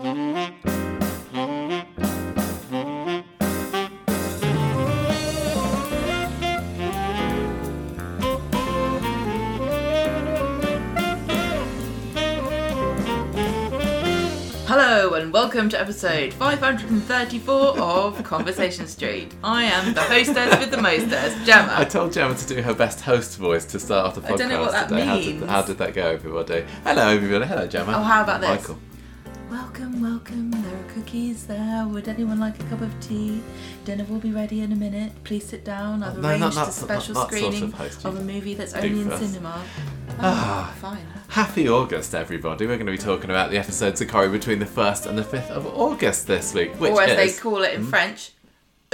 Hello 0.00 0.12
and 15.12 15.34
welcome 15.34 15.68
to 15.68 15.78
episode 15.78 16.32
534 16.32 17.78
of 17.78 18.24
Conversation 18.24 18.86
Street. 18.86 19.34
I 19.44 19.64
am 19.64 19.92
the 19.92 20.00
hostess 20.00 20.58
with 20.58 20.70
the 20.70 20.80
mostess, 20.80 21.46
Gemma. 21.46 21.74
I 21.76 21.84
told 21.84 22.14
Gemma 22.14 22.34
to 22.36 22.46
do 22.46 22.62
her 22.62 22.72
best 22.72 23.02
host 23.02 23.36
voice 23.36 23.66
to 23.66 23.78
start 23.78 24.06
off 24.06 24.14
the 24.14 24.22
podcast 24.22 24.32
I 24.32 24.36
don't 24.36 24.48
know 24.48 24.60
what 24.62 24.72
that 24.72 24.88
today. 24.88 25.04
How 25.04 25.16
means. 25.16 25.40
did, 25.40 25.48
how 25.50 25.60
did 25.60 25.76
that 25.76 25.92
go, 25.92 26.06
everybody? 26.06 26.64
Hello, 26.84 27.06
everybody. 27.08 27.44
Hello, 27.44 27.66
Gemma. 27.66 27.92
Oh, 27.98 28.02
how 28.02 28.22
about 28.22 28.40
this? 28.40 28.48
Michael. 28.48 28.78
Welcome, 29.50 30.00
welcome. 30.00 30.52
There 30.52 30.76
are 30.76 30.92
cookies 30.94 31.44
there. 31.44 31.84
Would 31.84 32.06
anyone 32.06 32.38
like 32.38 32.60
a 32.60 32.62
cup 32.66 32.82
of 32.82 33.00
tea? 33.00 33.42
Dinner 33.84 34.04
will 34.04 34.20
be 34.20 34.30
ready 34.30 34.60
in 34.60 34.70
a 34.70 34.76
minute. 34.76 35.10
Please 35.24 35.44
sit 35.44 35.64
down. 35.64 36.04
I've 36.04 36.18
No, 36.18 36.22
no, 36.22 36.28
arranged 36.46 36.56
a 36.56 36.70
special 36.70 37.14
that 37.14 37.32
sort 37.32 37.32
screening 37.32 37.72
host 37.72 38.04
of, 38.04 38.14
you 38.14 38.20
a 38.20 38.22
movie 38.22 38.54
that's 38.54 38.74
only 38.74 39.00
in 39.00 39.10
cinema. 39.10 39.60
Ah. 40.20 40.72
Oh, 40.72 40.76
fine. 40.80 41.04
Happy 41.30 41.68
August, 41.68 42.14
everybody. 42.14 42.64
We're 42.64 42.76
going 42.76 42.86
to 42.86 42.92
be 42.92 42.98
talking 42.98 43.28
about 43.28 43.50
the 43.50 43.58
episodes 43.58 44.00
of 44.00 44.06
Corrie 44.06 44.28
between 44.28 44.60
the 44.60 44.66
1st 44.66 45.06
and 45.06 45.18
the 45.18 45.24
5th 45.24 45.50
of 45.50 45.66
August 45.66 46.28
this 46.28 46.54
week, 46.54 46.78
which 46.78 46.92
or 46.92 47.02
as 47.02 47.10
is... 47.10 47.16
they 47.16 47.32
call 47.42 47.64
it 47.64 47.74
in 47.74 47.84
French, 47.84 48.30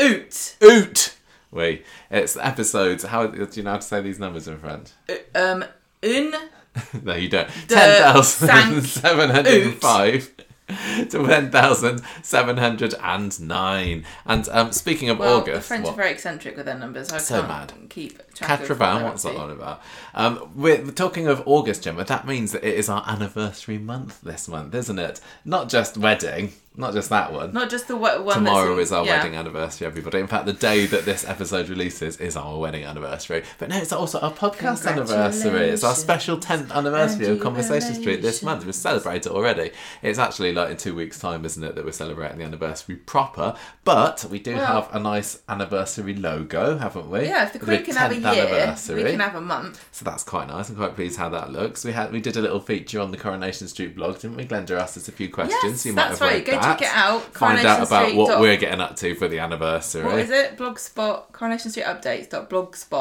oot. 0.01 0.57
Oot! 0.65 1.17
Wait, 1.51 1.85
it's 2.11 2.35
episodes... 2.39 3.05
How 3.05 3.27
do 3.27 3.47
you 3.53 3.63
know 3.63 3.73
how 3.73 3.77
to 3.77 3.83
say 3.83 4.01
these 4.01 4.19
numbers 4.19 4.49
in 4.49 4.57
French? 4.57 4.89
Um, 5.35 5.67
une. 6.03 6.35
No, 7.03 7.15
you 7.15 7.29
don't. 7.29 7.49
De 7.69 7.75
10,705 7.75 10.46
to 10.69 11.07
10,709. 11.09 14.05
And 14.25 14.49
um, 14.51 14.73
speaking 14.73 15.09
of 15.11 15.19
Well, 15.19 15.39
August... 15.39 15.55
the 15.55 15.61
French 15.63 15.85
what- 15.85 15.93
are 15.95 15.97
very 15.97 16.11
eccentric 16.11 16.57
with 16.57 16.67
their 16.67 16.77
numbers. 16.79 17.13
I 17.13 17.19
So 17.19 17.37
can't 17.43 17.49
mad. 17.49 17.73
keep 17.89 18.19
track 18.35 18.51
of 18.51 18.59
what 18.69 18.79
Catravan, 18.79 19.05
what's 19.05 19.23
that 19.23 19.37
on 19.37 19.51
about? 19.51 19.81
Um, 20.15 20.51
we're 20.55 20.83
we're 20.83 20.91
talking 20.91 21.29
of 21.29 21.43
August, 21.47 21.85
Gemma. 21.85 22.05
That 22.05 22.27
means 22.27 22.51
that 22.53 22.65
it 22.65 22.75
is 22.75 22.89
our 22.89 23.05
anniversary 23.07 23.79
month 23.79 24.21
this 24.23 24.49
month, 24.49 24.75
isn't 24.75 24.99
it? 24.99 25.21
Not 25.45 25.69
just 25.69 25.97
wedding, 25.97 26.53
not 26.77 26.93
just 26.93 27.09
that 27.11 27.33
one. 27.33 27.53
Not 27.53 27.71
just 27.71 27.89
the 27.89 27.97
one 27.97 28.35
Tomorrow 28.35 28.79
is 28.79 28.93
our 28.93 29.05
yeah. 29.05 29.19
wedding 29.19 29.35
anniversary, 29.35 29.87
everybody. 29.87 30.19
In 30.19 30.27
fact, 30.27 30.47
the 30.47 30.53
day 30.53 30.87
that 30.87 31.05
this 31.05 31.27
episode 31.27 31.69
releases 31.69 32.19
is 32.19 32.37
our 32.37 32.59
wedding 32.59 32.85
anniversary. 32.85 33.45
But 33.59 33.71
no, 33.71 33.79
it's 33.79 33.93
also 33.93 34.21
our 34.21 34.33
podcast 34.33 34.87
anniversary. 34.87 35.69
It's 35.71 35.85
our 35.85 35.95
special 35.95 36.39
10th 36.39 36.71
anniversary 36.73 37.27
of 37.27 37.41
Conversation 37.41 37.95
Street 37.95 38.23
this 38.23 38.43
month. 38.43 38.65
We've 38.67 38.75
celebrated 38.75 39.27
it 39.27 39.33
already. 39.33 39.71
It's 40.03 40.19
actually 40.19 40.53
like 40.53 40.71
in 40.71 40.77
two 40.77 40.95
weeks' 40.95 41.19
time, 41.19 41.45
isn't 41.45 41.63
it, 41.63 41.75
that 41.75 41.85
we're 41.85 41.93
celebrating 41.93 42.39
the 42.39 42.45
anniversary 42.45 42.97
proper. 42.97 43.57
But 43.85 44.27
we 44.31 44.39
do 44.39 44.57
Well- 44.57 44.83
have 44.83 44.95
a 44.95 44.99
nice 44.99 45.43
anniversary 45.49 46.15
logo, 46.15 46.77
haven't 46.77 47.09
we? 47.11 47.25
Yeah, 47.27 47.45
if 47.45 47.53
the 47.53 47.59
Queen 47.59 47.85
can 47.85 47.97
have 47.97 48.11
a 48.13 48.17
year, 48.17 48.77
we 48.95 49.03
can 49.11 49.21
have 49.21 49.35
a 49.35 49.41
month. 49.41 49.87
So 49.93 50.05
that's 50.05 50.25
quite 50.25 50.49
nice. 50.49 50.69
I'm 50.69 50.77
quite 50.77 50.95
pleased 50.95 51.19
how 51.19 51.29
that 51.31 51.53
looks. 51.53 51.85
We 51.85 51.93
had 51.93 52.13
we 52.13 52.21
did 52.21 52.37
a 52.37 52.41
little 52.41 52.61
feature 52.61 53.01
on 53.01 53.11
the 53.11 53.17
Coronation 53.17 53.69
Street 53.69 53.97
blog, 53.97 54.19
didn't 54.19 54.37
we? 54.37 54.45
Glenda 54.45 54.79
asked 54.79 54.97
us 54.97 55.09
a 55.09 55.13
few 55.13 55.29
questions. 55.31 55.63
Yes, 55.65 55.87
you 55.87 55.93
might 55.93 56.09
that's 56.09 56.19
have 56.19 56.29
right. 56.29 56.45
Go 56.45 56.53
that. 56.53 56.66
Check 56.73 56.83
it 56.83 56.89
out. 56.97 57.23
Find 57.35 57.59
out 57.67 57.87
about 57.87 58.15
what 58.15 58.27
Coronation 58.29 58.41
we're 58.41 58.57
getting 58.57 58.81
up 58.81 58.97
to 58.97 59.15
for 59.15 59.29
the 59.29 59.39
anniversary. 59.39 60.05
What 60.05 60.19
is 60.19 60.31
it? 60.31 60.57
Blogspot. 60.57 61.33
Coronation 61.33 61.71
Street 61.71 61.85
Updates. 61.87 62.33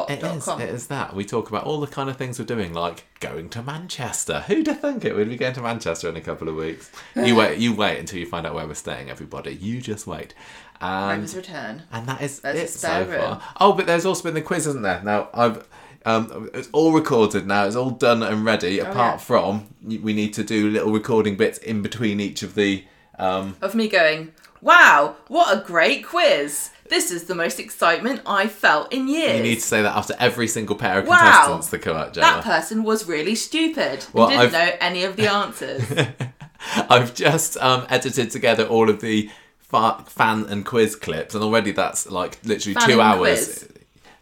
It 0.09 0.23
is. 0.23 0.47
It 0.47 0.69
is 0.69 0.87
that. 0.87 1.15
We 1.15 1.25
talk 1.25 1.49
about 1.49 1.63
all 1.65 1.79
the 1.79 1.87
kind 1.87 2.09
of 2.09 2.17
things 2.17 2.39
we're 2.39 2.45
doing, 2.45 2.73
like 2.73 3.05
going 3.19 3.49
to 3.49 3.61
Manchester. 3.61 4.41
Who'd 4.47 4.67
have 4.67 4.79
thunk 4.79 5.05
it? 5.05 5.15
We'd 5.15 5.29
be 5.29 5.37
going 5.37 5.53
to 5.53 5.61
Manchester 5.61 6.09
in 6.09 6.15
a 6.15 6.21
couple 6.21 6.47
of 6.49 6.55
weeks. 6.55 6.91
You 7.15 7.35
wait. 7.37 7.59
You 7.59 7.73
wait 7.73 7.99
until 7.99 8.19
you 8.19 8.25
find 8.25 8.45
out 8.45 8.53
where 8.53 8.67
we're 8.67 8.73
staying. 8.75 9.09
Everybody, 9.09 9.53
you 9.55 9.81
just 9.81 10.05
wait. 10.07 10.33
And 10.81 11.19
Rover's 11.21 11.35
Return. 11.35 11.83
and 11.91 12.05
that 12.07 12.21
is 12.21 12.41
There's 12.41 12.57
a 12.59 12.63
it 12.63 12.69
so 12.69 12.77
spare 12.89 13.05
room. 13.05 13.19
far. 13.21 13.41
Oh, 13.61 13.73
but 13.73 13.85
there's 13.87 14.05
also 14.05 14.23
been 14.23 14.33
the 14.33 14.41
quiz, 14.41 14.67
isn't 14.67 14.81
there? 14.81 15.01
Now 15.03 15.29
I've. 15.33 15.67
Um, 16.07 16.51
it's 16.53 16.69
all 16.71 16.91
recorded 16.91 17.47
now. 17.47 17.65
It's 17.65 17.75
all 17.75 17.89
done 17.89 18.21
and 18.21 18.45
ready. 18.45 18.77
apart 18.77 18.95
Oh, 18.97 19.01
yeah. 19.13 19.17
from 19.17 19.67
y- 19.81 19.99
we 20.03 20.13
need 20.13 20.35
to 20.35 20.43
do 20.43 20.69
little 20.69 20.91
recording 20.91 21.35
bits 21.35 21.57
in 21.57 21.81
between 21.81 22.19
each 22.19 22.43
of 22.43 22.53
the. 22.55 22.83
Um, 23.19 23.55
Of 23.61 23.75
me 23.75 23.87
going, 23.87 24.33
wow, 24.61 25.15
what 25.27 25.55
a 25.57 25.61
great 25.65 26.05
quiz. 26.05 26.69
This 26.89 27.09
is 27.11 27.23
the 27.23 27.33
most 27.35 27.59
excitement 27.59 28.21
I've 28.27 28.51
felt 28.51 28.93
in 28.93 29.07
years. 29.07 29.37
you 29.37 29.43
need 29.43 29.55
to 29.55 29.61
say 29.61 29.81
that 29.81 29.95
after 29.95 30.13
every 30.19 30.47
single 30.47 30.75
pair 30.75 30.99
of 30.99 31.07
Wow. 31.07 31.17
contestants 31.17 31.67
that 31.69 31.79
come 31.79 31.97
out, 31.97 32.13
Gemma. 32.13 32.27
that 32.27 32.43
person 32.43 32.83
was 32.83 33.07
really 33.07 33.33
stupid 33.35 34.05
Well, 34.13 34.27
didn't 34.27 34.41
I've- 34.41 34.51
know 34.53 34.71
any 34.79 35.03
of 35.03 35.15
the 35.15 35.27
answers. 35.31 35.81
I've 36.89 37.13
just 37.15 37.57
um, 37.57 37.85
edited 37.89 38.31
together 38.31 38.65
all 38.65 38.89
of 38.89 39.01
the 39.01 39.29
fa- 39.59 40.03
fan 40.07 40.45
and 40.49 40.65
quiz 40.65 40.95
clips, 40.95 41.33
and 41.35 41.43
already 41.43 41.71
that's 41.71 42.09
like 42.09 42.39
literally 42.43 42.75
Fan 42.75 42.89
two 42.89 43.01
hours. 43.01 43.45
quiz. 43.47 43.69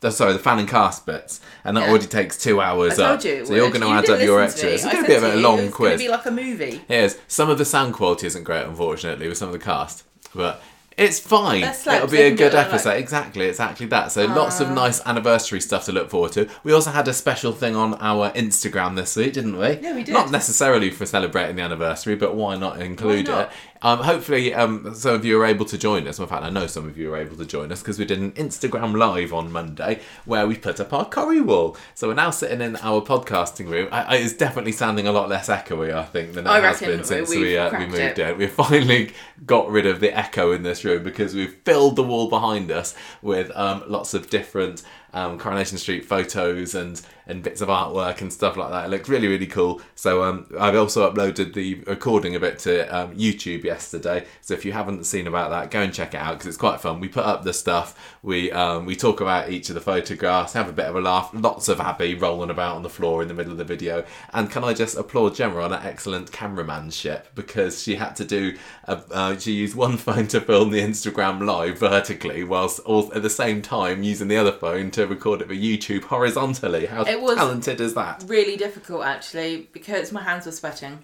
The- 0.04 0.12
sorry, 0.12 0.34
the 0.34 0.40
fan 0.40 0.60
and 0.60 0.68
cast 0.70 1.06
bits, 1.06 1.40
and 1.64 1.76
that 1.78 1.82
Yeah. 1.86 1.90
already 1.90 2.08
takes 2.08 2.38
two 2.38 2.60
hours 2.62 3.00
I 3.00 3.14
up. 3.14 3.24
you. 3.24 3.46
so 3.46 3.56
you're 3.56 3.70
going 3.70 3.82
to 3.82 3.88
add 3.88 4.10
up 4.10 4.22
your 4.22 4.42
listen 4.42 4.60
to 4.60 4.66
me. 4.68 4.74
extras. 4.74 4.84
It's 4.86 4.94
going 4.94 5.04
to 5.06 5.10
be 5.10 5.16
a 5.16 5.20
bit 5.22 5.30
of 5.30 5.36
a 5.36 5.42
long 5.42 5.60
It's 5.60 5.74
quiz. 5.76 5.88
going 5.90 5.98
to 6.00 6.04
be 6.06 6.10
like 6.10 6.26
a 6.26 6.32
movie. 6.32 6.82
Yes, 6.90 7.18
some 7.28 7.50
of 7.50 7.58
the 7.58 7.66
sound 7.66 7.94
quality 7.94 8.28
isn't 8.28 8.44
great, 8.44 8.66
unfortunately, 8.66 9.28
with 9.30 9.38
some 9.38 9.48
of 9.48 9.54
the 9.54 9.60
cast, 9.60 10.04
but 10.36 10.62
it's 10.96 11.20
fine. 11.20 11.64
It'll 11.64 12.08
be 12.08 12.22
a 12.22 12.36
good 12.36 12.54
episode. 12.54 12.90
like- 12.90 13.00
Exactly, 13.00 13.46
exactly 13.46 13.86
that. 13.88 14.12
So 14.12 14.26
lots 14.26 14.60
of 14.60 14.68
ah. 14.70 14.74
nice 14.74 15.02
anniversary 15.08 15.60
stuff 15.60 15.86
to 15.86 15.92
look 15.92 16.10
forward 16.12 16.34
to. 16.34 16.48
We 16.64 16.72
also 16.74 16.92
had 16.92 17.08
a 17.08 17.14
special 17.14 17.52
thing 17.52 17.76
on 17.76 17.96
our 17.96 18.30
Instagram 18.32 18.96
this 18.96 19.16
week, 19.16 19.34
didn't 19.34 19.58
we? 19.58 19.80
Yeah, 19.82 19.96
we 19.96 20.04
did. 20.04 20.14
Not 20.14 20.30
necessarily 20.30 20.92
for 20.92 21.06
celebrating 21.08 21.56
the 21.56 21.64
anniversary, 21.64 22.16
but 22.16 22.36
why 22.36 22.58
not 22.58 22.80
include 22.80 23.28
Why 23.28 23.34
not? 23.34 23.42
it? 23.46 23.50
Um, 23.84 24.00
hopefully, 24.00 24.54
um, 24.54 24.96
some 24.96 25.14
of 25.14 25.26
you 25.26 25.40
are 25.42 25.46
able 25.46 25.66
to 25.66 25.78
join 25.78 26.08
us. 26.08 26.18
In 26.18 26.26
fact, 26.26 26.44
I 26.44 26.50
know 26.50 26.68
some 26.68 26.88
of 26.88 26.98
you 26.98 27.14
are 27.14 27.18
able 27.18 27.36
to 27.36 27.46
join 27.46 27.70
us 27.70 27.82
because 27.82 28.00
we 28.00 28.06
did 28.06 28.18
an 28.18 28.32
Instagram 28.32 28.98
live 28.98 29.34
on 29.34 29.52
Monday 29.52 30.00
where 30.24 30.48
we 30.48 30.56
put 30.56 30.80
up 30.80 30.94
our 30.94 31.04
Corrie 31.04 31.42
wall. 31.42 31.76
So 31.94 32.08
we're 32.08 32.14
now 32.14 32.30
sitting 32.30 32.62
in 32.62 32.78
our 32.78 33.02
podcasting 33.02 33.70
room. 33.70 33.90
I, 33.92 34.04
I, 34.04 34.16
it's 34.16 34.34
definitely 34.34 34.72
sounding 34.72 35.06
a 35.06 35.12
lot 35.12 35.28
less 35.28 35.50
echoey, 35.50 35.94
I 35.94 36.06
think, 36.06 36.34
than 36.34 36.48
it 36.48 36.50
I 36.50 36.62
has 36.62 36.80
been 36.80 37.04
since 37.04 37.30
we've 37.30 37.58
uh, 37.58 37.76
we 37.78 37.88
moved 37.88 38.20
in. 38.20 38.38
We 38.38 38.48
finally 38.48 39.12
got 39.46 39.70
rid 39.70 39.86
of 39.86 40.00
the 40.00 40.18
echo 40.18 40.54
in 40.54 40.64
this 40.64 40.86
room 40.86 41.04
because 41.04 41.36
we've 41.36 41.54
filled 41.66 41.98
the 41.98 42.04
wall 42.04 42.30
behind 42.30 42.72
us 42.72 42.96
with 43.22 43.52
um, 43.54 43.84
lots 43.88 44.14
of 44.14 44.30
different 44.30 44.82
um, 45.14 45.38
Coronation 45.38 45.78
Street 45.78 46.06
photos 46.06 46.74
and 46.74 47.02
and 47.28 47.44
bits 47.44 47.62
of 47.62 47.70
artwork 47.70 48.22
and 48.22 48.32
stuff 48.32 48.58
like 48.58 48.70
that. 48.72 48.86
It 48.86 48.90
looks 48.90 49.10
really 49.10 49.28
really 49.28 49.48
cool. 49.48 49.82
So 49.96 50.24
um, 50.24 50.48
I've 50.60 50.76
also 50.76 51.12
uploaded 51.12 51.54
the 51.54 51.76
recording 51.86 52.36
of 52.36 52.44
it 52.44 52.60
to 52.60 52.86
um, 52.96 53.16
YouTube 53.16 53.64
yesterday. 53.64 54.26
So 54.42 54.54
if 54.54 54.66
you 54.66 54.72
haven't 54.72 55.06
seen 55.06 55.28
about 55.28 55.50
that, 55.52 55.72
go 55.72 55.82
and 55.82 55.94
check 55.94 56.14
it 56.14 56.18
out 56.18 56.34
because 56.34 56.48
it's 56.48 56.58
quite 56.58 56.82
fun. 56.82 57.00
We 57.00 57.08
put 57.08 57.26
up 57.26 57.44
the 57.44 57.54
stuff. 57.54 58.18
We 58.22 58.52
um, 58.52 58.86
we 58.86 58.96
talk 58.96 59.22
about 59.22 59.50
each 59.50 59.70
of 59.70 59.76
the 59.76 59.82
photographs, 59.82 60.54
have 60.54 60.70
a 60.70 60.74
bit 60.74 60.86
of 60.86 60.96
a 60.96 61.02
laugh. 61.02 61.32
Lots 61.34 61.70
of 61.70 61.80
Abby 61.80 62.16
rolling 62.16 62.50
about 62.50 62.76
on 62.76 62.84
the 62.84 62.90
floor 62.90 63.22
in 63.22 63.28
the 63.28 63.34
middle 63.34 63.52
of 63.52 63.58
the 63.58 63.64
video. 63.64 64.06
And 64.34 64.50
can 64.50 64.64
I 64.64 64.74
just 64.74 64.98
applaud 64.98 65.36
Gemma 65.36 65.62
on 65.62 65.72
her 65.72 65.82
excellent 65.84 66.32
cameramanship 66.32 67.26
because 67.36 67.82
she 67.82 67.96
had 67.96 68.16
to 68.18 68.26
do 68.26 68.58
a, 68.86 69.02
uh, 69.12 69.38
she 69.38 69.52
used 69.54 69.76
one 69.76 69.98
phone 70.04 70.28
to 70.28 70.42
film 70.42 70.72
the 70.72 70.82
Instagram 70.82 71.46
live 71.46 71.80
vertically 71.80 72.44
whilst 72.44 72.80
all, 72.82 73.14
at 73.14 73.22
the 73.22 73.30
same 73.30 73.62
time 73.62 74.04
using 74.04 74.28
the 74.28 74.38
other 74.38 74.52
phone 74.52 74.92
to 74.92 75.06
record 75.06 75.42
it 75.42 75.48
for 75.48 75.54
YouTube 75.54 76.04
horizontally. 76.04 76.88
It 77.14 77.22
was- 77.22 77.38
talented 77.38 77.80
is 77.80 77.94
that? 77.94 78.24
Really 78.28 78.58
difficult, 78.58 79.04
actually, 79.06 79.70
because 79.72 80.12
my 80.12 80.22
hands 80.24 80.46
were 80.46 80.52
sweating. 80.52 81.00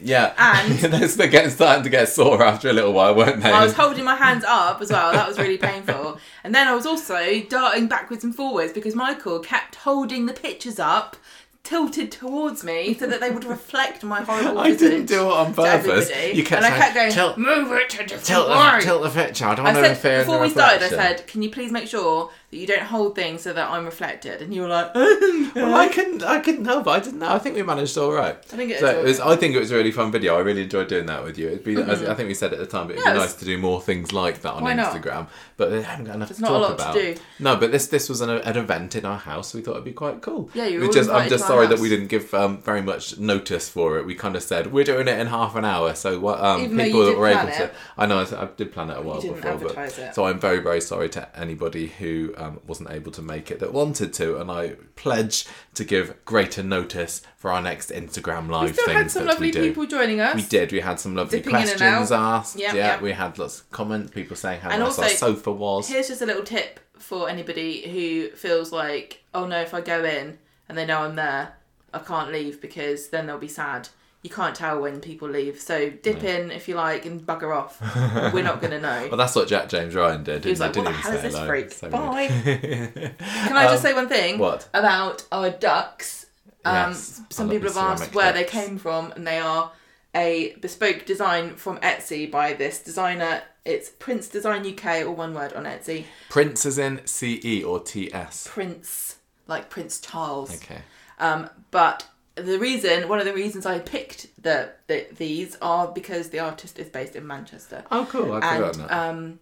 Yeah, 0.00 0.32
And- 0.38 0.78
they're 0.78 1.28
getting 1.28 1.50
starting 1.50 1.84
to 1.84 1.90
get 1.90 2.08
sore 2.08 2.42
after 2.42 2.68
a 2.70 2.72
little 2.72 2.92
while, 2.92 3.14
weren't 3.14 3.42
they? 3.42 3.50
I 3.52 3.62
was 3.64 3.74
holding 3.74 4.04
my 4.04 4.16
hands 4.16 4.44
up 4.46 4.80
as 4.80 4.90
well. 4.90 5.12
That 5.12 5.28
was 5.28 5.38
really 5.38 5.58
painful. 5.58 6.18
And 6.44 6.54
then 6.54 6.66
I 6.66 6.74
was 6.74 6.86
also 6.86 7.40
darting 7.48 7.86
backwards 7.86 8.24
and 8.24 8.34
forwards 8.34 8.72
because 8.72 8.94
Michael 8.94 9.38
kept 9.40 9.76
holding 9.76 10.26
the 10.26 10.32
pictures 10.32 10.78
up, 10.78 11.16
tilted 11.62 12.10
towards 12.10 12.64
me, 12.64 12.94
so 12.94 13.06
that 13.06 13.20
they 13.20 13.30
would 13.30 13.44
reflect 13.44 14.02
my 14.02 14.22
horrible 14.22 14.58
I 14.58 14.74
didn't 14.74 15.06
do 15.06 15.26
it 15.26 15.32
on 15.32 15.52
to 15.54 15.62
purpose. 15.62 16.08
You 16.34 16.42
kept 16.42 16.62
and 16.64 16.64
I 16.64 16.70
saying, 16.70 16.80
kept 16.80 16.94
going, 16.94 17.12
"Tilt- 17.12 17.38
move 17.38 17.70
it 17.72 17.90
to 17.90 17.98
tilt 18.18 18.48
the, 18.48 18.80
tilt 18.82 19.02
the 19.02 19.10
picture. 19.10 19.44
I 19.44 19.54
don't 19.54 19.66
I 19.66 19.72
want 19.74 19.76
to 19.76 19.82
said 19.82 19.90
interfere 19.90 20.12
in 20.14 20.20
before 20.22 20.40
we 20.40 20.50
started, 20.50 20.82
I 20.82 20.88
said, 20.88 21.26
"Can 21.26 21.42
you 21.42 21.50
please 21.50 21.70
make 21.70 21.86
sure 21.86 22.30
that 22.50 22.56
you 22.56 22.66
don't 22.66 22.82
hold 22.82 23.14
things 23.14 23.42
so 23.42 23.52
that 23.52 23.70
I'm 23.70 23.84
reflected?" 23.84 24.42
And 24.42 24.52
you 24.54 24.62
were 24.62 24.68
like, 24.68 24.94
Well, 25.54 25.74
I 25.74 25.88
couldn't. 25.88 26.22
I 26.22 26.40
couldn't 26.40 26.64
help. 26.64 26.86
I 26.86 27.00
didn't 27.00 27.18
know. 27.20 27.28
I 27.28 27.38
think 27.38 27.56
we 27.56 27.62
managed 27.62 27.96
all 27.98 28.12
right. 28.12 28.36
I 28.36 28.56
think 28.56 28.70
it 28.72 28.80
So 28.80 28.86
it 28.86 29.04
was. 29.04 29.18
Mm-hmm. 29.18 29.28
I 29.28 29.36
think 29.36 29.54
it 29.54 29.58
was 29.58 29.70
a 29.70 29.76
really 29.76 29.90
fun 29.92 30.12
video. 30.12 30.36
I 30.36 30.40
really 30.40 30.62
enjoyed 30.62 30.88
doing 30.88 31.06
that 31.06 31.24
with 31.24 31.38
you. 31.38 31.48
It'd 31.48 31.64
be, 31.64 31.76
as 31.76 32.02
I 32.02 32.14
think 32.14 32.28
we 32.28 32.34
said 32.34 32.52
at 32.52 32.58
the 32.58 32.66
time, 32.66 32.86
but 32.86 32.94
it'd 32.96 33.04
Yeah, 33.06 33.14
be 33.14 33.18
nice 33.18 33.34
to 33.34 33.44
do 33.44 33.58
more 33.58 33.80
things 33.80 34.12
like 34.12 34.42
that 34.42 34.52
on 34.54 34.62
Why 34.62 34.74
not? 34.74 34.92
Instagram. 34.94 35.26
But 35.56 35.70
they 35.70 35.82
haven't 35.82 36.06
got 36.06 36.14
enough 36.16 36.28
There's 36.28 36.38
to 36.38 36.42
not 36.44 36.48
talk 36.58 36.76
to 36.78 36.82
about. 36.84 36.94
do. 36.94 37.16
No, 37.38 37.56
but 37.56 37.72
this 37.72 37.86
this 37.88 38.08
was 38.08 38.20
an, 38.20 38.30
an 38.30 38.56
event 38.56 38.94
in 38.96 39.04
our 39.04 39.18
house. 39.18 39.52
We 39.54 39.60
thought 39.60 39.72
it'd 39.72 39.84
be 39.84 39.92
quite 39.92 40.20
cool. 40.22 40.50
Yeah, 40.54 40.66
you 40.66 40.80
were 40.80 40.88
just, 40.88 41.10
I'm 41.10 41.28
just 41.28 41.44
to 41.44 41.48
sorry 41.48 41.66
that 41.66 41.78
we 41.78 41.88
didn't 41.88 42.08
give 42.08 42.32
um, 42.34 42.62
very 42.62 42.82
much 42.82 43.18
notice 43.18 43.68
for 43.68 43.98
it. 43.98 44.06
We 44.06 44.14
kind 44.14 44.36
of 44.36 44.42
said 44.42 44.72
we're 44.72 44.84
doing 44.84 45.08
it 45.08 45.18
in 45.18 45.26
half 45.26 45.56
an 45.56 45.64
hour. 45.64 45.94
So 45.94 46.18
what 46.20 46.40
um, 46.40 46.62
Even 46.62 46.78
people 46.78 47.04
that 47.06 47.16
were 47.16 47.26
able 47.28 47.40
plan 47.40 47.68
to. 47.68 47.70
I 47.98 48.06
know 48.06 48.20
I, 48.20 48.42
I 48.44 48.48
did 48.56 48.72
plan 48.72 48.90
it 48.90 48.96
a 48.98 49.02
while 49.02 49.20
before, 49.20 49.56
but 49.56 49.98
it. 49.98 50.14
so 50.14 50.24
I'm 50.26 50.38
very 50.38 50.60
very 50.60 50.80
sorry 50.80 51.08
to 51.10 51.38
anybody 51.38 51.88
who 51.88 52.34
um, 52.40 52.60
wasn't 52.66 52.90
able 52.90 53.12
to 53.12 53.22
make 53.22 53.50
it 53.50 53.60
that 53.60 53.72
wanted 53.72 54.12
to, 54.14 54.38
and 54.38 54.50
I 54.50 54.76
pledge 54.96 55.46
to 55.74 55.84
give 55.84 56.24
greater 56.24 56.62
notice 56.62 57.22
for 57.36 57.52
our 57.52 57.60
next 57.60 57.90
Instagram 57.90 58.48
live 58.48 58.70
We 58.70 58.72
still 58.74 58.94
had 58.94 59.10
some 59.10 59.26
lovely 59.26 59.52
people 59.52 59.86
joining 59.86 60.20
us. 60.20 60.34
We 60.34 60.42
did. 60.42 60.72
We 60.72 60.80
had 60.80 60.98
some 60.98 61.14
lovely 61.14 61.38
Dipping 61.38 61.50
questions 61.50 62.10
asked. 62.10 62.58
Yep, 62.58 62.74
yeah, 62.74 62.86
yep. 62.86 63.02
we 63.02 63.12
had 63.12 63.38
lots 63.38 63.60
of 63.60 63.70
comments. 63.70 64.10
People 64.12 64.36
saying 64.36 64.60
how 64.60 64.70
And 64.70 64.82
nice 64.82 64.98
our 64.98 65.04
also, 65.04 65.16
sofa 65.16 65.52
was. 65.52 65.88
Here's 65.88 66.08
just 66.08 66.22
a 66.22 66.26
little 66.26 66.44
tip 66.44 66.80
for 66.98 67.28
anybody 67.28 67.88
who 67.88 68.34
feels 68.36 68.72
like, 68.72 69.22
oh 69.34 69.46
no, 69.46 69.60
if 69.60 69.74
I 69.74 69.80
go 69.80 70.04
in 70.04 70.38
and 70.68 70.78
they 70.78 70.86
know 70.86 71.02
I'm 71.02 71.16
there, 71.16 71.54
I 71.92 71.98
can't 71.98 72.32
leave 72.32 72.60
because 72.60 73.08
then 73.08 73.26
they'll 73.26 73.38
be 73.38 73.48
sad. 73.48 73.88
You 74.22 74.28
can't 74.28 74.54
tell 74.54 74.80
when 74.82 75.00
people 75.00 75.28
leave. 75.28 75.58
So 75.58 75.88
dip 75.88 76.22
in 76.22 76.50
if 76.50 76.68
you 76.68 76.74
like 76.74 77.06
and 77.06 77.22
bugger 77.22 77.56
off. 77.56 77.80
We're 78.34 78.42
not 78.42 78.60
going 78.60 78.72
to 78.72 78.80
know. 78.80 79.08
Well, 79.08 79.16
that's 79.16 79.34
what 79.34 79.48
Jack 79.48 79.70
James 79.70 79.94
Ryan 79.94 80.22
did. 80.24 80.44
He 80.44 80.50
was 80.50 80.60
like, 80.60 80.74
he? 80.74 80.80
what 80.80 80.88
the 80.88 80.92
hell 80.92 81.12
is 81.14 81.22
this 81.22 81.34
hello. 81.34 81.46
freak? 81.46 81.72
So 81.72 81.88
weird. 81.88 83.16
Can 83.18 83.56
I 83.56 83.64
just 83.64 83.82
say 83.82 83.94
one 83.94 84.08
thing 84.08 84.38
what? 84.38 84.68
about 84.74 85.24
our 85.32 85.50
ducks? 85.50 86.26
Um, 86.64 86.90
Yes, 86.90 87.22
some 87.30 87.48
people 87.48 87.68
have 87.68 87.76
asked 87.78 88.14
where 88.14 88.32
they 88.34 88.44
came 88.44 88.76
from, 88.76 89.12
and 89.12 89.26
they 89.26 89.38
are 89.38 89.72
a 90.14 90.54
bespoke 90.60 91.06
design 91.06 91.54
from 91.54 91.78
Etsy 91.78 92.30
by 92.30 92.52
this 92.52 92.80
designer. 92.82 93.42
It's 93.64 93.88
Prince 93.88 94.28
Design 94.28 94.66
UK, 94.66 95.02
or 95.02 95.12
one 95.12 95.32
word 95.34 95.54
on 95.54 95.64
Etsy. 95.64 96.04
Prince 96.28 96.66
is 96.66 96.78
in 96.78 97.06
C 97.06 97.40
E 97.42 97.62
or 97.62 97.80
T 97.80 98.12
S. 98.12 98.46
Prince, 98.50 99.16
like 99.46 99.70
Prince 99.70 100.00
Charles. 100.00 100.54
Okay. 100.56 100.82
Um, 101.18 101.48
but 101.70 102.06
the 102.36 102.58
reason, 102.58 103.08
one 103.08 103.18
of 103.18 103.24
the 103.26 103.34
reasons 103.34 103.66
I 103.66 103.78
picked 103.80 104.28
the, 104.42 104.70
the 104.86 105.06
these 105.16 105.56
are 105.60 105.88
because 105.88 106.30
the 106.30 106.38
artist 106.40 106.78
is 106.78 106.88
based 106.88 107.16
in 107.16 107.26
Manchester, 107.26 107.84
Oh, 107.90 108.06
cool. 108.10 108.32
I'd 108.32 108.42
and 108.44 108.56
forgotten 108.56 108.82
that. 108.82 108.92
um, 109.08 109.40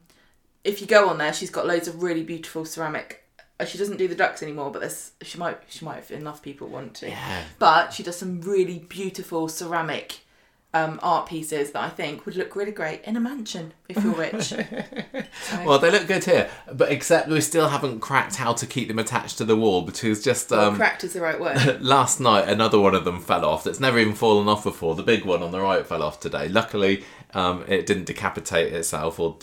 if 0.65 0.81
you 0.81 0.87
go 0.87 1.09
on 1.09 1.19
there, 1.19 1.33
she's 1.33 1.51
got 1.51 1.67
loads 1.67 1.87
of 1.89 2.03
really 2.03 2.25
beautiful 2.25 2.65
ceramic. 2.65 3.23
uh, 3.61 3.65
She 3.65 3.79
doesn't 3.79 3.97
do 3.99 4.09
the 4.09 4.15
ducks 4.15 4.43
anymore, 4.43 4.71
but 4.71 4.81
there's 4.81 5.13
she 5.23 5.39
might 5.39 5.59
she 5.69 5.85
might 5.85 5.97
have 5.97 6.11
enough 6.11 6.43
people 6.43 6.69
want 6.69 6.95
to. 6.95 7.09
yeah. 7.09 7.45
But 7.59 7.93
she 7.93 8.03
does 8.03 8.17
some 8.17 8.41
really 8.43 8.79
beautiful 8.81 9.49
ceramic 9.49 10.21
um, 10.75 11.01
art 11.03 11.27
pieces 11.27 11.71
that 11.73 11.83
I 11.83 11.89
think 11.89 12.27
would 12.27 12.37
look 12.37 12.55
really 12.55 12.73
great 12.73 13.03
in 13.05 13.17
a 13.17 13.21
mansion 13.21 13.73
if 13.89 14.03
you're 14.03 14.15
rich. 14.15 14.53
Well, 15.65 15.79
they 15.79 15.91
look 15.91 16.07
good 16.07 16.25
here, 16.25 16.51
but 16.73 16.93
except 16.93 17.29
we 17.29 17.41
still 17.41 17.69
haven't 17.69 18.01
cracked 18.01 18.37
how 18.37 18.53
to 18.53 18.67
keep 18.67 18.89
them 18.89 18.99
attached 18.99 19.39
to 19.39 19.45
the 19.45 19.57
wall 19.57 19.83
because 19.83 20.23
just 20.23 20.51
Well, 20.51 20.69
um, 20.71 20.77
cracked 20.77 21.05
is 21.05 21.15
the 21.15 21.21
right 21.21 21.41
word. 21.41 21.81
last 21.81 22.21
night 22.21 22.49
another 22.49 22.79
one 22.79 22.95
of 22.95 23.05
them 23.05 23.21
fell 23.21 23.45
off. 23.45 23.65
That's 23.65 23.81
never 23.81 23.99
even 23.99 24.15
fallen 24.15 24.49
off 24.49 24.65
before. 24.65 24.95
The 24.95 25.03
big 25.03 25.25
one 25.25 25.43
on 25.43 25.53
the 25.53 25.61
right 25.61 25.87
fell 25.87 26.03
off 26.03 26.21
today. 26.21 26.49
Luckily, 26.49 27.05
um, 27.35 27.65
it 27.67 27.87
didn't 27.87 28.05
decapitate 28.05 28.73
itself 28.73 29.19
or 29.19 29.37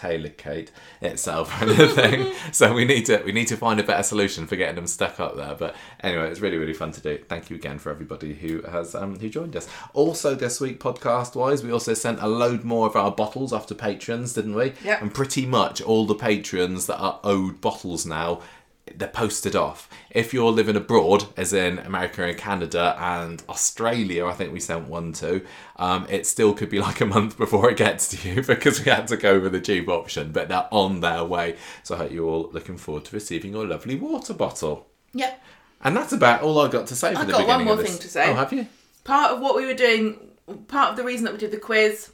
detalicate 0.00 0.70
itself 1.00 1.60
or 1.60 1.68
anything. 1.68 2.32
so 2.52 2.72
we 2.72 2.84
need 2.84 3.06
to 3.06 3.22
we 3.24 3.32
need 3.32 3.48
to 3.48 3.56
find 3.56 3.80
a 3.80 3.82
better 3.82 4.02
solution 4.02 4.46
for 4.46 4.56
getting 4.56 4.76
them 4.76 4.86
stuck 4.86 5.20
up 5.20 5.36
there. 5.36 5.54
But 5.54 5.74
anyway, 6.00 6.30
it's 6.30 6.40
really 6.40 6.58
really 6.58 6.74
fun 6.74 6.92
to 6.92 7.00
do. 7.00 7.18
Thank 7.28 7.50
you 7.50 7.56
again 7.56 7.78
for 7.78 7.90
everybody 7.90 8.34
who 8.34 8.62
has 8.62 8.94
um, 8.94 9.18
who 9.18 9.28
joined 9.28 9.56
us. 9.56 9.68
Also 9.92 10.34
this 10.34 10.60
week 10.60 10.80
podcast 10.80 11.34
wise, 11.34 11.62
we 11.62 11.72
also 11.72 11.94
sent 11.94 12.20
a 12.20 12.28
load 12.28 12.64
more 12.64 12.86
of 12.86 12.96
our 12.96 13.10
bottles 13.10 13.52
off 13.52 13.66
to 13.68 13.74
patrons, 13.74 14.34
didn't 14.34 14.54
we? 14.54 14.72
Yeah. 14.84 14.98
And 15.00 15.12
pretty 15.12 15.46
much 15.46 15.80
all 15.80 16.06
the 16.06 16.14
patrons 16.14 16.86
that 16.86 16.98
are 16.98 17.20
owed 17.24 17.60
bottles 17.60 18.06
now 18.06 18.40
they're 18.96 19.08
posted 19.08 19.56
off. 19.56 19.88
If 20.10 20.32
you're 20.34 20.50
living 20.50 20.76
abroad, 20.76 21.26
as 21.36 21.52
in 21.52 21.78
America 21.78 22.24
and 22.24 22.36
Canada 22.36 22.96
and 22.98 23.42
Australia, 23.48 24.26
I 24.26 24.32
think 24.32 24.52
we 24.52 24.60
sent 24.60 24.88
one 24.88 25.12
to, 25.14 25.42
um, 25.76 26.06
it 26.08 26.26
still 26.26 26.52
could 26.52 26.70
be 26.70 26.80
like 26.80 27.00
a 27.00 27.06
month 27.06 27.36
before 27.36 27.70
it 27.70 27.76
gets 27.76 28.08
to 28.08 28.28
you 28.28 28.42
because 28.46 28.84
we 28.84 28.90
had 28.90 29.08
to 29.08 29.16
go 29.16 29.40
with 29.40 29.52
the 29.52 29.60
tube 29.60 29.88
option, 29.88 30.32
but 30.32 30.48
they're 30.48 30.68
on 30.70 31.00
their 31.00 31.24
way. 31.24 31.56
So 31.82 31.94
I 31.94 31.98
hope 31.98 32.12
you're 32.12 32.28
all 32.28 32.50
looking 32.52 32.76
forward 32.76 33.04
to 33.06 33.16
receiving 33.16 33.52
your 33.52 33.66
lovely 33.66 33.96
water 33.96 34.34
bottle. 34.34 34.88
yep. 35.12 35.42
And 35.82 35.96
that's 35.96 36.12
about 36.12 36.42
all 36.42 36.60
I've 36.60 36.70
got 36.70 36.86
to 36.88 36.94
say 36.94 37.14
for 37.14 37.20
I've 37.20 37.30
got 37.30 37.46
one 37.46 37.64
more 37.64 37.76
thing 37.78 37.96
to 37.96 38.08
say. 38.08 38.30
Oh, 38.30 38.34
have 38.34 38.52
you? 38.52 38.66
part 39.04 39.32
of 39.32 39.40
what 39.40 39.56
we 39.56 39.66
were 39.66 39.74
doing, 39.74 40.18
part 40.68 40.90
of 40.90 40.96
the 40.96 41.04
reason 41.04 41.24
that 41.24 41.32
we 41.32 41.38
did 41.38 41.50
the 41.50 41.58
quiz, 41.58 42.10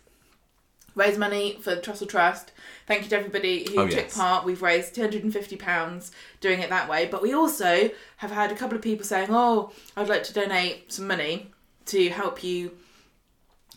raise 0.97 1.17
money 1.17 1.57
for 1.61 1.75
the 1.77 1.81
Trussell 1.81 2.09
Trust. 2.09 2.51
Thank 2.89 3.05
you 3.05 3.09
to 3.11 3.17
everybody 3.19 3.69
who 3.71 3.81
Oh, 3.83 3.87
took 3.87 3.97
yes. 3.97 4.17
part. 4.17 4.45
We've 4.45 4.63
raised 4.63 4.95
two 4.97 5.03
hundred 5.03 5.23
and 5.23 5.33
fifty 5.33 5.55
pounds 5.57 6.11
doing 6.41 6.59
it 6.61 6.71
that 6.71 6.89
way. 6.89 7.07
But 7.07 7.23
we 7.23 7.33
also 7.33 7.91
have 8.17 8.33
had 8.33 8.51
a 8.51 8.57
couple 8.57 8.75
of 8.77 8.83
people 8.83 9.05
saying, 9.07 9.29
"Oh, 9.31 9.73
I'd 9.97 10.09
like 10.09 10.25
to 10.25 10.33
donate 10.33 10.93
some 10.93 11.07
money 11.07 11.53
to 11.87 12.09
help 12.09 12.43
you 12.43 12.73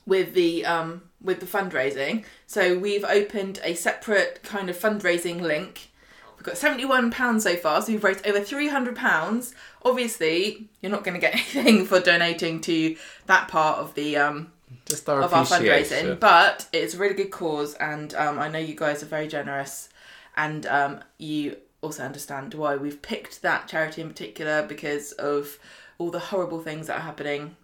with 0.08 0.34
the 0.34 0.66
um 0.66 1.04
with 1.22 1.40
the 1.40 1.46
fundraising." 1.46 2.24
So 2.48 2.78
we've 2.80 3.06
opened 3.06 3.60
a 3.64 3.74
separate 3.76 4.42
kind 4.44 4.70
of 4.70 4.78
fundraising 4.80 5.42
link. 5.42 5.92
We've 6.38 6.46
got 6.46 6.58
seventy-one 6.58 7.12
pounds 7.12 7.44
so 7.44 7.58
far, 7.58 7.82
so 7.82 7.92
we've 7.92 8.04
raised 8.04 8.26
over 8.26 8.40
three 8.40 8.70
hundred 8.70 8.96
pounds. 8.96 9.54
Obviously, 9.84 10.70
you're 10.82 10.92
not 10.92 11.04
going 11.04 11.16
to 11.16 11.20
get 11.20 11.34
anything 11.56 11.86
for 11.86 12.00
donating 12.00 12.62
to 12.62 12.96
that 13.26 13.48
part 13.50 13.80
of 13.80 13.94
the 13.96 14.16
um 14.18 14.52
Just 14.90 15.08
our 15.08 15.22
of 15.22 15.34
our 15.34 15.46
fundraising, 15.46 16.20
but 16.20 16.68
it's 16.74 16.96
a 16.96 16.98
really 16.98 17.14
good 17.14 17.32
cause, 17.32 17.76
and 17.76 18.14
um, 18.16 18.40
I 18.40 18.50
know 18.50 18.60
you 18.60 18.76
guys 18.76 19.04
are 19.04 19.08
very 19.08 19.28
generous, 19.28 19.90
and 20.36 20.66
um, 20.66 21.00
you 21.20 21.58
also 21.82 22.04
understand 22.04 22.54
why 22.56 22.76
we've 22.76 23.02
picked 23.02 23.42
that 23.42 23.68
charity 23.68 24.02
in 24.02 24.10
particular 24.10 24.66
because 24.68 25.12
of 25.14 25.60
all 25.98 26.10
the 26.10 26.20
horrible 26.20 26.60
things 26.60 26.88
that 26.88 26.98
are 26.98 27.04
happening 27.04 27.56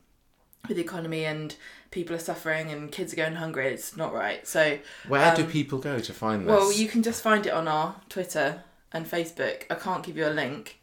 with 0.68 0.78
the 0.78 0.84
economy 0.84 1.26
and 1.26 1.56
people 1.92 2.16
are 2.16 2.20
suffering 2.20 2.72
and 2.72 2.92
kids 2.92 3.14
are 3.14 3.16
going 3.16 3.36
hungry. 3.36 3.68
It's 3.68 3.96
not 3.98 4.14
right. 4.14 4.46
So, 4.48 4.80
Where 5.08 5.36
do 5.36 5.44
um, 5.44 5.50
people 5.50 5.80
go 5.80 6.00
to 6.00 6.14
find 6.14 6.44
this? 6.44 6.48
well, 6.48 6.72
you 6.72 6.88
can 6.88 7.04
just 7.04 7.22
find 7.22 7.46
it 7.46 7.54
on 7.54 7.68
our 7.68 7.96
Twitter 8.10 8.64
and 8.92 9.06
Facebook. 9.06 9.64
I 9.70 9.76
can't 9.76 10.04
give 10.04 10.18
you 10.18 10.28
a 10.28 10.30
link 10.30 10.80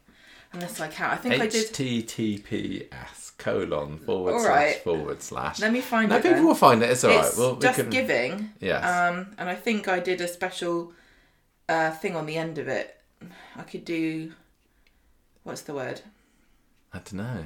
unless 0.51 0.79
I 0.79 0.87
can. 0.87 1.09
I 1.09 1.15
think 1.15 1.35
I 1.35 1.47
did. 1.47 1.71
HTTPS 1.71 3.22
colon 3.43 3.97
forward 3.97 4.33
All 4.33 4.39
slash 4.39 4.49
right. 4.49 4.83
forward 4.83 5.21
slash. 5.21 5.59
Let 5.59 5.71
me 5.73 5.81
find 5.81 6.09
No, 6.09 6.15
it. 6.17 6.21
people 6.23 6.37
then. 6.37 6.45
will 6.45 6.55
find 6.55 6.81
it. 6.83 6.89
It's 6.89 7.03
alright. 7.03 7.25
It's 7.25 7.37
Well, 7.37 7.55
we 7.55 7.61
just 7.61 7.79
can. 7.79 7.89
giving. 7.89 8.49
Yes. 8.59 8.83
Um, 8.83 9.35
and 9.37 9.49
I 9.49 9.55
think 9.55 9.87
I 9.87 9.99
did 9.99 10.21
a 10.21 10.27
special 10.27 10.93
uh, 11.67 11.91
thing 11.91 12.15
on 12.15 12.25
the 12.25 12.37
end 12.37 12.57
of 12.57 12.67
it. 12.67 12.95
I 13.55 13.63
could 13.63 13.85
do. 13.85 14.31
What's 15.43 15.61
the 15.61 15.73
word? 15.73 16.01
I 16.93 16.97
don't 16.99 17.13
know. 17.13 17.45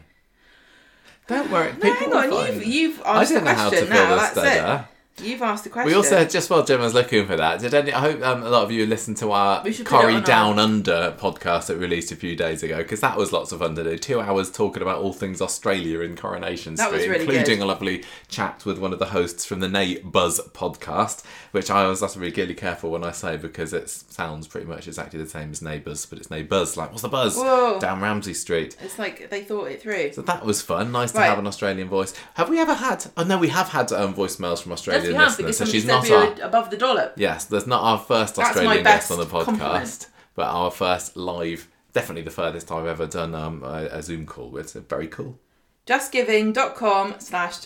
Don't 1.27 1.51
worry. 1.51 1.73
No, 1.73 1.79
people 1.95 2.19
hang 2.19 2.29
will 2.29 2.37
on. 2.37 2.53
You've, 2.53 2.65
you've 2.65 3.01
I 3.03 3.21
asked 3.21 3.31
don't 3.33 3.43
the 3.43 3.49
know 3.51 3.55
how 3.57 3.69
to 3.69 3.85
now. 3.89 4.15
That's 4.15 4.37
it. 4.37 4.85
You've 5.21 5.41
asked 5.41 5.63
the 5.63 5.69
question. 5.71 5.89
We 5.89 5.95
also 5.95 6.23
just 6.25 6.49
while 6.49 6.63
Gemma's 6.63 6.93
looking 6.93 7.25
for 7.25 7.35
that, 7.37 7.59
did 7.59 7.73
any? 7.73 7.91
I 7.91 7.99
hope 7.99 8.21
um, 8.23 8.43
a 8.43 8.49
lot 8.49 8.63
of 8.63 8.71
you 8.71 8.85
listened 8.85 9.17
to 9.17 9.31
our 9.31 9.63
Corrie 9.83 10.13
on 10.13 10.19
our- 10.19 10.25
Down 10.25 10.59
Under 10.59 11.15
podcast 11.17 11.67
that 11.67 11.77
released 11.77 12.11
a 12.11 12.15
few 12.15 12.35
days 12.35 12.61
ago 12.61 12.77
because 12.77 12.99
that 13.01 13.17
was 13.17 13.31
lots 13.31 13.51
of 13.51 13.59
fun 13.59 13.75
to 13.75 13.83
do. 13.83 13.97
Two 13.97 14.19
hours 14.21 14.51
talking 14.51 14.83
about 14.83 14.99
all 14.99 15.13
things 15.13 15.41
Australia 15.41 16.01
in 16.01 16.15
Coronation 16.15 16.75
That 16.75 16.89
Street, 16.89 17.07
really 17.09 17.21
including 17.25 17.57
good. 17.57 17.63
a 17.63 17.65
lovely 17.65 18.03
chat 18.27 18.63
with 18.65 18.77
one 18.77 18.93
of 18.93 18.99
the 18.99 19.07
hosts 19.07 19.43
from 19.43 19.59
the 19.59 19.67
Nay 19.67 19.97
Buzz 19.99 20.39
podcast, 20.53 21.23
which 21.51 21.71
I 21.71 21.87
was 21.87 21.99
that's 22.01 22.15
really 22.15 22.27
really 22.37 22.53
careful 22.53 22.91
when 22.91 23.03
I 23.03 23.11
say 23.11 23.37
because 23.37 23.73
it 23.73 23.89
sounds 23.89 24.47
pretty 24.47 24.67
much 24.67 24.87
exactly 24.87 25.19
the 25.21 25.27
same 25.29 25.49
as 25.49 25.61
Neighbours, 25.61 26.05
but 26.05 26.19
it's 26.19 26.29
Neighbours. 26.29 26.77
Like, 26.77 26.89
what's 26.91 27.01
the 27.01 27.09
buzz? 27.09 27.35
Whoa. 27.37 27.79
Down 27.79 28.01
Ramsey 28.01 28.33
Street. 28.35 28.75
It's 28.81 28.99
like 28.99 29.29
they 29.31 29.41
thought 29.43 29.71
it 29.71 29.81
through. 29.81 30.13
So 30.13 30.21
that 30.23 30.45
was 30.45 30.61
fun. 30.61 30.91
Nice 30.91 31.11
to 31.13 31.17
Right. 31.17 31.25
have 31.27 31.39
an 31.39 31.47
Australian 31.47 31.87
voice. 31.89 32.13
Have 32.35 32.49
we 32.49 32.59
ever 32.59 32.75
had? 32.75 33.05
Oh 33.17 33.23
no, 33.23 33.37
we 33.39 33.47
have 33.47 33.69
had 33.69 33.91
um, 33.91 34.13
voicemails 34.13 34.61
from 34.61 34.73
Yes, 34.73 34.81
Australian 35.15 35.17
we 35.17 35.23
have 35.23 35.27
listeners. 35.29 35.37
because 35.37 35.57
So 35.57 35.65
she's 35.65 35.85
not 35.85 36.09
our. 36.41 36.47
above 36.47 36.69
the 36.69 36.77
dollop. 36.77 37.13
Yes, 37.17 37.45
there's 37.45 37.67
not 37.67 37.81
our 37.81 37.97
first 37.99 38.35
That's 38.35 38.49
Australian 38.49 38.83
guest 38.83 39.11
on 39.11 39.17
the 39.19 39.25
podcast, 39.25 39.45
compliment. 39.45 40.07
but 40.35 40.47
our 40.47 40.71
first 40.71 41.15
live, 41.17 41.67
definitely 41.93 42.23
the 42.23 42.31
furthest 42.31 42.71
I've 42.71 42.85
ever 42.85 43.05
done 43.07 43.33
um, 43.35 43.63
a, 43.63 43.87
a 43.91 44.01
Zoom 44.03 44.25
call 44.25 44.49
with. 44.49 44.69
So 44.69 44.81
very 44.81 45.07
cool. 45.07 45.39
Justgiving.com 45.85 47.15
slash 47.19 47.59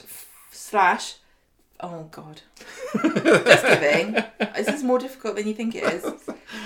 slash. 0.51 1.15
Oh 1.79 2.03
God. 2.11 2.41
Justgiving. 2.93 4.25
this 4.55 4.67
is 4.67 4.83
more 4.83 4.99
difficult 4.99 5.35
than 5.35 5.47
you 5.47 5.53
think 5.53 5.75
it 5.75 5.83
is. 5.83 6.03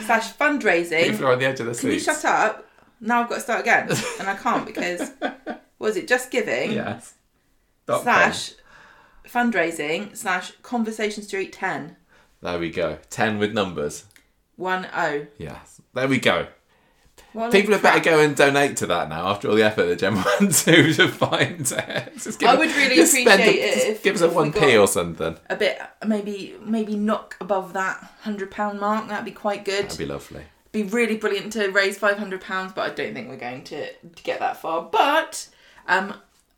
Slash 0.05 0.33
fundraising. 0.35 1.11
People 1.11 1.27
are 1.27 1.33
on 1.33 1.39
the 1.39 1.45
edge 1.45 1.59
of 1.59 1.67
the 1.67 1.73
Can 1.73 1.91
you 1.91 1.99
shut 1.99 2.23
up? 2.25 2.67
Now 2.99 3.21
I've 3.23 3.29
got 3.29 3.35
to 3.35 3.41
start 3.41 3.61
again, 3.61 3.89
and 4.19 4.27
I 4.27 4.35
can't 4.35 4.65
because 4.65 5.11
was 5.79 5.95
it 5.97 6.07
just 6.07 6.31
giving 6.31 6.71
Yes. 6.73 7.13
Dot 7.85 8.03
com. 8.03 8.33
Fundraising 9.27 10.15
slash 10.15 10.51
Conversation 10.61 11.23
Street 11.23 11.51
ten 11.53 11.95
There 12.41 12.59
we 12.59 12.69
go. 12.69 12.99
Ten 13.09 13.39
with 13.39 13.53
numbers. 13.53 14.05
one 14.55 14.87
oh. 14.95 15.27
Yes. 15.37 15.81
There 15.93 16.07
we 16.07 16.19
go. 16.19 16.47
What 17.31 17.51
People 17.51 17.73
have 17.73 17.81
better 17.83 17.99
go 17.99 18.19
and 18.19 18.33
donate 18.35 18.77
to 18.77 18.85
that 18.87 19.09
now 19.09 19.27
after 19.27 19.49
all 19.49 19.55
the 19.55 19.63
effort 19.63 19.85
that 19.87 19.99
Gemma 19.99 20.23
went 20.39 20.53
to 20.55 20.93
to 20.93 21.07
find 21.09 21.61
it. 21.61 22.43
I 22.45 22.55
would 22.55 22.73
really 22.75 23.05
spend 23.05 23.27
appreciate 23.27 23.59
a- 23.59 23.87
it 23.87 23.91
if- 23.91 24.03
give 24.03 24.15
us 24.15 24.21
a 24.21 24.29
one 24.29 24.53
p 24.53 24.77
or 24.77 24.87
something. 24.87 25.37
a 25.49 25.55
bit 25.55 25.79
maybe 26.05 26.55
maybe 26.61 26.95
knock 26.95 27.35
above 27.41 27.73
that 27.73 27.97
hundred 28.21 28.51
pound 28.51 28.79
mark. 28.79 29.07
That'd 29.09 29.25
be 29.25 29.31
quite 29.31 29.65
good. 29.65 29.85
That'd 29.85 29.97
be 29.97 30.05
lovely. 30.05 30.43
be 30.71 30.83
really 30.83 31.17
brilliant 31.17 31.51
to 31.53 31.69
raise 31.71 31.97
five 31.97 32.17
hundred 32.17 32.39
pounds, 32.41 32.71
but 32.73 32.89
I 32.89 32.93
don't 32.93 33.13
think 33.13 33.27
we're 33.29 33.35
going 33.37 33.63
to, 33.65 33.93
to 33.93 34.23
get 34.23 34.39
that 34.39 34.57
far. 34.57 34.83
But 34.83 35.49
um, 35.87 36.13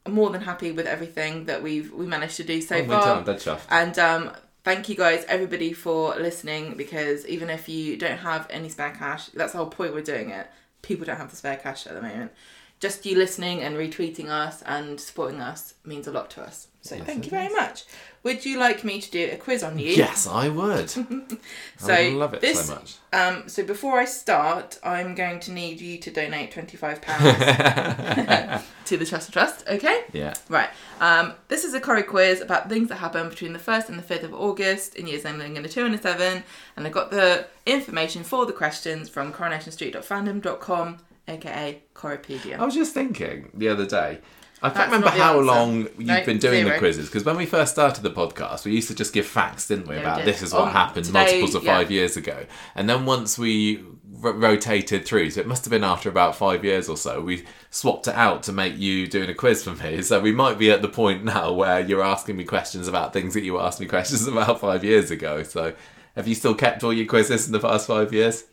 more 0.09 0.29
than 0.29 0.41
happy 0.41 0.71
with 0.71 0.85
everything 0.87 1.45
that 1.45 1.61
we've 1.63 1.91
we 1.93 2.05
managed 2.05 2.37
to 2.37 2.43
do 2.43 2.61
so 2.61 2.75
Oh, 2.77 2.85
far. 2.87 3.01
done, 3.05 3.23
dead 3.25 3.37
chuffed. 3.37 3.61
And 3.69 3.97
um, 3.99 4.31
thank 4.63 4.89
you 4.89 4.95
guys, 4.95 5.25
everybody, 5.27 5.73
for 5.73 6.15
listening. 6.15 6.75
Because 6.75 7.25
even 7.27 7.49
if 7.49 7.67
you 7.69 7.97
don't 7.97 8.17
have 8.19 8.47
any 8.49 8.69
spare 8.69 8.91
cash, 8.91 9.27
that's 9.27 9.51
the 9.53 9.57
whole 9.59 9.67
point 9.67 9.93
we're 9.93 10.01
doing 10.01 10.29
it. 10.29 10.47
People 10.81 11.05
don't 11.05 11.17
have 11.17 11.29
the 11.29 11.35
spare 11.35 11.57
cash 11.57 11.85
at 11.87 11.93
the 11.95 12.01
moment. 12.01 12.31
Just 12.79 13.05
you 13.07 13.17
listening 13.17 13.61
and 13.61 13.75
retweeting 13.75 14.29
us 14.29 14.61
and 14.61 14.99
supporting 14.99 15.41
us 15.41 15.73
means 15.83 16.05
a 16.07 16.11
lot 16.11 16.29
to 16.31 16.41
us. 16.43 16.67
So 16.81 16.97
thank 16.99 17.25
you 17.25 17.31
very 17.31 17.51
much. 17.51 17.85
Would 18.27 18.46
you 18.46 18.60
like 18.60 18.84
me 18.84 19.00
to 19.00 19.10
do 19.10 19.29
a 19.31 19.38
quiz 19.38 19.63
on 19.63 19.79
you? 19.79 19.91
Yes, 19.91 20.27
I 20.27 20.50
would. 20.50 20.93
So 21.79 21.93
I 21.93 22.10
love 22.10 22.34
it 22.34 22.41
this, 22.41 22.65
so 22.65 22.74
much. 22.74 22.96
Um, 23.13 23.48
so 23.48 23.63
before 23.63 24.00
I 24.00 24.05
start, 24.05 24.79
I'm 24.84 25.13
going 25.13 25.39
to 25.41 25.51
need 25.51 25.79
you 25.79 26.00
to 26.00 26.12
donate 26.12 26.51
twenty 26.51 26.75
five 26.75 27.01
pounds 27.01 27.24
to 28.86 28.98
the 28.98 29.05
Chester 29.05 29.31
Trust. 29.31 29.65
Okay. 29.69 30.03
Yeah. 30.12 30.34
Right. 30.50 30.69
Um, 31.00 31.34
this 31.48 31.63
is 31.63 31.74
a 31.74 31.79
Corrie 31.79 32.03
quiz 32.03 32.41
about 32.41 32.67
things 32.67 32.89
that 32.89 32.96
happen 32.96 33.29
between 33.29 33.53
the 33.53 33.60
1st 33.60 33.89
and 33.89 34.00
the 34.00 34.03
5th 34.03 34.24
of 34.24 34.34
August 34.34 34.96
in 34.96 35.05
years 35.07 35.24
ending 35.24 35.55
in 35.55 35.63
a 35.63 35.69
2 35.69 35.86
and 35.86 35.93
a 35.93 35.98
7. 36.00 36.43
And 36.75 36.88
I 36.88 36.89
got 36.89 37.12
the 37.12 37.46
information 37.67 38.24
for 38.24 38.46
the 38.48 38.53
questions 38.53 39.07
from 39.07 39.31
coronationstreet.fandom.com, 39.31 40.98
aka 41.27 41.81
Corriepedia. 41.93 42.57
I 42.57 42.65
was 42.65 42.74
just 42.74 42.93
thinking 42.93 43.51
the 43.53 43.69
other 43.69 43.86
day. 43.86 44.19
I 44.61 44.69
can't 44.71 44.87
remember 44.87 45.09
how 45.09 45.39
long 45.39 45.81
you've 45.97 45.99
No, 45.99 46.25
been 46.25 46.39
doing 46.39 46.65
the 46.65 46.77
quizzes 46.77 47.05
because 47.05 47.23
when 47.23 47.37
we 47.37 47.45
first 47.45 47.73
started 47.73 48.01
the 48.03 48.09
podcast, 48.09 48.65
we 48.65 48.71
used 48.71 48.87
to 48.87 48.95
just 48.95 49.13
give 49.13 49.25
facts, 49.25 49.67
didn't 49.67 49.87
we? 49.87 49.95
Yeah, 49.95 50.01
we 50.01 50.05
about 50.05 50.17
did. 50.19 50.25
this 50.27 50.41
is 50.41 50.51
what 50.53 50.63
On 50.63 50.71
happened 50.71 51.05
today, 51.05 51.19
multiples 51.19 51.55
of 51.55 51.63
yeah. 51.63 51.77
five 51.77 51.91
years 51.91 52.17
ago, 52.17 52.45
and 52.75 52.89
then 52.89 53.05
once 53.05 53.37
we 53.37 53.83
r- 54.23 54.31
rotated 54.33 55.05
through, 55.05 55.29
so 55.29 55.41
it 55.41 55.47
must 55.47 55.63
have 55.65 55.71
been 55.71 55.83
after 55.83 56.09
about 56.09 56.35
five 56.35 56.65
years 56.65 56.89
or 56.89 56.97
so, 56.97 57.21
we 57.21 57.45
swapped 57.69 58.07
it 58.07 58.15
out 58.15 58.41
to 58.43 58.51
make 58.51 58.77
you 58.77 59.05
doing 59.05 59.29
a 59.29 59.35
quiz 59.35 59.63
for 59.63 59.75
me. 59.75 60.01
So 60.01 60.19
we 60.19 60.31
might 60.31 60.57
be 60.57 60.71
at 60.71 60.81
the 60.81 60.89
point 60.89 61.23
now 61.23 61.53
where 61.53 61.79
you're 61.79 62.03
asking 62.03 62.37
me 62.37 62.43
questions 62.43 62.87
about 62.87 63.13
things 63.13 63.35
that 63.35 63.43
you 63.43 63.59
asked 63.59 63.79
me 63.79 63.85
questions 63.85 64.25
about 64.27 64.59
five 64.59 64.83
years 64.83 65.11
ago. 65.11 65.43
So. 65.43 65.73
Have 66.15 66.27
you 66.27 66.33
still 66.33 66.55
kept 66.55 66.83
all 66.83 66.91
your 66.91 67.05
quizzes 67.05 67.45
in 67.45 67.51
the 67.51 67.59
past 67.59 67.85
five 67.85 68.11
years? 68.11 68.45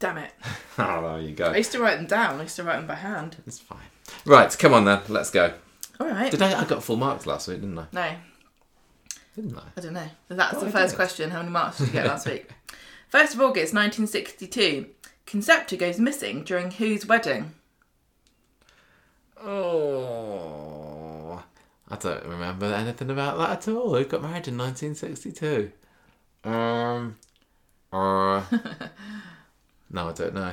Damn 0.00 0.18
it. 0.18 0.32
Oh, 0.76 1.00
there 1.12 1.20
you 1.20 1.32
go. 1.32 1.44
I 1.52 1.58
used 1.58 1.70
to 1.70 1.78
write 1.78 1.94
them 1.98 2.06
down, 2.06 2.40
I 2.40 2.42
used 2.42 2.56
to 2.56 2.64
write 2.64 2.78
them 2.78 2.88
by 2.88 2.96
hand. 2.96 3.36
It's 3.46 3.60
fine. 3.60 3.78
Right, 4.24 4.56
come 4.58 4.74
on 4.74 4.84
then, 4.84 5.00
let's 5.08 5.30
go. 5.30 5.54
Alright. 6.00 6.30
Did 6.30 6.42
I? 6.42 6.60
I 6.60 6.64
got 6.64 6.82
full 6.82 6.96
marks 6.96 7.26
last 7.26 7.46
week, 7.48 7.60
didn't 7.60 7.78
I? 7.78 7.86
No, 7.92 8.10
Didn't 9.36 9.56
I? 9.56 9.62
I 9.76 9.80
don't 9.80 9.92
know. 9.94 10.08
That's 10.28 10.54
Oh, 10.56 10.60
the 10.60 10.66
I 10.66 10.70
first 10.70 10.92
did. 10.92 10.96
question. 10.96 11.30
How 11.30 11.38
many 11.38 11.50
marks 11.50 11.78
did 11.78 11.86
you 11.88 11.92
get 11.92 12.06
last 12.06 12.26
week? 12.30 12.48
1st 13.12 13.34
of 13.34 13.40
August 13.40 13.74
1962. 13.74 14.86
Concepta 15.26 15.78
goes 15.78 15.98
missing 15.98 16.42
during 16.44 16.70
whose 16.72 17.06
wedding? 17.06 17.54
Oh, 19.94 21.42
I 21.88 21.96
don't 21.96 22.24
remember 22.24 22.66
anything 22.66 23.10
about 23.10 23.38
that 23.38 23.50
at 23.68 23.68
all. 23.74 23.94
Who 23.96 24.04
got 24.04 24.22
married 24.22 24.48
in 24.48 24.56
1962? 24.58 25.70
Um, 26.44 27.16
uh, 27.92 28.42
no, 29.90 30.08
I 30.08 30.12
don't 30.12 30.34
know. 30.34 30.52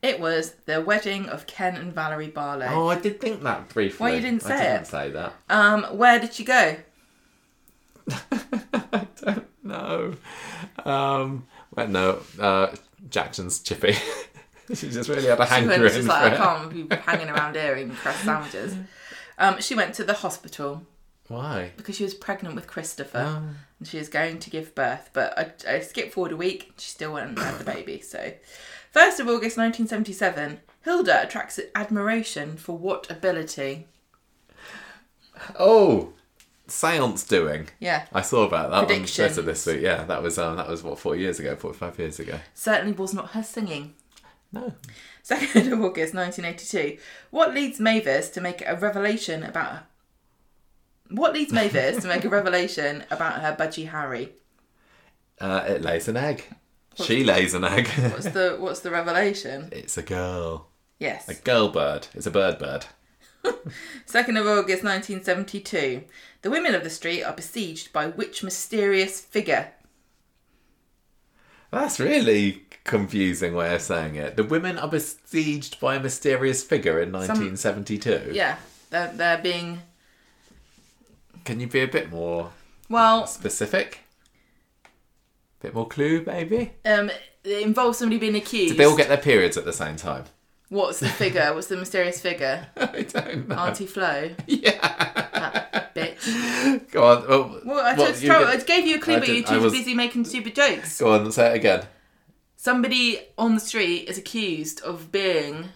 It 0.00 0.20
was 0.20 0.54
the 0.66 0.80
wedding 0.80 1.28
of 1.28 1.46
Ken 1.46 1.74
and 1.76 1.92
Valerie 1.92 2.28
Barlow. 2.28 2.66
Oh, 2.70 2.88
I 2.88 2.98
did 3.00 3.20
think 3.20 3.42
that 3.42 3.68
briefly. 3.68 3.98
Why 4.04 4.14
you 4.14 4.20
didn't 4.20 4.44
I 4.44 4.48
say 4.48 4.58
didn't 4.58 4.82
it? 4.82 4.86
say 4.86 5.10
that. 5.10 5.32
Um, 5.50 5.84
where 5.98 6.20
did 6.20 6.32
she 6.34 6.44
go? 6.44 6.76
I 8.12 9.06
don't 9.20 9.46
know. 9.62 10.14
Um, 10.84 11.46
well, 11.74 11.88
no, 11.88 12.20
uh, 12.40 12.74
Jackson's 13.10 13.58
chippy. 13.60 13.92
she 14.74 14.88
just 14.90 15.08
really 15.08 15.26
had 15.26 15.40
a 15.40 15.46
She 15.46 15.52
hankering 15.54 15.82
just 15.82 15.96
for 15.98 16.02
like, 16.04 16.32
I 16.32 16.36
can't 16.36 16.88
be 16.88 16.96
hanging 17.02 17.28
around 17.28 17.56
here 17.56 17.76
eating 17.76 17.94
crust 17.94 18.24
sandwiches. 18.24 18.76
Um, 19.38 19.60
she 19.60 19.74
went 19.74 19.94
to 19.96 20.04
the 20.04 20.14
hospital 20.14 20.82
Why? 21.28 21.72
because 21.76 21.96
she 21.96 22.04
was 22.04 22.14
pregnant 22.14 22.54
with 22.54 22.66
Christopher 22.66 23.40
Oh. 23.40 23.48
and 23.78 23.88
she 23.88 23.98
was 23.98 24.08
going 24.08 24.38
to 24.40 24.50
give 24.50 24.74
birth. 24.74 25.10
But 25.12 25.38
I, 25.66 25.74
I 25.76 25.80
skipped 25.80 26.12
forward 26.14 26.32
a 26.32 26.36
week. 26.36 26.72
She 26.78 26.90
still 26.90 27.12
went 27.14 27.28
and 27.30 27.38
had 27.38 27.58
the 27.58 27.64
baby. 27.64 28.00
So, 28.00 28.32
1st 28.94 29.20
of 29.20 29.28
August 29.28 29.56
1977, 29.56 30.60
Hilda 30.82 31.22
attracts 31.22 31.60
admiration 31.74 32.56
for 32.56 32.76
what 32.76 33.10
ability? 33.10 33.86
Oh, 35.58 36.12
seance 36.66 37.24
doing. 37.24 37.68
Yeah, 37.78 38.06
I 38.12 38.22
saw 38.22 38.42
about 38.44 38.70
that 38.70 38.76
on 38.76 38.86
Predictions. 38.86 39.34
Twitter 39.34 39.42
this 39.42 39.66
week. 39.66 39.80
Yeah, 39.82 40.04
that 40.04 40.22
was 40.22 40.38
um, 40.38 40.56
that 40.56 40.68
was 40.68 40.82
what 40.82 40.98
forty 40.98 41.20
years 41.20 41.38
ago, 41.38 41.54
forty 41.56 41.78
five 41.78 41.98
years 41.98 42.18
ago. 42.18 42.38
certainly 42.54 42.92
was 42.92 43.14
not 43.14 43.30
her 43.30 43.42
singing. 43.42 43.94
No. 44.50 44.72
2nd 45.24 45.72
of 45.72 45.80
August 45.82 46.14
1982. 46.14 46.96
What 47.30 47.52
leads 47.52 47.78
Mavis 47.78 48.30
to 48.30 48.40
make 48.40 48.62
a 48.66 48.74
revelation 48.76 49.42
about. 49.42 49.80
What 51.10 51.34
leads 51.34 51.52
Mavis 51.52 52.00
to 52.00 52.08
make 52.08 52.24
a 52.24 52.28
revelation 52.38 53.04
about 53.10 53.42
her 53.42 53.54
budgie 53.54 53.88
Harry? 53.90 54.32
Uh, 55.38 55.64
it 55.68 55.82
lays 55.82 56.08
an 56.08 56.16
egg. 56.16 56.44
She 57.04 57.24
lays 57.24 57.54
an 57.54 57.64
egg. 57.64 57.88
What's 57.88 58.28
the 58.30 58.56
What's 58.58 58.80
the 58.80 58.90
revelation? 58.90 59.68
it's 59.72 59.96
a 59.96 60.02
girl. 60.02 60.68
Yes. 60.98 61.28
A 61.28 61.34
girl 61.34 61.68
bird. 61.68 62.08
It's 62.14 62.26
a 62.26 62.30
bird 62.30 62.58
bird. 62.58 62.86
2nd 63.44 64.40
of 64.40 64.46
August 64.46 64.82
1972. 64.82 66.02
The 66.42 66.50
women 66.50 66.74
of 66.74 66.82
the 66.82 66.90
street 66.90 67.22
are 67.22 67.32
besieged 67.34 67.92
by 67.92 68.08
which 68.08 68.42
mysterious 68.42 69.20
figure? 69.20 69.72
That's 71.70 72.00
really 72.00 72.62
confusing 72.84 73.54
way 73.54 73.74
of 73.74 73.82
saying 73.82 74.16
it. 74.16 74.36
The 74.36 74.44
women 74.44 74.78
are 74.78 74.88
besieged 74.88 75.78
by 75.78 75.96
a 75.96 76.00
mysterious 76.00 76.64
figure 76.64 77.00
in 77.00 77.12
1972. 77.12 78.30
Yeah, 78.32 78.56
they're, 78.90 79.12
they're 79.14 79.38
being. 79.38 79.80
Can 81.44 81.60
you 81.60 81.66
be 81.66 81.80
a 81.80 81.88
bit 81.88 82.10
more 82.10 82.50
Well, 82.88 83.26
specific? 83.26 84.00
Bit 85.60 85.74
more 85.74 85.88
clue, 85.88 86.22
maybe? 86.26 86.72
um, 86.84 87.10
it 87.44 87.62
involves 87.62 87.98
somebody 87.98 88.18
being 88.18 88.36
accused. 88.36 88.70
Did 88.74 88.78
they 88.78 88.84
all 88.84 88.96
get 88.96 89.08
their 89.08 89.16
periods 89.16 89.56
at 89.56 89.64
the 89.64 89.72
same 89.72 89.96
time? 89.96 90.24
What's 90.68 91.00
the 91.00 91.08
figure? 91.08 91.52
What's 91.54 91.68
the 91.68 91.76
mysterious 91.76 92.20
figure? 92.20 92.66
I 92.76 93.02
don't 93.02 93.48
know. 93.48 93.54
Auntie 93.56 93.86
Flo. 93.86 94.30
Yeah. 94.46 94.78
That 95.32 95.94
Bitch. 95.94 96.90
Go 96.90 97.04
on. 97.04 97.28
Well, 97.28 97.60
Well, 97.64 97.80
I, 97.86 97.94
what, 97.94 98.22
you 98.22 98.32
I 98.32 98.56
gave 98.58 98.86
you 98.86 98.96
a 98.96 98.98
clue, 98.98 99.14
I 99.16 99.18
but 99.20 99.28
you're 99.28 99.44
too 99.44 99.60
was- 99.60 99.72
busy 99.72 99.94
making 99.94 100.26
stupid 100.26 100.54
jokes. 100.54 100.98
Go 101.00 101.12
on, 101.12 101.30
say 101.32 101.52
it 101.52 101.56
again. 101.56 101.86
Somebody 102.56 103.20
on 103.38 103.54
the 103.54 103.60
street 103.60 104.08
is 104.08 104.18
accused 104.18 104.80
of 104.82 105.10
being 105.12 105.66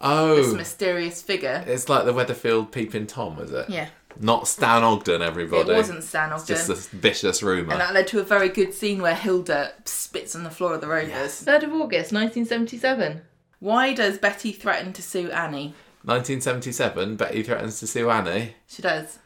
oh, 0.00 0.36
this 0.36 0.54
mysterious 0.54 1.20
figure. 1.20 1.64
it's 1.66 1.88
like 1.88 2.04
the 2.04 2.12
Weatherfield 2.12 2.70
peeping 2.70 3.06
Tom, 3.08 3.38
is 3.40 3.50
it? 3.52 3.68
Yeah, 3.68 3.88
Not 4.20 4.46
Stan 4.48 4.82
Ogden, 4.82 5.22
everybody. 5.22 5.70
it 5.70 5.76
wasn't 5.76 6.02
Stan 6.04 6.32
Ogden. 6.32 6.46
Just 6.46 6.68
a 6.68 6.74
vicious 6.74 7.42
rumour. 7.42 7.72
And 7.72 7.80
that 7.80 7.94
led 7.94 8.06
to 8.08 8.20
a 8.20 8.22
very 8.24 8.48
good 8.48 8.74
scene 8.74 9.00
where 9.02 9.14
Hilda 9.14 9.72
spits 9.84 10.34
on 10.36 10.44
the 10.44 10.50
floor 10.50 10.74
of 10.74 10.80
the 10.80 10.86
Rovers. 10.88 11.44
3rd 11.44 11.64
of 11.64 11.72
August 11.72 12.12
1977. 12.12 13.22
Why 13.60 13.92
does 13.94 14.18
Betty 14.18 14.52
threaten 14.52 14.92
to 14.94 15.02
sue 15.02 15.30
Annie? 15.30 15.74
1977, 16.04 17.16
Betty 17.16 17.42
threatens 17.42 17.78
to 17.80 17.86
sue 17.86 18.10
Annie. 18.10 18.56
She 18.66 18.82
does. 18.82 19.18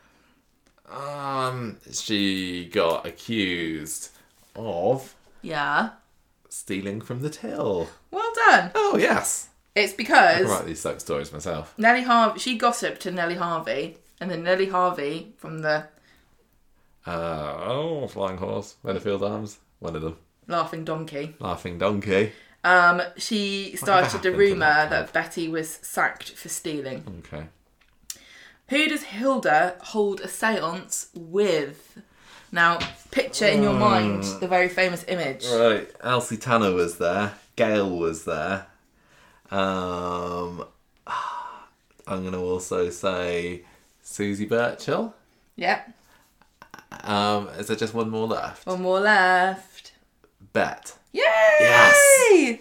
Um, 0.90 1.78
she 1.90 2.66
got 2.66 3.07
accused 3.07 4.11
of 4.55 5.14
Yeah. 5.43 5.90
stealing 6.49 7.00
from 7.00 7.21
the 7.23 7.31
till. 7.31 7.88
Well 8.11 8.33
done. 8.35 8.71
Oh, 8.75 8.97
yes. 8.99 9.49
It's 9.75 9.93
I 9.93 9.97
because 9.97 10.37
can 10.38 10.47
write 10.49 10.66
these 10.66 10.81
soap 10.81 11.00
stories 11.00 11.33
myself. 11.33 11.75
Nellie 11.76 12.02
Harvey, 12.02 12.38
she 12.38 12.57
gossiped 12.57 13.00
to 13.02 13.11
Nellie 13.11 13.35
Harvey, 13.35 13.99
and 14.21 14.31
then 14.31 14.43
Nellie 14.43 14.69
Harvey 14.69 15.33
from 15.37 15.61
the 15.63 15.87
Uh, 17.07 17.55
oh, 17.65 18.07
Flying 18.09 18.39
Horse, 18.39 18.77
Weatherfield 18.85 19.23
Arms, 19.29 19.59
one 19.79 19.95
of 19.97 20.03
them. 20.03 20.17
Laughing 20.49 20.85
Donkey, 20.85 21.35
Laughing 21.41 21.79
Donkey. 21.79 22.33
um, 22.65 23.03
she 23.17 23.77
started 23.77 24.25
a 24.27 24.31
rumour 24.33 24.59
that 24.61 24.91
that? 24.91 25.13
Betty 25.13 25.49
was 25.49 25.69
sacked 25.83 26.31
for 26.33 26.49
stealing. 26.49 27.05
Okay. 27.27 27.47
Who 28.69 28.89
does 28.89 29.05
Hilda 29.05 29.77
hold 29.81 30.21
a 30.21 30.29
seance 30.29 31.09
with? 31.15 31.99
Now, 32.53 32.79
picture 33.11 33.47
in 33.47 33.63
your 33.63 33.73
mind 33.75 34.23
the 34.41 34.49
very 34.49 34.69
famous 34.69 35.05
image. 35.09 35.47
Right, 35.47 35.89
Elsie 36.01 36.37
Tanner 36.37 36.73
was 36.73 36.99
there. 36.99 37.35
Gail 37.57 37.91
was 37.97 38.25
there. 38.25 38.67
Um, 39.51 40.65
I'm 42.09 42.23
going 42.23 42.33
to 42.33 42.39
also 42.39 42.91
say 42.91 43.63
Suzie 44.07 44.49
Birchall. 44.49 45.13
Yep. 45.57 45.91
Um, 47.03 47.49
is 47.59 47.67
there 47.67 47.77
just 47.77 47.93
one 47.93 48.09
more 48.09 48.27
left? 48.29 48.65
One 48.67 48.83
more 48.83 49.01
left. 49.01 49.93
Bet. 50.53 50.97
Yay! 51.13 51.23
Yes! 51.61 52.59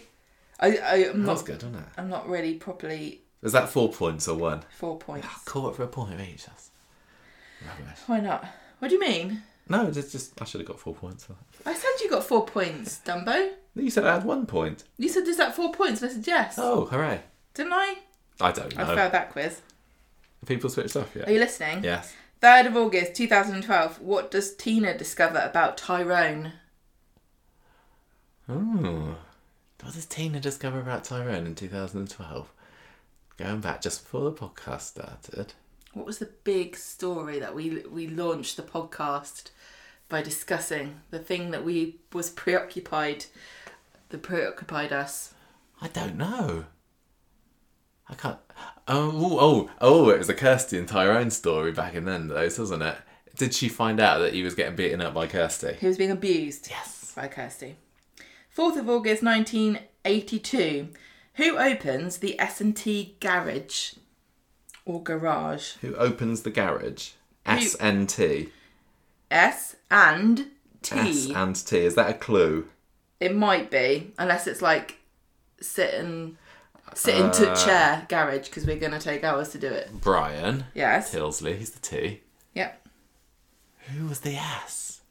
I, 0.60 0.78
I, 0.78 0.96
I'm 1.10 1.24
That 1.24 1.32
was 1.32 1.42
not. 1.42 1.46
good, 1.46 1.56
wasn't 1.64 1.76
it? 1.76 1.84
I'm 1.98 2.10
not 2.10 2.28
really 2.28 2.56
properly 2.56 3.22
Is 3.44 3.52
that 3.52 3.70
four 3.70 3.92
points 3.92 4.28
or 4.28 4.38
one? 4.38 4.64
four 4.78 4.98
points. 4.98 5.28
Caught 5.46 5.70
up 5.70 5.76
for 5.76 5.84
a 5.84 5.88
point 5.88 6.20
each. 6.20 6.46
That's 6.46 6.72
rubbish. 7.66 8.00
Why 8.08 8.20
not? 8.22 8.46
What 8.80 8.88
do 8.88 8.96
you 8.96 9.02
mean? 9.02 9.44
No, 9.70 9.86
it's 9.88 10.12
just 10.12 10.40
I 10.42 10.46
should 10.46 10.62
have 10.62 10.68
got 10.68 10.80
four 10.80 10.94
points. 10.96 11.28
I 11.66 11.74
said 11.74 11.90
you 12.02 12.10
got 12.10 12.24
four 12.24 12.46
points, 12.46 13.02
Dumbo. 13.06 13.52
You 13.76 13.90
said 13.90 14.06
I 14.06 14.14
had 14.16 14.24
one 14.26 14.46
point. 14.46 14.84
You 14.98 15.10
said 15.10 15.28
is 15.28 15.38
that 15.38 15.56
four 15.56 15.72
points? 15.72 16.02
And 16.02 16.12
I 16.12 16.14
said 16.16 16.28
yes. 16.28 16.56
Oh, 16.58 16.86
hooray! 16.86 17.22
Didn't 17.54 17.74
I? 17.74 17.96
I 18.42 18.52
don't 18.52 18.76
know. 18.76 18.84
I 18.84 18.96
failed 18.96 19.12
that 19.12 19.32
quiz. 19.32 19.62
People 20.46 20.70
switched 20.70 20.96
off 20.96 21.16
yeah. 21.16 21.28
Are 21.28 21.32
you 21.32 21.40
listening? 21.40 21.84
Yes. 21.84 22.14
3rd 22.42 22.68
of 22.68 22.78
August 22.78 23.16
2012. 23.16 24.02
What 24.02 24.30
does 24.30 24.56
Tina 24.56 24.98
discover 24.98 25.40
about 25.40 25.78
Tyrone? 25.78 26.54
Ooh. 28.50 29.16
What 29.82 29.94
does 29.94 30.06
Tina 30.06 30.40
discover 30.40 30.80
about 30.80 31.04
Tyrone 31.04 31.48
in 31.48 31.56
2012? 31.56 32.52
Going 33.38 33.60
back 33.62 33.82
just 33.82 34.04
before 34.04 34.30
the 34.30 34.32
podcast 34.32 34.82
started. 34.82 35.54
What 35.94 36.06
was 36.06 36.20
the 36.20 36.30
big 36.44 36.76
story 36.76 37.40
that 37.40 37.56
we 37.56 37.84
we 37.90 38.08
launched 38.08 38.58
the 38.58 38.64
podcast 38.64 39.50
by 40.10 40.22
discussing 40.22 41.02
the 41.10 41.20
thing 41.20 41.52
that 41.52 41.64
we 41.64 41.96
was 42.14 42.30
preoccupied 42.30 43.26
that 44.10 44.22
preoccupied 44.22 44.92
us? 44.92 45.34
I 45.82 45.88
don't 45.88 46.18
know. 46.18 46.66
I 48.10 48.14
can't. 48.16 48.38
Oh, 48.88 49.10
ooh, 49.10 49.40
oh, 49.40 49.70
oh! 49.82 50.10
It 50.10 50.20
was 50.20 50.30
a 50.30 50.34
Kirsty 50.34 50.78
and 50.78 50.88
Tyrone 50.88 51.32
story 51.32 51.72
back 51.72 51.96
in 51.96 52.06
then, 52.06 52.28
those 52.28 52.60
wasn't 52.60 52.84
it? 52.84 52.98
Did 53.36 53.54
she 53.54 53.68
find 53.68 54.00
out 54.00 54.20
that 54.20 54.34
he 54.34 54.44
was 54.44 54.54
getting 54.56 54.76
beaten 54.76 55.02
up 55.02 55.14
by 55.14 55.28
Kirsty? 55.28 55.74
He 55.80 55.88
was 55.88 55.98
being 55.98 56.12
abused 56.12 56.68
Yes. 56.70 57.12
by 57.16 57.28
Kirsty. 57.28 57.76
4th 58.56 58.78
of 58.80 58.90
August 58.90 59.24
1982. 59.24 60.90
Who 61.36 61.58
opens 61.58 62.18
the 62.20 62.40
S&T 62.40 63.18
garage 63.20 63.94
or 64.86 65.04
garage? 65.04 65.74
Who 65.82 65.94
opens 65.96 66.44
the 66.44 66.52
garage? 66.52 67.12
S 67.46 67.76
N 67.80 68.08
T. 68.08 68.50
S 69.30 69.76
and 69.92 70.48
T. 70.82 70.96
S 70.96 71.30
and 71.30 71.56
T. 71.68 71.78
Is 71.80 71.96
that 71.96 72.10
a 72.10 72.14
clue? 72.14 72.70
It 73.20 73.36
might 73.36 73.70
be, 73.70 74.14
unless 74.18 74.48
it's 74.48 74.62
like 74.62 75.00
sit 75.60 75.94
and 75.94 76.38
sit 76.96 77.16
into 77.16 77.52
Uh, 77.52 77.56
chair 77.56 78.06
garage 78.10 78.48
because 78.48 78.66
we're 78.66 78.80
gonna 78.80 79.00
take 79.00 79.24
hours 79.24 79.50
to 79.50 79.58
do 79.60 79.68
it. 79.68 79.90
Brian 80.02 80.66
Yes. 80.74 81.12
Tilsley. 81.14 81.58
He's 81.58 81.72
the 81.72 81.80
T. 81.80 82.22
Yep. 82.54 82.88
Who 83.94 84.08
was 84.08 84.22
the 84.22 84.36
S? 84.36 85.02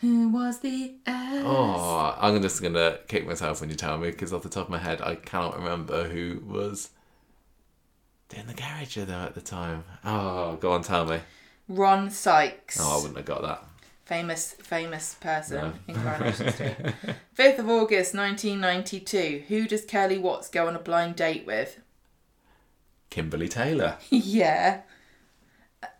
Who 0.00 0.28
was 0.28 0.58
the 0.60 0.94
S? 1.06 1.42
Oh, 1.46 2.16
I'm 2.20 2.42
just 2.42 2.60
gonna 2.60 2.98
kick 3.08 3.26
myself 3.26 3.60
when 3.60 3.70
you 3.70 3.76
tell 3.76 3.96
me 3.98 4.10
because 4.10 4.32
off 4.32 4.42
the 4.42 4.48
top 4.48 4.64
of 4.64 4.70
my 4.70 4.78
head, 4.78 5.00
I 5.00 5.14
cannot 5.14 5.56
remember 5.56 6.08
who 6.08 6.42
was 6.44 6.90
doing 8.28 8.46
the 8.46 8.54
garage 8.54 8.96
them 8.96 9.10
at 9.10 9.34
the 9.34 9.40
time. 9.40 9.84
Oh, 10.04 10.56
go 10.56 10.72
on, 10.72 10.82
tell 10.82 11.04
me. 11.06 11.20
Ron 11.68 12.10
Sykes. 12.10 12.78
Oh, 12.80 12.94
I 12.94 12.96
wouldn't 12.96 13.16
have 13.16 13.26
got 13.26 13.42
that. 13.42 13.64
Famous 14.12 14.52
famous 14.52 15.14
person 15.14 15.56
No. 15.56 15.72
in 15.88 15.94
Coronation 16.02 16.52
Street. 16.52 16.76
5th 17.34 17.58
of 17.60 17.68
August 17.70 18.14
1992. 18.14 19.44
Who 19.48 19.66
does 19.66 19.86
Curly 19.86 20.18
Watts 20.18 20.50
go 20.50 20.68
on 20.68 20.76
a 20.76 20.78
blind 20.78 21.16
date 21.16 21.46
with? 21.46 21.80
Kimberley 23.08 23.48
Taylor. 23.48 23.96
yeah. 24.10 24.82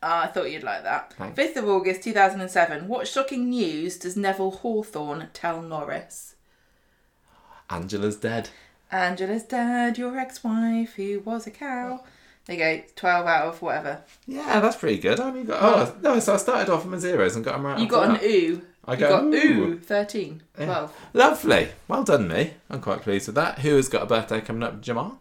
Ah, 0.03 0.25
I 0.25 0.27
thought 0.27 0.51
you'd 0.51 0.63
like 0.63 0.83
that. 0.83 1.15
Thanks. 1.15 1.41
5th 1.41 1.57
of 1.57 1.69
August 1.71 2.03
2007. 2.03 2.87
What 2.87 3.09
shocking 3.09 3.49
news 3.49 3.97
does 3.97 4.15
Neville 4.15 4.51
Hawthorne 4.51 5.31
tell 5.33 5.63
Norris? 5.63 6.35
Angela's 7.71 8.17
dead. 8.17 8.51
Angela's 8.91 9.45
dead, 9.45 9.97
your 9.97 10.19
ex-wife 10.19 10.97
who 10.97 11.21
was 11.21 11.47
a 11.47 11.51
cow. 11.51 12.05
There 12.47 12.57
you 12.57 12.79
go, 12.79 12.85
12 12.97 13.27
out 13.27 13.47
of 13.47 13.63
whatever. 13.63 14.03
Yeah, 14.27 14.59
that's 14.61 14.77
pretty 14.77 14.99
good. 14.99 15.21
I 15.21 15.29
only 15.29 15.45
got 15.45 15.63
oh 15.63 15.97
no, 16.03 16.19
so 16.19 16.35
I 16.35 16.37
started 16.39 16.73
off 16.73 16.85
with 16.85 16.93
my 16.93 16.99
zeros 16.99 17.37
and 17.37 17.45
got 17.45 17.53
them 17.53 17.67
right. 17.67 17.79
You 17.79 17.87
got 17.87 18.07
an 18.09 18.13
that. 18.15 18.25
ooh. 18.25 18.63
I 18.85 18.95
You 18.95 18.99
got 18.99 19.23
ooh. 19.25 19.35
ooh, 19.35 19.79
13, 19.79 20.43
12. 20.57 20.93
Lovely. 21.15 21.69
Well 21.87 22.03
done, 22.03 22.27
me. 22.27 22.55
I'm 22.69 22.81
quite 22.81 23.03
pleased 23.03 23.29
with 23.29 23.37
that. 23.37 23.61
Who 23.61 23.77
has 23.77 23.89
got 23.89 24.03
a 24.03 24.07
birthday 24.07 24.41
coming 24.41 24.65
up, 24.65 24.81
Gemma? 24.81 25.19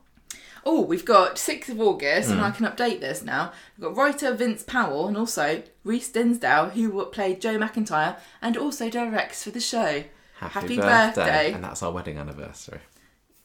Oh, 0.65 0.81
we've 0.81 1.05
got 1.05 1.35
6th 1.37 1.69
of 1.69 1.79
August, 1.81 2.29
and 2.29 2.39
Hmm. 2.39 2.45
I 2.45 2.51
can 2.51 2.65
update 2.65 2.99
this 3.01 3.21
now. 3.23 3.51
We've 3.77 3.87
got 3.87 3.95
writer 3.95 4.33
Vince 4.33 4.63
Powell 4.63 5.07
and 5.07 5.15
also 5.17 5.61
Reece 5.83 6.09
Dinsdale, 6.09 6.69
who 6.69 7.03
played 7.05 7.39
Joe 7.41 7.57
McIntyre 7.59 8.17
and 8.41 8.57
also 8.57 8.89
directs 8.89 9.43
for 9.43 9.51
the 9.51 9.59
show. 9.59 10.03
Happy 10.37 10.77
birthday. 10.77 11.51
And 11.53 11.63
that's 11.63 11.83
our 11.83 11.91
wedding 11.91 12.17
anniversary. 12.17 12.79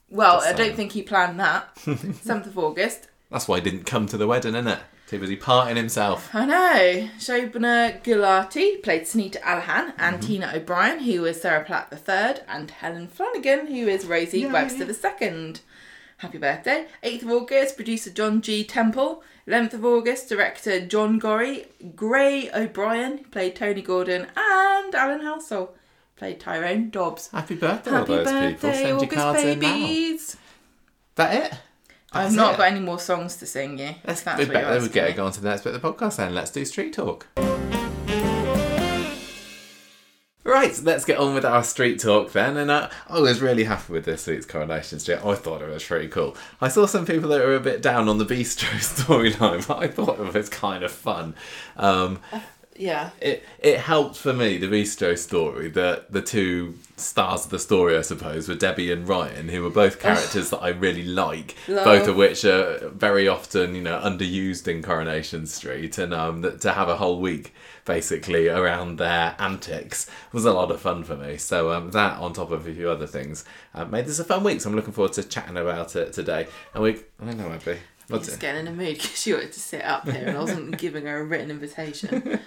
Well, 0.09 0.37
Just 0.41 0.49
I 0.49 0.53
don't 0.55 0.77
think 0.77 0.93
he 0.93 1.03
planned 1.03 1.39
that. 1.41 1.75
7th 1.77 2.47
of 2.47 2.59
August. 2.59 3.09
That's 3.31 3.49
why 3.49 3.57
he 3.59 3.63
didn't 3.63 3.85
come 3.87 4.07
to 4.07 4.17
the 4.17 4.27
wedding, 4.27 4.55
innit? 4.55 4.81
Too 5.09 5.19
busy 5.21 5.37
partying 5.37 5.77
himself. 5.77 6.35
I 6.35 6.47
know. 6.47 7.09
Shobna 7.19 8.03
Gulati 8.03 8.83
played 8.83 9.03
Sunita 9.03 9.41
Alahan 9.43 9.93
and 9.99 10.17
Mm-hmm. 10.17 10.27
Tina 10.27 10.53
O'Brien, 10.55 11.01
who 11.01 11.23
was 11.23 11.41
Sarah 11.41 11.65
Platt 11.65 11.93
III, 11.93 12.43
and 12.49 12.71
Helen 12.71 13.07
Flanagan, 13.09 13.69
who 13.69 13.87
is 13.87 14.05
Rosie 14.07 14.41
Yay. 14.41 14.47
Webster 14.51 14.85
II. 14.85 15.55
Happy 16.19 16.39
birthday. 16.39 16.87
8th 17.05 17.23
of 17.23 17.31
August, 17.31 17.77
producer 17.77 18.11
John 18.11 18.41
G. 18.43 18.65
Temple. 18.65 19.23
11th 19.47 19.75
of 19.75 19.85
August, 19.85 20.29
director 20.29 20.85
John 20.85 21.21
Gorry. 21.21 21.67
Gray 21.95 22.51
O'Brien 22.53 23.19
played 23.31 23.55
Tony 23.55 23.83
Gordon, 23.83 24.27
and 24.37 24.95
Alan 24.95 25.21
Halsall 25.21 25.71
played 26.17 26.41
Tyrone 26.41 26.91
Dobbs. 26.91 27.29
Happy 27.29 27.55
birthday, 27.55 27.91
all 27.93 28.05
those 28.05 28.25
birthday, 28.25 28.53
people. 28.55 28.73
Send 28.73 28.89
your 28.89 28.97
August 28.97 29.15
cards 29.15 29.43
in 29.45 29.59
now. 29.61 30.17
That 31.17 31.53
it? 31.53 31.59
I've 32.17 32.35
not 32.35 32.55
it. 32.55 32.59
got 32.59 32.67
any 32.73 32.81
more 32.81 32.99
songs 32.99 33.37
to 33.37 33.47
sing 33.47 33.79
you. 33.79 33.95
Let's, 34.07 34.23
That's 34.23 34.39
we 34.39 34.45
what 34.47 34.55
better 34.55 34.67
you're 34.67 34.71
we 34.79 34.87
asking 34.87 34.93
get 34.93 35.09
me. 35.11 35.15
go 35.17 35.27
on 35.27 35.33
to 35.33 35.41
the 35.41 35.49
next 35.49 35.63
bit 35.65 35.75
of 35.75 35.81
the 35.83 35.89
podcast 35.93 36.17
then. 36.17 36.35
Let's 36.35 36.51
do 36.51 36.65
street 36.65 36.93
talk. 36.93 37.27
Right, 40.45 40.79
let's 40.85 41.05
get 41.05 41.19
on 41.19 41.35
with 41.35 41.45
our 41.45 41.65
street 41.65 41.99
talk 41.99 42.31
then. 42.31 42.57
And 42.57 42.71
uh, 42.71 42.89
I 43.09 43.19
was 43.19 43.43
really 43.43 43.65
happy 43.65 43.93
with 43.93 44.05
this 44.05 44.29
week's 44.29 44.47
Coronation 44.47 45.01
Street. 45.01 45.19
I 45.25 45.35
thought 45.35 45.61
it 45.61 45.69
was 45.69 45.83
pretty 45.85 46.07
cool. 46.07 46.37
I 46.61 46.69
saw 46.69 46.87
some 46.87 47.05
people 47.05 47.29
that 47.31 47.41
were 47.45 47.57
a 47.57 47.61
bit 47.61 47.83
down 47.83 48.09
on 48.09 48.19
the 48.19 48.25
bistro 48.25 48.69
storyline, 48.79 49.67
but 49.67 49.79
I 49.79 49.89
thought 49.89 50.21
it 50.21 50.33
was 50.33 50.49
kind 50.49 50.85
of 50.85 50.93
fun. 50.93 51.35
Um, 51.77 52.21
Yeah. 52.79 53.11
it 53.21 53.45
it 53.59 53.79
helped 53.81 54.17
for 54.17 54.33
me 54.33 54.57
the 54.59 54.67
bistro 54.69 55.17
story 55.19 55.69
that 55.71 56.13
the 56.13 56.23
two 56.23 56.75
stars 56.97 57.45
of 57.45 57.51
the 57.51 57.59
story 57.59 57.97
I 57.97 58.03
suppose 58.03 58.49
were 58.49 58.55
Debbie 58.55 58.91
and 58.91 59.07
Ryan 59.07 59.49
who 59.49 59.63
were 59.63 59.71
both 59.71 60.01
characters 60.07 60.51
that 60.51 60.59
I 60.59 60.69
really 60.69 61.05
like 61.05 61.55
Love. 61.69 61.85
both 61.85 62.09
of 62.09 62.17
which 62.17 62.45
are 62.45 62.89
very 62.91 63.29
often 63.29 63.75
you 63.75 63.83
know 63.83 64.01
underused 64.01 64.69
in 64.69 64.83
Coronation 64.83 65.47
Street 65.47 65.99
and 65.99 66.13
um 66.15 66.43
that 66.43 66.61
to 66.63 66.73
have 66.73 66.89
a 66.89 66.97
whole 66.97 67.21
week 67.21 67.55
basically 67.85 68.49
around 68.49 68.99
their 68.99 69.37
antics 69.39 70.11
was 70.33 70.45
a 70.45 70.53
lot 70.53 70.71
of 70.71 70.81
fun 70.81 71.05
for 71.05 71.17
me 71.17 71.37
so 71.37 71.73
um 71.73 71.91
that 71.93 72.19
on 72.19 72.33
top 72.33 72.51
of 72.51 72.67
a 72.67 72.73
few 72.75 72.91
other 72.91 73.07
things 73.07 73.45
uh, 73.75 73.85
made 73.85 74.07
this 74.07 74.19
a 74.19 74.25
fun 74.25 74.43
week 74.43 74.61
so 74.61 74.69
I'm 74.69 74.77
looking 74.77 74.93
forward 74.93 75.13
to 75.15 75.23
chatting 75.23 75.57
about 75.57 75.95
it 75.97 76.13
today 76.13 76.47
and 76.75 76.83
we 76.83 76.97
I 77.21 77.25
don't 77.27 77.39
know 77.39 77.49
Abby 77.53 77.79
what's 78.09 78.27
Just 78.27 78.39
it? 78.39 78.41
getting 78.41 78.67
in 78.67 78.69
a 78.69 78.77
mood 78.77 78.95
because 78.97 79.21
she 79.21 79.33
wanted 79.33 79.53
to 79.53 79.61
sit 79.61 79.85
up 79.85 80.09
here 80.09 80.27
and 80.29 80.37
I 80.37 80.41
wasn't 80.41 80.79
giving 80.79 81.07
her 81.07 81.19
a 81.21 81.25
written 81.25 81.51
invitation. 81.51 82.41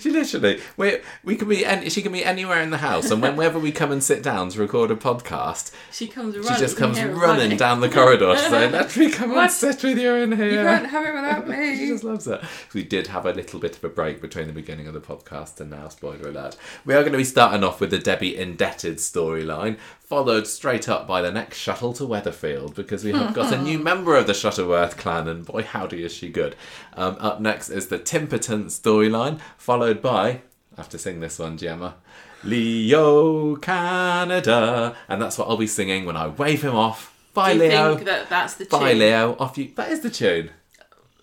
She 0.00 0.10
literally, 0.10 0.60
we 0.76 0.98
we 1.24 1.36
can 1.36 1.48
be, 1.48 1.64
any, 1.64 1.88
she 1.90 2.02
can 2.02 2.12
be 2.12 2.24
anywhere 2.24 2.60
in 2.60 2.70
the 2.70 2.78
house, 2.78 3.10
and 3.10 3.22
whenever 3.22 3.58
we 3.58 3.72
come 3.72 3.90
and 3.92 4.02
sit 4.02 4.22
down 4.22 4.48
to 4.50 4.58
record 4.60 4.90
a 4.90 4.96
podcast, 4.96 5.72
She 5.92 6.06
comes 6.06 6.36
running. 6.36 6.52
she 6.54 6.58
just 6.60 6.76
comes 6.76 6.98
her 6.98 7.08
running 7.08 7.56
down 7.56 7.80
the 7.80 7.88
corridor 7.88 8.34
to 8.34 8.38
say, 8.38 8.68
"Let 8.70 8.94
me 8.96 9.10
come 9.10 9.36
and 9.36 9.50
sit 9.50 9.82
with 9.82 9.96
you 9.98 10.14
in 10.16 10.32
here." 10.32 10.50
You 10.50 10.56
can't 10.56 10.86
have 10.86 11.06
it 11.06 11.14
without 11.14 11.48
me 11.48 11.76
She 11.76 11.86
just 11.86 12.04
loves 12.04 12.26
it. 12.26 12.40
We 12.74 12.82
did 12.82 13.06
have 13.08 13.24
a 13.26 13.32
little 13.32 13.58
bit 13.60 13.76
of 13.76 13.84
a 13.84 13.88
break 13.88 14.20
between 14.20 14.48
the 14.48 14.52
beginning 14.52 14.86
of 14.86 14.92
the 14.94 15.00
podcast 15.00 15.60
and 15.60 15.70
now, 15.70 15.88
spoiler 15.88 16.28
alert. 16.28 16.56
We 16.84 16.94
are 16.94 17.00
going 17.00 17.12
to 17.12 17.18
be 17.18 17.24
starting 17.24 17.64
off 17.64 17.80
with 17.80 17.90
the 17.90 17.98
Debbie 17.98 18.36
indebted 18.36 18.96
storyline, 18.96 19.78
followed 20.10 20.44
straight 20.44 20.88
up 20.88 21.06
by 21.06 21.22
the 21.22 21.30
next 21.30 21.56
shuttle 21.58 21.92
to 21.92 22.02
Weatherfield 22.02 22.74
because 22.74 23.04
we 23.04 23.12
have 23.12 23.32
got 23.32 23.52
a 23.52 23.62
new 23.62 23.78
member 23.90 24.16
of 24.16 24.26
the 24.26 24.34
Shuttleworth 24.34 24.96
clan, 24.96 25.28
and 25.28 25.46
boy, 25.46 25.62
howdy 25.62 26.02
is 26.02 26.12
she 26.12 26.28
good. 26.28 26.56
Um, 26.94 27.16
up 27.20 27.40
next 27.40 27.68
is 27.70 27.86
the 27.86 27.98
Timperton 28.00 28.64
storyline, 28.66 29.38
followed 29.56 30.02
by, 30.02 30.28
I 30.28 30.78
have 30.78 30.88
to 30.88 30.98
sing 30.98 31.20
this 31.20 31.38
one, 31.38 31.56
Gemma. 31.56 31.94
Leo 32.42 33.54
Canada, 33.54 34.96
and 35.08 35.22
that's 35.22 35.38
what 35.38 35.48
I'll 35.48 35.56
be 35.56 35.68
singing 35.68 36.06
when 36.06 36.16
I 36.16 36.26
wave 36.26 36.62
him 36.62 36.74
off. 36.74 37.16
Bye, 37.32 37.52
Do 37.56 37.62
you 37.62 37.68
Leo. 37.70 37.94
think 37.94 38.06
that 38.08 38.28
that's 38.28 38.54
the 38.54 38.64
tune? 38.64 38.80
Bye, 38.80 38.94
Leo. 38.94 39.36
Off 39.38 39.56
you. 39.58 39.70
That 39.76 39.92
is 39.92 40.00
the 40.00 40.10
tune. 40.10 40.50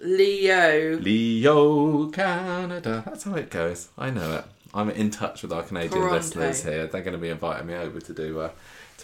Leo. 0.01 0.95
Leo 0.97 2.07
Canada. 2.07 3.03
That's 3.05 3.23
how 3.25 3.35
it 3.35 3.49
goes. 3.49 3.89
I 3.97 4.11
know 4.11 4.37
it. 4.37 4.45
I'm 4.73 4.89
in 4.91 5.09
touch 5.09 5.41
with 5.41 5.51
our 5.51 5.63
Canadian 5.63 5.91
Toronto. 5.91 6.15
listeners 6.15 6.63
here. 6.63 6.87
They're 6.87 7.01
going 7.01 7.13
to 7.13 7.19
be 7.19 7.29
inviting 7.29 7.67
me 7.67 7.73
over 7.73 7.99
to 7.99 8.13
do 8.13 8.39
uh, 8.41 8.51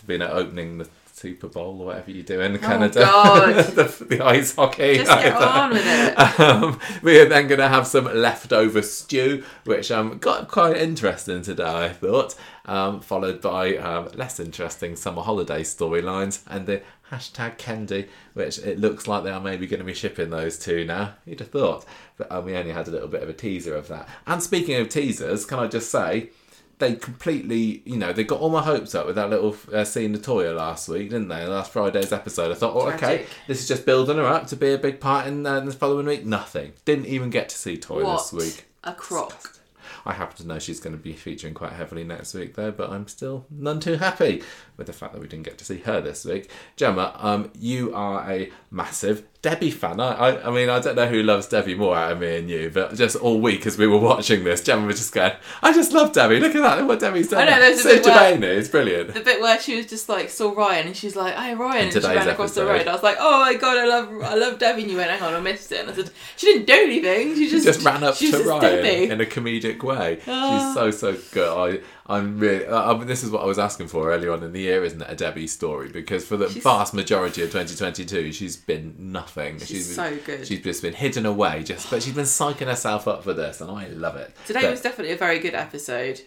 to 0.04 0.08
be 0.08 0.16
in 0.16 0.22
opening 0.22 0.78
the 0.78 0.88
Super 1.14 1.48
Bowl 1.48 1.80
or 1.80 1.86
whatever 1.86 2.12
you 2.12 2.24
do 2.24 2.42
in 2.42 2.58
Canada. 2.58 3.00
God. 3.00 3.56
the, 3.76 4.06
the 4.06 4.26
ice 4.26 4.56
hockey. 4.56 4.98
Just 4.98 5.12
get 5.22 5.34
on 5.34 5.70
with 5.72 5.84
it. 5.86 6.14
Um, 6.44 6.80
we 7.02 7.20
are 7.20 7.30
then 7.30 7.48
going 7.48 7.60
to 7.60 7.70
have 7.70 7.86
some 7.86 8.06
leftover 8.06 8.82
stew, 8.82 9.44
which 9.66 9.92
um, 9.92 10.18
got 10.18 10.48
quite 10.48 10.76
interesting 10.76 11.42
today, 11.44 11.86
I 11.86 11.90
thought, 11.90 12.36
um, 12.66 13.02
followed 13.02 13.40
by 13.40 13.78
um, 13.78 14.10
less 14.16 14.40
interesting 14.40 14.96
summer 14.96 15.22
holiday 15.22 15.62
storylines 15.62 16.42
and 16.48 16.66
the 16.66 16.82
hashtag 17.12 17.58
Kendi, 17.58 18.10
which 18.34 18.58
it 18.60 18.80
looks 18.80 19.08
like 19.08 19.24
they 19.24 19.32
are 19.32 19.40
maybe 19.40 19.68
going 19.68 19.80
to 19.80 19.86
be 19.86 19.94
shipping 19.94 20.32
those 20.32 20.58
two 20.58 20.84
now. 20.84 21.14
You'd 21.26 21.40
have 21.40 21.52
thought. 21.52 21.86
But 22.18 22.32
um, 22.32 22.46
we 22.46 22.56
only 22.56 22.72
had 22.72 22.88
a 22.88 22.92
little 22.92 23.08
bit 23.08 23.24
of 23.24 23.30
a 23.30 23.34
teaser 23.34 23.76
of 23.76 23.88
that. 23.90 24.10
And 24.26 24.42
speaking 24.42 24.76
of 24.82 24.90
teasers, 24.90 25.46
can 25.46 25.60
I 25.60 25.68
just 25.68 25.92
say, 25.92 26.32
they 26.80 26.96
completely, 26.96 27.82
you 27.86 27.98
know, 27.98 28.12
they 28.14 28.24
got 28.24 28.40
all 28.40 28.50
my 28.50 28.62
hopes 28.62 28.94
up 28.96 29.06
with 29.06 29.16
that 29.16 29.30
little 29.30 29.56
uh, 29.72 29.84
scene 29.84 30.14
of 30.16 30.22
Toyah 30.22 30.56
last 30.56 30.90
week, 30.90 31.10
didn't 31.10 31.28
they? 31.30 31.46
Last 31.46 31.72
Friday's 31.72 32.12
episode. 32.12 32.52
I 32.52 32.56
thought, 32.56 32.76
oh, 32.76 32.90
okay, 32.92 33.26
this 33.48 33.62
is 33.62 33.68
just 33.68 33.86
building 33.86 34.18
her 34.18 34.26
up 34.26 34.48
to 34.48 34.56
be 34.56 34.74
a 34.74 34.78
big 34.78 35.00
part 35.00 35.28
in 35.28 35.46
uh, 35.46 35.60
the 35.62 35.72
following 35.72 36.06
week. 36.06 36.26
Nothing. 36.26 36.74
Didn't 36.86 37.06
even 37.06 37.30
get 37.30 37.50
to 37.50 37.58
see 37.58 37.78
Toyah 37.78 38.04
What 38.04 38.32
this 38.32 38.34
week. 38.34 38.66
a 38.84 38.94
crock. 38.94 39.58
I 40.06 40.14
happen 40.14 40.36
to 40.38 40.48
know 40.48 40.60
she's 40.60 40.82
going 40.82 40.96
to 40.96 41.02
be 41.02 41.14
featuring 41.14 41.54
quite 41.54 41.72
heavily 41.74 42.04
next 42.04 42.34
week, 42.34 42.56
though, 42.56 42.72
but 42.72 42.90
I'm 42.90 43.08
still 43.08 43.46
none 43.50 43.80
too 43.80 43.96
happy 43.96 44.44
with 44.76 44.88
the 44.88 44.94
fact 44.94 45.14
that 45.14 45.22
we 45.22 45.28
didn't 45.28 45.46
get 45.46 45.58
to 45.60 45.66
see 45.66 45.78
her 45.80 46.02
this 46.02 46.26
week. 46.26 46.50
Gemma, 46.76 47.16
um, 47.20 47.52
you 47.58 47.94
are 47.94 48.30
a 48.30 48.52
massive 48.70 49.26
Debbie 49.44 49.72
fan. 49.72 50.00
I, 50.00 50.14
I, 50.14 50.48
I 50.48 50.52
mean, 50.52 50.70
I 50.70 50.80
don't 50.80 50.96
know 50.96 51.06
who 51.06 51.22
loves 51.22 51.48
Debbie 51.48 51.76
more 51.76 51.96
out 51.98 52.14
of 52.14 52.20
me 52.22 52.38
and 52.38 52.50
you, 52.50 52.72
but 52.74 52.96
just 52.96 53.18
all 53.18 53.42
week 53.42 53.68
as 53.68 53.78
we 53.78 53.86
were 53.86 53.98
watching 54.00 54.46
this, 54.46 54.64
Gemma 54.64 54.88
was 54.88 54.98
just 54.98 55.14
going, 55.14 55.34
I 55.62 55.74
just 55.74 55.92
love 55.92 56.14
Debbie. 56.14 56.40
Look 56.40 56.56
at 56.56 56.62
that. 56.62 56.80
Look 56.80 56.88
what 56.88 57.00
Debbie's 57.02 57.30
done. 57.30 57.46
I 57.46 57.52
know, 57.52 57.60
there's 57.60 57.80
a 57.86 58.02
so 58.04 58.10
where- 58.10 58.44
It's 58.58 58.70
brilliant. 58.70 59.14
The 59.14 59.20
bit 59.20 59.42
where 59.42 59.60
she 59.60 59.76
was 59.76 59.86
just 59.86 60.08
like 60.08 60.30
saw 60.30 60.54
Ryan 60.54 60.88
and 60.88 60.96
she's 60.98 61.16
like, 61.18 61.36
"Hey 61.36 61.54
Ryan," 61.56 61.84
and 61.84 61.92
she 61.94 62.00
ran 62.00 62.30
across 62.30 62.56
the 62.56 62.66
road. 62.66 62.88
I 62.88 62.94
was 62.94 63.04
like, 63.04 63.18
"Oh 63.20 63.42
my 63.42 63.54
god, 63.56 63.78
I 63.78 63.86
love, 63.86 64.10
I 64.24 64.36
love 64.36 64.60
Debbie." 64.60 64.84
And 64.84 64.92
you 64.92 64.98
went, 64.98 65.12
"Hang 65.12 65.22
on, 65.22 65.34
I 65.34 65.40
missed 65.42 65.72
it." 65.74 65.82
And 65.82 65.90
I 65.92 65.94
said, 65.94 66.10
"She 66.38 66.48
didn't 66.48 66.66
do 66.68 66.74
anything. 66.74 67.36
She 67.36 67.46
She 67.46 67.52
just, 67.52 67.66
just 67.66 67.86
ran 67.86 68.02
up 68.04 68.16
to 68.16 68.44
Ryan 68.44 68.62
Debbie." 68.62 69.10
in 69.12 69.20
a 69.20 69.26
comedic 69.26 69.84
way. 69.84 70.20
Ah. 70.26 70.58
She's 70.66 70.74
so 70.74 70.90
so 70.92 71.22
good. 71.34 71.50
I 71.50 71.80
I'm 72.06 72.38
really. 72.40 72.68
I 72.68 72.94
mean, 72.98 73.08
this 73.08 73.24
is 73.24 73.30
what 73.32 73.44
I 73.44 73.46
was 73.46 73.58
asking 73.58 73.88
for 73.88 74.12
early 74.12 74.28
on 74.28 74.44
in 74.44 74.52
the 74.52 74.60
year, 74.60 74.84
isn't 74.84 75.02
it? 75.02 75.08
A 75.10 75.16
Debbie 75.16 75.48
story 75.48 75.88
because 75.90 76.26
for 76.26 76.36
the 76.36 76.50
She's- 76.50 76.64
vast 76.64 76.94
majority 76.94 77.42
of 77.44 77.50
2022, 77.52 78.34
she's 78.34 78.58
been 78.58 78.96
nothing. 79.00 79.60
She's 79.60 79.88
been- 79.88 79.96
so 79.96 80.18
good. 80.26 80.46
She's 80.48 80.60
just 80.62 80.82
been 80.82 80.94
hidden 80.94 81.26
away. 81.26 81.64
Just 81.64 81.90
but 81.90 82.04
she's 82.04 82.14
been 82.16 82.26
psyching 82.26 82.68
herself 82.68 83.08
up 83.08 83.24
for 83.24 83.34
this, 83.34 83.62
and 83.62 83.72
I 83.72 83.88
love 83.88 84.18
it. 84.18 84.36
Today 84.46 84.62
But 84.64 84.72
was 84.72 84.82
definitely 84.82 85.14
a 85.14 85.18
very 85.18 85.40
good 85.40 85.54
episode. 85.56 86.22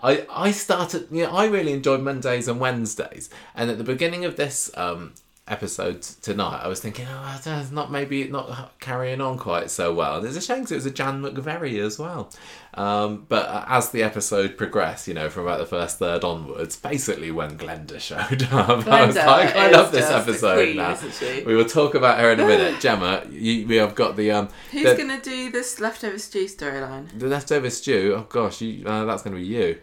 I 0.00 0.24
I 0.30 0.52
started. 0.52 1.08
You 1.10 1.24
know, 1.24 1.30
I 1.32 1.46
really 1.46 1.72
enjoyed 1.72 2.02
Mondays 2.02 2.46
and 2.48 2.60
Wednesdays, 2.60 3.28
and 3.54 3.68
at 3.70 3.78
the 3.78 3.84
beginning 3.84 4.24
of 4.24 4.36
this 4.36 4.70
um 4.76 5.12
episode 5.48 6.02
tonight, 6.02 6.60
I 6.64 6.66
was 6.66 6.80
thinking, 6.80 7.06
oh, 7.08 7.40
it's 7.44 7.70
not 7.70 7.92
maybe 7.92 8.24
not 8.26 8.72
carrying 8.80 9.20
on 9.20 9.38
quite 9.38 9.70
so 9.70 9.94
well. 9.94 10.20
There's 10.20 10.34
a 10.36 10.40
shame 10.40 10.58
because 10.60 10.72
it 10.72 10.76
was 10.76 10.86
a 10.86 10.90
Jan 10.90 11.22
McVerry 11.22 11.78
as 11.84 11.98
well. 12.00 12.32
Um, 12.76 13.24
but 13.28 13.64
as 13.68 13.90
the 13.90 14.02
episode 14.02 14.58
progressed, 14.58 15.08
you 15.08 15.14
know, 15.14 15.30
from 15.30 15.44
about 15.44 15.58
the 15.58 15.66
first 15.66 15.98
third 15.98 16.24
onwards, 16.24 16.76
basically 16.76 17.30
when 17.30 17.56
Glenda 17.56 17.98
showed 17.98 18.42
up, 18.52 18.86
I 18.86 19.06
was 19.06 19.16
like, 19.16 19.56
I 19.56 19.70
love 19.70 19.92
this 19.92 20.10
episode 20.10 20.56
queen, 20.56 20.76
now. 20.76 20.98
We 21.46 21.54
will 21.56 21.64
talk 21.64 21.94
about 21.94 22.20
her 22.20 22.32
in 22.32 22.40
a 22.40 22.46
minute. 22.46 22.80
Gemma, 22.80 23.26
you, 23.30 23.66
we 23.66 23.76
have 23.76 23.94
got 23.94 24.16
the 24.16 24.30
um 24.30 24.48
Who's 24.72 24.84
the, 24.84 24.94
gonna 24.94 25.20
do 25.20 25.50
this 25.50 25.80
leftover 25.80 26.18
stew 26.18 26.44
storyline? 26.44 27.18
the 27.18 27.28
leftover 27.28 27.70
stew. 27.70 28.14
Oh 28.16 28.26
gosh, 28.28 28.60
you, 28.60 28.86
uh, 28.86 29.04
that's 29.06 29.22
going 29.22 29.34
to 29.36 29.40
be 29.40 29.46
you. 29.48 29.78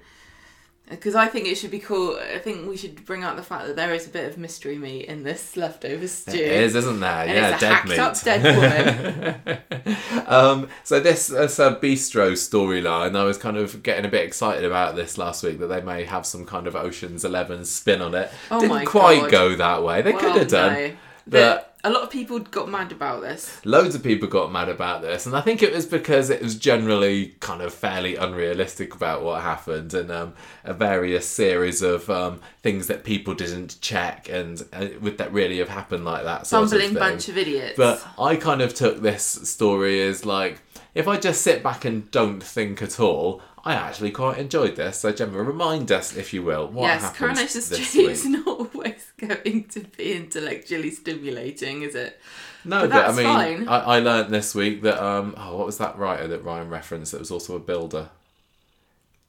Because 0.90 1.16
I 1.16 1.28
think 1.28 1.48
it 1.48 1.56
should 1.56 1.72
be 1.72 1.80
cool. 1.80 2.20
I 2.20 2.40
think 2.40 2.68
we 2.68 2.76
should 2.76 3.06
bring 3.06 3.24
out 3.24 3.38
the 3.38 3.42
fact 3.42 3.68
that 3.68 3.76
there 3.76 3.94
is 3.94 4.06
a 4.06 4.10
bit 4.10 4.30
of 4.30 4.38
mystery 4.38 4.78
meat 4.78 5.06
in 5.06 5.24
this 5.24 5.56
leftover 5.56 6.08
stew. 6.08 6.38
It 6.38 6.52
is, 6.52 6.76
isn't 6.76 7.00
there? 7.00 7.10
And 7.10 7.32
yeah, 7.32 7.54
it's 7.54 7.58
a 7.58 7.60
dead 7.66 7.74
hacked 7.74 7.90
meat. 7.90 8.00
up 8.00 8.22
dead 8.22 9.58
woman. 9.86 10.28
um, 10.28 10.68
so 10.84 11.00
this 11.00 11.28
this 11.28 11.58
uh, 11.58 11.80
bistro 11.80 12.34
storyline, 12.34 13.16
I 13.16 13.24
was 13.24 13.38
kind 13.38 13.56
of 13.58 13.82
getting 13.82 14.06
a 14.06 14.10
bit 14.10 14.26
excited 14.26 14.66
about 14.66 14.96
this 14.96 15.18
last 15.18 15.42
week 15.42 15.60
that 15.60 15.68
they 15.68 15.82
may 15.82 16.04
have 16.04 16.26
some 16.26 16.46
kind 16.46 16.68
of 16.68 16.76
Ocean's 16.76 17.24
Eleven 17.24 17.64
spin 17.64 18.02
on 18.02 18.14
it. 18.14 18.30
Oh 18.52 18.60
Didn't 18.60 18.86
quite 18.86 19.22
God. 19.22 19.32
go 19.32 19.56
that 19.56 19.84
way. 19.84 20.02
They 20.02 20.14
could 20.14 20.36
have 20.36 20.48
done. 20.50 20.74
no. 20.74 20.92
But 21.26 21.73
a 21.86 21.90
lot 21.90 22.04
of 22.04 22.10
people 22.10 22.40
got 22.40 22.70
mad 22.70 22.94
about 22.94 23.22
this. 23.22 23.60
Loads 23.66 23.94
of 23.94 24.04
people 24.04 24.30
got 24.30 24.52
mad 24.52 24.70
about 24.70 25.02
this, 25.02 25.26
and 25.26 25.36
I 25.36 25.42
think 25.42 25.62
it 25.62 25.74
was 25.74 25.86
because 25.86 26.30
it 26.30 26.42
was 26.42 26.56
generally 26.56 27.36
kind 27.42 27.62
of 27.62 27.74
fairly 27.74 28.16
unrealistic 28.16 28.96
about 28.96 29.22
what 29.22 29.42
happened, 29.42 29.94
and 29.94 30.10
um, 30.10 30.34
a 30.64 30.74
various 30.74 31.28
series 31.28 31.82
of 31.82 32.10
um, 32.10 32.40
things 32.62 32.88
that 32.88 33.04
people 33.04 33.34
didn't 33.34 33.82
check, 33.82 34.30
and 34.30 34.64
uh, 34.72 34.88
would 35.02 35.18
that 35.18 35.34
really 35.34 35.58
have 35.60 35.70
happened 35.70 36.06
like 36.06 36.24
that? 36.24 36.44
Of 36.44 36.70
Bumbling 36.70 36.94
bunch 36.94 37.28
of 37.28 37.38
idiots. 37.38 37.76
But 37.76 38.06
I 38.18 38.38
kind 38.38 38.62
of 38.62 38.74
took 38.74 39.02
this 39.02 39.24
story 39.24 40.02
as 40.02 40.26
like, 40.26 40.62
if 40.96 41.08
I 41.08 41.18
just 41.18 41.42
sit 41.42 41.64
back 41.64 41.84
and 41.84 42.10
don't 42.12 42.42
think 42.42 42.82
at 42.82 42.98
all, 43.00 43.42
I 43.66 43.76
actually 43.76 44.12
quite 44.12 44.40
enjoyed 44.40 44.76
this. 44.76 45.00
So, 45.00 45.14
Gemma, 45.14 45.42
remind 45.42 45.90
us, 45.92 46.18
if 46.18 46.34
you 46.34 46.44
will, 46.44 46.68
what 46.68 46.88
yes, 46.88 47.02
happened 47.02 47.38
this 47.38 47.66
Street 47.66 48.10
is 48.10 48.26
not 48.28 48.46
always 48.46 49.12
going 49.18 49.64
to 49.64 49.80
be 49.82 50.14
intellectually 50.14 50.92
stimulating, 50.92 51.84
is 51.84 51.96
it? 51.96 52.20
No, 52.66 52.82
but 52.82 52.92
but, 52.92 53.10
I 53.10 53.12
mean, 53.14 53.26
fine. 53.26 53.68
I, 53.68 53.80
I 53.80 54.00
learned 54.00 54.34
this 54.34 54.54
week 54.54 54.82
that 54.82 55.02
um, 55.02 55.34
oh, 55.38 55.58
what 55.58 55.66
was 55.66 55.78
that 55.78 55.98
writer 55.98 56.28
that 56.28 56.44
Ryan 56.44 56.70
referenced? 56.70 57.14
That 57.14 57.20
was 57.20 57.32
also 57.32 57.56
a 57.56 57.60
builder. 57.60 58.10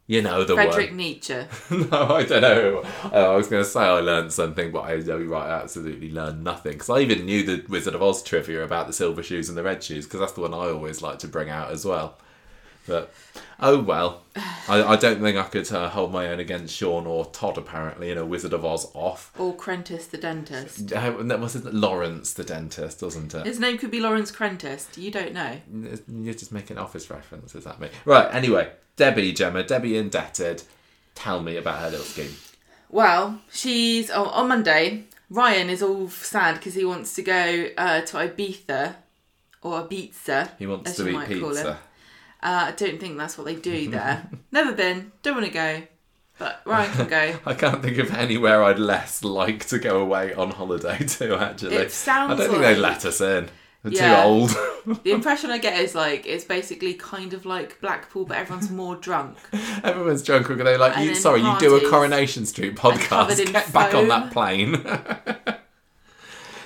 You 0.07 0.20
know 0.20 0.44
the 0.44 0.55
Frederick 0.55 0.90
one. 0.90 0.99
Nietzsche. 0.99 1.35
no, 1.70 2.09
I 2.09 2.25
don't 2.25 2.42
know. 2.42 2.83
Uh, 3.05 3.33
I 3.33 3.37
was 3.37 3.49
going 3.49 3.64
to 3.64 3.68
say 3.68 3.81
I 3.81 4.01
learned 4.01 4.33
something, 4.33 4.70
but 4.70 4.81
I 4.81 4.97
right, 4.97 5.47
I 5.47 5.62
absolutely 5.62 6.11
learned 6.11 6.44
nothing. 6.44 6.73
Because 6.73 6.90
I 6.90 6.99
even 6.99 7.25
knew 7.25 7.42
the 7.42 7.64
Wizard 7.68 7.94
of 7.94 8.03
Oz 8.03 8.23
trivia 8.23 8.62
about 8.62 8.87
the 8.87 8.92
silver 8.92 9.23
shoes 9.23 9.49
and 9.49 9.57
the 9.57 9.62
red 9.62 9.83
shoes, 9.83 10.05
because 10.05 10.20
that's 10.20 10.33
the 10.33 10.42
one 10.42 10.53
I 10.53 10.68
always 10.68 11.01
like 11.01 11.20
to 11.20 11.29
bring 11.29 11.49
out 11.49 11.70
as 11.70 11.87
well. 11.87 12.18
But 12.87 13.14
oh 13.60 13.82
well, 13.82 14.22
I, 14.68 14.82
I 14.82 14.96
don't 14.96 15.20
think 15.20 15.36
I 15.36 15.44
could 15.44 15.70
uh, 15.72 15.88
hold 15.90 16.12
my 16.12 16.28
own 16.28 16.40
against 16.40 16.74
Sean 16.74 17.06
or 17.06 17.26
Todd 17.26 17.58
apparently 17.58 18.10
in 18.10 18.18
a 18.18 18.24
Wizard 18.24 18.52
of 18.52 18.64
Oz 18.64 18.90
off. 18.94 19.32
Or 19.38 19.54
Crentis 19.54 20.10
the 20.10 20.18
dentist. 20.18 20.92
Uh, 20.92 21.22
that 21.22 21.40
was 21.40 21.62
Lawrence 21.64 22.32
the 22.32 22.44
dentist, 22.44 23.02
wasn't 23.02 23.34
it? 23.34 23.46
His 23.46 23.60
name 23.60 23.78
could 23.78 23.90
be 23.90 24.00
Lawrence 24.00 24.30
Crentist. 24.30 24.96
You 24.98 25.10
don't 25.10 25.32
know. 25.32 25.60
You're 26.08 26.34
just 26.34 26.52
making 26.52 26.78
office 26.78 27.10
references 27.10 27.66
at 27.66 27.80
me. 27.80 27.88
Right, 28.04 28.32
anyway, 28.34 28.70
Debbie, 28.96 29.32
Gemma, 29.32 29.62
Debbie 29.62 29.96
indebted. 29.96 30.62
Tell 31.14 31.40
me 31.40 31.56
about 31.56 31.80
her 31.80 31.90
little 31.90 32.06
scheme. 32.06 32.34
Well, 32.90 33.40
she's 33.50 34.10
oh, 34.10 34.26
on 34.26 34.48
Monday. 34.48 35.04
Ryan 35.30 35.70
is 35.70 35.82
all 35.82 36.08
sad 36.08 36.56
because 36.56 36.74
he 36.74 36.84
wants 36.84 37.14
to 37.14 37.22
go 37.22 37.68
uh, 37.76 38.02
to 38.02 38.16
Ibiza 38.16 38.94
or 39.62 39.82
Ibiza. 39.82 40.50
He 40.58 40.66
wants 40.66 40.96
to 40.96 41.08
eat 41.08 41.26
pizza. 41.26 41.78
Uh, 42.44 42.66
I 42.68 42.72
don't 42.72 43.00
think 43.00 43.16
that's 43.18 43.37
what 43.38 43.44
they 43.46 43.57
do 43.57 43.88
there. 43.90 44.28
Never 44.52 44.72
been. 44.72 45.11
Don't 45.22 45.35
want 45.35 45.46
to 45.46 45.52
go. 45.52 45.83
But 46.38 46.61
Ryan 46.64 46.92
can 46.92 47.07
go. 47.09 47.38
I 47.46 47.54
can't 47.54 47.80
think 47.83 47.96
of 47.98 48.12
anywhere 48.12 48.62
I'd 48.62 48.78
less 48.78 49.22
like 49.24 49.66
to 49.66 49.78
go 49.78 50.00
away 50.00 50.35
on 50.35 50.50
holiday 50.50 50.98
to, 51.07 51.37
actually. 51.37 51.76
It 51.76 51.90
sounds 51.92 52.33
I 52.33 52.37
don't 52.37 52.50
think 52.50 52.62
they'd 52.62 52.76
let 52.76 53.04
us 53.04 53.20
in. 53.20 53.48
We're 53.85 53.90
Yeah. 53.92 54.22
too 54.22 54.28
old. 54.28 54.50
The 55.04 55.12
impression 55.12 55.50
I 55.50 55.59
get 55.59 55.78
is 55.78 55.94
like 55.94 56.26
it's 56.26 56.44
basically 56.44 56.94
kind 56.94 57.35
of 57.35 57.44
like 57.46 57.80
Blackpool, 57.80 58.24
but 58.24 58.37
everyone's 58.38 58.70
more 58.70 58.96
drunk. 58.96 59.37
Everyone's 59.85 60.22
drunk. 60.22 60.48
Are 60.50 60.54
they 60.57 60.76
like, 60.76 60.96
And 60.96 61.04
you, 61.07 61.12
then 61.12 61.20
sorry, 61.22 61.40
you 61.42 61.59
do 61.59 61.76
a. 61.76 61.88
Coronation 61.90 62.46
Street 62.46 62.76
covered 62.76 63.00
podcast. 63.00 63.38
in 63.46 63.52
Get 63.52 63.72
back 63.72 63.94
on 63.94 64.09
foam. 64.09 64.09
that 64.09 64.33
plane. 64.33 65.57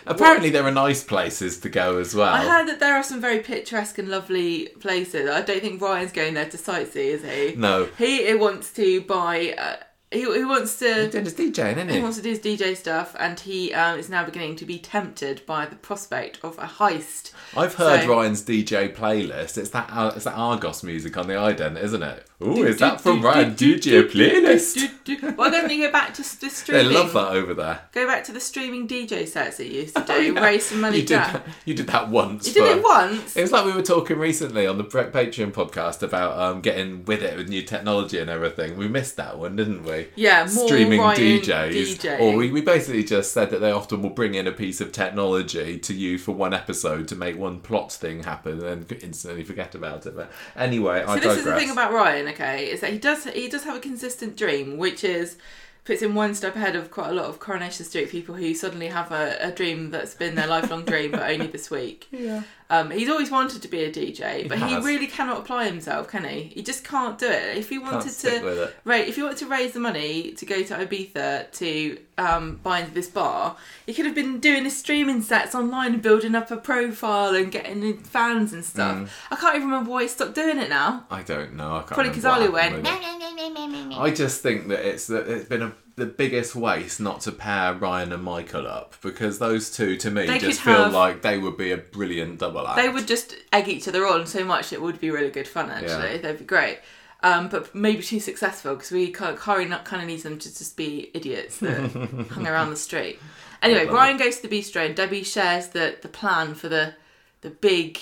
Apparently, 0.08 0.50
there 0.50 0.64
are 0.64 0.70
nice 0.70 1.02
places 1.04 1.58
to 1.60 1.68
go 1.68 1.98
as 1.98 2.14
well. 2.14 2.32
I 2.32 2.44
heard 2.44 2.66
that 2.68 2.80
there 2.80 2.94
are 2.94 3.02
some 3.02 3.20
very 3.20 3.40
picturesque 3.40 3.98
and 3.98 4.08
lovely 4.08 4.68
places. 4.80 5.28
I 5.30 5.42
don't 5.42 5.60
think 5.60 5.80
Ryan's 5.80 6.12
going 6.12 6.34
there 6.34 6.48
to 6.48 6.56
sightsee, 6.56 6.96
is 6.96 7.22
he? 7.22 7.54
No. 7.56 7.88
He, 7.98 8.34
wants 8.34 8.72
to 8.74 9.00
buy. 9.02 9.54
Uh, 9.58 9.76
he, 10.10 10.20
he 10.20 10.44
wants 10.44 10.78
to. 10.78 11.02
He's 11.02 11.10
doing 11.12 11.24
his 11.24 11.34
DJing, 11.34 11.72
isn't 11.76 11.88
He 11.90 11.96
he? 11.96 12.00
wants 12.02 12.16
to 12.16 12.22
do 12.22 12.30
his 12.30 12.38
DJ 12.40 12.76
stuff, 12.76 13.14
and 13.18 13.38
he 13.40 13.74
um, 13.74 13.98
is 13.98 14.08
now 14.08 14.24
beginning 14.24 14.56
to 14.56 14.64
be 14.64 14.78
tempted 14.78 15.44
by 15.44 15.66
the 15.66 15.76
prospect 15.76 16.38
of 16.42 16.56
a 16.58 16.62
heist. 16.66 17.32
I've 17.56 17.74
heard 17.74 18.02
So- 18.04 18.08
Ryan's 18.08 18.42
DJ 18.42 18.94
playlist. 18.94 19.58
It's 19.58 19.70
that 19.70 19.90
Ar- 19.92 20.14
it's 20.16 20.24
that 20.24 20.34
Argos 20.34 20.82
music 20.82 21.16
on 21.18 21.26
the 21.26 21.34
ident, 21.34 21.82
isn't 21.82 22.02
it? 22.02 22.26
Ooh, 22.40 22.62
is 22.62 22.78
that 22.78 23.00
from 23.00 23.20
Ryan 23.20 23.56
DJ 23.56 24.08
playlist? 24.08 24.88
Why 25.36 25.50
doesn't 25.50 25.70
he 25.70 25.78
go 25.78 25.90
back 25.90 26.14
to 26.14 26.22
the 26.22 26.28
They 26.40 26.48
streaming? 26.48 26.92
love 26.92 27.12
that 27.14 27.32
over 27.32 27.52
there. 27.52 27.80
Go 27.90 28.06
back 28.06 28.22
to 28.24 28.32
the 28.32 28.38
streaming 28.38 28.86
DJ 28.86 29.26
sets 29.26 29.56
that 29.56 29.66
you 29.66 29.80
used 29.80 29.96
to 29.96 30.02
do. 30.06 30.34
Raise 30.40 30.66
some 30.66 30.80
money 30.80 30.98
You 30.98 31.02
did 31.06 31.18
that, 31.18 31.42
you 31.64 31.74
did 31.74 31.88
that 31.88 32.10
once. 32.10 32.46
You 32.46 32.54
did 32.54 32.76
it 32.76 32.82
once. 32.84 33.36
It 33.36 33.40
was 33.42 33.50
like 33.50 33.64
we 33.64 33.72
were 33.72 33.82
talking 33.82 34.18
recently 34.18 34.68
on 34.68 34.78
the 34.78 34.84
Patreon 34.84 35.50
podcast 35.50 36.00
about 36.04 36.38
um, 36.38 36.60
getting 36.60 37.04
with 37.06 37.24
it 37.24 37.36
with 37.36 37.48
new 37.48 37.62
technology 37.62 38.20
and 38.20 38.30
everything. 38.30 38.76
We 38.76 38.86
missed 38.86 39.16
that 39.16 39.36
one, 39.36 39.56
didn't 39.56 39.82
we? 39.82 40.06
Yeah, 40.14 40.46
more 40.54 40.68
Streaming 40.68 41.00
Ryan 41.00 41.18
DJs. 41.20 41.96
DJing. 41.96 42.20
Or 42.20 42.36
we, 42.36 42.52
we 42.52 42.60
basically 42.60 43.02
just 43.02 43.32
said 43.32 43.50
that 43.50 43.58
they 43.58 43.72
often 43.72 44.00
will 44.00 44.10
bring 44.10 44.34
in 44.34 44.46
a 44.46 44.52
piece 44.52 44.80
of 44.80 44.92
technology 44.92 45.76
to 45.80 45.92
you 45.92 46.18
for 46.18 46.32
one 46.32 46.54
episode 46.54 47.08
to 47.08 47.16
make 47.16 47.36
one 47.36 47.58
plot 47.60 47.90
thing 47.90 48.22
happen 48.22 48.64
and 48.64 48.86
then 48.86 48.98
instantly 49.02 49.42
forget 49.42 49.74
about 49.74 50.06
it. 50.06 50.14
But 50.14 50.30
anyway, 50.54 51.02
So 51.04 51.10
I 51.12 51.14
this 51.16 51.24
digress. 51.24 51.38
is 51.38 51.44
the 51.46 51.56
thing 51.56 51.70
about 51.70 51.92
Ryan, 51.92 52.27
okay, 52.28 52.70
is 52.70 52.80
that 52.80 52.92
he 52.92 52.98
does 52.98 53.24
he 53.24 53.48
does 53.48 53.64
have 53.64 53.76
a 53.76 53.80
consistent 53.80 54.36
dream, 54.36 54.76
which 54.76 55.04
is 55.04 55.36
puts 55.84 56.02
him 56.02 56.14
one 56.14 56.34
step 56.34 56.54
ahead 56.54 56.76
of 56.76 56.90
quite 56.90 57.08
a 57.08 57.14
lot 57.14 57.24
of 57.24 57.40
Coronation 57.40 57.84
Street 57.84 58.10
people 58.10 58.34
who 58.34 58.52
suddenly 58.54 58.88
have 58.88 59.10
a, 59.10 59.38
a 59.40 59.50
dream 59.50 59.90
that's 59.90 60.14
been 60.14 60.34
their 60.34 60.46
lifelong 60.46 60.84
dream, 60.84 61.12
but 61.12 61.22
only 61.22 61.46
this 61.46 61.70
week. 61.70 62.06
yeah. 62.10 62.42
Um, 62.70 62.90
he's 62.90 63.08
always 63.08 63.30
wanted 63.30 63.62
to 63.62 63.68
be 63.68 63.84
a 63.84 63.90
DJ, 63.90 64.46
but 64.46 64.58
he 64.58 64.74
has. 64.74 64.84
really 64.84 65.06
cannot 65.06 65.38
apply 65.38 65.66
himself, 65.66 66.08
can 66.08 66.24
he? 66.24 66.42
He 66.54 66.62
just 66.62 66.84
can't 66.84 67.18
do 67.18 67.26
it. 67.26 67.56
If 67.56 67.70
he 67.70 67.78
wanted 67.78 68.12
to, 68.12 68.72
right, 68.84 69.08
if 69.08 69.16
he 69.16 69.22
wanted 69.22 69.38
to 69.38 69.46
raise 69.46 69.72
the 69.72 69.80
money 69.80 70.32
to 70.32 70.44
go 70.44 70.62
to 70.62 70.74
Ibiza 70.74 71.50
to 71.52 71.98
um, 72.18 72.56
buy 72.62 72.80
into 72.80 72.92
this 72.92 73.08
bar, 73.08 73.56
he 73.86 73.94
could 73.94 74.04
have 74.04 74.14
been 74.14 74.38
doing 74.38 74.64
his 74.64 74.76
streaming 74.76 75.22
sets 75.22 75.54
online 75.54 75.94
and 75.94 76.02
building 76.02 76.34
up 76.34 76.50
a 76.50 76.58
profile 76.58 77.34
and 77.34 77.50
getting 77.50 77.98
fans 78.00 78.52
and 78.52 78.62
stuff. 78.62 78.96
Mm. 78.98 79.08
I 79.30 79.36
can't 79.36 79.56
even 79.56 79.68
remember 79.68 79.90
why 79.90 80.02
he 80.02 80.08
stopped 80.08 80.34
doing 80.34 80.58
it 80.58 80.68
now. 80.68 81.06
I 81.10 81.22
don't 81.22 81.54
know. 81.54 81.76
I 81.76 81.78
can't 81.78 81.88
Probably 81.88 82.10
because 82.10 82.26
Ali 82.26 82.50
went. 82.50 82.86
I 82.86 84.12
just 84.14 84.42
think 84.42 84.68
that 84.68 84.86
it's 84.86 85.06
that 85.06 85.26
it's 85.26 85.48
been 85.48 85.62
a, 85.62 85.72
the 85.98 86.06
biggest 86.06 86.54
waste 86.56 87.00
not 87.00 87.20
to 87.22 87.32
pair 87.32 87.74
Ryan 87.74 88.12
and 88.12 88.22
Michael 88.22 88.66
up 88.66 88.94
because 89.02 89.38
those 89.38 89.70
two 89.70 89.96
to 89.98 90.10
me 90.10 90.26
They 90.26 90.38
just 90.38 90.60
feel 90.60 90.84
have- 90.84 90.92
like 90.92 91.22
they 91.22 91.36
would 91.38 91.56
be 91.58 91.72
a 91.72 91.76
brilliant 91.76 92.38
double 92.38 92.66
act. 92.66 92.76
They 92.76 92.88
would 92.88 93.06
just 93.06 93.34
egg 93.52 93.68
each 93.68 93.86
other 93.88 94.06
on 94.06 94.26
so 94.26 94.44
much 94.44 94.72
it 94.72 94.80
would 94.80 95.00
be 95.00 95.10
really 95.10 95.30
good 95.30 95.46
fun 95.48 95.70
actually. 95.70 96.12
Yeah. 96.16 96.18
They'd 96.22 96.38
be 96.38 96.44
great. 96.44 96.78
Um, 97.22 97.48
but 97.48 97.74
maybe 97.74 98.02
too 98.02 98.20
successful 98.20 98.74
because 98.76 98.92
we 98.92 99.10
kind 99.10 99.34
of, 99.34 99.40
Corrie 99.40 99.64
not 99.66 99.84
kind 99.84 100.00
of 100.00 100.06
needs 100.08 100.22
them 100.22 100.38
to 100.38 100.48
just 100.56 100.76
be 100.76 101.10
idiots 101.14 101.58
that 101.58 101.90
hung 102.30 102.46
around 102.46 102.70
the 102.70 102.76
street. 102.76 103.18
Anyway, 103.60 103.86
Brian 103.86 104.16
goes 104.16 104.36
to 104.38 104.46
the 104.46 104.56
bistro 104.60 104.86
and 104.86 104.94
Debbie 104.94 105.24
shares 105.24 105.66
the, 105.68 105.96
the 106.00 106.06
plan 106.08 106.54
for 106.54 106.68
the 106.68 106.94
the 107.40 107.50
big. 107.50 107.98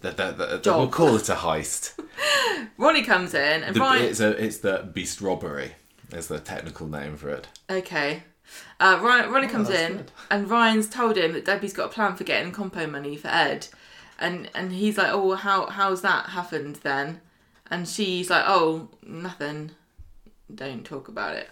the, 0.00 0.10
the, 0.10 0.30
the, 0.32 0.60
the, 0.62 0.72
we'll 0.76 0.88
call 0.88 1.16
it 1.16 1.28
a 1.30 1.34
heist. 1.34 1.98
Ronnie 2.76 3.02
comes 3.04 3.32
in 3.32 3.62
and 3.62 3.74
The- 3.74 3.80
Brian. 3.80 4.04
it's 4.04 4.20
a 4.20 4.30
it's 4.44 4.58
the 4.58 4.88
beast 4.92 5.22
robbery. 5.22 5.72
Is 6.12 6.28
the 6.28 6.40
technical 6.40 6.86
name 6.86 7.16
for 7.16 7.28
it. 7.30 7.48
Okay. 7.68 8.22
Uh, 8.80 8.98
Ryan, 9.02 9.30
Ronnie 9.30 9.46
comes 9.48 9.68
in 9.68 9.98
good. 9.98 10.12
and 10.30 10.48
Ryan's 10.48 10.88
told 10.88 11.18
him 11.18 11.32
that 11.32 11.44
Debbie's 11.44 11.74
got 11.74 11.86
a 11.90 11.92
plan 11.92 12.16
for 12.16 12.24
getting 12.24 12.50
compo 12.50 12.86
money 12.86 13.16
for 13.16 13.28
Ed, 13.28 13.68
and 14.18 14.50
and 14.54 14.72
he's 14.72 14.96
like, 14.96 15.12
oh, 15.12 15.34
how 15.34 15.66
how's 15.66 16.00
that 16.02 16.30
happened 16.30 16.76
then? 16.76 17.20
And 17.70 17.86
she's 17.86 18.30
like, 18.30 18.44
oh, 18.46 18.88
nothing. 19.02 19.72
Don't 20.54 20.84
talk 20.84 21.08
about 21.08 21.36
it. 21.36 21.50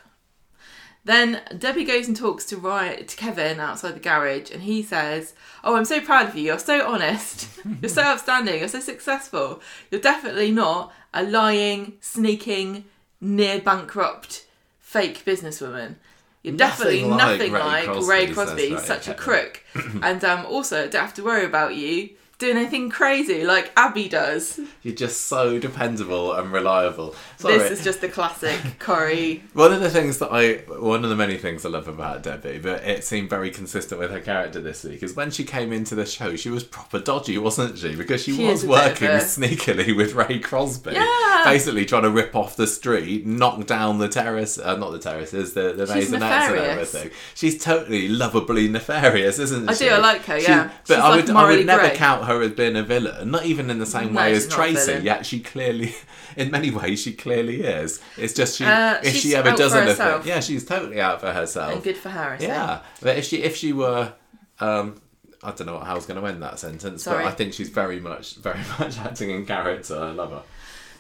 Then 1.05 1.41
Debbie 1.57 1.85
goes 1.85 2.09
and 2.09 2.17
talks 2.17 2.45
to 2.47 2.57
Ryan, 2.57 3.07
to 3.07 3.17
Kevin 3.17 3.61
outside 3.61 3.95
the 3.95 4.01
garage, 4.01 4.51
and 4.51 4.63
he 4.63 4.83
says, 4.83 5.35
"Oh, 5.63 5.77
I'm 5.77 5.85
so 5.85 6.01
proud 6.01 6.29
of 6.31 6.35
you. 6.35 6.45
You're 6.45 6.59
so 6.59 6.85
honest. 6.85 7.49
You're 7.81 7.91
so 7.91 8.03
outstanding. 8.05 8.59
You're 8.59 8.69
so 8.69 8.81
successful. 8.81 9.61
You're 9.91 10.01
definitely 10.01 10.51
not 10.51 10.93
a 11.15 11.23
lying, 11.23 11.93
sneaking, 12.01 12.87
near 13.21 13.61
bankrupt, 13.61 14.46
fake 14.87 15.25
businesswoman. 15.25 15.97
You're 16.45 16.57
definitely 16.57 17.03
Nothing 17.03 17.11
like 17.11 17.19
nothing 17.19 17.53
Ray 17.53 17.61
like 17.61 17.85
Crosby, 17.87 18.09
Ray 18.09 18.27
Crosby. 18.29 18.79
Such 18.79 19.09
a 19.09 19.15
crook. 19.25 19.65
and 20.01 20.25
um, 20.25 20.47
also, 20.47 20.87
don't 20.87 21.03
have 21.03 21.15
to 21.15 21.25
worry 21.25 21.45
about 21.45 21.75
you 21.75 22.11
doing 22.39 22.57
anything 22.59 22.91
crazy 22.91 23.45
like 23.45 23.73
Abi 23.79 24.09
does. 24.11 24.61
You're 24.83 24.95
just 24.95 25.23
so 25.27 25.59
dependable 25.59 26.35
and 26.35 26.53
reliable. 26.53 27.15
Sorry. 27.39 27.57
This 27.59 27.79
is 27.79 27.85
just 27.85 28.03
the 28.03 28.09
classic 28.09 28.59
Corrie. 28.79 29.43
One 29.55 29.73
of 29.73 29.81
the 29.81 29.89
things 29.89 30.19
that 30.19 30.29
I, 30.31 30.57
one 30.79 31.03
of 31.03 31.09
the 31.09 31.17
many 31.17 31.39
things 31.39 31.65
I 31.65 31.71
love 31.71 31.89
about 31.89 32.23
Debbie, 32.23 32.59
but 32.59 32.83
it 32.85 33.05
seemed 33.05 33.31
very 33.31 33.51
consistent 33.51 33.99
with 33.99 34.11
her 34.11 34.21
character 34.21 34.61
this 34.61 34.85
week, 34.85 35.03
is 35.03 35.17
when 35.17 35.31
she 35.31 35.45
came 35.45 35.73
into 35.73 35.95
the 35.95 36.05
show, 36.05 36.37
she 36.37 36.51
was 36.51 36.63
proper 36.63 36.99
dodgy, 36.99 37.39
wasn't 37.39 37.79
she? 37.79 37.95
Because 37.97 38.23
she, 38.23 38.37
She 38.37 38.45
was 38.47 38.63
is 38.63 38.65
a 38.65 38.67
bit 38.73 38.77
of 38.77 39.01
working 39.01 39.09
sneakily 39.27 39.97
with 39.97 40.13
Ray 40.15 40.39
Crosby, 40.39 40.93
Yeah. 40.93 41.41
basically 41.45 41.87
trying 41.87 42.03
to 42.03 42.11
rip 42.11 42.37
off 42.37 42.55
the 42.57 42.67
street, 42.67 43.25
knock 43.27 43.67
down 43.67 43.99
the 43.99 44.09
terrace, 44.09 44.59
uh, 44.59 44.77
not 44.77 44.91
the 44.93 44.99
terraces, 44.99 45.55
the 45.55 45.73
the 45.73 45.87
maisonettes 45.87 46.51
and 46.51 46.57
everything. 46.59 47.11
She's 47.35 47.63
totally 47.63 48.09
lovably 48.09 48.69
nefarious, 48.69 49.39
isn't 49.39 49.71
I 49.71 49.73
she? 49.75 49.87
I 49.87 49.89
do, 49.89 49.95
I 49.95 49.99
like 49.99 50.23
her, 50.27 50.39
She- 50.39 50.49
yeah. 50.49 50.71
but 50.87 50.95
She's 50.97 51.03
I 51.03 51.09
like 51.09 51.27
would, 51.27 51.35
I 51.37 51.51
would 51.57 51.65
never 51.67 51.89
grey. 51.89 51.97
count 51.97 52.26
her 52.27 52.43
as 52.43 52.53
being 52.53 52.77
a 52.77 52.83
villain, 52.83 53.31
not 53.31 53.45
even 53.45 53.71
in 53.71 53.79
the 53.79 53.87
same 53.87 54.13
No, 54.13 54.21
way 54.21 54.33
as 54.35 54.47
Tracy. 54.49 55.01
Yet 55.03 55.25
she 55.27 55.41
clearly, 55.41 55.95
in 56.37 56.51
many 56.51 56.71
ways, 56.71 57.01
she 57.03 57.13
clearly 57.13 57.63
is. 57.63 58.01
It's 58.17 58.35
just 58.35 58.59
she, 58.59 58.65
Uh, 58.65 58.99
if 59.03 59.17
she 59.17 59.35
ever 59.35 59.53
does 59.53 59.75
anything, 59.75 60.23
yeah, 60.29 60.41
she's 60.41 60.65
totally 60.65 61.01
out 61.01 61.21
for 61.21 61.33
herself. 61.33 61.73
And 61.73 61.83
good 61.83 61.97
for 61.97 62.11
her. 62.11 62.37
Yeah, 62.41 62.81
but 63.01 63.17
if 63.17 63.25
she 63.25 63.43
if 63.43 63.57
she 63.57 63.73
were, 63.73 64.13
um, 64.61 65.01
I 65.43 65.51
don't 65.53 65.67
know 65.67 65.79
how 65.79 65.93
I 65.93 65.95
was 65.95 66.07
going 66.07 66.21
to 66.21 66.27
end 66.27 66.43
that 66.43 66.59
sentence, 66.59 67.05
Sorry. 67.05 67.25
but 67.25 67.29
I 67.29 67.35
think 67.35 67.53
she's 67.55 67.69
very 67.69 68.01
much 68.01 68.37
very 68.37 68.61
much 68.79 68.99
acting 68.99 69.31
in 69.31 69.47
character. 69.47 69.97
I 69.99 70.11
love 70.13 70.31
her. 70.33 70.43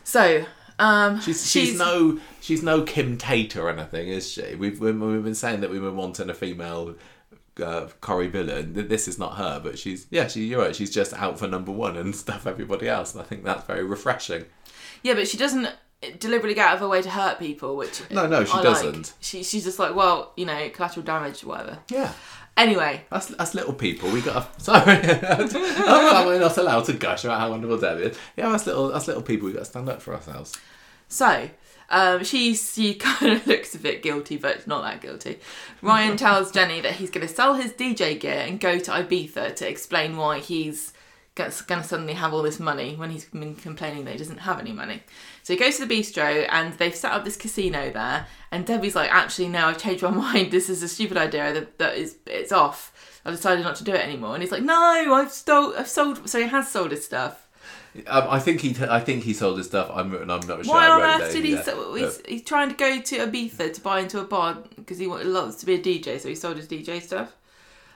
So, 0.04 0.44
um, 0.78 1.20
She's, 1.20 1.50
she's 1.50 1.78
no 1.78 2.18
she's 2.40 2.62
no 2.62 2.82
Kim 2.82 3.16
Tate 3.18 3.56
or 3.56 3.68
anything, 3.70 4.08
is 4.08 4.30
she? 4.30 4.54
We've 4.54 4.78
we've 4.80 5.00
we've 5.00 5.24
been 5.24 5.34
saying 5.34 5.60
that 5.62 5.70
we 5.70 5.80
were 5.80 5.92
wanting 5.92 6.30
a 6.30 6.34
female. 6.34 6.94
Uh, 7.62 7.88
Corrie 8.00 8.28
villain. 8.28 8.74
Th- 8.74 8.88
This 8.88 9.08
is 9.08 9.18
not 9.18 9.36
her, 9.36 9.60
but 9.62 9.78
she's 9.78 10.06
yeah. 10.10 10.28
She 10.28 10.44
you're 10.46 10.60
right. 10.62 10.76
She's 10.76 10.90
just 10.90 11.12
out 11.14 11.38
for 11.38 11.46
number 11.46 11.72
one 11.72 11.96
and 11.96 12.14
stuff 12.24 12.46
everybody 12.46 12.88
else, 12.88 13.14
and 13.14 13.22
I 13.22 13.24
think 13.24 13.44
that's 13.44 13.64
very 13.64 13.84
refreshing. 13.84 14.44
yeah, 15.02 15.14
but 15.14 15.26
she 15.28 15.36
doesn't 15.38 15.68
deliberately 16.18 16.54
get 16.54 16.68
out 16.68 16.74
of 16.74 16.80
her 16.80 16.88
way 16.88 17.00
to 17.02 17.08
hurt 17.10 17.38
people, 17.38 17.74
which 17.76 18.02
No, 18.10 18.26
no, 18.26 18.44
she 18.44 18.52
I 18.52 18.62
doesn't. 18.62 19.14
She, 19.20 19.42
she's 19.42 19.64
just 19.64 19.78
like, 19.78 19.94
well, 19.94 20.32
you 20.36 20.44
know, 20.44 20.68
collateral 20.70 21.04
damage, 21.04 21.42
whatever. 21.42 21.78
Yeah, 21.90 22.12
Anyway, 22.58 23.02
That's, 23.10 23.26
that's 23.28 23.54
little 23.54 23.72
people. 23.74 24.10
We 24.10 24.20
got 24.22 24.58
to, 24.58 24.60
sorry. 24.64 24.96
we're 26.26 26.38
not 26.38 26.56
allowed 26.58 26.84
to 26.86 26.92
gush 26.92 27.24
about 27.24 27.40
how 27.40 27.50
wonderful 27.50 27.78
Debbie 27.78 28.04
is. 28.04 28.18
Yeah, 28.36 28.50
that's 28.50 28.66
little 28.66 28.88
that's 28.88 29.06
little 29.08 29.22
people. 29.22 29.46
We 29.46 29.52
got 29.54 29.60
to 29.60 29.64
stand 29.66 29.88
up 29.88 30.00
for 30.02 30.14
ourselves. 30.14 30.54
So, 31.08 31.48
um, 31.90 32.24
she 32.24 32.54
she 32.54 32.94
kind 32.96 33.32
of 33.32 33.46
looks 33.46 33.74
a 33.74 33.78
bit 33.78 34.02
guilty, 34.02 34.36
but 34.36 34.66
not 34.66 34.82
that 34.82 35.00
guilty. 35.00 35.38
Ryan 35.82 36.16
tells 36.18 36.50
Jenny 36.50 36.80
that 36.80 36.94
he's 36.94 37.10
going 37.10 37.26
to 37.26 37.32
sell 37.32 37.54
his 37.54 37.72
DJ 37.72 38.18
gear 38.18 38.44
and 38.46 38.60
go 38.60 38.78
to 38.78 38.90
Ibiza 38.90 39.54
to 39.56 39.68
explain 39.68 40.16
why 40.16 40.40
he's 40.40 40.92
going 41.36 41.50
to 41.50 41.82
suddenly 41.86 42.14
have 42.14 42.32
all 42.32 42.42
this 42.42 42.58
money 42.58 42.96
when 42.96 43.10
he's 43.10 43.26
been 43.26 43.54
complaining 43.54 44.06
that 44.06 44.12
he 44.12 44.18
doesn't 44.18 44.38
have 44.38 44.58
any 44.58 44.72
money. 44.72 45.02
So 45.42 45.52
he 45.52 45.58
goes 45.58 45.76
to 45.76 45.84
the 45.84 45.94
bistro 45.94 46.46
and 46.50 46.72
they've 46.78 46.94
set 46.94 47.12
up 47.12 47.24
this 47.24 47.36
casino 47.36 47.90
there. 47.90 48.26
And 48.50 48.64
Debbie's 48.64 48.96
like, 48.96 49.12
actually, 49.12 49.48
no, 49.48 49.66
I've 49.66 49.78
changed 49.78 50.02
my 50.02 50.10
mind. 50.32 50.50
This 50.50 50.70
is 50.70 50.82
a 50.82 50.88
stupid 50.88 51.18
idea. 51.18 51.52
That, 51.52 51.78
that 51.78 51.96
is, 51.96 52.16
it's 52.26 52.52
off. 52.52 53.20
I've 53.24 53.34
decided 53.34 53.64
not 53.64 53.76
to 53.76 53.84
do 53.84 53.92
it 53.92 54.00
anymore. 54.00 54.32
And 54.32 54.42
he's 54.42 54.52
like, 54.52 54.62
no, 54.62 54.74
I've 54.74 55.30
stole, 55.30 55.74
I've 55.76 55.88
sold. 55.88 56.28
So 56.28 56.40
he 56.40 56.46
has 56.46 56.70
sold 56.70 56.90
his 56.90 57.04
stuff. 57.04 57.45
Um, 58.06 58.24
I 58.28 58.38
think 58.38 58.60
he 58.60 58.76
I 58.88 59.00
think 59.00 59.24
he 59.24 59.32
sold 59.32 59.58
his 59.58 59.66
stuff. 59.66 59.90
I'm 59.92 60.14
I'm 60.14 60.26
not 60.26 60.46
sure. 60.46 60.74
Why 60.74 60.88
on 60.88 61.02
earth 61.02 61.32
did 61.32 61.44
he? 61.44 61.54
there, 61.54 61.64
So, 61.64 61.94
he's, 61.94 62.22
he's 62.26 62.42
trying 62.42 62.68
to 62.68 62.74
go 62.74 63.00
to 63.00 63.16
Ibiza 63.18 63.74
to 63.74 63.80
buy 63.80 64.00
into 64.00 64.20
a 64.20 64.24
bar 64.24 64.58
because 64.76 64.98
he 64.98 65.06
loves 65.06 65.56
to 65.56 65.66
be 65.66 65.74
a 65.74 65.78
DJ, 65.78 66.20
so 66.20 66.28
he 66.28 66.34
sold 66.34 66.56
his 66.56 66.68
DJ 66.68 67.02
stuff. 67.02 67.34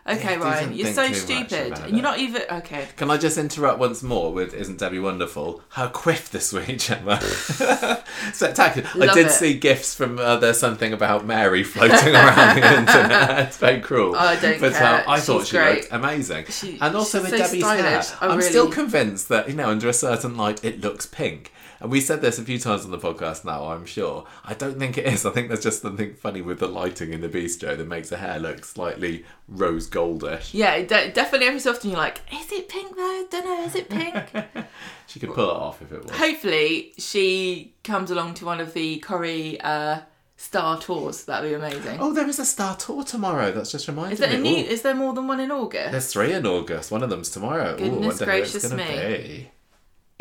Okay, 0.08 0.32
Yeah, 0.32 0.42
Ryan, 0.42 0.72
you're 0.72 0.92
so 0.92 1.02
think 1.08 1.26
too 1.26 1.34
much 1.34 1.48
stupid. 1.48 1.72
And 1.78 1.90
you're 1.90 1.98
it. 1.98 2.02
not 2.02 2.18
even 2.18 2.42
okay. 2.50 2.88
Can 2.96 3.10
I 3.10 3.18
just 3.18 3.36
interrupt 3.36 3.78
once 3.78 4.02
more 4.02 4.32
with 4.32 4.54
"Isn't 4.54 4.78
Debbie 4.78 4.98
wonderful"? 4.98 5.62
Her 5.70 5.88
quiff 5.88 6.30
this 6.30 6.52
week, 6.52 6.78
Gemma. 6.78 7.20
Spectacular. 8.32 8.88
I 9.10 9.14
did 9.14 9.26
it. 9.26 9.32
see 9.32 9.54
gifs 9.58 9.94
from 9.94 10.18
uh, 10.18 10.36
there's 10.36 10.58
something 10.58 10.92
about 10.92 11.26
Mary 11.26 11.62
floating 11.62 12.14
around 12.14 12.56
the 12.60 12.78
internet. 12.78 13.38
It's 13.50 13.56
very 13.58 13.80
cruel. 13.80 14.14
Oh, 14.14 14.18
I 14.18 14.36
don't 14.40 14.60
but 14.60 14.72
care. 14.72 15.04
I 15.06 15.20
thought 15.20 15.46
she 15.46 15.56
great. 15.56 15.80
looked 15.82 15.92
amazing. 15.92 16.46
She- 16.46 16.78
and 16.80 16.94
also 16.96 17.18
she's 17.22 17.30
with 17.30 17.38
so 17.40 17.46
Debbie's 17.46 17.64
stylish. 17.64 18.08
hair, 18.10 18.18
I 18.30 18.32
I'm 18.32 18.40
still 18.42 18.70
convinced 18.70 19.28
that 19.28 19.48
you 19.48 19.54
know 19.54 19.68
under 19.68 19.88
a 19.88 19.92
certain 19.92 20.36
light 20.36 20.64
it 20.64 20.80
looks 20.80 21.06
pink. 21.06 21.52
And 21.80 21.90
we 21.90 22.00
said 22.00 22.20
this 22.20 22.38
a 22.38 22.42
few 22.42 22.58
times 22.58 22.84
on 22.84 22.90
the 22.90 22.98
podcast 22.98 23.44
now, 23.44 23.68
I'm 23.68 23.86
sure. 23.86 24.26
I 24.44 24.52
don't 24.54 24.78
think 24.78 24.98
it 24.98 25.06
is. 25.06 25.24
I 25.24 25.30
think 25.30 25.48
there's 25.48 25.62
just 25.62 25.80
something 25.82 26.14
funny 26.14 26.42
with 26.42 26.58
the 26.58 26.68
lighting 26.68 27.12
in 27.12 27.22
the 27.22 27.28
bistro 27.28 27.76
that 27.76 27.88
makes 27.88 28.10
her 28.10 28.18
hair 28.18 28.38
look 28.38 28.64
slightly 28.66 29.24
rose 29.48 29.88
goldish. 29.88 30.50
Yeah, 30.52 30.82
de- 30.82 31.10
definitely. 31.10 31.46
Every 31.48 31.60
so 31.60 31.70
often 31.70 31.90
you're 31.90 31.98
like, 31.98 32.20
is 32.32 32.52
it 32.52 32.68
pink 32.68 32.94
though? 32.96 33.02
I 33.02 33.26
Don't 33.30 33.44
know. 33.46 33.64
Is 33.64 33.74
it 33.74 33.88
pink? 33.88 34.16
She 35.06 35.18
could 35.18 35.34
pull 35.34 35.50
it 35.50 35.56
off 35.56 35.82
if 35.82 35.90
it 35.90 36.02
was. 36.04 36.10
Hopefully, 36.12 36.92
she 36.96 37.74
comes 37.82 38.12
along 38.12 38.34
to 38.34 38.44
one 38.44 38.60
of 38.60 38.74
the 38.74 38.98
Corrie 39.00 39.60
uh, 39.60 40.02
Star 40.36 40.78
tours. 40.78 41.24
That'd 41.24 41.50
be 41.50 41.54
amazing. 41.54 41.98
Oh, 42.00 42.12
there 42.12 42.28
is 42.28 42.38
a 42.38 42.44
Star 42.44 42.76
Tour 42.76 43.02
tomorrow. 43.02 43.50
That's 43.50 43.72
just 43.72 43.88
reminded 43.88 44.12
is 44.12 44.18
there 44.20 44.32
a 44.32 44.38
me. 44.38 44.62
new? 44.62 44.68
Is 44.68 44.82
there 44.82 44.94
more 44.94 45.12
than 45.12 45.26
one 45.26 45.40
in 45.40 45.50
August? 45.50 45.90
there's 45.90 46.12
three 46.12 46.32
in 46.32 46.46
August. 46.46 46.92
One 46.92 47.02
of 47.02 47.10
them's 47.10 47.28
tomorrow. 47.28 47.72
Ooh, 47.74 47.78
Goodness 47.78 48.20
it's 48.20 48.22
gracious 48.24 48.70
me. 48.72 48.84
be. 48.84 49.50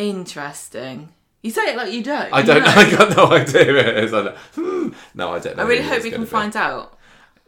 Interesting. 0.04 1.10
You 1.42 1.52
say 1.52 1.72
it 1.72 1.78
like 1.78 1.94
you 1.94 2.04
don't. 2.04 2.34
I 2.34 2.42
You 2.42 2.46
don't. 2.48 2.64
know. 2.64 2.68
I 2.76 2.92
got 2.92 3.16
no 3.18 3.26
idea 3.32 3.64
who 3.66 3.76
it 3.78 3.98
is. 4.04 4.14
I 4.14 4.24
don't, 4.24 4.38
hmm. 4.56 4.90
No, 5.14 5.32
I 5.32 5.40
don't 5.40 5.56
know. 5.58 5.64
I 5.64 5.68
really 5.68 5.84
hope 5.84 6.04
we 6.04 6.12
can 6.12 6.22
be. 6.22 6.28
find 6.28 6.56
out. 6.56 6.98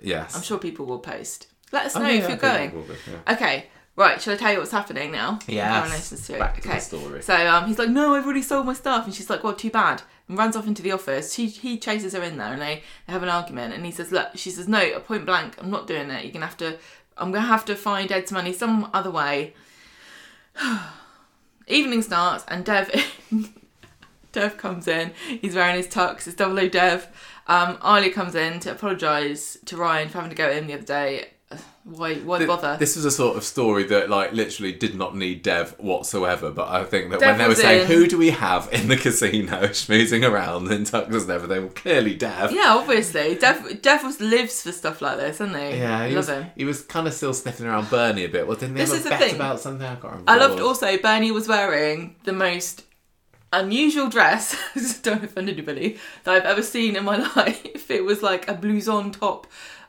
Yes. 0.01 0.35
I'm 0.35 0.41
sure 0.41 0.57
people 0.57 0.85
will 0.85 0.99
post. 0.99 1.47
Let 1.71 1.85
us 1.87 1.95
Oh, 1.95 1.99
know 2.01 2.07
yeah, 2.09 2.21
if 2.23 2.27
you're 2.29 2.37
going. 2.37 2.69
be, 2.71 2.77
yeah. 3.11 3.33
Okay, 3.33 3.65
right. 3.95 4.21
Shall 4.21 4.33
I 4.33 4.37
tell 4.37 4.51
you 4.53 4.59
what's 4.59 4.71
happening 4.71 5.11
now? 5.11 5.39
Street. 6.17 6.39
Back 6.39 6.55
to 6.55 6.61
the 6.61 6.69
okay. 6.69 6.79
story. 6.79 7.21
So 7.21 7.35
um, 7.47 7.65
he's 7.67 7.77
like, 7.79 7.89
"No, 7.89 8.15
I've 8.15 8.25
already 8.25 8.41
sold 8.41 8.65
my 8.65 8.73
stuff," 8.73 9.05
and 9.05 9.13
she's 9.13 9.29
like, 9.29 9.43
"Well, 9.43 9.53
too 9.53 9.69
bad." 9.71 10.01
And 10.27 10.37
runs 10.37 10.55
off 10.55 10.67
into 10.67 10.81
the 10.81 10.91
office. 10.93 11.33
She 11.33 11.47
he 11.47 11.77
chases 11.77 12.13
her 12.13 12.21
in 12.23 12.37
there, 12.37 12.51
and 12.53 12.61
they, 12.61 12.83
they 13.07 13.13
have 13.13 13.23
an 13.23 13.29
argument. 13.29 13.73
And 13.73 13.85
he 13.85 13.91
says, 13.91 14.11
"Look," 14.11 14.29
she 14.35 14.49
says, 14.51 14.67
"No, 14.67 14.99
point 15.01 15.25
blank, 15.25 15.55
I'm 15.61 15.69
not 15.69 15.87
doing 15.87 16.09
it. 16.09 16.23
You're 16.23 16.33
gonna 16.33 16.45
have 16.47 16.57
to. 16.57 16.77
I'm 17.17 17.31
gonna 17.31 17.45
have 17.47 17.65
to 17.65 17.75
find 17.75 18.11
Ed's 18.11 18.31
money 18.31 18.53
some 18.53 18.89
other 18.93 19.11
way." 19.11 19.53
Evening 21.67 22.01
starts, 22.01 22.43
and 22.47 22.65
Dev 22.65 22.89
Dev 24.31 24.57
comes 24.57 24.87
in. 24.87 25.11
He's 25.41 25.55
wearing 25.55 25.75
his 25.77 25.87
tux. 25.87 26.27
It's 26.27 26.35
double 26.35 26.59
O 26.59 26.67
Dev. 26.67 27.07
Um, 27.47 27.77
Arlie 27.81 28.11
comes 28.11 28.35
in 28.35 28.59
to 28.61 28.71
apologise 28.71 29.57
to 29.65 29.75
Ryan 29.77 30.09
for 30.09 30.19
having 30.19 30.29
to 30.29 30.35
go 30.35 30.49
in 30.49 30.67
the 30.67 30.73
other 30.73 30.83
day. 30.83 31.29
Why? 31.83 32.15
Why 32.17 32.37
Th- 32.37 32.47
bother? 32.47 32.77
This 32.77 32.95
was 32.95 33.03
a 33.05 33.11
sort 33.11 33.35
of 33.35 33.43
story 33.43 33.83
that, 33.85 34.07
like, 34.09 34.31
literally 34.33 34.71
did 34.71 34.93
not 34.95 35.17
need 35.17 35.41
Dev 35.41 35.71
whatsoever. 35.79 36.51
But 36.51 36.69
I 36.69 36.83
think 36.83 37.09
that 37.09 37.19
Dev 37.19 37.29
when 37.31 37.37
they 37.39 37.47
were 37.47 37.55
saying, 37.55 37.81
in- 37.81 37.87
"Who 37.87 38.07
do 38.07 38.17
we 38.19 38.29
have 38.29 38.69
in 38.71 38.87
the 38.87 38.95
casino 38.95 39.57
schmoozing 39.69 40.25
around 40.29 40.71
in 40.71 40.83
tuxes 40.83 41.23
and 41.23 41.31
everything?" 41.31 41.63
Well, 41.63 41.73
clearly 41.73 42.13
Dev. 42.15 42.51
yeah, 42.53 42.75
obviously. 42.75 43.35
Dev, 43.35 43.81
Dev 43.81 44.03
was, 44.03 44.21
lives 44.21 44.61
for 44.61 44.71
stuff 44.71 45.01
like 45.01 45.17
this, 45.17 45.39
doesn't 45.39 45.55
he? 45.59 45.79
Yeah, 45.79 46.05
he 46.07 46.13
Love 46.13 46.17
was, 46.17 46.29
him. 46.29 46.45
he 46.55 46.63
was 46.65 46.83
kind 46.83 47.07
of 47.07 47.13
still 47.15 47.33
sniffing 47.33 47.65
around 47.65 47.89
Bernie 47.89 48.25
a 48.25 48.29
bit. 48.29 48.47
Well, 48.47 48.55
didn't 48.57 48.75
they 48.75 48.81
This 48.81 48.91
have 48.91 48.99
is 48.99 49.05
a 49.07 49.09
the 49.09 49.15
bet 49.15 49.19
thing. 49.21 49.35
about 49.35 49.59
something? 49.59 49.85
I 49.85 49.95
can't 49.95 50.03
remember. 50.03 50.31
I 50.31 50.37
loved 50.37 50.59
also 50.61 50.95
Bernie 50.99 51.31
was 51.31 51.47
wearing 51.47 52.15
the 52.23 52.33
most 52.33 52.83
unusual 53.51 54.09
dress. 54.09 54.55
don't 55.03 55.23
offend 55.23 55.49
anybody 55.49 55.97
that 56.23 56.35
I've 56.35 56.45
ever 56.45 56.63
seen 56.63 56.95
in 56.95 57.03
my 57.03 57.17
life. 57.35 57.89
It 57.89 58.03
was 58.03 58.21
like 58.21 58.47
a 58.47 58.53
blouson 58.53 59.17
top 59.17 59.47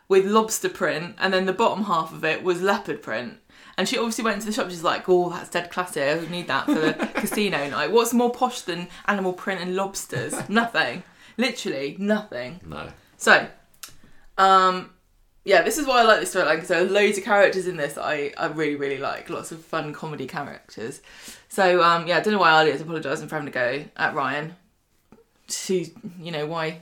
with 0.08 0.26
lobster 0.26 0.68
print, 0.68 1.16
and 1.18 1.32
then 1.32 1.46
the 1.46 1.52
bottom 1.52 1.84
half 1.84 2.12
of 2.12 2.24
it 2.24 2.42
was 2.42 2.60
leopard 2.60 3.02
print. 3.02 3.38
And 3.78 3.88
she 3.88 3.96
obviously 3.96 4.24
went 4.24 4.34
into 4.36 4.46
the 4.46 4.52
shop. 4.52 4.68
She's 4.68 4.84
like, 4.84 5.08
"Oh, 5.08 5.30
that's 5.30 5.48
dead 5.48 5.70
classy. 5.70 6.02
I 6.02 6.20
need 6.28 6.48
that 6.48 6.66
for 6.66 6.74
the 6.74 6.92
casino 7.14 7.68
night. 7.70 7.90
What's 7.90 8.12
more 8.12 8.30
posh 8.30 8.60
than 8.62 8.88
animal 9.06 9.32
print 9.32 9.62
and 9.62 9.74
lobsters? 9.74 10.34
Nothing. 10.48 11.02
Literally 11.38 11.96
nothing." 11.98 12.60
No. 12.66 12.90
So, 13.16 13.48
um, 14.36 14.90
yeah, 15.44 15.62
this 15.62 15.78
is 15.78 15.86
why 15.86 16.00
I 16.00 16.02
like 16.04 16.20
this 16.20 16.34
storyline 16.34 16.56
because 16.56 16.68
there 16.68 16.82
are 16.82 16.88
loads 16.88 17.18
of 17.18 17.24
characters 17.24 17.66
in 17.66 17.76
this 17.76 17.94
that 17.94 18.04
I, 18.04 18.32
I 18.36 18.46
really, 18.46 18.76
really 18.76 18.98
like. 18.98 19.30
Lots 19.30 19.50
of 19.50 19.64
fun 19.64 19.92
comedy 19.92 20.26
characters. 20.26 21.00
So, 21.52 21.82
um, 21.82 22.06
yeah, 22.06 22.16
I 22.16 22.20
don't 22.20 22.32
know 22.32 22.38
why 22.38 22.58
Elliot's 22.58 22.80
apologising 22.80 23.28
for 23.28 23.34
having 23.34 23.52
to 23.52 23.52
go 23.52 23.84
at 23.94 24.14
Ryan. 24.14 24.56
To, 25.48 25.84
you 26.18 26.32
know, 26.32 26.46
why 26.46 26.80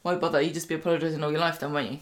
why 0.00 0.14
bother? 0.14 0.40
You 0.40 0.52
just 0.52 0.70
be 0.70 0.74
apologising 0.74 1.22
all 1.22 1.30
your 1.30 1.40
life 1.40 1.60
then, 1.60 1.74
won't 1.74 1.92
you? 1.92 1.98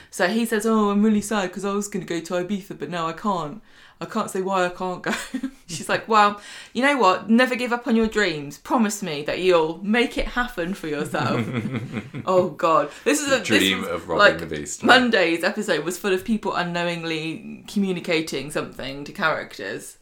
so 0.12 0.28
he 0.28 0.46
says, 0.46 0.64
Oh, 0.64 0.90
I'm 0.90 1.02
really 1.02 1.20
sad 1.20 1.48
because 1.48 1.64
I 1.64 1.72
was 1.72 1.88
going 1.88 2.06
to 2.06 2.08
go 2.08 2.20
to 2.20 2.44
Ibiza, 2.44 2.78
but 2.78 2.90
now 2.90 3.08
I 3.08 3.12
can't. 3.12 3.60
I 4.00 4.04
can't 4.04 4.30
say 4.30 4.40
why 4.40 4.66
I 4.66 4.68
can't 4.68 5.02
go. 5.02 5.12
She's 5.66 5.88
like, 5.88 6.06
Well, 6.06 6.40
you 6.72 6.82
know 6.82 6.96
what? 6.96 7.28
Never 7.28 7.56
give 7.56 7.72
up 7.72 7.88
on 7.88 7.96
your 7.96 8.06
dreams. 8.06 8.58
Promise 8.58 9.02
me 9.02 9.24
that 9.24 9.40
you'll 9.40 9.82
make 9.82 10.16
it 10.16 10.28
happen 10.28 10.74
for 10.74 10.86
yourself. 10.86 11.44
oh, 12.24 12.50
God. 12.50 12.92
This 13.02 13.20
is 13.20 13.32
a 13.32 13.42
Dream 13.42 13.80
was, 13.80 13.88
of 13.88 14.08
robbing 14.08 14.18
like, 14.18 14.38
the 14.38 14.46
beast. 14.46 14.84
Monday's 14.84 15.42
episode 15.42 15.84
was 15.84 15.98
full 15.98 16.12
of 16.12 16.24
people 16.24 16.54
unknowingly 16.54 17.64
communicating 17.66 18.52
something 18.52 19.02
to 19.02 19.10
characters. 19.10 19.95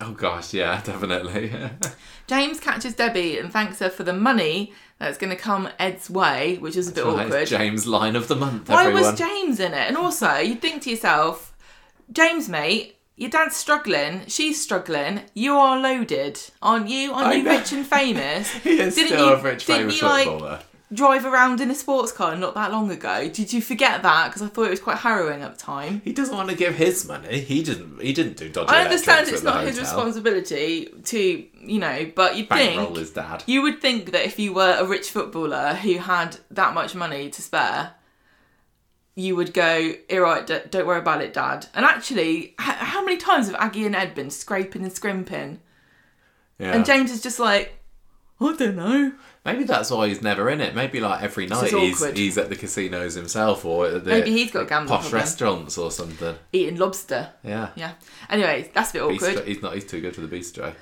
Oh 0.00 0.12
gosh, 0.12 0.54
yeah, 0.54 0.80
definitely. 0.84 1.52
James 2.26 2.60
catches 2.60 2.94
Debbie 2.94 3.38
and 3.38 3.52
thanks 3.52 3.78
her 3.80 3.90
for 3.90 4.02
the 4.02 4.12
money 4.12 4.72
that's 4.98 5.18
going 5.18 5.30
to 5.30 5.36
come 5.36 5.68
Ed's 5.78 6.08
way, 6.10 6.56
which 6.58 6.76
is 6.76 6.88
a 6.88 6.92
bit 6.92 7.04
Right, 7.04 7.26
awkward. 7.26 7.46
James 7.48 7.86
line 7.86 8.16
of 8.16 8.28
the 8.28 8.36
month. 8.36 8.68
Why 8.68 8.86
everyone. 8.86 9.02
was 9.10 9.18
James 9.18 9.60
in 9.60 9.72
it? 9.72 9.88
And 9.88 9.96
also, 9.96 10.36
you'd 10.36 10.60
think 10.62 10.82
to 10.82 10.90
yourself, 10.90 11.54
James, 12.12 12.48
mate, 12.48 12.96
your 13.16 13.30
dad's 13.30 13.56
struggling, 13.56 14.22
she's 14.26 14.60
struggling, 14.62 15.20
you 15.34 15.54
are 15.56 15.78
loaded, 15.78 16.40
aren't 16.62 16.88
you? 16.88 17.12
Aren't 17.12 17.28
I 17.28 17.32
you 17.34 17.42
know. 17.42 17.58
rich 17.58 17.72
and 17.72 17.86
famous? 17.86 18.50
He 18.62 18.78
is 18.80 18.94
Didn't 18.94 19.08
still 19.08 19.28
you- 19.28 19.34
a 19.34 19.42
rich, 19.42 19.64
famous 19.64 20.00
you, 20.00 20.06
like, 20.08 20.26
footballer. 20.26 20.60
Drive 20.92 21.24
around 21.24 21.60
in 21.60 21.70
a 21.70 21.74
sports 21.74 22.10
car 22.10 22.34
not 22.34 22.54
that 22.54 22.72
long 22.72 22.90
ago. 22.90 23.28
Did 23.28 23.52
you 23.52 23.62
forget 23.62 24.02
that? 24.02 24.28
Because 24.28 24.42
I 24.42 24.48
thought 24.48 24.66
it 24.66 24.70
was 24.70 24.80
quite 24.80 24.98
harrowing 24.98 25.40
at 25.42 25.56
the 25.56 25.60
time. 25.60 26.02
He 26.04 26.12
doesn't 26.12 26.36
want 26.36 26.50
to 26.50 26.56
give 26.56 26.74
his 26.74 27.06
money. 27.06 27.40
He 27.40 27.62
didn't. 27.62 28.02
He 28.02 28.12
didn't 28.12 28.36
do 28.36 28.48
dodgy 28.48 28.72
I 28.72 28.82
understand 28.82 29.28
it's 29.28 29.44
not 29.44 29.64
his 29.64 29.78
responsibility 29.78 30.88
to, 31.04 31.46
you 31.60 31.78
know, 31.78 32.10
but 32.16 32.36
you'd 32.36 32.48
Bankroll 32.48 32.86
think 32.86 32.98
his 32.98 33.10
dad. 33.12 33.44
You 33.46 33.62
would 33.62 33.80
think 33.80 34.10
that 34.10 34.26
if 34.26 34.40
you 34.40 34.52
were 34.52 34.76
a 34.80 34.84
rich 34.84 35.10
footballer 35.10 35.74
who 35.74 35.98
had 35.98 36.38
that 36.50 36.74
much 36.74 36.96
money 36.96 37.30
to 37.30 37.40
spare, 37.40 37.92
you 39.14 39.36
would 39.36 39.54
go, 39.54 39.92
"All 40.10 40.20
right, 40.20 40.44
don't 40.70 40.86
worry 40.88 40.98
about 40.98 41.22
it, 41.22 41.32
Dad." 41.32 41.66
And 41.72 41.84
actually, 41.84 42.54
how 42.58 43.04
many 43.04 43.16
times 43.16 43.46
have 43.46 43.54
Aggie 43.56 43.86
and 43.86 43.94
Ed 43.94 44.16
been 44.16 44.30
scraping 44.30 44.82
and 44.82 44.92
scrimping? 44.92 45.60
Yeah. 46.58 46.72
And 46.72 46.84
James 46.84 47.12
is 47.12 47.22
just 47.22 47.38
like, 47.38 47.78
"I 48.40 48.56
don't 48.56 48.74
know." 48.74 49.12
Maybe 49.44 49.64
that's 49.64 49.90
why 49.90 50.08
he's 50.08 50.20
never 50.20 50.50
in 50.50 50.60
it. 50.60 50.74
Maybe 50.74 51.00
like 51.00 51.22
every 51.22 51.46
night 51.46 51.70
he's 51.70 52.04
he's 52.12 52.36
at 52.36 52.50
the 52.50 52.56
casinos 52.56 53.14
himself 53.14 53.64
or 53.64 53.86
at 53.86 54.04
the 54.04 54.10
Maybe 54.10 54.32
he's 54.32 54.50
got 54.50 54.62
a 54.64 54.66
gambling 54.66 54.88
posh 54.88 55.04
problem. 55.08 55.20
restaurants 55.22 55.78
or 55.78 55.90
something. 55.90 56.36
Eating 56.52 56.76
lobster. 56.76 57.30
Yeah. 57.42 57.70
Yeah. 57.74 57.92
Anyway, 58.28 58.70
that's 58.74 58.90
a 58.90 58.92
bit 58.94 59.02
awkward. 59.02 59.36
Bistro, 59.36 59.44
he's 59.46 59.62
not. 59.62 59.74
He's 59.74 59.86
too 59.86 60.00
good 60.02 60.14
for 60.14 60.20
the 60.20 60.28
bistro. 60.28 60.74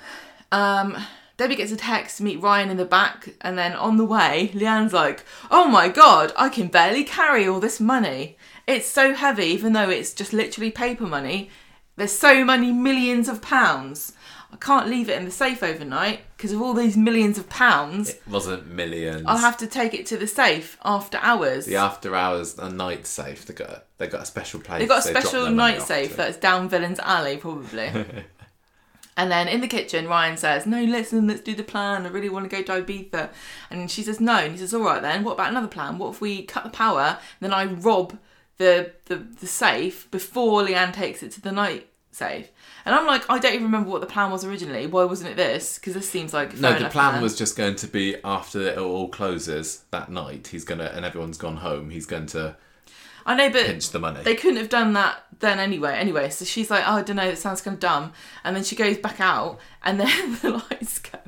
Um, 0.51 0.97
Debbie 1.37 1.55
gets 1.55 1.71
a 1.71 1.77
text 1.77 2.17
to 2.17 2.23
meet 2.23 2.41
Ryan 2.41 2.69
in 2.69 2.75
the 2.75 2.83
back, 2.83 3.29
and 3.39 3.57
then 3.57 3.71
on 3.73 3.95
the 3.95 4.03
way, 4.03 4.51
Leanne's 4.53 4.91
like, 4.91 5.23
"Oh 5.49 5.69
my 5.69 5.87
god, 5.87 6.33
I 6.37 6.49
can 6.49 6.67
barely 6.67 7.05
carry 7.05 7.47
all 7.47 7.61
this 7.61 7.79
money. 7.79 8.37
It's 8.67 8.87
so 8.87 9.13
heavy, 9.13 9.45
even 9.45 9.71
though 9.71 9.89
it's 9.89 10.13
just 10.13 10.33
literally 10.33 10.69
paper 10.69 11.05
money. 11.05 11.49
There's 11.95 12.11
so 12.11 12.43
many 12.43 12.73
millions 12.73 13.29
of 13.29 13.41
pounds. 13.41 14.13
I 14.51 14.57
can't 14.57 14.89
leave 14.89 15.07
it 15.09 15.17
in 15.17 15.23
the 15.25 15.31
safe 15.31 15.63
overnight 15.63 16.21
because 16.39 16.53
of 16.53 16.61
all 16.61 16.73
these 16.73 16.95
millions 16.95 17.37
of 17.37 17.49
pounds. 17.49 18.11
It 18.11 18.21
wasn't 18.25 18.65
millions. 18.65 19.23
I'll 19.25 19.39
have 19.39 19.57
to 19.57 19.67
take 19.67 19.93
it 19.93 20.05
to 20.05 20.15
the 20.15 20.25
safe 20.25 20.77
after 20.85 21.17
hours. 21.17 21.65
the 21.65 21.75
after 21.75 22.15
hours 22.15 22.57
and 22.57 22.77
night 22.77 23.05
safe. 23.05 23.45
They 23.45 23.53
got 23.53 23.83
they 23.97 24.07
got 24.07 24.21
a 24.21 24.25
special 24.25 24.61
place. 24.61 24.79
They've 24.79 24.87
got 24.87 24.99
a 24.99 25.09
special 25.09 25.51
night 25.51 25.81
safe 25.81 26.15
that's 26.15 26.37
down 26.37 26.69
Villain's 26.69 26.99
Alley, 26.99 27.35
probably. 27.35 27.87
and 29.17 29.29
then 29.29 29.49
in 29.49 29.59
the 29.59 29.67
kitchen, 29.67 30.07
Ryan 30.07 30.37
says, 30.37 30.65
No, 30.65 30.81
listen, 30.81 31.27
let's 31.27 31.41
do 31.41 31.53
the 31.53 31.63
plan. 31.63 32.05
I 32.05 32.09
really 32.09 32.29
want 32.29 32.49
to 32.49 32.55
go 32.55 32.63
to 32.63 32.83
Ibiza. 32.83 33.31
And 33.69 33.91
she 33.91 34.01
says, 34.01 34.21
No. 34.21 34.37
And 34.37 34.53
he 34.53 34.59
says, 34.59 34.73
All 34.73 34.83
right, 34.83 35.01
then, 35.01 35.25
what 35.25 35.33
about 35.33 35.49
another 35.49 35.67
plan? 35.67 35.97
What 35.97 36.11
if 36.11 36.21
we 36.21 36.43
cut 36.43 36.63
the 36.63 36.69
power, 36.69 37.19
then 37.41 37.51
I 37.51 37.65
rob 37.65 38.17
the, 38.55 38.93
the, 39.07 39.17
the 39.17 39.47
safe 39.47 40.09
before 40.09 40.61
Leanne 40.63 40.93
takes 40.93 41.21
it 41.21 41.33
to 41.33 41.41
the 41.41 41.51
night 41.51 41.89
safe? 42.11 42.47
And 42.85 42.95
I'm 42.95 43.05
like, 43.05 43.29
I 43.29 43.39
don't 43.39 43.53
even 43.53 43.65
remember 43.65 43.89
what 43.89 44.01
the 44.01 44.07
plan 44.07 44.31
was 44.31 44.45
originally. 44.45 44.87
Why 44.87 45.03
wasn't 45.03 45.31
it 45.31 45.37
this? 45.37 45.77
Because 45.77 45.93
this 45.93 46.09
seems 46.09 46.33
like. 46.33 46.57
No, 46.57 46.77
the 46.77 46.89
plan 46.89 47.21
was 47.21 47.37
just 47.37 47.55
going 47.57 47.75
to 47.75 47.87
be 47.87 48.15
after 48.23 48.61
it 48.61 48.77
all 48.77 49.09
closes 49.09 49.83
that 49.91 50.09
night. 50.09 50.47
He's 50.47 50.63
gonna 50.63 50.91
and 50.95 51.05
everyone's 51.05 51.37
gone 51.37 51.57
home. 51.57 51.89
He's 51.89 52.05
going 52.05 52.27
to 52.27 52.55
I 53.25 53.35
know, 53.35 53.49
but 53.51 53.65
pinch 53.67 53.91
the 53.91 53.99
money. 53.99 54.23
They 54.23 54.35
couldn't 54.35 54.57
have 54.57 54.69
done 54.69 54.93
that 54.93 55.23
then 55.39 55.59
anyway. 55.59 55.93
Anyway, 55.93 56.29
so 56.31 56.45
she's 56.45 56.71
like, 56.71 56.83
oh, 56.87 56.93
I 56.93 57.01
don't 57.03 57.15
know, 57.15 57.29
that 57.29 57.37
sounds 57.37 57.61
kind 57.61 57.75
of 57.75 57.79
dumb. 57.79 58.13
And 58.43 58.55
then 58.55 58.63
she 58.63 58.75
goes 58.75 58.97
back 58.97 59.21
out, 59.21 59.59
and 59.83 59.99
then 59.99 60.37
the 60.41 60.51
lights 60.51 60.97
go. 60.97 61.19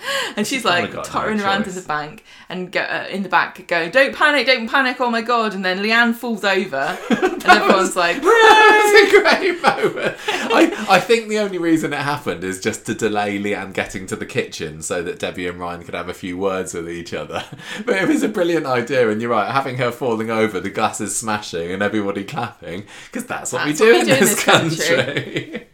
And 0.36 0.46
she's 0.46 0.62
kinda 0.62 0.82
like 0.82 0.92
got 0.92 1.06
no 1.06 1.10
tottering 1.10 1.40
around 1.40 1.64
to 1.64 1.70
the 1.70 1.80
bank 1.80 2.24
and 2.48 2.70
go, 2.70 2.80
uh, 2.80 3.06
in 3.10 3.24
the 3.24 3.28
back 3.28 3.66
going, 3.66 3.90
don't 3.90 4.14
panic, 4.14 4.46
don't 4.46 4.68
panic, 4.68 5.00
oh 5.00 5.10
my 5.10 5.22
god. 5.22 5.54
And 5.54 5.64
then 5.64 5.78
Leanne 5.78 6.14
falls 6.14 6.44
over, 6.44 6.96
and 7.10 7.44
everyone's 7.44 7.96
like, 7.96 8.18
It's 8.22 9.14
a 9.14 9.20
great 9.20 9.60
moment. 9.62 10.16
I, 10.28 10.86
I 10.88 11.00
think 11.00 11.28
the 11.28 11.38
only 11.38 11.58
reason 11.58 11.92
it 11.92 11.98
happened 11.98 12.44
is 12.44 12.60
just 12.60 12.86
to 12.86 12.94
delay 12.94 13.38
Leanne 13.38 13.72
getting 13.72 14.06
to 14.06 14.16
the 14.16 14.26
kitchen 14.26 14.82
so 14.82 15.02
that 15.02 15.18
Debbie 15.18 15.48
and 15.48 15.58
Ryan 15.58 15.82
could 15.82 15.94
have 15.94 16.08
a 16.08 16.14
few 16.14 16.38
words 16.38 16.74
with 16.74 16.88
each 16.88 17.12
other. 17.12 17.44
But 17.84 17.96
it 17.96 18.08
was 18.08 18.22
a 18.22 18.28
brilliant 18.28 18.66
idea, 18.66 19.08
and 19.10 19.20
you're 19.20 19.30
right, 19.30 19.50
having 19.50 19.78
her 19.78 19.90
falling 19.90 20.30
over, 20.30 20.60
the 20.60 20.70
glasses 20.70 21.16
smashing, 21.16 21.72
and 21.72 21.82
everybody 21.82 22.22
clapping, 22.24 22.84
because 23.06 23.26
that's 23.26 23.52
what 23.52 23.64
That's 23.64 23.80
we 23.80 23.86
do 23.86 23.92
what 23.92 24.00
in 24.02 24.06
we 24.06 24.12
do 24.12 24.18
in 24.18 24.20
this 24.20 24.34
this 24.34 24.44
country. 24.44 25.66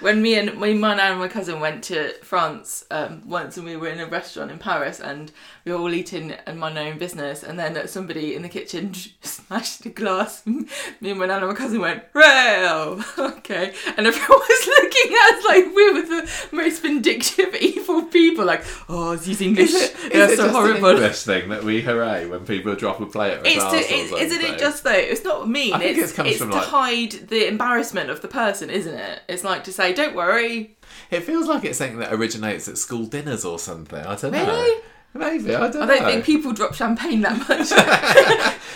When 0.00 0.22
me 0.22 0.38
and 0.38 0.56
my 0.58 0.72
mum 0.72 0.98
and 0.98 1.18
my 1.18 1.28
cousin 1.28 1.60
went 1.60 1.84
to 1.84 2.12
France 2.22 2.84
um, 2.90 3.22
once 3.28 3.56
and 3.56 3.66
we 3.66 3.76
were 3.76 3.88
in 3.88 4.00
a 4.00 4.06
restaurant 4.06 4.50
in 4.50 4.58
Paris 4.58 5.00
and 5.00 5.32
we 5.64 5.72
were 5.72 5.78
all 5.78 5.92
eating 5.92 6.32
and 6.46 6.58
minding 6.58 6.84
our 6.84 6.92
own 6.92 6.98
business 6.98 7.42
and 7.42 7.58
then 7.58 7.86
somebody 7.88 8.34
in 8.34 8.42
the 8.42 8.48
kitchen 8.48 8.94
smashed 9.22 9.84
a 9.86 9.90
glass 9.90 10.46
me 10.46 10.66
and 11.02 11.18
my 11.18 11.26
nan 11.26 11.38
and 11.38 11.48
my 11.48 11.54
cousin 11.54 11.80
went 11.80 12.02
rail 12.14 13.02
okay 13.18 13.74
and 13.96 14.06
everyone 14.06 14.38
was 14.38 14.66
looking 14.66 15.12
at 15.12 15.34
us 15.34 15.44
like 15.44 15.64
we 15.74 15.92
were 15.92 16.02
the 16.02 16.48
most 16.52 16.82
vindictive 16.82 17.54
evil 17.56 18.02
people 18.04 18.44
like 18.44 18.64
oh 18.88 19.16
these 19.16 19.40
English 19.40 19.70
Is 19.72 19.90
it, 20.06 20.12
they're 20.12 20.36
so 20.36 20.48
horrible 20.50 20.90
English 20.90 21.22
thing 21.22 21.48
that 21.48 21.64
we 21.64 21.82
hooray 21.82 22.26
when 22.26 22.44
people 22.44 22.74
drop 22.74 23.00
a 23.00 23.06
plate 23.06 23.38
or 23.38 23.40
a 23.40 23.46
it's 23.46 23.64
or 23.64 23.76
it, 23.76 24.22
isn't 24.22 24.40
it 24.40 24.58
just 24.58 24.84
though? 24.84 24.90
It's 24.90 25.24
not 25.24 25.48
mean. 25.48 25.74
I 25.74 25.78
think 25.78 25.98
it's 25.98 26.12
it 26.12 26.16
comes 26.16 26.30
it's 26.30 26.38
from, 26.38 26.50
to 26.50 26.56
like- 26.56 26.66
hide 26.66 27.12
the 27.28 27.46
embarrassment 27.46 28.10
of 28.10 28.20
the 28.20 28.28
person, 28.28 28.70
isn't 28.70 28.94
it? 28.94 29.22
It's 29.28 29.44
like 29.44 29.64
to 29.64 29.72
say, 29.72 29.87
"Don't 29.92 30.14
worry, 30.14 30.76
It 31.10 31.20
feels 31.20 31.46
like 31.48 31.64
it's 31.64 31.78
something 31.78 31.98
that 31.98 32.12
originates 32.12 32.68
at 32.68 32.78
school 32.78 33.06
dinners 33.06 33.44
or 33.44 33.58
something. 33.58 34.04
I 34.04 34.14
don't 34.16 34.32
know. 34.32 34.80
Maybe 35.14 35.54
I 35.54 35.68
don't 35.70 35.82
I 35.82 35.86
don't 35.86 36.04
think 36.04 36.24
people 36.24 36.52
drop 36.52 36.74
champagne 36.74 37.22
that 37.22 37.38
much. 37.48 37.70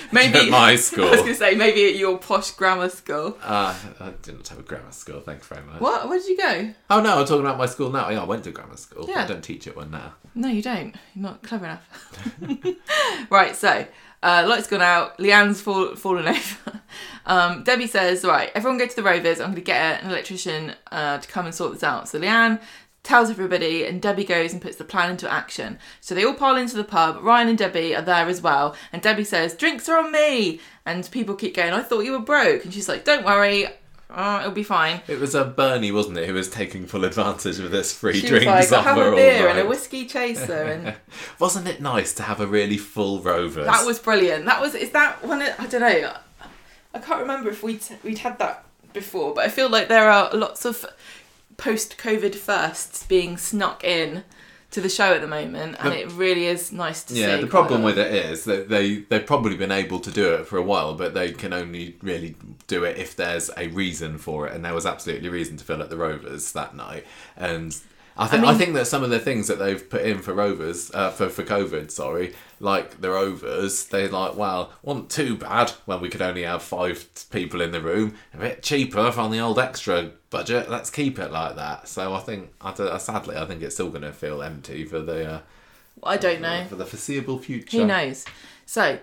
maybe 0.13 0.39
At 0.39 0.49
my 0.49 0.77
school. 0.77 1.05
I 1.09 1.11
was 1.11 1.21
going 1.21 1.33
to 1.33 1.39
say 1.39 1.55
maybe 1.55 1.87
at 1.87 1.97
your 1.97 2.19
posh 2.19 2.53
grammar 2.53 2.89
school. 2.89 3.37
Uh, 3.43 3.75
I 4.01 4.11
didn't 4.23 4.49
have 4.49 4.59
a 4.59 4.63
grammar 4.63 4.93
school. 4.93 5.21
Thanks 5.21 5.47
very 5.47 5.63
much. 5.63 5.81
What? 5.81 6.09
Where 6.09 6.19
did 6.19 6.29
you 6.29 6.39
go? 6.39 6.75
Oh 6.91 7.01
no, 7.03 7.19
I'm 7.21 7.27
talking 7.27 7.45
about 7.45 7.59
my 7.59 7.67
school 7.67 7.91
now. 7.91 8.09
Yeah, 8.09 8.23
I 8.23 8.25
went 8.25 8.45
to 8.45 8.51
grammar 8.51 8.79
school. 8.79 9.07
Yeah. 9.09 9.25
I 9.25 9.27
don't 9.27 9.45
teach 9.45 9.67
at 9.67 9.77
one 9.77 9.91
now. 9.91 10.15
No, 10.35 10.49
you 10.49 10.63
don't. 10.63 10.97
You're 11.15 11.23
not 11.23 11.43
clever 11.43 11.67
enough. 11.67 11.87
right. 13.31 13.55
So 13.55 13.87
uh, 14.23 14.45
lights 14.49 14.67
gone 14.69 14.83
out. 14.83 15.19
Leanne's 15.19 15.61
fall, 15.61 15.97
fallen 15.97 16.29
over. 16.37 16.81
um, 17.27 17.65
Debbie 17.65 17.87
says, 17.87 18.25
"Right, 18.25 18.51
everyone 18.55 18.79
go 18.79 18.87
to 18.87 18.97
the 18.97 19.03
Rovers. 19.03 19.41
I'm 19.41 19.47
going 19.49 19.57
to 19.57 19.61
get 19.63 20.03
an 20.03 20.11
electrician 20.11 20.75
uh, 20.91 21.19
to 21.19 21.29
come 21.29 21.47
and 21.47 21.55
sort 21.55 21.73
this 21.73 21.83
out." 21.83 22.09
So 22.09 22.21
Leanne 22.21 22.61
tells 23.03 23.31
everybody, 23.31 23.85
and 23.85 24.01
Debbie 24.01 24.25
goes 24.25 24.53
and 24.53 24.63
puts 24.63 24.77
the 24.77 24.85
plan 24.85 25.11
into 25.11 25.31
action. 25.31 25.79
So 26.01 26.15
they 26.15 26.25
all 26.25 26.35
pile 26.35 26.57
into 26.57 26.77
the 26.77 26.85
pub. 26.85 27.19
Ryan 27.23 27.49
and 27.49 27.59
Debbie 27.59 27.97
are 27.97 28.03
there 28.03 28.29
as 28.29 28.41
well, 28.41 28.77
and 28.93 29.03
Debbie 29.03 29.25
says, 29.25 29.55
"Drinks 29.55 29.89
are 29.89 29.99
on 29.99 30.13
me," 30.13 30.61
and 30.87 31.11
people 31.11 31.35
keep 31.35 31.55
going. 31.55 31.73
I 31.73 31.83
thought 31.83 32.05
you 32.05 32.13
were 32.13 32.21
broke, 32.21 32.65
and 32.65 32.73
she's 32.73 32.89
like, 32.89 33.05
"Don't 33.05 33.25
worry." 33.25 33.69
Oh, 34.15 34.41
it'll 34.41 34.53
be 34.53 34.63
fine. 34.63 35.01
It 35.09 35.19
was 35.19 35.35
a 35.35 35.45
Bernie, 35.45 35.91
wasn't 35.93 36.19
it, 36.19 36.27
who 36.27 36.35
was 36.35 36.49
taking 36.51 36.87
full 36.87 37.05
advantage 37.05 37.59
of 37.61 37.71
this 37.71 37.93
free 37.95 38.21
She 38.21 38.27
drinks 38.27 38.47
was 38.47 38.71
like, 38.71 38.87
"I'll 38.87 38.95
have 38.97 39.13
a 39.13 39.17
beer 39.17 39.49
and 39.49 39.59
a 39.59 39.67
whiskey 39.67 40.07
chaser, 40.07 40.63
and 40.65 40.95
Wasn't 41.39 41.67
it 41.67 41.81
nice 41.81 42.13
to 42.15 42.23
have 42.25 42.41
a 42.41 42.47
really 42.47 42.77
full 42.79 43.21
Rovers? 43.21 43.67
that 43.67 43.87
was 43.87 43.99
brilliant. 43.99 44.45
That 44.45 44.61
was 44.61 44.75
is 44.75 44.91
that 44.91 45.25
one? 45.25 45.41
of- 45.43 45.55
I 45.59 45.67
don't 45.67 45.81
know. 45.81 46.13
I 46.95 46.99
can't 46.99 47.21
remember 47.21 47.49
if 47.51 47.63
we'd 47.63 47.83
we'd 48.05 48.19
had 48.19 48.39
that 48.39 48.65
before, 48.93 49.35
but 49.35 49.45
I 49.45 49.49
feel 49.49 49.71
like 49.71 49.89
there 49.89 50.11
are 50.11 50.31
lots 50.35 50.65
of 50.67 50.85
post-COVID 51.57 52.35
firsts 52.35 53.05
being 53.07 53.37
snuck 53.37 53.85
in 53.85 54.25
to 54.73 54.81
the 54.81 54.89
show 54.89 55.13
at 55.15 55.21
the 55.21 55.27
moment, 55.29 55.77
and 55.79 55.93
The- 55.93 56.01
it 56.01 56.13
really 56.13 56.47
is 56.47 56.73
nice 56.73 57.03
to 57.05 57.15
see. 57.15 57.21
Yeah, 57.21 57.37
the 57.37 57.47
problem 57.47 57.83
with 57.83 57.99
it 57.99 58.13
is 58.13 58.45
that 58.45 58.69
they 58.69 58.97
they've 59.09 59.25
probably 59.25 59.57
been 59.57 59.73
able 59.73 60.01
to 60.01 60.11
do 60.11 60.35
it 60.35 60.47
for 60.47 60.57
a 60.59 60.63
while, 60.63 60.95
but 60.95 61.15
they 61.15 61.31
can 61.33 61.53
only 61.53 61.97
really 62.03 62.37
do 62.67 62.85
it 62.85 62.97
if 62.99 63.15
there's 63.15 63.51
a 63.57 63.69
reason 63.69 64.19
for 64.19 64.47
it, 64.49 64.55
and 64.55 64.65
there 64.65 64.75
was 64.75 64.87
absolutely 64.87 65.29
reason 65.29 65.57
to 65.59 65.65
fill 65.65 65.83
at 65.83 65.91
the 65.91 65.97
Rovers 65.97 66.53
that 66.53 66.75
night. 66.75 67.05
And 67.37 67.77
I 68.17 68.27
think 68.27 68.45
I, 68.45 68.51
mean- 68.51 68.59
think 68.59 68.75
that 68.75 68.87
some 68.87 69.03
of 69.03 69.11
the 69.11 69.19
things 69.19 69.49
that 69.49 69.59
they've 69.59 69.89
put 69.89 70.03
in 70.03 70.19
for 70.21 70.35
Rovers 70.35 70.91
uh, 70.93 71.11
for 71.11 71.29
for 71.31 71.43
COVID, 71.43 71.91
sorry, 71.91 72.35
like 72.61 73.01
the 73.01 73.11
Rovers, 73.11 73.87
they're 73.87 74.09
like, 74.09 74.37
well, 74.37 74.73
wasn't 74.83 75.11
too 75.11 75.37
bad 75.37 75.71
when 75.87 76.01
we 76.01 76.09
could 76.11 76.21
only 76.23 76.43
have 76.43 76.63
five 76.63 77.09
people 77.31 77.61
in 77.63 77.71
the 77.71 77.81
room, 77.81 78.15
a 78.35 78.39
bit 78.39 78.63
cheaper 78.63 79.01
on 79.01 79.31
the 79.31 79.41
old 79.41 79.59
extra 79.59 80.11
budget. 80.31 80.69
Let's 80.71 80.91
keep 80.91 81.19
it 81.19 81.33
like 81.33 81.57
that. 81.57 81.89
So 81.89 82.13
I 82.15 82.21
think, 82.21 82.53
I 82.61 82.73
don't, 82.73 83.01
sadly, 83.01 83.37
I 83.37 83.47
think 83.47 83.63
it's 83.63 83.75
still 83.77 83.89
going 83.91 84.03
to 84.03 84.13
feel 84.13 84.43
empty 84.43 84.85
for 84.85 85.01
the. 85.01 85.33
Uh, 85.35 85.41
I 86.05 86.17
don't 86.17 86.41
know. 86.41 86.65
for 86.69 86.77
the 86.77 86.85
foreseeable 86.87 87.39
future. 87.39 87.79
Who 87.79 87.87
knows? 87.87 88.25
So 88.67 88.99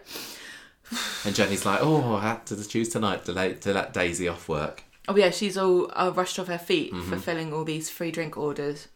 And 1.25 1.35
Jenny's 1.35 1.65
like, 1.65 1.79
oh, 1.81 2.15
I 2.15 2.21
had 2.21 2.45
to 2.47 2.67
choose 2.67 2.89
tonight 2.89 3.25
to 3.25 3.31
let, 3.33 3.61
to 3.61 3.73
let 3.73 3.93
Daisy 3.93 4.27
off 4.27 4.47
work. 4.49 4.83
Oh 5.07 5.15
yeah, 5.15 5.29
she's 5.31 5.57
all 5.57 5.89
uh, 5.93 6.11
rushed 6.13 6.37
off 6.39 6.47
her 6.47 6.57
feet 6.57 6.93
Mm-hmm. 6.93 7.09
fulfilling 7.09 7.53
all 7.53 7.63
these 7.63 7.89
free 7.89 8.11
drink 8.11 8.37
orders. 8.37 8.87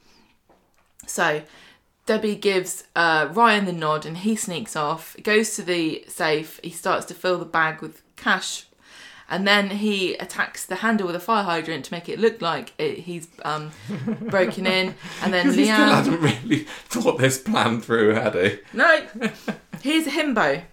So 1.06 1.44
Debbie 2.06 2.36
gives 2.36 2.86
uh, 2.96 3.30
Ryan 3.32 3.66
the 3.66 3.74
nod, 3.74 4.06
and 4.06 4.18
he 4.18 4.36
sneaks 4.36 4.76
off. 4.76 5.16
Goes 5.24 5.56
to 5.56 5.62
the 5.62 6.04
safe. 6.08 6.60
He 6.64 6.70
starts 6.70 7.06
to 7.08 7.14
fill 7.14 7.38
the 7.38 7.46
bag 7.46 7.82
with 7.82 8.02
cash, 8.16 8.66
and 9.30 9.48
then 9.48 9.70
he 9.70 10.16
attacks 10.16 10.66
the 10.66 10.76
handle 10.76 11.08
with 11.08 11.16
a 11.16 11.20
fire 11.20 11.44
hydrant 11.44 11.86
to 11.86 11.94
make 11.94 12.10
it 12.10 12.20
look 12.20 12.42
like 12.42 12.74
it, 12.78 13.00
he's 13.00 13.28
um, 13.46 13.72
broken 14.30 14.68
in. 14.68 14.96
And 15.22 15.34
then 15.34 15.48
He 15.54 15.64
still 15.64 15.76
hadn't 15.76 16.20
really 16.22 16.66
thought 16.90 17.18
this 17.20 17.40
plan 17.40 17.80
through, 17.82 18.16
had 18.16 18.36
he? 18.36 18.60
No, 18.74 19.06
here's 19.82 20.08
a 20.08 20.12
himbo. 20.12 20.64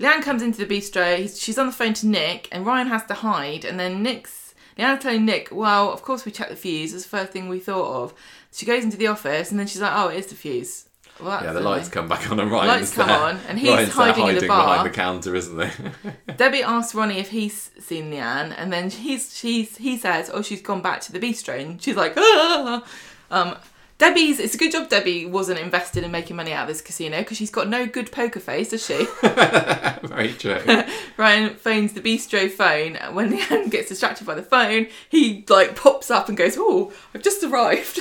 Leanne 0.00 0.22
comes 0.22 0.42
into 0.42 0.64
the 0.64 0.74
bistro. 0.74 1.16
He's, 1.18 1.40
she's 1.40 1.58
on 1.58 1.66
the 1.66 1.72
phone 1.72 1.94
to 1.94 2.06
Nick, 2.06 2.48
and 2.50 2.66
Ryan 2.66 2.88
has 2.88 3.04
to 3.06 3.14
hide. 3.14 3.64
And 3.64 3.78
then 3.78 4.02
Nick's 4.02 4.54
Leanne's 4.78 5.02
telling 5.02 5.24
Nick, 5.26 5.50
"Well, 5.52 5.92
of 5.92 6.02
course 6.02 6.24
we 6.24 6.32
checked 6.32 6.50
the 6.50 6.56
fuse. 6.56 6.94
It's 6.94 7.04
the 7.04 7.10
first 7.10 7.30
thing 7.32 7.48
we 7.48 7.60
thought 7.60 8.02
of." 8.02 8.14
She 8.52 8.66
goes 8.66 8.84
into 8.84 8.96
the 8.96 9.06
office, 9.08 9.50
and 9.50 9.58
then 9.58 9.66
she's 9.66 9.80
like, 9.80 9.92
"Oh, 9.94 10.08
it 10.08 10.18
is 10.18 10.26
the 10.26 10.34
fuse." 10.34 10.84
Well, 11.20 11.42
Yeah, 11.44 11.52
the 11.52 11.60
lights 11.60 11.88
come 11.88 12.08
back 12.08 12.30
on 12.30 12.40
and 12.40 12.50
Ryan's 12.50 12.68
Lights 12.68 12.94
come 12.94 13.08
there. 13.08 13.18
on, 13.28 13.40
and 13.48 13.58
he's 13.58 13.68
Ryan's 13.70 13.94
there 13.94 14.06
hiding 14.12 14.28
in 14.28 14.38
the 14.38 14.48
bar. 14.48 14.66
behind 14.66 14.86
the 14.86 14.94
counter, 14.94 15.34
isn't 15.36 15.60
he? 15.60 15.70
Debbie 16.36 16.62
asks 16.62 16.94
Ronnie 16.94 17.18
if 17.18 17.30
he's 17.30 17.70
seen 17.78 18.10
Leanne, 18.10 18.54
and 18.56 18.72
then 18.72 18.90
he's 18.90 19.36
she's 19.36 19.76
he 19.76 19.96
says, 19.98 20.30
"Oh, 20.32 20.42
she's 20.42 20.62
gone 20.62 20.80
back 20.82 21.00
to 21.02 21.12
the 21.12 21.20
bistro," 21.20 21.60
and 21.60 21.80
she's 21.82 21.96
like, 21.96 22.14
"Ah." 22.16 22.82
Um, 23.30 23.56
Debbie's. 24.02 24.40
It's 24.40 24.56
a 24.56 24.58
good 24.58 24.72
job 24.72 24.88
Debbie 24.88 25.26
wasn't 25.26 25.60
invested 25.60 26.02
in 26.02 26.10
making 26.10 26.34
money 26.34 26.52
out 26.52 26.62
of 26.62 26.68
this 26.74 26.80
casino 26.80 27.18
because 27.18 27.36
she's 27.36 27.52
got 27.52 27.68
no 27.68 27.86
good 27.86 28.10
poker 28.10 28.40
face, 28.40 28.70
does 28.70 28.84
she? 28.84 29.06
Very 29.22 30.32
true. 30.32 30.60
Ryan 31.16 31.54
phones 31.54 31.92
the 31.92 32.00
bistro 32.00 32.50
phone. 32.50 32.96
and 32.96 33.14
When 33.14 33.32
Leanne 33.32 33.70
gets 33.70 33.90
distracted 33.90 34.26
by 34.26 34.34
the 34.34 34.42
phone, 34.42 34.88
he 35.08 35.44
like 35.48 35.76
pops 35.76 36.10
up 36.10 36.28
and 36.28 36.36
goes, 36.36 36.56
"Oh, 36.58 36.92
I've 37.14 37.22
just 37.22 37.44
arrived." 37.44 38.00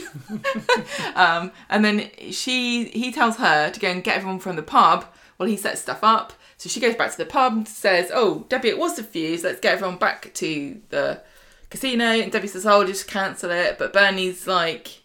um, 1.16 1.52
and 1.70 1.86
then 1.86 2.10
she 2.32 2.86
he 2.86 3.12
tells 3.12 3.38
her 3.38 3.70
to 3.70 3.80
go 3.80 3.90
and 3.90 4.04
get 4.04 4.18
everyone 4.18 4.40
from 4.40 4.56
the 4.56 4.64
pub 4.64 5.06
while 5.38 5.48
he 5.48 5.56
sets 5.56 5.82
stuff 5.82 6.04
up. 6.04 6.34
So 6.58 6.68
she 6.68 6.80
goes 6.80 6.96
back 6.96 7.12
to 7.12 7.18
the 7.20 7.26
pub 7.28 7.54
and 7.54 7.68
says, 7.68 8.10
"Oh, 8.12 8.48
Debbie, 8.50 8.70
it 8.70 8.80
was 8.80 8.96
the 8.96 9.04
fuse. 9.04 9.44
Let's 9.44 9.60
get 9.60 9.74
everyone 9.74 10.00
back 10.00 10.34
to 10.34 10.82
the 10.90 11.22
casino." 11.70 12.06
And 12.06 12.32
Debbie 12.32 12.48
says, 12.48 12.66
"Oh, 12.66 12.80
I'll 12.80 12.88
just 12.88 13.08
cancel 13.08 13.52
it." 13.52 13.78
But 13.78 13.94
Bernie's 13.94 14.48
like, 14.48 15.01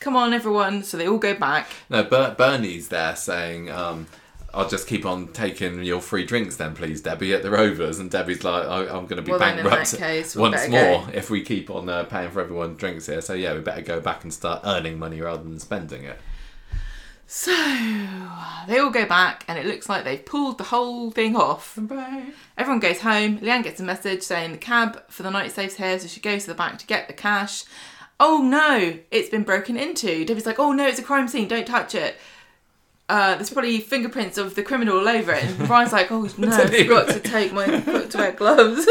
"Come 0.00 0.16
on, 0.16 0.32
everyone!" 0.32 0.82
So 0.82 0.96
they 0.96 1.06
all 1.06 1.18
go 1.18 1.34
back. 1.34 1.68
No, 1.88 2.02
Ber- 2.02 2.34
Bernie's 2.36 2.88
there 2.88 3.14
saying, 3.16 3.70
um, 3.70 4.06
I'll 4.52 4.68
just 4.68 4.88
keep 4.88 5.06
on 5.06 5.28
taking 5.28 5.84
your 5.84 6.00
free 6.00 6.24
drinks 6.26 6.56
then, 6.56 6.74
please, 6.74 7.00
Debbie, 7.02 7.32
at 7.34 7.42
the 7.42 7.50
Rovers. 7.50 8.00
And 8.00 8.10
Debbie's 8.10 8.42
like, 8.42 8.66
I- 8.66 8.88
I'm 8.88 9.06
going 9.06 9.16
to 9.16 9.22
be 9.22 9.30
Well, 9.30 9.38
bankrupt 9.38 9.92
that 9.92 9.98
case, 9.98 10.34
we 10.34 10.42
once 10.42 10.66
more 10.68 11.04
go. 11.04 11.08
if 11.14 11.30
we 11.30 11.42
keep 11.42 11.70
on 11.70 11.88
uh, 11.88 12.02
paying 12.04 12.30
for 12.32 12.40
everyone 12.40 12.74
drinks 12.74 13.06
here. 13.06 13.20
So, 13.20 13.34
yeah, 13.34 13.54
we 13.54 13.60
better 13.60 13.82
go 13.82 14.00
back 14.00 14.24
and 14.24 14.34
start 14.34 14.62
earning 14.64 14.98
money 14.98 15.20
rather 15.20 15.44
than 15.44 15.60
spending 15.60 16.02
it. 16.02 16.18
So 17.32 17.52
they 18.66 18.78
all 18.80 18.90
go 18.90 19.06
back, 19.06 19.44
and 19.46 19.56
it 19.56 19.64
looks 19.64 19.88
like 19.88 20.02
they've 20.02 20.24
pulled 20.24 20.58
the 20.58 20.64
whole 20.64 21.12
thing 21.12 21.36
off. 21.36 21.74
Bye. 21.78 22.24
Everyone 22.58 22.80
goes 22.80 23.02
home. 23.02 23.38
Leanne 23.38 23.62
gets 23.62 23.78
a 23.78 23.84
message 23.84 24.24
saying 24.24 24.50
the 24.50 24.58
cab 24.58 25.02
for 25.08 25.22
the 25.22 25.30
night 25.30 25.52
saves 25.52 25.76
here, 25.76 25.96
so 26.00 26.08
she 26.08 26.18
goes 26.20 26.42
to 26.42 26.48
the 26.48 26.54
bank 26.56 26.80
to 26.80 26.86
get 26.86 27.06
the 27.06 27.14
cash. 27.14 27.62
Oh 28.22 28.42
no, 28.42 28.98
it's 29.10 29.30
been 29.30 29.44
broken 29.44 29.76
into. 29.76 30.24
Debbie's 30.26 30.44
like, 30.46 30.58
oh 30.58 30.72
no, 30.72 30.86
it's 30.86 30.98
a 30.98 31.02
crime 31.02 31.26
scene, 31.26 31.48
don't 31.48 31.66
touch 31.66 31.94
it. 31.94 32.16
Uh, 33.08 33.34
there's 33.34 33.50
probably 33.50 33.80
fingerprints 33.80 34.38
of 34.38 34.54
the 34.54 34.62
criminal 34.62 34.98
all 34.98 35.08
over 35.08 35.32
it. 35.32 35.42
And 35.42 35.68
Ryan's 35.70 35.92
like, 35.92 36.12
oh 36.12 36.28
no, 36.38 36.48
I 36.52 36.66
forgot 36.68 37.08
to 37.08 37.18
take 37.36 37.52
my 37.52 37.80
forgot 37.80 38.10
to 38.10 38.18
wear 38.18 38.32
gloves. 38.32 38.86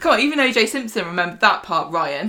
Come 0.00 0.12
on, 0.12 0.20
even 0.20 0.38
OJ 0.38 0.68
Simpson 0.68 1.04
remembered 1.06 1.40
that 1.40 1.62
part, 1.64 1.92
Ryan. 1.92 2.28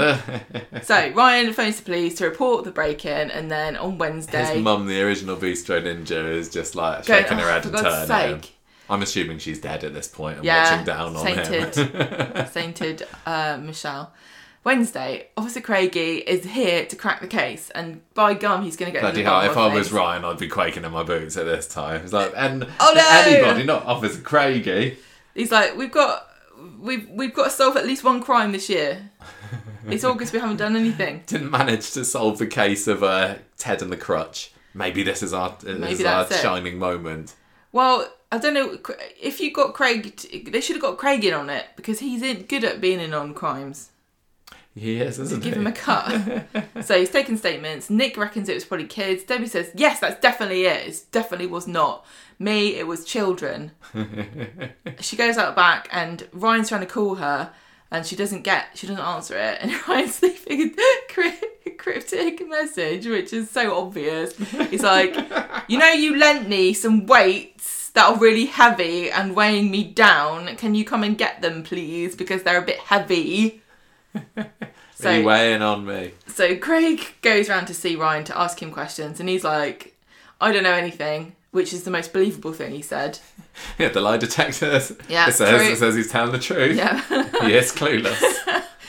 so 0.81 1.11
Ryan 1.11 1.53
phones 1.53 1.77
the 1.77 1.83
police 1.83 2.15
to 2.15 2.25
report 2.25 2.65
the 2.65 2.71
break-in, 2.71 3.29
and 3.31 3.49
then 3.51 3.77
on 3.77 3.97
Wednesday, 3.97 4.55
His 4.55 4.63
mum, 4.63 4.87
the 4.87 5.01
original 5.03 5.37
Bistro 5.37 5.81
Ninja, 5.81 6.31
is 6.33 6.49
just 6.49 6.75
like 6.75 7.05
Going, 7.05 7.21
shaking 7.23 7.37
her 7.37 7.45
"Oh, 7.45 7.51
head 7.51 7.65
and 7.65 7.77
turning. 7.77 8.41
sake." 8.41 8.55
I'm 8.89 9.03
assuming 9.03 9.37
she's 9.37 9.61
dead 9.61 9.83
at 9.83 9.93
this 9.93 10.07
point 10.07 10.37
and 10.37 10.45
Yeah, 10.45 10.71
watching 10.71 10.85
down 10.85 11.15
on 11.15 11.27
him. 11.27 11.45
sainted, 11.45 12.49
sainted 12.49 13.07
uh, 13.25 13.57
Michelle. 13.61 14.11
Wednesday, 14.63 15.29
Officer 15.37 15.61
Craigie 15.61 16.17
is 16.17 16.43
here 16.45 16.85
to 16.85 16.95
crack 16.95 17.21
the 17.21 17.27
case, 17.27 17.69
and 17.71 18.01
by 18.13 18.33
gum, 18.33 18.63
he's 18.63 18.75
going 18.75 18.91
to 18.91 18.93
get 18.93 19.01
Bloody 19.01 19.23
hell, 19.23 19.41
if 19.41 19.55
I 19.55 19.73
was. 19.73 19.91
Ryan, 19.91 20.25
I'd 20.25 20.37
be 20.37 20.49
quaking 20.49 20.83
in 20.83 20.91
my 20.91 21.03
boots 21.03 21.37
at 21.37 21.45
this 21.45 21.67
time. 21.67 22.01
It's 22.03 22.11
like, 22.13 22.33
and 22.35 22.67
Oh, 22.79 22.93
no! 22.93 23.09
anybody, 23.09 23.63
not 23.65 23.85
Officer 23.85 24.21
Craigie. 24.21 24.97
He's 25.33 25.51
like, 25.51 25.77
we've 25.77 25.91
got, 25.91 26.27
we've 26.79 27.09
we've 27.09 27.33
got 27.33 27.45
to 27.45 27.49
solve 27.51 27.77
at 27.77 27.85
least 27.85 28.03
one 28.03 28.21
crime 28.21 28.51
this 28.51 28.69
year. 28.69 29.09
It's 29.87 30.03
August, 30.03 30.33
we 30.33 30.39
haven't 30.39 30.57
done 30.57 30.75
anything. 30.75 31.23
didn't 31.27 31.49
manage 31.49 31.91
to 31.91 32.03
solve 32.03 32.37
the 32.37 32.45
case 32.45 32.85
of 32.87 33.01
uh, 33.01 33.35
Ted 33.57 33.81
and 33.81 33.91
the 33.91 33.97
crutch. 33.97 34.51
Maybe 34.73 35.03
this 35.03 35.23
is 35.23 35.33
our 35.33 35.55
this 35.61 35.99
is 35.99 36.05
our 36.05 36.25
it. 36.25 36.33
shining 36.33 36.77
moment. 36.77 37.33
Well, 37.71 38.11
I 38.31 38.37
don't 38.37 38.53
know 38.53 38.77
if 39.19 39.39
you 39.39 39.51
got 39.51 39.73
Craig. 39.73 40.15
They 40.51 40.61
should 40.61 40.75
have 40.75 40.81
got 40.81 40.97
Craig 40.97 41.23
in 41.23 41.33
on 41.33 41.49
it 41.49 41.65
because 41.75 41.99
he's 41.99 42.21
in, 42.21 42.43
good 42.43 42.63
at 42.63 42.81
being 42.81 42.99
in 42.99 43.13
on 43.13 43.33
crimes. 43.33 43.89
He 44.75 45.01
is, 45.01 45.19
isn't 45.19 45.43
Give 45.43 45.53
he? 45.55 45.59
him 45.59 45.67
a 45.67 45.71
cut. 45.71 46.45
so 46.81 46.97
he's 46.97 47.09
taking 47.09 47.37
statements. 47.37 47.89
Nick 47.89 48.17
reckons 48.17 48.47
it 48.49 48.53
was 48.53 48.65
probably 48.65 48.87
kids. 48.87 49.23
Debbie 49.23 49.47
says, 49.47 49.71
yes, 49.75 49.99
that's 49.99 50.19
definitely 50.21 50.65
it. 50.65 50.87
It 50.87 51.05
definitely 51.11 51.47
was 51.47 51.67
not. 51.67 52.05
Me, 52.37 52.75
it 52.75 52.87
was 52.87 53.03
children. 53.03 53.71
she 54.99 55.17
goes 55.17 55.37
out 55.37 55.55
back 55.55 55.89
and 55.91 56.27
Ryan's 56.31 56.69
trying 56.69 56.81
to 56.81 56.87
call 56.87 57.15
her 57.15 57.51
and 57.91 58.05
she 58.05 58.15
doesn't 58.15 58.43
get, 58.43 58.67
she 58.75 58.87
doesn't 58.87 59.03
answer 59.03 59.35
it. 59.37 59.57
And 59.61 59.73
Ryan's 59.87 60.21
leaving 60.21 60.75
a 60.77 61.69
cryptic 61.71 62.47
message, 62.47 63.07
which 63.07 63.33
is 63.33 63.49
so 63.49 63.75
obvious. 63.75 64.37
He's 64.69 64.83
like, 64.83 65.15
you 65.67 65.77
know, 65.79 65.91
you 65.91 66.15
lent 66.17 66.47
me 66.47 66.73
some 66.73 67.07
weights 67.07 67.89
that 67.89 68.05
are 68.05 68.17
really 68.17 68.45
heavy 68.45 69.09
and 69.09 69.35
weighing 69.35 69.71
me 69.71 69.83
down. 69.83 70.55
Can 70.57 70.75
you 70.75 70.85
come 70.85 71.03
and 71.03 71.17
get 71.17 71.41
them, 71.41 71.63
please? 71.63 72.15
Because 72.15 72.43
they're 72.43 72.61
a 72.61 72.65
bit 72.65 72.79
heavy. 72.79 73.61
Are 74.15 75.17
you 75.17 75.23
weighing 75.25 75.61
on 75.61 75.85
me? 75.85 76.11
So 76.27 76.57
Craig 76.57 77.15
goes 77.21 77.49
round 77.49 77.67
to 77.67 77.73
see 77.73 77.95
Ryan 77.95 78.23
to 78.25 78.37
ask 78.37 78.61
him 78.61 78.71
questions, 78.71 79.19
and 79.19 79.29
he's 79.29 79.43
like, 79.43 79.95
"I 80.41 80.51
don't 80.51 80.63
know 80.63 80.73
anything," 80.73 81.35
which 81.51 81.73
is 81.73 81.83
the 81.83 81.91
most 81.91 82.11
believable 82.13 82.53
thing 82.53 82.73
he 82.73 82.81
said. 82.81 83.19
Yeah, 83.77 83.89
the 83.89 83.99
lie 83.99 84.15
detector. 84.15 84.79
Yeah, 85.09 85.27
it 85.27 85.33
says 85.33 85.61
it 85.61 85.77
says 85.77 85.93
he's 85.93 86.09
telling 86.09 86.31
the 86.31 86.39
truth. 86.39 86.77
Yeah, 86.77 87.01
He 87.41 87.53
is 87.53 87.73
clueless. 87.73 88.21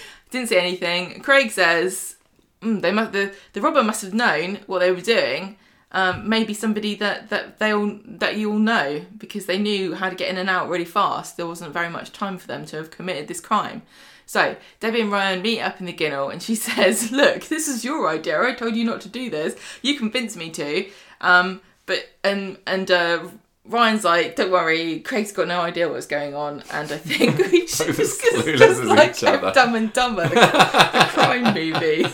didn't 0.30 0.48
say 0.48 0.60
anything. 0.60 1.20
Craig 1.22 1.50
says, 1.50 2.14
mm, 2.62 2.80
"They 2.80 2.92
must 2.92 3.10
the 3.10 3.34
the 3.52 3.60
robber 3.60 3.82
must 3.82 4.02
have 4.02 4.14
known 4.14 4.60
what 4.66 4.78
they 4.78 4.92
were 4.92 5.00
doing. 5.00 5.56
Um, 5.90 6.28
maybe 6.28 6.54
somebody 6.54 6.94
that 6.96 7.30
that 7.30 7.58
they 7.58 7.72
all 7.72 7.98
that 8.04 8.36
you 8.36 8.52
all 8.52 8.60
know 8.60 9.04
because 9.18 9.46
they 9.46 9.58
knew 9.58 9.96
how 9.96 10.08
to 10.08 10.14
get 10.14 10.28
in 10.28 10.38
and 10.38 10.48
out 10.48 10.68
really 10.68 10.84
fast. 10.84 11.36
There 11.36 11.48
wasn't 11.48 11.72
very 11.72 11.88
much 11.90 12.12
time 12.12 12.38
for 12.38 12.46
them 12.46 12.64
to 12.66 12.76
have 12.76 12.92
committed 12.92 13.26
this 13.26 13.40
crime." 13.40 13.82
So 14.30 14.54
Debbie 14.78 15.00
and 15.00 15.10
Ryan 15.10 15.42
meet 15.42 15.60
up 15.60 15.80
in 15.80 15.86
the 15.86 15.92
Ginnel, 15.92 16.32
and 16.32 16.40
she 16.40 16.54
says, 16.68 17.10
"Look, 17.10 17.46
this 17.46 17.66
is 17.66 17.84
your 17.84 18.08
idea. 18.08 18.40
I 18.40 18.54
told 18.54 18.76
you 18.76 18.84
not 18.84 19.00
to 19.00 19.08
do 19.08 19.28
this. 19.28 19.56
You 19.82 19.98
convinced 19.98 20.36
me 20.36 20.50
to." 20.50 20.88
Um, 21.20 21.60
but 21.84 22.08
and 22.22 22.56
and 22.64 22.88
uh, 22.92 23.26
Ryan's 23.64 24.04
like, 24.04 24.36
"Don't 24.36 24.52
worry, 24.52 25.00
Craig's 25.00 25.32
got 25.32 25.48
no 25.48 25.60
idea 25.62 25.88
what's 25.88 26.06
going 26.06 26.36
on." 26.36 26.62
And 26.70 26.92
I 26.92 26.98
think 26.98 27.38
we 27.50 27.66
should 27.66 27.96
just, 27.96 28.22
just 28.22 28.84
like 28.84 29.16
each 29.16 29.24
other. 29.24 29.50
Dumb 29.50 29.74
and 29.74 29.92
Dumber, 29.92 30.28
the, 30.28 30.36
the 30.36 31.08
crime 31.10 31.52
movie. 31.52 32.06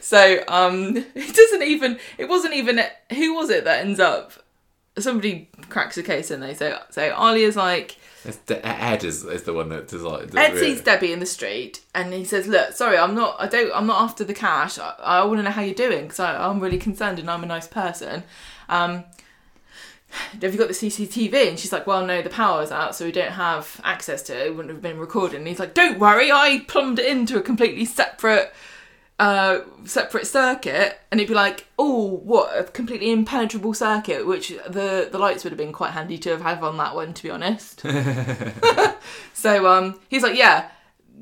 so 0.00 0.42
um, 0.48 0.96
it 0.96 1.32
doesn't 1.32 1.62
even. 1.62 2.00
It 2.18 2.28
wasn't 2.28 2.54
even. 2.54 2.80
Who 3.10 3.36
was 3.36 3.50
it 3.50 3.62
that 3.66 3.86
ends 3.86 4.00
up? 4.00 4.32
Somebody 4.98 5.48
cracks 5.68 5.96
a 5.96 6.02
case, 6.02 6.32
and 6.32 6.42
they 6.42 6.54
so 6.54 6.76
so 6.90 7.12
Alya's 7.12 7.54
like. 7.54 7.98
It's 8.24 8.36
the, 8.38 8.64
Ed 8.66 9.02
is, 9.02 9.24
is 9.24 9.44
the 9.44 9.54
one 9.54 9.70
that 9.70 9.90
like. 9.92 10.34
Ed 10.34 10.58
sees 10.58 10.82
Debbie 10.82 11.12
in 11.12 11.20
the 11.20 11.26
street 11.26 11.80
and 11.94 12.12
he 12.12 12.24
says, 12.24 12.46
"Look, 12.46 12.72
sorry, 12.72 12.98
I'm 12.98 13.14
not. 13.14 13.36
I 13.38 13.46
don't. 13.46 13.72
I'm 13.74 13.86
not 13.86 14.02
after 14.02 14.24
the 14.24 14.34
cash. 14.34 14.78
I, 14.78 14.94
I 15.00 15.24
want 15.24 15.38
to 15.38 15.42
know 15.42 15.50
how 15.50 15.62
you're 15.62 15.74
doing 15.74 16.02
because 16.02 16.20
I'm 16.20 16.60
really 16.60 16.78
concerned 16.78 17.18
and 17.18 17.30
I'm 17.30 17.42
a 17.42 17.46
nice 17.46 17.66
person. 17.66 18.24
Um, 18.68 19.04
have 20.42 20.52
you 20.52 20.58
got 20.58 20.68
the 20.68 20.74
CCTV?" 20.74 21.48
And 21.48 21.58
she's 21.58 21.72
like, 21.72 21.86
"Well, 21.86 22.04
no, 22.04 22.20
the 22.20 22.28
power's 22.28 22.70
out, 22.70 22.94
so 22.94 23.06
we 23.06 23.12
don't 23.12 23.32
have 23.32 23.80
access 23.84 24.22
to 24.24 24.38
it. 24.38 24.48
It 24.48 24.56
wouldn't 24.56 24.74
have 24.74 24.82
been 24.82 24.98
recorded." 24.98 25.38
And 25.38 25.48
he's 25.48 25.58
like, 25.58 25.72
"Don't 25.72 25.98
worry, 25.98 26.30
I 26.30 26.64
plumbed 26.68 26.98
it 26.98 27.06
into 27.06 27.38
a 27.38 27.42
completely 27.42 27.86
separate." 27.86 28.52
Uh, 29.20 29.60
separate 29.84 30.26
circuit, 30.26 30.98
and 31.10 31.20
it'd 31.20 31.28
be 31.28 31.34
like, 31.34 31.66
oh, 31.78 32.06
what 32.24 32.56
a 32.58 32.64
completely 32.64 33.10
impenetrable 33.10 33.74
circuit, 33.74 34.26
which 34.26 34.48
the 34.66 35.10
the 35.12 35.18
lights 35.18 35.44
would 35.44 35.50
have 35.50 35.58
been 35.58 35.74
quite 35.74 35.90
handy 35.90 36.16
to 36.16 36.30
have 36.30 36.40
had 36.40 36.62
on 36.62 36.78
that 36.78 36.94
one, 36.94 37.12
to 37.12 37.22
be 37.22 37.30
honest. 37.30 37.82
So 39.34 39.66
um, 39.66 40.00
he's 40.08 40.22
like, 40.22 40.36
yeah, 40.36 40.70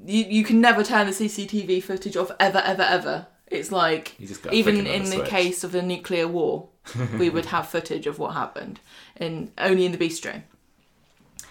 you 0.06 0.24
you 0.24 0.44
can 0.44 0.60
never 0.60 0.82
turn 0.84 1.06
the 1.06 1.12
CCTV 1.12 1.82
footage 1.82 2.16
off 2.16 2.30
ever, 2.38 2.58
ever, 2.64 2.82
ever. 2.82 3.26
It's 3.48 3.72
like 3.72 4.14
You 4.18 4.26
just 4.28 4.42
gotta 4.42 4.54
even 4.56 4.86
in 4.86 5.04
the 5.04 5.16
switch. 5.16 5.28
case 5.28 5.64
of 5.64 5.74
a 5.74 5.82
nuclear 5.82 6.28
war, 6.28 6.68
we 7.18 7.30
would 7.30 7.46
have 7.54 7.68
footage 7.68 8.06
of 8.06 8.18
what 8.18 8.34
happened, 8.34 8.80
in 9.16 9.50
only 9.58 9.86
in 9.86 9.92
the 9.92 9.98
bistro. 9.98 10.42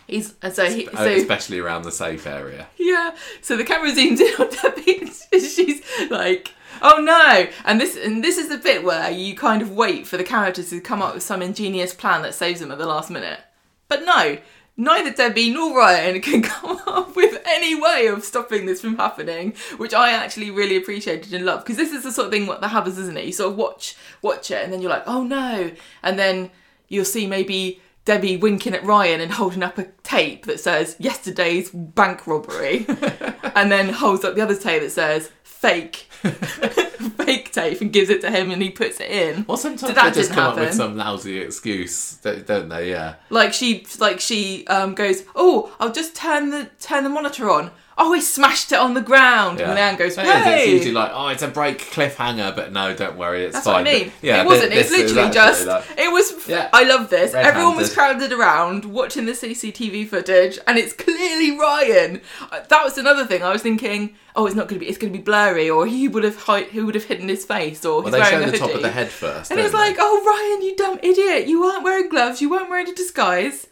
He's 0.07 0.33
and 0.41 0.53
so 0.53 0.69
he, 0.69 0.87
Uh, 0.87 0.95
so 0.97 1.09
especially 1.11 1.59
around 1.59 1.83
the 1.83 1.91
safe 1.91 2.25
area. 2.25 2.67
yeah. 2.77 3.15
So 3.41 3.57
the 3.57 3.63
camera 3.65 3.91
zooms 3.91 4.19
in 4.21 4.33
on 4.41 4.49
Debbie, 4.49 4.99
and 5.33 5.41
she's 5.43 5.81
like, 6.09 6.53
"Oh 6.81 6.99
no!" 7.01 7.47
And 7.65 7.79
this 7.81 7.97
and 7.97 8.23
this 8.23 8.37
is 8.37 8.47
the 8.49 8.57
bit 8.57 8.83
where 8.83 9.11
you 9.11 9.35
kind 9.35 9.61
of 9.61 9.71
wait 9.71 10.07
for 10.07 10.15
the 10.17 10.23
characters 10.23 10.69
to 10.69 10.79
come 10.79 11.01
up 11.01 11.13
with 11.13 11.23
some 11.23 11.41
ingenious 11.41 11.93
plan 11.93 12.21
that 12.21 12.33
saves 12.33 12.59
them 12.61 12.71
at 12.71 12.77
the 12.77 12.85
last 12.85 13.09
minute. 13.11 13.41
But 13.89 14.05
no, 14.05 14.37
neither 14.77 15.11
Debbie 15.11 15.49
nor 15.51 15.77
Ryan 15.77 16.21
can 16.27 16.41
come 16.41 16.79
up 16.87 17.15
with 17.15 17.41
any 17.45 17.75
way 17.75 18.07
of 18.07 18.23
stopping 18.23 18.65
this 18.65 18.79
from 18.81 18.95
happening, 18.97 19.55
which 19.77 19.93
I 19.93 20.11
actually 20.11 20.51
really 20.51 20.77
appreciated 20.77 21.33
and 21.33 21.45
loved 21.45 21.65
because 21.65 21.77
this 21.77 21.91
is 21.91 22.03
the 22.03 22.11
sort 22.13 22.27
of 22.27 22.31
thing 22.31 22.47
what 22.47 22.61
that 22.61 22.69
happens, 22.69 22.97
isn't 22.97 23.17
it? 23.17 23.25
You 23.25 23.33
sort 23.33 23.51
of 23.51 23.57
watch 23.57 23.95
watch 24.21 24.51
it, 24.51 24.63
and 24.63 24.71
then 24.71 24.81
you're 24.81 24.91
like, 24.91 25.03
"Oh 25.05 25.23
no!" 25.23 25.71
and 26.01 26.17
then 26.17 26.49
you'll 26.87 27.03
see 27.03 27.27
maybe. 27.27 27.81
Debbie 28.07 28.37
winking 28.37 28.73
at 28.73 28.85
Ryan 28.85 29.19
and 29.19 29.33
holding 29.33 29.61
up 29.61 29.77
a 29.77 29.83
tape 30.01 30.45
that 30.45 30.61
says 30.61 30.95
yesterday's 30.97 31.69
bank 31.71 32.25
robbery, 32.25 32.85
and 33.53 33.69
then 33.69 33.89
holds 33.89 34.23
up 34.23 34.33
the 34.33 34.41
other 34.41 34.55
tape 34.55 34.81
that 34.81 34.91
says 34.91 35.29
fake, 35.43 36.07
fake 36.21 37.46
tape, 37.61 37.81
and 37.81 37.91
gives 37.91 38.09
it 38.09 38.21
to 38.21 38.29
him, 38.31 38.51
and 38.51 38.61
he 38.61 38.69
puts 38.69 38.99
it 38.99 39.09
in. 39.09 39.45
Well, 39.47 39.57
sometimes 39.57 39.93
that 39.95 40.13
they 40.13 40.21
just 40.21 40.31
come 40.31 40.51
up 40.51 40.55
with 40.57 40.73
some 40.73 40.95
lousy 40.97 41.39
excuse, 41.39 42.17
don't 42.23 42.69
they? 42.69 42.89
Yeah. 42.91 43.15
Like 43.29 43.53
she, 43.53 43.85
like 43.99 44.19
she 44.19 44.65
um, 44.67 44.93
goes, 44.95 45.23
"Oh, 45.35 45.73
I'll 45.79 45.91
just 45.91 46.15
turn 46.15 46.49
the 46.51 46.69
turn 46.79 47.03
the 47.03 47.09
monitor 47.09 47.49
on." 47.49 47.71
Oh, 47.99 48.13
he 48.13 48.21
smashed 48.21 48.71
it 48.71 48.77
on 48.77 48.93
the 48.93 49.01
ground, 49.01 49.57
Yeah. 49.59 49.71
and 49.71 49.75
Leanne 49.79 49.97
goes, 49.97 50.11
is, 50.11 50.17
It's 50.19 50.71
usually 50.71 50.91
like, 50.91 51.09
oh, 51.15 51.29
it's 51.29 51.41
a 51.41 51.47
break 51.47 51.79
cliffhanger, 51.79 52.55
but 52.55 52.71
no, 52.71 52.93
don't 52.95 53.17
worry, 53.17 53.45
it's 53.45 53.53
That's 53.53 53.65
fine. 53.65 53.85
what 53.85 53.87
I 53.91 53.97
mean. 53.97 54.11
But, 54.21 54.27
yeah, 54.27 54.41
it 54.43 54.45
wasn't. 54.45 54.71
thi- 54.71 54.77
It 54.77 54.81
was 54.83 54.89
this 54.91 54.99
is 54.99 55.13
literally 55.15 55.33
just. 55.33 55.67
It 55.97 56.11
was. 56.13 56.47
Yeah. 56.47 56.69
I 56.73 56.83
love 56.83 57.09
this. 57.09 57.33
Red-handed. 57.33 57.49
Everyone 57.57 57.75
was 57.75 57.91
crowded 57.91 58.31
around 58.31 58.85
watching 58.85 59.25
the 59.25 59.31
CCTV 59.31 60.07
footage, 60.09 60.59
and 60.67 60.77
it's 60.77 60.93
clearly 60.93 61.57
Ryan. 61.57 62.21
Uh, 62.51 62.59
That 62.69 62.83
was 62.83 62.99
another 62.99 63.25
thing. 63.25 63.41
I 63.41 63.51
was 63.51 63.63
thinking, 63.63 64.15
oh, 64.35 64.45
it's 64.45 64.55
not 64.55 64.67
going 64.67 64.79
to 64.79 64.85
be. 64.85 64.89
It's 64.89 64.99
going 64.99 65.11
to 65.11 65.17
be 65.17 65.23
blurry, 65.23 65.67
or 65.67 65.87
he 65.87 66.07
would 66.07 66.23
have 66.23 66.37
he 66.69 66.79
would 66.81 66.93
have 66.93 67.05
hidden 67.05 67.29
his 67.29 67.45
face, 67.47 67.85
or 67.85 68.01
well, 68.01 68.03
he's 68.03 68.11
they 68.13 68.19
wearing 68.19 68.31
show 68.31 68.37
a 68.37 68.45
the 68.51 68.57
hoodie. 68.57 68.59
top 68.59 68.75
of 68.75 68.81
the 68.81 68.91
head 68.91 69.09
first. 69.09 69.51
And 69.51 69.59
it's 69.59 69.71
they? 69.71 69.77
like, 69.77 69.95
oh, 69.99 70.23
Ryan, 70.25 70.61
you 70.67 70.75
dumb 70.75 70.99
idiot! 71.01 71.47
You 71.47 71.61
weren't 71.61 71.83
wearing 71.83 72.09
gloves. 72.09 72.41
You 72.41 72.49
weren't 72.49 72.69
wearing 72.69 72.87
a 72.89 72.93
disguise. 72.93 73.67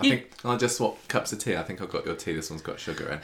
I 0.00 0.04
you- 0.04 0.10
think 0.12 0.30
I'll 0.44 0.56
just 0.56 0.76
swap 0.78 0.96
cups 1.08 1.32
of 1.32 1.38
tea. 1.40 1.56
I 1.56 1.62
think 1.62 1.82
I've 1.82 1.90
got 1.90 2.06
your 2.06 2.14
tea. 2.14 2.32
This 2.34 2.48
one's 2.50 2.62
got 2.62 2.80
sugar 2.80 3.08
in. 3.10 3.20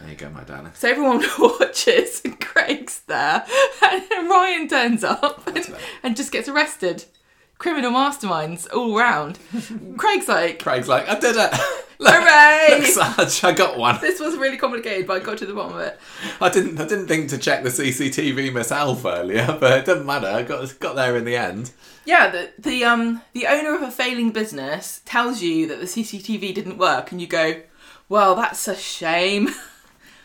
There 0.00 0.10
you 0.10 0.14
go, 0.16 0.30
my 0.30 0.44
darling. 0.44 0.72
So 0.74 0.88
everyone 0.88 1.22
watches, 1.38 2.22
and 2.24 2.38
Craig's 2.40 3.00
there, 3.06 3.44
and 3.82 4.28
Ryan 4.30 4.68
turns 4.68 5.02
up 5.04 5.46
and, 5.46 5.74
and 6.02 6.16
just 6.16 6.30
gets 6.32 6.48
arrested. 6.48 7.04
Criminal 7.60 7.92
masterminds 7.92 8.66
all 8.72 8.96
round. 8.96 9.38
Craig's 9.98 10.28
like, 10.28 10.62
Craig's 10.62 10.88
like, 10.88 11.06
I 11.06 11.20
did 11.20 11.36
it. 11.36 11.52
Look, 11.98 12.14
Hooray! 12.14 12.80
look, 12.80 12.86
Sarge, 12.86 13.44
I 13.44 13.52
got 13.52 13.76
one. 13.76 14.00
this 14.00 14.18
was 14.18 14.34
really 14.38 14.56
complicated, 14.56 15.06
but 15.06 15.20
I 15.20 15.22
got 15.22 15.36
to 15.36 15.44
the 15.44 15.52
bottom 15.52 15.76
of 15.76 15.82
it. 15.82 16.00
I 16.40 16.48
didn't. 16.48 16.80
I 16.80 16.86
didn't 16.86 17.08
think 17.08 17.28
to 17.28 17.36
check 17.36 17.62
the 17.62 17.68
CCTV 17.68 18.54
myself 18.54 19.04
earlier, 19.04 19.46
but 19.60 19.80
it 19.80 19.84
doesn't 19.84 20.06
matter. 20.06 20.26
I 20.28 20.42
got 20.42 20.80
got 20.80 20.96
there 20.96 21.14
in 21.18 21.26
the 21.26 21.36
end. 21.36 21.72
Yeah, 22.06 22.30
the 22.30 22.52
the 22.58 22.84
um 22.84 23.20
the 23.34 23.46
owner 23.46 23.74
of 23.74 23.82
a 23.82 23.90
failing 23.90 24.30
business 24.30 25.02
tells 25.04 25.42
you 25.42 25.66
that 25.68 25.78
the 25.78 25.84
CCTV 25.84 26.54
didn't 26.54 26.78
work, 26.78 27.12
and 27.12 27.20
you 27.20 27.26
go, 27.26 27.60
"Well, 28.08 28.34
that's 28.34 28.66
a 28.66 28.74
shame." 28.76 29.50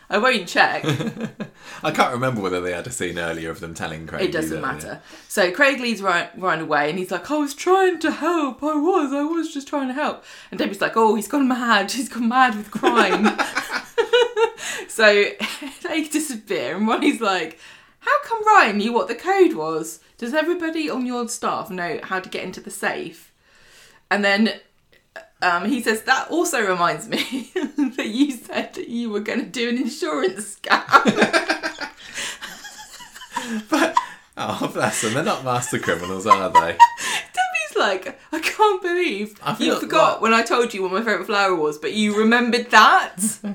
I 0.10 0.18
won't 0.18 0.48
check. 0.48 0.84
I 1.84 1.92
can't 1.92 2.14
remember 2.14 2.42
whether 2.42 2.62
they 2.62 2.74
had 2.74 2.88
a 2.88 2.92
scene 2.92 3.18
earlier 3.18 3.50
of 3.50 3.60
them 3.60 3.74
telling 3.74 4.06
Craig. 4.06 4.22
It 4.22 4.32
doesn't 4.32 4.62
matter. 4.62 5.02
So 5.28 5.52
Craig 5.52 5.80
leads 5.80 6.02
Ryan, 6.02 6.30
Ryan 6.40 6.62
away, 6.62 6.90
and 6.90 7.00
he's 7.00 7.12
like, 7.12 7.30
"I 7.32 7.38
was 7.38 7.54
trying 7.54 8.00
to 8.00 8.12
help. 8.12 8.62
I 8.64 8.76
was. 8.76 9.14
I 9.14 9.24
was 9.24 9.54
just 9.54 9.68
trying 9.68 9.88
to 9.88 9.94
help." 9.94 10.24
And 10.52 10.60
Debbie's 10.60 10.82
like, 10.82 10.96
"Oh, 10.96 11.16
he's 11.16 11.28
gone 11.28 11.48
mad. 11.48 11.92
He's 11.96 12.10
gone 12.10 12.30
mad 12.30 12.56
with 12.56 12.72
crime." 12.72 13.38
so 14.88 15.26
they 15.84 16.04
disappear, 16.04 16.76
and 16.76 16.88
Ronnie's 16.88 17.22
like, 17.22 17.60
"How 18.00 18.22
come 18.24 18.46
Ryan 18.46 18.78
knew 18.78 18.94
what 18.94 19.08
the 19.08 19.16
code 19.16 19.54
was? 19.54 20.00
Does 20.18 20.34
everybody 20.34 20.90
on 20.90 21.06
your 21.06 21.28
staff 21.28 21.70
know 21.70 22.00
how 22.04 22.20
to 22.20 22.30
get 22.30 22.44
into 22.44 22.62
the 22.62 22.72
safe?" 22.72 23.34
And 24.12 24.24
then 24.24 24.60
um, 25.46 25.66
he 25.66 25.82
says, 25.82 26.02
"That 26.04 26.30
also 26.32 26.62
reminds 26.62 27.08
me 27.08 27.52
that 27.98 28.08
you 28.08 28.32
said 28.32 28.74
that 28.74 28.90
you 28.90 29.10
were 29.10 29.20
going 29.20 29.40
to 29.40 29.46
do 29.46 29.70
an 29.70 29.78
insurance 29.78 30.58
scam." 30.60 30.84
But 33.70 33.96
oh, 34.38 34.72
bless 34.74 35.02
them. 35.02 35.14
They're 35.14 35.24
not 35.24 35.44
master 35.46 35.78
criminals, 35.78 36.26
are 36.26 36.50
they? 36.50 36.60
Debbie's 36.72 37.76
like, 37.78 38.20
I 38.32 38.40
can't 38.40 38.82
believe 38.82 39.36
I 39.44 39.56
you 39.60 39.80
forgot 39.80 40.14
like- 40.14 40.22
when 40.22 40.34
I 40.34 40.42
told 40.42 40.74
you 40.74 40.82
what 40.82 40.92
my 40.92 41.00
favourite 41.02 41.28
flower 41.28 41.54
was, 41.56 41.78
but 41.78 41.94
you 41.94 42.18
remembered 42.18 42.72
that. 42.72 43.18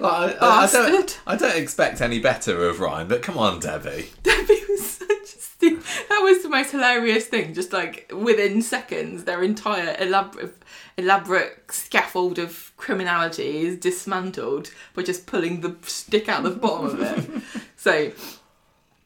Well, 0.00 0.10
I, 0.40 0.64
I, 0.64 0.68
don't. 0.70 1.20
I 1.26 1.34
don't 1.34 1.56
expect 1.56 2.00
any 2.00 2.20
better 2.20 2.68
of 2.68 2.78
Ryan, 2.78 3.08
but 3.08 3.20
come 3.22 3.36
on, 3.36 3.58
Debbie. 3.58 4.10
Debbie 4.22 4.60
was 4.68 4.88
such 4.90 5.08
a 5.08 5.26
stu- 5.26 5.82
That 6.08 6.20
was 6.22 6.42
the 6.42 6.48
most 6.48 6.70
hilarious 6.70 7.26
thing. 7.26 7.52
Just 7.52 7.72
like 7.72 8.10
within 8.14 8.62
seconds, 8.62 9.24
their 9.24 9.42
entire 9.42 9.96
elaborate, 9.98 10.56
elaborate 10.96 11.70
scaffold 11.70 12.38
of 12.38 12.72
criminality 12.76 13.66
is 13.66 13.78
dismantled 13.78 14.70
by 14.94 15.02
just 15.02 15.26
pulling 15.26 15.60
the 15.60 15.76
stick 15.82 16.28
out 16.28 16.44
of 16.44 16.54
the 16.54 16.60
bottom 16.66 16.86
of 16.86 17.00
it. 17.00 17.42
so 17.76 18.12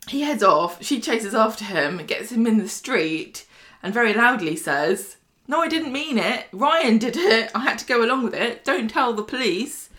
he 0.09 0.23
heads 0.23 0.43
off. 0.43 0.83
She 0.83 1.01
chases 1.01 1.35
after 1.35 1.65
him, 1.65 1.99
gets 2.07 2.31
him 2.33 2.47
in 2.47 2.59
the 2.59 2.69
street, 2.69 3.47
and 3.83 3.93
very 3.93 4.15
loudly 4.15 4.57
says, 4.57 5.17
"No, 5.49 5.61
I 5.61 5.69
didn't 5.69 5.93
mean 5.93 6.19
it. 6.19 6.47
Ryan 6.53 6.99
did 6.99 7.17
it. 7.17 7.51
I 7.55 7.61
had 7.61 7.79
to 7.79 7.87
go 7.87 8.05
along 8.05 8.25
with 8.25 8.35
it. 8.35 8.65
Don't 8.65 8.89
tell 8.89 9.13
the 9.13 9.23
police." 9.23 9.91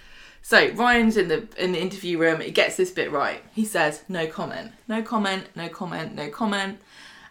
So 0.41 0.69
Ryan's 0.75 1.17
in 1.17 1.27
the 1.27 1.47
in 1.57 1.73
the 1.73 1.81
interview 1.81 2.17
room. 2.17 2.39
He 2.39 2.51
gets 2.51 2.77
this 2.77 2.91
bit 2.91 3.11
right. 3.11 3.43
He 3.53 3.65
says, 3.65 4.03
"No 4.07 4.27
comment. 4.27 4.71
No 4.87 5.01
comment. 5.01 5.47
No 5.55 5.67
comment. 5.67 6.15
No 6.15 6.29
comment." 6.29 6.79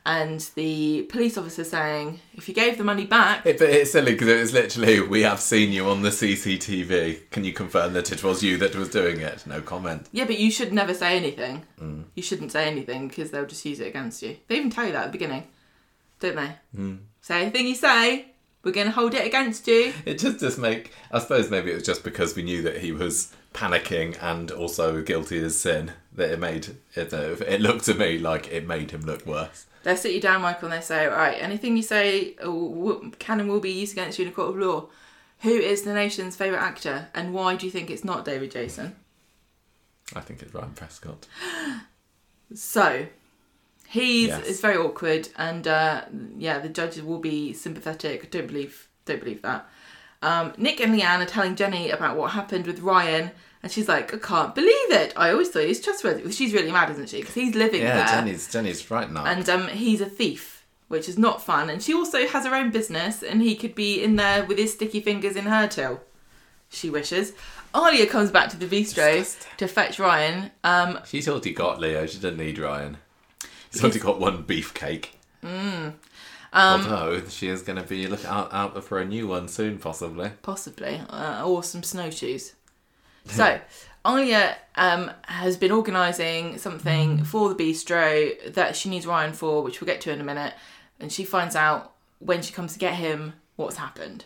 And 0.08 0.38
the 0.54 1.02
police 1.10 1.36
officer 1.36 1.64
saying, 1.64 2.20
"If 2.36 2.48
you 2.48 2.54
gave 2.54 2.78
the 2.78 2.84
money 2.84 3.06
back, 3.06 3.44
It, 3.44 3.58
but 3.58 3.68
it's 3.70 3.90
silly 3.90 4.12
because 4.12 4.28
it 4.28 4.38
was 4.38 4.52
literally, 4.52 5.00
we 5.00 5.22
have 5.22 5.40
seen 5.40 5.72
you 5.72 5.88
on 5.88 6.02
the 6.02 6.12
CCTV. 6.12 7.28
Can 7.32 7.42
you 7.42 7.52
confirm 7.52 7.92
that 7.94 8.12
it 8.12 8.22
was 8.22 8.40
you 8.40 8.56
that 8.58 8.76
was 8.76 8.88
doing 8.88 9.20
it? 9.20 9.44
No 9.48 9.60
comment. 9.60 10.06
yeah, 10.12 10.24
but 10.24 10.38
you 10.38 10.52
should 10.52 10.72
never 10.72 10.94
say 10.94 11.16
anything. 11.16 11.64
Mm. 11.82 12.04
You 12.14 12.22
shouldn't 12.22 12.52
say 12.52 12.68
anything 12.68 13.08
because 13.08 13.32
they'll 13.32 13.46
just 13.46 13.64
use 13.64 13.80
it 13.80 13.88
against 13.88 14.22
you. 14.22 14.36
They 14.46 14.58
even 14.58 14.70
tell 14.70 14.86
you 14.86 14.92
that 14.92 15.06
at 15.06 15.12
the 15.12 15.18
beginning, 15.18 15.48
don't 16.20 16.36
they? 16.36 16.52
Mm. 16.78 16.98
Say 17.20 17.42
anything 17.42 17.66
you 17.66 17.74
say, 17.74 18.26
we're 18.62 18.70
going 18.70 18.86
to 18.86 18.92
hold 18.92 19.12
it 19.12 19.26
against 19.26 19.66
you." 19.66 19.92
It 20.04 20.20
just 20.20 20.38
does 20.38 20.56
make. 20.56 20.92
I 21.10 21.18
suppose 21.18 21.50
maybe 21.50 21.72
it 21.72 21.74
was 21.74 21.82
just 21.82 22.04
because 22.04 22.36
we 22.36 22.44
knew 22.44 22.62
that 22.62 22.78
he 22.78 22.92
was 22.92 23.34
panicking 23.54 24.16
and 24.22 24.52
also 24.52 25.02
guilty 25.02 25.42
as 25.42 25.58
sin 25.58 25.92
that 26.12 26.30
it 26.30 26.38
made 26.38 26.68
it. 26.94 27.12
It 27.12 27.60
looked 27.60 27.86
to 27.86 27.94
me 27.94 28.18
like 28.18 28.52
it 28.52 28.68
made 28.68 28.92
him 28.92 29.00
look 29.00 29.26
worse. 29.26 29.66
They 29.86 29.94
sit 29.94 30.12
you 30.14 30.20
down, 30.20 30.42
Michael, 30.42 30.66
and 30.72 30.82
they 30.82 30.84
say, 30.84 31.06
all 31.06 31.16
right, 31.16 31.40
anything 31.40 31.76
you 31.76 31.82
say 31.84 32.34
uh, 32.42 33.08
can 33.20 33.38
and 33.38 33.48
will 33.48 33.60
be 33.60 33.70
used 33.70 33.92
against 33.92 34.18
you 34.18 34.24
in 34.24 34.32
a 34.32 34.34
court 34.34 34.48
of 34.48 34.58
law. 34.58 34.86
Who 35.42 35.50
is 35.50 35.82
the 35.82 35.94
nation's 35.94 36.34
favourite 36.34 36.60
actor, 36.60 37.06
and 37.14 37.32
why 37.32 37.54
do 37.54 37.66
you 37.66 37.70
think 37.70 37.88
it's 37.88 38.02
not 38.02 38.24
David 38.24 38.50
Jason? 38.50 38.96
I 40.12 40.22
think 40.22 40.42
it's 40.42 40.52
Ryan 40.52 40.72
Prescott. 40.72 41.28
So 42.54 43.06
he's 43.88 44.28
Yes. 44.28 44.46
it's 44.48 44.60
very 44.60 44.76
awkward, 44.76 45.28
and 45.36 45.68
uh, 45.68 46.02
yeah, 46.36 46.58
the 46.58 46.68
judges 46.68 47.02
will 47.04 47.18
be 47.18 47.52
sympathetic. 47.52 48.30
Don't 48.32 48.46
believe, 48.48 48.88
don't 49.04 49.20
believe 49.20 49.42
that. 49.42 49.68
Um, 50.22 50.52
Nick 50.56 50.80
and 50.80 50.92
Leanne 50.94 51.22
are 51.22 51.26
telling 51.26 51.54
Jenny 51.54 51.90
about 51.90 52.16
what 52.16 52.32
happened 52.32 52.66
with 52.66 52.80
Ryan, 52.80 53.30
and 53.66 53.72
she's 53.72 53.88
like, 53.88 54.14
"I 54.14 54.18
can't 54.18 54.54
believe 54.54 54.92
it. 54.92 55.12
I 55.16 55.30
always 55.32 55.48
thought 55.48 55.62
he 55.62 55.68
was 55.68 55.80
trustworthy." 55.80 56.30
She's 56.30 56.52
really 56.52 56.70
mad, 56.70 56.88
isn't 56.90 57.08
she? 57.08 57.18
Because 57.18 57.34
he's 57.34 57.56
living 57.56 57.82
Yeah, 57.82 57.96
there, 57.96 58.06
Jenny's 58.06 58.48
Jenny's 58.52 58.88
right 58.92 59.10
now. 59.10 59.24
and 59.24 59.48
um, 59.48 59.66
he's 59.66 60.00
a 60.00 60.06
thief, 60.06 60.64
which 60.86 61.08
is 61.08 61.18
not 61.18 61.42
fun. 61.42 61.68
And 61.68 61.82
she 61.82 61.92
also 61.92 62.28
has 62.28 62.46
her 62.46 62.54
own 62.54 62.70
business, 62.70 63.24
and 63.24 63.42
he 63.42 63.56
could 63.56 63.74
be 63.74 64.02
in 64.04 64.14
there 64.14 64.44
with 64.44 64.56
his 64.58 64.72
sticky 64.74 65.00
fingers 65.00 65.34
in 65.34 65.46
her 65.46 65.66
till. 65.66 66.00
She 66.68 66.90
wishes. 66.90 67.32
Alya 67.74 68.08
comes 68.08 68.30
back 68.30 68.48
to 68.50 68.56
the 68.56 68.66
bistro 68.66 69.24
to 69.56 69.66
fetch 69.68 69.98
Ryan. 69.98 70.50
Um, 70.64 70.98
She's 71.06 71.28
already 71.28 71.52
got 71.52 71.80
Leo. 71.80 72.06
She 72.06 72.18
doesn't 72.18 72.38
need 72.38 72.58
Ryan. 72.58 72.96
She's 73.72 73.82
already 73.82 73.98
got 74.00 74.18
one 74.20 74.44
beefcake. 74.44 75.06
um, 75.44 75.94
Although 76.52 77.22
she 77.28 77.48
is 77.48 77.62
going 77.62 77.76
to 77.80 77.84
be 77.84 78.06
looking 78.06 78.26
out, 78.26 78.52
out 78.52 78.82
for 78.84 78.98
a 78.98 79.04
new 79.04 79.28
one 79.28 79.46
soon, 79.48 79.78
possibly. 79.78 80.30
possibly, 80.42 81.00
uh, 81.10 81.44
or 81.44 81.62
some 81.62 81.82
snowshoes. 81.82 82.54
So, 83.28 83.60
Alya 84.04 84.54
um, 84.76 85.10
has 85.24 85.56
been 85.56 85.72
organising 85.72 86.58
something 86.58 87.24
for 87.24 87.52
the 87.52 87.54
bistro 87.54 88.54
that 88.54 88.76
she 88.76 88.88
needs 88.88 89.06
Ryan 89.06 89.32
for, 89.32 89.62
which 89.62 89.80
we'll 89.80 89.86
get 89.86 90.00
to 90.02 90.12
in 90.12 90.20
a 90.20 90.24
minute. 90.24 90.54
And 91.00 91.12
she 91.12 91.24
finds 91.24 91.56
out 91.56 91.92
when 92.18 92.42
she 92.42 92.52
comes 92.52 92.72
to 92.74 92.78
get 92.78 92.94
him 92.94 93.34
what's 93.56 93.76
happened. 93.76 94.24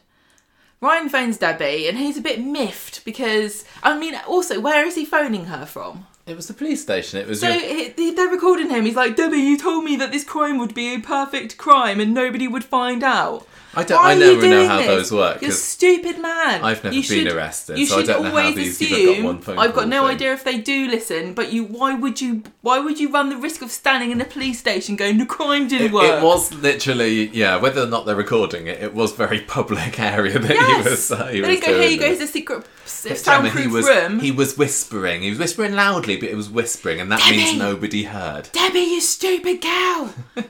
Ryan 0.80 1.08
phones 1.08 1.36
Debbie, 1.38 1.88
and 1.88 1.98
he's 1.98 2.16
a 2.16 2.22
bit 2.22 2.42
miffed 2.42 3.04
because, 3.04 3.64
I 3.82 3.98
mean, 3.98 4.14
also, 4.26 4.60
where 4.60 4.86
is 4.86 4.94
he 4.94 5.04
phoning 5.04 5.46
her 5.46 5.66
from? 5.66 6.06
It 6.26 6.36
was 6.36 6.46
the 6.48 6.54
police 6.54 6.80
station. 6.80 7.18
It 7.18 7.26
was 7.26 7.40
So 7.40 7.48
your... 7.48 7.92
he- 7.96 8.14
they're 8.14 8.28
recording 8.28 8.70
him. 8.70 8.84
He's 8.84 8.96
like, 8.96 9.16
Debbie, 9.16 9.38
you 9.38 9.58
told 9.58 9.84
me 9.84 9.96
that 9.96 10.12
this 10.12 10.24
crime 10.24 10.58
would 10.58 10.74
be 10.74 10.94
a 10.94 11.00
perfect 11.00 11.56
crime 11.58 12.00
and 12.00 12.14
nobody 12.14 12.46
would 12.48 12.64
find 12.64 13.02
out. 13.02 13.46
I 13.72 13.84
don't. 13.84 13.98
Why 14.02 14.12
I 14.12 14.14
never 14.16 14.48
know 14.48 14.66
how 14.66 14.78
this? 14.78 14.86
those 14.88 15.12
work 15.12 15.42
You're 15.42 15.52
stupid 15.52 16.18
man. 16.20 16.64
I've 16.64 16.82
never 16.82 16.96
You 16.96 17.02
been 17.08 17.24
should- 17.26 17.32
arrested, 17.36 17.78
You 17.78 17.86
so 17.86 17.94
I 17.94 17.98
should 18.00 18.06
don't 18.08 18.22
know 18.24 18.30
how 18.30 18.38
always 18.38 18.54
these 18.56 18.80
you've 18.80 19.16
got 19.16 19.24
one 19.24 19.38
phone 19.40 19.58
I've 19.60 19.74
got 19.74 19.86
no 19.86 20.02
thing. 20.06 20.16
idea 20.16 20.32
if 20.32 20.42
they 20.42 20.58
do 20.58 20.88
listen, 20.88 21.34
but 21.34 21.52
you. 21.52 21.64
Why 21.64 21.94
would 21.94 22.20
you? 22.20 22.42
Why 22.62 22.80
would 22.80 22.98
you 22.98 23.12
run 23.12 23.28
the 23.30 23.36
risk 23.36 23.62
of 23.62 23.70
standing 23.70 24.10
in 24.10 24.20
a 24.20 24.24
police 24.24 24.58
station 24.58 24.96
going, 24.96 25.18
"The 25.18 25.26
crime 25.26 25.68
didn't 25.68 25.86
It, 25.86 25.92
work"? 25.92 26.04
it 26.04 26.22
was 26.22 26.52
literally, 26.54 27.28
yeah. 27.28 27.56
Whether 27.56 27.82
or 27.82 27.86
not 27.86 28.06
they're 28.06 28.16
recording 28.16 28.66
it, 28.66 28.82
it 28.82 28.92
was 28.92 29.12
very 29.12 29.40
public 29.40 30.00
area 30.16 30.38
that 30.38 30.50
Yes. 30.50 30.84
he 30.84 30.90
was. 30.90 31.12
Uh, 31.12 31.26
he 31.26 31.40
They 31.40 31.50
was 31.52 31.60
go, 31.60 31.80
here 31.80 31.88
you 31.90 31.98
go. 32.00 32.06
a 32.12 32.26
secret 32.26 32.66
soundproof 32.84 33.54
he 33.62 33.68
was, 33.68 33.86
room. 33.86 34.18
He 34.18 34.32
was 34.32 34.58
whispering. 34.58 35.22
He 35.22 35.30
was 35.30 35.38
whispering 35.38 35.74
loudly, 35.74 36.16
but 36.16 36.28
it 36.28 36.34
was 36.36 36.50
whispering, 36.50 37.00
and 37.00 37.10
that 37.12 37.20
Debbie! 37.20 37.36
means 37.36 37.56
nobody 37.58 38.02
heard. 38.02 38.48
Debbie, 38.52 38.80
you 38.80 39.00
stupid 39.00 39.60
cow. 39.60 40.10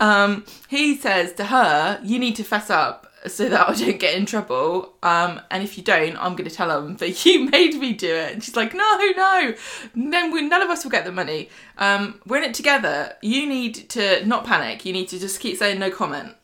um, 0.00 0.44
he 0.68 0.96
says 0.96 1.32
to 1.34 1.46
her, 1.46 2.00
"You 2.02 2.18
need 2.18 2.36
to 2.36 2.44
fess 2.44 2.70
up." 2.70 3.06
So 3.26 3.48
that 3.48 3.68
I 3.68 3.74
don't 3.74 3.98
get 3.98 4.14
in 4.14 4.26
trouble, 4.26 4.94
um, 5.02 5.40
and 5.50 5.64
if 5.64 5.76
you 5.76 5.82
don't, 5.82 6.16
I'm 6.16 6.36
going 6.36 6.48
to 6.48 6.54
tell 6.54 6.68
them 6.68 6.96
that 6.98 7.26
you 7.26 7.44
made 7.50 7.74
me 7.74 7.92
do 7.92 8.14
it. 8.14 8.32
And 8.32 8.44
she's 8.44 8.54
like, 8.54 8.72
"No, 8.74 9.12
no, 9.16 9.54
then 9.94 10.30
we, 10.30 10.42
none 10.42 10.62
of 10.62 10.70
us 10.70 10.84
will 10.84 10.92
get 10.92 11.04
the 11.04 11.10
money. 11.10 11.50
Um, 11.78 12.20
we're 12.26 12.38
in 12.38 12.44
it 12.44 12.54
together. 12.54 13.16
You 13.20 13.46
need 13.46 13.88
to 13.90 14.24
not 14.24 14.46
panic. 14.46 14.84
You 14.84 14.92
need 14.92 15.08
to 15.08 15.18
just 15.18 15.40
keep 15.40 15.56
saying 15.56 15.80
no 15.80 15.90
comment." 15.90 16.34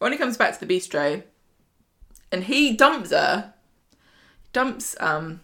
Ronnie 0.00 0.16
comes 0.16 0.36
back 0.36 0.56
to 0.56 0.64
the 0.64 0.72
bistro, 0.72 1.24
and 2.30 2.44
he 2.44 2.76
dumps 2.76 3.10
her, 3.10 3.54
dumps 4.52 4.94
um, 5.00 5.40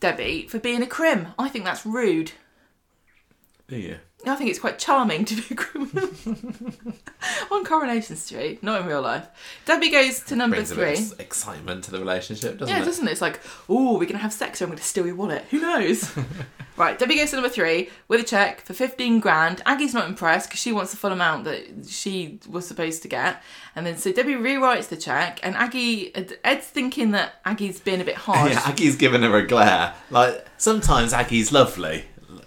Debbie 0.00 0.46
for 0.48 0.58
being 0.58 0.82
a 0.82 0.86
crim. 0.86 1.28
I 1.38 1.48
think 1.48 1.64
that's 1.64 1.86
rude. 1.86 2.32
Yeah. 3.68 3.98
I 4.26 4.34
think 4.34 4.50
it's 4.50 4.58
quite 4.58 4.78
charming 4.80 5.24
to 5.26 5.36
be 5.36 5.44
a 5.52 5.54
criminal 5.54 6.10
on 7.52 7.64
Coronation 7.64 8.16
Street, 8.16 8.62
not 8.64 8.80
in 8.80 8.86
real 8.86 9.00
life. 9.00 9.26
Debbie 9.64 9.90
goes 9.90 10.20
to 10.24 10.34
number 10.36 10.56
Brings 10.56 10.72
a 10.72 10.74
three. 10.74 10.84
bit 10.96 11.12
of 11.12 11.20
excitement 11.20 11.84
to 11.84 11.92
the 11.92 12.00
relationship, 12.00 12.58
doesn't 12.58 12.74
it? 12.74 12.78
Yeah, 12.78 12.82
it? 12.82 12.86
doesn't 12.86 13.06
it? 13.06 13.12
It's 13.12 13.20
like, 13.20 13.40
oh, 13.68 13.96
we're 13.96 14.06
gonna 14.06 14.18
have 14.18 14.32
sex, 14.32 14.60
or 14.60 14.64
I'm 14.64 14.70
gonna 14.70 14.82
steal 14.82 15.06
your 15.06 15.14
wallet. 15.14 15.44
Who 15.50 15.60
knows? 15.60 16.12
right, 16.76 16.98
Debbie 16.98 17.14
goes 17.16 17.30
to 17.30 17.36
number 17.36 17.48
three 17.48 17.90
with 18.08 18.20
a 18.20 18.24
check 18.24 18.62
for 18.62 18.74
fifteen 18.74 19.20
grand. 19.20 19.62
Aggie's 19.64 19.94
not 19.94 20.08
impressed 20.08 20.48
because 20.48 20.60
she 20.60 20.72
wants 20.72 20.90
the 20.90 20.96
full 20.96 21.12
amount 21.12 21.44
that 21.44 21.86
she 21.88 22.40
was 22.48 22.66
supposed 22.66 23.02
to 23.02 23.08
get, 23.08 23.40
and 23.76 23.86
then 23.86 23.96
so 23.96 24.12
Debbie 24.12 24.34
rewrites 24.34 24.88
the 24.88 24.96
check, 24.96 25.38
and 25.44 25.54
Aggie 25.54 26.12
Ed's 26.42 26.66
thinking 26.66 27.12
that 27.12 27.34
Aggie's 27.44 27.78
been 27.80 28.00
a 28.00 28.04
bit 28.04 28.16
harsh. 28.26 28.50
Yeah, 28.52 28.62
Aggie's 28.66 28.96
given 28.96 29.22
her 29.22 29.36
a 29.36 29.46
glare. 29.46 29.94
Like 30.10 30.44
sometimes 30.56 31.12
Aggie's 31.12 31.52
lovely, 31.52 32.04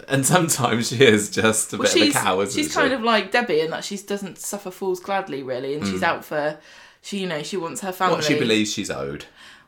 and 0.08 0.24
sometimes 0.26 0.88
she 0.88 1.04
is 1.04 1.30
just 1.30 1.72
a 1.72 1.76
Well, 1.76 1.84
bit 1.84 1.94
of 1.96 2.02
a 2.02 2.04
she's, 2.06 2.14
cow, 2.14 2.40
isn't 2.40 2.58
she's 2.58 2.72
she? 2.72 2.78
kind 2.78 2.92
of 2.92 3.02
like 3.02 3.30
Debbie 3.30 3.60
in 3.60 3.70
that 3.70 3.84
she 3.84 3.96
doesn't 3.96 4.38
suffer 4.38 4.70
fools 4.70 5.00
gladly, 5.00 5.42
really, 5.42 5.74
and 5.74 5.82
Mm. 5.84 5.90
she's 5.90 6.02
out 6.02 6.24
for 6.24 6.58
she, 7.00 7.18
you 7.18 7.26
know, 7.26 7.42
she 7.42 7.56
wants 7.56 7.80
her 7.80 7.92
family. 7.92 8.16
what 8.16 8.24
she 8.24 8.38
believes 8.38 8.72
she's 8.72 8.90
owed. 8.90 9.24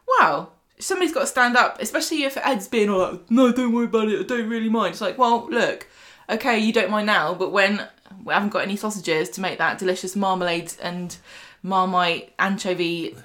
Wow, 0.07 0.51
somebody's 0.79 1.13
got 1.13 1.21
to 1.23 1.27
stand 1.27 1.57
up, 1.57 1.81
especially 1.81 2.23
if 2.25 2.37
Ed's 2.37 2.69
being 2.69 2.89
all 2.91 2.99
like, 3.13 3.31
"No, 3.31 3.51
don't 3.53 3.73
worry 3.73 3.87
about 3.87 4.09
it. 4.09 4.21
I 4.21 4.23
don't 4.23 4.49
really 4.49 4.69
mind." 4.69 4.93
It's 4.93 5.01
like, 5.01 5.19
well, 5.19 5.49
look, 5.51 5.89
okay, 6.31 6.59
you 6.59 6.73
don't 6.73 6.91
mind 6.91 7.07
now, 7.07 7.35
but 7.35 7.51
when 7.51 7.87
we 8.25 8.33
haven't 8.33 8.51
got 8.51 8.63
any 8.63 8.77
sausages 8.77 9.29
to 9.31 9.41
make 9.41 9.59
that 9.59 9.79
delicious 9.79 10.15
marmalade 10.15 10.73
and 10.81 11.17
marmite 11.63 12.33
anchovy 12.39 13.17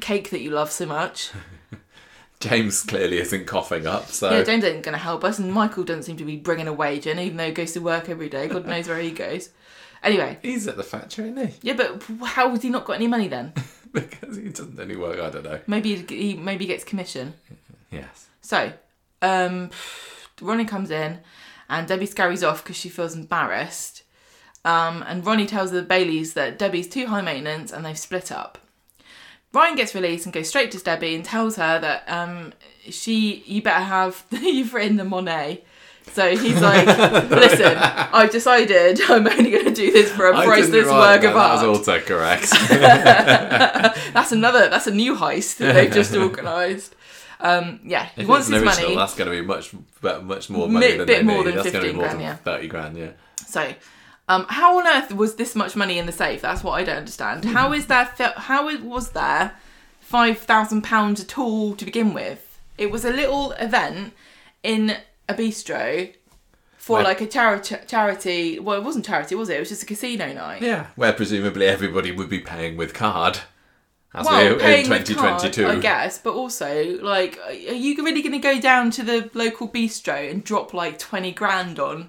cake 0.00 0.30
that 0.30 0.40
you 0.40 0.50
love 0.50 0.70
so 0.70 0.84
much, 0.86 1.30
James 2.48 2.82
clearly 2.82 3.18
isn't 3.18 3.46
coughing 3.46 3.86
up, 3.86 4.08
so 4.08 4.30
yeah, 4.30 4.42
James 4.42 4.64
isn't 4.64 4.82
going 4.82 4.92
to 4.92 4.98
help 4.98 5.24
us, 5.24 5.38
and 5.38 5.52
Michael 5.52 5.84
doesn't 5.84 6.02
seem 6.02 6.16
to 6.18 6.24
be 6.24 6.36
bringing 6.36 6.68
a 6.68 6.72
wage 6.72 7.06
in, 7.06 7.18
even 7.18 7.36
though 7.36 7.46
he 7.46 7.52
goes 7.52 7.72
to 7.72 7.80
work 7.80 8.08
every 8.08 8.28
day. 8.28 8.48
God 8.48 8.66
knows 8.66 8.88
where 8.88 8.98
he 8.98 9.10
goes. 9.10 9.50
Anyway, 10.02 10.38
he's 10.42 10.68
at 10.68 10.76
the 10.76 10.82
factory, 10.82 11.30
isn't 11.30 11.46
he? 11.48 11.54
yeah, 11.62 11.72
but 11.74 12.02
how 12.26 12.50
has 12.50 12.62
he 12.62 12.68
not 12.68 12.84
got 12.84 12.94
any 12.94 13.06
money 13.06 13.28
then? 13.28 13.54
because 13.92 14.36
he 14.36 14.50
doesn't 14.50 14.76
do 14.76 14.82
any 14.82 14.96
work. 14.96 15.18
I 15.18 15.30
don't 15.30 15.44
know. 15.44 15.60
Maybe 15.66 15.94
he 15.94 16.16
he 16.16 16.34
maybe 16.34 16.66
gets 16.66 16.84
commission. 16.84 17.34
Yes. 17.90 18.26
So, 18.42 18.72
um, 19.22 19.70
Ronnie 20.40 20.66
comes 20.66 20.90
in, 20.90 21.20
and 21.70 21.88
Debbie 21.88 22.06
scurries 22.06 22.44
off 22.44 22.62
because 22.62 22.76
she 22.76 22.90
feels 22.90 23.14
embarrassed. 23.14 24.02
Um, 24.64 25.04
and 25.06 25.24
Ronnie 25.24 25.46
tells 25.46 25.70
the 25.70 25.82
Baileys 25.82 26.34
that 26.34 26.58
Debbie's 26.58 26.88
too 26.88 27.06
high 27.06 27.20
maintenance 27.20 27.70
and 27.70 27.84
they've 27.84 27.98
split 27.98 28.32
up. 28.32 28.58
Ryan 29.54 29.76
gets 29.76 29.94
released 29.94 30.26
and 30.26 30.32
goes 30.32 30.48
straight 30.48 30.70
to 30.72 30.78
Debbie 30.78 31.14
and 31.14 31.24
tells 31.24 31.56
her 31.56 31.78
that 31.78 32.04
um, 32.08 32.52
she, 32.90 33.44
you 33.46 33.62
better 33.62 33.84
have, 33.84 34.24
you've 34.30 34.74
written 34.74 34.96
the 34.96 35.04
Monet. 35.04 35.62
So 36.12 36.36
he's 36.36 36.60
like, 36.60 36.86
listen, 37.30 37.76
I've 37.78 38.30
decided 38.30 39.00
I'm 39.08 39.26
only 39.26 39.50
going 39.50 39.64
to 39.64 39.72
do 39.72 39.90
this 39.90 40.12
for 40.12 40.26
a 40.26 40.32
priceless 40.34 40.86
work 40.86 41.22
that, 41.22 41.30
of 41.30 41.36
art. 41.36 41.60
That 41.60 41.68
was 41.68 41.86
autocorrect. 41.88 42.50
That's 44.12 44.32
another, 44.32 44.68
that's 44.68 44.86
a 44.86 44.94
new 44.94 45.14
heist 45.16 45.56
that 45.58 45.72
they've 45.72 45.92
just 45.92 46.14
organised. 46.14 46.94
Um, 47.40 47.80
yeah, 47.84 48.06
he 48.14 48.22
if 48.22 48.28
wants 48.28 48.48
his 48.48 48.62
original, 48.62 48.82
money. 48.82 48.96
that's 48.96 49.14
going 49.14 49.30
to 49.30 49.36
be 49.36 49.46
much, 49.46 49.74
much 50.22 50.50
more 50.50 50.68
money 50.68 50.88
Bit- 50.88 50.98
than 50.98 51.06
bit 51.06 51.24
more 51.24 51.38
need. 51.38 51.46
than 51.46 51.54
that's 51.56 51.70
gonna 51.72 51.84
15 51.84 51.90
be 51.92 51.96
more 51.96 52.04
grand, 52.04 52.18
than 52.18 52.26
yeah. 52.26 52.36
thirty 52.36 52.68
grand. 52.68 52.96
Yeah. 52.96 53.10
So, 53.46 53.74
um, 54.28 54.46
how 54.48 54.78
on 54.78 54.86
earth 54.86 55.12
was 55.14 55.36
this 55.36 55.54
much 55.54 55.76
money 55.76 55.98
in 55.98 56.06
the 56.06 56.12
safe? 56.12 56.40
That's 56.40 56.64
what 56.64 56.72
I 56.72 56.84
don't 56.84 56.96
understand. 56.98 57.44
How 57.44 57.72
is 57.72 57.86
there? 57.86 58.04
How 58.36 58.66
was 58.82 59.10
there 59.10 59.52
five 60.00 60.38
thousand 60.38 60.82
pounds 60.82 61.20
at 61.20 61.38
all 61.38 61.74
to 61.76 61.84
begin 61.84 62.14
with? 62.14 62.58
It 62.78 62.90
was 62.90 63.04
a 63.04 63.10
little 63.10 63.52
event 63.52 64.12
in 64.62 64.96
a 65.28 65.34
bistro 65.34 66.12
for 66.76 66.94
Where- 66.96 67.04
like 67.04 67.20
a 67.20 67.26
charity. 67.26 67.76
Charity. 67.86 68.58
Well, 68.58 68.78
it 68.78 68.84
wasn't 68.84 69.04
charity, 69.04 69.34
was 69.34 69.48
it? 69.48 69.56
It 69.56 69.60
was 69.60 69.68
just 69.68 69.82
a 69.82 69.86
casino 69.86 70.32
night. 70.32 70.62
Yeah. 70.62 70.86
Where 70.96 71.12
presumably 71.12 71.66
everybody 71.66 72.10
would 72.10 72.28
be 72.28 72.40
paying 72.40 72.76
with 72.76 72.94
card. 72.94 73.38
As 74.16 74.26
Well, 74.26 74.44
we 74.44 74.52
in 74.52 74.58
paying 74.60 74.88
with 74.88 75.06
2022. 75.08 75.64
card, 75.64 75.76
I 75.76 75.80
guess, 75.80 76.18
but 76.18 76.34
also, 76.34 76.98
like, 77.02 77.36
are 77.48 77.52
you 77.52 77.96
really 78.04 78.22
going 78.22 78.32
to 78.32 78.38
go 78.38 78.60
down 78.60 78.92
to 78.92 79.02
the 79.02 79.28
local 79.34 79.68
bistro 79.68 80.30
and 80.30 80.44
drop 80.44 80.72
like 80.72 80.98
twenty 81.00 81.32
grand 81.32 81.80
on 81.80 81.96
the 82.02 82.06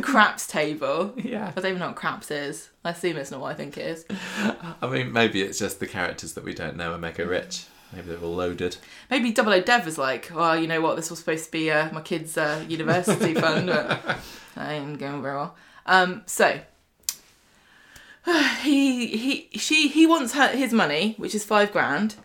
craps 0.00 0.46
table? 0.46 1.14
Yeah. 1.22 1.52
I 1.56 1.60
don't 1.60 1.70
even 1.70 1.78
know 1.80 1.88
what 1.88 1.96
craps 1.96 2.30
is. 2.30 2.70
I 2.84 2.90
assume 2.90 3.16
it's 3.16 3.30
not 3.30 3.40
what 3.40 3.52
I 3.52 3.54
think 3.54 3.76
it 3.78 3.86
is. 3.86 4.04
I 4.80 4.86
mean, 4.86 5.12
maybe 5.12 5.42
it's 5.42 5.58
just 5.58 5.80
the 5.80 5.86
characters 5.86 6.32
that 6.34 6.44
we 6.44 6.54
don't 6.54 6.76
know 6.76 6.92
are 6.92 6.98
mega 6.98 7.26
rich. 7.26 7.64
Maybe 7.92 8.08
they're 8.08 8.18
all 8.18 8.34
loaded. 8.34 8.76
Maybe 9.10 9.32
Double 9.32 9.52
O 9.52 9.60
Dev 9.60 9.84
was 9.84 9.98
like, 9.98 10.30
well, 10.34 10.58
you 10.58 10.66
know 10.66 10.80
what, 10.80 10.96
this 10.96 11.10
was 11.10 11.18
supposed 11.18 11.46
to 11.46 11.50
be 11.50 11.70
uh, 11.70 11.92
my 11.92 12.00
kid's 12.00 12.36
uh, 12.38 12.64
university 12.68 13.34
fund, 13.40 13.66
but 13.66 14.18
that 14.54 14.70
ain't 14.70 14.98
going 14.98 15.22
very 15.22 15.34
well. 15.36 15.56
Um, 15.86 16.22
so 16.26 16.60
he 18.62 19.06
he 19.06 19.48
she 19.58 19.88
he 19.88 20.06
wants 20.06 20.32
her 20.34 20.48
his 20.48 20.72
money, 20.72 21.14
which 21.18 21.34
is 21.34 21.44
five 21.44 21.72
grand, 21.72 22.16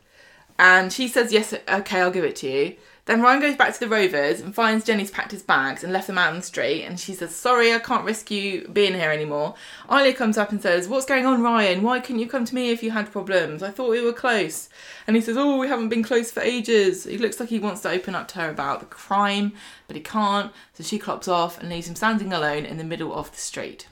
and 0.57 0.91
she 0.93 1.07
says 1.07 1.33
yes, 1.33 1.53
okay, 1.53 2.01
I'll 2.01 2.11
give 2.11 2.23
it 2.25 2.35
to 2.37 2.49
you. 2.49 2.75
Then 3.07 3.21
Ryan 3.21 3.39
goes 3.39 3.55
back 3.55 3.73
to 3.73 3.79
the 3.79 3.87
Rovers 3.87 4.41
and 4.41 4.53
finds 4.53 4.83
Jenny's 4.83 5.09
packed 5.09 5.31
his 5.31 5.41
bags 5.41 5.81
and 5.81 5.93
left 5.93 6.07
them 6.07 6.17
out 6.17 6.31
on 6.31 6.35
the 6.35 6.41
street. 6.41 6.83
And 6.83 6.99
she 6.99 7.13
says, 7.13 7.33
Sorry, 7.33 7.73
I 7.73 7.79
can't 7.79 8.03
risk 8.03 8.29
you 8.29 8.67
being 8.67 8.93
here 8.93 9.11
anymore. 9.11 9.55
Isla 9.89 10.11
comes 10.11 10.37
up 10.37 10.51
and 10.51 10.61
says, 10.61 10.89
What's 10.89 11.05
going 11.05 11.25
on, 11.25 11.41
Ryan? 11.41 11.83
Why 11.83 12.01
couldn't 12.01 12.19
you 12.19 12.27
come 12.27 12.43
to 12.43 12.53
me 12.53 12.69
if 12.69 12.83
you 12.83 12.91
had 12.91 13.09
problems? 13.09 13.63
I 13.63 13.71
thought 13.71 13.91
we 13.91 14.03
were 14.03 14.11
close. 14.11 14.67
And 15.07 15.15
he 15.15 15.21
says, 15.21 15.37
Oh, 15.37 15.57
we 15.57 15.69
haven't 15.69 15.87
been 15.87 16.03
close 16.03 16.31
for 16.31 16.41
ages. 16.41 17.05
He 17.05 17.17
looks 17.17 17.39
like 17.39 17.47
he 17.47 17.59
wants 17.59 17.79
to 17.83 17.91
open 17.91 18.13
up 18.13 18.27
to 18.29 18.39
her 18.39 18.49
about 18.49 18.81
the 18.81 18.85
crime, 18.85 19.53
but 19.87 19.95
he 19.95 20.01
can't. 20.01 20.51
So 20.73 20.83
she 20.83 20.99
clops 20.99 21.29
off 21.29 21.57
and 21.57 21.69
leaves 21.69 21.87
him 21.87 21.95
standing 21.95 22.33
alone 22.33 22.65
in 22.65 22.77
the 22.77 22.83
middle 22.83 23.15
of 23.15 23.31
the 23.31 23.37
street. 23.37 23.87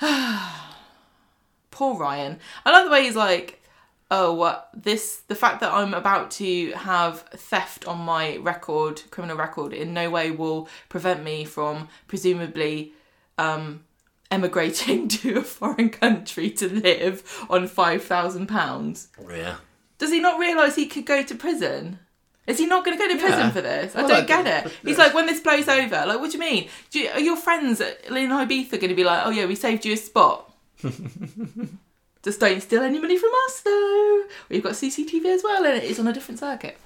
Poor 1.70 1.96
Ryan. 1.96 2.40
I 2.64 2.72
like 2.72 2.86
the 2.86 2.90
way 2.90 3.04
he's 3.04 3.14
like, 3.14 3.62
oh, 4.10 4.62
this 4.74 5.20
the 5.28 5.34
fact 5.34 5.60
that 5.60 5.72
I'm 5.72 5.94
about 5.94 6.30
to 6.32 6.72
have 6.72 7.20
theft 7.34 7.86
on 7.86 7.98
my 8.00 8.36
record, 8.38 9.02
criminal 9.10 9.36
record, 9.36 9.72
in 9.72 9.92
no 9.94 10.10
way 10.10 10.30
will 10.30 10.68
prevent 10.88 11.22
me 11.24 11.44
from 11.44 11.88
presumably 12.06 12.92
um, 13.38 13.84
emigrating 14.30 15.08
to 15.18 15.38
a 15.38 15.42
foreign 15.42 15.90
country 15.90 16.50
to 16.50 16.68
live 16.72 17.46
on 17.50 17.66
five 17.66 18.04
thousand 18.04 18.46
pounds. 18.46 19.08
Yeah. 19.28 19.56
Does 19.98 20.10
he 20.10 20.20
not 20.20 20.38
realise 20.38 20.74
he 20.76 20.86
could 20.86 21.06
go 21.06 21.22
to 21.22 21.34
prison? 21.34 21.98
Is 22.46 22.58
he 22.58 22.66
not 22.66 22.84
going 22.84 22.96
to 22.96 23.02
go 23.02 23.12
to 23.12 23.18
prison 23.18 23.40
Yeah. 23.40 23.50
for 23.50 23.60
this? 23.60 23.96
I 23.96 24.02
Well, 24.02 24.08
don't 24.08 24.26
get 24.28 24.46
it. 24.66 24.72
He's 24.84 24.98
like, 24.98 25.14
when 25.14 25.26
this 25.26 25.40
blows 25.40 25.66
over, 25.66 26.04
like, 26.06 26.20
what 26.20 26.30
do 26.30 26.34
you 26.38 26.40
mean? 26.40 26.68
Do 26.90 27.00
you, 27.00 27.08
are 27.08 27.18
your 27.18 27.36
friends 27.36 27.80
in 27.80 27.96
Ibiza 28.12 28.70
going 28.72 28.88
to 28.90 28.94
be 28.94 29.02
like, 29.02 29.26
oh 29.26 29.30
yeah, 29.30 29.46
we 29.46 29.56
saved 29.56 29.84
you 29.84 29.94
a 29.94 29.96
spot? 29.96 30.52
Just 32.26 32.40
don't 32.40 32.60
steal 32.60 32.82
any 32.82 32.98
money 32.98 33.16
from 33.16 33.30
us, 33.44 33.60
though. 33.60 34.24
We've 34.48 34.60
got 34.60 34.72
CCTV 34.72 35.26
as 35.26 35.44
well, 35.44 35.64
and 35.64 35.76
it 35.76 35.84
is 35.84 36.00
on 36.00 36.08
a 36.08 36.12
different 36.12 36.40
circuit. 36.40 36.76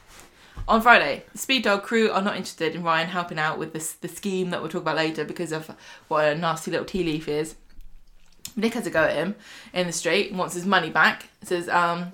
On 0.69 0.83
Friday, 0.83 1.25
the 1.33 1.39
Speed 1.39 1.63
Daal 1.63 1.79
crew 1.79 2.11
are 2.11 2.21
not 2.21 2.37
interested 2.37 2.75
in 2.75 2.83
Ryan 2.83 3.09
helping 3.09 3.39
out 3.39 3.59
with 3.59 3.73
this 3.73 3.95
the 3.95 4.07
scheme 4.07 4.51
that 4.51 4.61
we'll 4.61 4.71
talk 4.71 4.83
about 4.83 4.97
later 4.97 5.25
because 5.25 5.51
of 5.51 5.75
what 6.09 6.27
a 6.27 6.35
nasty 6.35 6.71
little 6.71 6.85
tea 6.85 7.05
leaf 7.05 7.27
is. 7.27 7.55
Nick 8.55 8.75
has 8.75 8.87
a 8.87 8.91
go 8.91 9.05
at 9.05 9.15
him 9.15 9.35
in 9.73 9.87
the 9.87 9.95
street 9.95 10.29
and 10.29 10.39
wants 10.39 10.53
his 10.53 10.67
money 10.67 10.91
back. 10.91 11.31
Says, 11.41 11.71
um, 11.71 12.13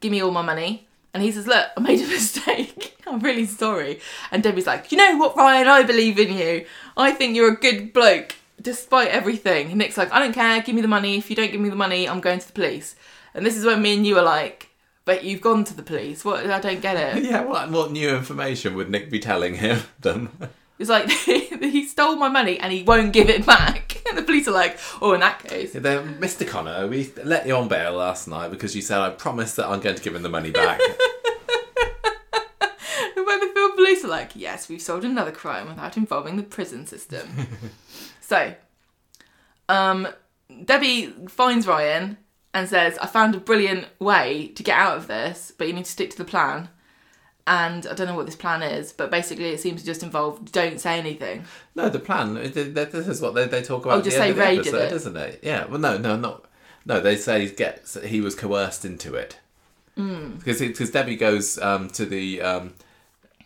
give 0.00 0.12
me 0.12 0.22
all 0.22 0.30
my 0.30 0.42
money. 0.42 0.86
And 1.14 1.22
he 1.22 1.32
says, 1.32 1.46
look, 1.46 1.68
I 1.78 1.80
made 1.80 2.02
a 2.02 2.06
mistake. 2.08 3.00
I'm 3.06 3.20
really 3.20 3.46
sorry. 3.46 4.00
And 4.30 4.42
Debbie's 4.42 4.66
like, 4.66 4.92
you 4.92 4.98
know 4.98 5.16
what, 5.16 5.34
Ryan? 5.34 5.66
I 5.66 5.82
believe 5.82 6.18
in 6.18 6.36
you. 6.36 6.66
I 6.94 7.12
think 7.12 7.36
you're 7.36 7.54
a 7.54 7.56
good 7.56 7.94
bloke, 7.94 8.34
despite 8.66 9.10
everything. 9.10 9.78
Nick's 9.78 9.96
like, 9.96 10.12
I 10.12 10.18
don't 10.18 10.32
care. 10.32 10.60
Give 10.60 10.74
me 10.74 10.82
the 10.82 10.88
money. 10.88 11.16
If 11.18 11.30
you 11.30 11.36
don't 11.36 11.52
give 11.52 11.60
me 11.60 11.68
the 11.68 11.76
money, 11.76 12.08
I'm 12.08 12.20
going 12.20 12.40
to 12.40 12.46
the 12.46 12.52
police. 12.52 12.96
And 13.32 13.46
this 13.46 13.56
is 13.56 13.64
when 13.64 13.80
me 13.80 13.94
and 13.94 14.04
you 14.04 14.18
are 14.18 14.24
like, 14.24 14.70
but 15.04 15.22
you've 15.22 15.40
gone 15.40 15.62
to 15.64 15.74
the 15.74 15.84
police. 15.84 16.24
What? 16.24 16.44
I 16.50 16.58
don't 16.58 16.82
get 16.82 16.96
it. 16.96 17.22
Yeah, 17.22 17.44
what, 17.44 17.70
what 17.70 17.92
new 17.92 18.08
information 18.16 18.74
would 18.74 18.90
Nick 18.90 19.08
be 19.08 19.20
telling 19.20 19.54
him 19.54 19.82
them? 20.00 20.36
It's 20.80 20.90
like 20.90 21.08
he 21.10 21.86
stole 21.86 22.16
my 22.16 22.28
money 22.28 22.58
and 22.58 22.72
he 22.72 22.82
won't 22.82 23.12
give 23.12 23.30
it 23.30 23.46
back. 23.46 23.92
And 24.08 24.16
the 24.16 24.22
police 24.22 24.46
are 24.46 24.52
like, 24.52 24.78
oh, 25.02 25.14
in 25.14 25.20
that 25.20 25.40
case. 25.42 25.72
Then, 25.72 26.20
Mr. 26.20 26.46
Connor, 26.46 26.86
we 26.86 27.10
let 27.24 27.44
you 27.44 27.56
on 27.56 27.66
bail 27.66 27.94
last 27.94 28.28
night 28.28 28.52
because 28.52 28.76
you 28.76 28.80
said 28.80 29.00
I 29.00 29.10
promised 29.10 29.56
that 29.56 29.66
I'm 29.66 29.80
going 29.80 29.96
to 29.96 30.02
give 30.02 30.14
him 30.14 30.22
the 30.22 30.28
money 30.28 30.52
back. 30.52 30.80
And 33.16 33.26
when 33.26 33.40
the 33.40 33.48
film 33.52 33.74
police 33.74 34.04
are 34.04 34.08
like, 34.08 34.30
yes, 34.36 34.68
we've 34.68 34.80
solved 34.80 35.04
another 35.04 35.32
crime 35.32 35.66
without 35.66 35.96
involving 35.96 36.36
the 36.36 36.44
prison 36.44 36.86
system. 36.86 37.28
So, 38.26 38.54
um, 39.68 40.08
Debbie 40.64 41.12
finds 41.28 41.66
Ryan 41.66 42.16
and 42.54 42.68
says, 42.68 42.98
I 42.98 43.06
found 43.06 43.34
a 43.34 43.38
brilliant 43.40 43.86
way 43.98 44.48
to 44.54 44.62
get 44.62 44.78
out 44.78 44.96
of 44.96 45.06
this, 45.06 45.52
but 45.56 45.66
you 45.68 45.72
need 45.74 45.84
to 45.84 45.90
stick 45.90 46.10
to 46.10 46.18
the 46.18 46.24
plan. 46.24 46.68
And 47.48 47.86
I 47.86 47.94
don't 47.94 48.08
know 48.08 48.16
what 48.16 48.26
this 48.26 48.34
plan 48.34 48.62
is, 48.62 48.92
but 48.92 49.08
basically 49.10 49.50
it 49.50 49.60
seems 49.60 49.80
to 49.80 49.86
just 49.86 50.02
involve 50.02 50.50
don't 50.50 50.80
say 50.80 50.98
anything. 50.98 51.44
no, 51.76 51.88
the 51.88 52.00
plan. 52.00 52.34
th- 52.34 52.52
th- 52.52 52.74
This 52.74 53.06
is 53.06 53.20
what 53.20 53.34
they, 53.34 53.46
they 53.46 53.62
talk 53.62 53.84
about. 53.84 53.98
Oh, 53.98 54.02
just 54.02 54.16
say 54.16 54.32
Ray 54.32 54.56
did 54.56 54.66
episode, 54.68 54.82
it. 54.82 54.90
doesn't 54.90 55.16
it? 55.16 55.40
Yeah. 55.44 55.66
Well, 55.66 55.78
no, 55.78 55.96
no, 55.96 56.16
not. 56.16 56.44
No, 56.84 56.98
they 57.00 57.16
say 57.16 57.46
he 57.46 57.52
gets 57.54 57.94
he 58.02 58.20
was 58.20 58.34
coerced 58.34 58.84
into 58.84 59.14
it. 59.14 59.38
Hmm. 59.96 60.32
Because 60.38 60.58
because 60.60 60.90
Debbie 60.90 61.16
goes 61.16 61.58
um, 61.58 61.88
to 61.90 62.04
the. 62.04 62.42
Um, 62.42 62.74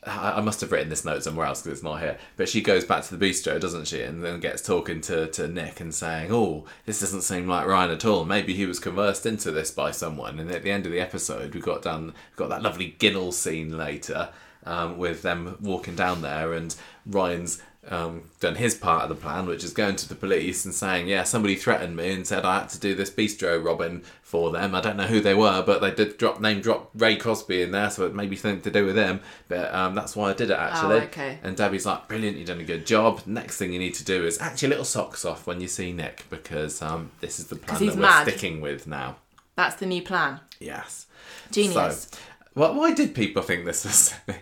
I 0.02 0.40
must 0.40 0.62
have 0.62 0.72
written 0.72 0.88
this 0.88 1.04
note 1.04 1.22
somewhere 1.22 1.46
else 1.46 1.60
because 1.60 1.78
it's 1.78 1.84
not 1.84 2.00
here. 2.00 2.16
But 2.36 2.48
she 2.48 2.62
goes 2.62 2.84
back 2.86 3.04
to 3.04 3.16
the 3.16 3.26
bistro, 3.26 3.60
doesn't 3.60 3.86
she? 3.86 4.00
And 4.00 4.24
then 4.24 4.40
gets 4.40 4.62
talking 4.62 5.02
to, 5.02 5.26
to 5.26 5.46
Nick 5.46 5.80
and 5.80 5.94
saying, 5.94 6.32
"Oh, 6.32 6.64
this 6.86 7.00
doesn't 7.00 7.20
seem 7.22 7.46
like 7.46 7.66
Ryan 7.66 7.90
at 7.90 8.06
all. 8.06 8.24
Maybe 8.24 8.54
he 8.54 8.64
was 8.64 8.78
conversed 8.78 9.26
into 9.26 9.50
this 9.50 9.70
by 9.70 9.90
someone." 9.90 10.38
And 10.38 10.50
at 10.50 10.62
the 10.62 10.70
end 10.70 10.86
of 10.86 10.92
the 10.92 11.00
episode, 11.00 11.54
we 11.54 11.60
got 11.60 11.82
done, 11.82 12.14
got 12.36 12.48
that 12.48 12.62
lovely 12.62 12.96
Ginnel 12.98 13.32
scene 13.32 13.76
later 13.76 14.30
um, 14.64 14.96
with 14.96 15.20
them 15.20 15.58
walking 15.60 15.96
down 15.96 16.22
there, 16.22 16.54
and 16.54 16.74
Ryan's 17.04 17.62
um, 17.88 18.24
done 18.40 18.56
his 18.56 18.74
part 18.74 19.04
of 19.04 19.08
the 19.08 19.14
plan, 19.14 19.46
which 19.46 19.64
is 19.64 19.72
going 19.72 19.96
to 19.96 20.08
the 20.08 20.14
police 20.14 20.64
and 20.64 20.74
saying, 20.74 21.08
"Yeah, 21.08 21.24
somebody 21.24 21.56
threatened 21.56 21.96
me 21.96 22.12
and 22.12 22.26
said 22.26 22.44
I 22.44 22.60
had 22.60 22.68
to 22.70 22.78
do 22.78 22.94
this 22.94 23.10
bistro 23.10 23.62
robbing 23.62 24.02
for 24.22 24.50
them. 24.50 24.74
I 24.74 24.80
don't 24.80 24.96
know 24.96 25.06
who 25.06 25.20
they 25.20 25.34
were, 25.34 25.62
but 25.62 25.80
they 25.80 25.90
did 25.90 26.18
drop 26.18 26.40
name 26.40 26.60
drop 26.60 26.90
Ray 26.94 27.16
Crosby 27.16 27.62
in 27.62 27.70
there, 27.70 27.90
so 27.90 28.06
it 28.06 28.14
may 28.14 28.26
be 28.26 28.36
something 28.36 28.60
to 28.62 28.70
do 28.70 28.84
with 28.84 28.96
him. 28.96 29.20
But 29.48 29.74
um, 29.74 29.94
that's 29.94 30.14
why 30.14 30.30
I 30.30 30.34
did 30.34 30.50
it 30.50 30.58
actually." 30.58 30.96
Oh, 30.96 31.04
okay. 31.04 31.38
And 31.42 31.56
Debbie's 31.56 31.86
like, 31.86 32.06
"Brilliant, 32.06 32.36
you've 32.36 32.48
done 32.48 32.60
a 32.60 32.64
good 32.64 32.86
job. 32.86 33.22
Next 33.26 33.56
thing 33.56 33.72
you 33.72 33.78
need 33.78 33.94
to 33.94 34.04
do 34.04 34.26
is 34.26 34.40
act 34.40 34.62
your 34.62 34.68
little 34.68 34.84
socks 34.84 35.24
off 35.24 35.46
when 35.46 35.60
you 35.60 35.68
see 35.68 35.92
Nick, 35.92 36.26
because 36.28 36.82
um, 36.82 37.10
this 37.20 37.38
is 37.38 37.46
the 37.46 37.56
plan 37.56 37.86
that 37.86 37.94
we're 37.96 38.02
mad. 38.02 38.28
sticking 38.28 38.60
with 38.60 38.86
now." 38.86 39.16
That's 39.56 39.76
the 39.76 39.86
new 39.86 40.02
plan. 40.02 40.40
Yes. 40.58 41.06
Genius. 41.50 42.08
So, 42.10 42.18
why 42.54 42.70
why 42.70 42.92
did 42.92 43.14
people 43.14 43.42
think 43.42 43.64
this 43.64 43.84
was 43.84 43.94
silly? 44.26 44.38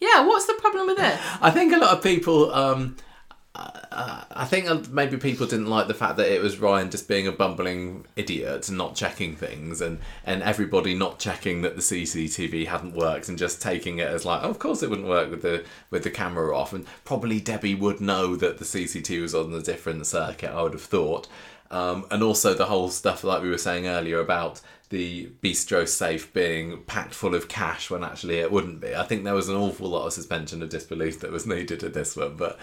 Yeah, 0.00 0.26
what's 0.26 0.46
the 0.46 0.54
problem 0.54 0.86
with 0.86 0.98
it? 0.98 1.18
I 1.42 1.50
think 1.50 1.72
a 1.72 1.78
lot 1.78 1.96
of 1.96 2.02
people. 2.02 2.52
Um, 2.52 2.96
uh, 3.52 4.24
I 4.30 4.44
think 4.44 4.90
maybe 4.90 5.16
people 5.16 5.46
didn't 5.46 5.66
like 5.66 5.88
the 5.88 5.94
fact 5.94 6.16
that 6.18 6.32
it 6.32 6.40
was 6.40 6.58
Ryan 6.58 6.90
just 6.90 7.08
being 7.08 7.26
a 7.26 7.32
bumbling 7.32 8.06
idiot 8.14 8.68
and 8.68 8.78
not 8.78 8.94
checking 8.94 9.34
things, 9.34 9.80
and 9.80 9.98
and 10.24 10.42
everybody 10.42 10.94
not 10.94 11.18
checking 11.18 11.62
that 11.62 11.74
the 11.74 11.82
CCTV 11.82 12.68
hadn't 12.68 12.94
worked 12.94 13.28
and 13.28 13.36
just 13.36 13.60
taking 13.60 13.98
it 13.98 14.08
as 14.08 14.24
like, 14.24 14.42
oh, 14.44 14.50
of 14.50 14.58
course 14.58 14.82
it 14.82 14.88
wouldn't 14.88 15.08
work 15.08 15.30
with 15.30 15.42
the 15.42 15.64
with 15.90 16.04
the 16.04 16.10
camera 16.10 16.56
off, 16.56 16.72
and 16.72 16.86
probably 17.04 17.40
Debbie 17.40 17.74
would 17.74 18.00
know 18.00 18.36
that 18.36 18.58
the 18.58 18.64
CCTV 18.64 19.20
was 19.20 19.34
on 19.34 19.52
a 19.52 19.60
different 19.60 20.06
circuit. 20.06 20.50
I 20.50 20.62
would 20.62 20.72
have 20.72 20.82
thought, 20.82 21.26
um, 21.70 22.06
and 22.10 22.22
also 22.22 22.54
the 22.54 22.66
whole 22.66 22.88
stuff 22.88 23.24
like 23.24 23.42
we 23.42 23.50
were 23.50 23.58
saying 23.58 23.86
earlier 23.86 24.20
about 24.20 24.60
the 24.90 25.30
bistro 25.42 25.86
safe 25.88 26.32
being 26.32 26.82
packed 26.82 27.14
full 27.14 27.34
of 27.34 27.48
cash 27.48 27.90
when 27.90 28.04
actually 28.04 28.38
it 28.38 28.52
wouldn't 28.52 28.80
be. 28.80 28.94
I 28.94 29.04
think 29.04 29.24
there 29.24 29.34
was 29.34 29.48
an 29.48 29.56
awful 29.56 29.88
lot 29.88 30.06
of 30.06 30.12
suspension 30.12 30.62
of 30.62 30.68
disbelief 30.68 31.20
that 31.20 31.30
was 31.30 31.46
needed 31.46 31.82
in 31.82 31.92
this 31.92 32.16
one, 32.16 32.36
but 32.36 32.58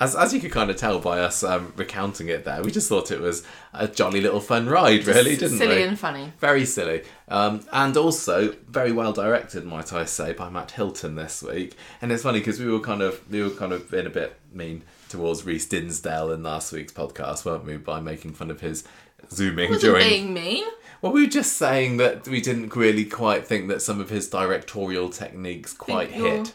as, 0.00 0.16
as 0.16 0.32
you 0.32 0.40
could 0.40 0.52
kind 0.52 0.70
of 0.70 0.76
tell 0.76 1.00
by 1.00 1.20
us 1.20 1.42
um, 1.44 1.72
recounting 1.76 2.28
it 2.28 2.44
there, 2.44 2.62
we 2.62 2.70
just 2.70 2.88
thought 2.88 3.10
it 3.10 3.20
was 3.20 3.44
a 3.74 3.86
jolly 3.86 4.20
little 4.20 4.40
fun 4.40 4.68
ride, 4.68 5.06
really, 5.06 5.36
didn't 5.36 5.58
Silly 5.58 5.68
we? 5.68 5.74
Silly 5.74 5.82
and 5.82 5.98
funny. 5.98 6.32
Very 6.38 6.64
silly. 6.64 7.02
Um, 7.28 7.66
and 7.72 7.96
also 7.96 8.54
very 8.68 8.92
well 8.92 9.12
directed, 9.12 9.66
might 9.66 9.92
I 9.92 10.04
say, 10.04 10.32
by 10.32 10.48
Matt 10.48 10.70
Hilton 10.70 11.16
this 11.16 11.42
week. 11.42 11.76
And 12.00 12.10
it's 12.10 12.22
funny 12.22 12.38
because 12.38 12.58
we 12.58 12.70
were 12.70 12.80
kind 12.80 13.02
of 13.02 13.20
we 13.30 13.42
were 13.42 13.50
kind 13.50 13.72
of 13.72 13.92
in 13.92 14.06
a 14.06 14.10
bit 14.10 14.38
mean 14.52 14.82
towards 15.08 15.44
Reece 15.44 15.66
Dinsdale 15.66 16.32
in 16.32 16.42
last 16.42 16.72
week's 16.72 16.92
podcast, 16.92 17.44
weren't 17.44 17.66
we, 17.66 17.76
by 17.76 18.00
making 18.00 18.32
fun 18.32 18.50
of 18.50 18.60
his 18.60 18.84
zooming 19.32 19.72
during 19.78 20.06
being 20.08 20.34
mean. 20.34 20.64
well, 21.00 21.12
we 21.12 21.22
were 21.22 21.30
just 21.30 21.54
saying 21.56 21.96
that 21.98 22.26
we 22.28 22.40
didn't 22.40 22.74
really 22.76 23.04
quite 23.04 23.46
think 23.46 23.68
that 23.68 23.82
some 23.82 24.00
of 24.00 24.10
his 24.10 24.28
directorial 24.28 25.08
techniques 25.08 25.72
quite 25.72 26.10
Think 26.10 26.22
you're- 26.22 26.36
hit. 26.38 26.54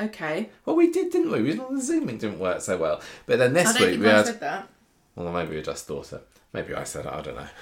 Okay. 0.00 0.48
Well, 0.64 0.74
we 0.74 0.90
did, 0.90 1.12
didn't 1.12 1.30
we? 1.30 1.40
we? 1.42 1.52
The 1.52 1.80
zooming 1.80 2.18
didn't 2.18 2.40
work 2.40 2.60
so 2.60 2.76
well. 2.76 3.00
But 3.26 3.38
then 3.38 3.50
I 3.56 3.62
this 3.62 3.72
don't 3.74 3.80
week 3.82 3.90
think 3.90 4.02
we 4.02 4.08
I 4.10 4.16
had. 4.16 4.26
said 4.26 4.40
that. 4.40 4.68
Well, 5.14 5.32
maybe 5.32 5.54
we 5.54 5.62
just 5.62 5.86
thought 5.86 6.12
it. 6.12 6.26
Maybe 6.52 6.74
I 6.74 6.82
said 6.82 7.06
it. 7.06 7.12
I 7.12 7.20
don't 7.20 7.36
know. 7.36 7.46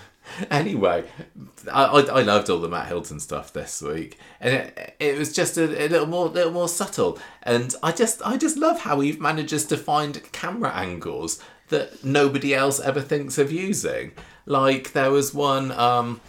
Anyway, 0.52 1.02
I, 1.70 1.84
I, 1.84 2.00
I 2.02 2.22
loved 2.22 2.48
all 2.48 2.60
the 2.60 2.68
Matt 2.68 2.86
Hilton 2.86 3.18
stuff 3.18 3.52
this 3.52 3.82
week, 3.82 4.18
and 4.40 4.54
it, 4.54 4.94
it 5.00 5.18
was 5.18 5.32
just 5.32 5.58
a, 5.58 5.64
a 5.64 5.88
little 5.88 6.06
more 6.06 6.28
little 6.28 6.52
more 6.52 6.68
subtle. 6.68 7.18
And 7.42 7.74
I 7.82 7.90
just 7.90 8.22
I 8.24 8.36
just 8.36 8.56
love 8.56 8.82
how 8.82 9.00
he 9.00 9.12
manages 9.14 9.66
to 9.66 9.76
find 9.76 10.22
camera 10.30 10.70
angles 10.72 11.42
that 11.70 12.04
nobody 12.04 12.54
else 12.54 12.78
ever 12.78 13.00
thinks 13.00 13.36
of 13.36 13.50
using. 13.50 14.12
Like 14.46 14.92
there 14.92 15.10
was 15.10 15.32
one 15.32 15.70
um, 15.72 16.20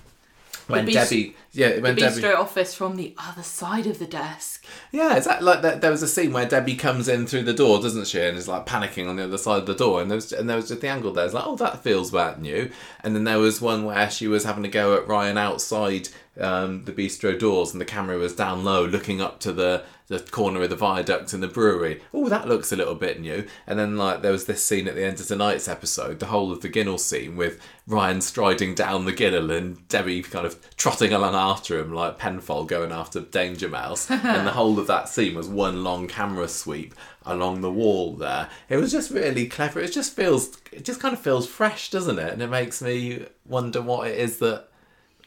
when 0.68 0.86
Debbie 0.86 1.36
yeah 1.52 1.80
when 1.80 1.96
The 1.96 2.02
Debbie 2.02 2.22
bistro 2.22 2.36
office 2.36 2.74
from 2.74 2.96
the 2.96 3.14
other 3.18 3.44
side 3.44 3.86
of 3.86 4.00
the 4.00 4.08
desk. 4.08 4.66
yeah, 4.92 5.16
is 5.18 5.26
that 5.26 5.44
like 5.44 5.62
that? 5.62 5.82
There 5.82 5.92
was 5.92 6.02
a 6.02 6.08
scene 6.08 6.32
where 6.34 6.48
Debbie 6.48 6.76
comes 6.76 7.08
in 7.08 7.28
through 7.28 7.44
the 7.44 7.54
door, 7.54 7.82
doesn't 7.82 8.08
she, 8.08 8.22
and 8.22 8.38
is 8.38 8.48
like 8.48 8.66
panicking 8.66 9.08
on 9.08 9.18
the 9.18 9.26
other 9.26 9.38
side 9.38 9.60
of 9.60 9.66
the 9.66 9.76
door, 9.76 10.02
and 10.02 10.10
there 10.10 10.16
was 10.16 10.32
and 10.32 10.50
there 10.50 10.58
was 10.58 10.70
just 10.70 10.82
the 10.82 10.88
angle 10.88 11.12
there. 11.12 11.26
It's 11.26 11.34
like, 11.34 11.46
oh, 11.46 11.56
that 11.58 11.84
feels 11.84 12.12
bad 12.12 12.42
new. 12.42 12.72
And 13.04 13.16
then 13.16 13.24
there 13.24 13.40
was 13.40 13.62
one 13.62 13.86
where 13.86 14.10
she 14.10 14.28
was 14.28 14.46
having 14.46 14.64
to 14.64 14.70
go 14.70 14.96
at 14.96 15.08
Ryan 15.08 15.38
outside 15.38 16.10
um, 16.40 16.86
the 16.86 16.92
bistro 16.92 17.38
doors, 17.38 17.72
and 17.72 17.82
the 17.82 17.86
camera 17.86 18.18
was 18.18 18.36
down 18.36 18.64
low, 18.64 18.86
looking 18.86 19.22
up 19.22 19.40
to 19.42 19.52
the 19.52 19.84
the 20.08 20.20
corner 20.20 20.62
of 20.62 20.70
the 20.70 20.76
viaduct 20.76 21.34
in 21.34 21.40
the 21.40 21.48
brewery. 21.48 22.02
Oh, 22.14 22.28
that 22.28 22.48
looks 22.48 22.72
a 22.72 22.76
little 22.76 22.96
bit 22.96 23.22
new. 23.22 23.48
And 23.66 23.80
then 23.80 23.98
like 23.98 24.22
there 24.22 24.34
was 24.34 24.46
this 24.46 24.64
scene 24.64 24.88
at 24.88 24.96
the 24.96 25.06
end 25.06 25.20
of 25.20 25.28
tonight's 25.28 25.68
episode, 25.68 26.20
the 26.20 26.28
whole 26.28 26.52
of 26.52 26.62
the 26.62 26.70
Ginnell 26.70 27.00
scene 27.00 27.38
with 27.38 27.60
Ryan 27.88 28.20
striding 28.20 28.76
down 28.76 29.06
the 29.06 29.14
Ginnell 29.14 29.56
and 29.56 29.88
Debbie 29.88 30.22
kind 30.22 30.46
of 30.46 30.76
trotting 30.76 31.14
along 31.14 31.36
after 31.36 31.80
him 31.80 31.94
like 31.94 32.18
Penfold 32.18 32.68
going 32.68 32.92
after 32.92 33.22
Danger 33.22 33.70
Mouse, 33.70 34.12
and 34.12 34.46
the 34.46 34.52
whole 34.52 34.78
of 34.78 34.88
that 34.88 35.10
scene 35.10 35.36
was 35.36 35.48
one 35.48 35.84
long 35.84 36.08
camera 36.08 36.48
sweep 36.48 36.94
along 37.26 37.62
the 37.62 37.72
wall 37.72 38.14
there. 38.16 38.50
It 38.68 38.78
was 38.78 38.92
just 38.92 39.10
really 39.10 39.48
clever. 39.48 39.80
It 39.80 39.94
just 39.94 40.14
feels, 40.14 40.58
it 40.72 40.84
just 40.84 41.00
kind 41.00 41.14
of 41.14 41.22
feels 41.22 41.48
fresh, 41.48 41.90
doesn't 41.90 42.20
it? 42.20 42.34
And 42.34 42.42
it 42.42 42.50
makes 42.50 42.82
me 42.82 43.26
wonder 43.46 43.82
what 43.82 44.10
it 44.10 44.20
is 44.20 44.40
that 44.40 44.68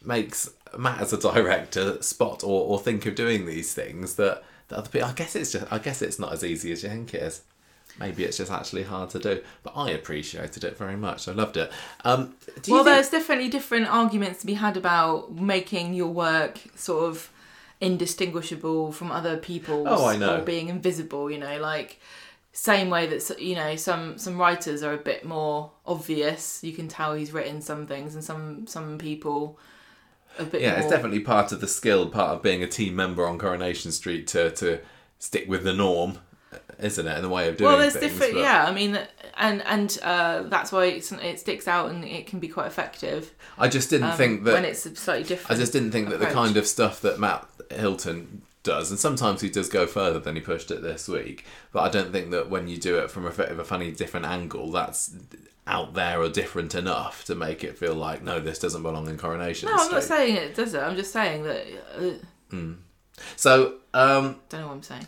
makes 0.05 0.51
Matt 0.79 1.01
as 1.01 1.13
a 1.13 1.19
director 1.21 2.03
spot 2.03 2.43
or, 2.45 2.67
or 2.67 2.79
think 2.79 3.07
of 3.07 3.15
doing 3.15 3.47
these 3.47 3.73
things 3.75 4.15
that, 4.17 4.43
that 4.69 4.77
other 4.79 4.89
people. 4.89 5.09
I 5.09 5.13
guess 5.13 5.35
it's 5.37 5.53
just, 5.53 5.73
I 5.73 5.79
guess 5.79 6.03
it's 6.03 6.19
not 6.19 6.33
as 6.33 6.43
easy 6.45 6.73
as 6.73 6.83
you 6.83 6.89
think 6.89 7.15
it 7.15 7.23
is. 7.23 7.43
Maybe 7.99 8.25
it's 8.25 8.37
just 8.37 8.51
actually 8.53 8.83
hard 8.83 9.09
to 9.11 9.19
do, 9.19 9.43
but 9.63 9.73
I 9.75 9.91
appreciated 9.91 10.65
it 10.65 10.77
very 10.77 10.97
much. 10.97 11.29
I 11.29 11.33
loved 11.33 11.57
it. 11.57 11.73
Um, 12.05 12.35
do 12.63 12.71
you 12.71 12.75
Well, 12.75 12.85
think- 12.85 12.95
there's 12.97 13.09
definitely 13.09 13.49
different 13.49 13.87
arguments 13.89 14.41
to 14.41 14.47
be 14.47 14.55
had 14.55 14.77
about 14.77 15.33
making 15.35 15.95
your 15.95 16.09
work 16.09 16.59
sort 16.75 17.05
of 17.05 17.31
indistinguishable 17.97 18.93
from 18.93 19.11
other 19.11 19.37
people's 19.37 19.87
Oh, 19.91 20.07
I 20.07 20.17
know. 20.17 20.37
or 20.37 20.43
being 20.43 20.69
invisible. 20.69 21.31
You 21.31 21.39
know, 21.39 21.59
like 21.59 22.01
same 22.53 22.89
way 22.91 23.07
that 23.07 23.39
you 23.41 23.55
know 23.55 23.77
some 23.77 24.19
some 24.19 24.39
writers 24.39 24.83
are 24.83 24.93
a 24.93 24.99
bit 24.99 25.25
more 25.25 25.71
obvious. 25.87 26.63
You 26.63 26.73
can 26.73 26.89
tell 26.89 27.15
he's 27.15 27.33
written 27.33 27.61
some 27.63 27.87
things, 27.87 28.15
and 28.15 28.23
some 28.25 28.67
some 28.67 28.99
people 28.99 29.59
a 30.39 30.45
bit 30.45 30.61
Yeah, 30.63 30.73
more. 30.73 30.81
it's 30.81 30.91
definitely 30.91 31.21
part 31.21 31.53
of 31.53 31.61
the 31.61 31.69
skill, 31.69 32.09
part 32.09 32.31
of 32.37 32.43
being 32.43 32.63
a 32.63 32.67
team 32.69 32.95
member 32.97 33.27
on 33.27 33.39
Coronation 33.39 33.93
Street 33.93 34.27
to 34.29 34.51
to 34.53 34.81
stick 35.19 35.49
with 35.49 35.65
the 35.65 35.73
norm, 35.73 36.19
isn't 36.79 37.07
it? 37.07 37.17
In 37.17 37.23
the 37.23 37.29
way 37.29 37.49
of 37.49 37.57
doing 37.57 37.71
well, 37.71 37.79
there's 37.79 37.95
things. 37.95 38.13
different. 38.13 38.35
but- 38.35 38.41
Yeah, 38.43 38.65
I 38.65 38.73
mean, 38.73 38.99
and 39.39 39.63
and 39.67 39.99
uh, 40.03 40.43
that's 40.45 40.73
why 40.73 40.87
it 40.87 41.39
sticks 41.39 41.67
out 41.69 41.91
and 41.91 42.05
it 42.05 42.27
can 42.27 42.39
be 42.39 42.49
quite 42.49 42.67
effective 42.67 43.33
I 43.59 43.69
just 43.69 43.91
didn't 43.91 44.11
um, 44.11 44.17
think 44.17 44.45
that. 44.45 44.55
when 44.55 44.65
it's 44.65 44.83
slightly 45.01 45.25
different. 45.25 45.57
I 45.57 45.61
just 45.61 45.73
didn't 45.73 45.91
think 45.93 46.09
that 46.11 46.21
the 46.21 46.27
kind 46.27 46.57
of 46.57 46.67
stuff 46.67 47.01
that 47.03 47.19
Matt 47.19 47.47
Hilton 47.71 48.43
does, 48.63 48.91
and 48.91 48.99
sometimes 48.99 49.41
he 49.43 49.49
does 49.49 49.69
go 49.69 49.87
further 49.87 50.19
than 50.19 50.35
he 50.35 50.41
pushed 50.41 50.71
it 50.73 50.83
this 50.83 51.07
week, 51.09 51.45
but 51.73 51.81
I 51.83 51.89
don't 51.89 52.11
think 52.13 52.31
that 52.33 52.51
when 52.51 52.67
you 52.69 52.77
do 52.79 52.99
it 52.99 53.11
from 53.11 53.25
a 53.25 53.29
a 53.31 53.65
funny 53.65 53.93
different 53.93 54.27
angle, 54.27 54.71
that's 54.73 55.15
out 55.67 55.95
there 55.95 56.21
or 56.21 56.29
different 56.29 56.75
enough 56.75 57.25
to 57.25 57.35
make 57.35 57.65
it 57.65 57.77
feel 57.77 57.95
like 57.95 58.23
no, 58.23 58.39
this 58.41 58.59
doesn't 58.59 58.83
belong 58.83 59.09
in 59.09 59.19
Coronation 59.19 59.67
No, 59.69 59.75
I'm 59.75 59.79
Street. 59.81 59.93
not 59.95 60.03
saying 60.05 60.37
it 60.37 60.55
does 60.55 60.75
it. 60.75 60.81
I'm 60.81 60.97
just 60.97 61.13
saying 61.13 61.43
that. 61.43 61.67
Uh, 62.53 62.59
so, 63.35 63.75
um, 63.93 64.37
don't 64.49 64.61
know 64.61 64.67
what 64.69 64.75
I'm 64.75 64.83
saying. 64.83 65.07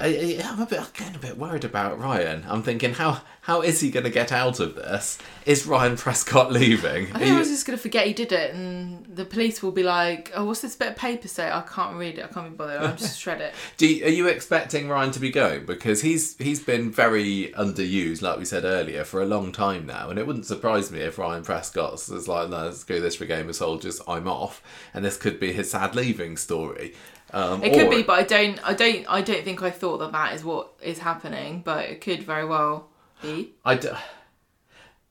I, 0.00 0.40
I'm 0.44 0.60
a 0.60 0.66
bit 0.66 0.80
I'm 0.80 0.86
getting 0.94 1.16
a 1.16 1.18
bit 1.18 1.36
worried 1.36 1.64
about 1.64 1.98
Ryan. 1.98 2.44
I'm 2.48 2.62
thinking 2.62 2.94
how 2.94 3.22
how 3.42 3.62
is 3.62 3.80
he 3.80 3.90
going 3.90 4.04
to 4.04 4.10
get 4.10 4.30
out 4.30 4.60
of 4.60 4.74
this? 4.74 5.18
Is 5.46 5.66
Ryan 5.66 5.96
Prescott 5.96 6.52
leaving? 6.52 7.06
I 7.14 7.18
think 7.18 7.32
I 7.32 7.38
was 7.38 7.48
just 7.48 7.64
gonna 7.64 7.78
forget 7.78 8.06
he 8.06 8.12
did 8.12 8.32
it, 8.32 8.54
and 8.54 9.06
the 9.06 9.24
police 9.24 9.62
will 9.62 9.72
be 9.72 9.82
like, 9.82 10.30
"Oh, 10.34 10.44
what's 10.44 10.60
this 10.60 10.76
bit 10.76 10.88
of 10.88 10.96
paper 10.96 11.28
say? 11.28 11.50
I 11.50 11.62
can't 11.62 11.96
read 11.96 12.18
it. 12.18 12.24
I 12.24 12.28
can't 12.28 12.50
be 12.50 12.56
bothered. 12.56 12.82
I'll 12.82 12.96
just 12.96 13.18
shred 13.18 13.40
it." 13.40 13.54
Do 13.78 13.86
you, 13.86 14.04
are 14.04 14.10
you 14.10 14.26
expecting 14.28 14.88
Ryan 14.88 15.10
to 15.12 15.20
be 15.20 15.30
going 15.30 15.64
because 15.64 16.02
he's 16.02 16.36
he's 16.36 16.60
been 16.60 16.90
very 16.90 17.52
underused, 17.56 18.20
like 18.20 18.38
we 18.38 18.44
said 18.44 18.64
earlier, 18.64 19.04
for 19.04 19.22
a 19.22 19.26
long 19.26 19.52
time 19.52 19.86
now, 19.86 20.10
and 20.10 20.18
it 20.18 20.26
wouldn't 20.26 20.46
surprise 20.46 20.90
me 20.90 21.00
if 21.00 21.16
Ryan 21.18 21.42
Prescott 21.42 21.94
is 21.94 22.28
like, 22.28 22.50
"No, 22.50 22.66
let's 22.66 22.84
do 22.84 23.00
this 23.00 23.16
for 23.16 23.24
Game 23.24 23.48
of 23.48 23.56
Soldiers. 23.56 24.02
I'm 24.06 24.28
off," 24.28 24.62
and 24.92 25.04
this 25.04 25.16
could 25.16 25.40
be 25.40 25.52
his 25.52 25.70
sad 25.70 25.94
leaving 25.94 26.36
story. 26.36 26.94
Um, 27.32 27.62
It 27.62 27.74
could 27.74 27.90
be, 27.90 28.02
but 28.02 28.18
I 28.18 28.22
don't. 28.22 28.58
I 28.66 28.72
don't. 28.74 29.04
I 29.08 29.20
don't 29.20 29.44
think 29.44 29.62
I 29.62 29.70
thought 29.70 29.98
that 29.98 30.12
that 30.12 30.34
is 30.34 30.44
what 30.44 30.72
is 30.82 30.98
happening, 30.98 31.62
but 31.64 31.84
it 31.84 32.00
could 32.00 32.22
very 32.22 32.46
well 32.46 32.88
be. 33.22 33.52
I 33.64 33.74
d- 33.74 33.88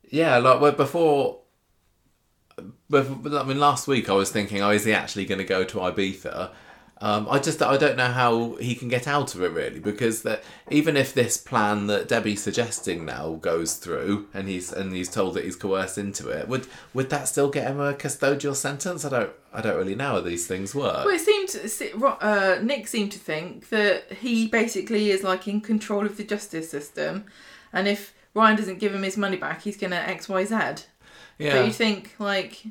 yeah, 0.09 0.37
like 0.37 0.59
well, 0.61 0.71
before. 0.71 1.39
before- 2.89 3.37
I 3.39 3.43
mean, 3.43 3.59
last 3.59 3.87
week 3.87 4.09
I 4.09 4.13
was 4.13 4.31
thinking, 4.31 4.61
oh, 4.61 4.71
is 4.71 4.85
he 4.85 4.93
actually 4.93 5.25
going 5.25 5.37
to 5.39 5.43
go 5.45 5.63
to 5.63 5.77
Ibiza? 5.77 6.51
Um, 6.99 7.27
I 7.29 7.37
just 7.37 7.61
I 7.61 7.77
don't 7.77 7.95
know 7.95 8.11
how 8.11 8.55
he 8.55 8.73
can 8.73 8.87
get 8.87 9.07
out 9.07 9.35
of 9.35 9.43
it 9.43 9.51
really 9.51 9.79
because 9.79 10.23
that 10.23 10.43
even 10.71 10.97
if 10.97 11.13
this 11.13 11.37
plan 11.37 11.85
that 11.87 12.07
Debbie's 12.07 12.41
suggesting 12.41 13.05
now 13.05 13.35
goes 13.35 13.75
through 13.75 14.27
and 14.33 14.47
he's 14.47 14.73
and 14.73 14.91
he's 14.91 15.07
told 15.09 15.35
that 15.35 15.45
he's 15.45 15.55
coerced 15.55 15.99
into 15.99 16.29
it, 16.29 16.47
would 16.47 16.65
would 16.95 17.11
that 17.11 17.27
still 17.27 17.49
get 17.49 17.67
him 17.67 17.79
a 17.79 17.93
custodial 17.93 18.55
sentence? 18.55 19.05
I 19.05 19.09
don't 19.09 19.31
I 19.53 19.61
don't 19.61 19.77
really 19.77 19.93
know 19.93 20.13
how 20.13 20.21
these 20.21 20.47
things 20.47 20.73
work. 20.73 21.05
Well, 21.05 21.15
it 21.15 21.21
seemed 21.21 22.03
uh, 22.03 22.59
Nick 22.63 22.87
seemed 22.87 23.11
to 23.11 23.19
think 23.19 23.69
that 23.69 24.11
he 24.13 24.47
basically 24.47 25.11
is 25.11 25.21
like 25.23 25.47
in 25.47 25.61
control 25.61 26.03
of 26.05 26.17
the 26.17 26.23
justice 26.23 26.69
system, 26.71 27.25
and 27.71 27.87
if 27.87 28.13
Ryan 28.33 28.57
doesn't 28.57 28.79
give 28.79 28.93
him 28.95 29.03
his 29.03 29.17
money 29.17 29.37
back, 29.37 29.61
he's 29.61 29.77
gonna 29.77 29.97
X 29.97 30.27
Y 30.27 30.45
Z. 30.45 30.55
yeah, 31.37 31.53
But 31.53 31.65
you 31.67 31.73
think 31.73 32.15
like 32.17 32.63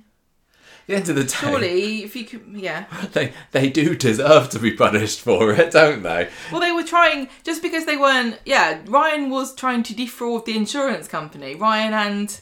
the 0.87 0.95
end 0.95 1.09
of 1.09 1.17
the 1.17 1.25
day, 1.25 1.29
surely 1.29 2.05
if 2.05 2.15
you 2.15 2.25
could, 2.25 2.45
yeah. 2.53 2.85
they 3.13 3.33
they 3.53 3.69
do 3.71 3.95
deserve 3.97 4.49
to 4.51 4.59
be 4.59 4.73
punished 4.73 5.21
for 5.21 5.53
it, 5.53 5.73
don't 5.73 6.03
they? 6.03 6.29
Well, 6.53 6.61
they 6.61 6.73
were 6.73 6.85
trying 6.85 7.29
just 7.45 7.63
because 7.63 7.87
they 7.87 7.97
weren't. 7.97 8.39
Yeah, 8.45 8.81
Ryan 8.87 9.31
was 9.31 9.55
trying 9.55 9.83
to 9.85 9.95
defraud 9.95 10.47
the 10.47 10.57
insurance 10.57 11.09
company. 11.09 11.55
Ryan 11.55 11.93
and 11.93 12.41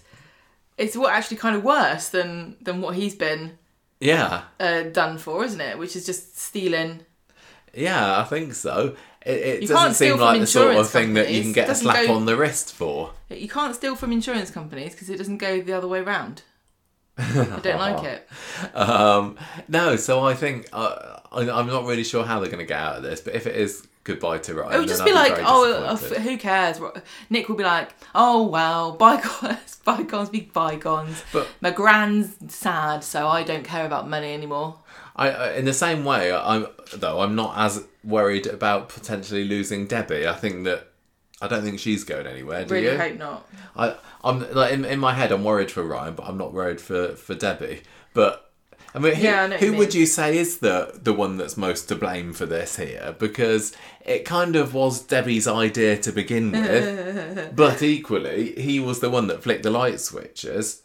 it's 0.76 0.97
what 0.97 1.12
actually 1.12 1.36
kind 1.38 1.57
of 1.57 1.64
worse 1.64 2.09
than 2.09 2.57
than 2.61 2.80
what 2.80 2.97
he's 2.97 3.14
been 3.14 3.59
Yeah. 4.01 4.42
uh, 4.61 4.82
done 4.84 5.18
for, 5.18 5.45
isn't 5.45 5.61
it? 5.61 5.78
Which 5.78 5.97
is 5.97 6.05
just 6.05 6.38
stealing. 6.38 7.01
Yeah, 7.72 8.20
I 8.20 8.24
think 8.24 8.55
so. 8.55 8.95
It, 9.24 9.62
it 9.64 9.68
doesn't 9.68 9.95
seem 9.95 10.18
like 10.18 10.40
the 10.40 10.47
sort 10.47 10.76
of 10.76 10.90
thing 10.90 11.14
that 11.14 11.30
you 11.30 11.40
can 11.42 11.53
get 11.53 11.70
a 11.70 11.74
slap 11.74 12.07
go- 12.07 12.14
on 12.14 12.26
the 12.26 12.36
wrist 12.36 12.74
for. 12.74 13.12
You 13.30 13.49
can't 13.49 13.74
steal 13.74 13.97
from 13.97 14.12
insurance 14.12 14.51
companies 14.51 14.92
because 14.92 15.09
it 15.09 15.16
doesn't 15.16 15.38
go 15.38 15.61
the 15.62 15.72
other 15.72 15.88
way 15.88 16.03
round. 16.03 16.42
I 17.19 17.61
don't 17.62 17.79
like 17.79 18.05
it. 18.05 18.29
Um, 18.77 19.37
no, 19.69 19.97
so 19.97 20.25
I 20.25 20.35
think 20.35 20.69
uh, 20.73 21.21
I, 21.33 21.49
I'm 21.51 21.67
not 21.67 21.85
really 21.85 22.05
sure 22.05 22.25
how 22.25 22.41
they're 22.41 22.49
going 22.51 22.59
to 22.59 22.67
get 22.67 22.79
out 22.79 22.97
of 22.97 23.03
this. 23.03 23.21
But 23.21 23.35
if 23.35 23.47
it 23.47 23.57
is 23.57 23.87
goodbye 24.03 24.39
to 24.39 24.55
Ryan, 24.55 24.75
It 24.75 24.79
would 24.81 24.89
just 24.89 25.03
I'd 25.03 25.07
be 25.07 25.12
like, 25.12 25.35
oh, 25.39 25.73
uh, 25.73 25.97
who 25.97 26.37
cares? 26.37 26.81
Nick 27.31 27.49
will 27.49 27.57
be 27.57 27.65
like, 27.65 27.91
oh 28.15 28.47
well, 28.49 28.93
bygones, 28.97 29.77
bygones 29.85 30.29
be 30.31 30.41
bygones. 30.41 31.23
But- 31.33 31.49
My 31.61 31.71
grand's 31.71 32.37
sad, 32.55 33.05
so 33.05 33.29
I 33.29 33.43
don't 33.43 33.65
care 33.65 33.87
about 33.87 34.09
money 34.09 34.33
anymore. 34.33 34.79
I, 35.17 35.31
I, 35.31 35.53
in 35.55 35.65
the 35.65 35.73
same 35.73 36.05
way, 36.05 36.33
I'm 36.33 36.67
though 36.97 37.21
I'm 37.21 37.37
not 37.37 37.57
as 37.57 37.85
worried 38.03 38.49
about 38.49 38.89
potentially 38.89 39.45
losing 39.45 39.87
Debbie. 39.87 40.27
I 40.27 40.35
think 40.35 40.65
that 40.65 40.89
I 41.41 41.47
don't 41.47 41.62
think 41.62 41.79
she's 41.79 42.03
going 42.03 42.27
anywhere. 42.27 42.65
Do 42.65 42.75
Really 42.75 42.89
you? 42.93 42.99
hope 42.99 43.17
not. 43.19 43.49
I, 43.77 43.95
I'm 44.25 44.53
like 44.55 44.72
in, 44.72 44.85
in 44.85 44.99
my 44.99 45.12
head, 45.14 45.31
I'm 45.33 45.45
worried 45.45 45.70
for 45.70 45.85
Ryan, 45.85 46.14
but 46.14 46.27
I'm 46.27 46.39
not 46.39 46.53
worried 46.53 46.81
for, 46.81 47.14
for 47.14 47.35
Debbie. 47.35 47.83
But 48.14 48.51
I 48.95 48.99
mean, 49.01 49.14
who, 49.14 49.22
Yeah, 49.22 49.43
I 49.45 49.57
who 49.59 49.66
you 49.66 49.79
would 49.79 49.89
mean. 49.91 49.99
you 50.01 50.07
say 50.07 50.39
is 50.39 50.59
the 50.59 50.99
the 51.03 51.12
one 51.12 51.37
that's 51.37 51.57
most 51.57 51.89
to 51.89 51.97
blame 51.97 52.33
for 52.33 52.47
this 52.47 52.77
here? 52.77 53.14
Because 53.18 53.77
it 54.05 54.25
kind 54.25 54.57
of 54.57 54.72
was 54.72 55.01
Debbie's 55.03 55.47
idea 55.49 55.97
to 55.99 56.12
begin 56.12 56.53
with, 56.53 57.57
but 57.57 57.83
equally, 57.83 58.55
he 58.61 58.81
was 58.81 59.01
the 59.01 59.11
one 59.11 59.27
that 59.29 59.43
flicked 59.43 59.62
the 59.64 59.70
light 59.70 60.01
switches. 60.01 60.83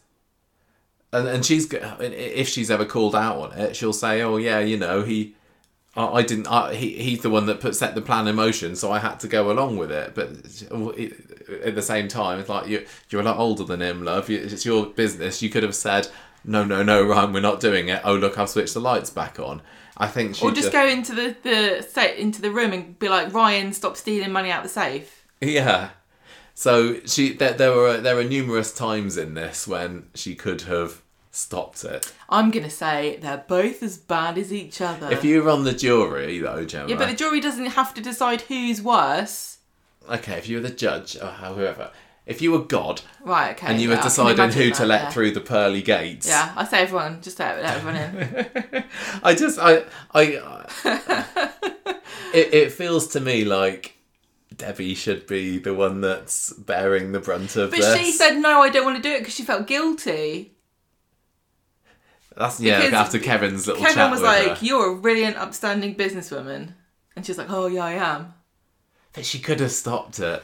And 1.12 1.26
and 1.28 1.44
she's 1.44 1.72
if 1.72 2.48
she's 2.48 2.70
ever 2.70 2.84
called 2.84 3.14
out 3.16 3.38
on 3.38 3.58
it, 3.58 3.74
she'll 3.76 3.92
say, 3.92 4.22
"Oh 4.22 4.36
yeah, 4.36 4.60
you 4.60 4.76
know 4.76 5.02
he." 5.02 5.34
I 5.96 6.06
I 6.06 6.22
didn't. 6.22 6.46
I, 6.46 6.74
he 6.74 6.90
he's 7.02 7.22
the 7.22 7.30
one 7.30 7.46
that 7.46 7.60
put 7.60 7.74
set 7.74 7.94
the 7.94 8.02
plan 8.02 8.28
in 8.28 8.36
motion, 8.36 8.76
so 8.76 8.92
I 8.92 8.98
had 8.98 9.20
to 9.20 9.28
go 9.28 9.50
along 9.50 9.76
with 9.76 9.90
it. 9.90 10.14
But 10.14 10.30
it, 10.98 11.62
at 11.64 11.74
the 11.74 11.82
same 11.82 12.08
time, 12.08 12.38
it's 12.38 12.48
like 12.48 12.68
you 12.68 12.86
you're 13.08 13.22
a 13.22 13.24
lot 13.24 13.38
older 13.38 13.64
than 13.64 13.82
him, 13.82 14.04
love. 14.04 14.30
It's 14.30 14.64
your 14.64 14.86
business. 14.86 15.42
You 15.42 15.50
could 15.50 15.62
have 15.62 15.74
said, 15.74 16.08
"No, 16.44 16.64
no, 16.64 16.82
no, 16.82 17.02
Ryan, 17.04 17.32
we're 17.32 17.40
not 17.40 17.60
doing 17.60 17.88
it." 17.88 18.00
Oh, 18.04 18.14
look, 18.14 18.38
I've 18.38 18.48
switched 18.50 18.74
the 18.74 18.80
lights 18.80 19.10
back 19.10 19.38
on. 19.40 19.62
I 19.96 20.06
think 20.06 20.36
she 20.36 20.46
Or 20.46 20.50
just 20.50 20.72
go 20.72 20.86
into 20.86 21.14
the 21.14 21.36
the 21.42 21.86
sa- 21.88 22.14
into 22.16 22.40
the 22.40 22.50
room 22.50 22.72
and 22.72 22.98
be 22.98 23.08
like, 23.08 23.34
Ryan, 23.34 23.72
stop 23.74 23.96
stealing 23.98 24.32
money 24.32 24.50
out 24.50 24.62
the 24.62 24.68
safe. 24.68 25.26
Yeah. 25.42 25.90
So 26.54 27.00
she 27.04 27.34
there, 27.34 27.52
there 27.52 27.72
were 27.72 27.98
there 27.98 28.18
are 28.18 28.24
numerous 28.24 28.72
times 28.72 29.16
in 29.18 29.34
this 29.34 29.68
when 29.68 30.08
she 30.14 30.34
could 30.34 30.62
have 30.62 31.02
stopped 31.30 31.84
it. 31.84 32.12
I'm 32.28 32.50
gonna 32.50 32.70
say 32.70 33.16
they're 33.20 33.44
both 33.46 33.82
as 33.82 33.96
bad 33.96 34.36
as 34.38 34.52
each 34.52 34.80
other. 34.80 35.10
If 35.10 35.24
you 35.24 35.42
were 35.42 35.50
on 35.50 35.64
the 35.64 35.72
jury, 35.72 36.38
though, 36.40 36.64
Gemma. 36.64 36.88
yeah, 36.88 36.96
but 36.96 37.08
the 37.08 37.14
jury 37.16 37.40
doesn't 37.40 37.66
have 37.66 37.94
to 37.94 38.00
decide 38.00 38.42
who's 38.42 38.82
worse. 38.82 39.58
okay, 40.10 40.38
if 40.38 40.48
you 40.48 40.56
were 40.56 40.62
the 40.62 40.70
judge 40.74 41.16
or 41.16 41.26
whoever, 41.28 41.90
if 42.26 42.40
you 42.42 42.52
were 42.52 42.60
God 42.60 43.02
Right, 43.22 43.52
okay. 43.56 43.66
and 43.68 43.80
you 43.80 43.88
yeah, 43.90 43.96
were 43.96 44.02
deciding 44.02 44.50
who 44.50 44.70
to 44.72 44.86
let 44.86 45.02
yeah. 45.02 45.10
through 45.10 45.30
the 45.32 45.40
pearly 45.40 45.82
gates, 45.82 46.28
Yeah, 46.28 46.52
I 46.56 46.64
say 46.64 46.82
everyone. 46.82 47.20
Just 47.22 47.38
let, 47.38 47.62
let 47.62 47.76
everyone 47.76 47.96
in. 47.96 48.84
I 49.22 49.34
just 49.34 49.58
I 49.60 49.84
I. 50.14 50.66
it 52.34 52.54
it 52.54 52.72
feels 52.72 53.08
to 53.08 53.20
me 53.20 53.44
like. 53.44 53.96
Debbie 54.56 54.94
should 54.94 55.26
be 55.26 55.58
the 55.58 55.72
one 55.72 56.02
that's 56.02 56.52
bearing 56.52 57.12
the 57.12 57.20
brunt 57.20 57.56
of 57.56 57.70
But 57.70 57.80
this. 57.80 57.96
she 57.98 58.12
said 58.12 58.36
no, 58.40 58.60
I 58.60 58.68
don't 58.68 58.84
want 58.84 58.96
to 58.96 59.02
do 59.02 59.08
it 59.14 59.20
because 59.20 59.32
she 59.32 59.42
felt 59.42 59.66
guilty. 59.66 60.52
That's 62.40 62.58
yeah. 62.58 62.78
because 62.78 62.94
After 62.94 63.18
Kevin's 63.18 63.66
little 63.66 63.82
Kevin 63.82 63.96
chat 63.96 64.10
was 64.10 64.20
with 64.22 64.30
like, 64.30 64.58
her. 64.58 64.64
"You're 64.64 64.94
a 64.94 64.96
brilliant, 64.96 65.36
upstanding 65.36 65.94
businesswoman," 65.94 66.72
and 67.14 67.26
she's 67.26 67.36
like, 67.36 67.50
"Oh 67.50 67.66
yeah, 67.66 67.84
I 67.84 67.92
am." 67.92 68.32
But 69.12 69.26
she 69.26 69.40
could 69.40 69.60
have 69.60 69.72
stopped 69.72 70.18
it. 70.20 70.42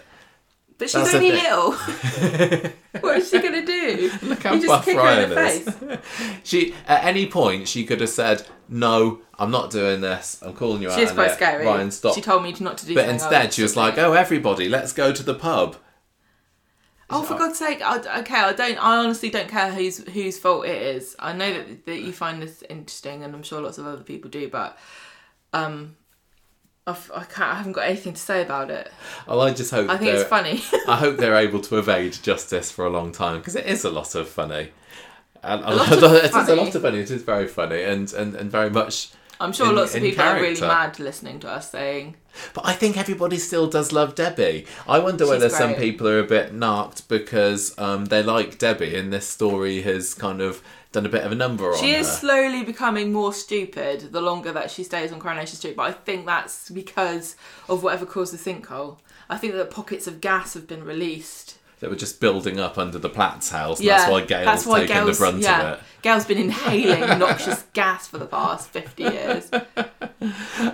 But 0.76 0.90
she's 0.90 1.10
That's 1.10 1.14
only 1.14 1.32
little. 1.32 1.72
what 3.00 3.16
is 3.16 3.30
she 3.30 3.40
gonna 3.40 3.64
do? 3.64 4.10
Look 4.24 4.42
how 4.42 4.52
you 4.52 4.60
just 4.60 4.68
buff 4.68 4.84
kick 4.84 4.96
her 4.96 5.00
in 5.00 5.06
Ryan 5.06 5.30
the 5.30 5.46
is. 5.46 5.64
face. 5.70 5.98
She 6.44 6.74
at 6.86 7.02
any 7.04 7.28
point 7.28 7.66
she 7.66 7.86
could 7.86 8.02
have 8.02 8.10
said, 8.10 8.46
"No, 8.68 9.20
I'm 9.38 9.50
not 9.50 9.70
doing 9.70 10.02
this. 10.02 10.38
I'm 10.42 10.52
calling 10.52 10.82
you 10.82 10.90
out." 10.90 10.96
She 10.96 11.02
is 11.02 11.08
on 11.10 11.14
quite 11.16 11.30
it. 11.30 11.34
scary. 11.36 11.64
Ryan, 11.64 11.90
stop. 11.90 12.14
She 12.14 12.20
told 12.20 12.42
me 12.42 12.54
not 12.60 12.76
to 12.76 12.86
do. 12.86 12.94
but 12.94 13.08
instead, 13.08 13.54
she 13.54 13.62
was 13.62 13.74
like, 13.74 13.96
"Oh, 13.96 14.12
everybody, 14.12 14.68
let's 14.68 14.92
go 14.92 15.12
to 15.14 15.22
the 15.22 15.34
pub." 15.34 15.76
"Oh, 17.10 17.22
for 17.22 17.34
God's 17.34 17.58
sake! 17.58 17.80
I, 17.82 18.20
okay, 18.20 18.36
I 18.36 18.52
don't. 18.52 18.78
I 18.78 18.96
honestly 18.98 19.30
don't 19.30 19.48
care 19.48 19.72
whose 19.72 19.98
whose 20.08 20.38
fault 20.38 20.66
it 20.66 20.80
is. 20.80 21.16
I 21.18 21.32
know 21.32 21.52
that 21.52 21.86
that 21.86 22.00
you 22.00 22.12
find 22.12 22.42
this 22.42 22.62
interesting, 22.68 23.22
and 23.22 23.34
I'm 23.34 23.42
sure 23.42 23.60
lots 23.60 23.78
of 23.78 23.86
other 23.86 24.02
people 24.02 24.30
do. 24.30 24.48
But 24.48 24.78
um, 25.52 25.96
I've, 26.86 27.10
I 27.14 27.24
can't. 27.24 27.50
I 27.50 27.54
haven't 27.54 27.72
got 27.72 27.86
anything 27.86 28.12
to 28.12 28.20
say 28.20 28.42
about 28.42 28.70
it. 28.70 28.92
Well, 29.26 29.40
I 29.40 29.52
just 29.52 29.72
hope 29.72 29.90
I 29.90 29.96
think 29.96 30.12
it's 30.12 30.28
funny. 30.28 30.62
I 30.88 30.96
hope 30.96 31.16
they're 31.16 31.36
able 31.36 31.60
to 31.62 31.78
evade 31.78 32.12
justice 32.22 32.70
for 32.70 32.86
a 32.86 32.90
long 32.90 33.10
time 33.10 33.38
because 33.38 33.56
it 33.56 33.66
is 33.66 33.84
a 33.84 33.90
lot 33.90 34.14
of 34.14 34.28
funny. 34.28 34.70
And 35.42 35.64
a 35.64 35.74
lot 35.74 35.92
of 36.02 36.02
it 36.14 36.24
is 36.24 36.48
a 36.48 36.54
lot 36.54 36.74
of 36.74 36.82
funny. 36.82 36.98
It 36.98 37.10
is 37.10 37.22
very 37.22 37.48
funny 37.48 37.82
and, 37.82 38.12
and, 38.12 38.34
and 38.34 38.50
very 38.50 38.70
much. 38.70 39.10
I'm 39.40 39.52
sure 39.52 39.68
in- 39.68 39.76
lots 39.76 39.94
of 39.94 40.02
people 40.02 40.24
are 40.24 40.34
really 40.34 40.56
character. 40.56 40.66
mad 40.66 40.98
listening 40.98 41.40
to 41.40 41.48
us 41.50 41.70
saying, 41.70 42.16
But 42.54 42.66
I 42.66 42.72
think 42.72 42.96
everybody 42.96 43.38
still 43.38 43.68
does 43.68 43.92
love 43.92 44.14
Debbie. 44.14 44.66
I 44.88 44.98
wonder 44.98 45.24
She's 45.24 45.30
whether 45.30 45.48
some 45.48 45.74
people 45.74 46.08
are 46.08 46.18
a 46.20 46.24
bit 46.26 46.52
narked 46.54 47.08
because 47.08 47.78
um, 47.78 48.06
they 48.06 48.22
like 48.22 48.58
Debbie 48.58 48.96
and 48.96 49.12
this 49.12 49.28
story 49.28 49.82
has 49.82 50.14
kind 50.14 50.40
of 50.40 50.62
done 50.92 51.04
a 51.04 51.10
bit 51.10 51.24
of 51.24 51.32
a 51.32 51.34
number 51.34 51.66
on 51.66 51.72
her. 51.72 51.78
She 51.78 51.92
her. 51.92 52.00
is 52.00 52.10
slowly 52.10 52.62
becoming 52.64 53.12
more 53.12 53.32
stupid 53.34 54.12
the 54.12 54.20
longer 54.20 54.52
that 54.52 54.70
she 54.70 54.82
stays 54.84 55.12
on 55.12 55.20
Coronation 55.20 55.56
Street, 55.56 55.76
but 55.76 55.82
I 55.82 55.92
think 55.92 56.24
that's 56.24 56.70
because 56.70 57.36
of 57.68 57.82
whatever 57.82 58.06
caused 58.06 58.32
the 58.32 58.38
sinkhole. 58.38 58.98
I 59.28 59.36
think 59.36 59.54
that 59.54 59.70
pockets 59.70 60.06
of 60.06 60.20
gas 60.20 60.54
have 60.54 60.66
been 60.66 60.84
released. 60.84 61.55
They 61.78 61.88
were 61.88 61.96
just 61.96 62.20
building 62.20 62.58
up 62.58 62.78
under 62.78 62.98
the 62.98 63.10
Platt's 63.10 63.50
house. 63.50 63.80
Yeah, 63.80 63.98
that's 63.98 64.10
why 64.10 64.24
Gail's 64.24 64.44
that's 64.46 64.66
why 64.66 64.80
taken 64.80 64.96
Gail's- 64.96 65.18
the 65.18 65.22
brunt 65.22 65.42
yeah. 65.42 65.62
of 65.62 65.78
it. 65.78 65.84
Gail's 66.02 66.24
been 66.24 66.38
inhaling 66.38 67.00
noxious 67.18 67.64
gas 67.74 68.06
for 68.06 68.18
the 68.18 68.26
past 68.26 68.68
50 68.68 69.02
years. 69.02 69.50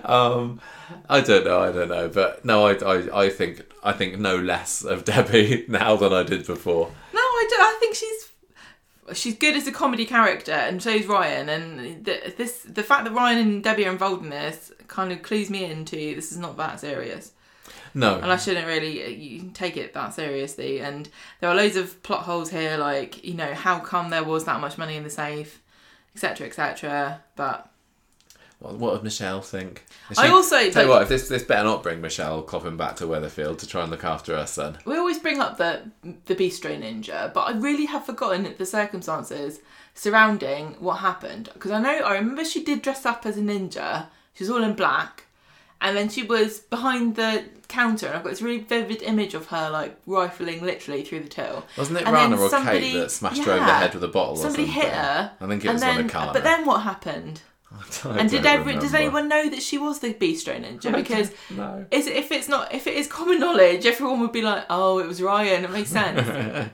Um, 0.04 0.60
I 1.08 1.20
don't 1.20 1.44
know. 1.44 1.60
I 1.60 1.72
don't 1.72 1.88
know. 1.88 2.08
But 2.08 2.44
no, 2.44 2.66
I, 2.66 2.74
I, 2.74 3.24
I 3.24 3.30
think 3.30 3.62
I 3.82 3.92
think 3.92 4.18
no 4.18 4.36
less 4.36 4.84
of 4.84 5.04
Debbie 5.04 5.64
now 5.68 5.96
than 5.96 6.12
I 6.12 6.22
did 6.22 6.46
before. 6.46 6.92
No, 7.12 7.20
I 7.20 7.46
don't. 7.50 7.60
I 7.62 7.76
think 7.80 7.94
she's 7.96 8.32
she's 9.18 9.36
good 9.36 9.56
as 9.56 9.66
a 9.66 9.72
comedy 9.72 10.04
character, 10.04 10.52
and 10.52 10.82
so 10.82 10.90
is 10.90 11.06
Ryan. 11.06 11.48
And 11.48 12.04
the, 12.04 12.34
this 12.36 12.62
the 12.62 12.82
fact 12.82 13.04
that 13.04 13.12
Ryan 13.12 13.38
and 13.38 13.64
Debbie 13.64 13.86
are 13.86 13.92
involved 13.92 14.22
in 14.22 14.30
this 14.30 14.72
kind 14.88 15.12
of 15.12 15.22
clues 15.22 15.50
me 15.50 15.64
into 15.64 16.14
this 16.14 16.30
is 16.30 16.38
not 16.38 16.56
that 16.58 16.80
serious, 16.80 17.32
No, 17.94 18.16
and 18.16 18.32
I 18.32 18.36
shouldn't 18.36 18.66
really 18.66 19.40
uh, 19.40 19.44
take 19.54 19.76
it 19.76 19.92
that 19.94 20.14
seriously. 20.14 20.80
And 20.80 21.08
there 21.40 21.50
are 21.50 21.54
loads 21.54 21.76
of 21.76 22.02
plot 22.02 22.22
holes 22.22 22.50
here, 22.50 22.76
like 22.76 23.24
you 23.24 23.34
know 23.34 23.54
how 23.54 23.78
come 23.80 24.10
there 24.10 24.24
was 24.24 24.44
that 24.44 24.60
much 24.60 24.78
money 24.78 24.96
in 24.96 25.02
the 25.02 25.10
safe, 25.10 25.60
etc., 26.14 26.46
etc. 26.46 27.22
But 27.36 27.70
What, 28.60 28.74
what 28.76 28.92
would 28.94 29.02
Michelle 29.02 29.42
think? 29.42 29.84
Is 30.10 30.18
I 30.18 30.28
also 30.28 30.70
tell 30.70 30.84
you 30.84 30.90
what, 30.90 31.02
if 31.02 31.08
this 31.08 31.28
this 31.28 31.42
better 31.42 31.64
not 31.64 31.82
bring 31.82 32.00
Michelle 32.00 32.42
Coffin 32.42 32.76
back 32.76 32.96
to 32.96 33.04
Weatherfield 33.04 33.58
to 33.58 33.66
try 33.66 33.82
and 33.82 33.90
look 33.90 34.04
after 34.04 34.36
her 34.36 34.46
son. 34.46 34.78
we 34.84 34.96
always 34.96 35.18
bring 35.18 35.40
up 35.40 35.58
the 35.58 35.90
the 36.26 36.34
bistro 36.34 36.70
ninja, 36.80 37.32
but 37.34 37.42
I 37.42 37.52
really 37.52 37.86
have 37.86 38.06
forgotten 38.06 38.54
the 38.56 38.66
circumstances 38.66 39.60
surrounding 39.94 40.76
what 40.80 40.96
happened 40.96 41.50
because 41.52 41.70
I 41.70 41.80
know 41.80 41.90
I 41.90 42.14
remember 42.14 42.44
she 42.44 42.64
did 42.64 42.80
dress 42.80 43.04
up 43.04 43.26
as 43.26 43.36
a 43.36 43.42
ninja. 43.42 44.06
She 44.34 44.44
was 44.44 44.50
all 44.50 44.62
in 44.62 44.74
black, 44.74 45.26
and 45.82 45.96
then 45.96 46.08
she 46.08 46.22
was 46.22 46.60
behind 46.60 47.16
the 47.16 47.44
counter, 47.68 48.06
and 48.06 48.16
I've 48.16 48.22
got 48.22 48.30
this 48.30 48.42
really 48.42 48.60
vivid 48.60 49.02
image 49.02 49.34
of 49.34 49.46
her 49.48 49.68
like 49.70 49.96
rifling 50.06 50.62
literally 50.62 51.02
through 51.04 51.20
the 51.20 51.28
till. 51.28 51.64
Wasn't 51.76 51.98
it 51.98 52.04
And 52.06 52.12
Rana 52.14 52.40
or 52.40 52.48
somebody- 52.48 52.92
Kate 52.92 52.98
that 53.00 53.10
smashed 53.10 53.44
her 53.44 53.52
over 53.52 53.64
the 53.64 53.74
head 53.74 53.94
with 53.94 54.04
a 54.04 54.08
bottle? 54.08 54.36
Somebody 54.36 54.64
or 54.64 54.66
something? 54.66 54.82
hit 54.82 54.92
her. 54.92 55.32
I 55.40 55.46
think 55.46 55.64
it 55.64 55.72
was 55.72 55.80
then, 55.80 55.98
on 55.98 56.04
a 56.06 56.08
car. 56.08 56.32
But 56.32 56.44
then 56.44 56.64
what 56.66 56.82
happened? 56.82 57.42
And 58.04 58.28
did 58.28 58.44
every, 58.44 58.74
does 58.76 58.92
anyone 58.94 59.28
know 59.28 59.48
that 59.48 59.62
she 59.62 59.78
was 59.78 60.00
the 60.00 60.12
bistro 60.12 60.54
ninja? 60.62 60.94
Because 61.02 61.30
No. 61.50 61.86
is 61.90 62.06
if 62.06 62.30
it's 62.30 62.46
not 62.48 62.72
if 62.74 62.86
it 62.86 62.94
is 62.94 63.06
common 63.06 63.40
knowledge, 63.40 63.86
everyone 63.86 64.20
would 64.20 64.32
be 64.32 64.42
like, 64.42 64.64
"Oh, 64.68 64.98
it 64.98 65.06
was 65.06 65.22
Ryan." 65.22 65.64
It 65.64 65.70
makes 65.70 65.88
sense. 65.90 66.20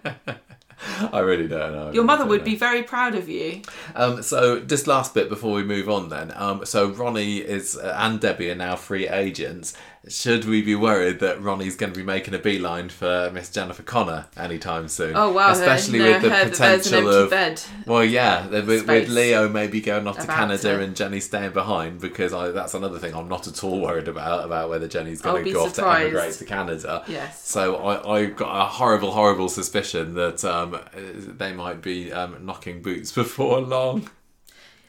I 1.13 1.21
really 1.21 1.49
don't 1.49 1.73
know. 1.73 1.91
Your 1.93 2.05
mother 2.05 2.25
would 2.25 2.41
know. 2.41 2.45
be 2.45 2.57
very 2.57 2.83
proud 2.83 3.15
of 3.15 3.29
you. 3.29 3.63
Um, 3.95 4.23
so 4.23 4.61
just 4.61 4.87
last 4.87 5.15
bit 5.15 5.29
before 5.29 5.55
we 5.55 5.65
move 5.65 5.89
on, 5.89 6.09
then. 6.09 6.33
Um, 6.35 6.65
so 6.65 6.89
Ronnie 6.89 7.39
is 7.39 7.77
uh, 7.77 7.97
and 7.99 8.21
Debbie 8.21 8.51
are 8.51 8.55
now 8.55 8.77
free 8.77 9.09
agents. 9.09 9.75
Should 10.07 10.45
we 10.45 10.63
be 10.63 10.77
worried 10.77 11.19
that 11.21 11.43
Ronnie's 11.43 11.75
going 11.75 11.93
to 11.93 11.99
be 11.99 12.05
making 12.05 12.33
a 12.33 12.39
beeline 12.39 12.89
for 12.89 13.31
Miss 13.35 13.51
Jennifer 13.51 13.83
Connor 13.83 14.27
anytime 14.37 14.89
soon? 14.89 15.17
Oh 15.17 15.33
wow! 15.33 15.51
especially 15.51 15.99
with 16.01 16.23
the 16.23 16.31
potential 16.31 17.09
of 17.09 17.31
bed. 17.31 17.61
well, 17.85 18.05
yeah, 18.05 18.47
with, 18.47 18.87
with 18.87 19.09
Leo 19.09 19.49
maybe 19.49 19.81
going 19.81 20.07
off 20.07 20.19
to 20.19 20.27
Canada 20.27 20.77
to. 20.77 20.81
and 20.81 20.95
Jenny 20.95 21.19
staying 21.21 21.53
behind 21.53 22.01
because 22.01 22.33
I, 22.33 22.49
that's 22.53 22.75
another 22.75 22.99
thing 22.99 23.15
I'm 23.15 23.29
not 23.29 23.49
at 23.49 23.65
all 23.65 23.81
worried 23.81 24.09
about 24.09 24.45
about 24.45 24.71
whether 24.71 24.87
Jenny's 24.87 25.21
going 25.21 25.45
to 25.45 25.53
go 25.53 25.65
off 25.65 25.71
to 25.71 25.75
surprised. 25.77 26.03
emigrate 26.03 26.35
to 26.35 26.45
Canada. 26.45 27.05
Yes. 27.09 27.45
So 27.45 27.77
I, 27.77 28.19
I've 28.19 28.37
got 28.37 28.67
a 28.67 28.69
horrible, 28.69 29.11
horrible 29.11 29.49
suspicion 29.49 30.15
that 30.15 30.45
um, 30.45 30.79
they 30.95 31.53
might 31.53 31.83
be 31.83 32.13
um, 32.13 32.47
knocking 32.47 32.83
boots 32.83 33.11
before 33.19 33.61
long. 33.61 34.09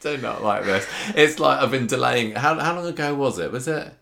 Do 0.00 0.16
not 0.16 0.42
like 0.42 0.64
this. 0.64 0.88
It's 1.14 1.38
like 1.38 1.60
I've 1.60 1.70
been 1.70 1.86
delaying. 1.86 2.32
How, 2.32 2.58
how 2.58 2.74
long 2.74 2.86
ago 2.86 3.14
was 3.14 3.38
it? 3.38 3.52
Was 3.52 3.68
it? 3.68 3.92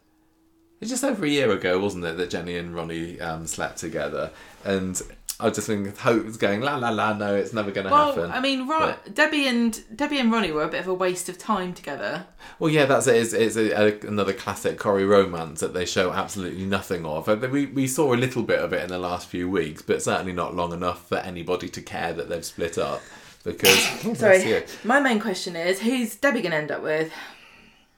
It's 0.81 0.91
just 0.91 1.05
over 1.05 1.25
a 1.25 1.29
year 1.29 1.51
ago, 1.51 1.79
wasn't 1.81 2.05
it, 2.05 2.17
that 2.17 2.31
Jenny 2.31 2.57
and 2.57 2.75
Ronnie 2.75 3.21
um, 3.21 3.47
slept 3.47 3.79
together? 3.79 4.31
And 4.65 5.01
I've 5.41 5.55
just 5.55 5.69
been 5.69 5.95
hope 5.97 6.25
was 6.25 6.37
going 6.37 6.61
la 6.61 6.77
la 6.77 6.91
la. 6.91 7.13
No, 7.13 7.35
it's 7.35 7.53
never 7.53 7.71
going 7.71 7.87
to 7.87 7.93
Well, 7.93 8.09
happen. 8.13 8.31
I 8.33 8.41
mean, 8.41 8.67
Ron, 8.67 8.95
Debbie 9.13 9.47
and 9.47 9.81
Debbie 9.97 10.19
and 10.19 10.33
Ronnie 10.33 10.51
were 10.51 10.65
a 10.65 10.69
bit 10.69 10.81
of 10.81 10.89
a 10.89 10.95
waste 10.95 11.29
of 11.29 11.39
time 11.39 11.75
together. 11.75 12.27
Well, 12.59 12.71
yeah, 12.71 12.87
that's 12.87 13.07
it. 13.07 13.17
It's, 13.17 13.33
it's 13.33 13.57
a, 13.57 13.71
a, 13.71 14.09
another 14.09 14.33
classic 14.33 14.79
Corrie 14.79 15.05
romance 15.05 15.61
that 15.61 15.75
they 15.75 15.85
show 15.85 16.13
absolutely 16.13 16.65
nothing 16.65 17.07
of. 17.07 17.29
We, 17.53 17.67
we 17.67 17.87
saw 17.87 18.13
a 18.13 18.17
little 18.17 18.43
bit 18.43 18.59
of 18.59 18.73
it 18.73 18.83
in 18.83 18.89
the 18.89 18.99
last 18.99 19.29
few 19.29 19.49
weeks, 19.49 19.81
but 19.83 20.03
certainly 20.03 20.33
not 20.33 20.57
long 20.57 20.73
enough 20.73 21.09
for 21.09 21.19
anybody 21.19 21.69
to 21.69 21.83
care 21.83 22.13
that 22.13 22.29
they've 22.29 22.45
split 22.45 22.77
up. 22.79 23.01
Because 23.45 23.79
Sorry, 24.19 24.65
my 24.83 24.99
main 24.99 25.21
question 25.21 25.55
is, 25.55 25.81
who's 25.81 26.17
Debbie 26.17 26.43
gonna 26.43 26.57
end 26.57 26.73
up 26.73 26.83
with? 26.83 27.13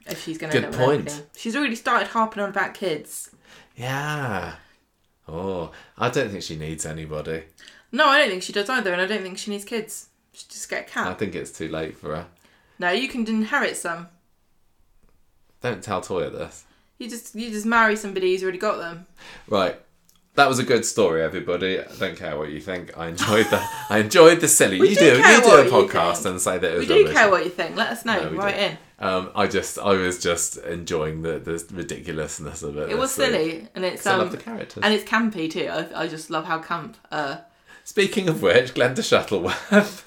If 0.07 0.25
she's 0.25 0.39
gonna 0.39 0.53
Good 0.53 0.65
end 0.65 0.75
up 0.75 0.81
point. 0.81 1.01
anything. 1.09 1.27
She's 1.37 1.55
already 1.57 1.77
started 1.77 2.09
harping 2.09 2.43
on 2.43 2.49
about 2.51 2.75
kids. 2.75 3.31
yeah. 3.77 4.55
Oh, 5.29 5.71
I 5.97 6.09
don't 6.09 6.31
think 6.31 6.43
she 6.43 6.57
needs 6.57 6.85
anybody. 6.85 7.45
No, 7.93 8.07
I 8.09 8.19
don't 8.19 8.31
think 8.31 8.43
she 8.43 8.53
does 8.53 8.69
either, 8.69 8.93
and 8.93 9.01
I 9.01 9.07
don't 9.07 9.23
think 9.23 9.39
she 9.39 9.51
needs 9.53 9.65
kids. 9.65 10.09
She 10.33 10.45
just 10.49 10.69
get 10.69 10.89
a 10.89 10.91
cat. 10.91 11.07
I 11.07 11.15
think 11.15 11.35
it's 11.37 11.53
too 11.53 11.69
late 11.69 11.97
for 11.97 12.17
her. 12.17 12.27
No, 12.81 12.91
you 12.91 13.09
can 13.09 13.27
inherit 13.29 13.77
some. 13.77 14.09
Don't 15.61 15.83
tell 15.85 16.01
Toyah 16.01 16.33
this. 16.33 16.65
You 16.99 17.09
just 17.09 17.35
you 17.35 17.51
just 17.51 17.67
marry 17.67 17.95
somebody 17.97 18.33
who's 18.33 18.43
already 18.43 18.59
got 18.59 18.79
them. 18.79 19.07
Right. 19.49 19.81
That 20.37 20.49
was 20.49 20.59
a 20.61 20.63
good 20.65 20.85
story, 20.85 21.23
everybody. 21.23 21.81
I 21.81 21.85
don't 21.99 22.17
care 22.17 22.39
what 22.39 22.51
you 22.51 22.61
think. 22.61 22.97
I 22.97 23.09
enjoyed 23.09 23.47
that. 23.47 23.87
I 23.91 23.99
enjoyed 23.99 24.41
the 24.41 24.49
silly. 24.49 24.81
We 24.81 24.91
you 24.91 24.95
do 24.95 25.01
do. 25.13 25.17
You 25.19 25.41
do 25.43 25.57
a 25.57 25.65
podcast 25.65 26.25
and 26.25 26.41
say 26.41 26.57
that 26.57 26.71
it 26.73 26.79
was 26.79 26.89
We 26.89 26.95
do 26.95 27.01
rubbish. 27.03 27.17
care 27.17 27.31
what 27.31 27.45
you 27.45 27.51
think. 27.51 27.77
Let 27.77 27.89
us 27.91 28.05
know. 28.05 28.31
No, 28.31 28.37
right 28.37 28.57
in. 28.57 28.79
Um, 29.01 29.31
I 29.35 29.47
just, 29.49 29.79
I 29.79 29.93
was 29.95 30.23
just 30.23 30.57
enjoying 30.59 31.23
the, 31.23 31.39
the 31.41 31.65
ridiculousness 31.75 32.63
of 32.63 32.77
it. 32.79 32.91
It 32.91 32.99
was 32.99 33.11
silly, 33.13 33.67
and 33.75 33.85
it's 33.85 34.03
'Cause 34.03 34.07
I 34.07 34.13
um, 34.15 34.19
love 34.21 34.31
the 34.31 34.37
characters. 34.39 34.83
and 34.85 34.95
it's 34.95 35.05
campy 35.05 35.51
too. 35.51 35.67
I, 35.67 36.03
I 36.05 36.07
just 36.07 36.31
love 36.31 36.45
how 36.45 36.59
camp. 36.61 36.97
Uh, 37.11 37.39
Speaking 37.83 38.29
of 38.29 38.41
which, 38.43 38.75
Glenda 38.75 39.03
Shuttleworth. 39.03 40.05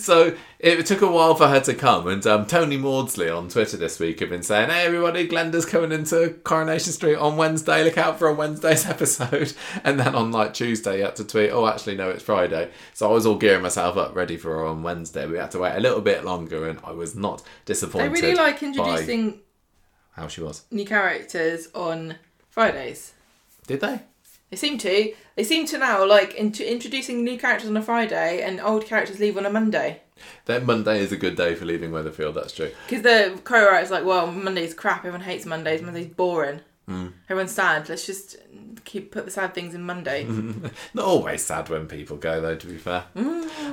so 0.00 0.34
it 0.66 0.86
took 0.86 1.00
a 1.02 1.06
while 1.10 1.34
for 1.34 1.48
her 1.48 1.60
to 1.60 1.74
come, 1.74 2.08
and 2.08 2.26
um, 2.26 2.46
Tony 2.46 2.76
Maudsley 2.76 3.28
on 3.28 3.48
Twitter 3.48 3.76
this 3.76 3.98
week 4.00 4.20
had 4.20 4.30
been 4.30 4.42
saying, 4.42 4.68
"Hey 4.70 4.86
everybody, 4.86 5.26
Glenda's 5.28 5.64
coming 5.64 5.92
into 5.92 6.30
Coronation 6.44 6.92
Street 6.92 7.16
on 7.16 7.36
Wednesday. 7.36 7.84
Look 7.84 7.96
out 7.98 8.18
for 8.18 8.28
a 8.28 8.34
Wednesday's 8.34 8.86
episode." 8.88 9.52
And 9.84 9.98
then 10.00 10.14
on 10.14 10.32
like 10.32 10.54
Tuesday, 10.54 10.98
you 10.98 11.04
had 11.04 11.16
to 11.16 11.24
tweet, 11.24 11.50
"Oh, 11.50 11.66
actually 11.66 11.96
no, 11.96 12.10
it's 12.10 12.22
Friday." 12.22 12.70
So 12.94 13.08
I 13.08 13.12
was 13.12 13.26
all 13.26 13.36
gearing 13.36 13.62
myself 13.62 13.96
up, 13.96 14.14
ready 14.16 14.36
for 14.36 14.50
her 14.56 14.64
on 14.66 14.82
Wednesday. 14.82 15.26
We 15.26 15.38
had 15.38 15.50
to 15.52 15.58
wait 15.58 15.76
a 15.76 15.80
little 15.80 16.00
bit 16.00 16.24
longer, 16.24 16.68
and 16.68 16.78
I 16.84 16.92
was 16.92 17.14
not 17.14 17.42
disappointed. 17.64 18.10
they 18.10 18.14
disappointed. 18.14 18.38
really 18.38 18.50
like 18.52 18.62
introducing 18.62 19.40
how 20.12 20.28
she 20.28 20.40
was. 20.42 20.64
new 20.70 20.84
characters 20.86 21.68
on 21.74 22.16
Fridays. 22.48 23.12
Did 23.66 23.80
they? 23.80 24.00
They 24.50 24.56
seem 24.56 24.78
to. 24.78 25.12
They 25.36 25.44
seem 25.44 25.66
to 25.66 25.78
now 25.78 26.06
like 26.06 26.34
int- 26.34 26.60
introducing 26.60 27.22
new 27.22 27.38
characters 27.38 27.68
on 27.68 27.76
a 27.76 27.82
Friday 27.82 28.42
and 28.42 28.60
old 28.60 28.86
characters 28.86 29.18
leave 29.20 29.36
on 29.36 29.44
a 29.46 29.50
Monday. 29.50 30.02
Then 30.46 30.66
Monday 30.66 31.00
is 31.00 31.12
a 31.12 31.16
good 31.16 31.36
day 31.36 31.54
for 31.54 31.64
leaving 31.64 31.90
Weatherfield. 31.90 32.34
That's 32.34 32.52
true. 32.52 32.70
Because 32.86 33.02
the 33.02 33.40
co-writer's 33.44 33.90
like, 33.90 34.04
well, 34.04 34.30
Monday's 34.30 34.74
crap. 34.74 34.98
Everyone 34.98 35.20
hates 35.20 35.46
Mondays. 35.46 35.82
Monday's 35.82 36.06
boring. 36.06 36.60
Hmm. 36.86 37.08
Everyone's 37.28 37.52
sad. 37.52 37.88
Let's 37.88 38.06
just 38.06 38.36
keep 38.84 39.10
put 39.10 39.24
the 39.24 39.30
sad 39.32 39.54
things 39.54 39.74
in 39.74 39.82
Monday. 39.82 40.24
Not 40.94 41.04
always 41.04 41.42
sad 41.42 41.68
when 41.68 41.88
people 41.88 42.16
go, 42.16 42.40
though. 42.40 42.54
To 42.54 42.66
be 42.66 42.78
fair. 42.78 43.04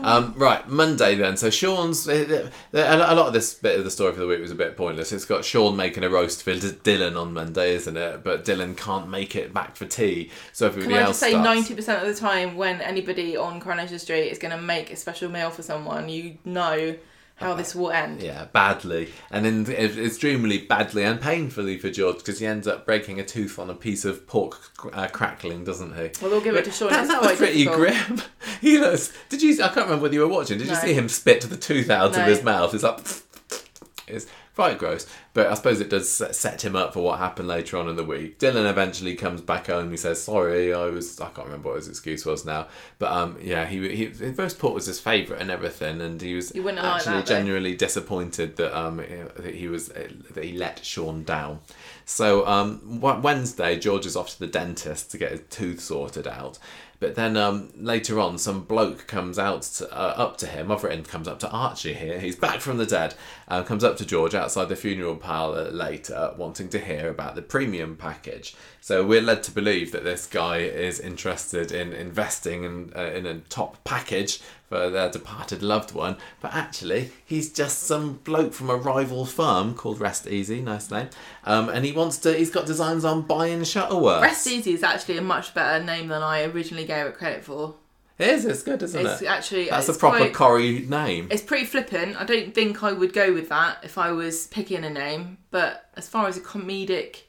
Um, 0.01 0.34
right, 0.36 0.68
Monday 0.68 1.14
then. 1.14 1.38
So 1.38 1.51
Sean's 1.51 2.07
a 2.07 2.51
a 2.74 3.14
lot 3.14 3.28
of 3.28 3.34
this 3.34 3.53
bit 3.53 3.78
of 3.78 3.86
the 3.86 3.91
story 3.91 4.14
for 4.14 4.20
the 4.20 4.28
week 4.28 4.41
was 4.41 4.49
a 4.49 4.55
bit 4.55 4.76
pointless. 4.76 5.11
It's 5.11 5.26
got 5.26 5.45
Sean 5.45 5.76
making 5.76 6.03
a 6.03 6.09
roast 6.09 6.41
for 6.41 6.53
Dylan 6.53 7.16
on 7.16 7.34
Monday, 7.34 7.76
isn't 7.76 7.95
it? 7.95 8.24
But 8.24 8.45
Dylan 8.45 8.76
can't 8.76 9.07
make 9.07 9.36
it 9.36 9.53
back 9.53 9.76
for 9.76 9.86
tea, 9.86 10.32
so 10.51 10.66
everybody 10.66 10.93
Can 10.93 11.03
I 11.03 11.05
else 11.05 11.20
just 11.20 11.32
say, 11.32 11.39
ninety 11.39 11.76
percent 11.76 12.01
of 12.01 12.07
the 12.07 12.20
time, 12.20 12.55
when 12.55 12.82
anybody 12.82 13.38
on 13.38 13.59
Coronation 13.59 13.99
Street 13.99 14.30
is 14.30 14.39
going 14.39 14.57
to 14.57 14.61
make 14.61 14.91
a 14.91 14.95
special 14.95 15.30
meal 15.30 15.51
for 15.51 15.61
someone, 15.61 16.09
you 16.09 16.39
know 16.45 16.95
how 17.36 17.55
this 17.55 17.73
will 17.75 17.91
end. 17.91 18.21
Yeah, 18.21 18.45
badly, 18.53 19.09
and 19.31 19.43
then 19.45 19.65
extremely 19.75 20.59
badly 20.59 21.03
and 21.03 21.19
painfully 21.19 21.77
for 21.77 21.89
George 21.89 22.17
because 22.17 22.39
he 22.39 22.45
ends 22.45 22.67
up 22.67 22.86
breaking 22.86 23.19
a 23.19 23.23
tooth 23.25 23.57
on 23.59 23.69
a 23.69 23.73
piece 23.73 24.05
of 24.05 24.25
pork 24.27 24.59
uh, 24.93 25.07
crackling, 25.07 25.63
doesn't 25.63 25.95
he? 25.95 26.09
Well, 26.21 26.31
we'll 26.31 26.41
give 26.41 26.55
it 26.55 26.65
to 26.65 26.71
Sean. 26.71 26.91
That, 26.91 27.07
that 27.07 27.21
was 27.21 27.38
pretty 27.38 27.65
difficult. 27.65 27.77
grim. 28.07 28.21
he 28.61 28.77
was, 28.77 29.11
did 29.29 29.41
you? 29.41 29.53
I 29.55 29.67
can't 29.67 29.88
remember 29.88 30.03
whether 30.03 30.13
you 30.13 30.21
were 30.21 30.27
watching. 30.27 30.57
Did 30.57 30.67
you 30.67 30.75
see 30.75 30.93
him 30.93 31.09
spit 31.09 31.41
the 31.41 31.57
tooth 31.57 31.89
out 31.89 32.13
No. 32.13 32.21
of 32.21 32.27
his 32.27 32.43
mouth? 32.43 32.73
It's 32.73 32.84
like 32.84 32.99
it's 34.07 34.27
quite 34.55 34.77
gross. 34.77 35.07
But 35.33 35.47
I 35.47 35.55
suppose 35.55 35.79
it 35.81 35.89
does 35.89 36.09
set 36.09 36.63
him 36.63 36.75
up 36.75 36.93
for 36.93 37.03
what 37.03 37.19
happened 37.19 37.47
later 37.47 37.77
on 37.77 37.89
in 37.89 37.95
the 37.95 38.03
week. 38.03 38.39
Dylan 38.39 38.69
eventually 38.69 39.15
comes 39.15 39.41
back 39.41 39.67
home. 39.67 39.83
And 39.83 39.91
he 39.91 39.97
says, 39.97 40.23
"Sorry, 40.23 40.73
I 40.73 40.85
was 40.87 41.19
I 41.19 41.29
can't 41.29 41.47
remember 41.47 41.69
what 41.69 41.77
his 41.77 41.87
excuse 41.87 42.25
was 42.25 42.45
now." 42.45 42.67
But 42.99 43.11
um, 43.11 43.37
yeah, 43.41 43.65
he 43.65 43.89
he 43.89 44.31
pork 44.31 44.73
was 44.73 44.85
his 44.85 44.99
favourite 44.99 45.41
and 45.41 45.49
everything, 45.49 46.01
and 46.01 46.21
he 46.21 46.35
was 46.35 46.53
like 46.55 46.77
actually 46.77 47.13
that, 47.13 47.25
though. 47.25 47.35
genuinely 47.35 47.75
disappointed 47.75 48.55
that 48.57 48.77
um 48.77 48.97
that 48.97 49.55
he 49.55 49.67
was 49.67 49.87
that 49.89 50.43
he 50.43 50.53
let 50.57 50.85
Sean 50.85 51.23
down. 51.23 51.59
So 52.05 52.45
um, 52.45 52.99
Wednesday, 52.99 53.79
George 53.79 54.05
is 54.05 54.15
off 54.15 54.31
to 54.31 54.39
the 54.39 54.47
dentist 54.47 55.11
to 55.11 55.17
get 55.17 55.31
his 55.31 55.41
tooth 55.49 55.79
sorted 55.79 56.27
out. 56.27 56.59
But 57.03 57.15
then 57.15 57.35
um, 57.35 57.69
later 57.75 58.17
on, 58.17 58.37
some 58.37 58.63
bloke 58.63 59.07
comes 59.07 59.37
out 59.37 59.63
to, 59.63 59.91
uh, 59.91 60.13
up 60.15 60.37
to 60.37 60.47
him. 60.47 60.71
I've 60.71 60.85
written 60.85 61.03
comes 61.03 61.27
up 61.27 61.37
to 61.39 61.49
Archie 61.49 61.93
here. 61.93 62.17
He's 62.17 62.37
back 62.37 62.61
from 62.61 62.77
the 62.77 62.85
dead. 62.85 63.15
Uh, 63.49 63.61
comes 63.61 63.83
up 63.83 63.97
to 63.97 64.05
George 64.05 64.33
outside 64.33 64.69
the 64.69 64.77
funeral 64.77 65.17
parlour 65.17 65.69
later, 65.69 66.33
wanting 66.37 66.69
to 66.69 66.79
hear 66.79 67.09
about 67.09 67.35
the 67.35 67.41
premium 67.41 67.97
package. 67.97 68.55
So 68.79 69.05
we're 69.05 69.21
led 69.21 69.43
to 69.43 69.51
believe 69.51 69.91
that 69.91 70.05
this 70.05 70.25
guy 70.25 70.59
is 70.59 71.01
interested 71.01 71.73
in 71.73 71.91
investing 71.91 72.63
in 72.63 72.93
uh, 72.95 73.11
in 73.13 73.25
a 73.25 73.39
top 73.39 73.83
package 73.83 74.39
for 74.70 74.89
their 74.89 75.09
departed 75.09 75.61
loved 75.61 75.93
one. 75.93 76.18
But 76.41 76.53
actually, 76.53 77.11
he's 77.26 77.51
just 77.51 77.84
some 77.84 78.20
bloke 78.24 78.53
from 78.53 78.70
a 78.70 78.76
rival 78.76 79.26
firm 79.26 79.76
called 79.76 79.99
Rest 79.99 80.28
Easy. 80.28 80.61
Nice 80.61 80.89
name. 80.89 81.09
Um, 81.43 81.70
and 81.70 81.86
he 81.86 81.91
wants 81.91 82.18
to. 82.20 82.34
He's 82.34 82.51
got 82.51 82.66
designs 82.66 83.05
on 83.05 83.24
buying 83.24 83.64
Shuttleworth. 83.64 84.22
Rest 84.22 84.47
Easy 84.47 84.74
is 84.74 84.84
actually 84.84 85.18
a 85.18 85.22
much 85.22 85.53
better 85.53 85.84
name 85.84 86.07
than 86.07 86.22
I 86.22 86.43
originally 86.43 86.86
gave 86.86 87.05
it 87.05 87.16
credit 87.16 87.43
for. 87.43 87.76
It 88.20 88.28
is. 88.30 88.45
It's 88.45 88.61
good, 88.64 88.82
isn't 88.84 89.05
it? 89.05 89.09
It's 89.09 89.22
it? 89.24 89.28
actually 89.28 89.70
That's 89.70 89.89
a 89.89 89.93
proper 89.93 90.18
quite- 90.20 90.34
Corrie 90.34 90.80
name. 90.88 91.28
It's 91.32 91.41
pretty 91.41 91.66
flippant. 91.66 92.20
I 92.20 92.24
don't 92.24 92.53
think 92.53 92.84
I 92.84 92.91
would 92.93 93.11
go 93.11 93.34
with 93.34 93.49
that 93.49 93.78
if 93.84 93.97
I 93.97 94.11
was 94.11 94.47
picking 94.47 94.84
a 94.86 94.89
name. 94.89 95.39
But 95.49 95.89
as 95.97 96.07
far 96.07 96.28
as 96.28 96.38
a 96.38 96.41
comedic 96.41 97.22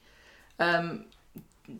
um, 0.59 1.07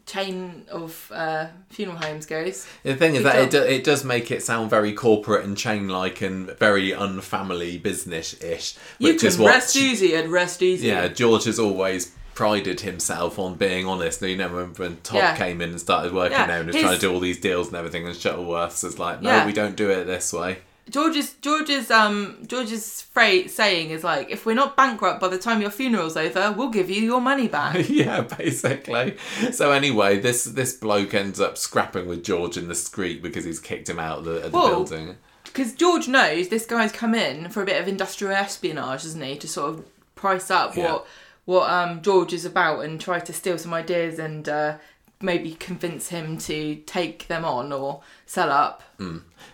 chain 0.07 0.65
of 0.71 1.11
uh, 1.15 1.47
funeral 1.71 1.99
homes 1.99 2.27
goes, 2.27 2.67
The 2.83 2.97
thing 2.97 3.15
is 3.17 3.23
Good 3.23 3.33
that 3.33 3.43
it, 3.43 3.51
do, 3.51 3.63
it 3.63 3.85
does 3.85 4.05
make 4.05 4.31
it 4.31 4.43
sound 4.43 4.71
very 4.71 4.93
corporate 4.93 5.45
and 5.45 5.57
chain 5.57 5.89
like 5.89 6.23
and 6.23 6.51
very 6.59 6.91
unfamily 6.91 7.83
business 7.83 8.41
ish. 8.43 8.77
you 8.99 9.15
can 9.15 9.27
is 9.29 9.39
what 9.39 9.51
rest 9.53 9.77
easy 9.77 10.15
and 10.15 10.31
rest 10.33 10.63
easy. 10.63 10.87
Yeah, 10.89 11.09
George 11.09 11.45
has 11.45 11.59
always 11.59 12.15
prided 12.35 12.81
himself 12.81 13.39
on 13.39 13.55
being 13.57 13.87
honest. 13.87 14.21
You 14.23 14.37
know, 14.37 14.49
when, 14.49 14.75
when 14.75 14.97
Todd 15.03 15.17
Yeah. 15.19 15.37
came 15.37 15.61
in 15.61 15.71
and 15.71 15.81
started 15.81 16.13
working 16.13 16.33
Yeah, 16.39 16.47
there 16.47 16.59
and 16.59 16.67
was 16.67 16.77
his- 16.77 16.83
trying 16.83 16.95
to 16.97 17.01
do 17.01 17.13
all 17.13 17.21
these 17.21 17.39
deals 17.41 17.69
and 17.69 17.77
everything, 17.77 18.07
and 18.07 18.15
Shuttleworths 18.17 18.85
is 18.85 18.99
like, 18.99 19.21
no, 19.23 19.31
Yeah. 19.31 19.47
we 19.47 19.53
don't 19.53 19.77
do 19.77 19.91
it 19.91 20.05
this 20.07 20.33
way. 20.33 20.59
George's 20.91 21.33
George's 21.35 21.91
um 21.91 22.39
George's 22.47 23.01
phrase 23.03 23.55
saying 23.55 23.91
is 23.91 24.05
like, 24.05 24.31
if 24.31 24.45
we're 24.45 24.55
not 24.55 24.77
bankrupt 24.77 25.21
by 25.21 25.29
the 25.29 25.39
time 25.39 25.61
your 25.61 25.71
funeral's 25.71 26.17
over, 26.17 26.53
we'll 26.53 26.69
give 26.71 26.91
you 26.91 27.03
your 27.03 27.21
money 27.21 27.49
back. 27.49 27.77
yeah, 27.89 28.21
basically. 28.23 29.17
So 29.53 29.73
anyway, 29.73 30.19
this 30.21 30.45
this 30.45 30.75
bloke 30.75 31.15
ends 31.15 31.41
up 31.41 31.57
scrapping 31.57 32.07
with 32.07 32.23
George 32.23 32.57
in 32.57 32.69
the 32.69 32.75
street 32.75 33.23
because 33.23 33.45
he's 33.45 33.61
kicked 33.61 33.89
him 33.89 33.99
out 33.99 34.19
of 34.19 34.25
the, 34.27 34.37
of 34.45 34.53
the 34.53 34.59
Whoa. 34.59 34.69
building. 34.69 35.17
Because 35.45 35.73
George 35.73 36.09
knows 36.09 36.49
this 36.49 36.67
guy's 36.67 36.93
come 36.93 37.15
in 37.15 37.49
for 37.49 37.63
a 37.63 37.67
bit 37.67 37.81
of 37.81 37.87
industrial 37.89 38.35
espionage, 38.35 39.05
isn't 39.05 39.23
he? 39.23 39.37
To 39.39 39.49
sort 39.49 39.71
of 39.75 39.85
price 40.15 40.51
up 40.51 40.77
Yeah. 40.77 40.93
what 40.93 41.07
what 41.47 41.71
um, 41.71 42.03
George 42.03 42.33
is 42.33 42.45
about 42.45 42.85
and 42.85 43.01
try 43.01 43.21
to 43.21 43.33
steal 43.33 43.57
some 43.59 43.73
ideas 43.75 44.19
and 44.19 44.49
uh, 44.49 44.77
maybe 45.21 45.53
convince 45.55 46.09
him 46.09 46.37
to 46.39 46.77
take 46.87 47.29
them 47.29 47.45
on 47.45 47.73
or 47.73 48.03
sell 48.27 48.51
up. 48.51 48.83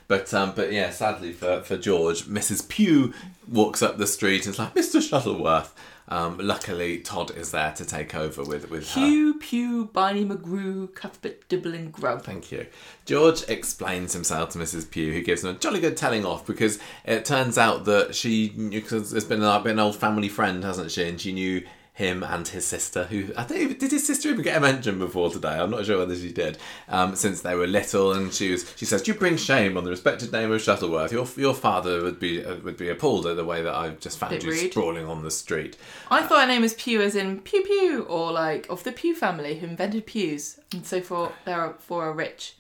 But 0.08 0.32
um, 0.34 0.52
but 0.54 0.72
yeah, 0.72 0.90
sadly 0.90 1.32
for, 1.32 1.62
for 1.62 1.76
George, 1.76 2.24
Mrs. 2.24 2.68
Pugh 2.68 3.12
walks 3.46 3.82
up 3.82 3.98
the 3.98 4.06
street 4.06 4.46
and 4.46 4.54
is 4.54 4.58
like, 4.58 4.74
Mr. 4.74 5.00
Shuttleworth. 5.00 5.74
Um, 6.08 6.38
luckily, 6.38 6.98
Todd 6.98 7.30
is 7.36 7.52
there 7.52 7.72
to 7.72 7.84
take 7.84 8.16
over 8.16 8.42
with 8.42 8.68
with 8.68 8.90
her. 8.94 9.00
Pew 9.00 9.34
pew, 9.34 9.84
Barney 9.92 10.24
McGrew, 10.24 10.92
Cuthbert 10.92 11.48
Dibbling 11.48 11.92
Grub. 11.92 12.22
Thank 12.22 12.50
you. 12.50 12.66
George 13.06 13.48
explains 13.48 14.12
himself 14.12 14.50
to 14.50 14.58
Mrs. 14.58 14.90
Pugh, 14.90 15.12
who 15.12 15.22
gives 15.22 15.44
him 15.44 15.54
a 15.54 15.58
jolly 15.58 15.80
good 15.80 15.96
telling 15.96 16.24
off 16.24 16.44
because 16.44 16.80
it 17.04 17.24
turns 17.24 17.56
out 17.56 17.84
that 17.84 18.16
she, 18.16 18.48
because 18.48 19.12
it's 19.12 19.24
been, 19.24 19.40
like, 19.40 19.62
been 19.62 19.72
an 19.72 19.78
old 19.78 19.96
family 19.96 20.28
friend, 20.28 20.64
hasn't 20.64 20.90
she? 20.90 21.08
And 21.08 21.20
she 21.20 21.32
knew 21.32 21.64
him 21.92 22.22
and 22.22 22.46
his 22.48 22.66
sister, 22.66 23.04
who 23.04 23.32
I 23.36 23.44
don't 23.44 23.78
did 23.78 23.90
his 23.90 24.06
sister 24.06 24.30
even 24.30 24.42
get 24.42 24.56
a 24.56 24.60
mention 24.60 24.98
before 24.98 25.30
today? 25.30 25.58
I'm 25.58 25.70
not 25.70 25.84
sure 25.84 25.98
whether 25.98 26.16
she 26.16 26.32
did. 26.32 26.58
Um, 26.88 27.14
since 27.14 27.42
they 27.42 27.54
were 27.54 27.66
little, 27.66 28.12
and 28.12 28.32
she 28.32 28.52
was, 28.52 28.72
she 28.76 28.84
says, 28.84 29.06
"You 29.06 29.14
bring 29.14 29.36
shame 29.36 29.76
on 29.76 29.84
the 29.84 29.90
respected 29.90 30.32
name 30.32 30.50
of 30.50 30.62
Shuttleworth. 30.62 31.12
Your 31.12 31.26
your 31.36 31.54
father 31.54 32.02
would 32.02 32.18
be 32.18 32.44
uh, 32.44 32.56
would 32.56 32.76
be 32.76 32.88
appalled 32.88 33.26
at 33.26 33.36
the 33.36 33.44
way 33.44 33.62
that 33.62 33.74
I've 33.74 34.00
just 34.00 34.18
found 34.18 34.42
you 34.42 34.50
rude. 34.50 34.70
sprawling 34.72 35.06
on 35.06 35.22
the 35.22 35.30
street." 35.30 35.76
I 36.10 36.22
thought 36.22 36.42
her 36.42 36.46
name 36.46 36.62
was 36.62 36.74
Pew 36.74 37.02
as 37.02 37.14
in 37.14 37.40
pew 37.40 37.62
pew, 37.62 38.04
or 38.08 38.32
like 38.32 38.66
of 38.70 38.84
the 38.84 38.92
Pew 38.92 39.14
family 39.14 39.58
who 39.58 39.66
invented 39.66 40.06
pews, 40.06 40.58
and 40.72 40.86
so 40.86 41.00
for 41.00 41.32
therefore 41.44 42.04
are 42.04 42.12
rich, 42.12 42.54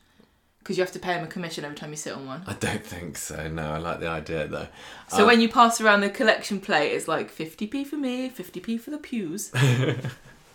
because 0.60 0.76
you 0.78 0.84
have 0.84 0.92
to 0.92 0.98
pay 0.98 1.14
him 1.14 1.24
a 1.24 1.26
commission 1.26 1.64
every 1.64 1.76
time 1.76 1.90
you 1.90 1.96
sit 1.96 2.14
on 2.14 2.26
one. 2.26 2.42
I 2.46 2.52
don't 2.54 2.84
think 2.84 3.16
so. 3.18 3.48
No, 3.48 3.72
I 3.72 3.78
like 3.78 3.98
the 4.00 4.08
idea 4.08 4.46
though. 4.46 4.68
So 5.08 5.26
when 5.26 5.40
you 5.40 5.48
pass 5.48 5.80
around 5.80 6.02
the 6.02 6.10
collection 6.10 6.60
plate, 6.60 6.92
it's 6.92 7.08
like 7.08 7.34
50p 7.34 7.86
for 7.86 7.96
me, 7.96 8.30
50p 8.30 8.80
for 8.80 8.90
the 8.90 8.98
pews. 8.98 9.50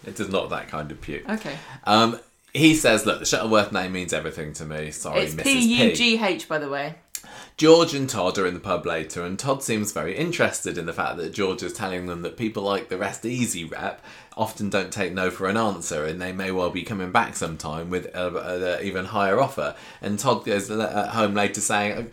It 0.05 0.19
is 0.19 0.29
not 0.29 0.49
that 0.51 0.67
kind 0.67 0.91
of 0.91 1.01
pew. 1.01 1.25
Okay. 1.27 1.57
Um, 1.83 2.19
he 2.53 2.75
says, 2.75 3.05
"Look, 3.05 3.19
the 3.19 3.25
Shuttleworth 3.25 3.71
name 3.71 3.91
means 3.91 4.13
everything 4.13 4.53
to 4.53 4.65
me. 4.65 4.91
Sorry, 4.91 5.21
It's 5.21 5.33
Mrs. 5.33 5.43
P 5.43 5.87
U 5.89 5.95
G 5.95 6.23
H, 6.23 6.47
by 6.47 6.59
the 6.59 6.69
way. 6.69 6.95
George 7.57 7.93
and 7.93 8.09
Todd 8.09 8.37
are 8.37 8.45
in 8.45 8.53
the 8.53 8.59
pub 8.59 8.85
later, 8.85 9.23
and 9.23 9.39
Todd 9.39 9.63
seems 9.63 9.93
very 9.93 10.15
interested 10.17 10.77
in 10.77 10.85
the 10.85 10.91
fact 10.93 11.15
that 11.17 11.33
George 11.33 11.63
is 11.63 11.71
telling 11.71 12.05
them 12.05 12.21
that 12.23 12.35
people 12.35 12.63
like 12.63 12.89
the 12.89 12.97
Rest 12.97 13.25
Easy 13.25 13.63
rep 13.63 14.03
often 14.35 14.69
don't 14.69 14.91
take 14.91 15.13
no 15.13 15.29
for 15.31 15.47
an 15.47 15.55
answer, 15.55 16.03
and 16.03 16.21
they 16.21 16.33
may 16.33 16.51
well 16.51 16.69
be 16.69 16.83
coming 16.83 17.11
back 17.13 17.33
sometime 17.35 17.89
with 17.89 18.13
an 18.13 18.83
even 18.85 19.05
higher 19.05 19.39
offer. 19.39 19.73
And 20.01 20.19
Todd 20.19 20.43
goes 20.45 20.69
at 20.69 21.09
home 21.09 21.33
later 21.33 21.61
saying. 21.61 22.11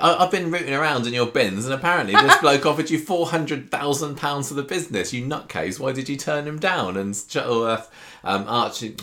"I- 0.00 0.16
I've 0.22 0.30
been 0.30 0.50
rooting 0.52 0.74
around 0.74 1.06
in 1.06 1.14
your 1.14 1.26
bins, 1.26 1.64
and 1.64 1.72
apparently 1.72 2.12
this 2.14 2.36
bloke 2.42 2.66
offered 2.66 2.90
you 2.90 2.98
four 2.98 3.28
hundred 3.28 3.70
thousand 3.70 4.16
pounds 4.16 4.48
for 4.48 4.54
the 4.54 4.62
business. 4.62 5.14
You 5.14 5.24
nutcase! 5.24 5.80
Why 5.80 5.92
did 5.92 6.10
you 6.10 6.16
turn 6.18 6.46
him 6.46 6.58
down? 6.58 6.98
And 6.98 7.14
Shuttleworth, 7.16 7.88
um, 8.22 8.44
Archie, 8.46 8.96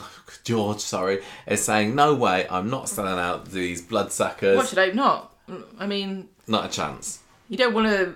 George, 0.44 0.80
sorry, 0.80 1.24
is 1.48 1.64
saying, 1.64 1.96
"No 1.96 2.14
way! 2.14 2.46
I'm 2.52 2.70
not 2.70 2.88
selling 2.88 3.18
out 3.20 3.46
these 3.52 3.82
bloodsuckers. 3.82 4.56
What 4.58 4.68
should 4.70 4.78
I 4.78 4.92
not? 4.92 5.31
I 5.80 5.86
mean, 5.88 6.30
Not 6.48 6.66
a 6.66 6.70
chance." 6.70 7.20
you 7.50 7.58
don't 7.58 7.74
want 7.74 7.88
a, 7.88 8.14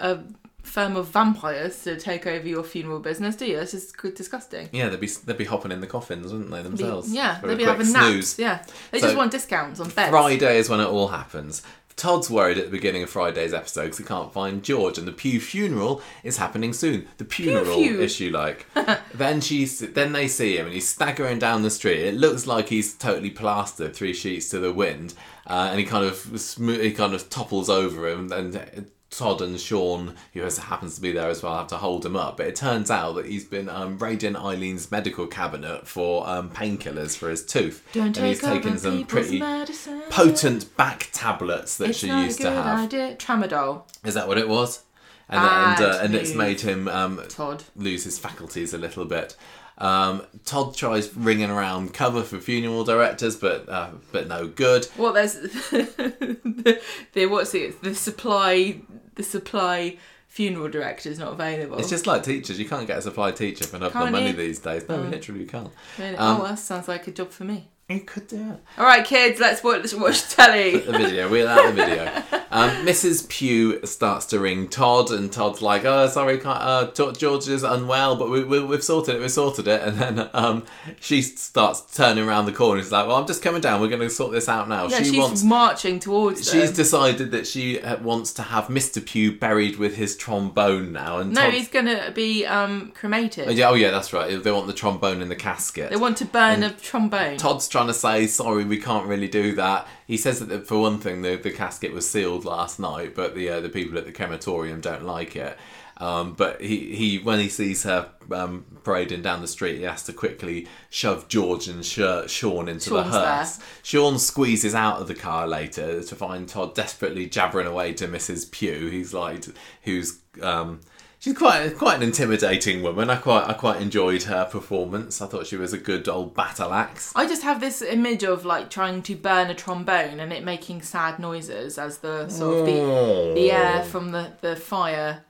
a 0.00 0.18
firm 0.62 0.96
of 0.96 1.08
vampires 1.08 1.82
to 1.84 1.98
take 1.98 2.26
over 2.26 2.46
your 2.46 2.62
funeral 2.62 3.00
business, 3.00 3.36
do 3.36 3.46
you? 3.46 3.58
Just 3.60 3.96
good- 3.96 4.14
disgusting. 4.14 4.68
Yeah, 4.72 4.88
they'd 4.88 5.00
be 5.00 5.06
they'd 5.06 5.36
be 5.38 5.44
hopping 5.44 5.72
in 5.72 5.80
the 5.80 5.86
coffins, 5.86 6.32
wouldn't 6.32 6.50
they 6.50 6.58
Be- 6.62 6.68
themselves? 6.68 7.12
yeah, 7.12 7.40
they'd 7.42 7.58
be 7.58 7.64
having 7.64 7.86
snooze. 7.86 8.38
naps. 8.38 8.38
Yeah, 8.38 8.64
they 8.90 9.00
So- 9.00 9.06
just 9.06 9.16
want 9.16 9.30
discounts 9.32 9.80
on 9.80 9.88
beds. 9.90 10.10
Friday 10.10 10.58
is 10.58 10.68
when 10.68 10.80
it 10.80 10.86
all 10.88 11.08
happens. 11.08 11.62
Todd's 11.96 12.30
worried 12.30 12.58
at 12.58 12.66
the 12.66 12.70
beginning 12.70 13.02
of 13.02 13.10
Friday's 13.10 13.52
episode 13.52 13.82
because 13.82 13.98
he 13.98 14.04
can't 14.04 14.32
find 14.32 14.62
George, 14.62 14.98
and 14.98 15.08
the 15.08 15.10
Pew 15.12 15.40
funeral 15.40 16.00
is 16.22 16.36
happening 16.36 16.72
soon. 16.72 17.08
The 17.16 17.24
funeral 17.24 17.74
Pew. 17.76 18.00
issue, 18.00 18.30
like. 18.30 18.66
then 19.14 19.40
she's 19.40 19.80
then 19.80 20.12
they 20.12 20.28
see 20.28 20.56
him, 20.56 20.66
and 20.66 20.74
he's 20.74 20.86
staggering 20.88 21.40
down 21.40 21.62
the 21.62 21.70
street. 21.70 21.98
It 22.06 22.14
looks 22.14 22.46
like 22.46 22.68
he's 22.68 22.94
totally 22.94 23.30
plastered, 23.30 23.96
three 23.96 24.14
sheets 24.14 24.48
to 24.50 24.60
the 24.60 24.72
wind, 24.72 25.14
uh, 25.48 25.68
and 25.70 25.80
he 25.80 25.84
kind 25.86 26.04
of 26.04 26.24
he 26.56 26.92
kind 26.92 27.14
of 27.14 27.28
topples 27.30 27.68
over 27.70 28.06
him, 28.08 28.30
and 28.32 28.90
Todd 29.10 29.40
and 29.40 29.58
Sean, 29.58 30.14
who 30.34 30.42
has, 30.42 30.58
happens 30.58 30.96
to 30.96 31.00
be 31.00 31.12
there 31.12 31.30
as 31.30 31.42
well, 31.42 31.56
have 31.56 31.68
to 31.68 31.78
hold 31.78 32.04
him 32.04 32.14
up. 32.14 32.36
But 32.36 32.46
it 32.48 32.56
turns 32.56 32.90
out 32.90 33.14
that 33.14 33.24
he's 33.26 33.46
been 33.46 33.68
um, 33.70 33.96
raiding 33.98 34.34
Eileen's 34.36 34.90
medical 34.90 35.26
cabinet 35.26 35.88
for 35.88 36.28
um, 36.28 36.50
painkillers 36.50 37.16
for 37.16 37.30
his 37.30 37.44
tooth, 37.44 37.82
Don't 37.94 38.16
and 38.18 38.26
he's 38.26 38.40
taken 38.42 38.76
some 38.78 39.06
pretty 39.06 39.38
medicine. 39.40 40.02
potent 40.10 40.76
back 40.76 41.08
tablets 41.12 41.78
that 41.78 41.88
It's 41.90 41.98
she 41.98 42.08
used 42.08 42.40
to 42.42 42.50
have. 42.50 42.80
idea. 42.80 43.16
Tramadol, 43.16 43.82
Is 44.04 44.12
that 44.14 44.28
what 44.28 44.36
it 44.36 44.48
was? 44.48 44.82
And 45.30 45.40
and, 45.40 45.82
uh, 45.82 45.98
and 46.02 46.14
it's 46.14 46.34
made 46.34 46.60
him 46.62 46.88
um, 46.88 47.20
Todd. 47.28 47.64
lose 47.76 48.04
his 48.04 48.18
faculties 48.18 48.72
a 48.72 48.78
little 48.78 49.04
bit. 49.04 49.36
Um, 49.78 50.22
Todd 50.44 50.74
tries 50.74 51.14
ringing 51.16 51.50
around 51.50 51.94
cover 51.94 52.22
for 52.22 52.38
funeral 52.40 52.84
directors, 52.84 53.36
but 53.36 53.68
uh, 53.68 53.90
but 54.12 54.26
no 54.28 54.46
good. 54.48 54.88
Well, 54.96 55.12
there's 55.12 55.34
the, 55.34 56.80
the 57.12 57.26
what's 57.26 57.54
it? 57.54 57.80
The 57.82 57.94
supply, 57.94 58.80
the 59.14 59.22
supply 59.22 59.96
funeral 60.26 60.68
director 60.68 61.08
is 61.08 61.18
not 61.18 61.32
available. 61.32 61.78
It's 61.78 61.88
just 61.90 62.06
like 62.06 62.22
teachers. 62.22 62.58
You 62.58 62.68
can't 62.68 62.86
get 62.86 62.98
a 62.98 63.02
supply 63.02 63.30
teacher 63.32 63.64
for 63.64 63.76
enough 63.76 63.94
money 63.94 64.32
these 64.32 64.58
days. 64.58 64.88
No, 64.88 64.96
Oh. 64.96 65.02
literally 65.02 65.40
you 65.42 65.46
can't. 65.46 65.70
Really? 65.98 66.16
um, 66.16 66.40
oh, 66.40 66.44
that 66.44 66.58
sounds 66.58 66.88
like 66.88 67.06
a 67.06 67.10
job 67.12 67.30
for 67.30 67.44
me. 67.44 67.68
You 67.88 68.00
could 68.00 68.26
do 68.28 68.36
it. 68.36 68.60
All 68.76 68.84
right, 68.84 69.02
kids, 69.02 69.40
let's 69.40 69.64
watch, 69.64 69.78
let's 69.78 69.94
watch 69.94 70.28
telly. 70.28 70.76
the 70.80 70.92
video. 70.92 71.30
We're 71.30 71.48
at 71.48 71.68
the 71.68 71.72
video. 71.72 72.22
Um, 72.50 72.70
Mrs. 72.86 73.26
Pugh 73.30 73.80
starts 73.86 74.26
to 74.26 74.38
ring 74.38 74.68
Todd, 74.68 75.10
and 75.10 75.32
Todd's 75.32 75.62
like, 75.62 75.86
"Oh, 75.86 76.06
sorry, 76.08 76.36
can't, 76.38 76.58
uh, 76.60 77.12
George 77.12 77.48
is 77.48 77.62
unwell, 77.62 78.16
but 78.16 78.28
we, 78.30 78.44
we, 78.44 78.62
we've 78.62 78.84
sorted 78.84 79.14
it. 79.16 79.20
We've 79.20 79.30
sorted 79.30 79.68
it." 79.68 79.80
And 79.82 79.96
then 79.98 80.30
um, 80.34 80.66
she 81.00 81.22
starts 81.22 81.80
turning 81.96 82.24
around 82.28 82.44
the 82.44 82.52
corner. 82.52 82.82
She's 82.82 82.92
like, 82.92 83.06
"Well, 83.06 83.16
I'm 83.16 83.26
just 83.26 83.42
coming 83.42 83.62
down. 83.62 83.80
We're 83.80 83.88
going 83.88 84.00
to 84.00 84.10
sort 84.10 84.32
this 84.32 84.50
out 84.50 84.68
now." 84.68 84.88
Yeah, 84.88 84.98
she 84.98 85.04
she's 85.04 85.18
wants. 85.18 85.42
marching 85.42 85.98
towards 85.98 86.40
She's 86.50 86.68
them. 86.68 86.74
decided 86.76 87.30
that 87.30 87.46
she 87.46 87.80
uh, 87.80 88.02
wants 88.02 88.34
to 88.34 88.42
have 88.42 88.64
Mr. 88.66 89.02
Pugh 89.04 89.32
buried 89.38 89.76
with 89.76 89.96
his 89.96 90.14
trombone 90.14 90.92
now, 90.92 91.18
and 91.18 91.32
no, 91.32 91.42
Todd's- 91.42 91.56
he's 91.56 91.68
gonna 91.68 92.10
be 92.14 92.44
um, 92.44 92.92
cremated. 92.94 93.48
Oh, 93.48 93.50
yeah, 93.50 93.70
oh 93.70 93.74
yeah, 93.74 93.90
that's 93.90 94.12
right. 94.12 94.42
They 94.42 94.52
want 94.52 94.66
the 94.66 94.74
trombone 94.74 95.22
in 95.22 95.28
the 95.30 95.36
casket. 95.36 95.88
They 95.88 95.96
want 95.96 96.18
to 96.18 96.26
burn 96.26 96.62
a 96.62 96.70
trombone. 96.70 97.36
Todd's 97.38 97.66
trying 97.78 97.88
to 97.88 97.94
say, 97.94 98.26
sorry, 98.26 98.64
we 98.64 98.78
can't 98.78 99.06
really 99.06 99.28
do 99.28 99.54
that. 99.54 99.86
He 100.06 100.16
says 100.16 100.40
that 100.40 100.66
for 100.66 100.80
one 100.80 100.98
thing, 100.98 101.22
the, 101.22 101.36
the 101.36 101.50
casket 101.50 101.92
was 101.92 102.08
sealed 102.08 102.44
last 102.44 102.78
night, 102.78 103.14
but 103.14 103.34
the 103.34 103.48
uh, 103.48 103.60
the 103.60 103.68
people 103.68 103.98
at 103.98 104.04
the 104.04 104.12
crematorium 104.12 104.80
don't 104.80 105.04
like 105.04 105.36
it. 105.36 105.56
Um, 105.98 106.34
but 106.34 106.60
he, 106.60 106.94
he 106.94 107.18
when 107.18 107.40
he 107.40 107.48
sees 107.48 107.82
her 107.82 108.10
um, 108.32 108.64
parading 108.84 109.22
down 109.22 109.40
the 109.40 109.48
street, 109.48 109.78
he 109.78 109.82
has 109.82 110.04
to 110.04 110.12
quickly 110.12 110.68
shove 110.90 111.26
George 111.28 111.66
and 111.68 111.84
Sh- 111.84 112.28
Sean 112.28 112.68
into 112.68 112.90
Sean's 112.90 113.10
the 113.12 113.18
hearse. 113.18 113.60
Sean 113.82 114.18
squeezes 114.18 114.74
out 114.74 115.00
of 115.00 115.08
the 115.08 115.14
car 115.14 115.48
later 115.48 116.02
to 116.02 116.14
find 116.14 116.48
Todd 116.48 116.74
desperately 116.74 117.26
jabbering 117.26 117.66
away 117.66 117.92
to 117.94 118.06
Mrs. 118.06 118.50
Pugh. 118.50 118.88
He's 118.90 119.12
like, 119.12 119.44
who's 119.82 120.20
um, 120.40 120.80
She's 121.20 121.36
quite 121.36 121.76
quite 121.76 121.96
an 121.96 122.02
intimidating 122.02 122.82
woman. 122.82 123.10
I 123.10 123.16
quite 123.16 123.48
I 123.48 123.52
quite 123.52 123.82
enjoyed 123.82 124.22
her 124.24 124.44
performance. 124.44 125.20
I 125.20 125.26
thought 125.26 125.48
she 125.48 125.56
was 125.56 125.72
a 125.72 125.78
good 125.78 126.08
old 126.08 126.34
battle 126.34 126.72
axe. 126.72 127.12
I 127.16 127.26
just 127.26 127.42
have 127.42 127.60
this 127.60 127.82
image 127.82 128.22
of 128.22 128.44
like 128.44 128.70
trying 128.70 129.02
to 129.02 129.16
burn 129.16 129.50
a 129.50 129.54
trombone 129.54 130.20
and 130.20 130.32
it 130.32 130.44
making 130.44 130.82
sad 130.82 131.18
noises 131.18 131.76
as 131.76 131.98
the 131.98 132.28
sort 132.28 132.60
of 132.60 132.66
the, 132.66 132.72
the 132.72 133.52
oh. 133.52 133.56
air 133.56 133.82
from 133.82 134.12
the, 134.12 134.32
the 134.42 134.54
fire 134.54 135.24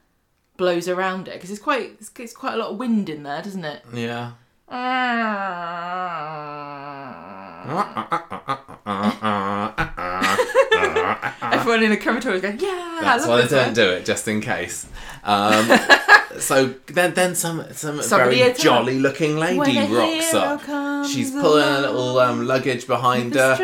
blows 0.59 0.89
around 0.89 1.27
it 1.27 1.35
because 1.35 1.51
it's 1.51 1.61
quite 1.61 1.93
it's, 1.99 2.11
it's 2.19 2.35
quite 2.35 2.53
a 2.53 2.59
lot 2.59 2.71
of 2.71 2.77
wind 2.77 3.09
in 3.09 3.23
there, 3.23 3.41
doesn't 3.41 3.65
it? 3.65 3.83
Yeah. 3.95 4.33
Everyone 11.43 11.83
in 11.83 11.91
the 11.91 11.97
crematorium 11.97 12.37
is 12.37 12.43
going, 12.43 12.61
yeah, 12.61 12.99
That's 13.01 13.25
I 13.25 13.29
why 13.29 13.43
they 13.43 13.49
don't 13.49 13.67
one." 13.67 13.75
do 13.75 13.91
it, 13.91 14.05
just 14.05 14.27
in 14.29 14.41
case. 14.41 14.87
Um, 15.25 15.69
so 16.39 16.75
then, 16.87 17.15
then 17.15 17.35
some 17.35 17.65
some 17.73 18.03
Somebody 18.03 18.39
very 18.39 18.55
jolly 18.55 18.99
looking 18.99 19.37
lady 19.37 19.79
rocks 19.93 20.35
up. 20.35 21.07
She's 21.07 21.31
pulling 21.31 21.65
a 21.69 21.81
little 21.81 22.19
um, 22.19 22.47
luggage 22.47 22.87
behind 22.87 23.35
her. 23.35 23.57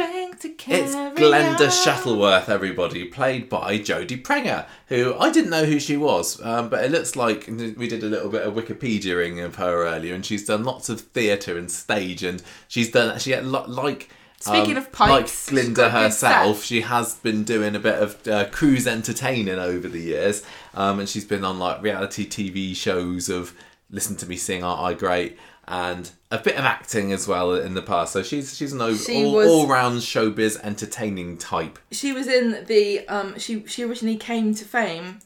It's 0.47 0.95
Glenda. 0.95 1.71
Shuttleworth, 1.71 2.49
everybody, 2.51 3.05
played 3.05 3.49
by 3.49 3.79
Jodie 3.79 4.23
Prenger, 4.23 4.67
who 4.89 5.15
I 5.19 5.31
didn't 5.31 5.51
know 5.51 5.65
who 5.65 5.79
she 5.81 5.97
was, 5.97 6.41
um, 6.43 6.69
but 6.69 6.85
it 6.85 6.91
looks 6.91 7.17
like 7.17 7.47
we 7.47 7.89
did 7.89 8.03
a 8.03 8.07
little 8.07 8.29
bit 8.29 8.43
of 8.43 8.55
Wikipediaing 8.55 9.43
of 9.43 9.57
her 9.57 9.87
earlier, 9.87 10.15
and 10.15 10.25
she's 10.27 10.45
done 10.45 10.65
lots 10.65 10.89
of 10.89 11.01
theatre 11.01 11.57
and 11.57 11.71
stage, 11.71 12.23
and 12.23 12.43
she's 12.69 12.91
done 12.91 13.19
she 13.19 13.31
had 13.31 13.47
like. 13.47 14.11
Speaking 14.45 14.73
um, 14.73 14.77
of 14.79 14.93
pipes, 14.93 15.47
like 15.51 15.51
Glinda 15.51 15.87
a 15.87 15.91
herself, 15.91 16.63
she 16.65 16.83
has 16.83 17.15
been 17.17 17.45
doing 17.45 17.75
a 17.75 17.79
bit 17.79 17.95
of 18.03 18.29
uh, 18.29 18.45
cruise 18.51 18.87
entertaining 18.87 19.59
over 19.59 19.89
the 19.89 20.01
years, 20.01 20.43
um, 20.75 21.01
and 21.01 21.09
she's 21.09 21.25
been 21.25 21.45
on 21.45 21.59
like 21.59 21.83
reality 21.83 22.29
TV 22.29 22.77
shows 22.77 23.29
of 23.29 23.55
"Listen 23.91 24.17
to 24.17 24.27
Me 24.27 24.37
Sing, 24.37 24.63
Aren't 24.63 24.81
I 24.83 24.93
Great?" 24.95 25.39
and 25.67 26.11
a 26.31 26.37
bit 26.37 26.57
of 26.57 26.65
acting 26.67 27.11
as 27.11 27.27
well 27.27 27.55
in 27.55 27.73
the 27.73 27.81
past. 27.81 28.13
So 28.13 28.23
she's 28.23 28.55
she's 28.55 28.75
an 28.75 28.83
o- 28.83 28.95
She 28.95 29.25
all, 29.25 29.33
was- 29.33 29.49
all 29.49 29.67
round 29.67 30.01
showbiz 30.01 30.61
entertaining 30.63 31.39
type. 31.39 31.79
She 31.91 32.13
was 32.13 32.27
in 32.29 32.67
the 32.67 33.09
um 33.09 33.39
she 33.39 33.65
she 33.67 33.83
originally 33.83 34.19
came 34.19 34.55
to 34.57 34.65
fame 34.67 35.21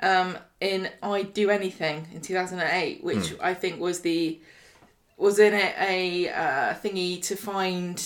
um 0.00 0.38
in 0.62 0.88
I'd 1.02 1.34
Do 1.34 1.50
Anything 1.50 2.06
in 2.14 2.22
2008 2.22 3.04
which 3.04 3.28
Hmm. 3.32 3.42
I 3.42 3.52
think 3.52 3.80
was 3.80 4.00
the 4.00 4.40
was 5.18 5.38
in 5.38 5.52
it 5.52 5.74
a 5.78 6.30
uh, 6.30 6.74
thingy 6.82 7.20
to 7.24 7.36
find 7.36 8.02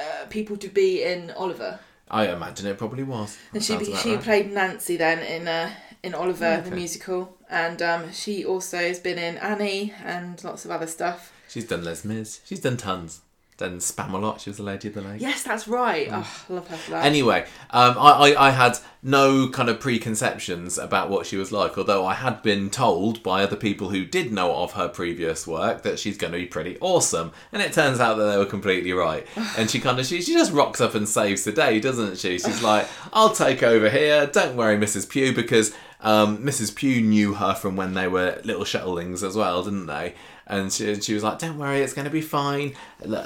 uh, 0.00 0.26
people 0.28 0.56
to 0.56 0.68
be 0.68 1.02
in 1.02 1.30
Oliver 1.32 1.78
I 2.12 2.26
imagine 2.32 2.66
it 2.66 2.76
probably 2.78 3.04
was. 3.04 3.38
and 3.54 3.62
she 3.62 3.74
she 4.02 4.14
right. 4.14 4.22
played 4.22 4.52
Nancy 4.52 4.96
then 4.96 5.18
in 5.20 5.46
uh, 5.48 5.70
in 6.02 6.14
Oliver 6.14 6.52
the 6.62 6.68
Okay. 6.68 6.74
musical 6.82 7.36
and 7.48 7.80
um, 7.82 8.12
she 8.12 8.44
also 8.44 8.78
has 8.78 8.98
been 8.98 9.18
in 9.18 9.36
Annie 9.38 9.92
and 10.04 10.42
lots 10.44 10.64
of 10.64 10.70
other 10.70 10.86
stuff 10.88 11.32
She's 11.48 11.66
done 11.66 11.82
Les 11.84 12.04
Mis. 12.04 12.40
She's 12.44 12.60
done 12.60 12.76
tons. 12.76 13.20
Done 13.60 13.76
Spamalot. 13.76 14.40
She 14.40 14.48
was 14.48 14.56
the 14.56 14.62
lady 14.62 14.88
of 14.88 14.94
the 14.94 15.02
lake. 15.02 15.20
yes 15.20 15.42
that's 15.42 15.68
right 15.68 16.08
oh, 16.10 16.44
I 16.48 16.52
love 16.52 16.66
her 16.68 16.76
for 16.78 16.92
that 16.92 17.04
Anyway, 17.04 17.44
um, 17.68 17.94
I, 17.98 18.32
I, 18.32 18.48
I 18.48 18.50
had 18.52 18.78
no 19.02 19.50
kind 19.50 19.68
of 19.68 19.78
preconceptions 19.78 20.78
about 20.78 21.10
what 21.10 21.26
she 21.26 21.36
was 21.36 21.52
like, 21.52 21.76
although 21.76 22.06
I 22.06 22.14
had 22.14 22.42
been 22.42 22.70
told 22.70 23.22
by 23.22 23.42
other 23.42 23.56
people 23.56 23.90
who 23.90 24.06
did 24.06 24.32
know 24.32 24.54
of 24.56 24.72
her 24.72 24.88
previous 24.88 25.46
work 25.46 25.82
that 25.82 25.98
she's 25.98 26.16
going 26.16 26.32
to 26.32 26.38
be 26.38 26.46
pretty 26.46 26.78
awesome. 26.80 27.32
And 27.52 27.60
it 27.60 27.74
turns 27.74 28.00
out 28.00 28.16
that 28.16 28.30
they 28.30 28.38
were 28.38 28.46
completely 28.46 28.94
right. 28.94 29.26
And 29.58 29.68
she 29.68 29.78
kind 29.78 30.00
of, 30.00 30.06
she, 30.06 30.22
she 30.22 30.32
just 30.32 30.52
rocks 30.52 30.80
up 30.80 30.94
and 30.94 31.06
saves 31.06 31.44
the 31.44 31.52
day, 31.52 31.80
doesn't 31.80 32.16
she? 32.16 32.38
She's 32.38 32.62
like, 32.62 32.88
I'll 33.12 33.34
take 33.34 33.62
over 33.62 33.90
here. 33.90 34.26
Don't 34.26 34.56
worry, 34.56 34.78
Mrs. 34.78 35.06
Pugh, 35.06 35.34
because 35.34 35.74
um, 36.00 36.38
Mrs. 36.38 36.74
Pugh 36.74 37.02
knew 37.02 37.34
her 37.34 37.54
from 37.54 37.76
when 37.76 37.92
they 37.92 38.08
were 38.08 38.40
little 38.42 38.64
shuttling 38.64 39.12
as 39.12 39.36
well, 39.36 39.62
didn't 39.62 39.86
they? 39.86 40.14
And 40.50 40.72
she, 40.72 41.00
she 41.00 41.14
was 41.14 41.22
like, 41.22 41.38
"Don't 41.38 41.58
worry, 41.58 41.80
it's 41.80 41.92
going 41.92 42.06
to 42.06 42.10
be 42.10 42.20
fine. 42.20 42.74
Uh, 43.00 43.22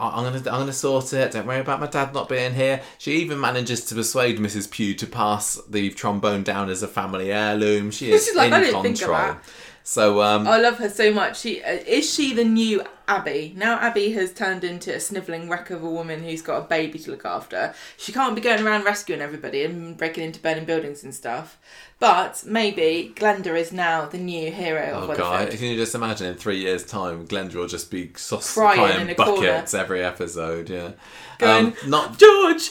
I'm 0.00 0.24
going 0.24 0.42
to 0.42 0.50
I'm 0.50 0.56
going 0.56 0.66
to 0.66 0.72
sort 0.72 1.12
it. 1.12 1.30
Don't 1.30 1.46
worry 1.46 1.60
about 1.60 1.78
my 1.78 1.86
dad 1.86 2.12
not 2.12 2.28
being 2.28 2.54
here." 2.54 2.82
She 2.98 3.12
even 3.18 3.38
manages 3.40 3.84
to 3.86 3.94
persuade 3.94 4.38
Mrs. 4.38 4.68
Pugh 4.68 4.94
to 4.94 5.06
pass 5.06 5.54
the 5.70 5.90
trombone 5.90 6.42
down 6.42 6.68
as 6.68 6.82
a 6.82 6.88
family 6.88 7.30
heirloom. 7.32 7.92
She 7.92 8.10
is 8.10 8.26
She's 8.26 8.34
like, 8.34 8.48
in 8.48 8.54
"I 8.54 8.60
didn't 8.60 8.82
think 8.82 8.98
control. 8.98 9.16
that." 9.16 9.42
So 9.84 10.20
um, 10.22 10.48
I 10.48 10.58
love 10.58 10.78
her 10.78 10.88
so 10.88 11.12
much. 11.12 11.38
She 11.38 11.62
uh, 11.62 11.70
is 11.86 12.12
she 12.12 12.34
the 12.34 12.42
new 12.44 12.82
Abi. 13.08 13.52
Now 13.56 13.78
Abi 13.78 14.12
has 14.12 14.32
turned 14.32 14.64
into 14.64 14.94
a 14.94 15.00
snivelling 15.00 15.48
wreck 15.48 15.70
of 15.70 15.82
a 15.82 15.88
woman 15.90 16.22
who's 16.22 16.42
got 16.42 16.58
a 16.58 16.66
baby 16.66 16.98
to 17.00 17.10
look 17.10 17.24
after. 17.24 17.74
She 17.96 18.12
can't 18.12 18.34
be 18.34 18.40
going 18.40 18.64
around 18.64 18.84
rescuing 18.84 19.20
everybody 19.20 19.64
and 19.64 19.96
breaking 19.96 20.24
into 20.24 20.40
burning 20.40 20.64
buildings 20.64 21.04
and 21.04 21.14
stuff. 21.14 21.58
But 21.98 22.44
maybe 22.46 23.12
Glenda 23.16 23.58
is 23.58 23.72
now 23.72 24.04
the 24.06 24.18
new 24.18 24.50
hero 24.50 24.92
of 24.92 25.10
Oh 25.10 25.14
god! 25.16 25.50
Can 25.50 25.68
you 25.68 25.76
just 25.76 25.94
imagine 25.94 26.26
in 26.26 26.34
three 26.34 26.58
years' 26.58 26.84
time, 26.84 27.26
Glenda 27.26 27.54
will 27.54 27.68
just 27.68 27.90
be 27.90 28.10
sauce 28.16 28.52
Crying 28.52 28.78
crying 28.78 29.14
buckets 29.16 29.72
every 29.72 30.02
episode. 30.02 30.68
Yeah, 30.68 30.92
Going, 31.38 31.66
um, 31.66 31.74
not 31.86 32.18
George, 32.18 32.70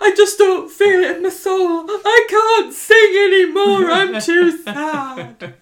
I 0.00 0.14
just 0.16 0.38
don't 0.38 0.70
feel 0.70 1.04
it 1.04 1.16
in 1.16 1.22
my 1.22 1.28
soul. 1.28 1.84
I 1.88 2.26
can't 2.28 2.72
sing 2.74 3.14
anymore. 3.16 3.90
I'm 3.90 4.20
too 4.22 4.56
sad. 4.62 5.54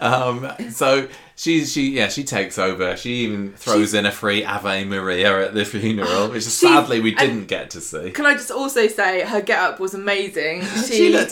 um, 0.00 0.52
so 0.70 1.08
she 1.42 1.64
she 1.64 1.90
yeah 1.90 2.08
she 2.08 2.22
takes 2.22 2.56
over. 2.58 2.96
She 2.96 3.10
even 3.24 3.52
throws 3.54 3.94
in 3.94 4.06
a 4.06 4.12
free 4.12 4.44
Ave 4.44 4.84
Maria 4.84 5.46
at 5.46 5.54
the 5.54 5.64
funeral, 5.64 6.28
which 6.28 6.44
sadly 6.44 7.00
we 7.00 7.14
didn't 7.14 7.46
get 7.46 7.70
to 7.70 7.80
see. 7.80 8.10
Can 8.12 8.26
I 8.26 8.34
just 8.34 8.50
also 8.52 8.86
say 8.86 9.22
her 9.22 9.40
get 9.40 9.58
up 9.58 9.80
was 9.80 9.92
amazing. 9.94 10.62
She, 10.86 10.94
She 10.96 11.08
looked 11.12 11.30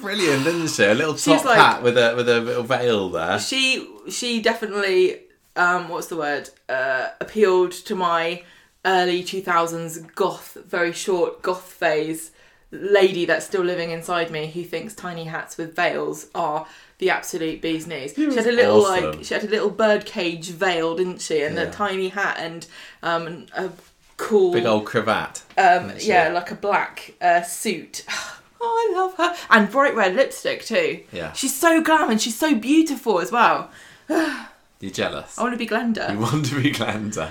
brilliant, 0.00 0.44
didn't 0.44 0.68
she? 0.68 0.84
A 0.84 0.94
little 0.94 1.14
She's 1.16 1.34
top 1.36 1.44
like- 1.44 1.58
hat 1.58 1.82
with 1.82 1.98
a 1.98 2.14
with 2.16 2.28
a 2.28 2.40
little 2.40 2.62
veil 2.62 3.10
there. 3.10 3.38
she 3.38 3.86
she 4.08 4.40
definitely 4.40 5.20
um 5.56 5.88
what's 5.90 6.06
the 6.06 6.16
word 6.16 6.48
uh 6.68 7.08
appealed 7.20 7.72
to 7.72 7.94
my 7.94 8.42
early 8.86 9.22
2000s 9.22 10.14
goth 10.14 10.56
very 10.66 10.92
short 10.92 11.42
goth 11.42 11.64
phase 11.64 12.30
lady 12.70 13.26
that's 13.26 13.44
still 13.44 13.62
living 13.62 13.90
inside 13.90 14.30
me 14.30 14.46
who 14.46 14.62
thinks 14.64 14.94
tiny 14.94 15.24
hats 15.24 15.58
with 15.58 15.74
veils 15.76 16.28
are 16.34 16.66
the 17.00 17.10
absolute 17.10 17.60
bee's 17.60 17.86
knees 17.86 18.12
she 18.14 18.22
had 18.34 18.46
a 18.46 18.52
little 18.52 18.82
awesome. 18.86 19.12
like 19.16 19.24
she 19.24 19.34
had 19.34 19.42
a 19.44 19.48
little 19.48 19.70
birdcage 19.70 20.50
veil 20.50 20.94
didn't 20.96 21.20
she 21.20 21.42
and 21.42 21.56
Yeah. 21.56 21.62
a 21.62 21.70
tiny 21.72 22.08
hat 22.10 22.36
and 22.38 22.66
um 23.02 23.46
a 23.56 23.70
cool 24.16 24.52
Big 24.52 24.66
old 24.66 24.86
cravat. 24.86 25.42
um 25.58 25.92
yeah 25.98 26.28
it. 26.28 26.32
like 26.34 26.50
a 26.50 26.54
black 26.54 27.14
uh, 27.20 27.42
suit 27.42 28.04
oh 28.60 28.90
i 28.92 28.94
love 28.98 29.14
her 29.16 29.34
and 29.50 29.70
bright 29.70 29.94
red 29.96 30.14
lipstick 30.14 30.64
too 30.64 31.00
Yeah. 31.10 31.32
she's 31.32 31.58
so 31.58 31.82
glam 31.82 32.10
and 32.10 32.20
she's 32.20 32.38
so 32.38 32.54
beautiful 32.54 33.18
as 33.20 33.32
well 33.32 33.70
You're 34.80 34.90
jealous. 34.92 35.38
I 35.38 35.42
want 35.42 35.52
to 35.52 35.58
be 35.58 35.66
Glenda. 35.66 36.10
You 36.10 36.18
want 36.18 36.46
to 36.46 36.54
be 36.62 36.72
Glenda. 36.72 37.28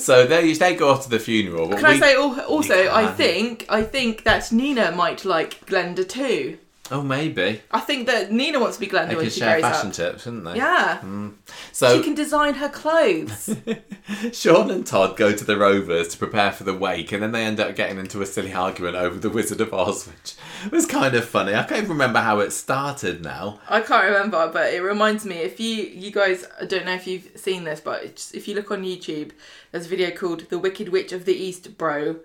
So 0.00 0.26
they 0.26 0.52
they 0.54 0.74
go 0.74 0.88
off 0.90 1.04
to 1.04 1.08
the 1.08 1.20
funeral. 1.20 1.68
Can 1.68 1.84
I 1.84 1.96
say 1.96 2.16
also? 2.16 2.90
I 2.92 3.06
think 3.06 3.64
I 3.68 3.84
think 3.84 4.24
that 4.24 4.50
Nina 4.50 4.90
might 4.90 5.24
like 5.24 5.64
Glenda 5.66 6.04
too. 6.08 6.58
Oh, 6.90 7.02
maybe 7.02 7.60
I 7.70 7.80
think 7.80 8.06
that 8.06 8.32
Nina 8.32 8.58
wants 8.60 8.76
to 8.76 8.80
be 8.80 8.86
Glenda 8.86 9.08
they 9.08 9.16
when 9.16 9.24
could 9.24 9.32
she 9.32 9.40
can 9.40 9.48
share 9.48 9.60
grows 9.60 9.72
fashion 9.72 9.88
up. 9.90 9.94
tips, 9.94 10.22
shouldn't 10.22 10.44
they? 10.44 10.56
Yeah. 10.56 10.98
Hmm. 10.98 11.28
So 11.72 11.96
She 11.98 12.02
can 12.04 12.14
design 12.14 12.54
her 12.54 12.68
clothes. 12.68 13.54
Sean 14.32 14.70
and 14.70 14.86
Todd 14.86 15.16
go 15.16 15.32
to 15.32 15.44
the 15.44 15.56
Rovers 15.58 16.08
to 16.08 16.18
prepare 16.18 16.50
for 16.52 16.64
the 16.64 16.74
wake, 16.74 17.12
and 17.12 17.22
then 17.22 17.32
they 17.32 17.44
end 17.44 17.60
up 17.60 17.76
getting 17.76 17.98
into 17.98 18.22
a 18.22 18.26
silly 18.26 18.52
argument 18.52 18.96
over 18.96 19.18
the 19.18 19.30
Wizard 19.30 19.60
of 19.60 19.72
Oz, 19.74 20.06
which 20.06 20.34
was 20.72 20.86
kind 20.86 21.14
of 21.14 21.24
funny. 21.24 21.54
I 21.54 21.62
can't 21.64 21.78
even 21.78 21.90
remember 21.90 22.20
how 22.20 22.40
it 22.40 22.52
started 22.52 23.22
now. 23.22 23.60
I 23.68 23.80
can't 23.80 24.06
remember, 24.06 24.50
but 24.52 24.72
it 24.72 24.80
reminds 24.80 25.24
me. 25.24 25.36
If 25.36 25.60
you 25.60 25.84
you 25.84 26.10
guys, 26.10 26.46
I 26.60 26.64
don't 26.64 26.86
know 26.86 26.94
if 26.94 27.06
you've 27.06 27.30
seen 27.36 27.64
this, 27.64 27.80
but 27.80 28.02
it's, 28.02 28.32
if 28.32 28.48
you 28.48 28.54
look 28.54 28.70
on 28.70 28.82
YouTube, 28.82 29.32
there's 29.72 29.86
a 29.86 29.88
video 29.88 30.10
called 30.10 30.48
"The 30.48 30.58
Wicked 30.58 30.88
Witch 30.88 31.12
of 31.12 31.24
the 31.26 31.34
East, 31.34 31.76
Bro," 31.76 32.16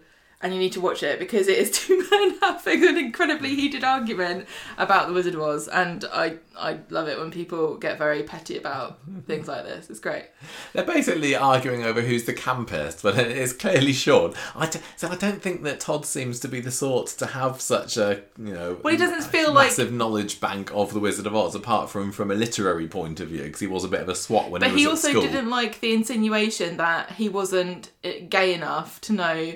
and 0.44 0.53
you 0.53 0.60
need 0.60 0.74
to 0.74 0.82
watch 0.82 1.02
it 1.02 1.18
because 1.18 1.48
it 1.48 1.57
is 1.57 1.72
two 1.80 2.06
men 2.11 2.38
having 2.41 2.86
an 2.86 2.98
incredibly 2.98 3.56
heated 3.56 3.84
argument 3.84 4.48
about 4.78 5.07
the 5.07 5.14
Wizard 5.14 5.34
of 5.36 5.41
Oz, 5.41 5.68
and 5.70 6.06
I 6.14 6.38
I 6.56 6.80
love 6.90 7.07
it 7.07 7.18
when 7.18 7.32
people 7.32 7.78
get 7.78 7.98
very 7.98 8.22
petty 8.22 8.57
about 8.57 8.99
things 9.26 9.48
like 9.48 9.64
this. 9.64 9.90
It's 9.90 9.99
great. 9.99 10.26
They're 10.74 10.84
basically 10.84 11.34
arguing 11.36 11.84
over 11.84 12.02
who's 12.02 12.26
the 12.26 12.34
campest, 12.34 13.02
but 13.02 13.18
it's 13.18 13.53
clearly 13.53 13.94
Sean. 13.94 14.34
I 14.56 14.68
d- 14.68 14.80
so 14.98 15.07
I 15.07 15.15
don't 15.15 15.41
think 15.41 15.64
that 15.64 15.80
Todd 15.80 16.06
seems 16.06 16.40
to 16.41 16.48
be 16.48 16.60
the 16.60 16.72
sort 16.72 17.07
to 17.07 17.26
have 17.26 17.61
such 17.61 17.98
a 17.98 18.22
you 18.38 18.53
know. 18.53 18.78
Well, 18.84 18.91
he 18.91 18.98
doesn't 18.98 19.24
feel 19.24 19.52
like- 19.53 19.70
massive 19.70 19.91
knowledge 19.91 20.40
bank 20.41 20.72
of 20.74 20.94
the 20.94 20.99
Wizard 20.99 21.26
of 21.26 21.36
Oz, 21.36 21.56
apart 21.56 21.90
from 21.90 22.11
from 22.11 22.30
a 22.30 22.36
literary 22.36 22.88
point 22.88 23.20
of 23.22 23.30
view, 23.30 23.44
because 23.44 23.61
he 23.61 23.68
was 23.68 23.84
a 23.84 23.88
bit 23.88 24.02
of 24.02 24.10
a 24.10 24.15
swot 24.15 24.52
when 24.52 24.60
But 24.60 24.72
he 24.72 24.86
was 24.88 25.06
he 25.06 25.15
also 25.15 25.22
didn't 25.22 25.49
like 25.49 25.80
the 25.80 25.94
insinuation 25.94 26.78
that 26.78 27.11
he 27.14 27.30
wasn't 27.30 27.91
uh, 28.03 28.10
gay 28.30 28.53
enough 28.53 28.99
to 29.02 29.14
know 29.14 29.53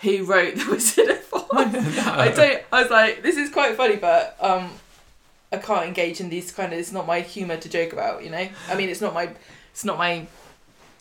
who 0.00 0.24
wrote 0.24 0.56
the 0.56 0.66
Wizard 0.70 1.10
of 1.10 1.34
Oz. 1.34 1.48
I 1.52 2.32
don't. 2.34 2.62
I 2.72 2.82
was 2.82 2.90
like, 2.90 3.22
this 3.22 3.36
is 3.36 3.50
quite 3.50 3.76
funny, 3.76 3.96
but 3.96 4.36
um, 4.40 4.70
I 5.52 5.56
can't 5.58 5.86
engage 5.86 6.20
in 6.20 6.28
these 6.28 6.52
kind 6.52 6.72
of. 6.72 6.78
It's 6.78 6.92
not 6.92 7.06
my 7.06 7.20
humour 7.20 7.56
to 7.56 7.68
joke 7.68 7.92
about. 7.92 8.24
You 8.24 8.30
know. 8.30 8.48
I 8.68 8.74
mean, 8.74 8.88
it's 8.88 9.00
not 9.00 9.14
my. 9.14 9.30
It's 9.72 9.84
not 9.84 9.98
my 9.98 10.26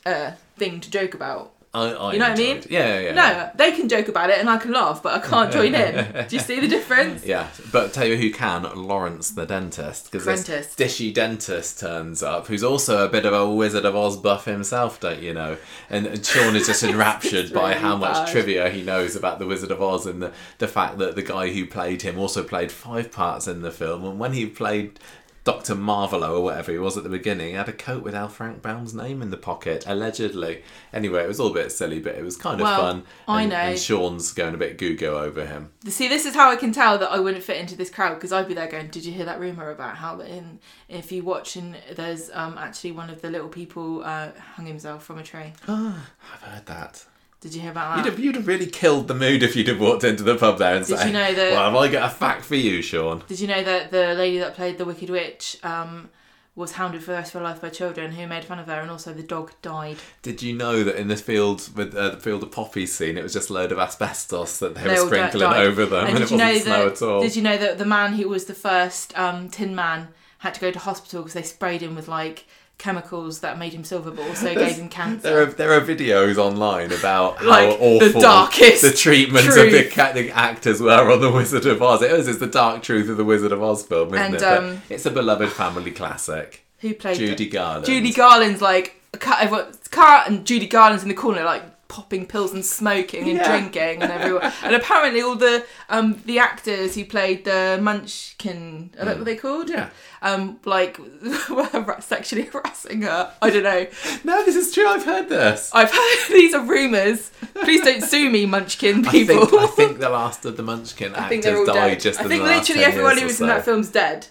uh, 0.05 0.31
thing 0.57 0.79
to 0.81 0.89
joke 0.89 1.13
about. 1.13 1.51
I, 1.77 1.91
I 1.91 2.13
You 2.13 2.19
know 2.19 2.29
what 2.29 2.39
I 2.39 2.41
mean? 2.41 2.63
Yeah, 2.69 2.99
yeah. 2.99 3.11
No, 3.13 3.49
they 3.55 3.71
can 3.71 3.87
joke 3.87 4.07
about 4.07 4.29
it 4.29 4.39
and 4.39 4.49
I 4.49 4.57
can 4.57 4.71
laugh, 4.71 5.01
but 5.03 5.13
I 5.13 5.25
can't 5.25 5.51
join 5.51 5.75
in. 5.75 6.27
Do 6.27 6.35
you 6.35 6.41
see 6.41 6.59
the 6.59 6.67
difference? 6.67 7.25
Yeah, 7.27 7.47
but 7.73 7.93
tell 7.93 8.07
you 8.07 8.15
who 8.15 8.31
can, 8.31 8.63
Lawrence 8.75 9.31
the 9.31 9.45
dentist, 9.45 10.11
because 10.11 10.45
this 10.45 10.75
dishy 10.75 11.13
dentist 11.13 11.79
turns 11.79 12.23
up, 12.23 12.47
who's 12.47 12.63
also 12.63 13.05
a 13.05 13.09
bit 13.09 13.25
of 13.25 13.33
a 13.33 13.49
Wizard 13.49 13.83
of 13.85 13.95
Oz 13.95 14.15
buff 14.17 14.45
himself, 14.45 14.99
don't 14.99 15.21
you 15.21 15.33
know? 15.33 15.57
And, 15.89 16.07
and 16.07 16.25
Sean 16.25 16.55
is 16.55 16.67
just 16.67 16.83
enraptured 16.91 17.51
by 17.53 17.69
really 17.71 17.81
how 17.81 17.97
much 17.97 18.13
bad. 18.13 18.27
trivia 18.29 18.69
he 18.69 18.81
knows 18.81 19.15
about 19.15 19.39
the 19.39 19.45
Wizard 19.45 19.71
of 19.71 19.81
Oz 19.81 20.05
and 20.05 20.21
the, 20.21 20.31
the 20.59 20.67
fact 20.67 20.99
that 20.99 21.15
the 21.15 21.21
guy 21.21 21.51
who 21.51 21.65
played 21.65 22.01
him 22.01 22.17
also 22.17 22.43
played 22.43 22.71
five 22.71 23.11
parts 23.11 23.47
in 23.47 23.61
the 23.61 23.71
film, 23.71 24.05
and 24.05 24.19
when 24.19 24.33
he 24.33 24.45
played 24.45 24.99
Dr. 25.47 25.75
Marvelo 25.75 26.35
or 26.39 26.41
whatever 26.41 26.73
he 26.73 26.77
was 26.77 26.97
at 26.97 27.03
the 27.05 27.09
beginning, 27.09 27.55
had 27.55 27.69
a 27.69 27.71
coat 27.71 28.03
with 28.03 28.13
L. 28.13 28.27
Frank 28.27 28.61
Baum's 28.61 28.93
name 28.93 29.21
in 29.21 29.29
the 29.29 29.37
pocket, 29.37 29.85
allegedly. 29.87 30.61
Anyway, 30.91 31.23
it 31.23 31.27
was 31.29 31.39
all 31.39 31.51
a 31.51 31.53
bit 31.53 31.71
silly, 31.71 32.01
but 32.01 32.15
it 32.15 32.21
was 32.25 32.35
kind 32.35 32.59
of 32.59 32.65
Well, 32.65 32.77
fun. 32.81 33.03
I 33.29 33.43
and, 33.43 33.51
know. 33.51 33.55
And 33.55 33.79
Sean's 33.79 34.33
going 34.33 34.53
a 34.55 34.57
bit 34.57 34.77
goo-go 34.77 35.17
over 35.17 35.45
him. 35.45 35.71
See, 35.85 36.09
this 36.09 36.25
is 36.25 36.35
how 36.35 36.51
I 36.51 36.57
can 36.57 36.73
tell 36.73 36.97
that 36.97 37.09
I 37.09 37.19
wouldn't 37.19 37.45
fit 37.45 37.61
into 37.61 37.77
this 37.77 37.89
crowd 37.89 38.15
because 38.15 38.33
I'd 38.33 38.49
be 38.49 38.55
there 38.55 38.67
going, 38.67 38.89
"Did 38.89 39.05
you 39.05 39.13
hear 39.13 39.23
that 39.23 39.39
rumor 39.39 39.71
about 39.71 39.95
how 39.95 40.19
in 40.19 40.59
if 40.89 41.13
you 41.13 41.23
watch 41.23 41.55
and 41.55 41.77
there's 41.95 42.29
um 42.33 42.57
actually 42.57 42.91
one 42.91 43.09
of 43.09 43.21
the 43.21 43.29
little 43.29 43.47
people 43.47 44.03
uh, 44.03 44.31
hung 44.55 44.65
himself 44.65 45.05
from 45.05 45.17
a 45.17 45.23
tree? 45.23 45.53
I've 45.69 46.41
heard 46.41 46.65
that. 46.65 47.05
Did 47.47 47.55
you 47.55 47.61
hear 47.61 47.71
about 47.71 47.97
You'd 47.97 48.05
have, 48.05 48.19
you'd 48.19 48.35
have 48.35 48.47
really 48.47 48.67
killed 48.67 49.07
the 49.07 49.15
mood 49.15 49.41
if 49.41 49.55
you'd 49.55 49.69
have 49.69 49.79
walked 49.79 50.03
into 50.03 50.23
the 50.23 50.35
pub 50.35 50.57
there 50.59 50.75
and 50.75 50.85
Did 50.85 50.97
said, 50.97 51.07
you 51.07 51.13
know 51.13 51.33
that- 51.33 51.51
Well, 51.53 51.63
have 51.71 51.75
I 51.75 51.87
got 51.89 52.11
a 52.11 52.13
fact 52.13 52.43
for 52.43 52.55
you, 52.55 52.81
Sean? 52.81 53.23
Did 53.27 53.39
you 53.39 53.47
know 53.47 53.63
that 53.63 53.91
the 53.91 54.13
lady 54.15 54.37
that 54.39 54.53
played 54.55 54.77
the 54.77 54.85
Wicked 54.85 55.09
Witch 55.09 55.57
um 55.63 56.09
was 56.55 56.71
hounded 56.71 56.99
for 57.03 57.11
the 57.11 57.17
rest 57.17 57.35
of 57.35 57.39
her 57.39 57.47
life 57.47 57.61
by 57.61 57.69
children 57.69 58.11
who 58.13 58.25
made 58.25 58.43
fun 58.43 58.57
of 58.57 58.65
her, 58.65 58.81
and 58.81 58.89
also 58.89 59.13
the 59.13 59.21
dog 59.21 59.51
died. 59.61 59.95
Did 60.23 60.41
you 60.41 60.53
know 60.55 60.83
that 60.83 60.95
in 60.95 61.07
the 61.07 61.15
field 61.15 61.69
with 61.77 61.93
uh, 61.95 62.09
the 62.09 62.17
field 62.17 62.41
of 62.41 62.51
poppies 62.51 62.91
scene, 62.91 63.15
it 63.15 63.21
was 63.21 63.31
just 63.31 63.51
a 63.51 63.53
load 63.53 63.71
of 63.71 63.77
asbestos 63.77 64.57
that 64.57 64.73
they, 64.73 64.81
They 64.81 64.89
were 64.95 64.95
all 65.01 65.03
di- 65.07 65.15
sprinkling 65.17 65.51
died. 65.51 65.67
over 65.67 65.85
them, 65.85 66.07
and, 66.07 66.17
did 66.17 66.23
it 66.23 66.31
you 66.31 66.37
wasn't 66.37 66.39
know 66.55 66.57
snow 66.59 66.85
that? 66.85 66.91
at 66.93 67.01
all. 67.03 67.21
Did 67.21 67.35
you 67.35 67.43
know 67.43 67.57
that 67.57 67.77
the 67.77 67.85
man 67.85 68.13
who 68.13 68.27
was 68.27 68.45
the 68.45 68.55
first 68.55 69.15
um, 69.19 69.49
Tin 69.49 69.75
Man 69.75 70.07
had 70.39 70.55
to 70.55 70.59
go 70.59 70.71
to 70.71 70.79
hospital 70.79 71.21
because 71.21 71.33
they 71.35 71.43
sprayed 71.43 71.81
him 71.81 71.93
with 71.95 72.07
like 72.07 72.45
chemicals 72.77 73.39
that 73.39 73.57
made 73.57 73.73
him 73.73 73.83
silver, 73.83 74.11
but 74.11 74.27
also 74.27 74.53
gave 74.53 74.75
him 74.75 74.87
cancer. 74.89 75.21
There 75.29 75.41
are 75.41 75.45
there 75.45 75.73
are 75.73 75.81
videos 75.81 76.37
online 76.37 76.91
about 76.91 77.37
how 77.37 77.47
Like, 77.49 77.69
the 77.79 77.83
awful 78.07 78.21
darkest 78.21 78.81
the 78.83 78.91
treatment 78.91 79.47
of 79.47 79.55
the, 79.55 79.89
truth. 79.89 80.13
the 80.13 80.31
actors 80.31 80.79
were 80.81 81.11
on 81.11 81.19
the 81.21 81.31
Wizard 81.31 81.65
of 81.65 81.81
Oz. 81.81 82.01
It 82.01 82.11
was 82.11 82.27
it's 82.27 82.39
the 82.39 82.47
dark 82.47 82.83
truth 82.83 83.09
of 83.09 83.17
the 83.17 83.25
Wizard 83.25 83.51
of 83.51 83.61
Oz 83.63 83.83
film, 83.83 84.13
isn't 84.13 84.25
And, 84.25 84.35
it? 84.35 84.43
Um, 84.43 84.81
it's 84.89 85.05
a 85.05 85.11
beloved 85.11 85.51
family 85.51 85.91
classic. 85.91 86.63
Who 86.79 86.93
played 86.93 87.17
Judy 87.17 87.49
Garland. 87.49 87.85
Judy 87.87 88.11
Garland's 88.13 88.61
like 88.61 89.01
everyone- 89.39 89.73
cat 89.89 90.27
and 90.29 90.45
Judy 90.45 90.67
Garland's 90.67 91.01
in 91.03 91.09
the 91.09 91.15
corner 91.15 91.43
like 91.43 91.63
popping 91.87 92.25
pills 92.25 92.51
and 92.53 92.65
smoking 92.65 93.29
and 93.29 93.37
Yeah. 93.37 93.47
drinking 93.47 94.03
and 94.03 94.11
everyone 94.11 94.51
and 94.63 94.75
apparently 94.75 95.21
all 95.21 95.35
the 95.35 95.65
um 95.89 96.21
the 96.25 96.39
actors 96.39 96.95
who 96.95 97.05
played 97.05 97.45
the 97.45 97.79
Munchkin 97.81 98.91
are 98.99 99.05
that 99.05 99.15
what 99.17 99.25
they 99.25 99.35
called 99.35 99.69
Yeah. 99.69 99.89
um 100.21 100.59
like 100.65 100.99
were 101.49 101.97
sexually 102.01 102.43
harassing 102.45 103.03
her 103.03 103.33
I 103.41 103.49
don't 103.49 103.63
know 103.63 103.87
No, 104.23 104.43
this 104.45 104.55
is 104.55 104.73
true. 104.73 104.87
I've 104.87 105.05
heard 105.05 105.29
this. 105.29 105.71
I've 105.73 105.91
heard 105.91 106.17
these 106.29 106.53
are 106.53 106.63
rumours 106.65 107.31
please 107.63 107.81
don't 107.83 108.03
sue 108.03 108.29
me 108.29 108.45
Munchkin 108.45 109.07
I 109.07 109.11
people 109.11 109.45
think, 109.45 109.61
I 109.61 109.67
think 109.67 109.99
the 109.99 110.09
last 110.09 110.45
of 110.45 110.57
the 110.57 110.63
Munchkin 110.63 111.15
I 111.15 111.19
actors 111.33 111.65
died 111.67 111.73
dead 111.89 111.99
just 112.01 112.19
I 112.19 112.23
in 112.23 112.29
think 112.29 112.43
the 112.43 112.49
last 112.49 112.69
literally 112.69 112.83
10 112.83 112.91
everyone 112.91 113.17
who 113.17 113.25
was 113.25 113.37
so. 113.37 113.43
in 113.45 113.49
that 113.49 113.65
film's 113.65 113.89
dead 113.89 114.27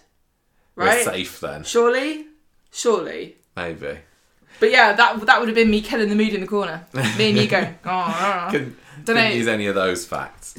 We're 0.74 0.86
right 0.86 1.04
safe 1.04 1.40
then, 1.40 1.64
surely 1.64 2.26
surely 2.70 3.36
maybe. 3.56 3.98
But 4.60 4.70
yeah, 4.70 4.92
that 4.92 5.20
that 5.26 5.38
would 5.38 5.48
have 5.48 5.54
been 5.54 5.70
me 5.70 5.80
killing 5.80 6.08
the 6.08 6.14
mood 6.14 6.32
in 6.34 6.40
the 6.40 6.46
corner. 6.46 6.86
Me 7.18 7.30
and 7.30 7.38
you 7.38 7.46
going, 7.56 7.78
oh, 7.84 8.48
Couldn't, 8.50 8.76
Don't 9.04 9.16
know. 9.16 9.28
use 9.28 9.48
any 9.48 9.66
of 9.66 9.74
those 9.74 10.04
facts. 10.06 10.54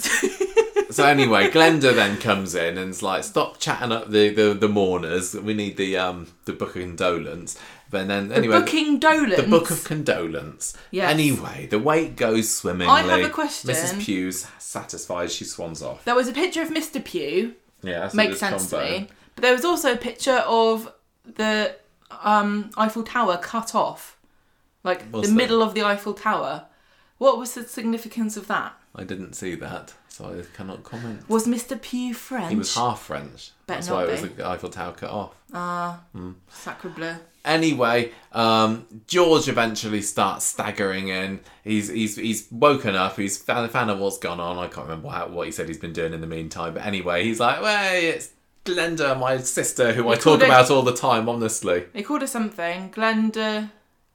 so 0.92 1.06
anyway, 1.06 1.50
Glenda 1.50 1.94
then 1.94 2.18
comes 2.18 2.56
in 2.56 2.78
and's 2.78 3.02
like, 3.04 3.24
"Stop 3.24 3.60
chatting 3.60 3.92
up 3.92 4.10
the, 4.10 4.30
the, 4.30 4.54
the 4.54 4.70
mourners. 4.70 5.34
We 5.34 5.54
need 5.54 5.78
the 5.78 5.98
um 5.98 6.28
the 6.46 6.54
book 6.54 6.76
of 6.76 6.82
condolence." 6.82 7.58
But 7.90 8.10
then 8.10 8.28
the 8.28 8.36
anyway, 8.36 8.60
booking 8.60 9.00
dolence. 9.00 9.38
the 9.38 9.44
book 9.48 9.72
of 9.72 9.84
condolence. 9.86 10.76
Yes. 10.92 11.10
Anyway, 11.10 11.68
the 11.70 11.80
wake 11.80 12.18
goes 12.18 12.54
swimmingly. 12.54 12.94
I 12.94 13.02
have 13.02 13.26
a 13.26 13.30
question. 13.30 13.70
Mrs. 13.70 14.04
Pugh's 14.04 14.46
satisfied. 14.60 15.32
She 15.32 15.46
swans 15.46 15.82
off. 15.82 16.04
There 16.04 16.14
was 16.16 16.28
a 16.28 16.34
picture 16.34 16.62
of 16.62 16.70
Mr. 16.70 17.04
Pugh. 17.04 17.54
Yeah, 17.84 18.00
that's 18.02 18.14
Makes 18.14 18.40
sense 18.40 18.70
combo. 18.72 18.86
to 18.86 19.00
me. 19.02 19.08
But 19.36 19.42
there 19.44 19.54
was 19.54 19.64
also 19.64 19.94
a 19.94 19.98
picture 19.98 20.44
of 20.46 20.92
the 21.24 21.76
um, 22.24 22.72
Eiffel 22.78 23.04
Tower 23.04 23.38
cut 23.38 23.76
off, 23.76 24.18
like 24.84 25.04
Was 25.12 25.24
the 25.24 25.28
there? 25.28 25.36
middle 25.36 25.62
of 25.62 25.74
the 25.74 25.84
Eiffel 25.84 26.14
Tower. 26.14 26.66
What 27.18 27.38
was 27.38 27.54
the 27.54 27.64
significance 27.64 28.38
of 28.38 28.48
that? 28.48 28.74
I 28.96 29.04
didn't 29.04 29.34
see 29.34 29.56
that, 29.56 29.94
so 30.08 30.26
I 30.26 30.44
cannot 30.56 30.84
comment. 30.84 31.28
Was 31.30 31.48
Mr. 31.48 31.80
Pugh 31.82 32.14
French? 32.14 32.50
He 32.50 32.56
was 32.56 32.74
half 32.76 33.02
French. 33.04 33.52
Better 33.66 33.78
That's 33.78 33.88
not 33.90 33.96
why 33.96 34.04
it 34.06 34.12
was 34.12 34.22
be. 34.22 34.28
the 34.30 34.48
Eiffel 34.48 34.70
Tower 34.70 34.94
cut 34.94 35.10
off. 35.10 35.36
Ah, 35.54 36.02
mm. 36.16 36.36
sacre 36.50 36.90
bleu. 36.90 37.16
Anyway, 37.46 38.12
um, 38.34 38.86
George 39.08 39.48
eventually 39.48 40.02
starts 40.02 40.46
staggering 40.46 41.08
in. 41.08 41.40
He's 41.64 41.88
he's 41.88 42.18
he's 42.18 42.48
woken 42.52 42.96
up. 42.96 43.16
He's 43.16 43.38
found, 43.38 43.72
found 43.72 43.90
out 43.90 44.00
what's 44.00 44.18
gone 44.18 44.40
on. 44.40 44.58
I 44.58 44.68
can't 44.68 44.88
remember 44.88 45.08
how, 45.10 45.28
what 45.28 45.46
he 45.46 45.52
said 45.52 45.68
he's 45.68 45.78
been 45.78 45.94
doing 45.94 46.14
in 46.14 46.20
the 46.22 46.28
meantime. 46.28 46.74
But 46.74 46.86
anyway, 46.86 47.24
he's 47.24 47.40
like, 47.40 47.60
"Hey, 47.60 48.08
it's 48.10 48.32
Glenda, 48.68 49.20
my 49.20 49.38
sister, 49.38 49.94
who 49.94 50.10
I 50.10 50.16
talk 50.16 50.40
her- 50.42 50.46
about 50.46 50.70
all 50.70 50.84
the 50.84 50.94
time, 50.94 51.28
honestly." 51.30 51.86
He 51.94 52.04
called 52.04 52.22
her 52.22 52.28
something. 52.28 52.92
Glenda. 52.92 53.72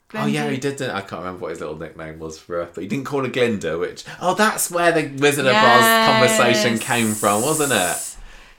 Glenda. 0.09 0.25
Oh 0.25 0.27
yeah, 0.27 0.51
he 0.51 0.59
did. 0.59 0.83
I 0.83 1.01
can't 1.01 1.23
remember 1.23 1.41
what 1.41 1.51
his 1.51 1.61
little 1.61 1.77
nickname 1.79 2.19
was 2.19 2.39
for 2.39 2.57
her, 2.57 2.69
but 2.73 2.83
he 2.83 2.89
didn't 2.89 3.07
call 3.07 3.23
her 3.25 3.31
Glinda. 3.31 3.79
Which 3.79 4.05
oh, 4.21 4.35
that's 4.35 4.71
where 4.71 4.93
the 4.93 5.09
Wizard 5.19 5.47
of 5.47 5.55
Oz 5.55 6.09
conversation 6.11 6.79
came 6.79 7.15
from, 7.15 7.43
wasn't 7.43 7.73
it? 7.73 8.17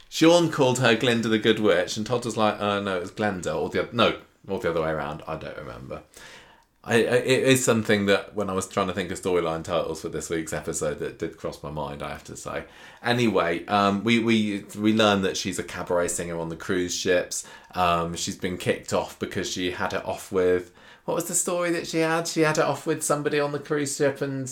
Sean 0.10 0.52
called 0.52 0.80
her 0.80 0.96
Glinda 0.96 1.28
the 1.28 1.40
Good 1.40 1.60
Witch, 1.60 1.98
and 1.98 2.06
Todd 2.06 2.26
was 2.26 2.38
like, 2.38 2.60
"Oh 2.60 2.82
no, 2.82 2.98
it 2.98 3.02
was 3.02 3.12
Glenda," 3.12 3.56
or 3.56 3.70
the 3.70 3.88
no, 3.92 4.18
or 4.48 4.60
the 4.60 4.70
other 4.72 4.82
way 4.82 4.90
around. 4.90 5.22
I 5.28 5.36
don't 5.36 5.58
remember. 5.58 6.02
I, 6.86 6.96
I, 6.96 6.98
it 6.98 7.44
is 7.44 7.64
something 7.64 8.08
that 8.08 8.36
when 8.36 8.50
I 8.50 8.54
was 8.54 8.68
trying 8.68 8.88
to 8.88 8.94
think 8.94 9.10
of 9.10 9.22
storyline 9.22 9.64
titles 9.64 10.02
for 10.02 10.10
this 10.10 10.30
week's 10.30 10.52
episode 10.52 11.00
that 11.00 11.18
did 11.18 11.38
cross 11.38 11.64
my 11.64 11.72
mind. 11.72 12.04
I 12.04 12.10
have 12.10 12.26
to 12.26 12.36
say. 12.36 12.66
Anyway, 13.02 13.66
um, 13.68 14.04
we 14.04 14.20
we 14.20 14.66
we 14.78 14.94
learned 14.94 15.24
that 15.24 15.38
she's 15.38 15.60
a 15.60 15.64
cabaret 15.64 16.10
singer 16.10 16.38
on 16.38 16.50
the 16.50 16.58
cruise 16.58 16.94
ships. 16.94 17.48
Um, 17.74 18.16
she's 18.16 18.38
been 18.38 18.58
kicked 18.58 18.92
off 18.92 19.18
because 19.18 19.50
she 19.50 19.72
had 19.72 19.94
it 19.94 20.06
off 20.06 20.32
with 20.32 20.72
what 21.06 21.16
was 21.16 21.26
the 21.26 21.36
story 21.36 21.72
that 21.72 21.88
she 21.88 22.00
had? 22.00 22.28
She 22.28 22.42
had 22.42 22.58
it 22.58 22.64
off 22.64 22.86
with 22.88 23.04
somebody 23.04 23.40
on 23.40 23.52
the 23.52 23.60
cruise 23.60 23.96
ship 23.96 24.22
and 24.22 24.50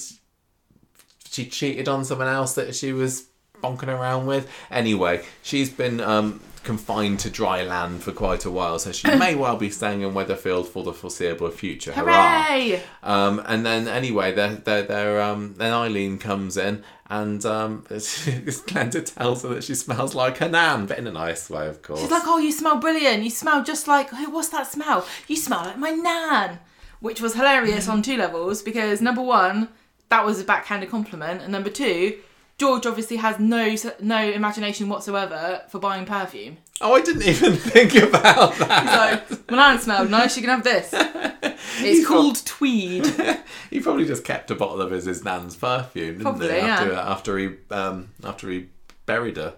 she 1.30 1.46
cheated 1.46 1.88
on 1.88 2.04
someone 2.04 2.28
else 2.28 2.56
that 2.56 2.76
she 2.76 2.92
was 2.92 3.28
bonking 3.62 3.88
around 3.88 4.26
with. 4.26 4.50
Anyway, 4.70 5.24
she's 5.42 5.70
been 5.70 6.02
um, 6.02 6.42
confined 6.64 7.20
to 7.20 7.30
dry 7.30 7.64
land 7.64 8.04
for 8.04 8.12
quite 8.12 8.46
a 8.46 8.52
while, 8.52 8.80
so 8.80 8.92
she 8.92 9.14
may 9.16 9.36
well 9.36 9.58
be 9.58 9.70
staying 9.70 10.02
in 10.02 10.14
Weatherfield 10.14 10.68
for 10.68 10.84
the 10.84 10.94
foreseeable 10.94 11.50
future. 11.52 11.92
Hooray! 11.92 12.82
Um, 13.04 13.42
and 13.46 13.66
then 13.66 13.88
anyway, 13.88 14.32
they're, 14.34 14.56
they're, 14.56 14.84
they're, 14.84 15.22
um, 15.22 15.56
then 15.58 15.74
Eileen 15.74 16.18
comes 16.18 16.58
in 16.58 16.84
and 17.12 17.46
um, 17.46 17.84
Glenda 17.90 19.04
tells 19.04 19.44
her 19.44 19.50
that 19.50 19.66
she 19.66 19.76
smells 19.76 20.16
like 20.16 20.38
her 20.38 20.48
nan, 20.48 20.86
but 20.86 20.98
in 20.98 21.08
a 21.08 21.12
nice 21.12 21.50
way, 21.50 21.68
of 21.68 21.82
course. 21.82 22.00
She's 22.00 22.10
like, 22.10 22.24
oh, 22.26 22.38
you 22.38 22.54
smell 22.54 22.78
brilliant. 22.78 23.24
You 23.24 23.30
smell 23.30 23.64
just 23.64 23.86
like, 23.86 24.10
who? 24.12 24.32
what's 24.32 24.48
that 24.50 24.68
smell? 24.68 25.06
You 25.28 25.36
smell 25.36 25.66
like 25.66 25.78
my 25.78 25.90
nan. 25.90 26.60
Which 27.02 27.20
was 27.20 27.34
hilarious 27.34 27.90
on 27.90 28.02
two 28.02 28.16
levels 28.16 28.62
because 28.62 29.02
number 29.02 29.22
one, 29.22 29.70
that 30.08 30.24
was 30.24 30.40
a 30.40 30.44
backhanded 30.44 30.90
compliment, 30.90 31.42
and 31.42 31.52
number 31.52 31.70
two, 31.70 32.20
George 32.62 32.86
obviously 32.86 33.18
has 33.18 33.40
no 33.40 33.76
no 34.02 34.22
imagination 34.22 34.88
whatsoever 34.88 35.64
for 35.68 35.80
buying 35.80 36.06
perfume. 36.06 36.58
oh, 36.80 36.94
I 36.94 37.02
didn't 37.02 37.24
even 37.24 37.56
think 37.56 37.96
about 37.96 38.54
that. 38.58 39.28
So 39.28 39.38
my 39.50 39.58
nan 39.58 39.80
smelled 39.80 40.12
nice. 40.12 40.38
You 40.38 40.44
can 40.44 40.52
have 40.52 40.64
this. 40.64 40.94
It's 41.74 42.00
He's 42.00 42.08
called 42.08 42.46
Tweed. 42.46 43.06
he 43.72 43.80
probably 43.80 44.06
just 44.06 44.24
kept 44.24 44.52
a 44.52 44.56
bottle 44.56 44.80
of 44.82 44.92
his, 44.92 45.06
his 45.06 45.24
nan's 45.24 45.56
perfume, 45.56 46.20
didn't 46.20 46.24
Probably, 46.24 46.52
he? 46.52 46.60
After, 46.60 46.92
yeah. 46.92 47.12
after 47.12 47.38
he 47.40 47.50
um, 47.72 48.10
after 48.24 48.50
he 48.50 48.68
buried 49.08 49.38
her, 49.38 49.56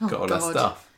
got 0.00 0.14
all 0.14 0.28
her 0.28 0.40
stuff. 0.40 0.90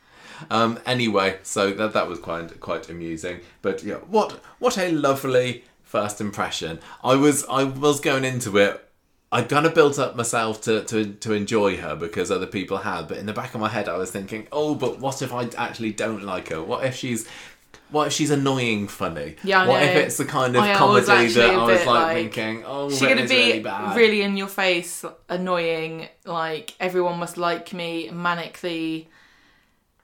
Um, 0.49 0.79
anyway, 0.85 1.39
so 1.43 1.71
that 1.73 1.91
that 1.91 2.07
was 2.07 2.19
quite 2.19 2.61
quite 2.61 2.89
amusing. 2.89 3.41
But 3.61 3.83
yeah, 3.83 3.95
what 3.95 4.39
what 4.59 4.77
a 4.77 4.89
lovely 4.89 5.65
first 5.83 6.21
impression. 6.21 6.79
I 7.03 7.15
was 7.15 7.43
I 7.49 7.65
was 7.65 7.99
going 7.99 8.23
into 8.23 8.57
it. 8.57 8.87
I'd 9.33 9.47
kind 9.47 9.65
of 9.65 9.73
built 9.73 9.97
up 9.97 10.15
myself 10.15 10.61
to, 10.63 10.83
to, 10.83 11.13
to 11.13 11.33
enjoy 11.33 11.77
her 11.77 11.95
because 11.95 12.31
other 12.31 12.45
people 12.47 12.77
had, 12.77 13.07
but 13.07 13.17
in 13.17 13.25
the 13.25 13.33
back 13.33 13.55
of 13.55 13.61
my 13.61 13.69
head 13.69 13.87
I 13.87 13.95
was 13.97 14.11
thinking, 14.11 14.47
oh, 14.51 14.75
but 14.75 14.99
what 14.99 15.21
if 15.21 15.31
I 15.33 15.47
actually 15.57 15.93
don't 15.93 16.23
like 16.23 16.49
her? 16.49 16.61
What 16.61 16.85
if 16.85 16.95
she's 16.95 17.27
what 17.91 18.07
if 18.07 18.13
she's 18.13 18.31
annoying 18.31 18.87
funny? 18.87 19.35
Yeah, 19.43 19.63
I 19.63 19.67
What 19.67 19.83
if 19.83 19.95
it's 19.95 20.17
the 20.17 20.25
kind 20.25 20.55
of 20.55 20.63
I 20.63 20.69
was 20.69 21.07
comedy 21.07 21.25
actually 21.27 21.33
that 21.47 21.55
a 21.55 21.57
I 21.57 21.65
was 21.65 21.77
bit 21.79 21.87
like, 21.87 22.03
like, 22.03 22.15
thinking, 22.33 22.63
oh, 22.65 22.89
She's 22.89 23.01
gonna 23.01 23.27
be 23.27 23.35
really 23.35 23.59
bad. 23.59 23.97
really 23.97 24.21
in 24.21 24.37
your 24.37 24.47
face, 24.47 25.03
annoying. 25.29 26.07
Like 26.25 26.73
everyone 26.79 27.19
must 27.19 27.37
like 27.37 27.73
me, 27.73 28.09
manically 28.09 29.07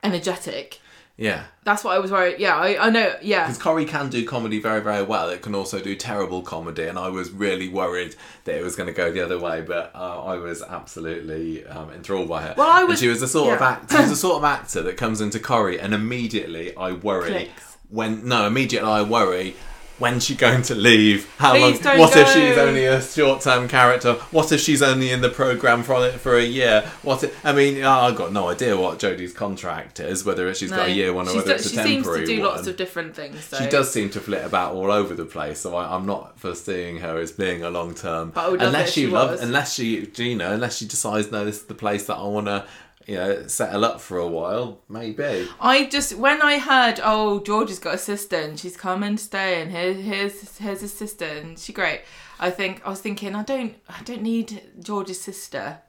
energetic. 0.03 0.79
Yeah. 1.17 1.43
That's 1.63 1.83
what 1.83 1.95
I 1.95 1.99
was 1.99 2.11
worried. 2.11 2.39
Yeah, 2.39 2.55
I, 2.55 2.87
I 2.87 2.89
know. 2.89 3.13
Yeah, 3.21 3.43
Because 3.47 3.57
Corrie 3.61 3.85
can 3.85 4.09
do 4.09 4.25
comedy 4.25 4.61
very, 4.61 4.79
very 4.81 5.03
well. 5.03 5.29
It 5.29 5.41
can 5.41 5.53
also 5.55 5.79
do 5.81 5.95
terrible 5.95 6.41
comedy, 6.41 6.83
and 6.85 6.97
I 6.97 7.09
was 7.09 7.31
really 7.31 7.67
worried 7.67 8.15
that 8.45 8.55
it 8.55 8.63
was 8.63 8.75
going 8.75 8.87
to 8.87 8.93
go 8.93 9.11
the 9.11 9.21
other 9.25 9.37
way. 9.39 9.61
But 9.61 9.91
uh, 9.95 10.23
I 10.23 10.35
was 10.37 10.61
absolutely 10.63 11.65
um, 11.67 11.89
enthralled 11.91 12.29
by 12.29 12.43
her. 12.43 12.53
Well, 12.57 12.69
I 12.69 12.79
And 12.81 12.89
was- 12.89 12.99
she 12.99 13.07
was 13.07 13.19
the 13.19 13.27
sort 13.27 13.53
of 13.55 13.61
act. 13.61 13.91
She 13.91 13.97
was 13.97 14.09
the 14.09 14.15
sort 14.27 14.37
of 14.37 14.43
actor 14.43 14.81
that 14.83 14.95
comes 14.97 15.19
into 15.19 15.39
Corrie, 15.39 15.79
and 15.79 15.93
immediately 15.93 16.75
I 16.77 16.91
worry 16.93 17.29
Clicks. 17.31 17.77
when. 17.89 18.27
No, 18.27 18.47
immediately 18.47 18.89
I 18.89 19.01
worry. 19.01 19.55
When's 19.99 20.25
she 20.25 20.35
going 20.35 20.61
to 20.63 20.75
leave? 20.75 21.27
How 21.37 21.53
Please 21.53 21.83
long? 21.83 21.97
What 21.97 22.15
if 22.15 22.27
she's 22.29 22.57
only 22.57 22.85
a 22.85 23.01
short-term 23.01 23.67
character? 23.67 24.13
What 24.31 24.51
if 24.51 24.61
she's 24.61 24.83
only 24.83 25.09
in 25.09 25.21
the 25.21 25.29
program 25.29 25.81
for 25.81 26.09
for 26.11 26.37
a 26.37 26.43
year? 26.43 26.81
What? 27.01 27.23
If, 27.23 27.45
I 27.45 27.51
mean, 27.51 27.83
I've 27.83 28.15
got 28.15 28.31
no 28.31 28.49
idea 28.49 28.77
what 28.77 28.99
Jodie's 28.99 29.33
contract 29.33 29.99
is. 29.99 30.23
Whether 30.23 30.53
she's 30.53 30.69
got 30.69 30.89
a 30.89 30.91
year 30.91 31.13
one 31.13 31.27
or 31.27 31.31
She's 31.31 31.37
whether 31.37 31.55
it's 31.55 31.71
a 31.71 31.75
temporary 31.75 31.95
one. 31.95 32.03
she 32.03 32.03
seems 32.03 32.29
to 32.29 32.35
do 32.35 32.41
one. 32.41 32.49
lots 32.49 32.67
of 32.67 32.77
different 32.77 33.15
things. 33.15 33.43
So. 33.43 33.57
She 33.57 33.67
does 33.67 33.91
seem 33.91 34.11
to 34.11 34.19
flit 34.19 34.45
about 34.45 34.75
all 34.75 34.91
over 34.91 35.15
the 35.15 35.25
place, 35.25 35.61
so 35.61 35.75
I, 35.75 35.95
I'm 35.95 36.05
not 36.05 36.39
foreseeing 36.39 36.97
her 36.99 37.17
as 37.17 37.31
being 37.31 37.63
a 37.63 37.69
long 37.71 37.95
term. 37.95 38.31
But 38.31 38.45
I 38.45 38.49
would 38.49 38.59
love 38.59 38.67
unless 38.67 38.91
she 38.91 39.05
she 39.05 39.07
loves, 39.07 39.41
unless 39.41 39.73
she, 39.73 40.11
you 40.17 40.35
know, 40.35 40.53
unless 40.53 40.77
she 40.77 40.85
decides, 40.85 41.31
no, 41.31 41.45
this 41.45 41.57
is 41.57 41.65
the 41.65 41.73
place 41.73 42.05
that 42.07 42.15
I 42.15 42.23
want 42.23 42.47
to, 42.47 42.65
you 43.07 43.15
know, 43.15 43.47
settle 43.47 43.85
up 43.85 44.01
for 44.01 44.17
a 44.17 44.27
while. 44.27 44.81
Maybe. 44.89 45.47
I 45.59 45.85
just 45.85 46.15
when 46.17 46.41
I 46.41 46.59
heard, 46.59 46.99
oh, 47.01 47.39
George 47.39 47.69
has 47.69 47.79
got 47.79 47.95
a 47.95 47.97
sister 47.97 48.35
and 48.35 48.59
she's 48.59 48.75
coming 48.75 49.15
to 49.15 49.23
stay 49.23 49.61
and 49.61 49.71
here's 49.71 50.03
here's 50.03 50.57
here's 50.57 50.81
his 50.81 50.93
sister 50.93 51.25
and 51.25 51.57
she's 51.57 51.73
great. 51.73 52.01
I 52.39 52.51
think 52.51 52.85
I 52.85 52.89
was 52.89 52.99
thinking 52.99 53.33
I 53.33 53.43
don't 53.43 53.75
I 53.89 54.03
don't 54.03 54.21
need 54.21 54.61
George's 54.81 55.21
sister. 55.21 55.79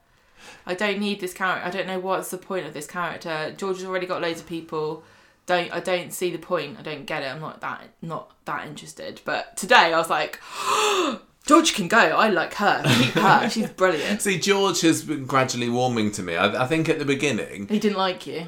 I 0.64 0.74
don't 0.74 1.00
need 1.00 1.18
this 1.20 1.34
character. 1.34 1.66
I 1.66 1.70
don't 1.70 1.88
know 1.88 1.98
what's 1.98 2.30
the 2.30 2.38
point 2.38 2.66
of 2.66 2.72
this 2.72 2.86
character. 2.86 3.52
George 3.56 3.78
has 3.78 3.86
already 3.86 4.06
got 4.06 4.22
loads 4.22 4.40
of 4.40 4.46
people. 4.46 5.02
Don't 5.46 5.72
I 5.72 5.80
don't 5.80 6.12
see 6.12 6.30
the 6.30 6.38
point. 6.38 6.78
I 6.78 6.82
don't 6.82 7.04
get 7.04 7.24
it. 7.24 7.26
I'm 7.26 7.40
not 7.40 7.60
that 7.62 7.82
not 8.00 8.32
that 8.44 8.68
interested. 8.68 9.20
But 9.24 9.56
today 9.56 9.92
I 9.92 9.98
was 9.98 10.08
like, 10.08 10.40
George 11.48 11.72
can 11.74 11.88
go. 11.88 11.96
I 11.98 12.28
like 12.28 12.54
her. 12.54 12.82
Keep 12.84 13.14
her. 13.14 13.48
She's 13.50 13.70
brilliant. 13.70 14.20
See, 14.22 14.38
George 14.38 14.82
has 14.82 15.02
been 15.02 15.24
gradually 15.24 15.70
warming 15.70 16.12
to 16.12 16.22
me. 16.22 16.36
I, 16.36 16.64
I 16.64 16.66
think 16.66 16.88
at 16.90 16.98
the 16.98 17.06
beginning, 17.06 17.66
He 17.68 17.78
didn't 17.78 17.96
like 17.96 18.26
you. 18.26 18.46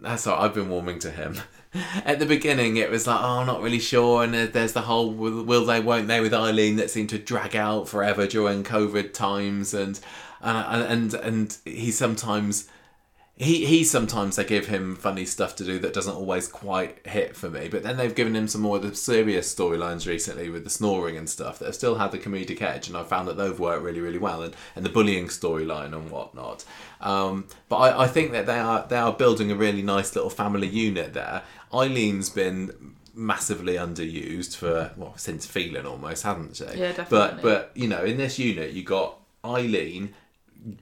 that's 0.00 0.24
all. 0.26 0.40
I've 0.40 0.54
been 0.54 0.68
warming 0.68 1.00
to 1.00 1.10
him. 1.10 1.36
At 2.04 2.18
the 2.18 2.24
beginning, 2.24 2.78
it 2.78 2.90
was 2.90 3.06
like, 3.06 3.20
oh, 3.20 3.40
I'm 3.40 3.46
not 3.46 3.60
really 3.60 3.78
sure, 3.78 4.22
and 4.24 4.32
there's 4.32 4.72
the 4.72 4.80
whole 4.80 5.10
will, 5.12 5.42
will 5.44 5.66
they, 5.66 5.80
won't 5.80 6.08
they 6.08 6.18
with 6.20 6.32
Eileen 6.32 6.76
that 6.76 6.90
seemed 6.90 7.10
to 7.10 7.18
drag 7.18 7.54
out 7.54 7.86
forever 7.88 8.26
during 8.26 8.64
COVID 8.64 9.12
times, 9.12 9.74
and 9.74 10.00
and 10.40 11.12
and 11.12 11.14
and 11.14 11.58
he 11.66 11.90
sometimes 11.90 12.68
he 13.38 13.64
he 13.66 13.84
sometimes 13.84 14.34
they 14.36 14.44
give 14.44 14.66
him 14.66 14.96
funny 14.96 15.24
stuff 15.24 15.54
to 15.56 15.64
do 15.64 15.78
that 15.78 15.92
doesn't 15.94 16.14
always 16.16 16.48
quite 16.48 17.06
hit 17.06 17.36
for 17.36 17.48
me. 17.48 17.68
But 17.68 17.84
then 17.84 17.96
they've 17.96 18.14
given 18.14 18.34
him 18.34 18.48
some 18.48 18.60
more 18.62 18.76
of 18.76 18.82
the 18.82 18.94
serious 18.94 19.54
storylines 19.54 20.06
recently 20.06 20.50
with 20.50 20.64
the 20.64 20.70
snoring 20.70 21.16
and 21.16 21.30
stuff 21.30 21.58
that 21.60 21.66
have 21.66 21.74
still 21.74 21.94
had 21.96 22.10
the 22.10 22.18
comedic 22.18 22.60
edge, 22.60 22.88
and 22.88 22.96
I 22.96 23.04
found 23.04 23.28
that 23.28 23.36
they've 23.36 23.58
worked 23.58 23.82
really 23.84 24.00
really 24.00 24.18
well, 24.18 24.42
and, 24.42 24.54
and 24.74 24.84
the 24.84 24.90
bullying 24.90 25.28
storyline 25.28 25.94
and 25.94 26.10
whatnot. 26.10 26.64
Um, 27.00 27.46
but 27.68 27.76
I, 27.76 28.04
I 28.04 28.06
think 28.08 28.32
that 28.32 28.46
they 28.46 28.58
are 28.58 28.84
they 28.88 28.96
are 28.96 29.12
building 29.12 29.50
a 29.52 29.54
really 29.56 29.82
nice 29.82 30.14
little 30.16 30.30
family 30.30 30.66
unit 30.68 31.14
there. 31.14 31.42
Eileen's 31.72 32.30
been 32.30 32.94
massively 33.14 33.74
underused 33.74 34.56
for 34.56 34.92
well 34.96 35.12
since 35.16 35.44
feeling 35.44 35.84
almost 35.84 36.22
hasn't 36.22 36.54
she 36.56 36.64
Yeah, 36.64 36.92
definitely. 36.92 37.08
but 37.10 37.42
but 37.42 37.70
you 37.74 37.88
know 37.88 38.04
in 38.04 38.16
this 38.16 38.38
unit 38.38 38.70
you 38.72 38.84
got 38.84 39.18
eileen 39.44 40.14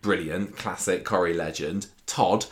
brilliant, 0.03 0.57
classic 0.57 1.05
Corrie 1.05 1.35
legend. 1.35 1.87
Todd, 2.07 2.47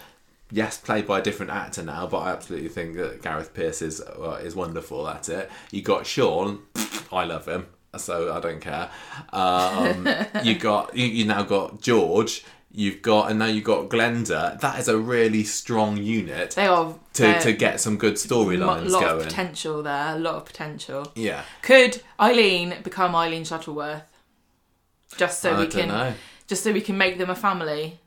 yes, 0.50 0.78
played 0.78 1.06
by 1.06 1.18
a 1.18 1.22
different 1.22 1.52
actor 1.52 1.82
now, 1.82 2.06
but 2.06 2.18
I 2.18 2.30
absolutely 2.30 2.68
think 2.68 2.96
that 2.96 3.22
Gareth 3.22 3.54
Pierce 3.54 3.82
is 3.82 4.00
uh, 4.00 4.40
is 4.42 4.54
wonderful 4.54 5.08
at 5.08 5.28
it. 5.28 5.50
You 5.70 5.82
got 5.82 6.06
Sean, 6.06 6.60
I 7.12 7.24
love 7.24 7.46
him, 7.46 7.66
so 7.96 8.32
I 8.34 8.40
don't 8.40 8.60
care. 8.60 8.90
Um, 9.32 10.08
you 10.42 10.58
got 10.58 10.96
you, 10.96 11.06
you 11.06 11.24
now 11.24 11.42
got 11.42 11.80
George. 11.80 12.44
You've 12.76 13.02
got 13.02 13.30
and 13.30 13.38
now 13.38 13.46
you've 13.46 13.62
got 13.62 13.88
Glenda. 13.88 14.58
That 14.58 14.80
is 14.80 14.88
a 14.88 14.98
really 14.98 15.44
strong 15.44 15.96
unit 15.96 16.56
They 16.56 16.66
are 16.66 16.92
to, 17.12 17.40
to 17.40 17.52
get 17.52 17.78
some 17.80 17.96
good 17.98 18.14
a 18.14 18.16
storylines 18.16 18.90
lot 18.90 19.00
going. 19.00 19.16
of 19.20 19.22
potential 19.28 19.80
there. 19.84 20.16
A 20.16 20.18
lot 20.18 20.34
of 20.34 20.44
potential. 20.44 21.12
yeah, 21.14 21.44
Could 21.62 22.02
Eileen 22.18 22.74
become 22.82 23.14
Eileen 23.14 23.44
Shuttleworth? 23.44 24.02
Just 25.16 25.38
so 25.40 25.54
I 25.54 25.60
we 25.60 25.66
don't 25.68 25.82
can, 25.82 25.88
know. 25.88 26.14
Just 26.46 26.62
so 26.62 26.72
we 26.72 26.80
can 26.80 26.98
make 26.98 27.18
them 27.18 27.30
a 27.30 27.34
family. 27.34 28.00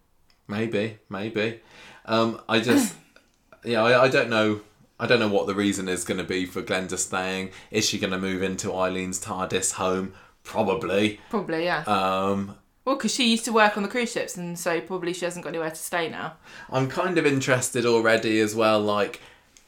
Maybe, 0.47 0.99
maybe. 1.09 1.61
Um, 2.05 2.41
I 2.47 2.59
just, 2.59 2.95
yeah, 3.63 3.83
I, 3.83 4.03
I 4.03 4.07
don't 4.07 4.29
know. 4.29 4.61
I 4.99 5.05
don't 5.05 5.19
know 5.19 5.27
what 5.27 5.45
the 5.45 5.53
reason 5.53 5.87
is 5.87 6.03
going 6.03 6.17
to 6.17 6.23
be 6.23 6.47
for 6.47 6.63
Glenda 6.63 6.97
staying. 6.97 7.51
Is 7.69 7.87
she 7.87 7.99
going 7.99 8.11
to 8.11 8.17
move 8.17 8.41
into 8.41 8.69
Eileen's 8.69 9.23
TARDIS 9.23 9.73
home? 9.73 10.13
Probably. 10.43 11.19
Probably, 11.29 11.65
yeah. 11.65 11.83
Um, 11.85 12.57
well, 12.87 12.95
because 12.95 13.13
she 13.13 13.29
used 13.29 13.45
to 13.45 13.51
work 13.51 13.75
on 13.75 13.83
the 13.83 13.89
cruise 13.89 14.11
ships, 14.11 14.37
and 14.37 14.57
so 14.57 14.79
probably 14.79 15.11
she 15.13 15.25
hasn't 15.25 15.43
got 15.43 15.49
anywhere 15.49 15.69
to 15.69 15.75
stay 15.75 16.09
now. 16.09 16.37
I'm 16.71 16.87
kind 16.87 17.17
of 17.17 17.25
interested 17.25 17.85
already 17.85 18.39
as 18.39 18.55
well. 18.55 18.79
Like, 18.79 19.21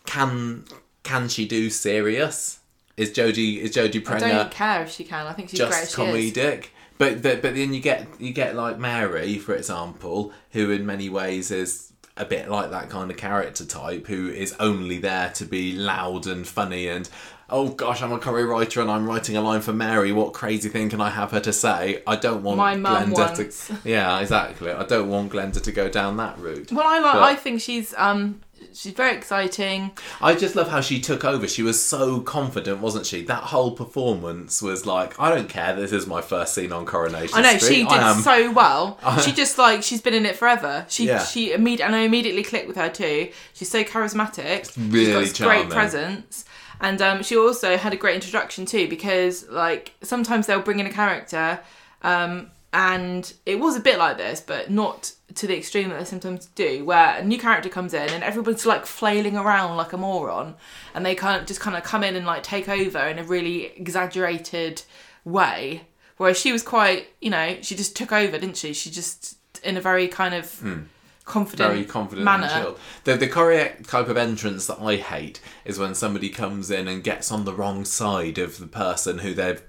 can 0.05 0.63
can 1.03 1.27
she 1.27 1.45
do 1.45 1.69
serious? 1.69 2.59
Is 2.95 3.11
Jodie 3.11 3.57
is 3.57 3.75
Jodie 3.75 4.09
I 4.09 4.19
don't 4.19 4.51
care 4.51 4.83
if 4.83 4.91
she 4.91 5.03
can. 5.03 5.27
I 5.27 5.33
think 5.33 5.49
she's 5.49 5.59
great. 5.59 5.69
just 5.69 5.91
is. 5.91 5.95
comedic? 5.95 6.67
But, 6.99 7.23
but 7.23 7.41
but 7.41 7.55
then 7.55 7.73
you 7.73 7.79
get 7.79 8.07
you 8.19 8.31
get 8.33 8.55
like 8.55 8.77
Mary, 8.77 9.39
for 9.39 9.55
example, 9.55 10.31
who 10.51 10.69
in 10.69 10.85
many 10.85 11.09
ways 11.09 11.49
is 11.49 11.91
a 12.17 12.25
bit 12.25 12.49
like 12.49 12.69
that 12.71 12.89
kind 12.89 13.09
of 13.09 13.15
character 13.17 13.65
type, 13.65 14.05
who 14.07 14.27
is 14.27 14.53
only 14.59 14.99
there 14.99 15.31
to 15.35 15.45
be 15.45 15.73
loud 15.75 16.27
and 16.27 16.45
funny 16.45 16.87
and 16.87 17.09
oh 17.49 17.69
gosh, 17.69 18.01
I'm 18.01 18.11
a 18.11 18.19
Corrie 18.19 18.43
writer 18.43 18.81
and 18.81 18.91
I'm 18.91 19.07
writing 19.07 19.35
a 19.37 19.41
line 19.41 19.61
for 19.61 19.73
Mary. 19.73 20.11
What 20.11 20.33
crazy 20.33 20.69
thing 20.69 20.89
can 20.89 21.01
I 21.01 21.09
have 21.09 21.31
her 21.31 21.39
to 21.39 21.53
say? 21.53 22.03
I 22.05 22.15
don't 22.15 22.43
want 22.43 22.57
My 22.57 22.75
mum 22.75 23.11
Glenda 23.13 23.37
wants. 23.37 23.67
to. 23.67 23.77
Yeah, 23.83 24.19
exactly. 24.19 24.69
I 24.71 24.83
don't 24.83 25.09
want 25.09 25.31
Glenda 25.31 25.61
to 25.63 25.71
go 25.71 25.89
down 25.89 26.17
that 26.17 26.37
route. 26.37 26.71
Well, 26.71 26.85
I 26.85 26.99
like. 26.99 27.13
But- 27.13 27.23
I 27.23 27.35
think 27.35 27.61
she's 27.61 27.93
um, 27.97 28.41
she's 28.73 28.93
very 28.93 29.15
exciting. 29.15 29.91
I 30.21 30.35
just 30.35 30.55
love 30.55 30.69
how 30.69 30.81
she 30.81 30.99
took 30.99 31.23
over. 31.25 31.47
She 31.47 31.61
was 31.63 31.83
so 31.83 32.21
confident, 32.21 32.79
wasn't 32.79 33.05
she? 33.05 33.23
That 33.23 33.43
whole 33.43 33.71
performance 33.71 34.61
was 34.61 34.85
like, 34.85 35.19
I 35.19 35.33
don't 35.33 35.49
care. 35.49 35.75
This 35.75 35.91
is 35.91 36.07
my 36.07 36.21
first 36.21 36.53
scene 36.53 36.71
on 36.71 36.85
Coronation 36.85 37.37
I 37.37 37.41
know 37.41 37.57
Street. 37.57 37.75
she 37.75 37.83
did 37.83 37.91
am 37.93 38.21
so 38.21 38.51
well. 38.51 38.99
she 39.23 39.31
just 39.31 39.57
like 39.57 39.83
she's 39.83 40.01
been 40.01 40.13
in 40.13 40.25
it 40.25 40.35
forever. 40.35 40.85
She 40.89 41.07
Yeah. 41.07 41.23
she 41.23 41.51
immediately 41.53 41.85
and 41.85 41.95
I 41.95 41.99
immediately 42.01 42.43
clicked 42.43 42.67
with 42.67 42.77
her 42.77 42.89
too. 42.89 43.29
She's 43.53 43.69
so 43.69 43.83
charismatic. 43.83 44.71
really 44.91 45.25
she's 45.25 45.33
got 45.33 45.45
charming. 45.45 45.61
great 45.67 45.73
presence. 45.73 46.45
And 46.81 47.01
um, 47.01 47.23
she 47.23 47.35
also 47.35 47.75
had 47.77 47.93
a 47.93 47.97
great 47.97 48.15
introduction 48.15 48.65
too 48.65 48.87
because 48.87 49.47
like 49.49 49.93
sometimes 50.01 50.47
they'll 50.47 50.61
bring 50.61 50.79
in 50.79 50.85
a 50.85 50.91
character 50.93 51.59
um, 52.03 52.51
and 52.71 53.33
it 53.45 53.59
was 53.59 53.75
a 53.75 53.79
bit 53.81 53.97
like 53.97 54.17
this 54.17 54.39
but 54.39 54.69
not 54.71 55.11
to 55.35 55.47
the 55.47 55.57
extreme 55.57 55.89
that 55.89 55.99
they 55.99 56.05
sometimes 56.05 56.47
do, 56.47 56.83
where 56.85 57.17
a 57.17 57.23
new 57.23 57.37
character 57.37 57.69
comes 57.69 57.93
in 57.93 58.09
and 58.09 58.23
everybody's 58.23 58.65
like 58.65 58.85
flailing 58.85 59.37
around 59.37 59.77
like 59.77 59.93
a 59.93 59.97
moron, 59.97 60.55
and 60.93 61.05
they 61.05 61.15
kind 61.15 61.39
of 61.39 61.47
just 61.47 61.59
kind 61.59 61.75
of 61.75 61.83
come 61.83 62.03
in 62.03 62.15
and 62.15 62.25
like 62.25 62.43
take 62.43 62.69
over 62.69 62.99
in 62.99 63.19
a 63.19 63.23
really 63.23 63.67
exaggerated 63.77 64.81
way. 65.23 65.81
Whereas 66.17 66.37
she 66.37 66.51
was 66.51 66.63
quite, 66.63 67.07
you 67.21 67.29
know, 67.29 67.57
she 67.61 67.75
just 67.75 67.95
took 67.95 68.11
over, 68.11 68.37
didn't 68.37 68.57
she? 68.57 68.73
She 68.73 68.89
just 68.89 69.37
in 69.63 69.77
a 69.77 69.81
very 69.81 70.07
kind 70.07 70.33
of 70.33 70.53
hmm. 70.59 70.81
confident, 71.25 71.71
very 71.71 71.85
confident 71.85 72.25
manner. 72.25 72.73
The 73.03 73.15
the 73.15 73.27
correct 73.27 73.89
type 73.89 74.09
of 74.09 74.17
entrance 74.17 74.67
that 74.67 74.79
I 74.81 74.97
hate 74.97 75.39
is 75.63 75.79
when 75.79 75.95
somebody 75.95 76.29
comes 76.29 76.69
in 76.71 76.87
and 76.87 77.03
gets 77.03 77.31
on 77.31 77.45
the 77.45 77.53
wrong 77.53 77.85
side 77.85 78.37
of 78.37 78.59
the 78.59 78.67
person 78.67 79.19
who 79.19 79.33
they're 79.33 79.59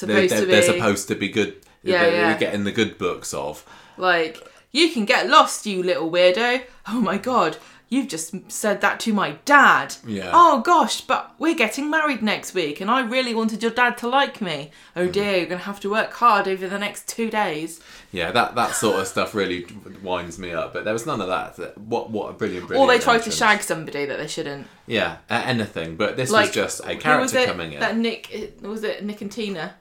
Supposed 0.00 0.32
they're, 0.32 0.40
to 0.40 0.46
they're 0.46 0.62
supposed 0.62 1.08
to 1.08 1.14
be 1.14 1.28
good. 1.28 1.56
Yeah, 1.82 2.04
they're 2.04 2.12
yeah. 2.12 2.38
getting 2.38 2.64
the 2.64 2.72
good 2.72 2.96
books 2.96 3.34
of. 3.34 3.64
Like, 3.98 4.42
you 4.72 4.90
can 4.92 5.04
get 5.04 5.28
lost, 5.28 5.66
you 5.66 5.82
little 5.82 6.10
weirdo. 6.10 6.62
Oh 6.86 7.00
my 7.00 7.18
god, 7.18 7.56
you've 7.88 8.08
just 8.08 8.34
said 8.50 8.80
that 8.80 9.00
to 9.00 9.12
my 9.12 9.32
dad. 9.44 9.96
Yeah. 10.06 10.30
Oh 10.32 10.60
gosh, 10.60 11.00
but 11.00 11.34
we're 11.38 11.54
getting 11.54 11.90
married 11.90 12.22
next 12.22 12.54
week 12.54 12.80
and 12.80 12.90
I 12.90 13.00
really 13.02 13.34
wanted 13.34 13.62
your 13.62 13.72
dad 13.72 13.98
to 13.98 14.08
like 14.08 14.40
me. 14.40 14.70
Oh 14.94 15.02
Mm-hmm. 15.02 15.12
dear, 15.12 15.36
you're 15.38 15.46
going 15.46 15.58
to 15.58 15.64
have 15.64 15.80
to 15.80 15.90
work 15.90 16.12
hard 16.14 16.46
over 16.46 16.68
the 16.68 16.78
next 16.78 17.08
two 17.08 17.30
days. 17.30 17.80
Yeah, 18.12 18.30
that 18.32 18.54
that 18.56 18.74
sort 18.74 19.00
of 19.00 19.06
stuff 19.08 19.34
really 19.34 19.66
winds 20.02 20.38
me 20.38 20.52
up. 20.52 20.72
But 20.72 20.84
there 20.84 20.92
was 20.92 21.06
none 21.06 21.20
of 21.20 21.28
that. 21.28 21.76
What 21.78 22.10
what 22.10 22.30
a 22.30 22.32
brilliant, 22.32 22.66
brilliant. 22.68 22.88
Or 22.88 22.92
they 22.92 23.02
tried 23.02 23.22
to 23.24 23.30
shag 23.30 23.62
somebody 23.62 24.04
that 24.06 24.18
they 24.18 24.26
shouldn't. 24.28 24.66
Yeah, 24.86 25.18
anything. 25.28 25.96
But 25.96 26.16
this 26.16 26.30
Like, 26.30 26.46
was 26.46 26.54
just 26.54 26.80
a 26.80 26.88
who 26.88 26.94
was 26.94 27.02
character 27.02 27.38
it? 27.38 27.46
coming 27.46 27.72
in. 27.72 27.80
That 27.80 27.96
Nick, 27.96 28.56
was 28.62 28.82
it 28.84 29.04
Nick 29.04 29.20
and 29.20 29.30
Tina? 29.30 29.74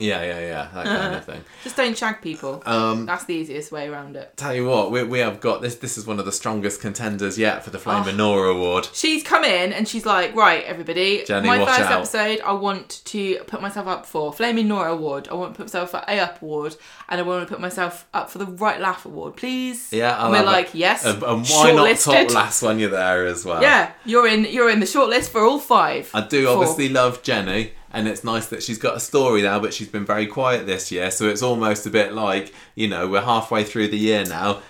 Yeah, 0.00 0.22
yeah, 0.22 0.40
yeah, 0.40 0.68
that 0.74 0.86
kind 0.86 1.14
of 1.14 1.24
thing. 1.30 1.44
Just 1.62 1.76
don't 1.76 1.96
shag 1.96 2.22
people. 2.22 2.62
Um, 2.66 3.06
That's 3.06 3.24
the 3.24 3.34
easiest 3.34 3.70
way 3.70 3.88
around 3.88 4.16
it. 4.16 4.36
tell 4.36 4.54
you 4.54 4.66
what, 4.66 4.90
we, 4.90 5.02
we 5.04 5.18
have 5.20 5.40
got 5.40 5.60
this. 5.62 5.76
This 5.76 5.96
is 5.98 6.06
one 6.06 6.18
of 6.18 6.24
the 6.24 6.32
strongest 6.32 6.80
contenders 6.80 7.38
yet 7.38 7.62
for 7.62 7.70
the 7.70 7.78
Oh. 7.78 7.82
Flaming 7.82 8.16
Nora 8.16 8.50
Award. 8.54 8.88
She's 8.92 9.22
come 9.22 9.44
in 9.44 9.72
and 9.72 9.86
she's 9.86 10.04
like, 10.06 10.34
right, 10.34 10.64
everybody, 10.64 11.24
Jenny, 11.24 11.46
my 11.46 11.64
first 11.64 11.80
out." 11.80 11.92
episode, 11.92 12.40
I 12.40 12.52
want 12.52 13.02
to 13.06 13.36
put 13.46 13.60
myself 13.62 13.86
up 13.86 14.06
for 14.06 14.32
Flaming 14.32 14.68
Nora 14.68 14.92
Award. 14.92 15.28
I 15.30 15.34
want 15.34 15.54
to 15.54 15.56
put 15.58 15.66
myself 15.66 15.90
for 15.90 16.02
A 16.08 16.18
Up 16.18 16.40
Award, 16.42 16.76
and 17.08 17.20
I 17.20 17.22
want 17.22 17.46
to 17.46 17.52
put 17.52 17.60
myself 17.60 18.06
up 18.14 18.30
for 18.30 18.38
the 18.38 18.46
Right 18.46 18.80
Laugh 18.80 19.04
Award, 19.06 19.36
please. 19.36 19.92
Yeah, 19.92 20.16
I'll 20.16 20.32
and 20.34 20.44
we're 20.44 20.50
like, 20.50 20.70
yes, 20.74 21.04
And, 21.04 21.22
and 21.22 21.46
why 21.46 21.72
not 21.72 21.98
top 21.98 22.30
last 22.32 22.62
when 22.62 22.78
you're 22.78 22.90
there 22.90 23.26
as 23.26 23.44
well? 23.44 23.60
Yeah, 23.62 23.92
you're 24.04 24.26
in. 24.26 24.44
You're 24.44 24.70
in 24.70 24.80
the 24.80 24.86
shortlist 24.86 25.28
for 25.30 25.42
all 25.42 25.58
five. 25.58 26.10
I 26.14 26.26
do 26.26 26.48
obviously 26.48 26.88
love 26.88 27.22
Jenny, 27.22 27.72
and 27.92 28.06
it's 28.08 28.24
nice 28.24 28.46
that 28.46 28.62
she's 28.62 28.78
got 28.78 28.96
a 28.96 29.00
story 29.00 29.42
now, 29.42 29.58
but 29.58 29.74
she's 29.74 29.88
been 29.88 30.06
very 30.06 30.26
quiet 30.26 30.66
this 30.66 30.90
year, 30.92 31.10
so 31.10 31.28
it's 31.28 31.42
almost 31.42 31.86
a 31.86 31.90
bit 31.90 32.12
like, 32.12 32.52
you 32.74 32.88
know, 32.88 33.08
we're 33.08 33.20
halfway 33.22 33.64
through 33.64 33.88
the 33.88 33.98
year 33.98 34.24
now. 34.24 34.62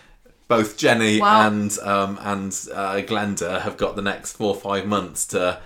Both 0.48 0.76
Jenny 0.76 1.20
and 1.20 1.78
um, 1.78 2.18
and 2.22 2.50
uh, 2.74 2.96
Glenda 3.02 3.60
have 3.60 3.76
got 3.76 3.94
the 3.94 4.02
next 4.02 4.32
four 4.32 4.54
or 4.54 4.60
five 4.60 4.84
months 4.84 5.24
to, 5.28 5.60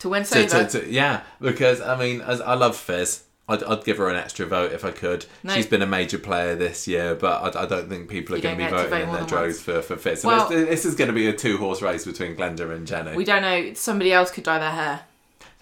to 0.00 0.08
win 0.08 0.24
to, 0.24 0.46
to, 0.48 0.66
to 0.66 0.90
yeah, 0.90 1.22
because 1.40 1.80
I 1.80 1.96
mean, 1.96 2.20
as 2.20 2.40
I 2.40 2.54
love 2.54 2.76
Fizz. 2.76 3.22
I'd, 3.46 3.62
I'd 3.62 3.84
give 3.84 3.98
her 3.98 4.08
an 4.08 4.16
extra 4.16 4.46
vote 4.46 4.72
if 4.72 4.86
I 4.86 4.90
could. 4.90 5.26
No. 5.42 5.52
She's 5.52 5.66
been 5.66 5.82
a 5.82 5.86
major 5.86 6.16
player 6.16 6.54
this 6.54 6.88
year, 6.88 7.14
but 7.14 7.54
I, 7.54 7.64
I 7.64 7.66
don't 7.66 7.90
think 7.90 8.08
people 8.08 8.34
are 8.34 8.40
going 8.40 8.56
to 8.56 8.64
be 8.64 8.70
voting 8.70 8.88
vote 8.88 9.02
in 9.02 9.12
their 9.12 9.26
droves 9.26 9.60
for, 9.60 9.82
for 9.82 9.96
Fizz. 9.96 10.22
So 10.22 10.28
Well- 10.28 10.48
this, 10.48 10.66
this 10.66 10.84
is 10.86 10.94
going 10.94 11.08
to 11.08 11.14
be 11.14 11.26
a 11.26 11.32
two 11.34 11.58
horse 11.58 11.82
race 11.82 12.06
between 12.06 12.36
Glenda 12.36 12.74
and 12.74 12.86
Jenny. 12.86 13.14
we 13.14 13.22
don't 13.26 13.42
know. 13.42 13.74
Somebody 13.74 14.14
else 14.14 14.30
could 14.30 14.44
dye 14.44 14.58
their 14.60 14.70
hair. 14.70 15.02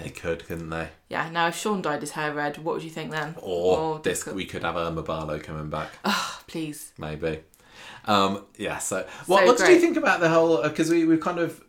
They 0.02 0.10
could, 0.10 0.46
couldn't 0.46 0.70
they? 0.70 0.88
Yeah. 1.08 1.28
Now, 1.30 1.48
if 1.48 1.56
Sean 1.56 1.82
dyed 1.82 2.00
his 2.00 2.12
hair 2.12 2.32
red, 2.32 2.58
what 2.58 2.74
would 2.74 2.84
you 2.84 2.90
think 2.90 3.10
then? 3.10 3.34
Or 3.40 3.78
Oh, 3.78 3.98
this, 4.02 4.26
we 4.26 4.44
could 4.44 4.62
have 4.62 4.76
Irma 4.76 5.02
Barlow 5.02 5.38
coming 5.38 5.70
back. 5.70 5.90
Oh, 6.04 6.40
please. 6.46 6.92
maybe. 6.98 7.40
Um, 8.04 8.44
yeah. 8.56 8.78
So, 8.78 9.06
what, 9.26 9.40
So 9.40 9.46
what 9.46 9.58
did 9.58 9.68
you 9.68 9.80
think 9.80 9.96
about 9.96 10.20
the 10.20 10.28
whole? 10.28 10.62
Because 10.62 10.90
we 10.90 11.04
we 11.04 11.16
kind 11.16 11.38
of 11.38 11.62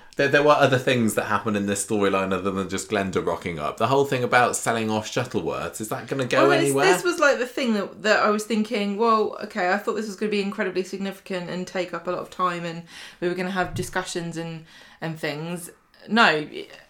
there 0.16 0.26
there 0.28 0.42
were 0.42 0.52
other 0.52 0.78
things 0.78 1.14
that 1.14 1.26
happened 1.26 1.56
in 1.56 1.66
this 1.66 1.86
storyline 1.86 2.32
other 2.32 2.50
than 2.50 2.68
just 2.68 2.90
Glenda 2.90 3.24
rocking 3.24 3.58
up. 3.60 3.76
The 3.76 3.86
whole 3.86 4.04
thing 4.04 4.24
about 4.24 4.56
selling 4.56 4.90
off 4.90 5.08
Shuttleworths 5.08 5.80
is 5.80 5.88
that 5.90 6.08
going 6.08 6.20
to 6.20 6.26
go 6.28 6.48
Well, 6.48 6.58
anywhere? 6.58 6.86
This 6.86 7.04
was 7.04 7.20
like 7.20 7.38
the 7.38 7.46
thing 7.46 7.74
that, 7.74 8.02
that 8.02 8.18
I 8.20 8.30
was 8.30 8.44
thinking, 8.44 8.96
well, 8.96 9.38
okay, 9.44 9.72
I 9.72 9.78
thought 9.78 9.94
this 9.94 10.06
was 10.06 10.16
going 10.16 10.30
to 10.30 10.36
be 10.36 10.42
incredibly 10.42 10.82
significant 10.82 11.48
and 11.48 11.66
take 11.66 11.94
up 11.94 12.08
a 12.08 12.10
lot 12.10 12.20
of 12.20 12.30
time 12.30 12.64
and 12.64 12.82
we 13.20 13.28
were 13.28 13.34
going 13.34 13.46
to 13.46 13.52
have 13.52 13.74
discussions 13.74 14.36
and, 14.36 14.64
and 15.00 15.18
things. 15.18 15.70
No, 16.08 16.48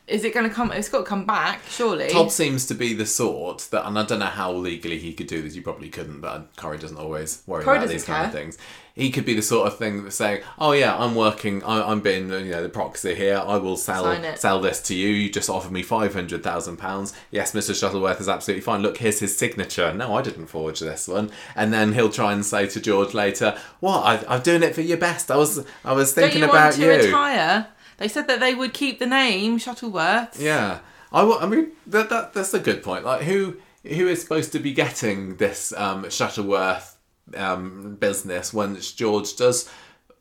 is 0.08 0.24
it 0.24 0.32
going 0.34 0.48
to 0.48 0.54
come? 0.54 0.72
It's 0.72 0.88
got 0.88 0.98
to 0.98 1.04
come 1.04 1.24
back, 1.24 1.60
surely. 1.68 2.08
Todd 2.08 2.32
seems 2.32 2.66
to 2.66 2.74
be 2.74 2.94
the 2.94 3.06
sort 3.06 3.68
that, 3.70 3.86
and 3.86 3.98
I 3.98 4.04
don't 4.04 4.18
know 4.18 4.26
how 4.26 4.52
legally 4.52 4.98
he 4.98 5.12
could 5.12 5.26
do 5.26 5.42
this. 5.42 5.54
You 5.54 5.62
probably 5.62 5.88
couldn't, 5.90 6.20
but 6.20 6.48
Corrie 6.56 6.78
doesn't 6.78 6.96
always 6.96 7.42
worry 7.46 7.64
Corrie 7.64 7.78
about 7.78 7.88
these 7.90 8.04
kind 8.04 8.26
of 8.26 8.32
care. 8.32 8.40
things. 8.40 8.58
He 8.94 9.10
could 9.10 9.24
be 9.24 9.34
the 9.34 9.42
sort 9.42 9.68
of 9.68 9.78
thing 9.78 10.02
that's 10.02 10.16
saying, 10.16 10.42
"Oh 10.58 10.72
yeah, 10.72 10.96
I'm 10.96 11.14
working. 11.14 11.62
I, 11.62 11.88
I'm 11.88 12.00
being 12.00 12.30
you 12.30 12.50
know 12.50 12.62
the 12.64 12.68
proxy 12.68 13.14
here. 13.14 13.36
I 13.36 13.56
will 13.56 13.76
sell 13.76 14.36
sell 14.36 14.60
this 14.60 14.82
to 14.82 14.94
you. 14.94 15.08
You 15.08 15.30
just 15.30 15.48
offer 15.48 15.70
me 15.70 15.82
five 15.84 16.14
hundred 16.14 16.42
thousand 16.42 16.78
pounds. 16.78 17.14
Yes, 17.30 17.52
Mr. 17.52 17.78
Shuttleworth 17.78 18.20
is 18.20 18.28
absolutely 18.28 18.62
fine. 18.62 18.82
Look, 18.82 18.96
here's 18.98 19.20
his 19.20 19.36
signature. 19.38 19.92
No, 19.94 20.16
I 20.16 20.22
didn't 20.22 20.46
forge 20.46 20.80
this 20.80 21.06
one. 21.06 21.30
And 21.54 21.72
then 21.72 21.92
he'll 21.92 22.10
try 22.10 22.32
and 22.32 22.44
say 22.44 22.66
to 22.66 22.80
George 22.80 23.14
later, 23.14 23.56
"What? 23.78 24.00
I, 24.00 24.34
I'm 24.34 24.42
doing 24.42 24.64
it 24.64 24.74
for 24.74 24.80
your 24.80 24.98
best. 24.98 25.30
I 25.30 25.36
was 25.36 25.64
I 25.84 25.92
was 25.92 26.12
thinking 26.12 26.40
you 26.40 26.46
about 26.46 26.64
want 26.64 26.74
to 26.76 26.82
you." 26.82 26.90
retire? 26.90 27.68
They 27.98 28.08
said 28.08 28.26
that 28.28 28.40
they 28.40 28.54
would 28.54 28.72
keep 28.72 28.98
the 28.98 29.06
name 29.06 29.58
Shuttleworth. 29.58 30.40
Yeah, 30.40 30.80
I, 31.12 31.22
I 31.22 31.46
mean 31.46 31.72
that, 31.86 32.08
that 32.08 32.32
that's 32.32 32.54
a 32.54 32.60
good 32.60 32.82
point. 32.82 33.04
Like 33.04 33.22
who 33.22 33.56
who 33.84 34.08
is 34.08 34.22
supposed 34.22 34.52
to 34.52 34.58
be 34.58 34.72
getting 34.72 35.36
this 35.36 35.72
um, 35.74 36.08
Shuttleworth 36.08 36.96
um, 37.36 37.96
business 37.96 38.52
once 38.54 38.92
George 38.92 39.36
does 39.36 39.70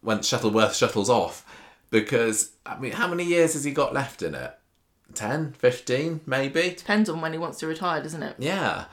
when 0.02 0.22
Shuttleworth 0.22 0.76
shuttles 0.76 1.10
off? 1.10 1.46
Because 1.90 2.52
I 2.66 2.78
mean, 2.78 2.92
how 2.94 3.08
many 3.08 3.24
years 3.24 3.54
has 3.54 3.64
he 3.64 3.72
got 3.72 3.94
left 3.94 4.22
in 4.22 4.36
it? 4.36 4.54
10, 5.14 5.54
15 5.54 6.22
maybe. 6.26 6.76
Depends 6.78 7.10
on 7.10 7.22
when 7.22 7.32
he 7.32 7.40
wants 7.40 7.60
to 7.60 7.68
retire, 7.68 8.02
doesn't 8.04 8.24
it? 8.24 8.36
Yeah, 8.38 8.86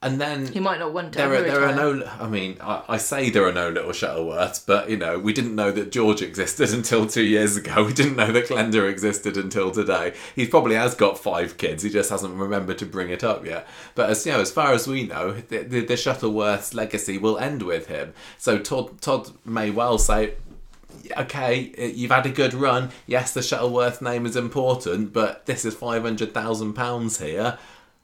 and 0.00 0.20
then 0.20 0.46
He 0.46 0.60
might 0.60 0.78
not 0.78 0.92
want 0.92 1.12
to 1.12 1.18
there 1.18 1.34
are 1.34 1.42
there 1.42 1.64
are 1.64 1.74
no. 1.74 2.08
I 2.20 2.28
mean, 2.28 2.58
I, 2.60 2.84
I 2.88 2.96
say 2.98 3.30
there 3.30 3.44
are 3.46 3.52
no 3.52 3.68
little 3.68 3.90
Shuttleworths, 3.90 4.64
but 4.64 4.88
you 4.88 4.96
know, 4.96 5.18
we 5.18 5.32
didn't 5.32 5.56
know 5.56 5.72
that 5.72 5.90
George 5.90 6.22
existed 6.22 6.70
until 6.72 7.06
two 7.06 7.24
years 7.24 7.56
ago. 7.56 7.84
We 7.84 7.92
didn't 7.92 8.14
know 8.14 8.30
that 8.30 8.46
Glenda 8.46 8.88
existed 8.88 9.36
until 9.36 9.72
today. 9.72 10.14
He 10.36 10.46
probably 10.46 10.76
has 10.76 10.94
got 10.94 11.18
five 11.18 11.58
kids. 11.58 11.82
He 11.82 11.90
just 11.90 12.10
hasn't 12.10 12.34
remembered 12.34 12.78
to 12.78 12.86
bring 12.86 13.10
it 13.10 13.24
up 13.24 13.44
yet. 13.44 13.66
But 13.96 14.10
as 14.10 14.24
you 14.24 14.32
know, 14.32 14.40
as 14.40 14.52
far 14.52 14.72
as 14.72 14.86
we 14.86 15.02
know, 15.02 15.32
the, 15.32 15.64
the, 15.64 15.80
the 15.84 15.94
Shuttleworths 15.94 16.74
legacy 16.74 17.18
will 17.18 17.38
end 17.38 17.62
with 17.62 17.88
him. 17.88 18.14
So 18.38 18.58
Todd 18.58 19.00
Todd 19.00 19.30
may 19.44 19.70
well 19.70 19.98
say. 19.98 20.34
Okay, 21.16 21.72
you've 21.94 22.10
had 22.10 22.26
a 22.26 22.30
good 22.30 22.52
run. 22.52 22.90
Yes, 23.06 23.32
the 23.32 23.40
Shuttleworth 23.40 24.02
name 24.02 24.26
is 24.26 24.36
important, 24.36 25.12
but 25.12 25.46
this 25.46 25.64
is 25.64 25.74
five 25.74 26.02
hundred 26.02 26.34
thousand 26.34 26.74
pounds 26.74 27.18
here 27.18 27.56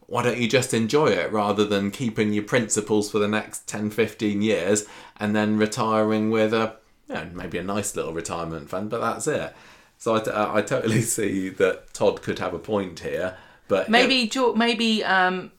why 0.06 0.22
don't 0.22 0.38
you 0.38 0.48
just 0.48 0.74
enjoy 0.74 1.06
it 1.06 1.32
rather 1.32 1.64
than 1.64 1.90
keeping 1.90 2.32
your 2.32 2.44
principles 2.44 3.10
for 3.10 3.18
the 3.18 3.28
next 3.28 3.66
10 3.68 3.90
15 3.90 4.42
years 4.42 4.86
and 5.18 5.34
then 5.34 5.56
retiring 5.56 6.30
with 6.30 6.52
a 6.52 6.76
you 7.08 7.14
know, 7.14 7.30
maybe 7.32 7.58
a 7.58 7.64
nice 7.64 7.94
little 7.96 8.12
retirement 8.12 8.68
fund 8.68 8.90
but 8.90 9.00
that's 9.00 9.26
it 9.26 9.54
so 9.98 10.16
I, 10.16 10.58
I 10.58 10.62
totally 10.62 11.02
see 11.16 11.48
that 11.50 11.92
todd 11.92 12.22
could 12.22 12.38
have 12.38 12.54
a 12.54 12.58
point 12.58 13.00
here 13.00 13.36
but 13.68 13.88
Maybe 13.88 14.30
maybe 14.54 15.04
um, 15.04 15.52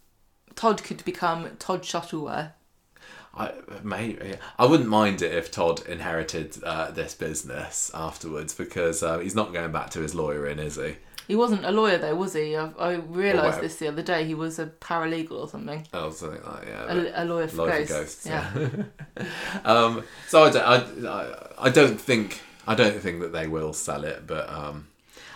Todd 0.56 0.84
could 0.84 1.04
become 1.06 1.50
Todd 1.58 1.84
Shuttleworth. 1.84 2.52
I, 3.38 3.52
maybe, 3.84 4.36
I 4.58 4.66
wouldn't 4.66 4.88
mind 4.88 5.22
it 5.22 5.34
if 5.34 5.52
Todd 5.52 5.86
inherited 5.88 6.64
uh, 6.64 6.92
this 6.92 7.14
business 7.14 7.92
afterwards 7.94 8.54
because 8.54 9.04
uh, 9.04 9.20
he's 9.20 9.36
not 9.36 9.52
going 9.52 9.74
back 9.74 9.90
to 9.92 10.00
his 10.00 10.16
lawyering, 10.16 10.60
is 10.60 10.78
he? 10.78 10.96
He 11.28 11.36
wasn't 11.36 11.66
a 11.66 11.72
lawyer 11.72 11.98
though, 11.98 12.16
was 12.16 12.34
he? 12.34 12.56
I, 12.56 12.70
I 12.80 12.94
realised 12.94 13.62
this 13.62 13.78
the 13.78 13.88
other 13.88 14.02
day. 14.02 14.26
He 14.26 14.36
was 14.36 14.60
a 14.60 14.68
paralegal 14.68 15.32
or 15.32 15.48
something. 15.50 15.86
Oh, 15.94 16.12
something 16.12 16.44
like 16.44 16.68
yeah. 16.68 16.94
A, 16.94 17.24
a 17.24 17.26
lawyer 17.26 17.48
for 17.48 17.58
Lawyer 17.58 17.86
for 17.86 17.94
ghosts. 17.94 18.26
ghosts, 18.26 18.28
yeah. 18.28 19.24
Um, 19.66 20.04
so 20.28 20.44
I 20.44 20.50
don't, 20.52 21.06
I, 21.06 21.10
I, 21.10 21.48
I 21.68 21.70
don't 21.70 22.00
think 22.00 22.42
I 22.68 22.76
don't 22.76 23.00
think 23.00 23.22
that 23.22 23.32
they 23.32 23.48
will 23.48 23.74
sell 23.74 24.04
it, 24.04 24.28
but 24.28 24.50
um, 24.50 24.88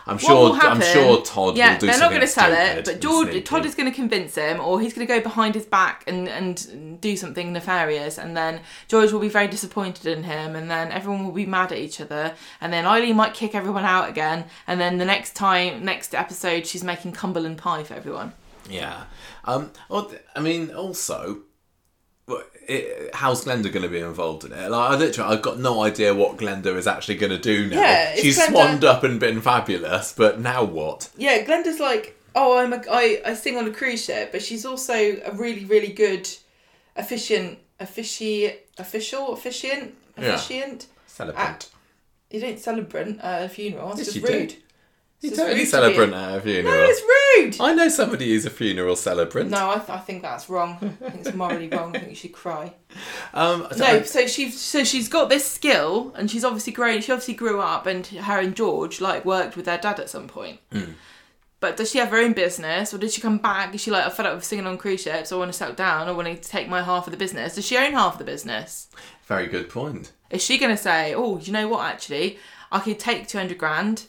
I'm 0.09 0.15
What 0.17 0.21
sure? 0.21 0.69
I'm 0.69 0.81
sure 0.81 1.21
Todd 1.21 1.55
yeah, 1.57 1.73
will 1.73 1.79
do 1.79 1.87
something. 1.87 1.89
they're 1.89 1.99
not 1.99 2.09
going 2.09 2.21
to 2.21 2.27
sell 2.27 2.51
it, 2.51 2.85
but 2.85 2.99
George. 2.99 3.43
Todd 3.43 3.65
is 3.65 3.75
going 3.75 3.89
to 3.89 3.95
convince 3.95 4.35
him, 4.35 4.59
or 4.59 4.81
he's 4.81 4.93
going 4.93 5.05
to 5.05 5.13
go 5.13 5.21
behind 5.21 5.55
his 5.55 5.65
back 5.65 6.03
and 6.07 6.27
and 6.27 6.99
do 6.99 7.15
something 7.15 7.53
nefarious, 7.53 8.17
and 8.17 8.35
then 8.35 8.61
George 8.87 9.11
will 9.11 9.19
be 9.19 9.29
very 9.29 9.47
disappointed 9.47 10.05
in 10.05 10.23
him, 10.23 10.55
and 10.55 10.69
then 10.69 10.91
everyone 10.91 11.25
will 11.25 11.31
be 11.31 11.45
mad 11.45 11.71
at 11.71 11.77
each 11.77 12.01
other, 12.01 12.33
and 12.59 12.73
then 12.73 12.85
Eileen 12.85 13.15
might 13.15 13.33
kick 13.33 13.55
everyone 13.55 13.85
out 13.85 14.09
again, 14.09 14.45
and 14.67 14.81
then 14.81 14.97
the 14.97 15.05
next 15.05 15.35
time, 15.35 15.85
next 15.85 16.15
episode, 16.15 16.65
she's 16.65 16.83
making 16.83 17.11
Cumberland 17.11 17.57
pie 17.57 17.83
for 17.83 17.93
everyone. 17.93 18.33
Yeah. 18.69 19.03
Um. 19.45 19.71
I 20.35 20.39
mean, 20.39 20.71
also, 20.71 21.39
it, 22.69 23.15
how's 23.15 23.43
Glenda 23.45 23.71
going 23.71 23.83
to 23.83 23.89
be 23.89 23.99
involved 23.99 24.43
in 24.45 24.51
it? 24.53 24.69
Like, 24.69 24.91
I 24.91 24.95
literally, 24.95 25.33
I've 25.35 25.41
got 25.41 25.59
no 25.59 25.83
idea 25.83 26.13
what 26.13 26.37
Glenda 26.37 26.75
is 26.75 26.87
actually 26.87 27.15
going 27.15 27.31
to 27.31 27.37
do 27.39 27.67
now. 27.69 27.79
Yeah, 27.81 28.15
She's 28.15 28.39
Glenda- 28.39 28.51
swanned 28.51 28.83
up 28.85 29.03
and 29.03 29.19
been 29.19 29.41
fabulous, 29.41 30.13
but 30.13 30.39
now 30.39 30.63
what? 30.63 31.09
Yeah, 31.17 31.43
Glenda's 31.43 31.79
like, 31.79 32.15
oh, 32.35 32.57
I'm 32.57 32.71
a, 32.73 32.81
I, 32.89 33.21
I 33.25 33.33
sing 33.33 33.57
on 33.57 33.67
a 33.67 33.71
cruise 33.71 34.05
ship, 34.05 34.31
but 34.31 34.41
she's 34.41 34.65
also 34.65 34.93
a 34.93 35.31
really, 35.33 35.65
really 35.65 35.91
good, 35.93 36.29
efficient, 36.95 37.59
offici, 37.79 38.55
official, 38.77 39.33
efficient, 39.33 39.95
Yeah. 40.17 40.33
officiant. 40.35 40.87
Celebrant. 41.07 41.69
You 42.29 42.39
don't 42.39 42.59
celebrate 42.59 43.17
a 43.21 43.49
funeral. 43.49 43.89
It's 43.91 43.99
Yes, 43.99 44.05
just 44.13 44.15
you 44.17 44.21
do. 44.47 44.55
You 45.21 45.31
rude 45.31 45.57
to 45.57 45.65
celebrant 45.65 46.11
be- 46.13 46.17
at 46.17 46.37
a 46.37 46.41
funeral. 46.41 46.73
No, 46.75 46.85
it's 46.87 47.01
rude. 47.59 47.61
I 47.61 47.73
know 47.73 47.89
somebody 47.89 48.29
who's 48.29 48.45
a 48.45 48.49
funeral 48.49 48.95
celebrant. 48.95 49.49
No, 49.49 49.71
I, 49.71 49.75
th- 49.77 49.89
I 49.89 49.97
think 49.97 50.21
that's 50.21 50.49
wrong. 50.49 50.77
I 51.05 51.09
think 51.09 51.25
it's 51.27 51.35
morally 51.35 51.67
wrong. 51.67 51.93
I 51.95 51.99
think 51.99 52.09
you 52.11 52.15
should 52.15 52.31
cry. 52.31 52.73
Um, 53.33 53.67
so 53.71 53.77
No, 53.79 53.85
I- 53.85 54.01
so 54.03 54.27
she's 54.27 54.59
so 54.59 54.83
she's 54.85 55.09
got 55.09 55.27
this 55.29 55.43
skill, 55.45 56.13
and 56.15 56.31
she's 56.31 56.45
obviously 56.45 56.71
grown. 56.71 57.01
She 57.01 57.11
obviously 57.11 57.33
grew 57.33 57.59
up, 57.59 57.85
and 57.85 58.07
her 58.07 58.39
and 58.39 58.55
George 58.55 59.01
like 59.01 59.25
worked 59.25 59.55
with 59.57 59.65
their 59.65 59.77
dad 59.77 59.99
at 59.99 60.09
some 60.09 60.27
point. 60.29 60.59
Hmm. 60.71 60.91
But 61.61 61.75
does 61.75 61.91
she 61.91 61.97
have 61.97 62.07
her 62.11 62.17
own 62.17 62.31
business, 62.31 62.93
or 62.93 62.97
did 62.97 63.11
she 63.11 63.19
come 63.19 63.37
back? 63.39 63.75
Is 63.75 63.81
she 63.81 63.91
like, 63.91 64.05
I 64.05 64.09
fed 64.09 64.25
up 64.25 64.35
with 64.35 64.45
singing 64.45 64.65
on 64.65 64.77
cruise 64.77 65.01
ships. 65.01 65.33
I 65.33 65.35
want 65.35 65.51
to 65.51 65.57
settle 65.57 65.75
down. 65.75 66.07
I 66.07 66.11
want 66.13 66.29
to 66.41 66.49
take 66.49 66.69
my 66.69 66.81
half 66.81 67.05
of 67.05 67.11
the 67.11 67.17
business. 67.17 67.55
Does 67.55 67.65
she 67.67 67.75
own 67.77 67.91
half 67.91 68.13
of 68.13 68.19
the 68.19 68.23
business? 68.23 68.87
very 69.27 69.47
good 69.47 69.69
point. 69.69 70.13
Is 70.31 70.41
she 70.41 70.57
going 70.57 70.71
to 70.75 70.81
say, 70.81 71.13
oh, 71.13 71.37
you 71.39 71.51
know 71.51 71.67
what? 71.67 71.85
Actually, 71.85 72.39
I 72.71 72.79
could 72.79 72.97
take 72.99 73.27
two 73.27 73.37
hundred 73.37 73.57
grand. 73.57 74.05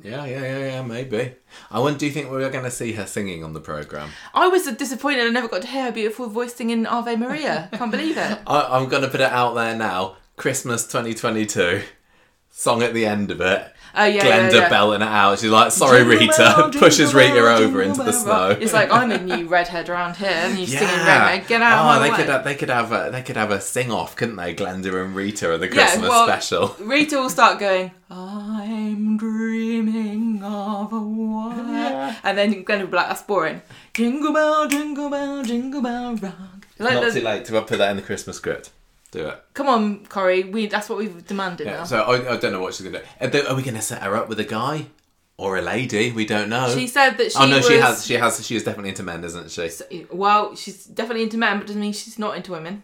Yeah, 0.00 0.24
yeah, 0.24 0.40
yeah, 0.40 0.58
yeah, 0.58 0.82
maybe. 0.82 1.34
I 1.70 1.78
wonder, 1.78 1.98
do 1.98 2.06
you 2.06 2.12
think 2.12 2.30
we're 2.30 2.48
going 2.50 2.64
to 2.64 2.70
see 2.70 2.92
her 2.92 3.06
singing 3.06 3.44
on 3.44 3.52
the 3.52 3.60
programme? 3.60 4.10
I 4.32 4.48
was 4.48 4.64
disappointed. 4.72 5.26
I 5.26 5.30
never 5.30 5.48
got 5.48 5.62
to 5.62 5.68
hear 5.68 5.84
her 5.84 5.92
beautiful 5.92 6.28
voice 6.28 6.54
singing 6.54 6.86
Ave 6.86 7.16
Maria. 7.16 7.68
Can't 7.72 7.90
believe 7.90 8.16
it. 8.16 8.38
I, 8.46 8.68
I'm 8.70 8.88
going 8.88 9.02
to 9.02 9.08
put 9.08 9.20
it 9.20 9.30
out 9.30 9.54
there 9.54 9.76
now. 9.76 10.16
Christmas 10.36 10.86
2022. 10.86 11.82
Song 12.50 12.82
at 12.82 12.94
the 12.94 13.06
end 13.06 13.30
of 13.30 13.40
it. 13.40 13.71
Oh 13.94 14.04
yeah, 14.04 14.22
Glenda 14.22 14.52
yeah, 14.52 14.58
yeah. 14.60 14.68
belting 14.70 15.02
it 15.02 15.08
out. 15.08 15.38
She's 15.38 15.50
like, 15.50 15.70
sorry, 15.70 16.02
Rita. 16.02 16.70
Pushes 16.78 17.14
Rita 17.14 17.38
over 17.38 17.82
into 17.82 18.02
the 18.02 18.12
snow. 18.12 18.50
It's 18.50 18.72
like 18.72 18.90
I'm 18.90 19.10
a 19.10 19.18
new 19.22 19.46
redhead 19.46 19.88
around 19.90 20.16
here, 20.16 20.30
and 20.30 20.58
you 20.58 20.66
singing 20.66 20.86
redhead. 20.86 21.46
Get 21.46 21.60
out 21.60 21.78
oh, 21.78 21.80
of 21.80 21.86
my 22.00 22.06
they 22.06 22.10
way. 22.10 22.16
could 22.16 22.28
have, 22.28 22.44
they 22.44 22.54
could 22.54 22.70
have 22.70 22.92
a 22.92 23.10
they 23.10 23.22
could 23.22 23.36
have 23.36 23.50
a 23.50 23.60
sing 23.60 23.90
off, 23.92 24.16
couldn't 24.16 24.36
they? 24.36 24.54
Glenda 24.54 25.04
and 25.04 25.14
Rita 25.14 25.52
at 25.52 25.60
the 25.60 25.66
Yeah, 25.66 25.72
Christmas 25.72 26.08
well- 26.08 26.26
special. 26.26 26.76
Rita 26.80 27.16
will 27.16 27.30
start 27.30 27.58
going, 27.58 27.90
I'm 28.10 29.16
dreaming 29.18 30.42
of 30.42 30.92
a 30.92 31.00
white. 31.00 32.18
And 32.24 32.38
then 32.38 32.62
Glenn 32.62 32.80
will 32.80 32.86
be 32.86 32.96
like, 32.96 33.08
that's 33.08 33.22
boring. 33.22 33.62
Jingle 33.94 34.32
bell, 34.32 34.68
jingle 34.68 35.10
bell, 35.10 35.42
jingle 35.42 35.82
bell 35.82 36.16
rock. 36.16 36.66
Like 36.78 36.94
Not 36.94 37.12
too 37.12 37.20
late 37.20 37.44
to 37.46 37.60
put 37.62 37.78
that 37.78 37.90
in 37.90 37.96
the 37.96 38.02
Christmas 38.02 38.36
script. 38.36 38.70
Do 39.12 39.28
it. 39.28 39.44
Come 39.52 39.68
on, 39.68 40.06
Corrie, 40.06 40.44
we, 40.44 40.66
that's 40.66 40.88
what 40.88 40.98
we've 40.98 41.24
demanded 41.26 41.66
Yeah. 41.66 41.76
now. 41.76 41.84
So 41.84 42.02
I, 42.02 42.34
I 42.34 42.36
don't 42.38 42.50
know 42.52 42.60
what 42.60 42.74
she's 42.74 42.86
gonna 42.86 43.02
do. 43.20 43.38
Are, 43.38 43.48
are 43.50 43.54
we 43.54 43.62
gonna 43.62 43.82
set 43.82 44.02
her 44.02 44.16
up 44.16 44.28
with 44.28 44.40
a 44.40 44.44
guy 44.44 44.86
or 45.36 45.58
a 45.58 45.62
lady? 45.62 46.10
We 46.12 46.24
don't 46.24 46.48
know. 46.48 46.74
she 46.74 46.86
said 46.86 47.18
that 47.18 47.30
she 47.30 47.38
oh 47.38 47.46
no, 47.46 47.58
was... 47.58 47.68
she 47.68 47.74
has. 47.74 48.06
She 48.06 48.14
has. 48.14 48.44
She 48.44 48.56
is 48.56 48.64
definitely 48.64 48.88
into 48.88 49.02
men, 49.02 49.22
isn't 49.22 49.50
she? 49.50 50.06
Well, 50.10 50.56
she's 50.56 50.86
definitely 50.86 51.24
into 51.24 51.36
men, 51.36 51.58
but 51.58 51.66
doesn't 51.66 51.80
mean 51.80 51.92
she's 51.92 52.18
not 52.18 52.36
into 52.36 52.52
women. 52.52 52.82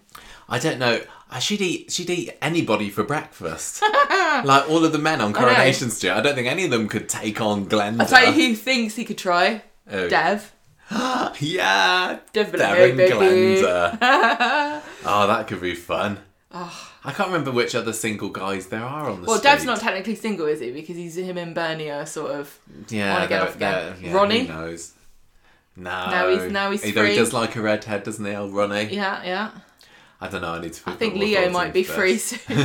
I 0.50 0.58
don't 0.58 0.78
know. 0.78 1.00
Uh, 1.30 1.38
She'd 1.38 1.60
eat. 1.60 1.92
She'd 1.92 2.10
eat 2.10 2.36
anybody 2.40 2.90
for 2.90 3.04
breakfast. 3.04 3.82
like 4.12 4.68
all 4.68 4.84
of 4.84 4.92
the 4.92 4.98
men 4.98 5.20
on. 5.20 5.32
Coronation 5.32 5.90
Street. 5.90 6.10
I 6.10 6.20
don't 6.20 6.34
think 6.34 6.48
any 6.48 6.64
of 6.64 6.70
them 6.70 6.88
could 6.88 7.08
take 7.08 7.40
on 7.40 7.66
Glenda. 7.66 8.00
I'll 8.00 8.06
tell 8.06 8.26
you 8.26 8.48
who 8.48 8.54
thinks 8.54 8.96
he 8.96 9.04
could 9.04 9.18
try. 9.18 9.62
Who? 9.88 10.08
Dev. 10.08 10.52
yeah, 11.40 12.18
Dev 12.32 12.52
be 12.52 12.58
like, 12.58 12.96
Devin 12.96 12.96
Glenda. 13.18 14.82
oh, 15.04 15.26
that 15.26 15.46
could 15.46 15.60
be 15.60 15.74
fun. 15.74 16.18
Ah. 16.50 16.94
I 17.04 17.12
can't 17.12 17.28
remember 17.28 17.50
which 17.52 17.74
other 17.74 17.92
single 17.92 18.30
guys 18.30 18.66
there 18.66 18.82
are 18.82 19.08
on 19.10 19.20
the 19.20 19.26
Well, 19.26 19.38
street. 19.38 19.50
Dev's 19.50 19.64
not 19.64 19.80
technically 19.80 20.14
single, 20.14 20.46
is 20.46 20.60
he? 20.60 20.70
Because 20.72 20.96
he's 20.96 21.16
him 21.16 21.36
and 21.38 21.54
Bernie 21.54 21.90
are 21.90 22.06
sort 22.06 22.32
of. 22.32 22.58
Yeah, 22.88 23.16
on 23.16 23.22
again, 23.22 23.38
they're- 23.40 23.48
off 23.48 23.56
again. 23.56 23.94
yeah, 24.02 24.12
Ronnie? 24.14 24.44
Who 24.46 24.52
knows? 24.52 24.92
No. 25.76 25.90
Now 25.90 26.28
he's- 26.28 26.50
now 26.50 26.70
he's 26.70 26.84
Although 26.84 27.04
he 27.06 27.16
does 27.16 27.32
like 27.32 27.54
a 27.56 27.60
redhead, 27.62 28.02
doesn't 28.02 28.24
he, 28.24 28.34
old 28.34 28.52
Ronnie? 28.54 28.84
Yeah, 28.94 29.22
yeah. 29.24 29.50
I 30.20 30.26
don't 30.28 30.42
know. 30.42 30.54
I 30.54 30.60
need 30.60 30.72
to. 30.72 30.90
I 30.90 30.94
think 30.94 31.14
Leo 31.14 31.48
might 31.50 31.72
be 31.72 31.84
free 31.84 32.18
soon. 32.18 32.58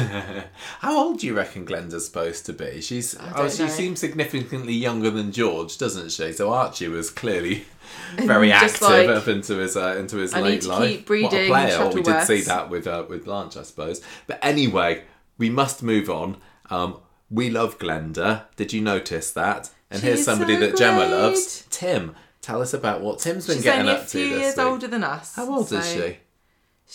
How 0.79 0.97
old 0.97 1.19
do 1.19 1.27
you 1.27 1.35
reckon 1.35 1.65
Glenda's 1.65 2.05
supposed 2.05 2.47
to 2.47 2.53
be? 2.53 2.81
She's 2.81 3.15
oh, 3.35 3.47
she 3.47 3.63
know. 3.63 3.69
seems 3.69 3.99
significantly 3.99 4.73
younger 4.73 5.11
than 5.11 5.31
George, 5.31 5.77
doesn't 5.77 6.11
she? 6.11 6.31
So 6.33 6.51
Archie 6.51 6.87
was 6.87 7.11
clearly 7.11 7.65
very 8.15 8.51
active 8.51 8.81
like, 8.81 9.07
up 9.07 9.27
into 9.27 9.57
his 9.57 9.77
uh, 9.77 9.95
into 9.97 10.17
his 10.17 10.33
I 10.33 10.41
late 10.41 10.61
to 10.61 10.69
life. 10.69 11.09
what 11.09 11.33
a 11.33 11.47
player! 11.47 11.89
We 11.93 12.01
did 12.01 12.23
see 12.23 12.41
that 12.41 12.69
with 12.69 12.87
uh, 12.87 13.05
with 13.07 13.25
Blanche, 13.25 13.57
I 13.57 13.63
suppose. 13.63 14.01
But 14.25 14.39
anyway, 14.41 15.03
we 15.37 15.49
must 15.49 15.83
move 15.83 16.09
on. 16.09 16.37
Um, 16.71 16.97
we 17.29 17.49
love 17.49 17.77
Glenda. 17.77 18.45
Did 18.55 18.73
you 18.73 18.81
notice 18.81 19.31
that? 19.31 19.69
And 19.91 20.01
here's 20.01 20.19
She's 20.19 20.25
somebody 20.25 20.55
so 20.55 20.61
that 20.61 20.77
Gemma 20.77 21.05
loves. 21.05 21.67
Tim, 21.69 22.15
tell 22.41 22.63
us 22.63 22.73
about 22.73 23.01
what 23.01 23.19
Tim's 23.19 23.45
been 23.45 23.57
She's 23.57 23.63
getting 23.63 23.81
only 23.81 23.93
a 23.93 23.97
up 23.97 24.07
few 24.09 24.23
to 24.23 24.29
this 24.29 24.41
years 24.41 24.57
week. 24.57 24.65
older 24.65 24.87
than 24.87 25.03
us. 25.03 25.35
How 25.35 25.53
old 25.53 25.71
is 25.71 25.93
she? 25.93 26.17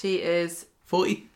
She 0.01 0.17
is 0.17 0.67
Forty 0.85 1.27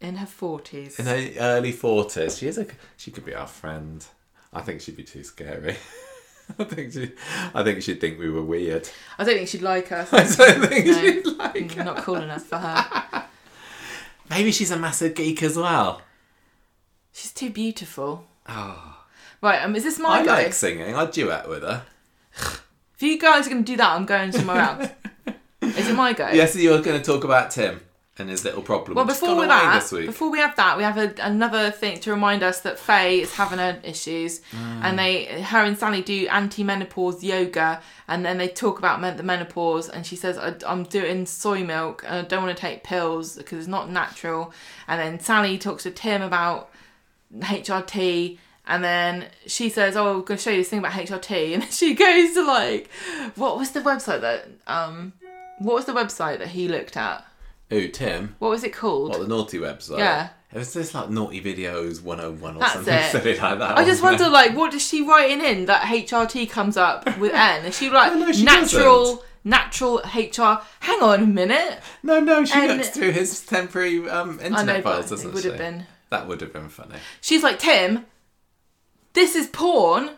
in 0.00 0.14
her 0.16 0.26
forties. 0.26 1.00
in 1.00 1.06
her 1.06 1.28
early 1.40 1.72
forties. 1.72 2.38
She 2.38 2.46
is 2.46 2.56
a. 2.56 2.66
She 2.96 3.10
could 3.10 3.24
be 3.24 3.34
our 3.34 3.48
friend. 3.48 4.06
I 4.52 4.60
think 4.60 4.80
she'd 4.82 4.96
be 4.96 5.02
too 5.02 5.24
scary. 5.24 5.76
I 6.60 6.62
think 6.64 6.92
she. 6.92 7.10
I 7.52 7.64
think 7.64 7.82
she'd 7.82 8.00
think 8.00 8.20
we 8.20 8.30
were 8.30 8.42
weird. 8.44 8.88
I 9.18 9.24
don't 9.24 9.34
think 9.34 9.48
she'd 9.48 9.62
like 9.62 9.90
us. 9.90 10.12
I 10.38 10.46
don't 10.58 10.68
think 10.68 10.86
No. 10.86 11.00
she'd 11.00 11.26
like. 11.26 11.54
Mm, 11.74 11.84
Not 11.84 11.96
cool 11.98 12.14
enough 12.16 12.44
for 12.44 12.58
her. 12.58 13.24
Maybe 14.30 14.52
she's 14.52 14.70
a 14.70 14.78
massive 14.78 15.16
geek 15.16 15.42
as 15.42 15.56
well. 15.56 16.00
She's 17.12 17.32
too 17.32 17.50
beautiful. 17.50 18.26
Oh, 18.48 19.04
Right, 19.42 19.60
um, 19.64 19.74
is 19.74 19.82
this 19.82 19.98
my 19.98 20.20
I 20.20 20.24
go? 20.24 20.30
like 20.32 20.52
singing. 20.52 20.94
I'd 20.94 21.10
duet 21.10 21.48
with 21.48 21.62
her. 21.62 21.82
If 22.94 23.02
you 23.02 23.18
guys 23.18 23.46
are 23.48 23.50
going 23.50 23.64
to 23.64 23.72
do 23.72 23.76
that, 23.76 23.90
I'm 23.92 24.06
going 24.06 24.30
somewhere 24.30 24.58
else. 24.60 24.88
is 25.62 25.88
it 25.90 25.94
my 25.96 26.12
go? 26.12 26.28
Yes, 26.30 26.54
you're 26.54 26.80
going 26.80 27.00
to 27.00 27.04
talk 27.04 27.24
about 27.24 27.50
Tim 27.50 27.80
and 28.20 28.28
his 28.30 28.44
little 28.44 28.62
problem. 28.62 28.96
Well, 28.96 29.04
before 29.04 29.34
we 29.36 29.46
that, 29.46 29.88
before 30.06 30.30
we 30.30 30.38
have 30.38 30.56
that, 30.56 30.76
we 30.76 30.82
have 30.82 30.98
a, 30.98 31.14
another 31.22 31.70
thing 31.70 32.00
to 32.00 32.10
remind 32.10 32.42
us 32.42 32.60
that 32.60 32.78
Faye 32.78 33.20
is 33.20 33.34
having 33.34 33.58
her 33.58 33.78
issues, 33.82 34.40
Mm. 34.52 34.80
and 34.84 34.98
they, 34.98 35.24
her 35.42 35.58
and 35.64 35.78
Sally 35.78 36.02
do 36.02 36.26
anti-menopause 36.28 37.22
yoga, 37.22 37.80
and 38.08 38.24
then 38.24 38.38
they 38.38 38.48
talk 38.48 38.78
about 38.78 39.00
men- 39.00 39.16
the 39.16 39.22
menopause, 39.22 39.88
and 39.88 40.04
she 40.06 40.16
says, 40.16 40.36
I, 40.38 40.54
"I'm 40.66 40.84
doing 40.84 41.26
soy 41.26 41.62
milk, 41.64 42.02
and 42.06 42.14
I 42.16 42.22
don't 42.22 42.42
want 42.44 42.56
to 42.56 42.60
take 42.60 42.82
pills 42.84 43.36
because 43.36 43.58
it's 43.60 43.68
not 43.68 43.90
natural." 43.90 44.52
And 44.86 45.00
then 45.00 45.20
Sally 45.20 45.58
talks 45.58 45.82
to 45.84 45.90
Tim 45.90 46.22
about 46.22 46.70
HRT. 47.38 48.38
And 48.70 48.84
then 48.84 49.26
she 49.46 49.70
says, 49.70 49.96
"Oh, 49.96 50.08
I'm 50.18 50.24
going 50.24 50.36
to 50.36 50.42
show 50.42 50.50
you 50.50 50.58
this 50.58 50.68
thing 50.68 50.80
about 50.80 50.92
HRT." 50.92 51.54
And 51.54 51.64
she 51.72 51.94
goes 51.94 52.34
to 52.34 52.44
like, 52.46 52.90
what 53.34 53.56
was 53.56 53.70
the 53.70 53.80
website 53.80 54.20
that 54.20 54.46
um, 54.66 55.14
what 55.58 55.74
was 55.74 55.84
the 55.86 55.92
website 55.92 56.38
that 56.38 56.48
he 56.48 56.68
looked 56.68 56.96
at? 56.96 57.24
Ooh, 57.72 57.88
Tim. 57.88 58.34
What 58.38 58.48
was 58.50 58.64
it 58.64 58.72
called? 58.72 59.10
What 59.10 59.20
the 59.20 59.26
naughty 59.28 59.58
website? 59.58 59.98
Yeah. 59.98 60.30
It 60.50 60.56
was 60.56 60.72
just 60.72 60.94
like 60.94 61.10
naughty 61.10 61.42
videos 61.42 62.00
101 62.02 62.56
or 62.56 62.58
That's 62.58 62.72
something 62.72 62.94
it. 62.94 63.02
silly 63.12 63.36
like 63.38 63.58
that. 63.58 63.76
I 63.76 63.84
just 63.84 64.02
wonder, 64.02 64.30
like, 64.30 64.56
what 64.56 64.72
is 64.72 64.82
she 64.86 65.02
writing 65.02 65.44
in 65.44 65.66
that 65.66 65.82
HRT 65.82 66.48
comes 66.48 66.78
up 66.78 67.04
with 67.18 67.34
N? 67.34 67.66
Is 67.66 67.76
she 67.76 67.90
like 67.90 68.12
Oh, 68.14 68.18
no, 68.18 68.32
she 68.32 68.44
natural, 68.44 69.22
natural 69.44 69.98
HR? 69.98 70.62
Hang 70.80 71.02
on 71.02 71.22
a 71.22 71.26
minute. 71.26 71.80
No, 72.02 72.18
no, 72.20 72.46
she 72.46 72.54
And- 72.58 72.78
looks 72.78 72.88
through 72.88 73.12
his 73.12 73.44
temporary 73.44 74.08
um, 74.08 74.40
internet 74.40 74.66
know, 74.76 74.80
files, 74.82 75.10
doesn't 75.10 75.28
it 75.28 75.34
would 75.34 75.42
she? 75.42 75.50
have 75.50 75.58
been. 75.58 75.86
That 76.08 76.26
would 76.26 76.40
have 76.40 76.54
been 76.54 76.70
funny. 76.70 76.94
She's 77.20 77.42
like, 77.42 77.58
Tim, 77.58 78.06
this 79.12 79.34
is 79.36 79.46
porn. 79.48 80.12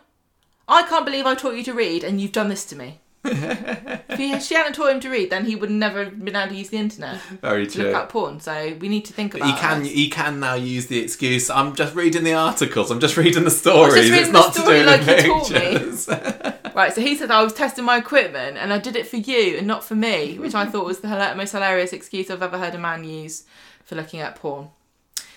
I 0.65 0.83
can't 0.83 1.03
believe 1.05 1.25
I 1.25 1.35
taught 1.35 1.55
you 1.55 1.63
to 1.65 1.73
read, 1.73 2.05
and 2.05 2.21
you've 2.21 2.31
done 2.31 2.47
this 2.47 2.63
to 2.67 2.77
me. 2.77 3.00
If 3.23 4.17
he, 4.17 4.39
she 4.39 4.55
hadn't 4.55 4.73
taught 4.73 4.91
him 4.91 4.99
to 5.01 5.09
read, 5.09 5.29
then 5.29 5.45
he 5.45 5.55
would 5.55 5.69
never 5.69 6.05
have 6.05 6.23
been 6.23 6.35
able 6.35 6.49
to 6.49 6.55
use 6.55 6.69
the 6.69 6.77
internet 6.77 7.21
Very 7.41 7.67
to 7.67 7.73
true. 7.73 7.83
look 7.85 7.95
up 7.95 8.09
porn. 8.09 8.39
So 8.39 8.75
we 8.79 8.89
need 8.89 9.05
to 9.05 9.13
think 9.13 9.35
about. 9.35 9.47
he 9.47 9.53
can 9.55 9.83
this. 9.83 9.91
he 9.91 10.09
can 10.09 10.39
now 10.39 10.55
use 10.55 10.87
the 10.87 10.99
excuse. 10.99 11.49
I'm 11.49 11.75
just 11.75 11.95
reading 11.95 12.23
the 12.23 12.33
articles. 12.33 12.91
I'm 12.91 12.99
just 12.99 13.17
reading 13.17 13.43
the 13.43 13.51
stories. 13.51 13.93
reading 13.93 14.13
it's 14.13 14.27
the 14.27 14.33
not 14.33 14.53
story 14.53 14.79
to 14.79 14.83
do 14.83 14.85
like 14.89 15.05
with 15.05 15.49
pictures. 15.49 16.09
Right, 16.73 16.93
so 16.93 17.01
he 17.01 17.17
said 17.17 17.31
I 17.31 17.43
was 17.43 17.51
testing 17.51 17.83
my 17.83 17.97
equipment 17.97 18.55
and 18.57 18.71
I 18.71 18.77
did 18.77 18.95
it 18.95 19.05
for 19.05 19.17
you 19.17 19.57
and 19.57 19.67
not 19.67 19.83
for 19.83 19.93
me, 19.93 20.39
which 20.39 20.55
I 20.55 20.65
thought 20.65 20.85
was 20.85 21.01
the 21.01 21.33
most 21.35 21.51
hilarious 21.51 21.91
excuse 21.91 22.29
I've 22.29 22.41
ever 22.41 22.57
heard 22.57 22.73
a 22.75 22.77
man 22.77 23.03
use 23.03 23.43
for 23.83 23.95
looking 23.95 24.21
at 24.21 24.37
porn. 24.37 24.69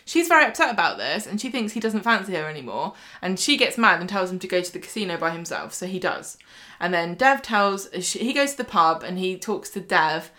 She's 0.05 0.29
very 0.29 0.45
upset 0.45 0.71
about 0.71 0.99
this 0.99 1.27
and 1.27 1.41
she 1.41 1.51
thinks 1.51 1.73
he 1.73 1.81
doesn't 1.81 2.03
fancy 2.03 2.35
her 2.35 2.47
anymore. 2.47 2.95
And 3.23 3.39
she 3.39 3.57
gets 3.57 3.79
mad 3.79 4.01
and 4.01 4.09
tells 4.09 4.31
him 4.31 4.39
to 4.41 4.49
go 4.49 4.61
to 4.61 4.73
the 4.73 4.79
casino 4.79 5.17
by 5.17 5.31
himself, 5.31 5.73
so 5.73 5.87
he 5.87 5.99
does. 5.99 6.37
And 6.79 6.93
then 6.93 7.15
Dev 7.15 7.43
tells, 7.43 7.89
he 7.91 8.33
goes 8.33 8.53
to 8.53 8.59
the 8.59 8.65
pub 8.65 9.03
and 9.03 9.19
he 9.19 9.39
talks 9.39 9.71
to 9.71 9.81
Dev, 9.81 10.31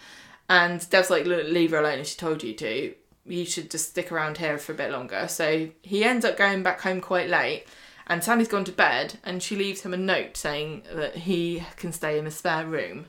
and 0.47 0.87
Dev's 0.89 1.09
like, 1.09 1.25
leave 1.25 1.71
her 1.71 1.79
alone 1.79 1.99
if 1.99 2.07
she 2.07 2.17
told 2.17 2.43
you 2.43 2.53
to. 2.53 2.93
You 3.25 3.45
should 3.45 3.71
just 3.71 3.89
stick 3.89 4.11
around 4.11 4.37
here 4.37 4.59
for 4.59 4.71
a 4.73 4.75
bit 4.75 4.91
longer. 4.91 5.27
So 5.27 5.69
he 5.81 6.03
ends 6.03 6.23
up 6.23 6.37
going 6.37 6.61
back 6.61 6.81
home 6.81 7.01
quite 7.01 7.29
late. 7.29 7.65
And 8.05 8.23
Sally's 8.23 8.47
gone 8.47 8.65
to 8.65 8.71
bed 8.71 9.17
and 9.23 9.41
she 9.41 9.55
leaves 9.55 9.81
him 9.81 9.91
a 9.91 9.97
note 9.97 10.37
saying 10.37 10.83
that 10.93 11.15
he 11.15 11.63
can 11.75 11.91
stay 11.91 12.19
in 12.19 12.25
the 12.25 12.29
spare 12.29 12.67
room. 12.67 13.07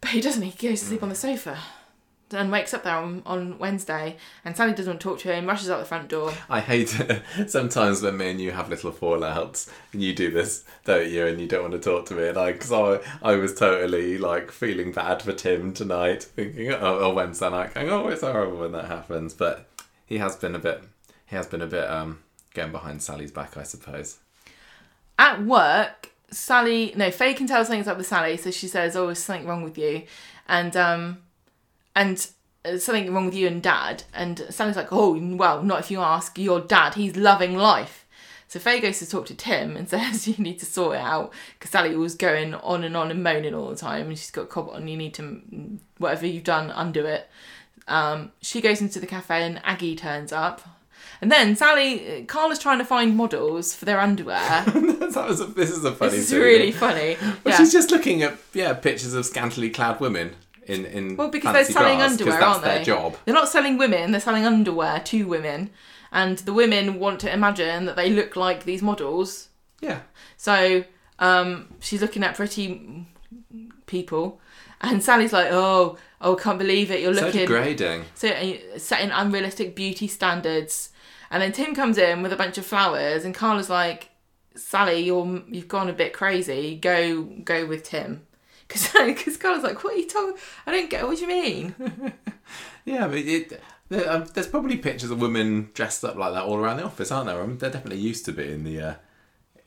But 0.00 0.12
he 0.12 0.22
doesn't, 0.22 0.40
he 0.40 0.68
goes 0.68 0.80
to 0.80 0.86
sleep 0.86 1.02
on 1.02 1.10
the 1.10 1.14
sofa 1.14 1.58
and 2.32 2.50
wakes 2.50 2.74
up 2.74 2.84
there 2.84 2.96
on, 2.96 3.22
on 3.26 3.58
Wednesday. 3.58 4.16
And 4.44 4.56
Sally 4.56 4.72
doesn't 4.72 4.90
want 4.90 5.00
to 5.00 5.08
talk 5.08 5.18
to 5.20 5.34
him, 5.34 5.46
rushes 5.46 5.70
out 5.70 5.78
the 5.78 5.84
front 5.84 6.08
door. 6.08 6.32
I 6.48 6.60
hate 6.60 6.98
it. 6.98 7.22
Sometimes 7.50 8.02
when 8.02 8.16
me 8.16 8.30
and 8.30 8.40
you 8.40 8.52
have 8.52 8.68
little 8.68 8.92
fallouts, 8.92 9.68
and 9.92 10.02
you 10.02 10.14
do 10.14 10.30
this, 10.30 10.64
don't 10.84 11.08
you? 11.08 11.26
And 11.26 11.40
you 11.40 11.46
don't 11.46 11.62
want 11.62 11.74
to 11.74 11.90
talk 11.90 12.06
to 12.06 12.14
me, 12.14 12.28
and 12.28 12.38
I, 12.38 12.52
because 12.52 12.72
I, 12.72 13.00
I 13.22 13.36
was 13.36 13.54
totally 13.54 14.18
like 14.18 14.50
feeling 14.50 14.92
bad 14.92 15.22
for 15.22 15.32
Tim 15.32 15.72
tonight, 15.72 16.22
thinking, 16.22 16.72
oh, 16.72 16.98
or 16.98 17.14
Wednesday 17.14 17.50
night, 17.50 17.74
going, 17.74 17.90
oh, 17.90 18.08
it's 18.08 18.22
horrible 18.22 18.58
when 18.58 18.72
that 18.72 18.86
happens. 18.86 19.34
But 19.34 19.68
he 20.06 20.18
has 20.18 20.36
been 20.36 20.54
a 20.54 20.58
bit, 20.58 20.82
he 21.26 21.36
has 21.36 21.46
been 21.46 21.62
a 21.62 21.66
bit 21.66 21.88
um 21.88 22.20
going 22.54 22.72
behind 22.72 23.02
Sally's 23.02 23.30
back, 23.30 23.56
I 23.56 23.62
suppose. 23.62 24.18
At 25.18 25.44
work, 25.44 26.10
Sally, 26.30 26.92
no, 26.96 27.10
Faye 27.10 27.34
can 27.34 27.46
tell 27.46 27.64
something's 27.64 27.88
up 27.88 27.96
with 27.96 28.06
Sally, 28.06 28.36
so 28.36 28.50
she 28.50 28.68
says, 28.68 28.96
"Oh, 28.96 29.08
is 29.08 29.18
something 29.18 29.46
wrong 29.46 29.62
with 29.62 29.76
you?" 29.76 30.04
And 30.48 30.76
um, 30.76 31.18
and 31.94 32.26
uh, 32.64 32.78
something 32.78 33.12
wrong 33.12 33.26
with 33.26 33.34
you 33.34 33.46
and 33.46 33.62
Dad. 33.62 34.04
And 34.14 34.46
Sally's 34.50 34.76
like, 34.76 34.92
"Oh, 34.92 35.18
well, 35.36 35.62
not 35.62 35.80
if 35.80 35.90
you 35.90 36.00
ask 36.00 36.38
your 36.38 36.60
dad. 36.60 36.94
He's 36.94 37.16
loving 37.16 37.56
life." 37.56 38.06
So 38.48 38.58
Faye 38.58 38.80
goes 38.80 38.98
to 38.98 39.08
talk 39.08 39.26
to 39.26 39.34
Tim 39.34 39.76
and 39.76 39.88
says, 39.88 40.26
"You 40.28 40.34
need 40.42 40.58
to 40.58 40.66
sort 40.66 40.96
it 40.96 41.00
out," 41.02 41.32
because 41.58 41.70
Sally 41.70 41.94
was 41.96 42.14
going 42.14 42.54
on 42.54 42.84
and 42.84 42.96
on 42.96 43.10
and 43.10 43.22
moaning 43.22 43.54
all 43.54 43.68
the 43.70 43.76
time, 43.76 44.08
and 44.08 44.18
she's 44.18 44.30
got 44.30 44.48
cobble 44.48 44.72
on. 44.72 44.88
You 44.88 44.96
need 44.96 45.14
to 45.14 45.40
whatever 45.98 46.26
you've 46.26 46.44
done, 46.44 46.70
undo 46.70 47.04
it. 47.06 47.28
Um, 47.88 48.32
she 48.40 48.60
goes 48.60 48.80
into 48.80 49.00
the 49.00 49.06
cafe 49.06 49.42
and 49.42 49.60
Aggie 49.64 49.96
turns 49.96 50.32
up. 50.32 50.60
And 51.22 51.30
then 51.30 51.56
Sally, 51.56 52.24
Carla's 52.28 52.58
trying 52.58 52.78
to 52.78 52.84
find 52.84 53.16
models 53.16 53.74
for 53.74 53.84
their 53.84 53.98
underwear. 54.00 54.38
that 54.66 55.24
was 55.28 55.40
a, 55.40 55.46
this 55.46 55.70
is 55.70 55.84
a 55.84 55.92
funny. 55.92 56.12
This 56.12 56.30
is 56.32 56.38
really 56.38 56.72
funny. 56.72 57.16
Well, 57.20 57.34
Yeah. 57.46 57.56
she's 57.56 57.72
just 57.72 57.90
looking 57.90 58.22
at 58.22 58.38
yeah 58.54 58.72
pictures 58.74 59.12
of 59.14 59.26
scantily 59.26 59.70
clad 59.70 59.98
women 60.00 60.34
in 60.70 60.86
in 60.86 61.16
Well, 61.16 61.28
because 61.28 61.52
they're 61.54 61.64
selling 61.64 61.98
bras, 61.98 62.12
underwear, 62.12 62.32
that's 62.40 62.44
aren't 62.46 62.64
their 62.64 62.78
they? 62.78 62.84
job. 62.84 63.16
They're 63.24 63.34
not 63.34 63.48
selling 63.48 63.76
women, 63.78 64.10
they're 64.12 64.20
selling 64.20 64.46
underwear 64.46 65.00
to 65.00 65.26
women. 65.26 65.70
And 66.12 66.38
the 66.38 66.52
women 66.52 66.98
want 66.98 67.20
to 67.20 67.32
imagine 67.32 67.84
that 67.86 67.96
they 67.96 68.10
look 68.10 68.34
like 68.36 68.64
these 68.64 68.82
models. 68.82 69.48
Yeah. 69.80 70.00
So 70.36 70.84
um, 71.18 71.72
she's 71.80 72.00
looking 72.00 72.24
at 72.24 72.34
pretty 72.34 73.06
people. 73.86 74.40
And 74.80 75.02
Sally's 75.02 75.32
like, 75.32 75.48
oh, 75.52 75.98
oh, 76.20 76.36
can't 76.36 76.58
believe 76.58 76.90
it. 76.90 77.00
You're 77.00 77.14
So 77.14 77.26
looking. 77.26 77.40
degrading. 77.42 78.04
So 78.14 78.28
setting 78.78 79.10
unrealistic 79.10 79.76
beauty 79.76 80.06
standards. 80.08 80.90
And 81.30 81.42
then 81.42 81.52
Tim 81.52 81.74
comes 81.74 81.96
in 81.98 82.22
with 82.22 82.32
a 82.32 82.36
bunch 82.36 82.58
of 82.58 82.66
flowers, 82.66 83.24
and 83.24 83.32
Carla's 83.34 83.70
like, 83.70 84.08
"Sally, 84.56 85.00
you're 85.02 85.42
you've 85.48 85.68
gone 85.68 85.88
a 85.88 85.92
bit 85.92 86.12
crazy. 86.12 86.76
Go 86.76 87.22
go 87.22 87.66
with 87.66 87.84
Tim." 87.84 88.26
Because 88.70 88.88
because 88.92 89.36
Carla's 89.38 89.64
like, 89.64 89.82
"What 89.82 89.94
are 89.94 89.98
you 89.98 90.06
talking? 90.06 90.36
I 90.66 90.70
don't 90.70 90.90
get. 90.90 91.06
What 91.06 91.18
do 91.18 91.22
you 91.22 91.28
mean?" 91.28 91.74
Yeah, 92.86 93.08
but 93.08 93.18
it, 93.18 93.60
there, 93.90 94.10
um, 94.10 94.26
there's 94.32 94.46
probably 94.46 94.76
pictures 94.76 95.10
of 95.10 95.20
women 95.20 95.70
dressed 95.74 96.02
up 96.02 96.16
like 96.16 96.32
that 96.32 96.44
all 96.44 96.56
around 96.56 96.78
the 96.78 96.84
office, 96.84 97.12
aren't 97.12 97.26
there? 97.26 97.40
I 97.40 97.46
mean, 97.46 97.58
there 97.58 97.70
definitely 97.70 98.00
used 98.00 98.24
to 98.24 98.32
be 98.32 98.50
in 98.50 98.64
the 98.64 98.80
uh, 98.80 98.94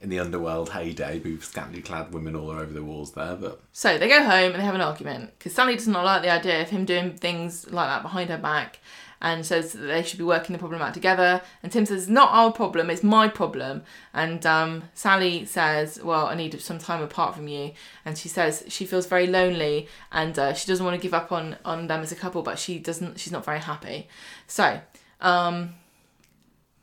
in 0.02 0.10
the 0.10 0.20
underworld 0.20 0.70
heyday, 0.70 1.20
with 1.20 1.44
scantily 1.44 1.82
clad 1.82 2.14
women 2.14 2.36
all 2.36 2.50
over 2.50 2.74
the 2.74 2.84
walls 2.84 3.14
there. 3.14 3.36
But 3.36 3.62
So 3.72 3.98
they 3.98 4.10
go 4.10 4.24
home 4.24 4.52
and 4.52 4.56
they 4.56 4.66
have 4.66 4.76
an 4.76 4.82
argument 4.82 5.32
because 5.38 5.54
Sally 5.54 5.76
does 5.76 5.88
not 5.88 6.04
like 6.04 6.24
the 6.24 6.32
idea 6.32 6.62
of 6.62 6.70
him 6.70 6.86
doing 6.86 7.16
things 7.16 7.72
like 7.72 7.88
that 7.88 8.02
behind 8.02 8.30
her 8.30 8.38
back 8.38 8.80
and 9.24 9.46
says 9.46 9.72
that 9.72 9.80
they 9.80 10.04
should 10.04 10.20
be 10.20 10.24
working 10.24 10.52
the 10.52 10.60
problem 10.60 10.82
out 10.82 10.94
together. 10.94 11.42
And 11.64 11.72
Tim 11.72 11.86
says, 11.86 12.10
not 12.10 12.30
our 12.32 12.52
problem, 12.52 12.90
it's 12.90 13.02
my 13.02 13.30
problem. 13.30 13.84
And 14.14 14.46
um, 14.46 14.84
Sally 14.94 15.46
says, 15.46 16.00
well, 16.04 16.28
I 16.28 16.36
need 16.36 16.62
some 16.62 16.78
time 16.78 17.02
apart 17.02 17.34
from 17.34 17.48
you. 17.48 17.72
And 18.04 18.18
she 18.18 18.28
says 18.28 18.66
she 18.68 18.86
feels 18.86 19.08
very 19.08 19.26
lonely 19.26 19.88
and 20.12 20.38
uh, 20.38 20.54
she 20.54 20.68
doesn't 20.68 20.86
want 20.86 21.00
to 21.00 21.02
give 21.02 21.14
up 21.14 21.32
on, 21.32 21.56
on 21.64 21.88
them 21.88 22.02
as 22.02 22.12
a 22.12 22.18
couple, 22.18 22.44
but 22.44 22.60
she 22.60 22.78
doesn't, 22.78 23.18
she's 23.18 23.32
not 23.32 23.46
very 23.46 23.62
happy. 23.62 24.10
So, 24.46 24.82
um, 25.22 25.76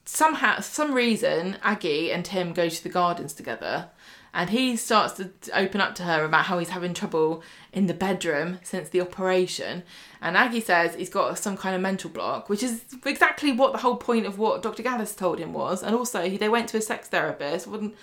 somehow, 0.07 0.61
some 0.61 0.95
reason, 0.95 1.59
Aggie 1.62 2.11
and 2.11 2.25
Tim 2.25 2.55
go 2.55 2.71
to 2.71 2.83
the 2.83 2.89
gardens 2.89 3.35
together, 3.35 3.91
and 4.32 4.51
he 4.51 4.77
starts 4.77 5.15
to 5.15 5.31
open 5.55 5.81
up 5.81 5.94
to 5.97 6.02
her 6.05 6.24
about 6.24 6.44
how 6.47 6.59
he's 6.59 6.69
having 6.70 6.94
trouble 6.94 7.43
in 7.73 7.86
the 7.86 7.94
bedroom 7.94 8.59
since 8.62 8.89
the 8.89 9.01
operation. 9.01 9.82
And 10.23 10.36
Aggie 10.36 10.61
says 10.61 10.94
he's 10.94 11.11
got 11.11 11.39
some 11.39 11.57
kind 11.57 11.74
of 11.74 11.81
mental 11.82 12.11
block, 12.11 12.48
which 12.48 12.62
is 12.62 12.85
exactly 13.05 13.52
what 13.52 13.73
the 13.73 13.78
whole 13.78 13.97
point 13.97 14.27
of 14.27 14.39
what 14.39 14.62
Dr. 14.62 14.82
Gaddis 14.82 15.16
told 15.16 15.39
him 15.39 15.52
was. 15.52 15.82
And 15.82 15.94
also, 15.97 16.28
he- 16.28 16.36
they 16.36 16.48
went 16.48 16.69
to 16.70 16.77
a 16.77 16.82
sex 16.82 17.09
therapist. 17.09 17.66
Wouldn't 17.66 17.94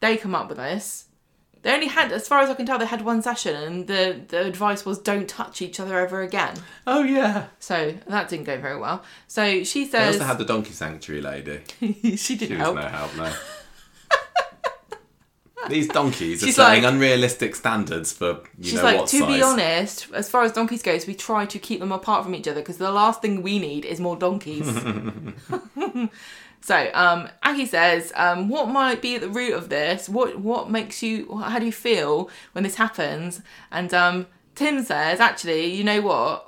they 0.00 0.16
come 0.16 0.34
up 0.34 0.48
with 0.48 0.58
this? 0.58 1.04
They 1.62 1.74
only 1.74 1.88
had, 1.88 2.12
as 2.12 2.28
far 2.28 2.38
as 2.40 2.48
I 2.48 2.54
can 2.54 2.66
tell, 2.66 2.78
they 2.78 2.86
had 2.86 3.02
one 3.04 3.20
session, 3.20 3.56
and 3.56 3.86
the, 3.88 4.20
the 4.28 4.46
advice 4.46 4.86
was 4.86 4.96
don't 5.00 5.28
touch 5.28 5.60
each 5.60 5.80
other 5.80 5.98
ever 5.98 6.22
again. 6.22 6.54
oh 6.86 7.02
yeah, 7.02 7.46
So 7.58 7.96
that 8.06 8.28
didn't 8.28 8.44
go 8.44 8.58
very 8.60 8.78
well. 8.78 9.02
So 9.26 9.64
she 9.64 9.84
says 9.84 9.90
they 9.90 10.20
also 10.20 10.24
had 10.24 10.38
the 10.38 10.44
donkey 10.44 10.70
sanctuary 10.70 11.20
lady. 11.20 11.60
she 11.80 12.16
She 12.16 12.36
didn't 12.36 12.58
was 12.58 12.64
help. 12.64 12.76
no 12.76 12.82
help, 12.82 13.16
no. 13.16 13.32
These 15.68 15.88
donkeys 15.88 16.42
are 16.42 16.46
She's 16.46 16.56
setting 16.56 16.84
like- 16.84 16.92
unrealistic 16.92 17.54
standards 17.56 18.12
for 18.12 18.42
you 18.58 18.64
She's 18.64 18.74
know 18.74 18.82
like, 18.84 18.98
what 18.98 19.08
to 19.08 19.18
size. 19.18 19.26
be 19.36 19.42
honest, 19.42 20.06
as 20.14 20.30
far 20.30 20.42
as 20.44 20.52
donkeys 20.52 20.82
goes, 20.82 21.06
we 21.06 21.14
try 21.14 21.46
to 21.46 21.58
keep 21.58 21.80
them 21.80 21.92
apart 21.92 22.24
from 22.24 22.34
each 22.34 22.46
other 22.46 22.60
because 22.60 22.78
the 22.78 22.90
last 22.90 23.20
thing 23.20 23.42
we 23.42 23.58
need 23.58 23.84
is 23.84 23.98
more 24.00 24.16
donkeys. 24.16 24.66
so, 26.60 26.90
um, 26.94 27.28
Aggie 27.42 27.66
says, 27.66 28.12
um, 28.16 28.48
what 28.48 28.68
might 28.68 29.02
be 29.02 29.16
at 29.16 29.20
the 29.20 29.28
root 29.28 29.54
of 29.54 29.68
this? 29.68 30.08
What 30.08 30.38
what 30.40 30.70
makes 30.70 31.02
you? 31.02 31.38
How 31.38 31.58
do 31.58 31.66
you 31.66 31.72
feel 31.72 32.30
when 32.52 32.64
this 32.64 32.76
happens? 32.76 33.40
And 33.70 33.92
um, 33.94 34.26
Tim 34.54 34.82
says, 34.84 35.20
actually, 35.20 35.66
you 35.74 35.84
know 35.84 36.00
what? 36.02 36.47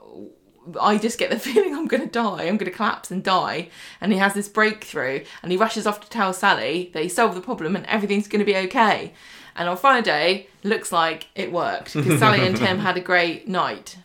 I 0.80 0.98
just 0.98 1.18
get 1.18 1.30
the 1.30 1.38
feeling 1.48 1.74
I'm 1.74 1.86
going 1.86 2.02
to 2.02 2.08
die. 2.08 2.44
I'm 2.44 2.56
going 2.56 2.70
to 2.70 2.76
collapse 2.76 3.10
and 3.10 3.22
die. 3.22 3.68
And 4.00 4.12
he 4.12 4.18
has 4.18 4.34
this 4.34 4.48
breakthrough 4.48 5.24
and 5.42 5.52
he 5.52 5.58
rushes 5.58 5.86
off 5.86 6.00
to 6.00 6.10
tell 6.10 6.32
Sally 6.32 6.90
that 6.94 7.02
he 7.02 7.08
solved 7.08 7.36
the 7.36 7.40
problem 7.40 7.76
and 7.76 7.86
everything's 7.86 8.28
going 8.28 8.40
to 8.40 8.44
be 8.44 8.56
okay. 8.56 9.12
And 9.56 9.68
on 9.68 9.76
Friday, 9.76 10.46
looks 10.62 10.92
like 10.92 11.28
it 11.34 11.52
worked 11.52 11.94
because 11.94 12.18
Sally 12.18 12.46
and 12.46 12.56
Tim 12.56 12.78
had 12.78 12.96
a 12.96 13.00
great 13.00 13.48
night. 13.48 13.98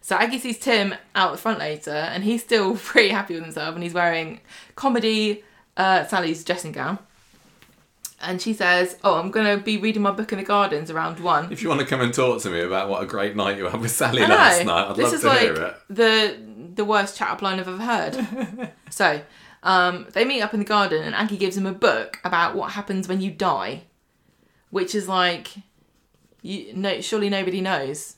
So 0.00 0.16
Aggie 0.16 0.38
sees 0.38 0.58
Tim 0.58 0.94
out 1.14 1.32
the 1.32 1.38
front 1.38 1.58
later 1.58 1.90
and 1.90 2.24
he's 2.24 2.42
still 2.42 2.76
pretty 2.76 3.10
happy 3.10 3.34
with 3.34 3.42
himself 3.42 3.74
and 3.74 3.82
he's 3.82 3.94
wearing 3.94 4.40
comedy 4.76 5.44
uh, 5.76 6.04
Sally's 6.06 6.44
dressing 6.44 6.72
gown. 6.72 6.98
And 8.20 8.40
she 8.40 8.54
says, 8.54 8.96
Oh, 9.04 9.14
I'm 9.18 9.30
going 9.30 9.58
to 9.58 9.62
be 9.62 9.76
reading 9.76 10.02
my 10.02 10.10
book 10.10 10.32
in 10.32 10.38
the 10.38 10.44
gardens 10.44 10.90
around 10.90 11.20
one. 11.20 11.52
If 11.52 11.62
you 11.62 11.68
want 11.68 11.80
to 11.82 11.86
come 11.86 12.00
and 12.00 12.14
talk 12.14 12.40
to 12.42 12.50
me 12.50 12.60
about 12.60 12.88
what 12.88 13.02
a 13.02 13.06
great 13.06 13.36
night 13.36 13.58
you 13.58 13.66
had 13.66 13.80
with 13.80 13.90
Sally 13.90 14.22
I 14.22 14.26
know. 14.26 14.34
last 14.34 14.64
night, 14.64 14.90
I'd 14.90 14.96
this 14.96 15.12
love 15.12 15.20
to 15.20 15.26
like 15.26 15.40
hear 15.40 15.54
it. 15.54 15.76
the 15.90 16.36
the 16.76 16.84
worst 16.84 17.16
chat 17.16 17.28
up 17.30 17.42
line 17.42 17.60
I've 17.60 17.68
ever 17.68 17.82
heard. 17.82 18.72
so 18.90 19.20
um, 19.62 20.06
they 20.12 20.24
meet 20.24 20.42
up 20.42 20.54
in 20.54 20.60
the 20.60 20.66
garden, 20.66 21.02
and 21.02 21.14
Aggie 21.14 21.36
gives 21.36 21.56
him 21.56 21.66
a 21.66 21.72
book 21.72 22.20
about 22.24 22.54
what 22.54 22.72
happens 22.72 23.06
when 23.08 23.20
you 23.20 23.30
die, 23.30 23.82
which 24.70 24.94
is 24.94 25.08
like, 25.08 25.48
you 26.42 26.72
no, 26.74 27.00
surely 27.00 27.28
nobody 27.28 27.60
knows. 27.60 28.16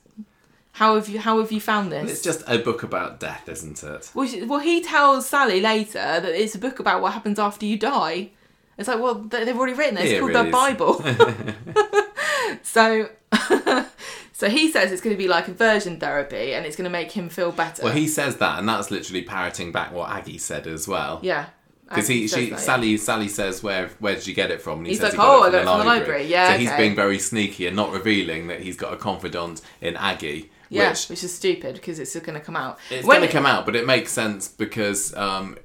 How 0.72 0.94
have 0.94 1.08
you 1.08 1.18
How 1.18 1.40
have 1.40 1.50
you 1.50 1.60
found 1.60 1.90
this? 1.90 2.10
It's 2.10 2.22
just 2.22 2.44
a 2.46 2.58
book 2.58 2.84
about 2.84 3.18
death, 3.18 3.48
isn't 3.48 3.82
it? 3.82 4.10
Well, 4.14 4.28
she- 4.28 4.44
well, 4.44 4.60
he 4.60 4.80
tells 4.80 5.26
Sally 5.28 5.60
later 5.60 5.94
that 6.20 6.24
it's 6.40 6.54
a 6.54 6.58
book 6.58 6.78
about 6.78 7.02
what 7.02 7.14
happens 7.14 7.38
after 7.40 7.66
you 7.66 7.76
die. 7.76 8.30
It's 8.78 8.88
like, 8.88 9.00
well, 9.00 9.16
they- 9.16 9.44
they've 9.44 9.56
already 9.56 9.74
written 9.74 9.98
it. 9.98 10.04
It's 10.04 10.10
Yeah, 10.12 10.16
it 10.18 10.20
called 10.20 10.32
really 10.32 10.46
the. 10.46 10.52
Bible. 10.52 12.08
so, 12.62 13.08
so 14.32 14.48
he 14.48 14.70
says 14.70 14.92
it's 14.92 15.02
going 15.02 15.14
to 15.14 15.18
be 15.18 15.28
like 15.28 15.48
aversion 15.48 15.98
therapy, 15.98 16.54
and 16.54 16.64
it's 16.64 16.76
going 16.76 16.84
to 16.84 16.90
make 16.90 17.12
him 17.12 17.28
feel 17.28 17.52
better. 17.52 17.82
Well, 17.82 17.92
he 17.92 18.06
says 18.08 18.36
that, 18.36 18.58
and 18.58 18.68
that's 18.68 18.90
literally 18.90 19.22
parroting 19.22 19.72
back 19.72 19.92
what 19.92 20.10
Aggie 20.10 20.38
said 20.38 20.66
as 20.66 20.86
well. 20.88 21.20
yeah. 21.22 21.46
Because 21.88 22.06
he, 22.06 22.28
she, 22.28 22.50
that, 22.50 22.50
yeah. 22.50 22.56
Sally, 22.58 22.96
Sally 22.98 23.28
says, 23.28 23.62
"Where, 23.62 23.88
where 23.98 24.14
did 24.14 24.26
you 24.26 24.34
get 24.34 24.50
it 24.50 24.60
from?" 24.60 24.80
And 24.80 24.88
he 24.88 24.92
He's 24.92 25.00
says, 25.00 25.16
like, 25.16 25.26
"Oh, 25.26 25.44
it 25.44 25.48
I 25.48 25.50
got 25.52 25.62
it 25.62 25.64
from 25.64 25.78
the 25.78 25.84
library." 25.86 26.26
Yeah, 26.26 26.52
So 26.52 26.58
he's 26.58 26.70
being 26.72 26.94
very 26.94 27.18
sneaky 27.18 27.66
and 27.66 27.74
not 27.74 27.92
revealing 27.92 28.48
that 28.48 28.60
he's 28.60 28.76
got 28.76 28.92
a 28.92 28.98
confidant 28.98 29.62
in 29.80 29.96
Aggie. 29.96 30.50
Yeah, 30.68 30.90
which 30.90 31.08
which, 31.08 31.24
is 31.24 31.34
stupid 31.34 31.76
because 31.76 31.98
it's 31.98 32.14
going 32.14 32.38
to 32.38 32.44
come 32.44 32.56
out. 32.56 32.78
it's 32.90 33.06
going 33.06 33.22
to 33.22 33.28
come 33.28 33.46
out, 33.46 33.64
but 33.64 33.74
it 33.74 33.86
makes 33.86 34.12
sense 34.12 34.48
because 34.48 35.16
um, 35.16 35.56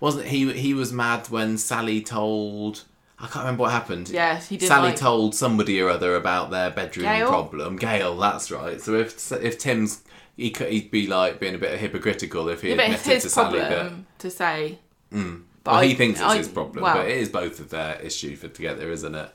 wasn't 0.00 0.26
he? 0.26 0.52
He 0.52 0.74
was 0.74 0.92
mad 0.92 1.28
when 1.28 1.58
Sally 1.58 2.00
told. 2.00 2.84
I 3.18 3.22
can't 3.28 3.44
remember 3.46 3.62
what 3.62 3.72
happened. 3.72 4.10
Yeah, 4.10 4.38
he 4.38 4.56
didn't 4.58 4.68
Sally 4.68 4.88
like- 4.88 4.96
told 4.96 5.34
somebody 5.34 5.80
or 5.80 5.88
other 5.88 6.14
about 6.16 6.50
their 6.50 6.70
bedroom 6.70 7.06
Gail? 7.06 7.28
problem. 7.28 7.76
Gail, 7.76 8.14
that's 8.18 8.50
right. 8.50 8.78
So 8.80 8.94
if 8.94 9.32
if 9.32 9.58
Tim's 9.58 10.02
he 10.36 10.50
could, 10.50 10.70
he'd 10.70 10.90
be 10.90 11.06
like 11.06 11.40
being 11.40 11.54
a 11.54 11.58
bit 11.58 11.78
hypocritical 11.80 12.48
if 12.50 12.60
he 12.60 12.68
Yeah, 12.74 12.82
admitted 12.82 13.22
to 13.22 13.28
Sally 13.30 13.58
that 13.60 13.92
to 14.18 14.30
say. 14.30 14.78
Mm. 15.12 15.44
But 15.64 15.70
well, 15.72 15.80
I- 15.80 15.86
he 15.86 15.94
thinks 15.94 16.20
it's 16.20 16.28
I- 16.28 16.36
his 16.36 16.48
problem, 16.48 16.82
well- 16.84 16.96
but 16.96 17.06
it 17.08 17.16
is 17.16 17.30
both 17.30 17.58
of 17.58 17.70
their 17.70 17.98
issue 18.02 18.36
for 18.36 18.48
together, 18.48 18.90
isn't 18.90 19.14
it? 19.14 19.30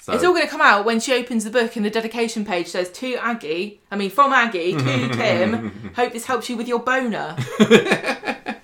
So, 0.00 0.12
It's 0.14 0.22
all 0.24 0.32
going 0.32 0.44
to 0.46 0.50
come 0.50 0.60
out 0.62 0.84
when 0.86 1.00
she 1.00 1.12
opens 1.12 1.44
the 1.44 1.50
book 1.50 1.74
and 1.76 1.84
the 1.84 1.90
dedication 1.90 2.44
page 2.44 2.68
says 2.68 2.90
to 2.92 3.16
Aggie, 3.16 3.80
I 3.90 3.96
mean 3.96 4.08
from 4.10 4.32
Aggie 4.32 4.72
to 4.74 5.08
Tim, 5.12 5.92
hope 5.96 6.12
this 6.14 6.24
helps 6.26 6.48
you 6.48 6.56
with 6.56 6.66
your 6.68 6.78
boner. 6.78 7.36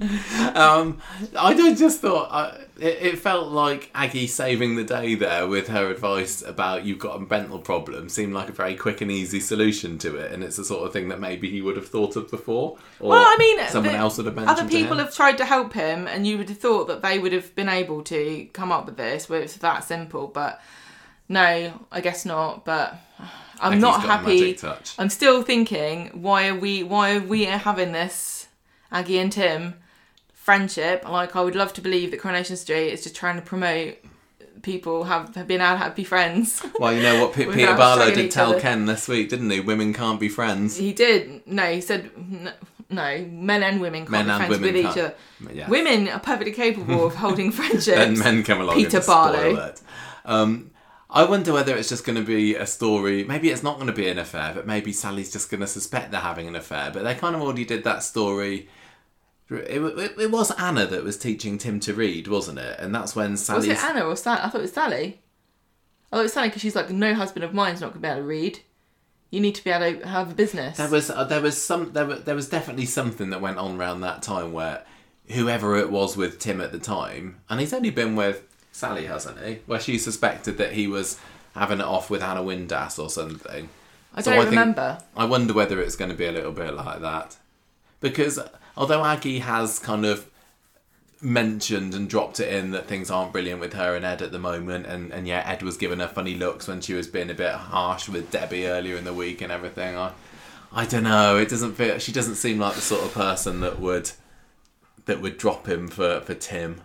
um, 0.54 1.00
I 1.36 1.54
just 1.74 2.00
thought 2.00 2.28
uh, 2.30 2.58
it, 2.78 2.98
it 3.02 3.18
felt 3.18 3.48
like 3.48 3.90
Aggie 3.94 4.28
saving 4.28 4.76
the 4.76 4.84
day 4.84 5.16
there 5.16 5.48
with 5.48 5.66
her 5.68 5.90
advice 5.90 6.40
about 6.40 6.84
you've 6.84 7.00
got 7.00 7.16
a 7.16 7.20
mental 7.20 7.58
problem 7.58 8.08
seemed 8.08 8.32
like 8.32 8.48
a 8.48 8.52
very 8.52 8.76
quick 8.76 9.00
and 9.00 9.10
easy 9.10 9.40
solution 9.40 9.98
to 9.98 10.16
it, 10.16 10.30
and 10.30 10.44
it's 10.44 10.56
the 10.56 10.64
sort 10.64 10.86
of 10.86 10.92
thing 10.92 11.08
that 11.08 11.18
maybe 11.18 11.50
he 11.50 11.60
would 11.60 11.76
have 11.76 11.88
thought 11.88 12.14
of 12.14 12.30
before, 12.30 12.78
or 13.00 13.10
Well, 13.10 13.24
I 13.24 13.36
mean, 13.38 13.68
someone 13.68 13.96
else 13.96 14.18
would 14.18 14.26
have 14.26 14.36
mentioned. 14.36 14.58
Other 14.60 14.68
people 14.68 14.98
have 14.98 15.12
tried 15.14 15.38
to 15.38 15.44
help 15.44 15.72
him, 15.72 16.06
and 16.06 16.26
you 16.26 16.38
would 16.38 16.48
have 16.48 16.58
thought 16.58 16.86
that 16.86 17.02
they 17.02 17.18
would 17.18 17.32
have 17.32 17.52
been 17.56 17.68
able 17.68 18.02
to 18.04 18.46
come 18.52 18.70
up 18.70 18.86
with 18.86 18.96
this 18.96 19.28
where 19.28 19.40
it's 19.40 19.56
that 19.56 19.82
simple, 19.82 20.28
but 20.28 20.60
no, 21.28 21.72
I 21.90 22.00
guess 22.00 22.24
not. 22.24 22.64
But 22.64 22.94
I'm 23.60 23.72
Aggie's 23.72 23.82
not 23.82 24.02
happy. 24.02 24.58
I'm 24.96 25.10
still 25.10 25.42
thinking, 25.42 26.10
why 26.22 26.46
are 26.46 26.54
we 26.54 26.84
why 26.84 27.16
are 27.16 27.20
we 27.20 27.46
having 27.46 27.90
this, 27.90 28.46
Aggie 28.92 29.18
and 29.18 29.32
Tim, 29.32 29.74
friendship. 30.48 31.06
Like 31.06 31.36
I 31.36 31.42
would 31.42 31.54
love 31.54 31.74
to 31.74 31.82
believe 31.82 32.10
that 32.10 32.20
Coronation 32.20 32.56
Street 32.56 32.88
is 32.88 33.02
just 33.02 33.14
trying 33.14 33.36
to 33.36 33.42
promote 33.42 33.98
people 34.62 35.04
have, 35.04 35.34
have 35.34 35.46
been 35.46 35.60
able 35.60 35.78
to 35.84 35.90
be 35.94 36.04
friends. 36.04 36.62
Well, 36.80 36.94
you 36.94 37.02
know 37.02 37.20
what 37.20 37.34
P- 37.34 37.44
Peter 37.44 37.76
Barlow 37.76 38.10
did 38.14 38.30
tell 38.30 38.50
other. 38.50 38.60
Ken 38.60 38.86
this 38.86 39.08
week, 39.08 39.28
didn't 39.28 39.50
he? 39.50 39.60
Women 39.60 39.92
can't 39.92 40.18
be 40.18 40.30
friends. 40.30 40.76
he 40.76 40.92
did. 40.94 41.46
No, 41.46 41.64
he 41.70 41.82
said 41.82 42.10
no. 42.88 43.26
Men 43.30 43.62
and 43.62 43.80
women 43.80 44.06
can't 44.06 44.26
Men 44.26 44.26
be 44.26 44.46
friends 44.46 44.60
with 44.62 44.76
each 44.76 44.86
other. 44.86 45.14
Yeah. 45.52 45.68
Women 45.68 46.08
are 46.08 46.20
perfectly 46.20 46.52
capable 46.52 47.04
of 47.06 47.14
holding 47.16 47.52
friendships. 47.58 47.86
then 47.86 48.18
men 48.18 48.42
come 48.42 48.62
along 48.62 48.76
Peter 48.76 49.00
Barlow. 49.00 49.74
Um, 50.24 50.70
I 51.10 51.24
wonder 51.24 51.52
whether 51.52 51.76
it's 51.76 51.88
just 51.90 52.04
going 52.06 52.16
to 52.16 52.24
be 52.24 52.54
a 52.54 52.66
story. 52.66 53.24
Maybe 53.24 53.50
it's 53.50 53.62
not 53.62 53.76
going 53.76 53.88
to 53.88 53.92
be 53.92 54.08
an 54.08 54.18
affair, 54.18 54.52
but 54.54 54.66
maybe 54.66 54.92
Sally's 54.92 55.32
just 55.32 55.50
going 55.50 55.60
to 55.60 55.66
suspect 55.66 56.10
they're 56.10 56.20
having 56.20 56.48
an 56.48 56.56
affair. 56.56 56.90
But 56.92 57.02
they 57.04 57.14
kind 57.14 57.34
of 57.36 57.42
already 57.42 57.64
did 57.64 57.84
that 57.84 58.02
story. 58.02 58.68
It, 59.50 59.80
it, 59.82 60.18
it 60.20 60.30
was 60.30 60.50
Anna 60.52 60.86
that 60.86 61.04
was 61.04 61.16
teaching 61.16 61.56
Tim 61.56 61.80
to 61.80 61.94
read, 61.94 62.28
wasn't 62.28 62.58
it? 62.58 62.78
And 62.78 62.94
that's 62.94 63.16
when 63.16 63.36
Sally. 63.36 63.68
Was 63.68 63.78
it 63.78 63.82
Anna 63.84 64.04
or 64.04 64.14
Sally? 64.16 64.40
I 64.42 64.48
thought 64.50 64.58
it 64.58 64.62
was 64.62 64.72
Sally. 64.72 65.20
Oh, 66.12 66.20
it's 66.22 66.34
Sally 66.34 66.48
because 66.48 66.62
she's 66.62 66.76
like, 66.76 66.90
no 66.90 67.14
husband 67.14 67.44
of 67.44 67.54
mine's 67.54 67.80
not 67.80 67.88
going 67.92 68.02
to 68.02 68.08
be 68.08 68.08
able 68.08 68.20
to 68.20 68.26
read. 68.26 68.60
You 69.30 69.40
need 69.40 69.54
to 69.56 69.64
be 69.64 69.70
able 69.70 70.00
to 70.00 70.06
have 70.08 70.30
a 70.30 70.34
business. 70.34 70.76
There 70.78 70.88
was 70.90 71.10
uh, 71.10 71.24
there 71.24 71.40
was 71.40 71.62
some 71.62 71.92
there, 71.92 72.06
was- 72.06 72.24
there 72.24 72.34
was 72.34 72.48
definitely 72.48 72.86
something 72.86 73.30
that 73.30 73.40
went 73.40 73.58
on 73.58 73.78
around 73.78 74.00
that 74.02 74.22
time 74.22 74.52
where 74.52 74.84
whoever 75.30 75.76
it 75.76 75.90
was 75.90 76.16
with 76.16 76.38
Tim 76.38 76.60
at 76.62 76.72
the 76.72 76.78
time, 76.78 77.40
and 77.50 77.60
he's 77.60 77.74
only 77.74 77.90
been 77.90 78.16
with 78.16 78.42
Sally, 78.72 79.04
hasn't 79.06 79.38
he? 79.44 79.58
Where 79.66 79.80
she 79.80 79.98
suspected 79.98 80.56
that 80.58 80.72
he 80.72 80.86
was 80.86 81.18
having 81.54 81.80
it 81.80 81.84
off 81.84 82.08
with 82.08 82.22
Anna 82.22 82.40
Windass 82.42 82.98
or 83.02 83.10
something. 83.10 83.68
I 84.14 84.22
don't 84.22 84.34
I 84.34 84.36
think- 84.38 84.50
remember. 84.50 84.98
I 85.16 85.26
wonder 85.26 85.52
whether 85.52 85.80
it's 85.80 85.96
going 85.96 86.10
to 86.10 86.16
be 86.16 86.26
a 86.26 86.32
little 86.32 86.52
bit 86.52 86.72
like 86.74 87.00
that. 87.00 87.36
Because 88.00 88.38
although 88.78 89.04
Aggie 89.04 89.40
has 89.40 89.78
kind 89.80 90.06
of 90.06 90.30
mentioned 91.20 91.94
and 91.94 92.08
dropped 92.08 92.38
it 92.38 92.52
in 92.52 92.70
that 92.70 92.86
things 92.86 93.10
aren't 93.10 93.32
brilliant 93.32 93.60
with 93.60 93.72
her 93.72 93.96
and 93.96 94.04
Ed 94.04 94.22
at 94.22 94.30
the 94.30 94.38
moment, 94.38 94.86
and, 94.86 95.12
and 95.12 95.26
yeah, 95.26 95.42
Ed 95.44 95.62
was 95.62 95.76
giving 95.76 95.98
her 95.98 96.06
funny 96.06 96.34
looks 96.34 96.68
when 96.68 96.80
she 96.80 96.94
was 96.94 97.08
being 97.08 97.28
a 97.28 97.34
bit 97.34 97.52
harsh 97.52 98.08
with 98.08 98.30
Debbie 98.30 98.66
earlier 98.66 98.96
in 98.96 99.04
the 99.04 99.12
week 99.12 99.42
and 99.42 99.50
everything. 99.52 99.96
I, 99.96 100.12
I 100.72 100.86
don't 100.86 101.02
know. 101.02 101.36
It 101.36 101.48
doesn't 101.48 101.74
feel. 101.74 101.98
She 101.98 102.12
doesn't 102.12 102.36
seem 102.36 102.58
like 102.58 102.76
the 102.76 102.80
sort 102.80 103.02
of 103.02 103.12
person 103.12 103.60
that 103.60 103.80
would 103.80 104.12
that 105.06 105.20
would 105.20 105.38
drop 105.38 105.66
him 105.66 105.88
for 105.88 106.20
for 106.20 106.34
Tim. 106.34 106.82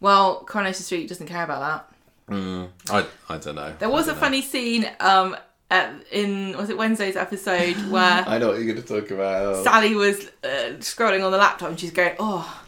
Well, 0.00 0.44
Coronation 0.44 0.82
Street 0.82 1.08
doesn't 1.08 1.28
care 1.28 1.44
about 1.44 1.88
that. 2.28 2.34
Mm, 2.34 2.68
I 2.90 3.06
I 3.28 3.38
don't 3.38 3.54
know. 3.54 3.74
There 3.78 3.88
was 3.88 4.08
a 4.08 4.12
know. 4.12 4.18
funny 4.18 4.42
scene 4.42 4.90
um, 4.98 5.36
at, 5.70 5.94
in 6.10 6.56
was 6.56 6.70
it 6.70 6.78
Wednesday's 6.78 7.16
episode 7.16 7.76
where 7.90 8.24
I 8.26 8.38
know 8.38 8.48
what 8.48 8.58
you're 8.58 8.72
going 8.72 8.82
to 8.82 9.00
talk 9.00 9.10
about. 9.10 9.64
Sally 9.64 9.94
was 9.94 10.26
uh, 10.44 10.76
scrolling 10.80 11.24
on 11.24 11.30
the 11.32 11.38
laptop 11.38 11.70
and 11.70 11.78
she's 11.80 11.90
going, 11.90 12.14
oh, 12.18 12.62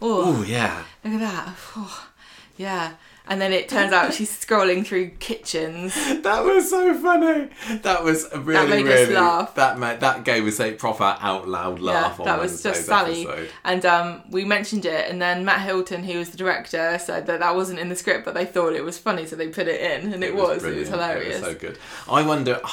oh, 0.00 0.38
Oh 0.38 0.42
yeah. 0.44 0.84
look 1.04 1.14
at 1.14 1.20
that, 1.20 1.54
oh, 1.76 2.08
yeah. 2.56 2.92
And 3.26 3.40
then 3.40 3.54
it 3.54 3.70
turns 3.70 3.92
out 3.92 4.12
she's 4.12 4.30
scrolling 4.30 4.84
through 4.86 5.10
kitchens. 5.18 5.94
That 6.24 6.44
was 6.44 6.70
so 6.70 6.94
funny. 6.98 7.48
That 7.82 8.02
was 8.02 8.26
a 8.32 8.40
really, 8.40 8.82
made 8.82 8.86
us 8.86 9.10
laugh. 9.10 9.54
that 9.56 9.78
made 9.78 10.00
that 10.00 10.24
gave 10.24 10.46
us 10.46 10.58
a 10.58 10.72
proper 10.72 11.16
out 11.20 11.46
loud 11.46 11.80
laugh. 11.80 12.16
yeah, 12.18 12.24
that 12.24 12.40
was 12.40 12.62
just 12.62 12.86
Sally. 12.86 13.26
episode. 13.26 13.50
And 13.62 13.84
um, 13.84 14.22
we 14.30 14.44
mentioned 14.44 14.86
it, 14.86 15.10
and 15.10 15.20
then 15.20 15.44
Matt 15.44 15.60
Hilton, 15.60 16.02
who 16.02 16.18
was 16.18 16.30
the 16.30 16.38
director, 16.38 16.98
said 16.98 17.26
that 17.26 17.40
that 17.40 17.54
wasn't 17.54 17.78
in 17.78 17.90
the 17.90 17.96
script, 17.96 18.24
but 18.24 18.32
they 18.32 18.46
thought 18.46 18.72
it 18.72 18.84
was 18.84 18.98
funny, 18.98 19.26
so 19.26 19.36
they 19.36 19.48
put 19.48 19.68
it 19.68 19.80
in, 19.80 20.14
and 20.14 20.24
it, 20.24 20.34
was. 20.34 20.64
It 20.64 20.76
was 20.76 20.88
hilarious. 20.88 21.40
so 21.40 21.54
good. 21.54 21.78
I 22.08 22.22
wonder. 22.26 22.60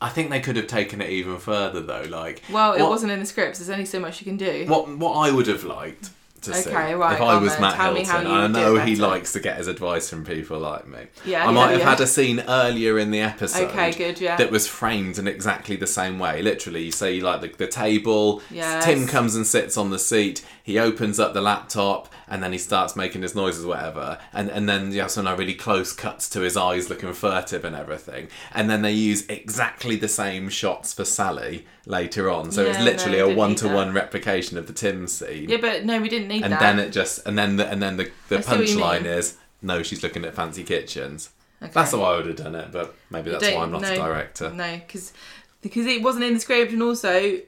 I 0.00 0.08
think 0.08 0.30
they 0.30 0.40
could 0.40 0.56
have 0.56 0.66
taken 0.66 1.00
it 1.00 1.10
even 1.10 1.38
further 1.38 1.80
though. 1.80 2.02
Like, 2.08 2.42
well, 2.50 2.72
it 2.72 2.80
what- 2.80 2.90
wasn't 2.90 3.12
in 3.12 3.20
the 3.20 3.26
scripts. 3.26 3.58
There's 3.60 3.70
only 3.70 3.84
so 3.84 4.00
much 4.00 4.20
you 4.20 4.24
can 4.24 4.36
do. 4.36 4.64
What 4.66 4.88
what 4.96 5.14
I 5.14 5.30
would 5.30 5.46
have 5.46 5.62
liked 5.64 6.10
to 6.42 6.54
see 6.54 6.70
Okay, 6.70 6.94
right, 6.94 7.14
if 7.14 7.20
I 7.20 7.38
was 7.38 7.54
on 7.54 7.60
Matt 7.60 7.94
then. 7.94 8.04
Tell 8.04 8.20
Hilton, 8.20 8.32
I 8.32 8.46
know 8.46 8.76
he 8.76 8.94
better. 8.94 9.08
likes 9.08 9.32
to 9.32 9.40
get 9.40 9.56
his 9.56 9.66
advice 9.66 10.08
from 10.08 10.24
people 10.24 10.58
like 10.58 10.86
me. 10.86 11.06
Yeah, 11.24 11.42
I 11.42 11.46
yeah, 11.46 11.50
might 11.50 11.70
have 11.70 11.80
yeah. 11.80 11.90
had 11.90 12.00
a 12.00 12.06
scene 12.06 12.40
earlier 12.40 12.98
in 12.98 13.10
the 13.10 13.20
episode. 13.20 13.70
Okay, 13.70 13.92
good, 13.92 14.20
yeah. 14.20 14.36
That 14.36 14.50
was 14.50 14.66
framed 14.66 15.18
in 15.18 15.26
exactly 15.28 15.76
the 15.76 15.86
same 15.86 16.18
way. 16.18 16.42
Literally, 16.42 16.84
you 16.84 16.92
see 16.92 17.20
like 17.20 17.40
the, 17.40 17.48
the 17.48 17.66
table. 17.66 18.42
Yes. 18.50 18.84
Tim 18.84 19.06
comes 19.06 19.34
and 19.34 19.46
sits 19.46 19.76
on 19.76 19.90
the 19.90 19.98
seat. 19.98 20.44
He 20.68 20.78
opens 20.78 21.18
up 21.18 21.32
the 21.32 21.40
laptop 21.40 22.12
and 22.28 22.42
then 22.42 22.52
he 22.52 22.58
starts 22.58 22.94
making 22.94 23.22
his 23.22 23.34
noises, 23.34 23.64
whatever. 23.64 24.18
And 24.34 24.50
and 24.50 24.68
then 24.68 24.92
you 24.92 25.00
have 25.00 25.10
some 25.10 25.24
like, 25.24 25.38
really 25.38 25.54
close 25.54 25.94
cuts 25.94 26.28
to 26.30 26.40
his 26.40 26.58
eyes 26.58 26.90
looking 26.90 27.10
furtive 27.14 27.64
and 27.64 27.74
everything. 27.74 28.28
And 28.52 28.68
then 28.68 28.82
they 28.82 28.92
use 28.92 29.24
exactly 29.28 29.96
the 29.96 30.08
same 30.08 30.50
shots 30.50 30.92
for 30.92 31.06
Sally 31.06 31.66
later 31.86 32.30
on. 32.30 32.52
So 32.52 32.66
it's 32.66 32.80
literally 32.80 33.18
no, 33.18 33.30
a 33.30 33.34
one 33.34 33.54
to 33.56 33.68
one 33.68 33.94
replication 33.94 34.58
of 34.58 34.66
the 34.66 34.74
Tim 34.74 35.06
scene 35.06 35.48
yeah, 35.48 35.56
but 35.58 35.86
no, 35.86 36.00
we 36.02 36.10
didn't 36.10 36.28
need 36.28 36.44
and 36.44 36.52
that. 36.52 36.60
then 36.60 36.78
it 36.78 36.90
just 36.90 37.26
and 37.26 37.38
then 37.38 37.56
the, 37.56 37.66
and 37.66 37.82
then 37.82 37.96
the, 37.96 38.10
the 38.28 38.38
I 38.38 38.40
see 38.42 38.50
what 38.56 38.68
you 38.68 38.76
punchline 38.76 39.04
is 39.06 39.36
no 39.62 39.82
she's 39.82 40.02
looking 40.02 40.24
at 40.26 40.34
fancy 40.34 40.64
kitchens 40.64 41.30
Okay. 41.60 41.72
that's 41.74 41.90
how 41.90 42.02
i 42.02 42.16
would 42.16 42.26
have 42.26 42.36
done 42.36 42.54
it 42.54 42.70
but 42.70 42.94
maybe 43.10 43.30
that's 43.30 43.50
why 43.50 43.62
i'm 43.64 43.72
not 43.72 43.82
no, 43.82 43.92
a 43.92 43.96
director 43.96 44.50
No, 44.50 44.76
because 44.76 45.12
because 45.60 45.86
it 45.86 46.02
wasn't 46.02 46.24
in 46.24 46.34
the 46.34 46.40
script, 46.40 46.72
and 46.72 46.82
also 46.82 47.40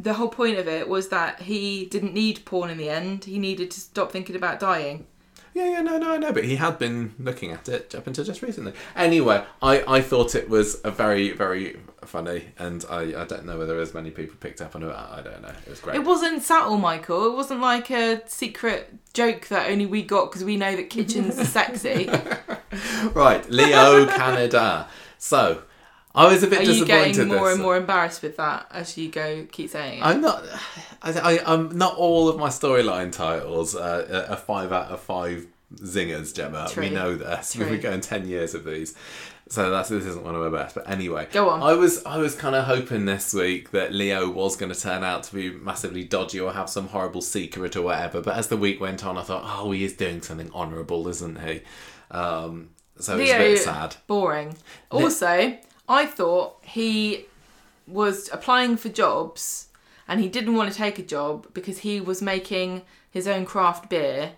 the 0.00 0.14
whole 0.14 0.28
point 0.28 0.58
of 0.58 0.66
it 0.66 0.88
was 0.88 1.08
that 1.10 1.42
he 1.42 1.84
didn't 1.86 2.14
need 2.14 2.44
porn 2.44 2.70
in 2.70 2.78
the 2.78 2.88
end. 2.88 3.24
He 3.24 3.38
needed 3.38 3.70
to 3.72 3.80
stop 3.80 4.10
thinking 4.10 4.34
about 4.36 4.58
dying. 4.58 5.06
yeah 5.52 5.68
yeah 5.74 5.80
no 5.82 5.98
no 5.98 6.14
I 6.14 6.18
know, 6.18 6.32
but 6.32 6.44
he 6.44 6.56
had 6.56 6.78
been 6.78 7.14
looking 7.18 7.50
at 7.52 7.68
it 7.68 7.94
up 7.94 8.06
until 8.06 8.24
just 8.24 8.40
recently 8.40 8.72
anyway 8.94 9.38
i 9.60 9.74
i 9.96 10.00
thought 10.00 10.34
it 10.36 10.48
was 10.48 10.80
a 10.84 10.92
very 10.92 11.32
very 11.32 11.66
funny 12.04 12.40
and 12.56 12.84
i 12.88 13.00
i 13.22 13.24
don't 13.24 13.44
know 13.44 13.58
whether 13.58 13.76
as 13.80 13.92
many 13.92 14.10
people 14.12 14.36
picked 14.46 14.60
up 14.62 14.76
on 14.76 14.82
it 14.84 14.92
i 15.18 15.20
don't 15.26 15.42
know 15.42 15.48
it 15.66 15.68
was 15.74 15.80
great 15.80 15.96
It 15.96 16.04
wasn't 16.04 16.42
subtle, 16.42 16.78
Michael. 16.78 17.26
It 17.32 17.34
wasn't 17.34 17.60
like 17.60 17.90
a 17.90 18.22
secret 18.28 18.80
joke 19.12 19.48
that 19.48 19.68
only 19.72 19.86
we 19.86 20.00
got 20.04 20.24
because 20.30 20.44
we 20.44 20.56
know 20.56 20.74
that 20.76 20.88
kitchens 20.88 21.36
are 21.38 21.44
sexy. 21.58 22.08
right 23.12 23.42
leo 23.50 24.06
canada 24.06 24.88
so 25.18 25.62
i 26.14 26.26
was 26.32 26.42
a 26.42 26.46
bit 26.46 26.60
Are 26.60 26.62
you 26.62 26.72
disappointed 26.84 27.14
getting 27.14 27.28
more 27.28 27.44
this- 27.46 27.54
and 27.54 27.62
more 27.62 27.76
embarrassed 27.76 28.22
with 28.22 28.36
that 28.36 28.66
as 28.70 28.96
you 28.98 29.08
go 29.10 29.46
keep 29.52 29.70
saying 29.70 30.00
it? 30.00 30.04
I'm 30.04 30.20
not. 30.20 30.44
I, 31.02 31.12
I, 31.12 31.54
I'm 31.54 31.76
not 31.76 31.96
all 31.96 32.28
of 32.28 32.36
my 32.38 32.48
storyline 32.48 33.12
titles 33.12 33.74
uh, 33.76 34.26
are 34.28 34.36
five 34.36 34.72
out 34.72 34.88
of 34.88 35.00
five 35.00 35.46
zingers, 35.76 36.34
Gemma. 36.34 36.68
True. 36.70 36.84
We 36.84 36.90
know 36.90 37.14
this. 37.16 37.52
True. 37.52 37.64
We've 37.70 37.80
been 37.80 37.90
going 37.90 38.00
ten 38.00 38.26
years 38.28 38.54
of 38.54 38.64
these, 38.64 38.94
so 39.48 39.70
that's 39.70 39.88
this 39.88 40.04
isn't 40.04 40.24
one 40.24 40.34
of 40.34 40.52
my 40.52 40.58
best. 40.58 40.74
But 40.74 40.90
anyway, 40.90 41.28
Go 41.30 41.48
on. 41.48 41.62
I 41.62 41.74
was 41.74 42.04
I 42.04 42.18
was 42.18 42.34
kind 42.34 42.54
of 42.56 42.64
hoping 42.64 43.04
this 43.04 43.32
week 43.32 43.70
that 43.70 43.92
Leo 43.92 44.28
was 44.28 44.56
going 44.56 44.72
to 44.72 44.78
turn 44.80 45.04
out 45.04 45.22
to 45.24 45.34
be 45.34 45.50
massively 45.52 46.02
dodgy 46.04 46.40
or 46.40 46.52
have 46.52 46.68
some 46.68 46.88
horrible 46.88 47.22
secret 47.22 47.76
or 47.76 47.82
whatever. 47.82 48.20
But 48.20 48.36
as 48.36 48.48
the 48.48 48.56
week 48.56 48.80
went 48.80 49.04
on, 49.06 49.16
I 49.16 49.22
thought, 49.22 49.44
oh, 49.46 49.70
he 49.70 49.84
is 49.84 49.92
doing 49.94 50.22
something 50.22 50.50
honourable, 50.52 51.06
isn't 51.08 51.40
he? 51.40 51.62
Um, 52.10 52.70
so 52.98 53.16
it's 53.16 53.30
a 53.30 53.38
bit 53.38 53.58
sad. 53.60 53.96
Boring. 54.06 54.56
Also, 54.90 55.56
I 55.90 56.06
thought 56.06 56.56
he 56.62 57.26
was 57.86 58.30
applying 58.32 58.76
for 58.76 58.88
jobs 58.88 59.66
and 60.06 60.20
he 60.20 60.28
didn't 60.28 60.54
want 60.54 60.70
to 60.70 60.76
take 60.76 61.00
a 61.00 61.02
job 61.02 61.52
because 61.52 61.78
he 61.78 62.00
was 62.00 62.22
making 62.22 62.82
his 63.10 63.26
own 63.26 63.44
craft 63.44 63.90
beer. 63.90 64.32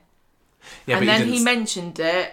Yeah, 0.87 0.99
and 0.99 1.07
then 1.07 1.27
he 1.27 1.39
he, 1.39 1.45
mentioned 1.45 2.01
it 2.01 2.33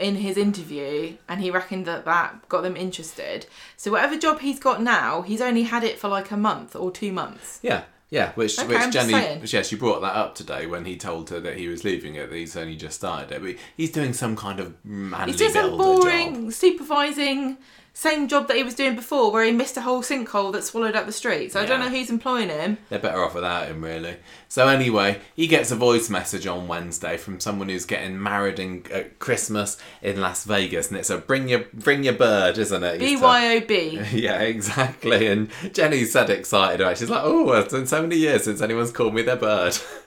in 0.00 0.16
his 0.16 0.36
interview 0.36 1.16
and 1.28 1.40
he 1.40 1.50
reckoned 1.50 1.86
that 1.86 2.04
that 2.06 2.48
got 2.48 2.62
them 2.62 2.76
interested. 2.76 3.46
So 3.76 3.92
whatever 3.92 4.18
job 4.18 4.40
he's 4.40 4.58
got 4.58 4.82
now, 4.82 5.22
he's 5.22 5.40
only 5.40 5.62
had 5.62 5.84
it 5.84 6.00
for 6.00 6.08
like 6.08 6.32
a 6.32 6.36
month 6.36 6.74
or 6.74 6.90
two 6.90 7.12
months. 7.12 7.60
Yeah, 7.62 7.84
yeah. 8.10 8.32
Which 8.32 8.58
Okay, 8.58 8.66
which 8.66 8.78
I'm 8.78 8.90
Jenny, 8.90 9.40
which, 9.40 9.54
yeah, 9.54 9.62
she 9.62 9.76
brought 9.76 10.00
that 10.00 10.16
up 10.16 10.34
today 10.34 10.66
when 10.66 10.86
he 10.86 10.96
told 10.96 11.30
her 11.30 11.38
that 11.38 11.56
he 11.56 11.68
was 11.68 11.84
leaving 11.84 12.16
it. 12.16 12.30
That 12.30 12.36
he's 12.36 12.56
only 12.56 12.74
just 12.74 12.96
started 12.96 13.30
it, 13.30 13.42
but 13.42 13.54
he's 13.76 13.92
doing 13.92 14.12
some 14.12 14.34
kind 14.34 14.58
of 14.58 14.74
manly 14.84 15.30
He's 15.30 15.36
doing 15.38 15.52
some 15.52 15.70
builder 15.70 15.94
job. 15.94 16.02
boring 16.02 16.50
supervising 16.50 17.58
same 17.96 18.28
job 18.28 18.46
that 18.46 18.58
he 18.58 18.62
was 18.62 18.74
doing 18.74 18.94
before 18.94 19.32
where 19.32 19.42
he 19.42 19.50
missed 19.50 19.74
a 19.78 19.80
whole 19.80 20.02
sinkhole 20.02 20.52
that 20.52 20.62
swallowed 20.62 20.94
up 20.94 21.06
the 21.06 21.12
street. 21.12 21.50
So 21.50 21.62
I 21.62 21.64
don't 21.64 21.80
know 21.80 21.88
who's 21.88 22.10
employing 22.10 22.50
him. 22.50 22.76
They're 22.90 22.98
better 22.98 23.24
off 23.24 23.34
without 23.34 23.68
him, 23.68 23.82
really. 23.82 24.18
So 24.50 24.68
anyway, 24.68 25.18
he 25.34 25.46
gets 25.46 25.70
a 25.70 25.76
voice 25.76 26.10
message 26.10 26.46
on 26.46 26.68
Wednesday 26.68 27.16
from 27.16 27.40
someone 27.40 27.70
who's 27.70 27.86
getting 27.86 28.22
married 28.22 28.58
in 28.58 28.84
at 28.92 29.18
Christmas 29.18 29.78
in 30.02 30.20
Las 30.20 30.44
Vegas, 30.44 30.90
and 30.90 30.98
it's 30.98 31.08
a 31.08 31.16
bring 31.16 31.48
your 31.48 31.64
bring 31.72 32.04
your 32.04 32.12
bird, 32.12 32.58
isn't 32.58 32.84
it? 32.84 33.00
BYOB. 33.00 34.12
Yeah, 34.12 34.40
exactly. 34.42 35.26
And 35.28 35.50
Jenny's 35.72 36.12
said 36.12 36.28
excited 36.28 36.82
about 36.82 36.92
it. 36.92 36.98
She's 36.98 37.08
like, 37.10 37.22
"Oh, 37.24 37.50
it's 37.52 37.72
been 37.72 37.86
so 37.86 38.02
many 38.02 38.16
years 38.16 38.44
since 38.44 38.60
anyone's 38.60 38.92
called 38.92 39.14
me 39.14 39.22
their 39.22 39.36
bird." 39.36 39.76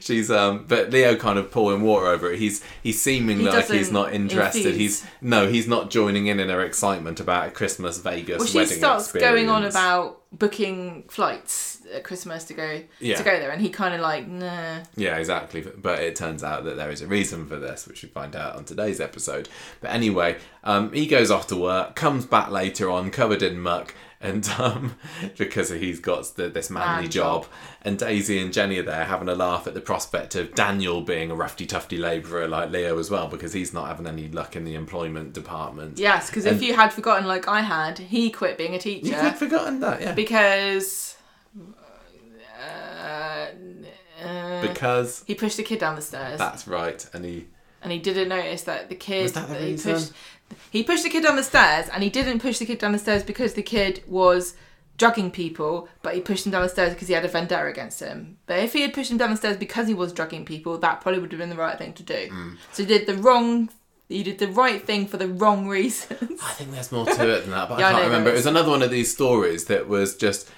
She's 0.00 0.30
um, 0.30 0.64
but 0.68 0.90
Leo 0.90 1.16
kind 1.16 1.38
of 1.38 1.50
pouring 1.50 1.82
water 1.82 2.06
over 2.06 2.32
it. 2.32 2.38
He's 2.38 2.62
he's 2.82 3.00
seeming 3.00 3.38
He 3.38 3.44
like 3.44 3.66
he's 3.68 3.90
doesn't 3.90 4.12
interested. 4.14 4.66
infuse. 4.66 5.02
He's 5.02 5.06
no, 5.20 5.48
he's 5.48 5.66
not 5.68 5.90
joining 5.90 6.26
in 6.26 6.40
in 6.40 6.48
her 6.48 6.62
excitement 6.62 7.20
about 7.20 7.48
a 7.48 7.50
Christmas 7.50 7.98
Vegas 7.98 8.38
Well, 8.38 8.46
she 8.46 8.58
wedding 8.58 8.78
starts 8.78 9.12
going 9.12 9.48
on 9.48 9.64
about 9.64 10.20
booking 10.32 11.04
flights 11.08 11.80
at 11.94 12.02
Christmas 12.02 12.44
to 12.44 12.54
go 12.54 12.80
Yeah. 12.98 13.16
to 13.16 13.22
go 13.22 13.38
there, 13.38 13.50
and 13.50 13.60
he 13.62 13.68
kind 13.70 13.94
of 13.94 14.00
like, 14.00 14.26
nah. 14.26 14.78
Yeah, 14.96 15.16
exactly. 15.18 15.60
But 15.60 16.00
it 16.00 16.16
turns 16.16 16.42
out 16.42 16.64
that 16.64 16.76
there 16.76 16.90
is 16.90 17.02
a 17.02 17.06
reason 17.06 17.46
for 17.46 17.56
this, 17.56 17.86
which 17.86 18.02
we 18.02 18.08
find 18.08 18.34
out 18.34 18.56
on 18.56 18.64
today's 18.64 19.00
episode. 19.00 19.48
But 19.80 19.90
anyway, 19.92 20.36
um, 20.64 20.92
he 20.92 21.06
goes 21.06 21.30
off 21.30 21.46
to 21.48 21.56
work, 21.56 21.94
comes 21.94 22.26
back 22.26 22.50
later 22.50 22.90
on, 22.90 23.10
covered 23.10 23.42
in 23.42 23.60
muck, 23.60 23.94
and 24.24 24.48
um, 24.58 24.96
because 25.36 25.68
he's 25.68 26.00
got 26.00 26.24
the, 26.36 26.48
this 26.48 26.70
manly 26.70 27.02
Man 27.02 27.10
job. 27.10 27.42
job. 27.42 27.52
and 27.82 27.98
Daisy 27.98 28.40
and 28.40 28.52
Jenny 28.52 28.78
are 28.78 28.82
there 28.82 29.04
having 29.04 29.28
a 29.28 29.34
laugh 29.34 29.66
at 29.66 29.74
the 29.74 29.80
prospect 29.80 30.34
of 30.34 30.54
Daniel 30.54 31.02
being 31.02 31.30
a 31.30 31.36
roughy 31.36 31.68
tufty 31.68 31.98
labourer 31.98 32.48
like 32.48 32.70
Leo 32.70 32.98
as 32.98 33.10
well 33.10 33.28
because 33.28 33.52
he's 33.52 33.74
not 33.74 33.86
having 33.88 34.06
any 34.06 34.28
luck 34.28 34.56
in 34.56 34.64
the 34.64 34.74
employment 34.74 35.34
department. 35.34 35.98
Yes, 35.98 36.30
because 36.30 36.46
if 36.46 36.62
you 36.62 36.74
had 36.74 36.92
forgotten, 36.92 37.26
like 37.28 37.46
I 37.46 37.60
had, 37.60 37.98
he 37.98 38.30
quit 38.30 38.56
being 38.56 38.74
a 38.74 38.78
teacher 38.78 39.06
you 39.08 39.12
could 39.14 39.34
forgotten 39.34 39.80
that, 39.80 40.00
yeah. 40.00 40.12
because 40.12 41.16
uh, 42.58 43.46
uh, 44.24 44.62
because 44.62 45.22
he 45.26 45.34
pushed 45.34 45.58
a 45.58 45.62
kid 45.62 45.78
down 45.78 45.96
the 45.96 46.02
stairs, 46.02 46.38
that's 46.38 46.66
right, 46.66 47.06
and 47.12 47.24
he 47.24 47.46
and 47.82 47.92
he 47.92 47.98
didn't 47.98 48.28
notice 48.28 48.62
that 48.62 48.88
the 48.88 48.94
kid 48.94 49.24
Was 49.24 49.32
that 49.34 49.48
the 49.48 49.56
he 49.56 49.72
reason? 49.72 49.92
pushed. 49.94 50.12
He 50.70 50.82
pushed 50.82 51.04
the 51.04 51.10
kid 51.10 51.22
down 51.24 51.36
the 51.36 51.42
stairs, 51.42 51.88
and 51.88 52.02
he 52.02 52.10
didn't 52.10 52.40
push 52.40 52.58
the 52.58 52.66
kid 52.66 52.78
down 52.78 52.92
the 52.92 52.98
stairs 52.98 53.22
because 53.22 53.54
the 53.54 53.62
kid 53.62 54.02
was 54.06 54.54
drugging 54.96 55.30
people, 55.30 55.88
but 56.02 56.14
he 56.14 56.20
pushed 56.20 56.46
him 56.46 56.52
down 56.52 56.62
the 56.62 56.68
stairs 56.68 56.92
because 56.94 57.08
he 57.08 57.14
had 57.14 57.24
a 57.24 57.28
vendetta 57.28 57.66
against 57.66 58.00
him. 58.00 58.38
But 58.46 58.60
if 58.60 58.72
he 58.72 58.82
had 58.82 58.94
pushed 58.94 59.10
him 59.10 59.16
down 59.18 59.30
the 59.30 59.36
stairs 59.36 59.56
because 59.56 59.88
he 59.88 59.94
was 59.94 60.12
drugging 60.12 60.44
people, 60.44 60.78
that 60.78 61.00
probably 61.00 61.20
would 61.20 61.32
have 61.32 61.40
been 61.40 61.50
the 61.50 61.56
right 61.56 61.76
thing 61.76 61.92
to 61.94 62.02
do. 62.02 62.28
Mm. 62.30 62.56
So 62.72 62.84
he 62.84 62.88
did 62.88 63.06
the 63.06 63.14
wrong. 63.16 63.70
He 64.08 64.22
did 64.22 64.38
the 64.38 64.48
right 64.48 64.84
thing 64.84 65.06
for 65.06 65.16
the 65.16 65.28
wrong 65.28 65.66
reasons. 65.66 66.40
I 66.44 66.52
think 66.52 66.72
there's 66.72 66.92
more 66.92 67.06
to 67.06 67.28
it 67.28 67.40
than 67.42 67.50
that, 67.50 67.68
but 67.68 67.78
Yeah, 67.78 67.86
I 67.86 67.88
I 67.88 67.92
can't 67.92 68.02
know 68.02 68.08
remember. 68.08 68.30
It 68.30 68.34
was 68.34 68.46
another 68.46 68.70
one 68.70 68.82
of 68.82 68.90
these 68.90 69.12
stories 69.12 69.64
that 69.66 69.88
was 69.88 70.16
just. 70.16 70.50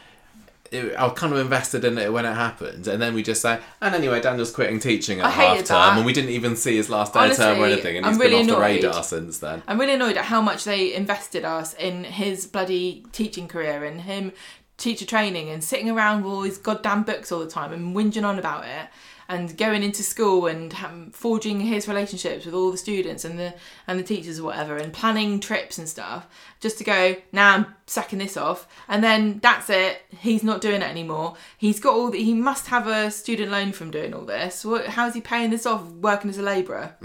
It, 0.71 0.95
I 0.97 1.05
was 1.05 1.19
kind 1.19 1.33
of 1.33 1.39
invested 1.39 1.85
in 1.85 1.99
it 1.99 2.13
when 2.13 2.25
it 2.25 2.35
happened, 2.35 2.87
and 2.87 3.01
then 3.01 3.15
we 3.15 3.23
just 3.23 3.43
say, 3.43 3.61
and 3.81 3.95
anyway, 3.95 4.21
Daniel's 4.21 4.53
quitting 4.53 4.81
teaching 4.81 5.21
at 5.21 5.27
I 5.27 5.31
half 5.31 5.57
term, 5.59 5.67
that. 5.67 5.97
and 5.99 6.07
we 6.07 6.13
didn't 6.13 6.31
even 6.31 6.57
see 6.57 6.77
his 6.77 6.89
last 6.91 7.15
day 7.15 7.31
of 7.31 7.37
term 7.37 7.59
or 7.61 7.67
anything, 7.67 7.97
and 7.97 8.07
I'm 8.07 8.13
he's 8.13 8.21
really 8.21 8.43
been 8.43 8.51
off 8.51 8.57
the 8.57 8.63
radar 8.63 9.03
since 9.03 9.39
then. 9.39 9.63
I'm 9.67 9.79
really 9.81 9.95
annoyed 9.95 10.17
at 10.17 10.27
how 10.27 10.41
much 10.41 10.65
they 10.65 10.95
invested 10.95 11.45
us 11.45 11.75
in 11.75 12.05
his 12.05 12.47
bloody 12.47 13.05
teaching 13.13 13.49
career 13.49 13.85
and 13.85 14.03
him 14.03 14.33
teacher 14.77 15.07
training 15.07 15.49
and 15.49 15.65
sitting 15.65 15.91
around 15.91 16.23
with 16.23 16.33
all 16.33 16.41
these 16.43 16.59
goddamn 16.59 17.03
books 17.03 17.33
all 17.33 17.41
the 17.41 17.51
time 17.51 17.73
and 17.73 17.97
whinging 17.97 18.27
on 18.27 18.39
about 18.39 18.65
it 18.67 18.89
and 19.29 19.57
going 19.57 19.83
into 19.83 20.03
school 20.03 20.47
and 20.47 20.75
um, 20.85 21.11
forging 21.11 21.61
his 21.61 21.89
relationships 21.89 22.45
with 22.45 22.55
all 22.55 22.71
the 22.71 22.77
students 22.77 23.25
and 23.25 23.39
the 23.39 23.55
and 23.87 23.99
the 23.99 24.03
teachers 24.03 24.39
or 24.39 24.45
whatever 24.45 24.77
and 24.77 24.93
planning 24.93 25.41
trips 25.41 25.79
and 25.79 25.89
stuff 25.89 26.27
just 26.61 26.79
to 26.79 26.85
go 26.85 27.17
now 27.33 27.55
I'm 27.55 27.67
sacking 27.87 28.19
this 28.19 28.37
off 28.37 28.67
and 28.89 29.03
then 29.05 29.39
that's 29.43 29.71
it 29.71 30.03
he's 30.19 30.43
not 30.43 30.61
doing 30.61 30.83
it 30.83 30.91
anymore 30.91 31.37
he's 31.59 31.79
got 31.79 31.95
all 31.95 32.11
the, 32.11 32.23
he 32.23 32.35
must 32.35 32.67
have 32.69 32.87
a 32.87 33.11
student 33.11 33.51
loan 33.53 33.73
from 33.73 33.91
doing 33.91 34.13
all 34.15 34.25
this 34.25 34.65
what 34.65 34.87
how's 34.87 35.15
he 35.15 35.21
paying 35.21 35.51
this 35.51 35.67
off 35.67 35.85
working 35.85 36.31
as 36.31 36.39
a 36.39 36.43
labourer 36.43 36.97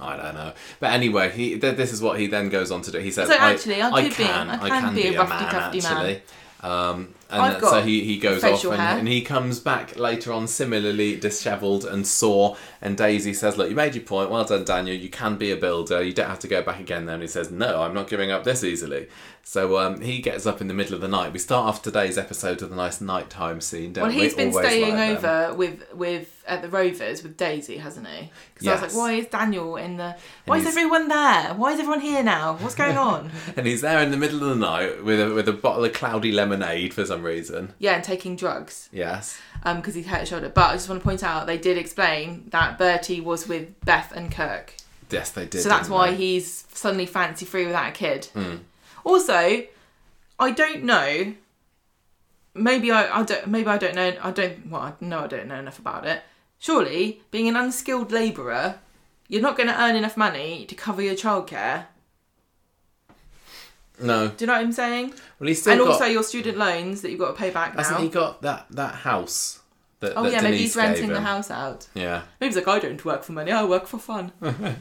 I 0.00 0.16
don't 0.16 0.34
know, 0.34 0.52
but 0.80 0.92
anyway, 0.92 1.30
he 1.30 1.58
th- 1.58 1.76
this 1.76 1.92
is 1.92 2.00
what 2.00 2.18
he 2.18 2.26
then 2.26 2.48
goes 2.48 2.70
on 2.70 2.82
to 2.82 2.90
do. 2.90 2.98
He 2.98 3.10
says, 3.10 3.28
So 3.28 3.34
I, 3.34 3.52
actually, 3.52 3.82
I 3.82 3.90
I 3.90 4.02
could 4.02 4.16
be- 4.16 4.24
can, 4.24 4.50
I 4.50 4.68
can 4.68 4.94
be 4.94 5.08
a 5.08 5.12
man, 5.12 5.26
roughy-tufty 5.26 5.82
man. 5.82 5.92
actually." 5.92 6.22
Um, 6.62 7.14
and 7.32 7.60
so 7.62 7.82
he, 7.82 8.04
he 8.04 8.18
goes 8.18 8.44
off 8.44 8.64
and, 8.64 8.74
and 9.00 9.08
he 9.08 9.22
comes 9.22 9.58
back 9.60 9.96
later 9.98 10.32
on 10.32 10.46
similarly 10.46 11.16
dishevelled 11.16 11.84
and 11.84 12.06
sore 12.06 12.56
and 12.80 12.96
Daisy 12.96 13.32
says 13.34 13.56
look 13.56 13.68
you 13.70 13.74
made 13.76 13.94
your 13.94 14.04
point 14.04 14.30
well 14.30 14.44
done 14.44 14.64
Daniel 14.64 14.96
you 14.96 15.08
can 15.08 15.36
be 15.36 15.50
a 15.50 15.56
builder 15.56 16.02
you 16.02 16.12
don't 16.12 16.28
have 16.28 16.38
to 16.40 16.48
go 16.48 16.62
back 16.62 16.80
again 16.80 17.06
then 17.06 17.20
he 17.20 17.26
says 17.26 17.50
no 17.50 17.82
I'm 17.82 17.94
not 17.94 18.08
giving 18.08 18.30
up 18.30 18.44
this 18.44 18.62
easily 18.62 19.08
so 19.44 19.76
um, 19.78 20.00
he 20.00 20.20
gets 20.20 20.46
up 20.46 20.60
in 20.60 20.68
the 20.68 20.74
middle 20.74 20.94
of 20.94 21.00
the 21.00 21.08
night 21.08 21.32
we 21.32 21.38
start 21.40 21.66
off 21.68 21.82
today's 21.82 22.16
episode 22.16 22.60
with 22.62 22.72
a 22.72 22.76
nice 22.76 23.00
nighttime 23.00 23.60
scene 23.60 23.92
don't 23.92 24.02
Well, 24.06 24.14
we 24.14 24.22
he's 24.22 24.34
been 24.34 24.50
Always 24.50 24.66
staying 24.66 24.94
like 24.96 25.20
them. 25.20 25.48
over 25.48 25.54
with 25.56 25.94
with 25.94 26.28
at 26.46 26.60
the 26.60 26.68
Rovers 26.68 27.22
with 27.22 27.36
Daisy, 27.36 27.76
hasn't 27.76 28.04
he? 28.08 28.28
Because 28.52 28.66
I 28.66 28.72
was 28.72 28.82
like, 28.82 28.94
why 29.00 29.12
is 29.12 29.26
Daniel 29.28 29.76
in 29.76 29.96
the? 29.96 30.16
Why 30.44 30.56
is 30.56 30.64
he's- 30.64 30.76
everyone 30.76 31.06
there? 31.06 31.54
Why 31.54 31.72
is 31.72 31.78
everyone 31.78 32.00
here 32.00 32.24
now? 32.24 32.54
What's 32.56 32.74
going 32.74 32.96
on? 33.10 33.30
and 33.56 33.64
he's 33.64 33.80
there 33.80 34.00
in 34.02 34.10
the 34.10 34.16
middle 34.16 34.42
of 34.42 34.48
the 34.48 34.54
night 34.56 35.04
with 35.04 35.20
a, 35.20 35.32
with 35.32 35.48
a 35.48 35.52
bottle 35.52 35.84
of 35.84 35.92
cloudy 35.92 36.32
lemonade 36.32 36.94
for 36.94 37.04
some 37.04 37.21
reason 37.22 37.74
yeah, 37.78 37.94
and 37.94 38.04
taking 38.04 38.36
drugs 38.36 38.88
yes 38.92 39.38
um 39.64 39.78
because 39.78 39.94
he 39.94 40.02
hurt 40.02 40.20
his 40.20 40.28
shoulder. 40.28 40.48
But 40.48 40.70
I 40.70 40.72
just 40.74 40.88
want 40.88 41.00
to 41.00 41.04
point 41.04 41.22
out 41.22 41.46
they 41.46 41.58
did 41.58 41.78
explain 41.78 42.44
that 42.50 42.78
Bertie 42.78 43.20
was 43.20 43.48
with 43.48 43.78
Beth 43.84 44.12
and 44.14 44.30
Kirk, 44.30 44.74
yes 45.10 45.30
they 45.30 45.46
did 45.46 45.62
so 45.62 45.68
that's 45.68 45.88
why 45.88 46.10
they? 46.10 46.16
he's 46.16 46.66
suddenly 46.72 47.06
fancy 47.06 47.44
free 47.44 47.66
without 47.66 47.88
a 47.88 47.92
kid. 47.92 48.26
Hmm. 48.34 48.56
Also, 49.04 49.64
I 50.38 50.50
don't 50.50 50.84
know. 50.84 51.34
Maybe 52.54 52.90
I, 52.90 53.20
I 53.20 53.22
don't. 53.22 53.46
Maybe 53.46 53.68
I 53.68 53.78
don't 53.78 53.94
know. 53.94 54.14
I 54.22 54.30
don't. 54.30 54.70
Well, 54.70 54.82
I 54.82 54.92
know 55.00 55.20
I 55.20 55.26
don't 55.26 55.46
know 55.46 55.58
enough 55.58 55.78
about 55.78 56.06
it. 56.06 56.22
Surely, 56.58 57.22
being 57.30 57.48
an 57.48 57.56
unskilled 57.56 58.12
labourer, 58.12 58.78
you're 59.28 59.42
not 59.42 59.56
going 59.56 59.68
to 59.68 59.80
earn 59.80 59.96
enough 59.96 60.16
money 60.16 60.64
to 60.66 60.74
cover 60.74 61.02
your 61.02 61.14
childcare. 61.14 61.86
No 64.02 64.28
Do 64.28 64.34
you 64.40 64.46
know 64.46 64.54
what 64.54 64.62
I'm 64.62 64.72
saying? 64.72 65.14
well 65.38 65.48
he's 65.48 65.60
still 65.60 65.72
and 65.72 65.80
got 65.82 65.92
also 65.92 66.04
your 66.06 66.22
student 66.22 66.58
loans 66.58 67.02
that 67.02 67.10
you've 67.10 67.20
got 67.20 67.28
to 67.28 67.34
pay 67.38 67.50
back 67.50 67.74
now. 67.74 67.82
Hasn't 67.82 68.00
he 68.00 68.08
got 68.08 68.42
that 68.42 68.66
that 68.70 68.94
house? 68.96 69.60
That, 70.00 70.14
oh 70.16 70.24
that 70.24 70.32
yeah, 70.32 70.40
maybe 70.40 70.56
he's 70.58 70.74
renting 70.74 71.10
the 71.10 71.20
house 71.20 71.48
out. 71.48 71.86
Yeah. 71.94 72.22
Maybe 72.40 72.48
he's 72.52 72.56
like, 72.56 72.66
I 72.66 72.80
don't 72.80 73.04
work 73.04 73.22
for 73.22 73.30
money. 73.32 73.52
I 73.52 73.62
work 73.62 73.86
for 73.86 73.98
fun. 73.98 74.32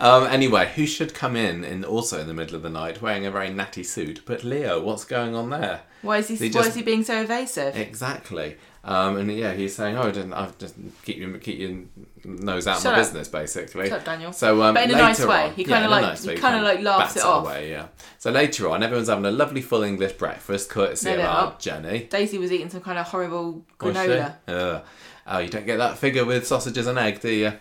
Um. 0.00 0.24
Anyway, 0.26 0.70
who 0.74 0.86
should 0.86 1.14
come 1.14 1.36
in 1.36 1.64
in 1.64 1.84
also 1.84 2.20
in 2.20 2.26
the 2.26 2.34
middle 2.34 2.56
of 2.56 2.62
the 2.62 2.70
night 2.70 3.00
wearing 3.02 3.26
a 3.26 3.30
very 3.30 3.50
natty 3.50 3.82
suit? 3.84 4.22
But 4.24 4.42
Leo, 4.44 4.80
what's 4.80 5.04
going 5.04 5.34
on 5.34 5.50
there? 5.50 5.80
Why 6.02 6.18
is 6.18 6.28
he? 6.28 6.36
He 6.36 6.44
why 6.46 6.50
just- 6.50 6.68
is 6.70 6.74
he 6.76 6.82
being 6.82 7.04
so 7.04 7.20
evasive? 7.22 7.76
Exactly. 7.76 8.56
Um. 8.84 9.16
And 9.16 9.30
yeah, 9.30 9.52
he's 9.52 9.74
saying, 9.76 9.96
"Oh, 9.96 10.02
I 10.02 10.10
didn't. 10.10 10.32
I've 10.32 10.58
just 10.58 10.74
keep 11.04 11.16
your 11.18 11.38
keep 11.38 11.58
your 11.60 11.82
nose 12.24 12.66
out 12.66 12.78
of 12.78 12.84
my 12.84 12.90
up. 12.90 12.96
business, 12.96 13.28
basically." 13.28 13.88
Shut 13.88 14.00
up, 14.00 14.04
Daniel. 14.04 14.32
So, 14.32 14.60
um, 14.62 14.74
But 14.74 14.84
in 14.84 14.90
a 14.96 14.98
nice 14.98 15.24
way. 15.24 15.44
on- 15.44 15.54
He 15.54 15.62
kinda 15.64 15.78
in 15.80 15.84
a 15.84 15.88
like- 15.88 16.02
nice 16.02 16.24
he 16.24 16.34
kinda 16.34 16.62
like 16.62 16.80
laughs 16.82 17.16
it 17.16 17.22
off. 17.22 17.44
Away, 17.44 17.70
yeah. 17.70 17.86
So 18.18 18.30
later 18.32 18.68
on, 18.70 18.82
everyone's 18.82 19.08
having 19.08 19.24
a 19.26 19.30
lovely 19.30 19.60
full 19.62 19.82
English 19.84 20.14
breakfast, 20.14 20.68
courtesy 20.68 21.10
No, 21.10 21.14
of 21.20 21.24
our. 21.26 21.54
Jenny. 21.60 22.08
Daisy 22.10 22.38
was 22.38 22.50
eating 22.50 22.70
some 22.70 22.80
kind 22.80 22.98
of 22.98 23.06
horrible 23.06 23.64
granola. 23.78 24.34
Ugh. 24.48 24.82
Oh, 25.28 25.38
you 25.38 25.48
don't 25.48 25.64
get 25.66 25.76
that 25.78 25.98
figure 25.98 26.24
with 26.24 26.44
sausages 26.46 26.88
and 26.88 26.98
egg, 26.98 27.20
do 27.20 27.30
you? 27.30 27.52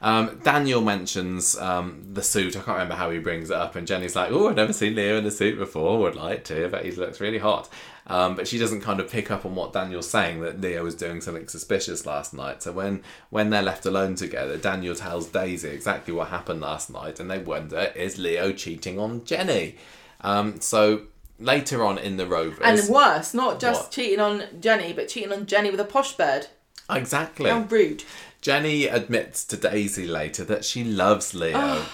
Um, 0.00 0.38
Daniel 0.44 0.80
mentions 0.80 1.58
um, 1.58 2.04
the 2.12 2.22
suit. 2.22 2.50
I 2.56 2.60
can't 2.60 2.68
remember 2.68 2.94
how 2.94 3.10
he 3.10 3.18
brings 3.18 3.50
it 3.50 3.56
up, 3.56 3.74
and 3.74 3.84
Jenny's 3.84 4.14
like, 4.14 4.30
"Oh, 4.30 4.48
I've 4.48 4.54
never 4.54 4.72
seen 4.72 4.94
Leo 4.94 5.16
in 5.18 5.26
a 5.26 5.30
suit 5.30 5.58
before. 5.58 5.98
Would 5.98 6.14
like 6.14 6.44
to, 6.44 6.68
but 6.68 6.84
he 6.84 6.92
looks 6.92 7.20
really 7.20 7.38
hot." 7.38 7.68
Um, 8.08 8.36
but 8.36 8.48
she 8.48 8.58
doesn't 8.58 8.80
kind 8.80 9.00
of 9.00 9.10
pick 9.10 9.30
up 9.30 9.44
on 9.44 9.54
what 9.54 9.72
Daniel's 9.74 10.08
saying 10.08 10.40
that 10.40 10.60
Leo 10.60 10.82
was 10.82 10.94
doing 10.94 11.20
something 11.20 11.46
suspicious 11.46 12.06
last 12.06 12.32
night. 12.32 12.62
So 12.62 12.72
when 12.72 13.02
when 13.30 13.50
they're 13.50 13.62
left 13.62 13.84
alone 13.84 14.14
together, 14.14 14.56
Daniel 14.56 14.94
tells 14.94 15.26
Daisy 15.26 15.68
exactly 15.68 16.14
what 16.14 16.28
happened 16.28 16.60
last 16.62 16.90
night, 16.90 17.20
and 17.20 17.30
they 17.30 17.38
wonder, 17.38 17.92
"Is 17.94 18.16
Leo 18.18 18.52
cheating 18.52 18.98
on 18.98 19.24
Jenny?" 19.24 19.76
Um, 20.22 20.60
so 20.60 21.02
later 21.38 21.84
on 21.84 21.98
in 21.98 22.16
the 22.16 22.26
Rovers, 22.26 22.58
And 22.64 22.88
worse, 22.88 23.32
not 23.34 23.60
just 23.60 23.82
What? 23.84 23.90
cheating 23.92 24.20
on 24.20 24.42
Jenny, 24.60 24.92
but 24.92 25.08
cheating 25.08 25.32
on 25.32 25.46
Jenny 25.46 25.70
with 25.70 25.78
a 25.78 25.84
posh 25.84 26.14
bird. 26.14 26.46
exactly. 26.90 27.50
How 27.50 27.60
rude. 27.60 28.02
Jenny 28.40 28.86
admits 28.86 29.44
to 29.44 29.56
Daisy 29.56 30.06
later 30.06 30.44
that 30.44 30.64
she 30.64 30.82
loves 30.82 31.34
Leo. 31.34 31.84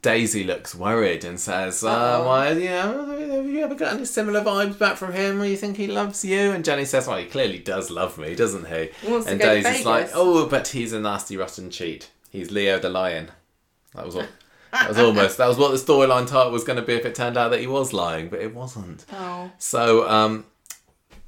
Daisy 0.00 0.44
looks 0.44 0.74
worried 0.74 1.24
and 1.24 1.40
says, 1.40 1.82
uh. 1.82 2.22
"Why? 2.24 2.52
Yeah, 2.52 2.92
have 2.92 3.46
you 3.46 3.64
ever 3.64 3.74
got 3.74 3.94
any 3.94 4.04
similar 4.04 4.42
vibes 4.42 4.78
back 4.78 4.96
from 4.96 5.12
him? 5.12 5.38
Where 5.38 5.48
you 5.48 5.56
think 5.56 5.76
he 5.76 5.86
loves 5.86 6.24
you?" 6.24 6.52
And 6.52 6.64
Jenny 6.64 6.84
says, 6.84 7.06
"Well, 7.06 7.18
he 7.18 7.26
clearly 7.26 7.58
does 7.58 7.90
love 7.90 8.18
me, 8.18 8.34
doesn't 8.34 8.66
he?" 8.66 8.90
He 9.00 9.14
and 9.14 9.40
Daisy's 9.40 9.84
like, 9.84 10.10
"Oh, 10.14 10.46
but 10.46 10.68
he's 10.68 10.92
a 10.92 11.00
nasty, 11.00 11.36
rotten 11.36 11.70
cheat. 11.70 12.10
He's 12.30 12.50
Leo 12.50 12.78
the 12.78 12.88
lion." 12.88 13.30
That 13.94 14.06
was 14.06 14.14
what. 14.14 14.28
That 14.72 14.88
was 14.88 14.98
almost. 14.98 15.38
That 15.38 15.48
was 15.48 15.56
what 15.56 15.70
the 15.70 15.78
storyline 15.78 16.28
title 16.28 16.52
was 16.52 16.62
going 16.62 16.78
to 16.78 16.84
be 16.84 16.94
if 16.94 17.06
it 17.06 17.14
turned 17.14 17.36
out 17.36 17.50
that 17.50 17.60
he 17.60 17.66
was 17.66 17.92
lying, 17.92 18.28
but 18.28 18.40
it 18.40 18.54
wasn't. 18.54 19.04
Oh. 19.12 19.50
So 19.58 20.08
um, 20.08 20.44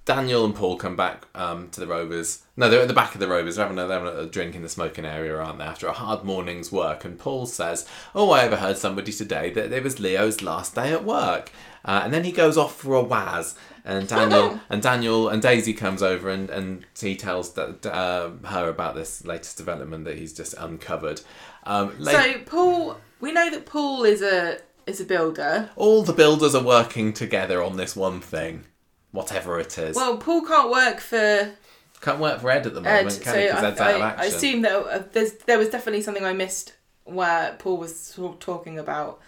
Daniel 0.06 0.44
and 0.44 0.54
Paul 0.54 0.76
come 0.76 0.96
back 0.96 1.26
um, 1.34 1.68
to 1.70 1.80
the 1.80 1.86
Rovers. 1.86 2.42
No, 2.56 2.68
they're 2.68 2.82
at 2.82 2.88
the 2.88 2.94
back 2.94 3.14
of 3.14 3.20
the 3.20 3.28
Rovers. 3.28 3.56
They're 3.56 3.66
having, 3.66 3.78
a, 3.78 3.86
they're 3.86 4.00
having 4.04 4.18
a 4.18 4.26
drink 4.26 4.54
in 4.54 4.62
the 4.62 4.68
smoking 4.68 5.04
area, 5.04 5.36
aren't 5.36 5.58
they? 5.58 5.64
After 5.64 5.86
a 5.86 5.92
hard 5.92 6.24
morning's 6.24 6.72
work, 6.72 7.04
and 7.04 7.18
Paul 7.18 7.46
says, 7.46 7.86
"Oh, 8.14 8.30
I 8.30 8.44
overheard 8.46 8.76
somebody 8.78 9.12
today 9.12 9.50
that 9.50 9.72
it 9.72 9.84
was 9.84 10.00
Leo's 10.00 10.42
last 10.42 10.74
day 10.74 10.92
at 10.92 11.04
work." 11.04 11.52
Uh, 11.84 12.00
and 12.04 12.12
then 12.12 12.24
he 12.24 12.32
goes 12.32 12.56
off 12.58 12.76
for 12.76 12.94
a 12.94 13.02
waz, 13.02 13.54
and 13.84 14.08
Daniel 14.08 14.60
and 14.70 14.82
Daniel 14.82 15.28
and 15.28 15.40
Daisy 15.40 15.72
comes 15.74 16.02
over, 16.02 16.28
and, 16.28 16.50
and 16.50 16.84
he 16.98 17.14
tells 17.16 17.52
that, 17.54 17.86
uh, 17.86 18.30
her 18.48 18.68
about 18.68 18.94
this 18.94 19.24
latest 19.24 19.56
development 19.58 20.04
that 20.06 20.18
he's 20.18 20.32
just 20.34 20.54
uncovered. 20.54 21.20
Um, 21.64 21.94
la- 21.98 22.12
So 22.12 22.38
Paul, 22.46 22.96
we 23.20 23.32
know 23.32 23.50
that 23.50 23.64
Paul 23.66 24.04
is 24.04 24.22
a 24.22 24.58
is 24.86 25.00
a 25.00 25.04
builder. 25.04 25.70
all 25.76 26.02
the 26.02 26.12
builders 26.12 26.54
are 26.54 26.64
working 26.64 27.12
together 27.12 27.62
on 27.62 27.76
this 27.76 27.94
one 27.94 28.20
thing, 28.20 28.64
whatever 29.12 29.58
it 29.58 29.76
is. 29.78 29.96
Well, 29.96 30.16
Paul 30.18 30.42
can't 30.44 30.70
work 30.70 31.00
for 31.00 31.52
Can't 32.00 32.18
work 32.20 32.40
for 32.40 32.50
Ed 32.50 32.66
at 32.66 32.74
the 32.74 32.80
Ed, 32.80 32.96
moment, 33.04 33.12
so 33.12 33.22
can 33.22 33.38
he? 33.40 33.46
Because 33.46 33.62
I, 33.64 33.68
Ed's 33.68 33.80
out 33.80 33.94
of 33.94 34.00
action. 34.02 34.20
I 34.22 34.26
assume 34.26 34.62
that 34.62 34.72
uh, 34.72 35.02
there's 35.12 35.32
there 35.46 35.58
was 35.58 35.68
definitely 35.68 36.02
something 36.02 36.24
I 36.24 36.32
missed 36.32 36.74
where 37.04 37.56
Paul 37.58 37.78
was 37.78 38.18
talking 38.38 38.78
about 38.78 39.20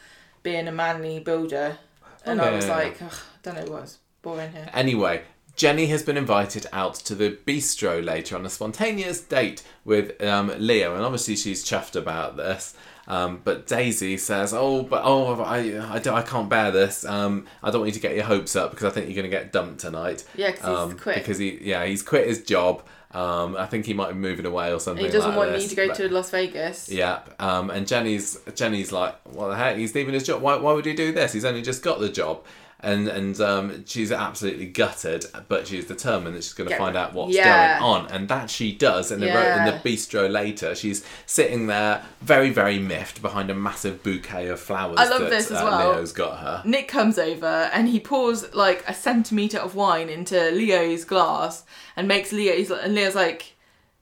being 0.43 0.69
a 0.69 0.73
manly 0.73 1.19
builder, 1.21 1.79
and 2.25 2.41
Oh, 2.41 2.45
I 2.45 2.51
was 2.53 2.67
yeah, 2.67 2.77
like, 2.77 3.03
Ugh, 3.03 3.13
don't 3.43 3.57
know 3.57 3.73
what's 3.73 3.99
boring 4.23 4.53
here. 4.53 4.69
Anyway, 4.73 5.23
Jenny 5.57 5.87
has 5.87 6.03
been 6.03 6.17
invited 6.17 6.67
out 6.73 6.95
to 6.95 7.15
the 7.15 7.39
bistro 7.47 8.05
later 8.05 8.37
on 8.37 8.47
a 8.47 8.51
spontaneous 8.51 9.21
date 9.21 9.63
with 9.85 10.23
um, 10.23 10.53
Leo, 10.59 10.95
and 10.95 11.05
obviously 11.05 11.37
she's 11.37 11.65
chuffed 11.65 11.97
about 11.97 12.37
this. 12.37 12.75
Um, 13.09 13.41
but 13.43 13.67
Daisy 13.67 14.17
says, 14.17 14.55
"Oh, 14.55 14.83
but 14.85 15.03
oh, 15.05 15.41
I, 15.43 15.95
I, 15.95 15.99
don't, 15.99 16.15
I 16.15 16.23
can't 16.23 16.49
bear 16.49 16.71
this. 16.71 17.05
Um, 17.05 17.47
I 17.63 17.71
don't 17.71 17.81
want 17.81 17.89
you 17.89 17.95
to 17.95 18.01
get 18.01 18.15
your 18.15 18.25
hopes 18.25 18.55
up 18.55 18.71
because 18.71 18.87
I 18.87 18.91
think 18.91 19.07
you're 19.07 19.17
going 19.17 19.31
to 19.31 19.37
get 19.37 19.53
dumped 19.53 19.81
tonight. 19.81 20.25
Yeah, 20.37 20.53
'cause 20.53 20.61
he's 20.61 20.67
um, 20.93 20.99
quit. 20.99 21.17
Because 21.17 21.39
he, 21.39 21.59
yeah, 21.63 21.85
he's 21.85 22.03
quit 22.03 22.29
his 22.29 22.43
job. 22.45 22.83
Um, 23.11 23.57
I 23.59 23.67
think 23.67 23.85
he 23.85 23.93
might 23.93 24.09
be 24.13 24.15
moving 24.15 24.47
away 24.47 24.73
or 24.73 24.81
something. 24.81 25.05
He 25.05 25.11
doesn't 25.11 25.31
like 25.31 25.37
want 25.39 25.53
this, 25.53 25.65
me 25.65 25.69
to 25.71 25.75
go 25.75 25.87
but- 25.89 25.97
to 25.97 26.09
Las 26.09 26.31
Vegas. 26.31 26.89
yeah, 26.89 27.21
um, 27.41 27.69
and 27.71 27.87
Jenny's 27.87 28.39
Jenny's 28.55 28.91
like, 28.93 29.15
what 29.27 29.49
the 29.49 29.57
heck? 29.57 29.77
He's 29.77 29.95
leaving 29.95 30.15
his 30.15 30.23
job. 30.25 30.41
Why, 30.41 30.57
why 30.57 30.73
would 30.73 30.87
he 30.87 30.95
do 30.95 31.13
this? 31.13 31.33
He's 31.33 31.45
only 31.45 31.61
just 31.61 31.83
got 31.83 31.99
the 32.01 32.09
job, 32.09 32.45
and 32.83 33.07
and 33.07 33.41
um, 33.41 33.85
she's 33.87 34.11
absolutely 34.11 34.67
gutted, 34.67 35.27
but 35.49 35.67
she's 35.67 35.87
determined 35.87 36.35
that 36.35 36.43
she's 36.43 36.53
going 36.53 36.69
to 36.69 36.77
find 36.77 36.97
out 36.97 37.13
what's 37.15 37.35
yeah. 37.35 37.79
going 37.79 37.91
on, 37.91 38.11
and 38.11 38.29
that 38.29 38.51
she 38.51 38.73
does. 38.73 39.13
In 39.13 39.21
the 39.21 39.29
ro- 39.29 39.57
in 39.57 39.65
the 39.67 39.81
bistro 39.89 40.31
later, 40.31 40.75
she's 40.75 41.05
sitting 41.25 41.69
there, 41.69 42.05
very 42.21 42.51
very 42.51 42.79
miffed 42.79 43.23
behind 43.23 43.51
a 43.51 43.55
massive 43.55 44.03
bouquet 44.03 44.49
of 44.49 44.59
flowers. 44.59 44.99
I 44.99 45.09
love 45.09 45.23
that, 45.23 45.31
this 45.31 45.51
as 45.51 45.59
uh, 45.59 45.65
well. 45.65 45.93
Leo's 45.93 46.13
got 46.13 46.39
her. 46.39 46.63
Nick 46.65 46.89
comes 46.89 47.19
over 47.19 47.71
and 47.73 47.89
he 47.89 48.01
pours 48.01 48.53
like 48.55 48.85
a 48.89 48.95
centimeter 48.95 49.59
of 49.59 49.75
wine 49.75 50.09
into 50.09 50.51
Leo's 50.51 51.05
glass 51.05 51.65
and 51.97 52.09
makes 52.09 52.33
Leo. 52.33 52.55
He's 52.55 52.71
and 52.71 52.95
Leo's 52.95 53.15
like, 53.15 53.55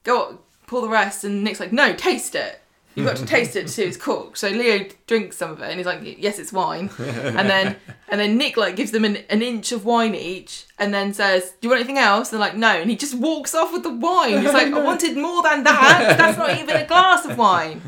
"Go 0.04 0.38
pour 0.66 0.80
the 0.80 0.88
rest," 0.88 1.22
and 1.22 1.44
Nick's 1.44 1.60
like, 1.60 1.72
"No, 1.72 1.92
taste 1.92 2.34
it. 2.34 2.59
You've 2.94 3.06
got 3.06 3.16
to 3.16 3.26
taste 3.26 3.54
it 3.56 3.62
to 3.62 3.68
see 3.68 3.82
if 3.82 3.88
it's 3.88 3.96
cooked." 3.96 4.38
So 4.38 4.48
Leo 4.48 4.86
drinks 5.06 5.36
some 5.36 5.50
of 5.52 5.60
it 5.60 5.70
and 5.70 5.78
he's 5.78 5.86
like, 5.86 6.00
"Yes, 6.02 6.38
it's 6.38 6.52
wine." 6.52 6.90
And 6.98 7.48
then 7.48 7.76
and 8.08 8.20
then 8.20 8.36
Nick 8.36 8.56
like 8.56 8.76
gives 8.76 8.90
them 8.90 9.04
an, 9.04 9.18
an 9.28 9.42
inch 9.42 9.72
of 9.72 9.84
wine 9.84 10.14
each 10.14 10.66
and 10.78 10.92
then 10.92 11.14
says, 11.14 11.50
"Do 11.60 11.66
you 11.66 11.68
want 11.70 11.80
anything 11.80 11.98
else?" 11.98 12.30
They're 12.30 12.40
like, 12.40 12.56
"No," 12.56 12.68
and 12.68 12.90
he 12.90 12.96
just 12.96 13.14
walks 13.14 13.54
off 13.54 13.72
with 13.72 13.84
the 13.84 13.94
wine. 13.94 14.42
He's 14.42 14.52
like, 14.52 14.72
"I 14.72 14.82
wanted 14.84 15.16
more 15.16 15.42
than 15.42 15.62
that. 15.64 16.16
That's 16.18 16.38
not 16.38 16.58
even 16.58 16.76
a 16.76 16.86
glass 16.86 17.24
of 17.24 17.38
wine." 17.38 17.80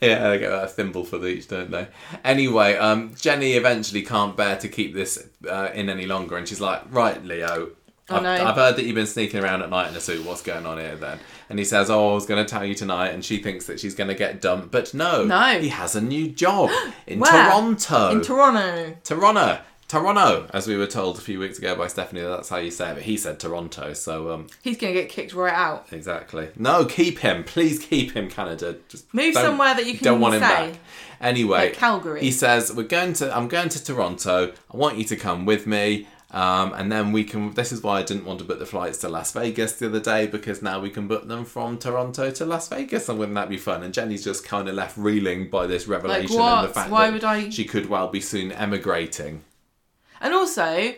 Yeah, 0.00 0.30
they 0.30 0.38
get 0.38 0.52
a 0.52 0.68
thimble 0.68 1.04
for 1.04 1.26
each, 1.26 1.48
don't 1.48 1.72
they? 1.72 1.88
Anyway, 2.24 2.76
um, 2.76 3.14
Jenny 3.18 3.54
eventually 3.54 4.02
can't 4.02 4.36
bear 4.36 4.56
to 4.58 4.68
keep 4.68 4.94
this 4.94 5.28
uh, 5.50 5.70
in 5.74 5.88
any 5.90 6.06
longer, 6.06 6.36
and 6.36 6.46
she's 6.46 6.60
like, 6.60 6.82
"Right, 6.92 7.22
Leo, 7.24 7.70
Oh, 8.10 8.16
I've, 8.16 8.22
no. 8.22 8.32
I've 8.32 8.54
heard 8.56 8.76
that 8.76 8.84
you've 8.84 8.94
been 8.94 9.06
sneaking 9.06 9.42
around 9.42 9.62
at 9.62 9.70
night 9.70 9.88
in 9.90 9.96
a 9.96 10.00
suit. 10.00 10.24
What's 10.24 10.42
going 10.42 10.64
on 10.66 10.78
here 10.78 10.96
then?" 10.96 11.18
And 11.50 11.58
he 11.58 11.64
says, 11.64 11.90
"Oh, 11.90 12.10
I 12.10 12.14
was 12.14 12.26
going 12.26 12.44
to 12.44 12.50
tell 12.50 12.64
you 12.64 12.74
tonight," 12.74 13.08
and 13.10 13.24
she 13.24 13.38
thinks 13.38 13.66
that 13.66 13.78
she's 13.80 13.94
going 13.94 14.08
to 14.08 14.14
get 14.14 14.40
dumped, 14.40 14.70
but 14.70 14.94
no, 14.94 15.24
No. 15.24 15.58
he 15.60 15.68
has 15.68 15.94
a 15.94 16.00
new 16.00 16.28
job 16.28 16.70
in 17.06 17.18
Where? 17.20 17.30
Toronto, 17.30 18.10
In 18.10 18.22
Toronto. 18.22 18.96
Toronto. 19.04 19.58
Toronto, 19.88 20.46
as 20.52 20.66
we 20.68 20.76
were 20.76 20.86
told 20.86 21.16
a 21.16 21.20
few 21.22 21.38
weeks 21.38 21.56
ago 21.58 21.74
by 21.74 21.86
Stephanie, 21.86 22.20
that's 22.20 22.50
how 22.50 22.58
you 22.58 22.70
say 22.70 22.90
it. 22.90 22.94
But 22.96 23.02
he 23.04 23.16
said 23.16 23.40
Toronto, 23.40 23.94
so 23.94 24.30
um, 24.32 24.46
He's 24.60 24.76
gonna 24.76 24.92
get 24.92 25.08
kicked 25.08 25.32
right 25.32 25.52
out. 25.54 25.86
Exactly. 25.92 26.50
No, 26.56 26.84
keep 26.84 27.20
him. 27.20 27.42
Please 27.42 27.78
keep 27.78 28.12
him, 28.12 28.28
Canada. 28.28 28.76
Just 28.90 29.12
Move 29.14 29.32
somewhere 29.34 29.74
that 29.74 29.86
you 29.86 29.94
can 29.94 30.04
don't 30.04 30.20
want 30.20 30.34
him 30.34 30.42
stay. 30.42 30.70
back. 30.72 30.80
Anyway, 31.22 31.58
Like 31.68 31.72
Calgary. 31.72 32.20
He 32.20 32.30
says, 32.30 32.70
"We're 32.70 32.82
going 32.82 33.14
to. 33.14 33.34
I'm 33.34 33.48
going 33.48 33.70
to 33.70 33.82
Toronto. 33.82 34.52
I 34.72 34.76
want 34.76 34.98
you 34.98 35.04
to 35.04 35.16
come 35.16 35.46
with 35.46 35.66
me." 35.66 36.06
Um, 36.30 36.74
and 36.74 36.92
then 36.92 37.12
we 37.12 37.24
can. 37.24 37.52
This 37.54 37.72
is 37.72 37.82
why 37.82 38.00
I 38.00 38.02
didn't 38.02 38.26
want 38.26 38.38
to 38.40 38.44
book 38.44 38.58
the 38.58 38.66
flights 38.66 38.98
to 38.98 39.08
Las 39.08 39.32
Vegas 39.32 39.72
the 39.72 39.86
other 39.86 40.00
day 40.00 40.26
because 40.26 40.60
now 40.60 40.78
we 40.78 40.90
can 40.90 41.08
book 41.08 41.26
them 41.26 41.46
from 41.46 41.78
Toronto 41.78 42.30
to 42.30 42.44
Las 42.44 42.68
Vegas, 42.68 43.08
and 43.08 43.18
wouldn't 43.18 43.34
that 43.36 43.48
be 43.48 43.56
fun? 43.56 43.82
And 43.82 43.94
Jenny's 43.94 44.24
just 44.24 44.44
kind 44.44 44.68
of 44.68 44.74
left 44.74 44.98
reeling 44.98 45.48
by 45.48 45.66
this 45.66 45.86
revelation 45.86 46.38
and 46.38 46.68
the 46.68 46.72
fact 46.74 46.90
Why 46.90 47.06
that 47.06 47.12
would 47.14 47.24
I- 47.24 47.48
she 47.48 47.64
could 47.64 47.88
well 47.88 48.08
be 48.08 48.20
soon 48.20 48.52
emigrating. 48.52 49.42
And 50.20 50.34
also, 50.34 50.94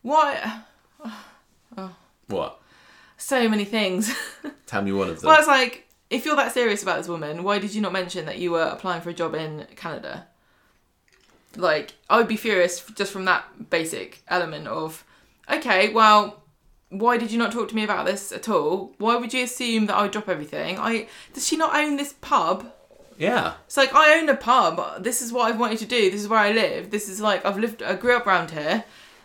what? 0.00 0.42
What? 2.28 2.60
So 3.18 3.48
many 3.48 3.64
things. 3.64 4.14
Tell 4.66 4.80
me 4.80 4.92
one 4.92 5.10
of 5.10 5.20
them. 5.20 5.28
well, 5.28 5.38
it's 5.38 5.48
like, 5.48 5.86
if 6.08 6.24
you're 6.24 6.36
that 6.36 6.52
serious 6.52 6.82
about 6.82 6.96
this 6.96 7.08
woman, 7.08 7.42
why 7.42 7.58
did 7.58 7.74
you 7.74 7.82
not 7.82 7.92
mention 7.92 8.24
that 8.24 8.38
you 8.38 8.52
were 8.52 8.62
applying 8.62 9.02
for 9.02 9.10
a 9.10 9.14
job 9.14 9.34
in 9.34 9.66
Canada? 9.76 10.26
Like, 11.56 11.94
I 12.08 12.18
would 12.18 12.28
be 12.28 12.36
furious 12.36 12.80
just 12.94 13.12
from 13.12 13.24
that 13.26 13.70
basic 13.70 14.22
element 14.28 14.66
of, 14.68 15.04
okay, 15.50 15.92
well, 15.92 16.42
why 16.88 17.16
did 17.16 17.30
you 17.30 17.38
not 17.38 17.52
talk 17.52 17.68
to 17.68 17.74
me 17.74 17.84
about 17.84 18.06
this 18.06 18.32
at 18.32 18.48
all? 18.48 18.94
Why 18.98 19.16
would 19.16 19.32
you 19.32 19.44
assume 19.44 19.86
that 19.86 19.96
I 19.96 20.02
would 20.02 20.10
drop 20.12 20.28
everything? 20.28 20.78
I 20.78 21.08
does 21.32 21.46
she 21.46 21.56
not 21.56 21.74
own 21.74 21.96
this 21.96 22.14
pub? 22.20 22.70
yeah. 23.18 23.54
It's 23.66 23.76
like 23.76 23.94
I 23.94 24.18
own 24.18 24.28
a 24.28 24.36
pub. 24.36 25.02
This 25.02 25.22
is 25.22 25.32
what 25.32 25.50
I've 25.50 25.58
wanted 25.58 25.78
to 25.78 25.86
do. 25.86 26.10
This 26.10 26.20
is 26.20 26.28
where 26.28 26.38
I 26.38 26.52
live. 26.52 26.90
This 26.90 27.08
is 27.08 27.20
like 27.20 27.44
I've 27.46 27.58
lived. 27.58 27.82
I 27.82 27.94
grew 27.94 28.16
up 28.16 28.26
around 28.26 28.50
here. 28.50 28.84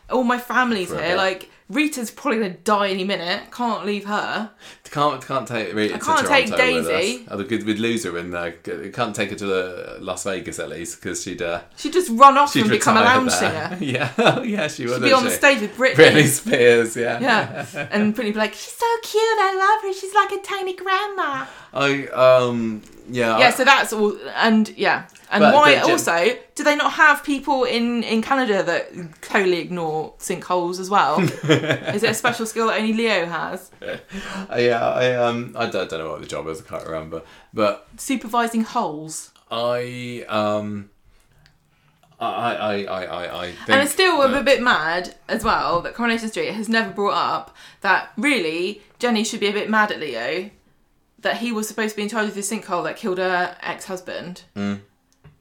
All 0.10 0.24
my 0.24 0.38
family's 0.38 0.92
here. 0.92 1.16
Like 1.18 1.50
Rita's 1.70 2.12
probably 2.12 2.40
gonna 2.40 2.54
die 2.64 2.90
any 2.90 3.04
minute. 3.04 3.52
Can't 3.52 3.86
leave 3.86 4.06
her. 4.06 4.52
Can't 4.90 5.22
can't 5.26 5.46
take 5.46 5.74
Rita 5.74 5.96
I 5.96 5.98
to 5.98 6.04
can't 6.06 6.26
take 6.28 6.48
Toronto 6.48 6.76
with 6.76 6.88
Daisy. 6.88 7.24
us. 7.24 7.28
Oh, 7.30 7.38
the 7.38 7.44
good 7.44 7.66
with 7.66 7.78
loser 7.78 8.18
in 8.18 8.32
there. 8.32 8.54
Can't 8.54 9.14
take 9.14 9.32
her 9.32 9.36
to 9.36 9.96
uh, 9.96 9.98
Las 10.00 10.24
Vegas 10.24 10.60
at 10.60 10.70
least 10.70 11.02
because 11.02 11.22
she'd 11.24 11.42
uh, 11.42 11.62
She'd 11.76 11.92
just 11.92 12.10
run 12.12 12.38
off 12.38 12.56
and 12.56 12.70
become 12.70 12.96
a 12.96 13.02
lounge 13.02 13.32
there. 13.40 13.70
singer. 13.78 13.78
yeah, 13.92 14.12
oh, 14.18 14.44
yeah, 14.44 14.68
she 14.70 14.86
would. 14.86 14.96
She'd 14.96 15.04
be 15.04 15.12
on 15.14 15.26
the 15.26 15.32
stage 15.32 15.60
with 15.60 15.76
Britney. 15.76 15.96
Britney 15.96 16.28
Spears. 16.28 16.96
Yeah. 16.96 17.20
Yeah, 17.20 17.88
and 17.92 18.16
Britney 18.16 18.34
be 18.34 18.40
like, 18.40 18.54
"She's 18.54 18.74
so 18.74 18.86
cute. 19.04 19.22
I 19.24 19.56
love 19.58 19.84
her. 19.84 20.00
She's 20.00 20.14
like 20.14 20.32
a 20.32 20.42
tiny 20.42 20.74
grandma." 20.74 21.46
I 21.74 22.08
um 22.08 22.82
yeah. 23.10 23.38
Yeah, 23.40 23.48
I- 23.48 23.52
so 23.52 23.64
that's 23.66 23.94
all. 23.94 24.18
And 24.36 24.70
yeah, 24.78 25.08
and 25.32 25.42
But 25.42 25.54
why 25.54 25.76
the 25.76 25.82
Jim- 25.82 25.92
also 25.92 26.38
do 26.56 26.64
they 26.64 26.76
not 26.76 26.94
have 26.94 27.24
people 27.24 27.64
in 27.64 28.04
in 28.04 28.22
Canada 28.22 28.64
that 28.64 29.22
totally 29.22 29.60
ignore 29.60 30.14
sinkholes 30.20 30.80
as 30.80 30.90
well? 30.90 31.20
is 31.22 32.04
it 32.04 32.10
a 32.12 32.14
special 32.14 32.46
skill 32.46 32.68
that 32.68 32.80
only 32.80 32.94
Leo 32.94 33.26
has? 33.26 33.72
yeah, 33.82 34.86
I 34.88 35.16
um 35.16 35.54
I 35.58 35.68
don't, 35.70 35.90
don't 35.90 36.00
know 36.00 36.12
what 36.12 36.22
the 36.22 36.28
job 36.28 36.48
is. 36.48 36.62
I 36.62 36.66
can't 36.66 36.86
remember, 36.86 37.22
but 37.54 37.88
Supervising 37.98 38.64
holes. 38.64 39.32
I 39.50 40.26
um. 40.28 40.90
I 42.20 42.26
I 42.26 42.74
I 42.84 43.04
I 43.06 43.44
I 43.44 43.46
think 43.52 43.70
And 43.70 43.82
it's 43.82 43.92
I'm 43.92 43.94
still 43.94 44.22
a 44.24 44.28
that- 44.30 44.46
bit 44.46 44.62
mad 44.62 45.16
as 45.30 45.44
well 45.44 45.82
that 45.82 45.94
Coronation 45.94 46.30
Street 46.30 46.52
has 46.52 46.68
never 46.68 46.90
brought 46.90 47.14
up 47.14 47.56
that 47.82 48.10
really 48.18 48.82
Jenny 48.98 49.24
should 49.24 49.40
be 49.40 49.48
a 49.48 49.54
bit 49.54 49.70
mad 49.70 49.92
at 49.92 50.00
Leo 50.00 50.50
that 51.28 51.38
he 51.38 51.52
was 51.52 51.68
supposed 51.68 51.92
to 51.92 51.96
be 51.98 52.04
in 52.04 52.10
charge 52.10 52.28
of 52.30 52.36
the 52.36 52.42
sinkhole 52.42 52.84
that 52.86 52.96
killed 52.98 53.18
her 53.18 53.56
ex 53.62 53.86
husband. 53.86 54.44
Mm. 54.56 54.80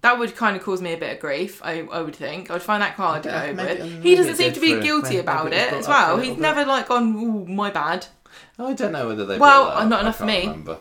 That 0.03 0.19
would 0.19 0.37
kind 0.37 0.57
of 0.57 0.63
cause 0.63 0.83
me 0.83 0.93
a 0.93 0.97
bit 0.97 1.15
of 1.15 1.21
grief, 1.21 1.61
I, 1.65 1.81
I 1.91 2.01
would 2.03 2.15
think. 2.15 2.51
I 2.51 2.55
would 2.55 2.63
find 2.63 2.83
that 2.83 2.93
hard 2.95 3.23
to 3.25 3.29
Yeah, 3.29 3.47
go 3.49 3.55
maybe- 3.55 3.83
with. 3.83 4.03
He 4.03 4.15
doesn't 4.15 4.37
seem 4.37 4.53
to 4.53 4.61
be 4.61 4.81
guilty 4.81 5.09
maybe 5.11 5.19
about 5.19 5.47
it 5.49 5.55
it 5.55 5.73
as 5.73 5.87
up 5.89 5.95
for 5.97 6.13
a 6.13 6.15
well. 6.15 6.19
He's 6.19 6.35
bit. 6.35 6.41
never 6.41 6.65
like 6.65 6.89
gone, 6.89 7.15
ooh, 7.17 7.47
my 7.47 7.71
bad. 7.71 8.07
I 8.59 8.73
don't 8.75 8.93
know 8.93 9.09
whether 9.09 9.25
they. 9.25 9.39
Well, 9.39 9.67
that 9.71 9.89
not 9.89 9.99
I 9.99 10.03
enough 10.03 10.19
for 10.19 10.27
can't 10.27 10.41
me. 10.45 10.51
Remember. 10.51 10.79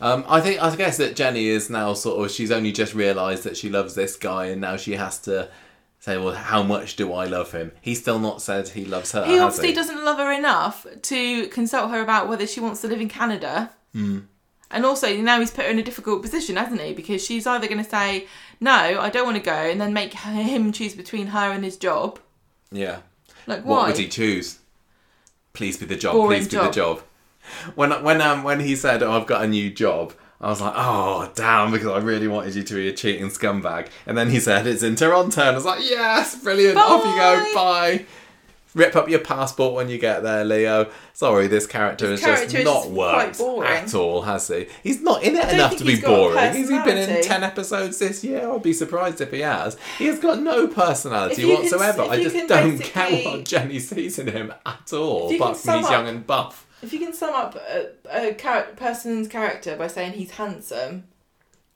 Um, 0.00 0.24
I 0.28 0.40
think 0.40 0.62
I 0.62 0.74
guess 0.76 0.98
that 0.98 1.16
Jenny 1.16 1.46
is 1.48 1.70
now 1.70 1.94
sort 1.94 2.22
of 2.24 2.30
she's 2.30 2.50
only 2.50 2.70
just 2.72 2.94
realised 2.94 3.44
that 3.44 3.56
she 3.56 3.70
loves 3.70 3.94
this 3.94 4.14
guy, 4.16 4.46
and 4.46 4.60
now 4.60 4.76
she 4.76 4.92
has 4.92 5.18
to 5.20 5.48
say, 5.98 6.18
well, 6.18 6.34
how 6.34 6.62
much 6.62 6.96
do 6.96 7.12
I 7.14 7.24
love 7.24 7.52
him? 7.52 7.72
He's 7.80 8.00
still 8.00 8.18
not 8.18 8.42
said 8.42 8.68
he 8.68 8.84
loves 8.84 9.12
her. 9.12 9.24
He 9.24 9.38
obviously 9.38 9.68
he? 9.68 9.74
doesn't 9.74 10.04
love 10.04 10.18
her 10.18 10.30
enough 10.30 10.86
to 11.02 11.48
consult 11.48 11.90
her 11.90 12.00
about 12.02 12.28
whether 12.28 12.46
she 12.46 12.60
wants 12.60 12.82
to 12.82 12.88
live 12.88 13.00
in 13.00 13.08
Canada. 13.08 13.70
Hmm. 13.96 14.18
And 14.70 14.84
also, 14.84 15.16
now 15.16 15.38
he's 15.40 15.50
put 15.52 15.64
her 15.64 15.70
in 15.70 15.78
a 15.78 15.82
difficult 15.82 16.22
position, 16.22 16.56
hasn't 16.56 16.80
he? 16.80 16.92
Because 16.92 17.24
she's 17.24 17.46
either 17.46 17.66
going 17.68 17.82
to 17.82 17.88
say, 17.88 18.26
no, 18.60 18.72
I 18.72 19.08
don't 19.10 19.24
want 19.24 19.36
to 19.38 19.42
go, 19.42 19.52
and 19.52 19.80
then 19.80 19.92
make 19.92 20.12
him 20.12 20.72
choose 20.72 20.92
between 20.94 21.28
her 21.28 21.50
and 21.52 21.64
his 21.64 21.76
job. 21.76 22.18
Yeah. 22.72 22.98
Like, 23.46 23.64
What 23.64 23.78
why? 23.82 23.86
would 23.88 23.96
he 23.98 24.08
choose? 24.08 24.58
Please 25.52 25.76
be 25.78 25.86
the 25.86 25.96
job. 25.96 26.14
Boring 26.14 26.40
please 26.40 26.48
be 26.48 26.56
job. 26.56 26.66
the 26.66 26.72
job. 26.72 27.02
When 27.76 27.90
when 28.02 28.20
um 28.20 28.42
when 28.42 28.58
he 28.60 28.74
said, 28.74 29.02
"Oh, 29.04 29.12
I've 29.12 29.26
got 29.28 29.44
a 29.44 29.46
new 29.46 29.70
job," 29.70 30.12
I 30.40 30.48
was 30.50 30.60
like, 30.60 30.74
"Oh, 30.76 31.30
damn!" 31.36 31.70
Because 31.70 31.86
I 31.86 31.98
really 31.98 32.26
wanted 32.28 32.56
you 32.56 32.64
to 32.64 32.74
be 32.74 32.88
a 32.88 32.92
cheating 32.92 33.28
scumbag. 33.28 33.86
And 34.04 34.18
then 34.18 34.30
he 34.30 34.40
said, 34.40 34.66
"It's 34.66 34.82
in 34.82 34.96
Toronto," 34.96 35.40
and 35.42 35.50
I 35.50 35.54
was 35.54 35.64
like, 35.64 35.80
"Yes, 35.88 36.42
brilliant! 36.42 36.76
Off 36.76 37.04
you 37.04 37.14
go. 37.14 37.54
Bye." 37.54 38.04
Rip 38.76 38.94
up 38.94 39.08
your 39.08 39.20
passport 39.20 39.72
when 39.74 39.88
you 39.88 39.96
get 39.98 40.22
there, 40.22 40.44
Leo. 40.44 40.90
Sorry, 41.14 41.46
this 41.46 41.66
character 41.66 42.08
This 42.08 42.20
character 42.22 42.44
just 42.44 42.54
is 42.56 42.64
not 42.66 42.90
worked 42.90 43.40
at 43.40 43.94
all, 43.94 44.20
has 44.20 44.46
he? 44.48 44.66
He's 44.82 45.00
not 45.00 45.22
in 45.22 45.34
it 45.34 45.48
enough 45.48 45.78
to 45.78 45.84
be 45.84 45.98
boring. 45.98 46.36
Has 46.36 46.68
he 46.68 46.78
been 46.82 46.98
in 46.98 47.22
ten 47.24 47.42
episodes 47.42 47.98
this 47.98 48.22
year? 48.22 48.50
I'd 48.52 48.62
be 48.62 48.74
surprised 48.74 49.22
if 49.22 49.30
he 49.32 49.40
has. 49.40 49.78
He 49.98 50.04
has 50.08 50.20
got 50.20 50.40
no 50.40 50.68
personality 50.68 51.40
you 51.42 51.54
can- 51.54 51.62
whatsoever. 51.62 52.02
I 52.02 52.22
just 52.22 52.48
don't 52.48 52.76
get 52.94 53.24
what 53.24 53.44
Jenny 53.46 53.78
sees 53.78 54.18
in 54.18 54.26
him 54.28 54.52
at 54.66 54.92
all, 54.92 55.26
If 55.28 55.32
you 55.32 55.38
can 55.38 55.46
apart 55.46 55.56
from 55.56 55.78
he's 55.80 55.90
young 55.90 56.08
and 56.08 56.26
buff. 56.26 56.66
If 56.82 56.92
you 56.92 56.98
can 56.98 57.14
sum 57.14 57.32
up 57.34 57.56
a, 57.56 57.88
a 58.10 58.34
char- 58.34 58.68
person's 58.76 59.26
character 59.28 59.74
by 59.76 59.86
saying 59.86 60.12
he's 60.12 60.32
handsome, 60.32 61.04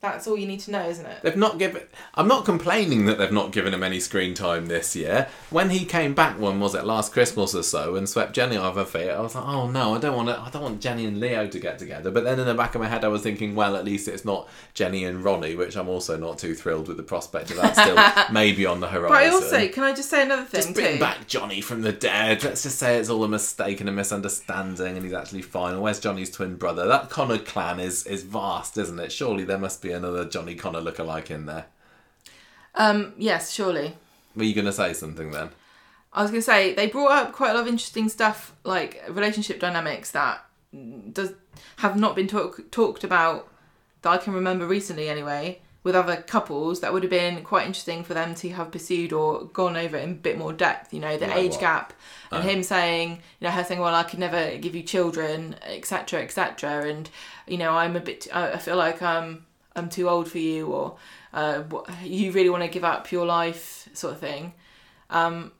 That's 0.01 0.25
all 0.27 0.35
you 0.35 0.47
need 0.47 0.61
to 0.61 0.71
know, 0.71 0.89
isn't 0.89 1.05
it? 1.05 1.21
They've 1.21 1.35
not 1.37 1.59
given. 1.59 1.83
I'm 2.15 2.27
not 2.27 2.43
complaining 2.43 3.05
that 3.05 3.19
they've 3.19 3.31
not 3.31 3.51
given 3.51 3.71
him 3.71 3.83
any 3.83 3.99
screen 3.99 4.33
time 4.33 4.65
this 4.65 4.95
year. 4.95 5.27
When 5.51 5.69
he 5.69 5.85
came 5.85 6.15
back, 6.15 6.39
when 6.39 6.59
was 6.59 6.73
it 6.73 6.85
last 6.85 7.13
Christmas 7.13 7.53
or 7.53 7.61
so, 7.61 7.95
and 7.95 8.09
swept 8.09 8.33
Jenny 8.33 8.57
off 8.57 8.75
her 8.77 8.85
feet, 8.85 9.11
I 9.11 9.19
was 9.21 9.35
like, 9.35 9.45
oh 9.45 9.69
no, 9.69 9.93
I 9.93 9.99
don't 9.99 10.15
want 10.15 10.29
to. 10.29 10.39
I 10.39 10.49
don't 10.49 10.63
want 10.63 10.81
Jenny 10.81 11.05
and 11.05 11.19
Leo 11.19 11.45
to 11.45 11.59
get 11.59 11.77
together. 11.77 12.09
But 12.09 12.23
then 12.23 12.39
in 12.39 12.47
the 12.47 12.55
back 12.55 12.73
of 12.73 12.81
my 12.81 12.87
head, 12.87 13.05
I 13.05 13.09
was 13.09 13.21
thinking, 13.21 13.53
well, 13.53 13.75
at 13.75 13.85
least 13.85 14.07
it's 14.07 14.25
not 14.25 14.49
Jenny 14.73 15.05
and 15.05 15.23
Ronnie, 15.23 15.53
which 15.53 15.77
I'm 15.77 15.87
also 15.87 16.17
not 16.17 16.39
too 16.39 16.55
thrilled 16.55 16.87
with 16.87 16.97
the 16.97 17.03
prospect 17.03 17.51
of 17.51 17.57
that 17.57 17.75
still 17.75 18.33
maybe 18.33 18.65
on 18.65 18.79
the 18.79 18.87
horizon. 18.87 19.09
But 19.09 19.23
I 19.23 19.27
also, 19.29 19.67
can 19.67 19.83
I 19.83 19.93
just 19.93 20.09
say 20.09 20.23
another 20.23 20.45
thing 20.45 20.61
Just 20.61 20.73
bring 20.73 20.93
too? 20.95 20.99
back 20.99 21.27
Johnny 21.27 21.61
from 21.61 21.83
the 21.83 21.91
dead. 21.91 22.43
Let's 22.43 22.63
just 22.63 22.79
say 22.79 22.97
it's 22.97 23.09
all 23.09 23.23
a 23.23 23.29
mistake 23.29 23.79
and 23.81 23.87
a 23.87 23.91
misunderstanding, 23.91 24.95
and 24.95 25.03
he's 25.05 25.13
actually 25.13 25.43
fine. 25.43 25.79
Where's 25.79 25.99
Johnny's 25.99 26.31
twin 26.31 26.55
brother? 26.55 26.87
That 26.87 27.11
Connor 27.11 27.37
clan 27.37 27.79
is 27.79 28.07
is 28.07 28.23
vast, 28.23 28.79
isn't 28.79 28.97
it? 28.99 29.11
Surely 29.11 29.43
there 29.43 29.59
must 29.59 29.79
be 29.79 29.90
another 29.91 30.25
Johnny 30.25 30.55
Connor 30.55 30.81
lookalike 30.81 31.29
in 31.31 31.45
there. 31.45 31.65
Um, 32.75 33.13
yes, 33.17 33.51
surely. 33.51 33.95
Were 34.35 34.43
you 34.43 34.53
going 34.55 34.65
to 34.65 34.73
say 34.73 34.93
something 34.93 35.31
then? 35.31 35.49
I 36.13 36.21
was 36.23 36.31
gonna 36.31 36.41
say 36.41 36.73
they 36.73 36.87
brought 36.87 37.11
up 37.11 37.31
quite 37.31 37.51
a 37.51 37.53
lot 37.53 37.61
of 37.61 37.67
interesting 37.67 38.09
stuff, 38.09 38.53
like 38.65 39.01
relationship 39.09 39.61
dynamics 39.61 40.11
that 40.11 40.43
does 41.13 41.31
have 41.77 41.95
not 41.97 42.17
been 42.17 42.27
talk, 42.27 42.69
talked 42.69 43.05
about 43.05 43.47
that 44.01 44.09
I 44.09 44.17
can 44.17 44.33
remember 44.33 44.67
recently, 44.67 45.07
anyway, 45.07 45.59
with 45.83 45.95
other 45.95 46.17
couples. 46.17 46.81
That 46.81 46.91
would 46.91 47.03
have 47.03 47.09
been 47.09 47.43
quite 47.43 47.65
interesting 47.65 48.03
for 48.03 48.13
them 48.13 48.35
to 48.35 48.49
have 48.49 48.71
pursued 48.71 49.13
or 49.13 49.45
gone 49.45 49.77
over 49.77 49.95
in 49.95 50.11
a 50.11 50.13
bit 50.15 50.37
more 50.37 50.51
depth. 50.51 50.93
You 50.93 50.99
know, 50.99 51.15
the 51.15 51.27
Like 51.27 51.37
age 51.37 51.51
what? 51.53 51.61
gap 51.61 51.93
and 52.29 52.43
him 52.43 52.61
saying, 52.61 53.21
you 53.39 53.47
know, 53.47 53.51
her 53.51 53.63
saying, 53.63 53.79
"Well, 53.79 53.95
I 53.95 54.03
could 54.03 54.19
never 54.19 54.57
give 54.57 54.75
you 54.75 54.83
children," 54.83 55.55
etc., 55.63 56.21
etc., 56.21 56.89
and 56.89 57.09
you 57.47 57.57
know, 57.57 57.71
I'm 57.71 57.95
a 57.95 58.01
bit. 58.01 58.27
I 58.33 58.51
I 58.51 58.57
feel 58.57 58.75
like 58.75 59.01
um, 59.01 59.45
I'm 59.75 59.89
too 59.89 60.09
old 60.09 60.29
for 60.29 60.37
you, 60.37 60.67
or 60.67 60.97
uh, 61.33 61.63
you 62.03 62.31
really 62.31 62.49
want 62.49 62.63
to 62.63 62.69
give 62.69 62.83
up 62.83 63.11
your 63.11 63.25
life, 63.25 63.87
sort 63.93 64.13
of 64.13 64.19
thing. 64.19 64.53
Um, 65.09 65.51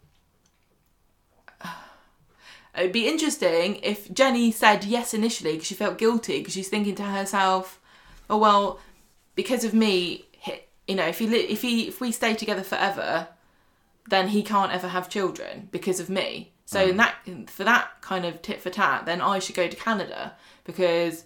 It'd 2.78 2.94
be 2.94 3.08
interesting 3.08 3.80
if 3.84 4.12
Jenny 4.14 4.52
said 4.52 4.86
yes 4.86 5.14
initially 5.14 5.54
because 5.54 5.68
she 5.68 5.76
felt 5.76 5.98
guilty 5.98 6.40
because 6.40 6.54
she's 6.54 6.70
thinking 6.70 6.96
to 6.96 7.04
herself, 7.04 7.82
"Oh 8.30 8.38
well, 8.38 8.80
because 9.36 9.66
of 9.66 9.74
me, 9.74 10.26
you 10.88 10.96
know, 10.96 11.06
if 11.06 11.20
he 11.20 11.28
li- 11.28 11.48
if 11.50 11.62
he 11.62 11.88
if 11.88 12.00
we 12.00 12.12
stay 12.12 12.34
together 12.34 12.64
forever, 12.64 13.28
then 14.10 14.30
he 14.30 14.42
can't 14.42 14.72
ever 14.72 14.88
have 14.88 15.10
children 15.10 15.68
because 15.72 16.00
of 16.00 16.10
me. 16.10 16.54
So 16.66 16.86
in 16.86 16.98
that 16.98 17.16
for 17.48 17.66
that 17.66 17.90
kind 18.00 18.26
of 18.26 18.42
tit 18.42 18.62
for 18.62 18.70
tat, 18.70 19.06
then 19.06 19.20
I 19.20 19.40
should 19.40 19.56
go 19.56 19.68
to 19.68 19.76
Canada 19.76 20.34
because 20.64 21.26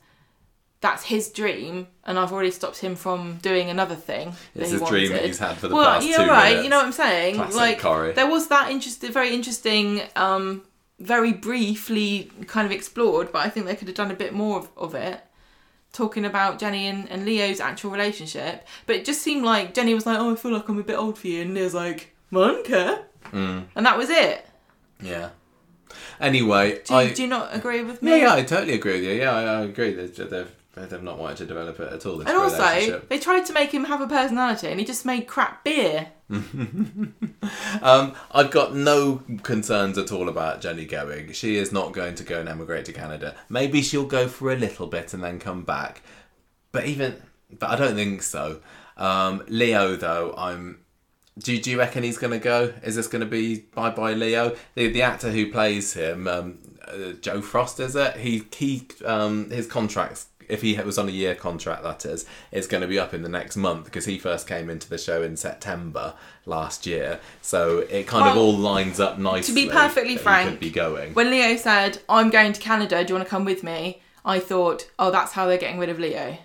that's 0.86 1.04
his 1.04 1.30
dream, 1.30 1.88
and 2.06 2.20
I've 2.20 2.32
already 2.34 2.52
stopped 2.52 2.80
him 2.80 2.96
from 2.96 3.38
doing 3.50 3.70
another 3.70 3.96
thing. 4.10 4.26
that 4.54 4.62
It's 4.64 4.72
his 4.72 4.82
dream 4.82 5.12
that 5.14 5.26
he's 5.26 5.40
had 5.40 5.58
for 5.58 5.68
the 5.68 5.76
well, 5.76 5.86
past 5.96 6.08
you're 6.08 6.20
two 6.24 6.30
right. 6.30 6.50
minutes. 6.50 6.64
You 6.66 6.70
know 6.70 6.78
what 6.78 6.86
I'm 6.86 6.92
saying? 7.06 7.36
Classic 7.36 7.56
like 7.56 7.80
Corrie. 7.80 8.14
there 8.14 8.30
was 8.30 8.48
that 8.50 8.70
interesting, 8.70 9.12
very 9.12 9.34
interesting, 9.34 10.02
um, 10.16 10.62
very 11.00 11.34
briefly 11.34 12.32
kind 12.48 12.66
of 12.66 12.72
explored, 12.72 13.32
but 13.32 13.40
I 13.46 13.50
think 13.50 13.66
they 13.66 13.76
could 13.76 13.88
have 13.88 13.98
done 13.98 14.12
a 14.12 14.16
bit 14.16 14.32
more 14.34 14.60
of, 14.60 14.70
of 14.78 14.94
it. 14.96 15.20
Talking 15.92 16.26
about 16.26 16.60
Jenny 16.60 16.88
and, 16.88 17.10
and 17.10 17.26
Leo's 17.26 17.60
actual 17.62 17.90
relationship, 17.90 18.68
but 18.86 18.96
it 18.98 19.06
just 19.06 19.22
seemed 19.22 19.44
like 19.46 19.74
Jenny 19.74 19.94
was 19.94 20.06
like, 20.06 20.20
"Oh, 20.20 20.34
I 20.34 20.36
feel 20.36 20.52
like 20.52 20.68
I'm 20.70 20.78
a 20.78 20.84
bit 20.84 20.98
old 20.98 21.18
for 21.18 21.28
you," 21.28 21.42
and 21.42 21.54
Leo's 21.54 21.74
like, 21.74 22.14
"Well, 22.32 22.44
I 22.44 22.48
don't 22.50 22.66
care," 22.66 22.96
Mm. 23.32 23.64
and 23.76 23.86
that 23.86 23.98
was 23.98 24.10
it. 24.10 24.46
Yeah. 25.02 25.30
Anyway, 26.20 26.82
Do 26.86 26.94
you, 26.94 27.00
I 27.00 27.14
do 27.14 27.22
you 27.24 27.28
not 27.30 27.56
agree 27.56 27.82
with 27.84 28.02
me? 28.02 28.12
yeah, 28.12 28.18
yeah, 28.28 28.34
I 28.36 28.44
totally 28.44 28.74
agree 28.74 28.94
with 29.00 29.04
you. 29.04 29.12
Yeah, 29.14 29.32
I, 29.34 29.42
I 29.44 29.62
agree. 29.62 29.94
They've, 29.94 30.14
they've 30.16 30.52
they've 30.76 31.02
not 31.02 31.18
wanted 31.18 31.38
to 31.38 31.46
develop 31.46 31.80
it 31.80 31.92
at 31.92 32.06
all. 32.06 32.18
This 32.18 32.28
And 32.28 32.38
also, 32.38 33.02
they 33.10 33.20
tried 33.20 33.46
to 33.46 33.54
make 33.54 33.72
him 33.72 33.86
have 33.86 34.02
a 34.02 34.08
personality, 34.08 34.68
and 34.68 34.80
he 34.80 34.86
just 34.86 35.06
made 35.06 35.28
crap 35.28 35.64
beer. 35.64 36.10
Um, 37.82 38.16
I've 38.32 38.50
got 38.50 38.76
no 38.76 39.22
concerns 39.44 39.98
at 39.98 40.12
all 40.12 40.30
about 40.30 40.62
Jenny 40.62 40.86
going. 40.86 41.32
She 41.34 41.58
is 41.58 41.72
not 41.72 41.92
going 41.92 42.16
to 42.16 42.24
go 42.24 42.40
and 42.40 42.50
emigrate 42.50 42.86
to 42.86 42.94
Canada. 42.94 43.36
Maybe 43.50 43.82
she'll 43.82 44.08
go 44.08 44.28
for 44.28 44.52
a 44.52 44.56
little 44.56 44.88
bit 44.88 45.14
and 45.14 45.24
then 45.24 45.40
come 45.40 45.64
back. 45.64 46.02
But 46.72 46.86
even, 46.86 47.22
but 47.52 47.70
I 47.70 47.76
don't 47.76 47.96
think 47.96 48.24
so. 48.24 48.62
Um, 48.98 49.44
Leo, 49.48 49.96
though, 49.96 50.34
I'm. 50.38 50.80
Do, 51.38 51.60
do 51.60 51.70
you 51.70 51.78
reckon 51.78 52.04
he's 52.04 52.18
going 52.18 52.32
to 52.32 52.40
go? 52.40 52.74
Is 52.82 52.96
this 52.96 53.08
going 53.08 53.20
to 53.20 53.28
be 53.28 53.60
bye 53.76 53.90
bye 53.90 54.14
Leo? 54.14 54.56
The 54.76 54.88
the 54.88 55.02
actor 55.02 55.32
who 55.32 55.52
plays 55.52 55.94
him, 55.94 56.28
um, 56.28 56.60
uh, 56.88 57.12
Joe 57.20 57.42
Frost, 57.42 57.80
is 57.80 57.96
it? 57.96 58.18
He 58.18 58.46
he 58.56 58.88
um, 59.04 59.50
his 59.50 59.68
contracts. 59.68 60.28
If 60.50 60.62
he 60.62 60.76
was 60.76 60.98
on 60.98 61.08
a 61.08 61.12
year 61.12 61.36
contract, 61.36 61.84
that 61.84 62.06
is, 62.06 62.26
is 62.52 62.68
going 62.68 62.82
to 62.82 62.88
be 62.88 63.00
up 63.00 63.14
in 63.14 63.22
the 63.22 63.30
next 63.30 63.56
month 63.56 63.86
because 63.86 64.06
he 64.06 64.18
first 64.18 64.48
came 64.48 64.70
into 64.70 64.90
the 64.90 64.98
show 64.98 65.22
in 65.22 65.38
September 65.38 66.14
last 66.46 66.86
year. 66.86 67.20
So 67.42 67.80
it 67.90 68.08
kind 68.08 68.30
of 68.30 68.38
all 68.38 68.54
lines 68.54 69.00
up 69.00 69.18
nicely. 69.18 69.54
To 69.54 69.68
be 69.68 69.72
perfectly 69.72 70.18
frank, 70.18 70.60
be 70.60 70.70
going. 70.70 71.14
When 71.14 71.30
Leo 71.30 71.56
said, 71.58 72.00
"I'm 72.10 72.30
going 72.30 72.54
to 72.54 72.62
Canada. 72.62 73.04
Do 73.04 73.14
you 73.14 73.16
want 73.18 73.28
to 73.28 73.30
come 73.30 73.46
with 73.46 73.64
me?" 73.64 74.02
I 74.24 74.40
thought, 74.40 74.90
"Oh, 74.98 75.12
that's 75.12 75.34
how 75.34 75.46
they're 75.48 75.58
getting 75.58 75.80
rid 75.80 75.90
of 75.90 76.00
Leo." 76.00 76.38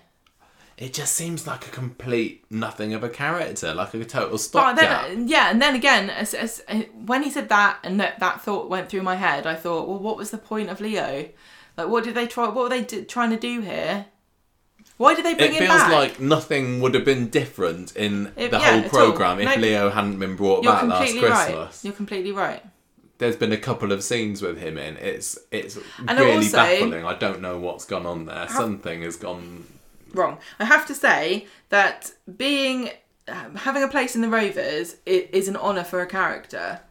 It 0.81 0.93
just 0.93 1.13
seems 1.13 1.45
like 1.45 1.67
a 1.67 1.69
complete 1.69 2.43
nothing 2.49 2.95
of 2.95 3.03
a 3.03 3.09
character, 3.09 3.71
like 3.71 3.93
a 3.93 4.03
total 4.03 4.39
stopgap. 4.39 5.11
yeah, 5.15 5.51
and 5.51 5.61
then 5.61 5.75
again, 5.75 6.09
as, 6.09 6.33
as, 6.33 6.63
uh, 6.67 6.81
when 7.05 7.21
he 7.21 7.29
said 7.29 7.49
that, 7.49 7.77
and 7.83 7.99
that, 7.99 8.19
that 8.19 8.41
thought 8.41 8.67
went 8.67 8.89
through 8.89 9.03
my 9.03 9.15
head, 9.15 9.45
I 9.45 9.53
thought, 9.53 9.87
well, 9.87 9.99
what 9.99 10.17
was 10.17 10.31
the 10.31 10.39
point 10.39 10.71
of 10.71 10.81
Leo? 10.81 11.29
Like, 11.83 11.89
what 11.91 12.03
did 12.03 12.15
they 12.15 12.27
try? 12.27 12.45
What 12.47 12.55
were 12.63 12.69
they 12.69 12.83
d- 12.83 13.03
trying 13.05 13.29
to 13.31 13.37
do 13.37 13.61
here? 13.61 14.05
Why 14.97 15.15
did 15.15 15.25
they 15.25 15.33
bring 15.33 15.53
him 15.53 15.59
back? 15.59 15.61
it 15.61 15.63
him 15.63 15.69
feels 15.69 15.81
back? 15.81 15.91
like 15.91 16.19
nothing 16.19 16.79
would 16.81 16.93
have 16.93 17.05
been 17.05 17.29
different 17.29 17.95
in 17.95 18.25
the 18.35 18.49
yeah, 18.51 18.59
whole 18.59 18.79
at 18.79 18.83
all. 18.85 18.89
program 18.89 19.39
if 19.39 19.45
No, 19.55 19.61
Leo 19.61 19.89
hadn't 19.89 20.19
been 20.19 20.35
brought 20.35 20.63
You're 20.63 20.73
back 20.73 20.83
last 20.83 20.97
completely 20.99 21.29
right. 21.29 21.45
Christmas. 21.45 21.83
You're 21.85 21.93
completely 21.93 22.31
right. 22.31 22.63
There's 23.17 23.35
been 23.35 23.51
a 23.51 23.57
couple 23.57 23.91
of 23.91 24.03
scenes 24.03 24.41
with 24.41 24.57
him 24.59 24.77
in. 24.77 24.97
It's 24.97 25.37
it's 25.51 25.77
really 26.07 26.35
also- 26.37 26.57
baffling. 26.57 27.05
I 27.05 27.13
don't 27.15 27.41
know 27.41 27.57
what's 27.59 27.85
gone 27.85 28.05
on 28.05 28.25
there. 28.25 28.47
Something 28.49 29.01
has 29.03 29.15
gone. 29.15 29.65
wrong. 30.13 30.37
I 30.59 30.65
have 30.65 30.85
to 30.87 30.93
say 30.95 31.47
that 31.69 32.11
being 32.37 32.89
um, 33.27 33.55
having 33.55 33.83
a 33.83 33.87
place 33.87 34.15
in 34.15 34.21
the 34.21 34.27
Rovers 34.29 34.95
i- 35.07 35.27
is 35.31 35.47
an 35.47 35.55
honour 35.55 35.83
for 35.83 36.01
a 36.01 36.07
character. 36.07 36.81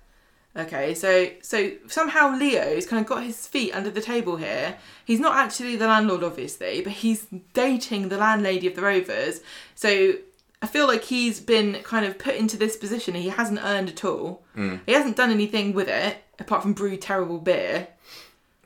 Okay, 0.57 0.95
so 0.95 1.31
so 1.43 1.73
somehow 1.87 2.35
Leo's 2.37 2.85
kind 2.87 3.01
of 3.01 3.09
got 3.09 3.23
his 3.23 3.47
feet 3.47 3.73
under 3.73 3.91
the 3.91 4.01
table 4.01 4.37
here. 4.37 4.77
He's 5.05 5.21
not 5.21 5.37
actually 5.37 5.77
the 5.77 5.87
landlord, 5.87 6.25
obviously, 6.25 6.81
but 6.83 6.93
he's 6.93 7.27
dating 7.53 8.09
the 8.09 8.19
landlady 8.19 8.67
of 8.67 8.75
the 8.75 8.83
Rovers. 8.83 9.41
So 9.77 10.15
I 10.61 10.67
feel 10.67 10.89
like 10.89 11.05
he's 11.05 11.41
been 11.41 11.75
kind 11.85 12.05
of 12.05 12.19
put 12.19 12.35
into 12.35 12.57
this 12.57 12.77
position 12.77 13.15
he 13.15 13.29
hasn't 13.29 13.61
earned 13.63 13.91
at 13.91 14.05
all. 14.05 14.43
Hmm. 14.55 14.77
He 14.87 14.93
hasn't 14.93 15.17
done 15.17 15.31
anything 15.31 15.73
with 15.73 15.89
it 15.89 16.19
apart 16.41 16.63
from 16.63 16.73
brew 16.73 16.97
terrible 16.97 17.39
beer. 17.39 17.89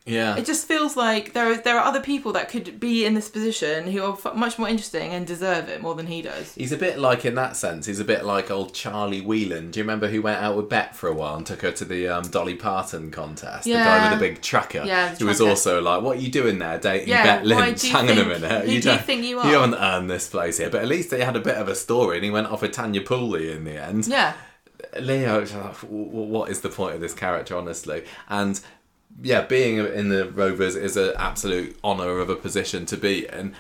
Yeah. 0.07 0.37
It 0.37 0.45
just 0.45 0.69
feels 0.69 0.99
like 0.99 1.33
there 1.33 1.51
are 1.51 1.57
there 1.57 1.79
are 1.79 1.85
other 1.85 2.01
people 2.01 2.33
that 2.33 2.51
could 2.51 2.79
be 2.79 3.07
in 3.07 3.15
this 3.15 3.31
position 3.31 3.87
who 3.91 4.03
are 4.03 4.13
f- 4.13 4.35
much 4.35 4.59
more 4.59 4.69
interesting 4.69 5.15
and 5.15 5.27
deserve 5.27 5.71
it 5.71 5.81
more 5.81 5.95
than 5.95 6.07
he 6.09 6.21
does. 6.21 6.55
He's 6.55 6.73
a 6.73 6.77
bit 6.77 6.99
like, 6.99 7.25
in 7.25 7.35
that 7.37 7.57
sense, 7.57 7.87
he's 7.87 8.01
a 8.01 8.05
bit 8.05 8.23
like 8.23 8.51
old 8.51 8.75
Charlie 8.75 9.23
Whelan. 9.23 9.71
Do 9.71 9.81
you 9.81 9.85
remember 9.85 10.09
who 10.09 10.21
went 10.21 10.43
out 10.43 10.59
with 10.59 10.69
Bet 10.69 10.95
for 10.95 11.09
a 11.09 11.15
while 11.15 11.37
and 11.37 11.47
took 11.47 11.63
her 11.63 11.73
to 11.73 11.87
the 11.87 12.07
um, 12.09 12.25
Dolly 12.25 12.55
Parton 12.55 13.11
contest? 13.11 13.67
Yeah. 13.67 13.79
The 13.79 13.85
guy 13.85 14.11
with 14.11 14.21
the 14.21 14.29
big 14.29 14.43
trucker. 14.43 14.85
Yeah, 14.85 15.15
Who 15.15 15.25
was 15.25 15.41
also 15.41 15.81
like, 15.81 16.03
what 16.03 16.19
are 16.19 16.21
you 16.21 16.31
doing 16.31 16.59
there 16.59 16.79
dating 16.79 17.09
Yeah, 17.09 17.23
Bet 17.25 17.47
Lynch? 17.47 17.89
Hang 17.89 18.11
on 18.11 18.19
a 18.19 18.25
minute. 18.27 18.67
who 18.67 18.73
you 18.73 18.83
don't- 18.83 19.01
think 19.01 19.23
you 19.25 19.43
You 19.43 19.55
haven't 19.55 19.75
earned 19.75 20.11
this 20.11 20.29
place 20.29 20.59
here. 20.59 20.69
But 20.69 20.83
at 20.83 20.89
least 20.89 21.09
they 21.09 21.25
had 21.25 21.35
a 21.37 21.41
bit 21.41 21.57
of 21.57 21.69
a 21.69 21.75
story 21.75 22.17
and 22.19 22.25
he 22.27 22.31
went 22.31 22.49
off 22.49 22.61
with 22.61 22.73
Tanya 22.73 23.01
Pooley 23.01 23.57
in 23.57 23.65
the 23.65 23.83
end. 23.83 24.07
Yeah, 24.07 24.35
Leo, 25.01 25.41
it's 25.41 25.55
like, 25.55 25.81
w- 25.81 26.05
w- 26.05 26.27
what 26.29 26.51
is 26.51 26.61
the 26.61 26.69
point 26.69 26.95
of 26.95 27.01
this 27.01 27.15
character, 27.15 27.57
honestly? 27.57 28.05
And 28.29 28.61
yeah, 29.23 29.43
being 29.43 29.79
in 29.79 30.09
the 30.09 30.29
Rovers 30.31 30.77
is 30.77 30.97
an 30.97 31.13
absolute 31.17 31.79
honour 31.85 32.19
of 32.19 32.29
a 32.31 32.37
position 32.37 32.87
to 32.87 32.97
be 32.97 33.27
in. 33.27 33.55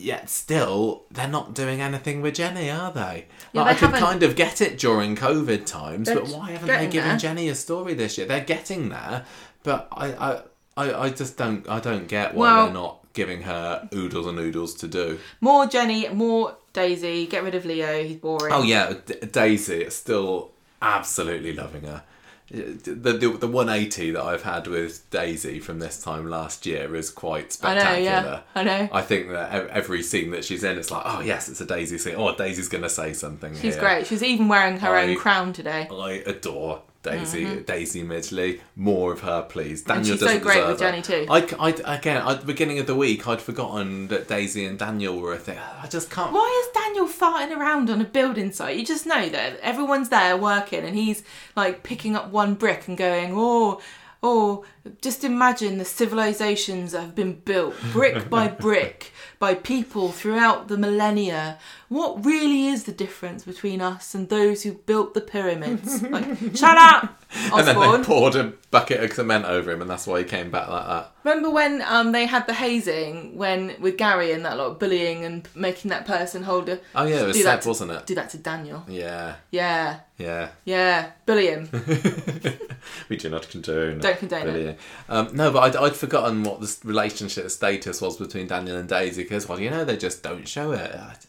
Yet 0.00 0.30
still, 0.30 1.02
they're 1.10 1.26
not 1.26 1.54
doing 1.54 1.80
anything 1.80 2.22
with 2.22 2.34
Jenny, 2.36 2.70
are 2.70 2.92
they? 2.92 3.26
Yeah, 3.52 3.62
Like, 3.62 3.80
they 3.80 3.86
I 3.86 3.90
could 3.90 3.98
kind 3.98 4.22
of 4.22 4.36
get 4.36 4.60
it 4.60 4.78
during 4.78 5.16
COVID 5.16 5.66
times, 5.66 6.06
They're 6.06 6.20
but 6.20 6.28
why 6.28 6.52
haven't 6.52 6.68
they 6.68 6.86
given 6.86 7.08
there. 7.10 7.18
Jenny 7.18 7.48
a 7.48 7.54
story 7.56 7.94
this 7.94 8.16
year? 8.16 8.26
They're 8.28 8.44
getting 8.44 8.90
there, 8.90 9.24
but 9.64 9.88
I, 9.90 10.12
I, 10.12 10.42
I, 10.76 11.02
I 11.06 11.10
just 11.10 11.36
don't, 11.36 11.68
I 11.68 11.80
don't 11.80 12.06
get 12.06 12.34
why 12.34 12.46
Well- 12.54 12.64
they're 12.66 12.74
not 12.74 12.94
giving 13.14 13.42
her 13.42 13.88
oodles 13.92 14.26
and 14.28 14.36
noodles 14.36 14.74
to 14.74 14.86
do. 14.86 15.18
more 15.40 15.66
Jenny, 15.66 16.08
more 16.10 16.56
Daisy. 16.72 17.26
Get 17.26 17.42
rid 17.42 17.56
of 17.56 17.64
Leo. 17.64 18.04
He's 18.04 18.18
boring. 18.18 18.52
Oh 18.54 18.62
yeah, 18.62 18.94
D- 19.04 19.14
Daisy. 19.32 19.82
It's 19.82 19.96
still 19.96 20.52
absolutely 20.80 21.52
loving 21.52 21.82
her. 21.82 22.04
The, 22.50 22.94
the 22.94 23.12
the 23.12 23.46
180 23.46 24.12
that 24.12 24.22
I've 24.22 24.42
had 24.42 24.66
with 24.68 25.08
Daisy 25.10 25.60
from 25.60 25.80
this 25.80 26.02
time 26.02 26.30
last 26.30 26.64
year 26.64 26.96
is 26.96 27.10
quite 27.10 27.52
spectacular. 27.52 27.90
I 27.94 28.22
know. 28.22 28.30
Yeah, 28.30 28.40
I 28.54 28.62
know. 28.64 28.88
I 28.90 29.02
think 29.02 29.28
that 29.28 29.68
every 29.68 30.02
scene 30.02 30.30
that 30.30 30.46
she's 30.46 30.64
in, 30.64 30.78
it's 30.78 30.90
like, 30.90 31.02
oh 31.04 31.20
yes, 31.20 31.50
it's 31.50 31.60
a 31.60 31.66
Daisy 31.66 31.98
scene. 31.98 32.14
Oh, 32.16 32.34
Daisy's 32.34 32.68
gonna 32.70 32.88
say 32.88 33.12
something. 33.12 33.54
She's 33.54 33.74
here. 33.74 33.84
her 33.98 34.04
She's 34.04 34.22
even 34.22 34.48
wearing 34.48 34.78
her 34.78 34.94
I- 34.94 35.02
own 35.08 35.16
crown 35.16 35.52
today. 35.52 35.88
I 35.92 36.22
adore 36.24 36.82
Daisy 37.10 37.60
Daisy 37.60 38.02
Midgley. 38.04 38.60
More 38.76 39.12
of 39.12 39.20
her, 39.20 39.42
please. 39.42 39.82
Daniel 39.82 40.04
Mm-hmm. 40.04 40.12
she's 40.12 40.20
so 40.20 40.26
doesn't 40.26 40.42
great 40.42 40.54
deserve 40.54 40.68
with. 40.70 40.78
Jenny 40.78 41.02
too. 41.02 41.26
I, 41.30 41.70
I, 41.84 41.96
again, 41.96 42.26
at 42.26 42.40
the 42.40 42.46
beginning 42.46 42.78
of 42.78 42.86
the 42.86 42.94
week, 42.94 43.26
I'd 43.26 43.40
forgotten 43.42 44.08
that 44.08 44.28
Daisy 44.28 44.64
and 44.64 44.78
Daniel 44.78 45.18
were 45.18 45.32
a 45.34 45.38
thing. 45.38 45.58
I 45.58 45.86
just 45.86 46.10
can't. 46.10 46.32
Why 46.32 46.64
is 46.66 46.82
Daniel 46.82 47.06
farting 47.06 47.56
around 47.56 47.90
on 47.90 48.00
a 48.00 48.04
building 48.04 48.52
site? 48.52 48.76
You 48.76 48.84
just 48.84 49.06
know 49.06 49.28
that 49.28 49.58
everyone's 49.60 50.08
there 50.08 50.36
working 50.36 50.84
and 50.84 50.96
he's 50.96 51.22
like 51.56 51.82
picking 51.82 52.16
up 52.16 52.30
one 52.30 52.54
brick 52.54 52.88
and 52.88 52.96
going, 52.96 53.32
oh, 53.34 53.80
oh, 54.22 54.64
just 55.00 55.22
imagine 55.24 55.78
the 55.78 55.84
civilizations 55.84 56.92
that 56.92 57.00
have 57.02 57.14
been 57.14 57.34
built 57.34 57.74
brick 57.92 58.28
by 58.28 58.48
brick 58.66 59.12
by 59.38 59.54
people 59.54 60.10
throughout 60.10 60.68
the 60.68 60.76
millennia. 60.76 61.58
What 61.88 62.22
really 62.24 62.66
is 62.66 62.84
the 62.84 62.92
difference 62.92 63.44
between 63.44 63.80
us 63.80 64.14
and 64.14 64.28
those 64.28 64.62
who 64.62 64.74
built 64.74 65.14
the 65.14 65.22
pyramids? 65.22 66.02
Like, 66.02 66.26
shut 66.54 66.76
up, 66.76 67.22
And 67.54 67.66
then 67.66 67.78
they 67.78 68.04
poured 68.04 68.34
a 68.36 68.52
bucket 68.70 69.02
of 69.02 69.12
cement 69.12 69.46
over 69.46 69.70
him, 69.70 69.80
and 69.80 69.90
that's 69.90 70.06
why 70.06 70.18
he 70.18 70.24
came 70.24 70.50
back 70.50 70.68
like 70.68 70.86
that. 70.86 71.12
Remember 71.24 71.50
when 71.50 71.82
um, 71.82 72.12
they 72.12 72.26
had 72.26 72.46
the 72.46 72.52
hazing 72.54 73.36
when 73.36 73.74
with 73.80 73.96
Gary 73.96 74.32
and 74.32 74.44
that 74.44 74.56
lot 74.58 74.70
of 74.72 74.78
bullying 74.78 75.24
and 75.24 75.48
making 75.54 75.88
that 75.90 76.06
person 76.06 76.42
hold 76.42 76.68
a 76.68 76.78
Oh 76.94 77.04
yeah, 77.04 77.22
it 77.22 77.26
was 77.26 77.42
Seb, 77.42 77.60
to- 77.62 77.68
wasn't 77.68 77.90
it? 77.92 78.06
do 78.06 78.14
that 78.16 78.30
to 78.30 78.38
Daniel. 78.38 78.84
Yeah, 78.88 79.36
Yeah, 79.50 80.00
yeah. 80.18 80.48
yeah, 80.64 81.10
bully 81.26 81.46
him. 81.48 81.68
we 83.08 83.16
do 83.16 83.28
not 83.30 83.48
condone. 83.48 83.98
Don't 83.98 84.18
condone 84.18 84.42
it. 84.42 84.52
bullying. 84.52 84.76
Um, 85.08 85.34
no, 85.34 85.50
but 85.50 85.60
I'd, 85.60 85.76
I'd 85.76 85.96
forgotten 85.96 86.42
what 86.44 86.60
the 86.60 86.76
relationship 86.84 87.50
status 87.50 88.00
was 88.00 88.16
between 88.16 88.46
Daniel 88.46 88.76
and 88.76 88.88
Daisy 88.88 89.22
because, 89.22 89.48
well, 89.48 89.60
you 89.60 89.70
know, 89.70 89.84
they 89.84 89.96
just 89.96 90.22
don't 90.22 90.46
show 90.46 90.72
it. 90.72 91.26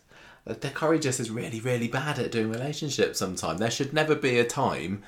I- 0.47 0.53
The 0.53 0.69
Corrie 0.69 0.99
just 0.99 1.19
is 1.19 1.29
really, 1.29 1.59
really 1.59 1.87
bad 1.87 2.19
at 2.19 2.31
doing 2.31 2.49
relationships 2.51 3.19
sometimes. 3.19 3.59
There 3.59 3.71
should 3.71 3.93
never 3.93 4.15
be 4.15 4.39
a 4.39 4.45
time 4.45 5.03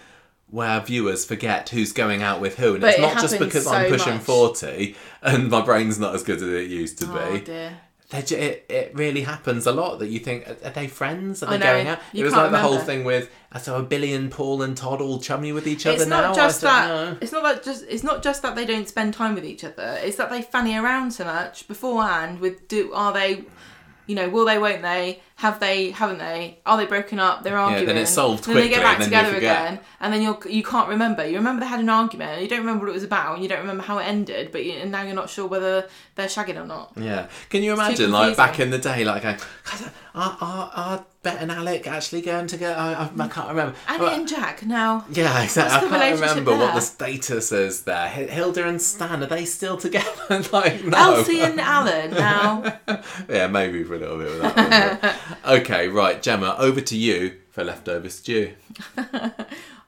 where 0.50 0.80
viewers 0.82 1.24
forget 1.26 1.70
who's 1.70 1.94
going 1.94 2.22
out 2.22 2.42
with 2.42 2.58
who. 2.58 2.74
And 2.74 2.82
But 2.82 2.90
it's 2.92 2.98
it 3.00 3.02
not 3.02 3.14
just 3.22 3.34
happens 3.34 3.48
because 3.54 3.68
I'm 3.68 3.90
pushing 3.90 4.16
much. 4.16 4.24
40 4.24 4.96
and 5.22 5.50
my 5.50 5.62
brain's 5.62 5.98
not 5.98 6.14
as 6.14 6.24
good 6.24 6.38
as 6.38 6.44
it 6.44 6.70
used 6.70 6.98
to 7.00 7.06
Oh 7.10 7.34
be. 7.34 7.42
dear. 7.42 7.78
It, 8.14 8.66
it 8.68 8.92
really 8.94 9.22
happens 9.22 9.66
a 9.66 9.72
lot 9.72 10.00
that 10.00 10.10
you 10.10 10.20
think 10.20 10.46
are 10.46 10.70
they 10.72 10.88
friends 10.90 11.42
are 11.42 11.50
they 11.50 11.58
going 11.58 11.88
out 11.88 12.00
you 12.12 12.20
it 12.20 12.26
was 12.26 12.34
like 12.34 12.52
the 12.52 12.60
whole 12.60 12.78
thing 12.80 13.06
with 13.06 13.30
uh, 13.54 13.58
so 13.58 13.78
are 13.78 13.84
Billy 13.84 14.12
and 14.14 14.30
Paul 14.30 14.64
and 14.64 14.76
Todd 14.76 15.00
all 15.00 15.18
chummy 15.22 15.54
with 15.54 15.66
each 15.66 15.86
other 15.86 15.96
It's 15.96 16.08
now 16.08 16.20
not 16.20 16.36
just 16.36 16.60
that. 16.60 16.88
know. 16.90 17.18
It's 17.22 17.32
not 17.32 17.44
that 17.44 17.64
just. 17.64 17.86
It's 17.88 18.04
not 18.04 18.22
just 18.22 18.42
that 18.42 18.54
they 18.58 18.66
don't 18.66 18.86
spend 18.90 19.14
time 19.14 19.34
with 19.34 19.46
each 19.46 19.64
other. 19.64 19.98
It's 20.04 20.18
that 20.18 20.30
they 20.30 20.42
fanny 20.42 20.76
around 20.78 21.12
so 21.12 21.24
much 21.24 21.70
beforehand. 21.70 22.42
With 22.42 22.68
do 22.68 22.92
are 22.94 23.14
they, 23.14 23.46
you 24.08 24.16
know, 24.16 24.30
will 24.30 24.46
they? 24.46 24.58
Won't 24.58 24.82
they? 24.82 25.22
Have 25.42 25.60
they? 25.60 25.90
Haven't 25.90 26.20
they? 26.20 26.60
Are 26.68 26.78
they 26.78 26.86
broken 26.86 27.18
up? 27.18 27.42
They're 27.42 27.58
arguing. 27.58 27.88
then 27.88 27.98
it's 27.98 28.12
solved 28.12 28.46
and 28.48 28.56
then 28.56 28.64
they 28.64 28.70
get 28.70 28.84
back 28.84 29.00
together 29.00 29.36
again, 29.36 29.80
and 30.00 30.14
then 30.14 30.22
you're 30.22 30.38
you 30.48 30.62
can't 30.62 30.88
remember. 30.88 31.26
You 31.28 31.38
remember 31.38 31.62
they 31.62 31.68
had 31.68 31.80
an 31.80 31.90
argument. 31.90 32.34
And 32.34 32.44
you 32.44 32.48
don't 32.48 32.60
remember 32.60 32.86
what 32.86 32.92
it 32.92 32.94
was 32.94 33.04
about. 33.04 33.34
And 33.34 33.42
you 33.44 33.50
don't 33.50 33.62
remember 33.62 33.82
how 33.82 33.98
it 33.98 34.04
ended. 34.04 34.52
But 34.52 34.66
you, 34.66 34.74
and 34.74 34.92
now 34.92 35.02
you're 35.02 35.16
not 35.16 35.32
sure 35.32 35.48
whether 35.48 35.88
they're 36.14 36.28
shagging 36.28 36.62
or 36.62 36.68
not. 36.68 36.94
Yeah. 36.96 37.28
Can 37.50 37.64
you 37.64 37.74
imagine, 37.74 38.12
like, 38.12 38.38
back 38.38 38.60
in 38.60 38.70
the 38.70 38.78
day, 38.78 39.04
like, 39.04 39.24
going, 39.24 39.38
are, 40.14 40.38
are, 40.40 40.72
are 40.76 41.06
Bet 41.24 41.38
and 41.42 41.52
Alec 41.52 41.88
actually 41.88 42.22
going 42.22 42.48
together? 42.48 42.76
I, 42.80 42.94
I, 42.94 43.24
I 43.24 43.28
can't 43.28 43.48
remember. 43.48 43.76
Annie 43.88 44.00
But- 44.00 44.14
and 44.14 44.28
Jack 44.28 44.66
now. 44.66 45.06
yeah, 45.12 45.42
exactly. 45.44 45.90
I 45.90 46.10
can't 46.12 46.20
remember 46.22 46.56
what 46.58 46.76
the 46.76 46.82
status 46.82 47.52
is 47.52 47.84
there. 47.84 48.08
Hilda 48.10 48.68
and 48.68 48.82
Stan, 48.82 49.24
are 49.24 49.28
they 49.28 49.46
still 49.46 49.78
together? 49.78 50.08
like, 50.52 50.84
no. 50.84 50.98
Elsie 50.98 51.42
and 51.42 51.60
Alan 51.60 52.12
now. 52.12 52.80
yeah, 53.30 53.48
maybe 53.48 53.84
for 53.84 53.96
a 53.96 54.00
little 54.00 54.18
bit 54.18 54.28
with 54.32 54.42
that 54.42 54.56
one. 54.58 55.00
but- 55.02 55.16
okay, 55.46 55.88
right, 55.88 56.22
Gemma, 56.22 56.56
over 56.58 56.82
to 56.82 56.98
you 56.98 57.38
for 57.50 57.64
leftover 57.64 58.10
stew. 58.10 58.54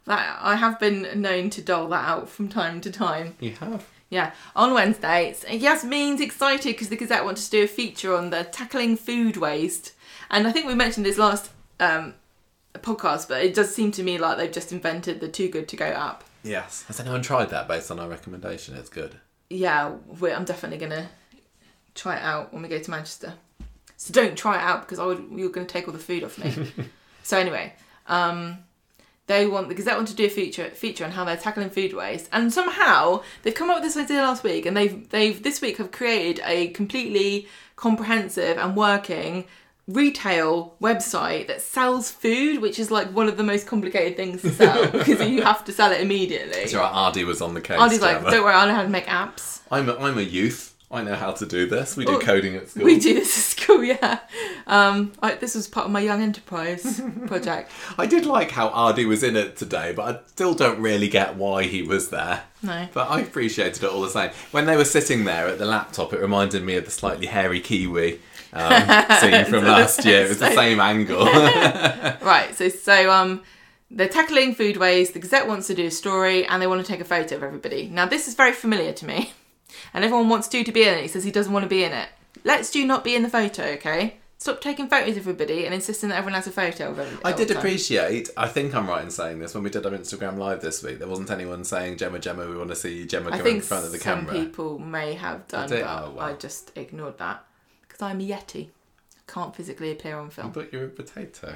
That 0.05 0.37
I 0.41 0.55
have 0.55 0.79
been 0.79 1.21
known 1.21 1.49
to 1.51 1.61
dole 1.61 1.87
that 1.89 2.05
out 2.05 2.27
from 2.27 2.49
time 2.49 2.81
to 2.81 2.91
time. 2.91 3.35
You 3.39 3.51
have. 3.53 3.87
Yeah, 4.09 4.33
on 4.55 4.73
Wednesdays, 4.73 5.45
Yasmin's 5.49 6.21
excited 6.21 6.73
because 6.73 6.89
the 6.89 6.97
Gazette 6.97 7.23
wanted 7.23 7.45
to 7.45 7.49
do 7.49 7.63
a 7.63 7.67
feature 7.67 8.13
on 8.13 8.29
the 8.29 8.43
tackling 8.43 8.97
food 8.97 9.37
waste, 9.37 9.93
and 10.29 10.45
I 10.45 10.51
think 10.51 10.67
we 10.67 10.75
mentioned 10.75 11.05
this 11.05 11.17
last 11.17 11.51
um, 11.79 12.13
podcast, 12.75 13.29
but 13.29 13.43
it 13.43 13.55
does 13.55 13.73
seem 13.73 13.91
to 13.93 14.03
me 14.03 14.17
like 14.17 14.37
they've 14.37 14.51
just 14.51 14.71
invented 14.71 15.19
the 15.19 15.29
Too 15.29 15.47
Good 15.47 15.67
to 15.69 15.77
Go 15.77 15.85
app. 15.85 16.25
Yes. 16.43 16.83
Has 16.83 16.99
anyone 16.99 17.21
tried 17.21 17.49
that 17.51 17.67
based 17.69 17.89
on 17.89 17.99
our 17.99 18.09
recommendation? 18.09 18.75
It's 18.75 18.89
good. 18.89 19.15
Yeah, 19.49 19.95
I'm 20.21 20.45
definitely 20.45 20.79
gonna 20.79 21.09
try 21.95 22.17
it 22.17 22.23
out 22.23 22.53
when 22.53 22.61
we 22.61 22.67
go 22.67 22.79
to 22.79 22.91
Manchester. 22.91 23.33
So 24.03 24.11
don't 24.11 24.37
try 24.37 24.57
it 24.57 24.61
out 24.61 24.81
because 24.81 24.99
I 24.99 25.05
would, 25.05 25.25
you're 25.31 25.49
going 25.49 25.65
to 25.65 25.71
take 25.71 25.87
all 25.87 25.93
the 25.93 25.97
food 25.97 26.25
off 26.25 26.37
me. 26.37 26.53
so 27.23 27.37
anyway, 27.37 27.73
um, 28.07 28.57
they 29.27 29.47
want 29.47 29.69
the 29.69 29.75
Gazette 29.75 29.95
want 29.95 30.09
to 30.09 30.13
do 30.13 30.25
a 30.25 30.29
feature 30.29 30.69
feature 30.71 31.05
on 31.05 31.11
how 31.11 31.23
they're 31.23 31.37
tackling 31.37 31.69
food 31.69 31.93
waste, 31.93 32.27
and 32.33 32.51
somehow 32.51 33.23
they've 33.43 33.55
come 33.55 33.69
up 33.69 33.77
with 33.77 33.85
this 33.85 33.95
idea 33.95 34.21
last 34.21 34.43
week, 34.43 34.65
and 34.65 34.75
they've 34.75 35.07
they've 35.09 35.41
this 35.41 35.61
week 35.61 35.77
have 35.77 35.93
created 35.93 36.43
a 36.45 36.67
completely 36.71 37.47
comprehensive 37.77 38.57
and 38.57 38.75
working 38.75 39.45
retail 39.87 40.75
website 40.81 41.47
that 41.47 41.61
sells 41.61 42.11
food, 42.11 42.61
which 42.61 42.79
is 42.79 42.91
like 42.91 43.07
one 43.15 43.29
of 43.29 43.37
the 43.37 43.43
most 43.43 43.67
complicated 43.67 44.17
things 44.17 44.41
to 44.41 44.51
sell 44.51 44.85
because 44.91 45.25
you 45.29 45.43
have 45.43 45.63
to 45.63 45.71
sell 45.71 45.93
it 45.93 46.01
immediately. 46.01 46.63
Right, 46.77 46.91
Aadi 46.91 47.23
was 47.23 47.41
on 47.41 47.53
the 47.53 47.61
case. 47.61 47.79
Aadi's 47.79 48.01
like, 48.01 48.21
don't 48.21 48.43
worry, 48.43 48.53
I 48.53 48.65
know 48.65 48.75
how 48.75 48.83
to 48.83 48.89
make 48.89 49.05
apps. 49.05 49.61
I'm 49.71 49.87
a, 49.87 49.95
I'm 49.95 50.17
a 50.17 50.21
youth. 50.21 50.72
I 50.93 51.01
know 51.01 51.15
how 51.15 51.31
to 51.31 51.45
do 51.47 51.65
this. 51.65 51.97
We 51.97 52.05
do 52.05 52.19
coding 52.19 52.55
at 52.55 52.69
school. 52.69 52.83
We 52.83 52.99
do 52.99 53.15
this 53.15 53.35
at 53.35 53.59
school, 53.59 53.83
yeah. 53.83 54.19
Um, 54.67 55.11
I, 55.23 55.33
this 55.33 55.55
was 55.55 55.67
part 55.67 55.87
of 55.87 55.91
my 55.91 56.01
young 56.01 56.21
enterprise 56.21 57.01
project. 57.25 57.71
I 57.97 58.05
did 58.05 58.27
like 58.27 58.51
how 58.51 58.67
Aadi 58.67 59.05
was 59.05 59.23
in 59.23 59.35
it 59.35 59.57
today, 59.57 59.91
but 59.91 60.15
I 60.15 60.19
still 60.27 60.53
don't 60.53 60.79
really 60.79 61.07
get 61.07 61.35
why 61.35 61.63
he 61.63 61.81
was 61.81 62.09
there. 62.09 62.43
No. 62.61 62.87
But 62.93 63.09
I 63.09 63.21
appreciated 63.21 63.83
it 63.83 63.89
all 63.89 64.01
the 64.01 64.09
same. 64.09 64.29
When 64.51 64.67
they 64.67 64.77
were 64.77 64.85
sitting 64.85 65.23
there 65.25 65.47
at 65.47 65.57
the 65.57 65.65
laptop, 65.65 66.13
it 66.13 66.21
reminded 66.21 66.63
me 66.63 66.75
of 66.75 66.85
the 66.85 66.91
slightly 66.91 67.25
hairy 67.25 67.59
Kiwi 67.59 68.19
um, 68.53 68.71
scene 69.19 69.45
from 69.45 69.65
last 69.65 70.05
year. 70.05 70.25
It 70.25 70.29
was 70.29 70.39
the 70.39 70.53
same 70.53 70.79
angle. 70.79 71.25
Right, 71.25 72.49
so 72.53 72.69
so 72.69 73.09
um, 73.11 73.41
they're 73.89 74.07
tackling 74.07 74.53
food 74.53 74.77
waste. 74.77 75.13
The 75.13 75.19
Gazette 75.19 75.47
wants 75.47 75.65
to 75.67 75.73
do 75.73 75.87
a 75.87 75.91
story, 75.91 76.45
and 76.45 76.61
they 76.61 76.67
want 76.67 76.85
to 76.85 76.91
take 76.91 77.01
a 77.01 77.05
photo 77.05 77.35
of 77.35 77.43
everybody. 77.43 77.89
Now, 77.89 78.05
this 78.05 78.27
is 78.27 78.35
very 78.35 78.53
familiar 78.53 78.93
to 78.93 79.05
me, 79.05 79.33
and 79.93 80.03
everyone 80.03 80.29
wants 80.29 80.47
Stu 80.47 80.63
to 80.63 80.71
be 80.71 80.83
in 80.83 80.93
it. 80.95 81.01
He 81.01 81.07
says 81.07 81.23
he 81.23 81.31
doesn't 81.31 81.53
want 81.53 81.63
to 81.63 81.69
be 81.69 81.83
in 81.83 81.91
it. 81.91 82.09
Let 82.43 82.65
Stu 82.65 82.85
not 82.85 83.03
be 83.03 83.15
in 83.15 83.23
the 83.23 83.29
photo, 83.29 83.63
okay? 83.73 84.17
Stop 84.37 84.59
taking 84.59 84.89
photos 84.89 85.11
of 85.15 85.19
everybody 85.19 85.63
and 85.65 85.73
insisting 85.73 86.09
that 86.09 86.17
everyone 86.17 86.33
has 86.33 86.47
a 86.47 86.51
photo 86.51 86.91
of 86.91 86.99
everybody. 86.99 87.23
I 87.23 87.31
did 87.31 87.49
appreciate, 87.49 88.29
I 88.35 88.49
think 88.49 88.75
I'm 88.75 88.87
right 88.87 89.01
in 89.01 89.09
saying 89.09 89.39
this, 89.39 89.53
when 89.53 89.63
we 89.63 89.69
did 89.69 89.85
our 89.85 89.93
Instagram 89.93 90.37
live 90.37 90.59
this 90.59 90.83
week, 90.83 90.99
there 90.99 91.07
wasn't 91.07 91.31
anyone 91.31 91.63
saying, 91.63 91.95
Gemma, 91.97 92.19
Gemma, 92.19 92.49
we 92.49 92.57
want 92.57 92.69
to 92.69 92.75
see 92.75 93.05
Gemma 93.05 93.29
I 93.31 93.37
go 93.37 93.45
in 93.45 93.61
front 93.61 93.85
of 93.85 93.93
the 93.93 93.99
some 93.99 94.25
camera. 94.25 94.33
people 94.43 94.79
may 94.79 95.13
have 95.13 95.47
done, 95.47 95.69
Did? 95.69 95.85
but 95.85 96.03
Oh, 96.03 96.11
wow. 96.11 96.25
I 96.25 96.33
just 96.33 96.71
ignored 96.75 97.17
that 97.19 97.45
because 97.83 98.01
I'm 98.01 98.19
a 98.19 98.27
yeti. 98.27 98.67
I 98.67 99.31
can't 99.31 99.55
physically 99.55 99.91
appear 99.91 100.17
on 100.17 100.29
film. 100.29 100.51
But 100.51 100.73
you're 100.73 100.85
a 100.85 100.89
potato. 100.89 101.55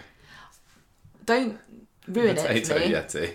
Don't 1.26 1.60
ruin 2.08 2.38
it 2.38 2.48
potato. 2.66 2.78
Yeti. 2.80 3.34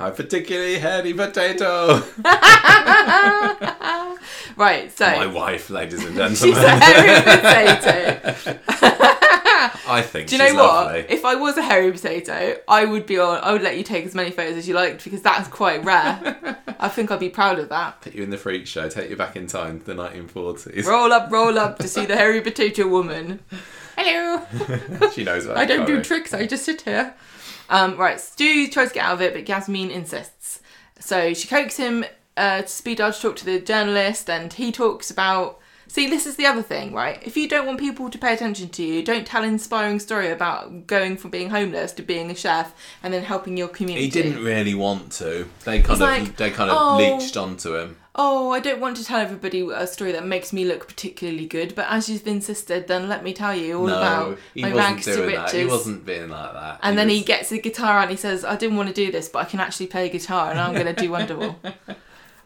A 0.00 0.10
particularly 0.10 0.78
hairy 0.78 1.12
potato. 1.12 2.02
Right, 4.56 4.90
so 4.92 5.06
My 5.06 5.26
wife, 5.26 5.70
ladies 5.70 6.04
and 6.04 6.16
gentlemen, 6.16 6.34
she's 6.34 6.56
a 6.56 6.68
hairy 6.68 7.22
potato. 7.22 8.34
I 9.88 10.02
think 10.02 10.28
Do 10.28 10.36
you 10.36 10.42
know 10.42 10.54
what? 10.54 10.86
lovely. 10.86 11.06
If 11.08 11.24
I 11.24 11.34
was 11.34 11.56
a 11.56 11.62
hairy 11.62 11.90
potato, 11.92 12.56
I 12.68 12.84
would 12.84 13.06
be 13.06 13.18
on. 13.18 13.38
I 13.42 13.52
would 13.52 13.62
let 13.62 13.78
you 13.78 13.82
take 13.84 14.04
as 14.04 14.14
many 14.14 14.30
photos 14.30 14.56
as 14.56 14.68
you 14.68 14.74
liked 14.74 15.02
because 15.04 15.22
that's 15.22 15.48
quite 15.48 15.82
rare. 15.84 16.58
I 16.78 16.88
think 16.88 17.10
I'd 17.10 17.20
be 17.20 17.30
proud 17.30 17.58
of 17.58 17.68
that. 17.70 18.02
Put 18.02 18.14
you 18.14 18.22
in 18.22 18.30
the 18.30 18.36
freak 18.36 18.66
show, 18.66 18.88
take 18.88 19.08
you 19.08 19.16
back 19.16 19.36
in 19.36 19.46
time 19.46 19.80
to 19.80 19.86
the 19.86 19.94
1940s. 19.94 20.84
Roll 20.84 21.12
up, 21.12 21.30
roll 21.30 21.58
up 21.58 21.78
to 21.78 21.88
see 21.88 22.04
the 22.04 22.16
hairy 22.16 22.40
potato 22.42 22.86
woman. 22.86 23.40
Hello. 23.96 24.42
she 25.14 25.24
knows 25.24 25.48
I 25.48 25.64
don't 25.64 25.86
do 25.86 26.02
tricks. 26.02 26.34
I 26.34 26.46
just 26.46 26.64
sit 26.64 26.82
here. 26.82 27.14
Um, 27.70 27.96
right, 27.96 28.20
Stu 28.20 28.68
tries 28.68 28.88
to 28.88 28.94
get 28.94 29.04
out 29.04 29.14
of 29.14 29.22
it, 29.22 29.32
but 29.32 29.48
Yasmin 29.48 29.90
insists. 29.90 30.60
So 30.98 31.32
she 31.32 31.48
coaxes 31.48 31.78
him 31.78 32.04
uh, 32.36 32.62
to 32.62 32.68
Speed 32.68 32.98
Daal 32.98 33.12
to 33.12 33.20
talk 33.20 33.36
to 33.36 33.44
the 33.44 33.60
journalist, 33.60 34.28
and 34.28 34.52
he 34.52 34.70
talks 34.72 35.10
about. 35.10 35.58
See, 35.86 36.08
this 36.08 36.24
is 36.24 36.36
the 36.36 36.46
other 36.46 36.62
thing, 36.62 36.92
right? 36.94 37.20
If 37.26 37.36
you 37.36 37.48
don't 37.48 37.66
want 37.66 37.80
people 37.80 38.10
to 38.10 38.16
pay 38.16 38.32
attention 38.32 38.68
to 38.68 38.82
you, 38.84 39.02
don't 39.02 39.26
tell 39.26 39.42
an 39.42 39.48
inspiring 39.48 39.98
story 39.98 40.30
about 40.30 40.86
going 40.86 41.16
from 41.16 41.32
being 41.32 41.50
homeless 41.50 41.90
to 41.94 42.02
being 42.02 42.30
a 42.30 42.34
chef 42.36 42.72
and 43.02 43.12
then 43.12 43.24
helping 43.24 43.56
your 43.56 43.66
community. 43.66 44.04
He 44.04 44.08
didn't 44.10 44.44
really 44.44 44.74
want 44.74 45.10
to. 45.14 45.48
They 45.64 45.78
kind 45.78 45.88
He's 45.88 45.90
of 45.90 46.00
like, 46.00 46.36
they 46.36 46.50
kind 46.52 46.70
of 46.70 46.76
"Oh." 46.78 46.96
leached 46.96 47.36
onto 47.36 47.74
him. 47.74 47.96
Oh, 48.22 48.50
I 48.50 48.60
don't 48.60 48.80
want 48.80 48.98
to 48.98 49.04
tell 49.04 49.18
everybody 49.18 49.66
a 49.72 49.86
story 49.86 50.12
that 50.12 50.26
makes 50.26 50.52
me 50.52 50.66
look 50.66 50.86
particularly 50.86 51.46
good, 51.46 51.74
but 51.74 51.86
as 51.88 52.06
you've 52.10 52.26
insisted, 52.26 52.86
then 52.86 53.08
let 53.08 53.24
me 53.24 53.32
tell 53.32 53.54
you 53.54 53.78
all 53.78 53.86
no, 53.86 53.96
about 53.96 54.38
he 54.52 54.60
my 54.60 54.72
rags 54.72 55.06
to 55.06 55.22
riches. 55.22 55.52
that. 55.52 55.54
He 55.54 55.64
wasn't 55.64 56.04
being 56.04 56.28
like 56.28 56.52
that. 56.52 56.80
And 56.82 56.98
then 56.98 57.08
he 57.08 57.22
gets 57.22 57.48
the 57.48 57.58
guitar 57.58 57.96
out 57.96 58.02
and 58.02 58.10
he 58.10 58.18
says, 58.18 58.44
I 58.44 58.56
didn't 58.56 58.76
want 58.76 58.90
to 58.90 58.94
do 58.94 59.10
this, 59.10 59.30
but 59.30 59.38
I 59.38 59.44
can 59.46 59.58
actually 59.58 59.86
play 59.86 60.10
guitar 60.10 60.50
and 60.50 60.60
I'm 60.60 60.74
going 60.74 60.84
to 60.84 60.92
do 60.92 61.08
Wonderwall. 61.10 61.56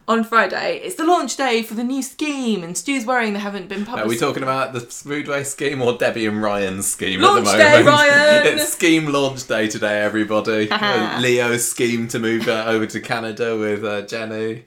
on 0.07 0.23
Friday. 0.23 0.77
It's 0.77 0.95
the 0.95 1.03
launch 1.03 1.35
day 1.35 1.61
for 1.61 1.73
the 1.73 1.83
new 1.83 2.01
scheme, 2.01 2.63
and 2.63 2.77
Stu's 2.77 3.05
worrying 3.05 3.33
they 3.33 3.39
haven't 3.39 3.67
been 3.67 3.85
published. 3.85 4.05
Are 4.05 4.09
we 4.09 4.17
talking 4.17 4.43
about 4.43 4.71
the 4.71 4.79
Smoothway 4.79 5.45
scheme 5.45 5.81
or 5.81 5.97
Debbie 5.97 6.25
and 6.25 6.41
Ryan's 6.41 6.87
scheme 6.87 7.19
Launch 7.19 7.49
at 7.49 7.51
the 7.51 7.57
day, 7.57 7.83
moment? 7.83 7.87
Ryan! 7.87 8.47
it's 8.47 8.69
scheme 8.69 9.07
launch 9.07 9.45
day 9.45 9.67
today, 9.67 10.01
everybody. 10.01 10.69
Leo's 11.19 11.67
scheme 11.67 12.07
to 12.07 12.19
move 12.19 12.47
uh, 12.47 12.63
over 12.65 12.85
to 12.85 13.01
Canada 13.01 13.57
with 13.57 13.83
uh, 13.83 14.03
Jenny. 14.03 14.63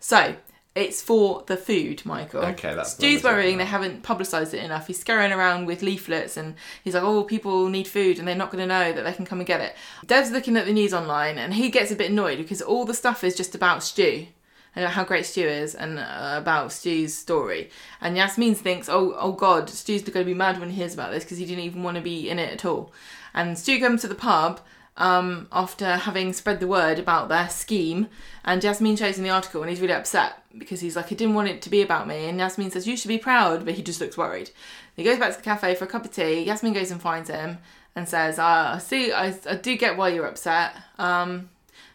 So 0.00 0.36
it's 0.80 1.02
for 1.02 1.44
the 1.46 1.56
food, 1.56 2.04
Michael. 2.04 2.40
Okay, 2.40 2.74
that's 2.74 2.92
Stu's 2.92 3.22
worrying 3.22 3.58
they 3.58 3.64
haven't 3.64 4.02
publicised 4.02 4.54
it 4.54 4.64
enough. 4.64 4.86
He's 4.86 4.98
scurrying 4.98 5.32
around 5.32 5.66
with 5.66 5.82
leaflets 5.82 6.36
and 6.36 6.54
he's 6.82 6.94
like, 6.94 7.02
"Oh, 7.02 7.24
people 7.24 7.68
need 7.68 7.86
food 7.86 8.18
and 8.18 8.26
they're 8.26 8.34
not 8.34 8.50
going 8.50 8.66
to 8.66 8.66
know 8.66 8.92
that 8.92 9.02
they 9.02 9.12
can 9.12 9.26
come 9.26 9.40
and 9.40 9.46
get 9.46 9.60
it." 9.60 9.76
Dev's 10.06 10.30
looking 10.30 10.56
at 10.56 10.66
the 10.66 10.72
news 10.72 10.94
online 10.94 11.38
and 11.38 11.54
he 11.54 11.70
gets 11.70 11.90
a 11.90 11.96
bit 11.96 12.10
annoyed 12.10 12.38
because 12.38 12.62
all 12.62 12.84
the 12.84 12.94
stuff 12.94 13.22
is 13.22 13.36
just 13.36 13.54
about 13.54 13.82
Stu 13.82 14.26
and 14.74 14.86
how 14.86 15.04
great 15.04 15.26
Stu 15.26 15.42
is 15.42 15.74
and 15.74 15.98
uh, 15.98 16.34
about 16.36 16.72
Stu's 16.72 17.14
story. 17.14 17.70
And 18.00 18.16
Yasmin 18.16 18.54
thinks, 18.54 18.88
"Oh, 18.88 19.14
oh 19.18 19.32
God, 19.32 19.68
Stu's 19.68 20.02
going 20.02 20.24
to 20.24 20.30
be 20.30 20.34
mad 20.34 20.58
when 20.58 20.70
he 20.70 20.76
hears 20.76 20.94
about 20.94 21.12
this 21.12 21.24
because 21.24 21.38
he 21.38 21.46
didn't 21.46 21.64
even 21.64 21.82
want 21.82 21.96
to 21.96 22.02
be 22.02 22.28
in 22.28 22.38
it 22.38 22.52
at 22.52 22.64
all." 22.64 22.92
And 23.34 23.58
Stu 23.58 23.78
comes 23.78 24.00
to 24.00 24.08
the 24.08 24.14
pub 24.14 24.60
um, 25.00 25.48
after 25.50 25.96
having 25.96 26.32
spread 26.32 26.60
the 26.60 26.66
word 26.66 26.98
about 26.98 27.28
their 27.28 27.48
scheme. 27.48 28.08
And 28.44 28.62
Jasmine 28.62 28.96
shows 28.96 29.18
him 29.18 29.24
the 29.24 29.30
article 29.30 29.62
and 29.62 29.70
he's 29.70 29.80
really 29.80 29.94
upset 29.94 30.42
because 30.60 30.80
he's 30.80 30.94
like, 30.94 31.06
I 31.06 31.16
didn't 31.16 31.34
want 31.34 31.48
it 31.48 31.60
to 31.62 31.70
be 31.70 31.82
about 31.82 32.06
me. 32.06 32.26
And 32.26 32.38
Yasmin 32.38 32.70
says, 32.70 32.86
You 32.86 32.96
should 32.96 33.08
be 33.08 33.18
proud, 33.18 33.64
but 33.64 33.74
he 33.74 33.82
just 33.82 34.00
looks 34.00 34.16
worried. 34.16 34.50
He 34.94 35.02
goes 35.02 35.18
back 35.18 35.32
to 35.32 35.38
the 35.38 35.42
cafe 35.42 35.74
for 35.74 35.86
a 35.86 35.88
cup 35.88 36.04
of 36.04 36.12
tea. 36.12 36.44
Yasmin 36.44 36.72
goes 36.74 36.92
and 36.92 37.00
finds 37.02 37.28
him 37.28 37.58
and 37.96 38.08
says, 38.08 38.38
uh, 38.38 38.72
I 38.76 38.78
see, 38.78 39.10
I, 39.12 39.34
I 39.48 39.56
do 39.56 39.76
get 39.76 39.96
why 39.96 40.10
you're 40.10 40.26
upset. 40.26 40.76
Um, 40.98 41.48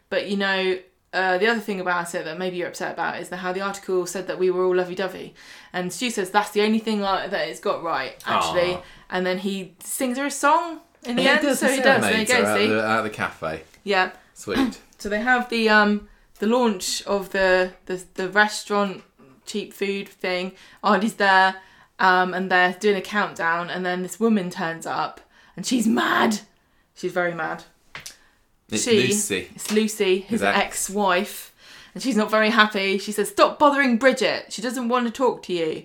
but 0.09 0.27
you 0.29 0.35
know, 0.35 0.77
uh, 1.13 1.37
the 1.37 1.47
other 1.47 1.61
thing 1.61 1.79
about 1.79 2.13
it 2.13 2.25
that 2.25 2.37
maybe 2.37 2.57
you're 2.57 2.67
upset 2.67 2.91
about 2.91 3.21
is 3.21 3.29
that 3.29 3.37
how 3.37 3.53
the 3.53 3.61
article 3.61 4.05
said 4.05 4.27
that 4.27 4.37
we 4.37 4.51
were 4.51 4.65
all 4.65 4.75
lovey-dovey, 4.75 5.33
and 5.71 5.93
Stu 5.93 6.09
says 6.09 6.29
that's 6.29 6.51
the 6.51 6.61
only 6.61 6.79
thing 6.79 6.99
like, 6.99 7.29
that 7.31 7.47
it's 7.47 7.61
got 7.61 7.81
right 7.83 8.21
actually. 8.25 8.73
Aw. 8.73 8.83
And 9.09 9.25
then 9.25 9.37
he 9.37 9.75
sings 9.79 10.17
her 10.17 10.25
a 10.25 10.31
song 10.31 10.81
in 11.05 11.15
the 11.15 11.21
Yeah, 11.21 11.33
end, 11.35 11.41
does, 11.43 11.59
so 11.59 11.69
he 11.69 11.79
does. 11.79 12.01
There 12.01 12.19
you 12.19 12.25
serenades 12.25 12.31
her 12.33 12.41
go. 12.41 12.47
At 12.49 12.57
See, 12.57 12.67
the, 12.67 12.85
at 12.85 13.01
the 13.03 13.09
cafe. 13.09 13.61
yeah. 13.83 14.11
Sweet. 14.33 14.81
So 14.97 15.07
they 15.07 15.21
have 15.21 15.47
the 15.49 15.69
um 15.69 16.09
the 16.39 16.47
launch 16.47 17.01
of 17.03 17.31
the 17.31 17.73
the, 17.85 18.03
the 18.15 18.29
restaurant 18.29 19.03
cheap 19.45 19.73
food 19.73 20.07
thing. 20.09 20.53
Aadi's 20.83 21.15
there, 21.15 21.55
um, 21.99 22.33
and 22.33 22.51
they're 22.51 22.73
doing 22.79 22.95
a 22.97 23.01
countdown, 23.01 23.69
and 23.69 23.85
then 23.85 24.01
this 24.03 24.19
woman 24.19 24.49
turns 24.49 24.85
up, 24.85 25.21
and 25.55 25.65
she's 25.65 25.87
mad. 25.87 26.39
She's 26.95 27.11
very 27.11 27.33
mad. 27.35 27.63
It's 28.69 28.83
She- 28.83 29.07
Lucy. 29.07 29.49
It's 29.53 29.71
Lucy, 29.71 30.19
his 30.21 30.41
His 30.41 30.43
ex. 30.43 30.57
ex-wife, 30.57 31.53
and 31.93 32.01
she's 32.01 32.15
not 32.17 32.31
very 32.31 32.49
happy. 32.49 32.97
She 32.97 33.11
says, 33.11 33.29
"Stop 33.29 33.59
bothering 33.59 33.97
Bridget. 33.97 34.51
She 34.51 34.61
doesn't 34.61 34.87
want 34.89 35.05
to 35.05 35.11
talk 35.11 35.43
to 35.43 35.53
you." 35.53 35.83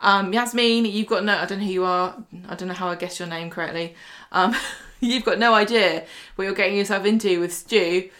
Um, 0.00 0.32
Yasmin, 0.32 0.84
you've 0.84 1.06
got 1.06 1.24
no. 1.24 1.36
I 1.36 1.46
don't 1.46 1.58
know 1.60 1.64
who 1.66 1.72
you 1.72 1.84
are. 1.84 2.16
I 2.48 2.54
don't 2.54 2.68
know 2.68 2.74
how 2.74 2.88
I 2.88 2.94
guess 2.94 3.18
your 3.18 3.28
name 3.28 3.50
correctly. 3.50 3.94
Um, 4.32 4.54
you've 5.00 5.24
got 5.24 5.38
no 5.38 5.54
idea 5.54 6.04
what 6.36 6.44
you're 6.44 6.54
getting 6.54 6.76
yourself 6.76 7.04
into 7.06 7.40
with 7.40 7.52
Stu. 7.52 8.10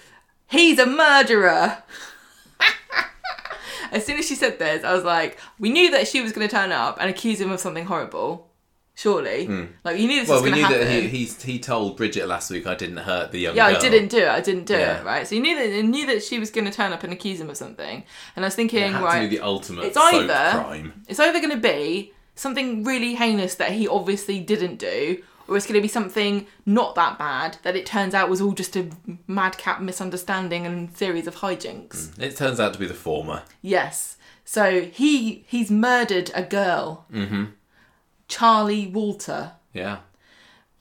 He's 0.54 0.78
a 0.78 0.86
murderer. 0.86 1.82
as 3.92 4.04
soon 4.06 4.18
as 4.18 4.26
she 4.26 4.34
said 4.34 4.58
this, 4.58 4.84
I 4.84 4.92
was 4.94 5.04
like, 5.04 5.38
we 5.58 5.70
knew 5.70 5.90
that 5.90 6.08
she 6.08 6.20
was 6.20 6.32
going 6.32 6.46
to 6.48 6.54
turn 6.54 6.72
up 6.72 6.98
and 7.00 7.10
accuse 7.10 7.40
him 7.40 7.50
of 7.50 7.60
something 7.60 7.84
horrible. 7.86 8.50
Surely, 8.96 9.46
hmm. 9.46 9.64
like 9.82 9.98
you 9.98 10.06
knew 10.06 10.20
this. 10.20 10.28
Well, 10.28 10.40
was 10.40 10.44
we 10.44 10.50
going 10.50 10.62
to 10.62 10.68
knew 10.68 10.78
happen. 10.84 11.02
that 11.02 11.10
he, 11.10 11.24
he 11.24 11.52
he 11.52 11.58
told 11.58 11.96
Bridget 11.96 12.28
last 12.28 12.48
week 12.52 12.64
I 12.68 12.76
didn't 12.76 12.98
hurt 12.98 13.32
the 13.32 13.40
young 13.40 13.56
Yeah, 13.56 13.72
girl. 13.72 13.78
I 13.78 13.80
didn't 13.80 14.08
do 14.08 14.18
it. 14.18 14.28
I 14.28 14.40
didn't 14.40 14.66
do 14.66 14.74
Yeah. 14.74 15.00
it. 15.00 15.04
Right. 15.04 15.26
So 15.26 15.34
you 15.34 15.40
knew 15.40 15.56
that 15.56 15.68
you 15.68 15.82
knew 15.82 16.06
that 16.06 16.22
she 16.22 16.38
was 16.38 16.52
going 16.52 16.66
to 16.66 16.70
turn 16.70 16.92
up 16.92 17.02
and 17.02 17.12
accuse 17.12 17.40
him 17.40 17.50
of 17.50 17.56
something. 17.56 18.04
And 18.36 18.44
I 18.44 18.46
was 18.46 18.54
thinking, 18.54 18.92
right, 18.92 19.28
the 19.28 19.40
ultimate 19.40 19.86
it's 19.86 19.96
either- 19.96 20.28
crime. 20.52 21.02
it's 21.08 21.18
either 21.18 21.40
going 21.40 21.50
to 21.50 21.56
be 21.56 22.12
something 22.36 22.84
really 22.84 23.16
heinous 23.16 23.56
that 23.56 23.72
he 23.72 23.88
obviously 23.88 24.38
didn't 24.38 24.76
do, 24.76 25.20
or 25.48 25.56
it's 25.56 25.66
going 25.66 25.74
to 25.76 25.82
be 25.82 25.88
something 25.88 26.46
not 26.66 26.94
that 26.94 27.18
bad 27.18 27.58
that 27.62 27.76
it 27.76 27.86
turns 27.86 28.14
out 28.14 28.28
was 28.30 28.40
all 28.40 28.52
just 28.52 28.76
a 28.76 28.88
madcap 29.26 29.80
misunderstanding 29.80 30.66
and 30.66 30.96
series 30.96 31.26
of 31.26 31.36
hijinks. 31.36 32.18
It 32.20 32.36
turns 32.36 32.58
out 32.60 32.72
to 32.74 32.78
be 32.78 32.86
the 32.86 32.94
former. 32.94 33.42
Yes. 33.62 34.16
So 34.44 34.82
he 34.82 35.44
he's 35.48 35.70
murdered 35.70 36.30
a 36.34 36.42
girl, 36.42 37.06
mm-hmm. 37.12 37.44
Charlie 38.28 38.86
Walter, 38.88 39.52
Yeah. 39.72 39.98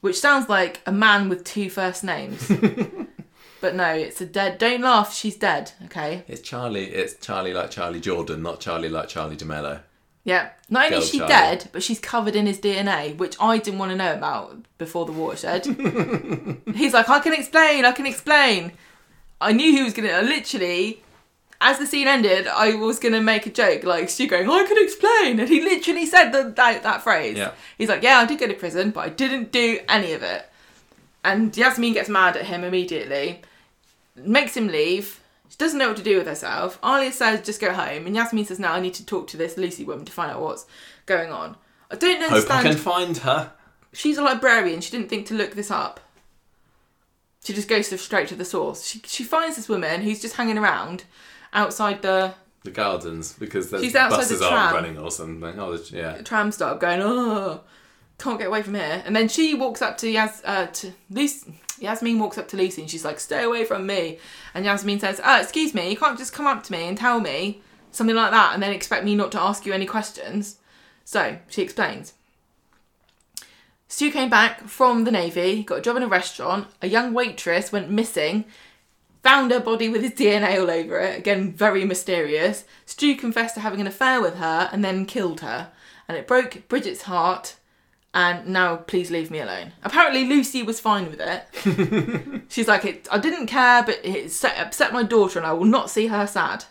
which 0.02 0.20
sounds 0.20 0.50
like 0.50 0.82
a 0.86 0.92
man 0.92 1.30
with 1.30 1.44
two 1.44 1.70
first 1.70 2.04
names. 2.04 2.50
but 3.62 3.76
no, 3.76 3.94
it's 3.94 4.20
a 4.22 4.26
dead. 4.26 4.58
Don't 4.58 4.82
laugh. 4.82 5.14
She's 5.14 5.38
dead. 5.38 5.72
Okay. 5.86 6.24
It's 6.28 6.42
Charlie. 6.42 6.86
It's 6.90 7.16
Charlie 7.26 7.54
like 7.54 7.72
Charlie 7.72 8.02
Jordan, 8.02 8.42
not 8.42 8.60
Charlie 8.60 8.90
like 8.90 9.08
Charli 9.08 9.38
D'Amelio. 9.38 9.82
Yeah. 10.24 10.50
Not 10.70 10.86
only 10.86 10.98
is 10.98 11.10
she 11.10 11.20
dead, 11.20 11.70
but 11.72 11.84
she's 11.84 12.00
covered 12.00 12.36
in 12.36 12.46
his 12.46 12.60
DNA, 12.60 13.16
which 13.18 13.36
I 13.40 13.58
didn't 13.58 13.80
want 13.80 13.92
to 13.92 13.98
know 13.98 14.14
about 14.14 14.58
before 14.78 15.06
the 15.06 15.12
watershed. 15.12 15.66
He's 16.76 16.94
like, 16.94 17.10
I 17.10 17.20
can 17.20 17.34
explain, 17.34 17.86
I 17.86 17.92
can 17.92 18.06
explain. 18.06 18.72
I 19.42 19.52
knew 19.52 19.72
he 19.72 19.84
was 19.84 19.94
gonna 19.94 20.22
literally 20.22 21.02
as 21.60 21.80
the 21.80 21.86
scene 21.86 22.08
ended, 22.08 22.46
I 22.48 22.76
was 22.76 23.00
gonna 23.00 23.22
make 23.22 23.46
a 23.46 23.50
joke, 23.50 23.84
like 23.84 24.10
Stu 24.10 24.28
going, 24.28 24.50
I 24.50 24.66
can 24.66 24.84
explain 24.84 25.40
and 25.40 25.50
he 25.50 25.62
literally 25.62 26.06
said 26.06 26.32
the, 26.32 26.54
that 26.56 26.84
that 26.84 27.02
phrase. 27.02 27.38
Yeah. 27.38 27.52
He's 27.78 27.90
like, 27.90 28.04
Yeah, 28.04 28.20
I 28.20 28.26
did 28.26 28.40
go 28.40 28.48
to 28.48 28.54
prison, 28.54 28.92
but 28.92 29.02
I 29.02 29.10
didn't 29.10 29.52
do 29.52 29.80
any 29.88 30.14
of 30.14 30.24
it. 30.24 30.50
And 31.24 31.56
Yasmin 31.56 31.94
gets 31.94 32.10
mad 32.10 32.36
at 32.36 32.46
him 32.46 32.64
immediately, 32.64 33.42
makes 34.16 34.56
him 34.56 34.68
leave. 34.68 35.22
She 35.54 35.58
doesn't 35.58 35.78
know 35.78 35.90
what 35.90 35.98
to 35.98 36.04
do 36.04 36.18
with 36.18 36.26
herself. 36.26 36.82
Alya 36.82 37.12
says, 37.12 37.46
just 37.46 37.62
go 37.62 37.72
home. 37.74 38.08
And 38.08 38.16
Yasmin 38.16 38.44
says, 38.46 38.58
no, 38.58 38.70
I 38.70 38.80
need 38.80 38.96
to 38.96 39.06
talk 39.06 39.28
to 39.28 39.38
this 39.38 39.56
Lucy 39.56 39.84
woman 39.84 40.04
to 40.04 40.12
find 40.12 40.32
out 40.32 40.42
what's 40.42 40.66
going 41.06 41.32
on. 41.32 41.56
I 41.92 41.96
don't 41.96 42.20
Hope 42.22 42.32
I 42.32 42.34
understand. 42.34 42.66
can 42.70 42.76
find 42.78 43.18
her. 43.18 43.52
She's 43.94 44.18
a 44.18 44.24
librarian. 44.24 44.82
She 44.82 44.90
didn't 44.90 45.10
think 45.10 45.28
to 45.28 45.36
look 45.36 45.52
this 45.52 45.70
up. 45.70 46.00
She 47.44 47.54
just 47.54 47.68
goes 47.68 47.88
straight 48.02 48.30
to 48.30 48.36
the 48.36 48.46
source. 48.46 48.84
She, 48.88 49.00
she 49.06 49.24
finds 49.24 49.56
this 49.56 49.70
woman 49.70 50.02
who's 50.02 50.20
just 50.20 50.38
hanging 50.38 50.58
around 50.58 51.04
outside 51.54 52.02
the 52.02 52.34
The 52.64 52.72
gardens 52.72 53.34
because 53.34 53.70
the 53.70 53.80
She's 53.80 53.94
outside 53.94 54.18
buses 54.18 54.40
the 54.40 54.50
aren't 54.50 54.74
running 54.74 54.98
or 54.98 55.12
something. 55.12 55.60
Oh, 55.60 55.70
there's- 55.70 55.92
yeah. 55.92 56.20
tram 56.24 56.52
stop 56.52 56.80
going, 56.80 57.00
oh, 57.00 57.62
can't 58.18 58.40
get 58.40 58.48
away 58.48 58.64
from 58.64 58.74
here. 58.74 59.04
And 59.06 59.16
then 59.16 59.28
she 59.28 59.54
walks 59.54 59.84
up 59.84 60.00
to 60.00 60.10
Yas, 60.10 60.42
uh, 60.46 60.66
to 60.66 60.94
Lucy. 61.12 61.60
Yasmin 61.84 62.18
walks 62.18 62.38
up 62.38 62.48
to 62.48 62.58
Lucy 62.58 62.82
and 62.82 62.90
she's 62.90 63.06
like, 63.06 63.20
stay 63.20 63.44
away 63.44 63.66
from 63.66 63.86
me. 63.86 64.18
And 64.54 64.66
Yasmin 64.66 65.00
says, 65.00 65.20
oh, 65.24 65.42
excuse 65.42 65.74
me, 65.74 65.90
you 65.90 65.98
can't 65.98 66.18
just 66.18 66.34
come 66.34 66.48
up 66.48 66.64
to 66.64 66.72
me 66.72 66.88
and 66.88 66.98
tell 66.98 67.20
me 67.20 67.62
something 67.92 68.16
like 68.16 68.32
that 68.32 68.54
and 68.54 68.64
then 68.64 68.72
expect 68.72 69.06
me 69.06 69.16
not 69.16 69.32
to 69.34 69.42
ask 69.42 69.66
you 69.66 69.74
any 69.74 69.86
questions. 69.86 70.58
So 71.04 71.38
she 71.50 71.62
explains. 71.62 72.14
Stu 73.88 74.10
came 74.12 74.30
back 74.30 74.68
from 74.68 75.04
the 75.04 75.12
Navy, 75.12 75.62
got 75.62 75.80
a 75.80 75.82
job 75.82 75.98
in 75.98 76.04
a 76.04 76.08
restaurant. 76.08 76.68
A 76.82 76.88
young 76.88 77.14
waitress 77.14 77.72
went 77.72 77.92
missing, 77.92 78.46
found 79.22 79.52
her 79.52 79.60
body 79.60 79.90
with 79.90 80.02
his 80.02 80.14
DNA 80.14 80.60
all 80.60 80.72
over 80.72 81.00
it. 81.00 81.20
Again, 81.20 81.52
very 81.52 81.86
mysterious. 81.86 82.64
Stu 82.86 83.16
confessed 83.16 83.56
to 83.56 83.62
having 83.62 83.82
an 83.82 83.88
affair 83.88 84.22
with 84.22 84.38
her 84.38 84.70
and 84.72 84.84
then 84.84 85.06
killed 85.06 85.42
her. 85.42 85.72
And 86.08 86.18
it 86.18 86.28
broke 86.28 86.68
Bridget's 86.68 87.04
heart. 87.04 87.56
And 88.16 88.48
now, 88.48 88.76
please 88.76 89.10
leave 89.10 89.32
me 89.32 89.40
alone. 89.40 89.72
Apparently, 89.84 90.26
Lucy 90.26 90.62
was 90.62 90.80
fine 90.80 91.10
with 91.10 91.20
it. 91.20 92.44
She's 92.50 92.68
like, 92.68 92.86
it, 92.86 93.08
I 93.12 93.18
didn't 93.18 93.48
care, 93.48 93.82
but 93.84 94.00
it 94.04 94.32
set, 94.32 94.58
upset 94.60 94.94
my 94.94 95.02
daughter, 95.02 95.40
and 95.40 95.48
I 95.48 95.54
will 95.54 95.66
not 95.66 95.90
see 95.90 96.08
her 96.08 96.28
sad. 96.28 96.66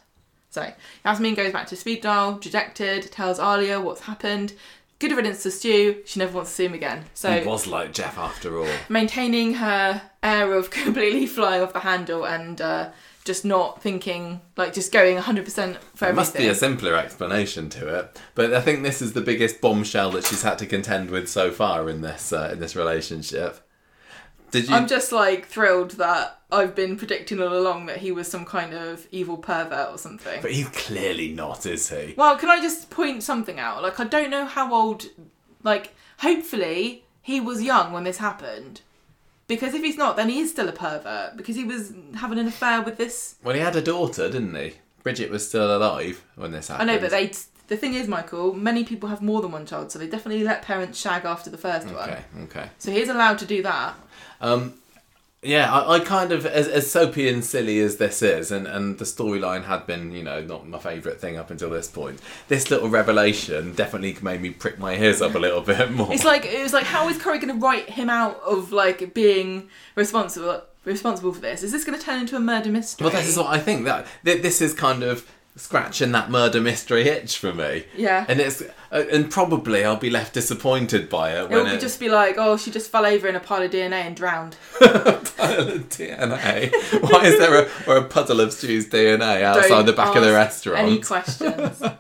So, 0.51 0.71
Yasmin 1.05 1.35
goes 1.35 1.53
back 1.53 1.67
to 1.69 1.77
Speed 1.77 2.03
Daal, 2.03 2.35
dejected, 2.39 3.11
tells 3.11 3.41
Alya 3.41 3.83
what's 3.83 4.03
happened. 4.03 4.53
Good 5.01 5.11
riddance 5.13 5.43
to 5.43 5.51
Stu. 5.51 6.03
She 6.05 6.21
never 6.21 6.33
wants 6.33 6.51
to 6.51 6.55
see 6.57 6.65
him 6.67 6.75
again. 6.75 7.07
So, 7.15 7.33
He 7.41 7.45
was 7.47 7.67
like 7.67 7.93
Jeff 7.93 8.19
after 8.19 8.59
all. 8.59 8.69
maintaining 8.89 9.55
her 9.55 10.01
air 10.23 10.55
of 10.55 10.71
completely 10.83 11.27
flying 11.27 11.61
off 11.63 11.73
the 11.73 11.81
handle 11.81 12.25
and 12.25 12.61
uh, 12.61 12.91
just 13.25 13.45
not 13.45 13.81
thinking, 13.83 14.41
like 14.57 14.73
just 14.73 14.93
going 14.93 15.17
100% 15.17 15.23
for 15.23 15.31
There 15.33 15.75
everything. 16.09 16.15
must 16.17 16.37
be 16.37 16.49
a 16.49 16.55
simpler 16.55 16.97
explanation 16.97 17.69
to 17.71 17.89
it, 17.89 18.21
but 18.35 18.53
I 18.53 18.61
think 18.61 18.83
this 18.83 19.01
is 19.01 19.13
the 19.13 19.21
biggest 19.21 19.61
bombshell 19.61 20.11
that 20.13 20.25
she's 20.27 20.43
had 20.43 20.59
to 20.59 20.67
contend 20.67 21.11
with 21.11 21.29
so 21.29 21.51
far 21.51 21.89
in 21.89 22.01
this 22.01 22.33
uh, 22.33 22.51
in 22.53 22.59
this 22.61 22.75
relationship. 22.75 23.61
Did 24.51 24.69
you? 24.69 24.75
I'm 24.75 24.87
just 24.87 25.13
like 25.13 25.47
thrilled 25.47 25.93
that 25.93 26.41
I've 26.51 26.75
been 26.75 26.97
predicting 26.99 27.41
all 27.41 27.57
along 27.57 27.87
that 27.87 27.99
he 27.99 28.13
was 28.13 28.29
some 28.29 28.45
kind 28.45 28.75
of 28.75 29.07
evil 29.11 29.39
pervert 29.39 29.89
or 29.91 29.97
something. 29.99 30.43
But 30.43 30.51
he's 30.53 30.69
clearly 30.69 31.33
not, 31.33 31.65
is 31.65 31.89
he? 31.89 32.13
Well, 32.19 32.37
can 32.37 32.51
I 32.51 32.61
just 32.61 32.91
point 32.91 33.23
something 33.23 33.59
out? 33.59 33.83
Like, 33.83 33.99
I 33.99 34.05
don't 34.05 34.29
know 34.31 34.45
how 34.45 34.75
old, 34.75 35.07
like, 35.63 35.95
hopefully 36.19 37.05
he 37.23 37.41
was 37.41 37.63
young 37.63 37.93
when 37.93 38.05
this 38.05 38.19
happened. 38.19 38.83
Because 39.53 39.75
if 39.75 39.83
he's 39.83 39.99
not, 39.99 40.17
then 40.17 40.31
he 40.31 40.41
is 40.41 40.51
still 40.51 40.67
a 40.67 40.73
pervert. 40.73 41.37
Because 41.37 41.57
he 41.57 41.65
was 41.65 41.93
having 42.15 42.39
an 42.39 42.47
affair 42.47 42.81
with 42.81 42.97
this. 42.97 43.35
Well, 43.45 43.55
he 43.55 43.61
had 43.61 43.77
a 43.77 43.83
daughter, 43.83 44.31
didn't 44.31 44.55
he? 44.55 44.73
Bridget 45.03 45.31
was 45.31 45.47
still 45.47 45.77
alive 45.77 46.25
when 46.37 46.53
this 46.53 46.69
happened. 46.69 46.91
I 46.91 46.95
know, 46.95 47.01
but 47.01 47.11
they. 47.11 47.33
The 47.69 47.77
thing 47.77 47.93
is, 47.93 48.09
Michael, 48.09 48.55
many 48.55 48.83
people 48.83 49.11
have 49.11 49.21
more 49.21 49.43
than 49.43 49.53
one 49.53 49.67
child, 49.67 49.93
so 49.93 49.99
they 49.99 50.07
definitely 50.07 50.43
let 50.43 50.63
parents 50.63 50.99
shag 50.99 51.27
after 51.27 51.51
the 51.51 51.59
first 51.59 51.87
one. 51.87 51.97
Okay, 51.97 52.23
okay. 52.45 52.71
So 52.79 52.91
he's 52.91 53.09
allowed 53.09 53.39
to 53.41 53.47
do 53.47 53.63
that. 53.63 53.95
Um, 54.41 54.75
yeah, 55.43 55.73
I, 55.73 55.95
I 55.95 56.01
kind 56.01 56.31
of 56.31 56.47
as, 56.47 56.69
as 56.69 56.89
soapy 56.89 57.29
and 57.29 57.45
silly 57.45 57.81
as 57.81 57.97
this 57.97 58.23
is, 58.23 58.53
and, 58.53 58.67
and 58.67 58.99
the 58.99 59.05
storyline 59.05 59.65
had 59.65 59.87
been, 59.87 60.13
you 60.13 60.23
know, 60.23 60.41
not 60.41 60.69
my 60.69 60.79
favourite 60.79 61.21
thing 61.21 61.37
up 61.37 61.51
until 61.51 61.69
this 61.69 61.89
point. 61.89 62.21
This 62.47 62.71
little 62.71 62.89
revelation 62.89 63.75
definitely 63.75 64.17
made 64.23 64.41
me 64.41 64.51
prick 64.51 64.79
my 64.79 64.95
ears 64.95 65.21
up 65.21 65.35
a 65.35 65.39
little 65.41 65.61
bit 65.73 65.91
more. 65.91 66.13
It's 66.13 66.25
like 66.25 66.45
it 66.45 66.63
was 66.63 66.73
like, 66.73 66.85
how 66.85 67.09
is 67.09 67.19
Corrie 67.21 67.39
going 67.39 67.59
to 67.59 67.61
write 67.67 67.91
him 67.91 68.09
out 68.09 68.41
of 68.43 68.71
like 68.73 69.15
being 69.15 69.69
responsible 69.97 70.63
responsible 70.85 71.33
for 71.33 71.41
this? 71.41 71.63
Is 71.65 71.73
this 71.73 71.85
going 71.85 71.99
to 71.99 72.05
turn 72.05 72.21
into 72.21 72.37
a 72.37 72.41
murder 72.41 72.71
mystery? 72.71 73.05
well, 73.07 73.15
this 73.15 73.29
is 73.29 73.37
what 73.37 73.49
I 73.49 73.59
think 73.59 73.85
that 73.87 74.07
th- 74.25 74.43
this 74.43 74.61
is 74.61 74.75
kind 74.75 75.03
of 75.03 75.29
scratching 75.57 76.13
that 76.13 76.31
murder 76.31 76.61
mystery 76.61 77.03
itch 77.09 77.39
for 77.39 77.53
me. 77.53 77.85
Yeah. 77.97 78.25
and 78.29 78.41
it's 78.41 78.63
uh, 78.93 79.05
and 79.11 79.31
probably 79.31 79.85
I'll 79.85 79.97
be 79.97 80.11
left 80.11 80.35
disappointed 80.35 81.09
by 81.09 81.33
it 81.33 81.45
It 81.45 81.51
when 81.51 81.65
would 81.65 81.73
it 81.73 81.81
just 81.81 81.99
be 81.99 82.09
like, 82.09 82.37
oh, 82.39 82.57
she 82.57 82.71
just 82.71 82.91
fell 82.91 83.07
over 83.07 83.27
in 83.27 83.35
a 83.37 83.41
pile 83.41 83.63
of 83.63 83.71
DNA 83.71 84.05
and 84.07 84.15
drowned. 84.15 84.57
puddle 84.79 85.69
of 85.77 85.89
DNA. 85.89 86.71
Why 87.11 87.25
is 87.25 87.39
there 87.39 87.65
a 87.65 87.69
or 87.87 87.97
a 87.97 88.05
puddle 88.05 88.41
of 88.41 88.53
Stu's 88.53 88.87
DNA 88.87 89.43
outside 89.43 89.69
Don't 89.69 89.87
the 89.87 89.93
back 89.95 90.15
of 90.15 90.23
the 90.23 90.33
restaurant? 90.33 90.81
Any 90.81 91.01
questions? 91.01 91.83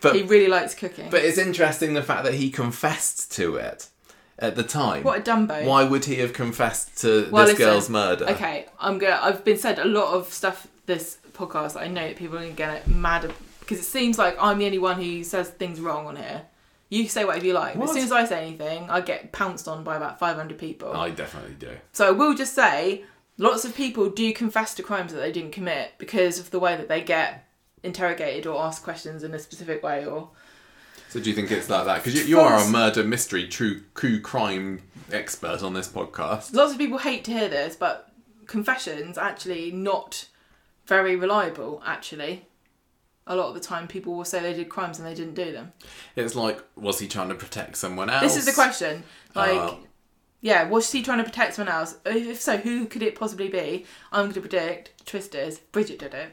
But- 0.00 0.14
he 0.14 0.22
really 0.22 0.48
likes 0.48 0.74
cooking. 0.74 1.10
But 1.10 1.24
it's 1.24 1.38
interesting 1.38 1.94
the 1.94 2.02
fact 2.02 2.24
that 2.24 2.34
he 2.34 2.50
confessed 2.50 3.32
to 3.32 3.56
it 3.56 3.88
at 4.38 4.54
the 4.56 4.62
time. 4.62 5.02
what 5.02 5.18
a 5.18 5.22
dumbo. 5.22 5.64
Why 5.64 5.84
would 5.84 6.04
he 6.04 6.16
have 6.16 6.32
confessed 6.32 6.98
to 6.98 7.28
Well, 7.30 7.46
this 7.46 7.54
listen, 7.58 7.66
girl's 7.72 7.88
murder? 7.90 8.26
Okay, 8.30 8.66
I'm 8.78 8.98
gonna. 8.98 9.18
I've 9.20 9.44
been 9.44 9.58
said 9.58 9.78
a 9.78 9.84
lot 9.84 10.14
of 10.14 10.32
stuff 10.32 10.68
this 10.86 11.18
podcast. 11.32 11.72
that 11.74 11.82
I 11.82 11.88
know 11.88 12.06
that 12.08 12.16
people 12.16 12.36
are 12.36 12.42
gonna 12.42 12.52
get 12.52 12.86
mad 12.86 13.24
at, 13.24 13.32
because 13.68 13.84
it 13.84 13.86
seems 13.86 14.16
like 14.16 14.34
I'm 14.40 14.58
the 14.58 14.64
only 14.64 14.78
one 14.78 14.98
who 14.98 15.22
says 15.22 15.50
things 15.50 15.78
wrong 15.78 16.06
on 16.06 16.16
here. 16.16 16.46
You 16.88 17.06
say 17.06 17.26
whatever 17.26 17.44
you 17.44 17.52
like. 17.52 17.74
But 17.74 17.84
as 17.84 17.92
soon 17.92 18.04
as 18.04 18.12
I 18.12 18.24
say 18.24 18.46
anything, 18.46 18.88
I 18.88 19.02
get 19.02 19.30
pounced 19.30 19.68
on 19.68 19.84
by 19.84 19.96
about 19.96 20.18
500 20.18 20.56
people. 20.56 20.90
I 20.94 21.10
definitely 21.10 21.54
do. 21.58 21.72
So 21.92 22.08
I 22.08 22.12
will 22.12 22.34
just 22.34 22.54
say, 22.54 23.04
lots 23.36 23.66
of 23.66 23.76
people 23.76 24.08
do 24.08 24.32
confess 24.32 24.74
to 24.76 24.82
crimes 24.82 25.12
that 25.12 25.18
they 25.18 25.30
didn't 25.30 25.52
commit 25.52 25.92
because 25.98 26.38
of 26.38 26.50
the 26.50 26.58
way 26.58 26.78
that 26.78 26.88
they 26.88 27.02
get 27.02 27.46
interrogated 27.82 28.46
or 28.46 28.58
asked 28.62 28.84
questions 28.84 29.22
in 29.22 29.34
a 29.34 29.38
specific 29.38 29.82
way 29.82 30.06
or 30.06 30.30
So 31.10 31.20
do 31.20 31.28
you 31.28 31.36
think 31.36 31.50
it's 31.50 31.68
like 31.68 31.84
that? 31.84 31.96
Because 31.96 32.14
you, 32.14 32.24
you 32.24 32.40
are 32.40 32.58
a 32.58 32.66
murder 32.70 33.04
mystery, 33.04 33.46
true, 33.46 33.82
true 33.94 34.18
crime 34.18 34.80
expert 35.12 35.62
on 35.62 35.74
this 35.74 35.88
podcast. 35.88 36.54
lots 36.54 36.72
of 36.72 36.78
people 36.78 36.98
hate 36.98 37.24
to 37.24 37.32
hear 37.32 37.48
this 37.48 37.76
but 37.76 38.10
confessions 38.46 39.16
actually 39.16 39.70
not 39.70 40.26
very 40.86 41.16
reliable 41.16 41.82
actually 41.86 42.47
a 43.28 43.36
lot 43.36 43.48
of 43.48 43.54
the 43.54 43.60
time 43.60 43.86
people 43.86 44.14
will 44.16 44.24
say 44.24 44.40
they 44.40 44.54
did 44.54 44.68
crimes 44.68 44.98
and 44.98 45.06
they 45.06 45.14
didn't 45.14 45.34
do 45.34 45.52
them 45.52 45.72
It's 46.16 46.34
like, 46.34 46.58
was 46.76 46.98
he 46.98 47.06
trying 47.06 47.28
to 47.28 47.34
protect 47.36 47.76
someone 47.76 48.10
else? 48.10 48.22
this 48.22 48.36
is 48.36 48.46
the 48.46 48.52
question 48.52 49.04
like 49.34 49.50
Oh. 49.52 49.78
yeah 50.40 50.64
was 50.68 50.90
he 50.90 51.02
trying 51.02 51.18
to 51.18 51.24
protect 51.24 51.54
someone 51.54 51.72
else 51.74 51.96
if 52.06 52.40
so 52.40 52.56
who 52.56 52.86
could 52.86 53.02
it 53.02 53.14
possibly 53.14 53.48
be 53.48 53.84
i'm 54.12 54.24
going 54.24 54.34
to 54.34 54.40
predict 54.40 55.04
twisters 55.06 55.58
bridget 55.58 55.98
did 55.98 56.14
it 56.14 56.30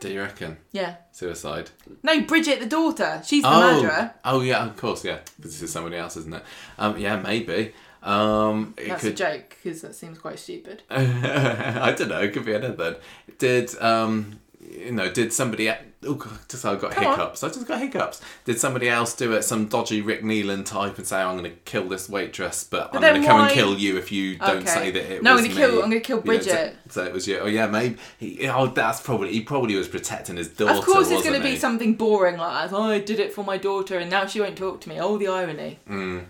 Do 0.00 0.08
you 0.10 0.20
reckon 0.20 0.56
yeah 0.72 0.96
suicide? 1.12 1.70
no 2.02 2.20
bridget 2.22 2.60
the 2.60 2.66
daughter 2.66 3.20
she's 3.24 3.42
the 3.42 3.48
oh, 3.52 3.60
murderer 3.60 4.14
oh 4.24 4.40
yeah, 4.40 4.64
of 4.66 4.76
course, 4.76 5.04
yeah. 5.04 5.18
This 5.38 5.60
is 5.62 5.70
somebody 5.72 5.96
else, 5.96 6.16
isn't 6.16 6.32
it? 6.34 6.42
Um, 6.78 6.96
yeah, 6.98 7.16
maybe. 7.20 7.72
Um, 8.02 8.72
it 8.78 8.88
that's 8.88 9.02
could. 9.02 9.12
a 9.12 9.14
joke 9.14 9.56
because 9.62 9.82
that 9.82 9.94
seems 9.94 10.16
quite 10.18 10.38
stupid 10.38 10.82
I 10.90 11.92
don't 11.96 12.08
know. 12.08 12.20
It 12.20 12.32
could 12.32 12.46
be 12.46 12.54
anything. 12.54 12.94
Did 13.38 13.78
um, 13.82 14.40
you 14.70 14.92
know? 14.92 15.10
Did 15.10 15.32
somebody? 15.32 15.70
Oh, 16.02 16.14
God, 16.14 16.32
just 16.48 16.64
I 16.64 16.76
got 16.76 16.92
Come 16.92 17.04
on. 17.06 17.10
hiccups. 17.18 17.44
I 17.44 17.48
just 17.48 17.66
got 17.66 17.78
hiccups. 17.78 18.22
Did 18.46 18.58
somebody 18.58 18.88
else 18.88 19.14
do 19.14 19.32
it? 19.34 19.42
Some 19.42 19.66
dodgy 19.66 20.00
Rick 20.00 20.22
Neelan 20.22 20.64
type 20.64 20.96
and 20.96 21.06
say, 21.06 21.20
"I'm 21.20 21.36
going 21.36 21.50
to 21.50 21.56
kill 21.66 21.88
this 21.88 22.08
waitress, 22.08 22.64
but, 22.64 22.94
I'm 22.94 23.00
going 23.02 23.20
to 23.20 23.26
come 23.26 23.40
and 23.42 23.50
kill 23.52 23.76
you 23.78 23.98
if 23.98 24.10
you 24.10 24.36
don't 24.38 24.58
Okay. 24.58 24.66
say 24.66 24.90
that 24.92 25.12
it 25.16 25.22
No, 25.22 25.32
I'm 25.32 25.36
gonna 25.38 25.48
me." 25.48 25.54
kill- 25.54 25.82
I'm 25.82 25.90
gonna 25.90 26.00
kill 26.00 26.22
You 26.24 26.32
know, 26.32 26.38
so- 26.40 26.44
Bridget. 26.52 26.76
so, 26.88 27.04
it 27.04 27.12
was 27.12 27.26
you. 27.28 27.38
Oh 27.40 27.46
yeah, 27.46 27.66
maybe. 27.66 27.96
He, 28.18 28.48
oh, 28.48 28.68
that's 28.68 29.00
probably. 29.00 29.32
He 29.32 29.42
probably 29.42 29.74
was 29.76 29.88
protecting 29.88 30.36
his 30.36 30.48
daughter. 30.48 30.78
of 30.78 30.84
course 30.84 31.10
it's 31.10 31.22
going 31.22 31.38
to 31.40 31.46
be 31.46 31.56
something 31.56 31.94
boring 31.94 32.36
like 32.38 32.70
that 32.70 32.76
oh 32.76 32.84
i 32.84 32.98
did 32.98 33.20
it 33.20 33.32
for 33.32 33.44
my 33.44 33.56
daughter 33.58 33.98
and 33.98 34.10
now 34.10 34.26
she 34.26 34.40
won't 34.40 34.56
talk 34.56 34.80
to 34.80 34.88
me 34.88 34.98
oh 35.00 35.18
the 35.18 35.28
irony 35.28 35.78
mm. 35.88 36.24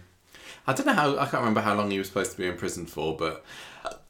I 0.66 0.72
don't 0.74 0.86
know 0.86 0.92
how. 0.92 1.14
I 1.16 1.22
can't 1.22 1.40
remember 1.42 1.62
how 1.62 1.74
long 1.74 1.90
he 1.90 1.98
was 1.98 2.06
supposed 2.08 2.32
to 2.32 2.36
be 2.38 2.46
in 2.46 2.56
prison 2.56 2.86
for, 2.86 3.16
but 3.16 3.44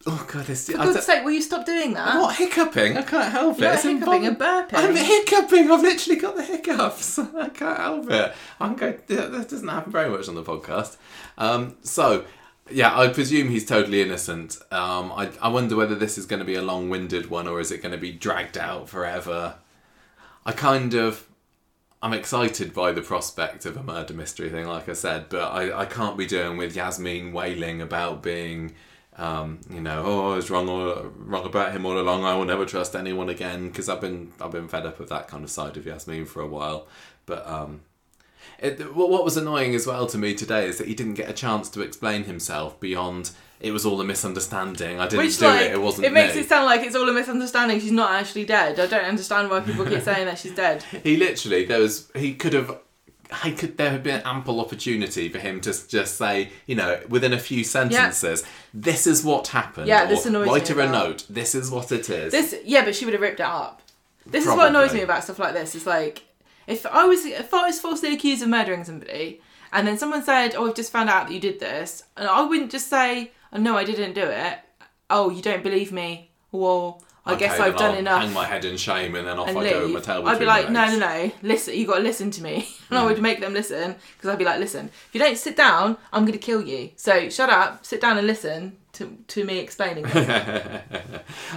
oh 0.06 0.26
god, 0.30 0.46
this. 0.46 0.66
for 0.66 0.76
god's 0.78 1.04
sake 1.04 1.24
will 1.24 1.32
you 1.32 1.42
stop 1.42 1.66
doing 1.66 1.92
that 1.94 2.18
What 2.18 2.36
hiccuping? 2.36 2.96
I 2.96 3.02
can't 3.02 3.30
help 3.30 3.58
it. 3.58 3.62
You're 3.62 3.72
It's 3.74 3.82
hiccuping 3.82 4.26
and 4.26 4.38
burping. 4.38 4.74
I'm 4.74 4.96
hiccuping. 4.96 5.70
I've 5.70 5.82
literally 5.82 6.20
got 6.20 6.36
the 6.36 6.42
hiccups. 6.42 7.18
I 7.36 7.48
can't 7.50 7.78
help 7.78 8.10
it. 8.10 8.34
I'm 8.58 8.76
going. 8.76 8.98
That 9.06 9.48
doesn't 9.48 9.68
happen 9.68 9.92
very 9.92 10.08
much 10.08 10.28
on 10.28 10.34
the 10.34 10.42
podcast. 10.42 10.96
Um, 11.38 11.76
so, 11.82 12.24
yeah, 12.70 12.98
I 12.98 13.08
presume 13.08 13.48
he's 13.48 13.66
totally 13.66 14.00
innocent. 14.00 14.58
Um, 14.70 15.12
I 15.12 15.30
I 15.42 15.48
wonder 15.48 15.76
whether 15.76 15.94
this 15.94 16.16
is 16.18 16.26
going 16.26 16.40
to 16.40 16.46
be 16.46 16.54
a 16.54 16.62
long-winded 16.62 17.30
one 17.30 17.46
or 17.46 17.60
is 17.60 17.70
it 17.70 17.82
going 17.82 17.92
to 17.92 17.98
be 17.98 18.12
dragged 18.12 18.56
out 18.56 18.88
forever. 18.88 19.56
I 20.46 20.52
kind 20.52 20.94
of. 20.94 21.26
I'm 22.02 22.14
excited 22.14 22.72
by 22.72 22.92
the 22.92 23.02
prospect 23.02 23.66
of 23.66 23.76
a 23.76 23.82
murder 23.82 24.14
mystery 24.14 24.48
thing, 24.48 24.66
like 24.66 24.88
I 24.88 24.94
said, 24.94 25.28
but 25.28 25.52
I, 25.52 25.80
I 25.82 25.84
can't 25.84 26.16
be 26.16 26.24
doing 26.24 26.56
with 26.56 26.74
Yasmin 26.74 27.30
wailing 27.30 27.82
about 27.82 28.22
being, 28.22 28.74
um, 29.20 29.60
you 29.68 29.82
know, 29.82 30.02
oh, 30.04 30.32
I 30.32 30.36
was 30.36 30.50
wrong 30.50 30.68
all, 30.68 31.12
wrong 31.14 31.44
about 31.44 31.72
him 31.72 31.84
all 31.84 31.98
along. 32.00 32.24
I 32.24 32.34
will 32.34 32.46
never 32.46 32.64
trust 32.64 32.96
anyone 32.96 33.28
again 33.28 33.68
because 33.68 33.88
I've 33.88 34.00
been 34.00 34.32
I've 34.40 34.50
been 34.50 34.66
fed 34.66 34.86
up 34.86 34.98
of 34.98 35.10
that 35.10 35.28
kind 35.28 35.44
of 35.44 35.50
side 35.50 35.76
of 35.76 35.84
Yasmin 35.84 36.24
for 36.24 36.40
a 36.40 36.46
while. 36.46 36.88
But 37.26 37.46
um, 37.46 37.82
it, 38.58 38.94
what 38.96 39.10
what 39.10 39.22
was 39.22 39.36
annoying 39.36 39.74
as 39.74 39.86
well 39.86 40.06
to 40.06 40.16
me 40.16 40.34
today 40.34 40.66
is 40.66 40.78
that 40.78 40.88
he 40.88 40.94
didn't 40.94 41.14
get 41.14 41.28
a 41.28 41.34
chance 41.34 41.68
to 41.70 41.82
explain 41.82 42.24
himself 42.24 42.80
beyond 42.80 43.32
it 43.60 43.72
was 43.72 43.84
all 43.84 44.00
a 44.00 44.04
misunderstanding. 44.04 44.98
I 44.98 45.06
didn't 45.06 45.26
Which 45.26 45.38
do 45.38 45.44
like 45.44 45.60
it. 45.66 45.72
It 45.72 45.82
wasn't 45.82 46.06
it 46.06 46.14
makes 46.14 46.34
me. 46.34 46.40
it 46.40 46.48
sound 46.48 46.64
like 46.64 46.80
it's 46.80 46.96
all 46.96 47.06
a 47.06 47.12
misunderstanding. 47.12 47.78
She's 47.78 47.92
not 47.92 48.12
actually 48.12 48.46
dead. 48.46 48.80
I 48.80 48.86
don't 48.86 49.04
understand 49.04 49.50
why 49.50 49.60
people 49.60 49.84
keep 49.84 50.00
saying 50.10 50.24
that 50.24 50.38
she's 50.38 50.54
dead. 50.54 50.82
He 50.82 51.18
literally 51.18 51.66
there 51.66 51.80
was 51.80 52.10
he 52.16 52.32
could 52.32 52.54
have 52.54 52.78
I 53.44 53.50
could 53.52 53.76
there 53.76 53.90
had 53.90 54.02
been 54.02 54.22
ample 54.24 54.60
opportunity 54.60 55.28
for 55.28 55.38
him 55.38 55.60
to 55.62 55.88
just 55.88 56.16
say 56.16 56.50
you 56.66 56.74
know 56.74 57.00
within 57.08 57.32
a 57.32 57.38
few 57.38 57.64
sentences 57.64 58.44
this 58.74 59.06
is 59.06 59.24
what 59.24 59.48
happened 59.48 59.86
Yeah, 59.88 60.06
this 60.06 60.26
or 60.26 60.30
annoys 60.30 60.48
write 60.48 60.68
me 60.70 60.74
her 60.76 60.80
a 60.82 60.90
note 60.90 61.26
this 61.30 61.54
is 61.54 61.70
what 61.70 61.92
it 61.92 62.08
is 62.10 62.32
This 62.32 62.54
yeah, 62.64 62.84
but 62.84 62.94
she 62.94 63.04
would 63.04 63.14
have 63.14 63.20
ripped 63.22 63.40
it 63.40 63.46
up. 63.46 63.82
This 64.26 64.46
is 64.46 64.54
what 64.54 64.68
annoys 64.68 64.92
me 64.92 65.02
about 65.02 65.24
stuff 65.24 65.38
like 65.38 65.54
this. 65.54 65.74
It's 65.74 65.86
like 65.86 66.24
if 66.66 66.86
I 66.86 67.04
was 67.04 67.24
if 67.24 67.52
I 67.52 67.66
was 67.66 67.80
falsely 67.80 68.14
accused 68.14 68.42
of 68.42 68.48
murdering 68.48 68.84
somebody, 68.84 69.40
and 69.72 69.86
then 69.86 69.98
someone 69.98 70.22
said, 70.22 70.54
"Oh, 70.54 70.68
I've 70.68 70.74
just 70.74 70.92
found 70.92 71.08
out 71.10 71.26
that 71.28 71.34
you 71.34 71.40
did 71.40 71.58
this," 71.58 72.02
and 72.16 72.28
I 72.28 72.42
wouldn't 72.42 72.70
just 72.70 72.88
say, 72.88 73.32
"Oh 73.52 73.58
no, 73.58 73.76
I 73.76 73.84
didn't 73.84 74.12
do 74.12 74.22
it." 74.24 74.58
Oh, 75.08 75.30
you 75.30 75.42
don't 75.42 75.64
believe 75.64 75.90
me? 75.90 76.30
Well, 76.52 77.02
I 77.26 77.32
Okay, 77.34 77.40
guess 77.46 77.60
I've 77.60 77.76
done 77.76 77.92
I'll 77.92 77.98
enough. 77.98 78.22
hang 78.22 78.32
my 78.32 78.46
head 78.46 78.64
in 78.64 78.76
shame 78.78 79.14
and 79.14 79.26
then 79.26 79.38
off 79.38 79.48
and 79.48 79.58
I 79.58 79.60
leave. 79.62 79.70
go 79.72 79.82
with 79.82 79.92
my 79.92 80.00
tail 80.00 80.26
I'd 80.26 80.38
be 80.38 80.46
like, 80.46 80.70
no, 80.70 80.86
no, 80.86 80.98
no, 80.98 81.30
listen, 81.42 81.74
you 81.74 81.86
got 81.86 81.96
to 81.96 82.02
listen 82.02 82.30
to 82.32 82.42
me, 82.42 82.66
and 82.90 82.98
I 82.98 83.02
Mm. 83.02 83.06
would 83.06 83.20
make 83.22 83.40
them 83.40 83.52
listen 83.52 83.94
because 84.16 84.30
I'd 84.30 84.38
be 84.38 84.44
like, 84.44 84.58
listen, 84.58 84.86
if 84.86 85.10
you 85.14 85.20
don't 85.20 85.36
sit 85.36 85.56
down, 85.56 85.96
I'm 86.12 86.22
going 86.24 86.32
to 86.38 86.44
kill 86.44 86.62
you. 86.62 86.90
So 86.96 87.28
shut 87.28 87.50
up, 87.50 87.84
sit 87.84 88.00
down 88.00 88.16
and 88.18 88.26
listen 88.26 88.76
to 88.94 89.16
to 89.28 89.44
me 89.44 89.58
explaining. 89.58 90.04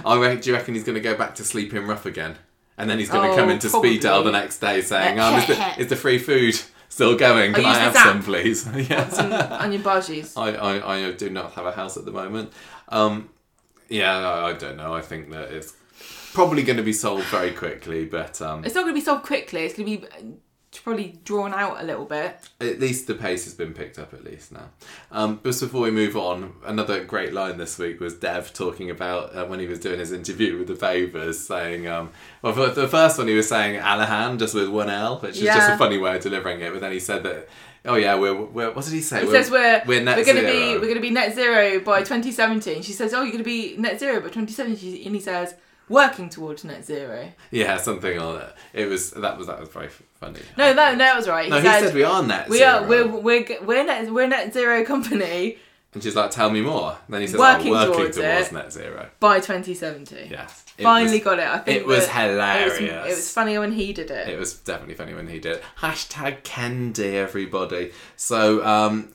I 0.04 0.18
reckon, 0.18 0.40
do 0.40 0.50
you 0.50 0.56
reckon 0.56 0.74
he's 0.74 0.84
going 0.84 0.94
to 0.94 1.00
go 1.00 1.16
back 1.16 1.34
to 1.36 1.44
sleeping 1.44 1.86
rough 1.86 2.06
again 2.06 2.36
and 2.76 2.88
then 2.90 2.98
he's 2.98 3.08
going 3.10 3.28
to 3.28 3.32
Oh, 3.32 3.36
come 3.36 3.50
into 3.50 3.68
Speed 3.68 4.02
Daal 4.02 4.22
the 4.24 4.32
next 4.32 4.58
day 4.58 4.80
saying 4.82 5.18
um, 5.24 5.34
is, 5.36 5.46
the, 5.46 5.80
is 5.80 5.86
the 5.88 5.96
free 5.96 6.18
food 6.18 6.60
still 6.88 7.16
going 7.16 7.52
can 7.54 7.64
I'll 7.64 7.74
I 7.74 7.78
have 7.78 7.96
some 7.96 8.22
please 8.22 8.68
yeah 8.88 9.08
Some 9.08 9.32
onion 9.32 9.82
bhajis. 9.82 10.34
I, 10.36 10.54
I, 10.78 11.08
I 11.08 11.12
do 11.12 11.30
not 11.30 11.52
have 11.52 11.66
a 11.66 11.72
house 11.72 11.96
at 11.96 12.04
the 12.04 12.12
moment. 12.12 12.52
Um, 12.88 13.30
yeah, 13.94 14.16
I, 14.28 14.50
I 14.50 14.52
don't 14.54 14.76
know. 14.76 14.94
I 14.94 15.00
think 15.02 15.30
that 15.30 15.50
it's 15.52 15.72
probably 16.32 16.62
going 16.62 16.76
to 16.78 16.82
be 16.82 16.92
solved 16.92 17.24
very 17.26 17.52
quickly, 17.52 18.04
but 18.04 18.40
um, 18.42 18.64
It's 18.64 18.74
not 18.74 18.82
going 18.82 18.94
to 18.94 19.00
be 19.00 19.04
solved 19.04 19.24
quickly. 19.24 19.60
It's 19.64 19.76
going 19.76 19.88
to 19.88 19.98
be 19.98 20.06
uh, 20.08 20.32
probably 20.82 21.20
drawn 21.24 21.54
out 21.54 21.80
a 21.80 21.84
little 21.84 22.04
bit. 22.04 22.36
at 22.60 22.80
least 22.80 23.06
the 23.06 23.14
pace 23.14 23.44
has 23.44 23.54
been 23.54 23.72
picked 23.72 23.96
up 23.96 24.12
at 24.12 24.24
least 24.24 24.50
now. 24.50 24.70
Um, 25.12 25.40
just 25.44 25.60
before 25.60 25.82
we 25.82 25.92
move 25.92 26.16
on, 26.16 26.54
another 26.64 27.04
great 27.04 27.32
line 27.32 27.56
this 27.58 27.78
week 27.78 28.00
was 28.00 28.14
Dev 28.14 28.52
talking 28.52 28.90
about 28.90 29.34
uh, 29.36 29.44
when 29.46 29.60
he 29.60 29.66
was 29.68 29.78
doing 29.78 30.00
his 30.00 30.10
interview 30.10 30.58
with 30.58 30.66
the 30.66 30.74
Favors, 30.74 31.38
saying, 31.38 31.86
um, 31.86 32.10
well, 32.42 32.52
for 32.52 32.70
the 32.70 32.88
first 32.88 33.16
one 33.18 33.28
he 33.28 33.34
was 33.34 33.48
saying 33.48 33.80
Alahan 33.80 34.36
just 34.40 34.56
with 34.56 34.68
one 34.68 34.90
L, 34.90 35.20
which 35.20 35.36
is 35.36 35.42
just 35.54 35.70
a 35.74 35.78
funny 35.78 35.98
way 35.98 36.16
of 36.16 36.22
delivering 36.22 36.60
it, 36.60 36.72
but 36.72 36.80
then 36.80 36.90
he 36.92 36.98
said 37.00 37.22
that. 37.22 37.48
Oh 37.86 37.96
yeah, 37.96 38.14
we're, 38.14 38.34
we're 38.34 38.70
what 38.72 38.84
did 38.84 38.94
he 38.94 39.00
say? 39.02 39.24
He 39.24 39.30
says 39.30 39.50
we're 39.50 39.82
we're 39.86 40.02
net 40.02 40.16
we're 40.16 40.24
going 40.24 40.36
to 40.38 40.42
be 40.42 40.52
zero. 40.52 40.72
we're 40.74 40.80
going 40.80 40.94
to 40.94 41.00
be 41.00 41.10
net 41.10 41.34
zero 41.34 41.80
by 41.80 41.98
2017. 42.00 42.82
She 42.82 42.92
says, 42.92 43.12
"Oh, 43.12 43.22
you're 43.22 43.32
going 43.32 43.38
to 43.38 43.44
be 43.44 43.76
net 43.76 43.98
zero 44.00 44.20
by 44.20 44.28
2017," 44.28 45.04
and 45.06 45.14
he 45.14 45.20
says, 45.20 45.54
"Working 45.90 46.30
towards 46.30 46.64
net 46.64 46.84
zero." 46.84 47.30
Yeah, 47.50 47.76
something 47.76 48.18
like 48.18 48.40
that. 48.40 48.56
It 48.72 48.86
was 48.86 49.10
that 49.10 49.36
was 49.36 49.48
that 49.48 49.60
was 49.60 49.68
very 49.68 49.88
funny. 50.14 50.40
No, 50.56 50.72
no, 50.72 50.92
no, 50.92 50.98
that 50.98 51.16
was 51.16 51.28
right. 51.28 51.44
He, 51.44 51.50
No, 51.50 51.58
he 51.60 51.66
said, 51.66 51.84
said 51.86 51.94
we 51.94 52.04
are 52.04 52.22
net 52.22 52.48
we 52.48 52.58
zero. 52.58 52.70
are 52.70 52.86
we're 52.88 53.06
we're 53.06 53.46
we're 53.62 53.84
net 53.84 54.10
we're 54.10 54.28
net 54.28 54.54
zero 54.54 54.82
company 54.84 55.58
and 55.92 56.02
she's 56.02 56.16
like, 56.16 56.30
"Tell 56.30 56.48
me 56.50 56.62
more." 56.62 56.96
Then 57.08 57.20
he 57.20 57.26
says, 57.26 57.36
oh, 57.36 57.40
Working 57.40 57.76
"I'm 57.76 57.88
working 57.90 57.94
towards 58.12 58.16
towards, 58.16 58.52
net 58.52 58.72
zero. 58.72 59.10
by 59.20 59.40
2070. 59.40 60.28
Yes, 60.30 60.63
It 60.63 60.63
Finally 60.78 61.18
was- 61.18 61.24
got 61.24 61.38
it. 61.38 61.46
I 61.46 61.58
think 61.58 61.76
it 61.80 61.86
was 61.86 62.06
hilarious. 62.08 62.78
It 62.80 62.92
was, 62.92 63.06
it 63.06 63.16
was 63.16 63.32
funny 63.32 63.58
when 63.58 63.72
he 63.72 63.92
did 63.92 64.10
it. 64.10 64.28
It 64.28 64.38
was 64.38 64.54
definitely 64.54 64.94
funny 64.94 65.14
when 65.14 65.28
he 65.28 65.38
did. 65.38 65.56
it. 65.56 65.62
Hashtag 65.80 66.42
Kendi, 66.42 67.14
everybody. 67.14 67.92
So, 68.16 68.64
um, 68.64 69.12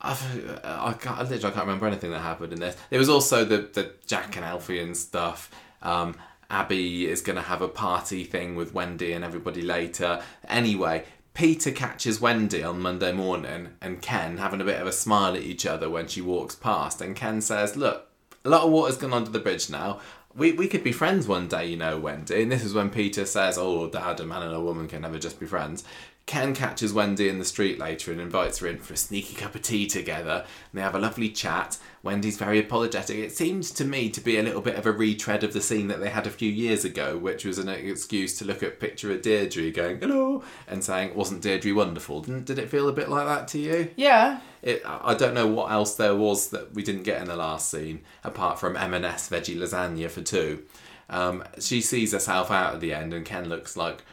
I've, 0.00 0.22
I 0.64 0.94
can't, 0.94 1.18
I 1.18 1.22
literally 1.22 1.40
can't 1.54 1.66
remember 1.66 1.86
anything 1.86 2.10
that 2.12 2.20
happened 2.20 2.52
in 2.54 2.60
this. 2.60 2.76
There 2.88 2.98
was 2.98 3.08
also 3.10 3.44
the 3.44 3.58
the 3.58 3.92
Jack 4.06 4.36
and 4.36 4.44
Alfie 4.44 4.80
and 4.80 4.96
stuff. 4.96 5.50
Um, 5.82 6.14
Abby 6.48 7.06
is 7.06 7.20
going 7.20 7.36
to 7.36 7.42
have 7.42 7.60
a 7.62 7.68
party 7.68 8.24
thing 8.24 8.56
with 8.56 8.72
Wendy 8.74 9.12
and 9.12 9.24
everybody 9.24 9.62
later. 9.62 10.20
Anyway, 10.48 11.04
Peter 11.34 11.70
catches 11.70 12.20
Wendy 12.20 12.62
on 12.62 12.80
Monday 12.80 13.12
morning 13.12 13.68
and 13.80 14.02
Ken 14.02 14.38
having 14.38 14.60
a 14.60 14.64
bit 14.64 14.80
of 14.80 14.86
a 14.88 14.92
smile 14.92 15.36
at 15.36 15.42
each 15.42 15.64
other 15.66 15.88
when 15.88 16.08
she 16.08 16.20
walks 16.20 16.54
past. 16.56 17.00
And 17.00 17.14
Ken 17.14 17.40
says, 17.40 17.76
Look, 17.76 18.08
a 18.44 18.48
lot 18.48 18.62
of 18.64 18.70
water's 18.72 18.96
gone 18.96 19.12
under 19.12 19.30
the 19.30 19.38
bridge 19.38 19.70
now. 19.70 20.00
We, 20.34 20.52
we 20.52 20.68
could 20.68 20.84
be 20.84 20.92
friends 20.92 21.26
one 21.26 21.48
day, 21.48 21.66
you 21.66 21.76
know, 21.76 21.98
Wendy. 21.98 22.42
And 22.42 22.52
this 22.52 22.64
is 22.64 22.72
when 22.72 22.90
Peter 22.90 23.26
says, 23.26 23.58
Oh, 23.58 23.88
Dad, 23.88 24.20
a 24.20 24.24
man 24.24 24.42
and 24.42 24.54
a 24.54 24.60
woman 24.60 24.86
can 24.86 25.02
never 25.02 25.18
just 25.18 25.40
be 25.40 25.46
friends. 25.46 25.82
Ken 26.30 26.54
catches 26.54 26.92
Wendy 26.92 27.28
in 27.28 27.40
the 27.40 27.44
street 27.44 27.76
later 27.80 28.12
and 28.12 28.20
invites 28.20 28.58
her 28.58 28.68
in 28.68 28.78
for 28.78 28.94
a 28.94 28.96
sneaky 28.96 29.34
cup 29.34 29.56
of 29.56 29.62
tea 29.62 29.84
together. 29.84 30.44
And 30.44 30.78
they 30.78 30.80
have 30.80 30.94
a 30.94 31.00
lovely 31.00 31.28
chat. 31.28 31.76
Wendy's 32.04 32.38
very 32.38 32.60
apologetic. 32.60 33.16
It 33.18 33.32
seems 33.32 33.72
to 33.72 33.84
me 33.84 34.10
to 34.10 34.20
be 34.20 34.38
a 34.38 34.42
little 34.44 34.60
bit 34.60 34.76
of 34.76 34.86
a 34.86 34.92
retread 34.92 35.42
of 35.42 35.52
the 35.52 35.60
scene 35.60 35.88
that 35.88 35.98
they 35.98 36.08
had 36.08 36.28
a 36.28 36.30
few 36.30 36.48
years 36.48 36.84
ago, 36.84 37.18
which 37.18 37.44
was 37.44 37.58
an 37.58 37.68
excuse 37.68 38.38
to 38.38 38.44
look 38.44 38.62
at 38.62 38.68
a 38.68 38.76
picture 38.76 39.10
of 39.10 39.22
Deirdre 39.22 39.72
going, 39.72 39.98
hello, 39.98 40.44
and 40.68 40.84
saying, 40.84 41.16
wasn't 41.16 41.42
Deirdre 41.42 41.72
wonderful? 41.72 42.20
Didn't, 42.20 42.44
did 42.44 42.60
it 42.60 42.70
feel 42.70 42.88
a 42.88 42.92
bit 42.92 43.08
like 43.08 43.26
that 43.26 43.48
to 43.48 43.58
you? 43.58 43.90
Yeah. 43.96 44.38
It, 44.62 44.82
I 44.86 45.14
don't 45.14 45.34
know 45.34 45.48
what 45.48 45.72
else 45.72 45.96
there 45.96 46.14
was 46.14 46.50
that 46.50 46.72
we 46.72 46.84
didn't 46.84 47.02
get 47.02 47.20
in 47.20 47.26
the 47.26 47.34
last 47.34 47.68
scene, 47.68 48.02
apart 48.22 48.60
from 48.60 48.76
M&S 48.76 49.28
veggie 49.28 49.58
lasagna 49.58 50.08
for 50.08 50.22
two. 50.22 50.62
Um, 51.08 51.42
she 51.58 51.80
sees 51.80 52.12
herself 52.12 52.52
out 52.52 52.74
at 52.74 52.80
the 52.80 52.94
end, 52.94 53.12
and 53.12 53.26
Ken 53.26 53.48
looks 53.48 53.76
like, 53.76 54.04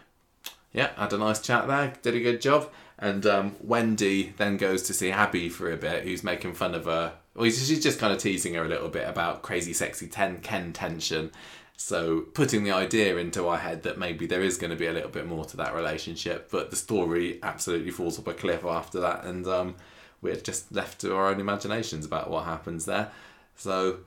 yeah, 0.74 0.92
had 0.96 1.14
a 1.14 1.18
nice 1.18 1.42
chat 1.42 1.68
there, 1.68 1.94
did 2.02 2.16
a 2.16 2.20
good 2.20 2.42
job. 2.42 2.70
And 3.00 3.26
um, 3.28 3.56
Wendy 3.62 4.34
then 4.38 4.58
goes 4.58 4.82
to 4.84 4.94
see 4.94 5.12
Abby 5.12 5.50
for 5.50 5.72
a 5.72 5.78
bit, 5.78 6.04
who's 6.04 6.24
making 6.24 6.54
fun 6.54 6.74
of 6.74 6.86
her. 6.86 7.14
Well, 7.36 7.46
she's 7.46 7.84
just 7.84 8.00
kind 8.00 8.12
of 8.12 8.20
teasing 8.20 8.56
her 8.56 8.64
a 8.64 8.68
little 8.68 8.90
bit 8.90 9.08
about 9.08 9.44
crazy, 9.44 9.74
sexy 9.74 10.08
ten 10.08 10.40
Ken 10.40 10.74
tension. 10.74 11.32
So 11.80 12.22
putting 12.22 12.64
the 12.64 12.72
idea 12.72 13.18
into 13.18 13.48
our 13.48 13.58
head 13.58 13.84
that 13.84 14.00
maybe 14.00 14.26
there 14.26 14.42
is 14.42 14.58
going 14.58 14.72
to 14.72 14.76
be 14.76 14.88
a 14.88 14.94
little 14.94 15.12
bit 15.12 15.28
more 15.28 15.46
to 15.46 15.58
that 15.58 15.76
relationship, 15.76 16.50
but 16.50 16.72
the 16.72 16.76
story 16.76 17.38
absolutely 17.44 17.92
falls 17.92 18.18
off 18.18 18.26
a 18.26 18.34
cliff 18.34 18.66
after 18.66 19.00
that, 19.02 19.26
and 19.26 19.46
um, 19.46 19.76
we're 20.20 20.36
just 20.36 20.72
left 20.72 21.00
to 21.02 21.16
our 21.16 21.28
own 21.28 21.40
imaginations 21.40 22.04
about 22.04 22.32
what 22.32 22.46
happens 22.46 22.86
there. 22.86 23.12
So 23.56 24.00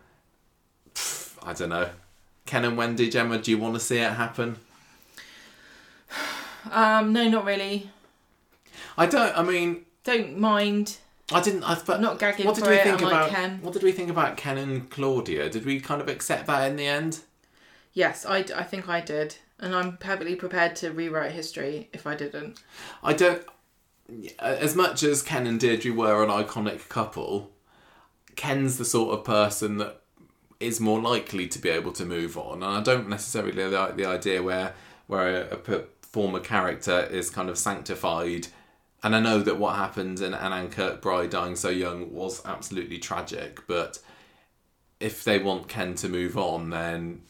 pff, 0.93 1.39
I 1.45 1.53
don't 1.53 1.69
know. 1.69 1.91
Ken 2.45 2.65
and 2.65 2.77
Wendy, 2.77 3.09
Gemma, 3.09 3.39
do 3.39 3.53
you 3.53 3.59
want 3.59 3.75
to 3.75 3.81
see 3.81 3.99
it 3.99 4.15
happen? 4.15 4.57
Um, 6.71 7.13
no, 7.13 7.29
not 7.29 7.45
really. 7.45 7.91
I 8.99 9.07
don't. 9.07 9.37
I 9.37 9.43
mean, 9.43 9.85
Don't 10.05 10.39
mind. 10.39 10.99
I 11.33 11.41
didn't. 11.41 11.63
I, 11.63 11.75
but 11.87 11.97
I'm 11.97 12.03
not 12.03 12.19
gagging 12.19 12.47
what 12.47 12.57
did 12.57 12.65
for 12.65 12.71
we 12.71 12.77
it. 12.77 12.83
think 12.83 13.01
I'm 13.03 13.07
about 13.09 13.23
like 13.29 13.31
Ken. 13.33 13.59
what 13.63 13.73
did 13.73 13.83
we 13.83 13.93
think 13.93 14.11
about 14.11 14.37
Ken 14.37 14.59
and 14.59 14.91
Claudia? 14.91 15.49
Did 15.49 15.65
we 15.65 15.81
kind 15.81 16.01
of 16.01 16.09
accept 16.09 16.47
that 16.47 16.69
in 16.71 16.77
the 16.77 16.87
end? 16.87 17.21
Yes, 17.93 18.25
I, 18.27 18.39
I 18.55 18.63
think 18.65 18.89
I 18.89 19.01
did. 19.01 19.37
And 19.59 19.75
I'm 19.75 19.97
perfectly 19.99 20.35
prepared 20.37 20.75
to 20.77 20.91
rewrite 20.91 21.33
history 21.33 21.91
if 21.93 22.07
I 22.07 22.15
didn't. 22.15 22.61
I 23.03 23.13
don't. 23.13 23.43
As 24.41 24.75
much 24.75 25.03
as 25.03 25.23
Ken 25.23 25.47
and 25.47 25.61
Deirdre 25.61 25.93
were 25.93 26.25
an 26.25 26.31
iconic 26.31 26.89
couple, 26.89 27.51
Ken's 28.37 28.77
the 28.79 28.85
sort 28.85 29.17
of 29.17 29.25
person 29.25 29.77
that 29.79 30.01
is 30.59 30.81
more 30.81 31.01
likely 31.01 31.47
to 31.49 31.59
be 31.59 31.69
able 31.69 31.93
to 31.93 32.05
move 32.05 32.37
on, 32.37 32.63
and 32.63 32.65
I 32.65 32.83
don't 32.83 33.09
necessarily 33.09 33.65
like 33.69 33.97
the 33.97 34.05
idea 34.07 34.43
where 34.43 34.75
where 35.07 35.43
a, 35.43 35.55
a 35.55 35.57
p- 35.57 35.85
former 36.13 36.41
character 36.41 37.01
is 37.11 37.31
kind 37.31 37.49
of 37.49 37.59
sanctified. 37.59 38.49
And 39.03 39.17
I 39.17 39.21
know 39.21 39.41
that 39.41 39.59
what 39.59 39.77
happened 39.77 40.21
in 40.21 40.35
Anne 40.35 40.71
Kirkbride 40.71 41.31
dying 41.31 41.57
so 41.57 41.71
young 41.71 42.13
was 42.13 42.45
absolutely 42.45 42.99
tragic, 42.99 43.67
but 43.67 43.99
if 44.99 45.25
they 45.25 45.39
want 45.39 45.69
Ken 45.69 45.95
to 45.97 46.09
move 46.09 46.37
on, 46.37 46.71
then 46.71 47.23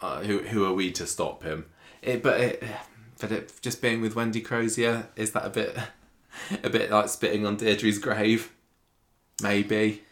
uh, 0.00 0.20
who 0.20 0.38
who 0.38 0.64
are 0.64 0.72
we 0.72 0.90
to 0.92 1.06
stop 1.06 1.44
him? 1.44 1.66
It, 2.02 2.22
but 2.22 2.40
it, 2.40 2.64
but 3.20 3.30
it, 3.30 3.52
just 3.62 3.80
being 3.80 4.00
with 4.00 4.16
Wendy 4.16 4.40
Crozier 4.40 5.08
is 5.14 5.32
that 5.32 5.46
a 5.46 5.50
bit 5.50 5.76
a 6.64 6.70
bit 6.70 6.90
like 6.90 7.08
spitting 7.08 7.46
on 7.46 7.56
Deirdre's 7.56 7.98
grave? 7.98 8.52
Maybe. 9.40 10.02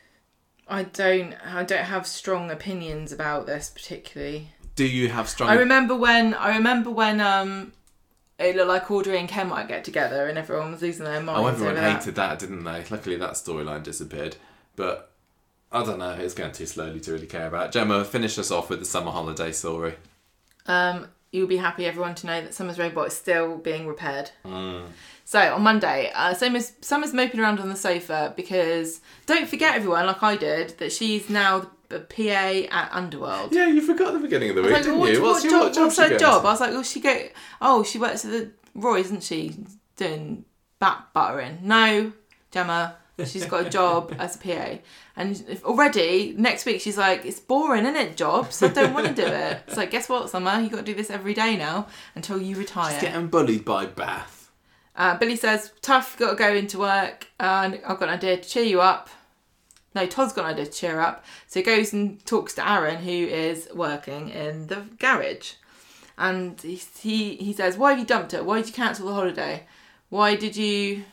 I 0.69 0.85
don't 0.85 1.35
I 1.45 1.65
don't 1.65 1.85
have 1.85 2.07
strong 2.07 2.51
opinions 2.51 3.13
about 3.13 3.47
this 3.47 3.71
particularly. 3.71 4.51
Do 4.77 4.87
you 4.87 5.09
have 5.09 5.29
strong? 5.29 5.51
I 5.51 5.55
remember 5.55 5.97
when 5.97 6.35
I 6.35 6.57
remember 6.57 6.91
when 6.91 7.21
um 7.21 7.73
it 8.39 8.57
looked 8.57 8.69
like 8.69 8.91
Audrey 8.91 9.19
and 9.19 9.29
Ken 9.29 9.49
might 9.49 9.69
get 9.69 9.85
together 9.85 10.27
and 10.27 10.37
everyone 10.37 10.73
was 10.73 10.83
losing 10.83 11.05
their 11.05 11.21
minds. 11.21 11.41
oh, 11.41 11.47
everyone 11.47 11.77
over 11.77 11.81
that. 11.81 11.99
hated 12.01 12.15
that, 12.17 12.39
didn't 12.39 12.65
they? 12.65 12.85
Luckily, 12.91 13.17
that 13.17 13.33
storyline 13.33 13.83
disappeared. 13.83 14.37
But 14.75 15.11
I 15.73 15.85
don't 15.85 15.99
know. 15.99 16.13
It's 16.13 16.35
going 16.35 16.53
too 16.53 16.67
slowly 16.67 17.01
to 17.01 17.13
really 17.13 17.27
care 17.27 17.47
about. 17.47 17.73
Gemma, 17.73 18.05
finish 18.05 18.39
us 18.39 18.51
off 18.51 18.69
with 18.69 18.81
the 18.81 18.85
summer 18.85 19.11
holiday 19.11 19.53
story. 19.53 19.95
Um, 20.67 21.09
you'll 21.33 21.47
be 21.47 21.57
happy, 21.57 21.87
everyone, 21.87 22.15
to 22.17 22.27
know 22.27 22.41
that 22.43 22.55
Summer's 22.55 22.79
robot 22.79 23.09
is 23.09 23.15
still 23.15 23.57
being 23.57 23.87
repaired. 23.87 24.31
Mm. 24.45 24.87
So 25.25 25.55
on 25.55 25.63
Monday, 25.63 26.13
uh, 26.15 26.35
Summer's, 26.35 26.73
Summer's 26.81 27.13
moping 27.13 27.41
around 27.41 27.59
on 27.59 27.69
the 27.69 27.77
sofa 27.77 28.33
because 28.37 29.01
don't 29.27 29.49
forget, 29.49 29.75
everyone, 29.75 30.07
like 30.07 30.23
I 30.23 30.37
did, 30.37 30.79
that 30.79 30.93
she's 30.93 31.29
now 31.29 31.71
the 31.89 32.01
PA 32.01 32.75
at 32.75 32.89
Underworld. 32.93 33.55
Yeah, 33.55 33.67
you 33.67 33.81
forgot 33.81 34.13
the 34.13 34.19
beginning 34.19 34.51
of 34.51 34.57
the 34.57 34.63
week, 34.63 34.73
like, 34.73 34.83
didn't 34.83 34.99
what, 34.99 35.13
you? 35.13 35.23
what 35.23 35.43
your- 35.43 35.51
job, 35.51 35.63
what 35.63 35.75
job 35.75 35.85
what's 35.85 35.99
her 35.99 36.19
job? 36.19 36.45
I 36.45 36.51
was 36.51 36.61
like, 36.61 36.71
well, 36.73 36.83
she 36.83 37.01
go. 37.01 37.29
Oh, 37.61 37.83
she 37.83 37.99
works 37.99 38.25
at 38.25 38.31
the 38.31 38.51
Roy, 38.75 39.01
isn't 39.01 39.23
she? 39.23 39.57
Doing 39.97 40.45
back 40.79 41.13
buttering. 41.13 41.61
No, 41.63 42.13
Gemma. 42.51 42.97
She's 43.25 43.47
got 43.47 43.67
a 43.67 43.71
job 43.71 44.15
as 44.19 44.37
a 44.37 44.39
PA, 44.39 44.79
and 45.17 45.59
already 45.65 46.35
next 46.37 46.67
week 46.67 46.83
she's 46.83 46.99
like, 46.99 47.25
"It's 47.25 47.41
boring, 47.41 47.85
isn't 47.87 47.97
it? 47.97 48.17
Job, 48.19 48.53
so 48.53 48.67
I 48.67 48.71
don't 48.71 48.93
want 48.93 49.07
to 49.07 49.15
do 49.15 49.27
it." 49.27 49.63
It's 49.67 49.77
like, 49.79 49.91
guess 49.91 50.11
what, 50.11 50.29
Summer? 50.29 50.61
You 50.61 50.69
got 50.69 50.77
to 50.77 50.83
do 50.83 50.95
this 50.95 51.09
every 51.09 51.33
day 51.33 51.57
now 51.57 51.87
until 52.15 52.39
you 52.41 52.57
retire. 52.57 52.93
She's 52.93 53.01
getting 53.01 53.29
bullied 53.29 53.65
by 53.65 53.87
Bath. 53.87 54.51
Uh, 54.95 55.17
Billy 55.17 55.37
says, 55.37 55.73
"Tough, 55.81 56.19
got 56.19 56.33
to 56.33 56.37
go 56.37 56.53
into 56.55 56.79
work, 56.79 57.29
and 57.41 57.81
I've 57.87 57.99
got 57.99 58.09
an 58.09 58.17
idea 58.17 58.37
to 58.37 58.47
cheer 58.47 58.65
you 58.65 58.83
up." 58.83 59.09
No, 59.97 60.07
Todd's 60.07 60.35
got 60.35 60.45
an 60.45 60.51
idea 60.51 60.67
to 60.67 60.71
cheer 60.71 61.01
up, 61.01 61.25
so 61.47 61.59
he 61.59 61.65
goes 61.65 61.95
and 61.95 62.23
talks 62.27 62.53
to 62.57 62.71
Aaron, 62.71 62.99
who 62.99 63.11
is 63.11 63.67
working 63.75 64.29
in 64.29 64.67
the 64.67 64.85
garage, 64.99 65.55
and 66.19 66.61
he 66.61 66.77
he, 67.37 67.55
says, 67.55 67.79
"Why 67.79 67.93
have 67.93 67.99
you 67.99 68.05
dumped 68.05 68.33
her? 68.33 68.45
Why 68.45 68.59
did 68.59 68.69
you 68.69 68.75
cancel 68.75 69.07
the 69.07 69.15
holiday? 69.15 69.67
Why 70.11 70.37
did 70.37 70.55
you?" 70.55 71.05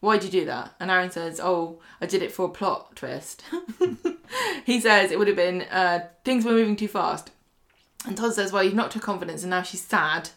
Why 0.00 0.18
did 0.18 0.34
you 0.34 0.40
do 0.40 0.46
that? 0.46 0.74
And 0.80 0.90
Aaron 0.90 1.10
says, 1.10 1.40
"Oh, 1.42 1.80
I 1.98 2.04
did 2.04 2.20
it 2.22 2.30
for 2.30 2.44
a 2.44 2.50
plot 2.50 2.94
twist." 2.94 3.42
he 4.66 4.78
says 4.78 5.10
it 5.10 5.18
would 5.18 5.28
have 5.28 5.36
been 5.36 5.62
uh, 5.62 6.08
things 6.24 6.44
were 6.44 6.52
moving 6.52 6.76
too 6.76 6.88
fast, 6.88 7.30
and 8.04 8.18
Todd 8.18 8.34
says, 8.34 8.52
"Well, 8.52 8.64
you've 8.64 8.74
knocked 8.74 8.92
her 8.94 9.00
confidence, 9.00 9.44
and 9.44 9.50
now 9.50 9.62
she's 9.62 9.80
sad." 9.80 10.28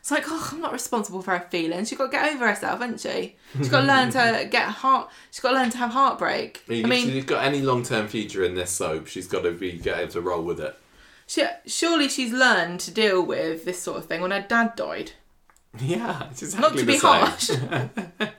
It's 0.00 0.10
like, 0.10 0.24
oh, 0.28 0.48
I'm 0.52 0.60
not 0.60 0.72
responsible 0.72 1.20
for 1.22 1.36
her 1.36 1.46
feelings. 1.50 1.88
She's 1.88 1.98
got 1.98 2.06
to 2.06 2.10
get 2.10 2.32
over 2.34 2.48
herself, 2.48 2.80
hasn't 2.80 3.00
she? 3.00 3.36
She's 3.56 3.68
got 3.68 3.82
to 3.82 3.86
learn 3.86 4.10
to 4.10 4.48
get 4.50 4.64
heart. 4.64 5.10
She's 5.30 5.40
got 5.40 5.50
to 5.50 5.56
learn 5.56 5.70
to 5.70 5.78
have 5.78 5.90
heartbreak. 5.90 6.62
I 6.68 6.72
If 6.74 6.86
mean, 6.86 7.06
she's 7.06 7.24
got 7.24 7.44
any 7.44 7.60
long 7.60 7.82
term 7.82 8.08
future 8.08 8.42
in 8.42 8.54
this 8.54 8.70
soap, 8.70 9.06
she's 9.08 9.26
got 9.28 9.42
to 9.42 9.52
be 9.52 9.72
get 9.72 9.98
able 9.98 10.10
to 10.12 10.20
roll 10.22 10.42
with 10.42 10.58
it. 10.60 10.74
she, 11.26 11.44
surely 11.66 12.08
she's 12.08 12.32
learned 12.32 12.80
to 12.80 12.90
deal 12.90 13.22
with 13.24 13.64
this 13.66 13.80
sort 13.82 13.98
of 13.98 14.06
thing 14.06 14.20
when 14.22 14.30
her 14.30 14.44
dad 14.48 14.74
died. 14.76 15.12
Yeah, 15.78 16.26
it's 16.32 16.42
exactly 16.42 16.68
Not 16.68 16.78
to 16.80 16.84
be 16.86 16.98
harsh. 16.98 17.50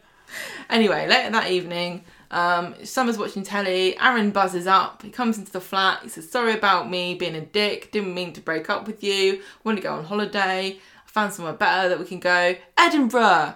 anyway, 0.69 1.07
later 1.07 1.31
that 1.31 1.49
evening, 1.49 2.03
um, 2.29 2.75
Summer's 2.83 3.17
watching 3.17 3.43
telly. 3.43 3.97
Aaron 3.99 4.31
buzzes 4.31 4.67
up. 4.67 5.01
He 5.03 5.09
comes 5.09 5.37
into 5.37 5.51
the 5.51 5.61
flat. 5.61 5.99
He 6.03 6.09
says, 6.09 6.29
"Sorry 6.29 6.53
about 6.53 6.89
me 6.89 7.15
being 7.15 7.35
a 7.35 7.41
dick. 7.41 7.91
Didn't 7.91 8.13
mean 8.13 8.33
to 8.33 8.41
break 8.41 8.69
up 8.69 8.87
with 8.87 9.03
you. 9.03 9.41
Want 9.63 9.77
to 9.77 9.81
go 9.81 9.93
on 9.93 10.05
holiday. 10.05 10.79
Found 11.13 11.33
somewhere 11.33 11.53
better 11.53 11.89
that 11.89 11.99
we 11.99 12.05
can 12.05 12.19
go. 12.19 12.55
Edinburgh, 12.77 13.55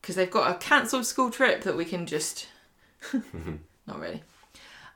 because 0.00 0.16
they've 0.16 0.30
got 0.30 0.50
a 0.50 0.54
cancelled 0.58 1.06
school 1.06 1.30
trip 1.30 1.62
that 1.62 1.76
we 1.76 1.84
can 1.84 2.06
just. 2.06 2.46
Not 3.86 4.00
really. 4.00 4.22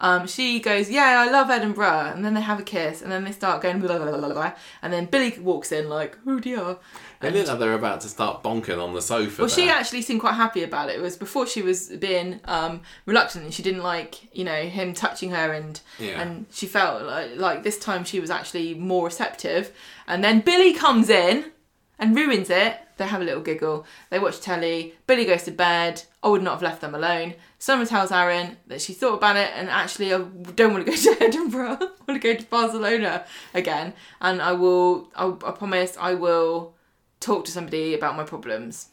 Um, 0.01 0.29
she 0.29 0.61
goes, 0.61 0.89
yeah, 0.89 1.25
I 1.27 1.31
love 1.31 1.51
Edinburgh, 1.51 2.13
and 2.15 2.25
then 2.25 2.33
they 2.35 2.41
have 2.41 2.61
a 2.61 2.63
kiss, 2.63 3.03
and 3.03 3.11
then 3.11 3.25
they 3.25 3.33
start 3.33 3.61
going 3.61 3.81
blah 3.81 3.99
blah 3.99 4.07
blah 4.07 4.17
blah, 4.19 4.33
blah. 4.33 4.53
and 4.81 4.93
then 4.93 5.07
Billy 5.07 5.37
walks 5.41 5.73
in 5.73 5.89
like, 5.89 6.17
oh 6.25 6.39
dear, 6.39 6.77
They 7.19 7.33
look 7.33 7.49
like 7.49 7.59
they're 7.59 7.73
about 7.75 8.01
to 8.03 8.09
start 8.09 8.45
bonking 8.45 8.81
on 8.81 8.95
the 8.95 9.03
sofa. 9.03 9.43
well, 9.43 9.49
she 9.49 9.69
actually 9.69 10.03
seemed 10.03 10.21
quite 10.21 10.35
happy 10.35 10.63
about 10.63 10.89
it. 10.89 10.95
It 10.97 11.03
was 11.03 11.17
before 11.17 11.49
she 11.49 11.63
was 11.63 11.89
being 11.89 12.39
um, 12.45 12.83
reluctant 13.07 13.45
and 13.47 13.53
she 13.53 13.65
didn't 13.65 13.83
like, 13.83 14.33
you 14.35 14.45
know, 14.45 14.63
him 14.63 14.95
touching 14.95 15.31
her 15.33 15.53
and 15.53 15.81
Yeah. 15.99 16.21
and 16.23 16.47
she 16.53 16.67
felt 16.67 17.03
like, 17.03 17.37
like 17.37 17.63
this 17.65 17.77
time 17.77 18.05
she 18.05 18.21
was 18.21 18.31
actually 18.31 18.75
more 18.75 19.07
receptive. 19.07 19.73
And 20.07 20.23
then 20.23 20.41
Billy 20.43 20.75
comes 20.75 21.11
in 21.11 21.47
and 21.99 22.17
ruins 22.17 22.51
it. 22.51 22.79
They 22.97 23.07
have 23.07 23.21
a 23.21 23.25
little 23.25 23.43
giggle. 23.43 23.87
They 24.11 24.19
watch 24.19 24.41
telly. 24.41 24.95
Billy 25.07 25.25
goes 25.25 25.45
to 25.45 25.51
bed. 25.51 26.03
I 26.23 26.29
would 26.29 26.43
not 26.43 26.55
have 26.55 26.63
left 26.63 26.81
them 26.81 26.95
alone. 26.95 27.35
Summer 27.59 27.87
tells 27.87 28.13
Aaron 28.13 28.57
that 28.67 28.81
she 28.81 28.93
thought 28.93 29.15
about 29.15 29.37
it 29.37 29.51
and 29.55 29.69
actually 29.69 30.13
I 30.13 30.19
don't 30.19 30.73
want 30.73 30.87
to 30.87 30.91
go 30.91 30.97
to 31.17 31.23
Edinburgh. 31.23 31.79
I 31.81 32.11
want 32.11 32.21
to 32.23 32.35
go 32.35 32.35
to 32.35 32.47
Barcelona 32.47 33.25
again. 33.55 33.95
And 34.21 34.43
I 34.43 34.53
will, 34.53 35.11
I, 35.15 35.27
I 35.27 35.53
promise 35.53 35.97
I 35.99 36.15
will 36.15 36.75
talk 37.21 37.45
to 37.45 37.53
somebody 37.53 37.95
about 37.95 38.17
my 38.17 38.25
problems. 38.25 38.89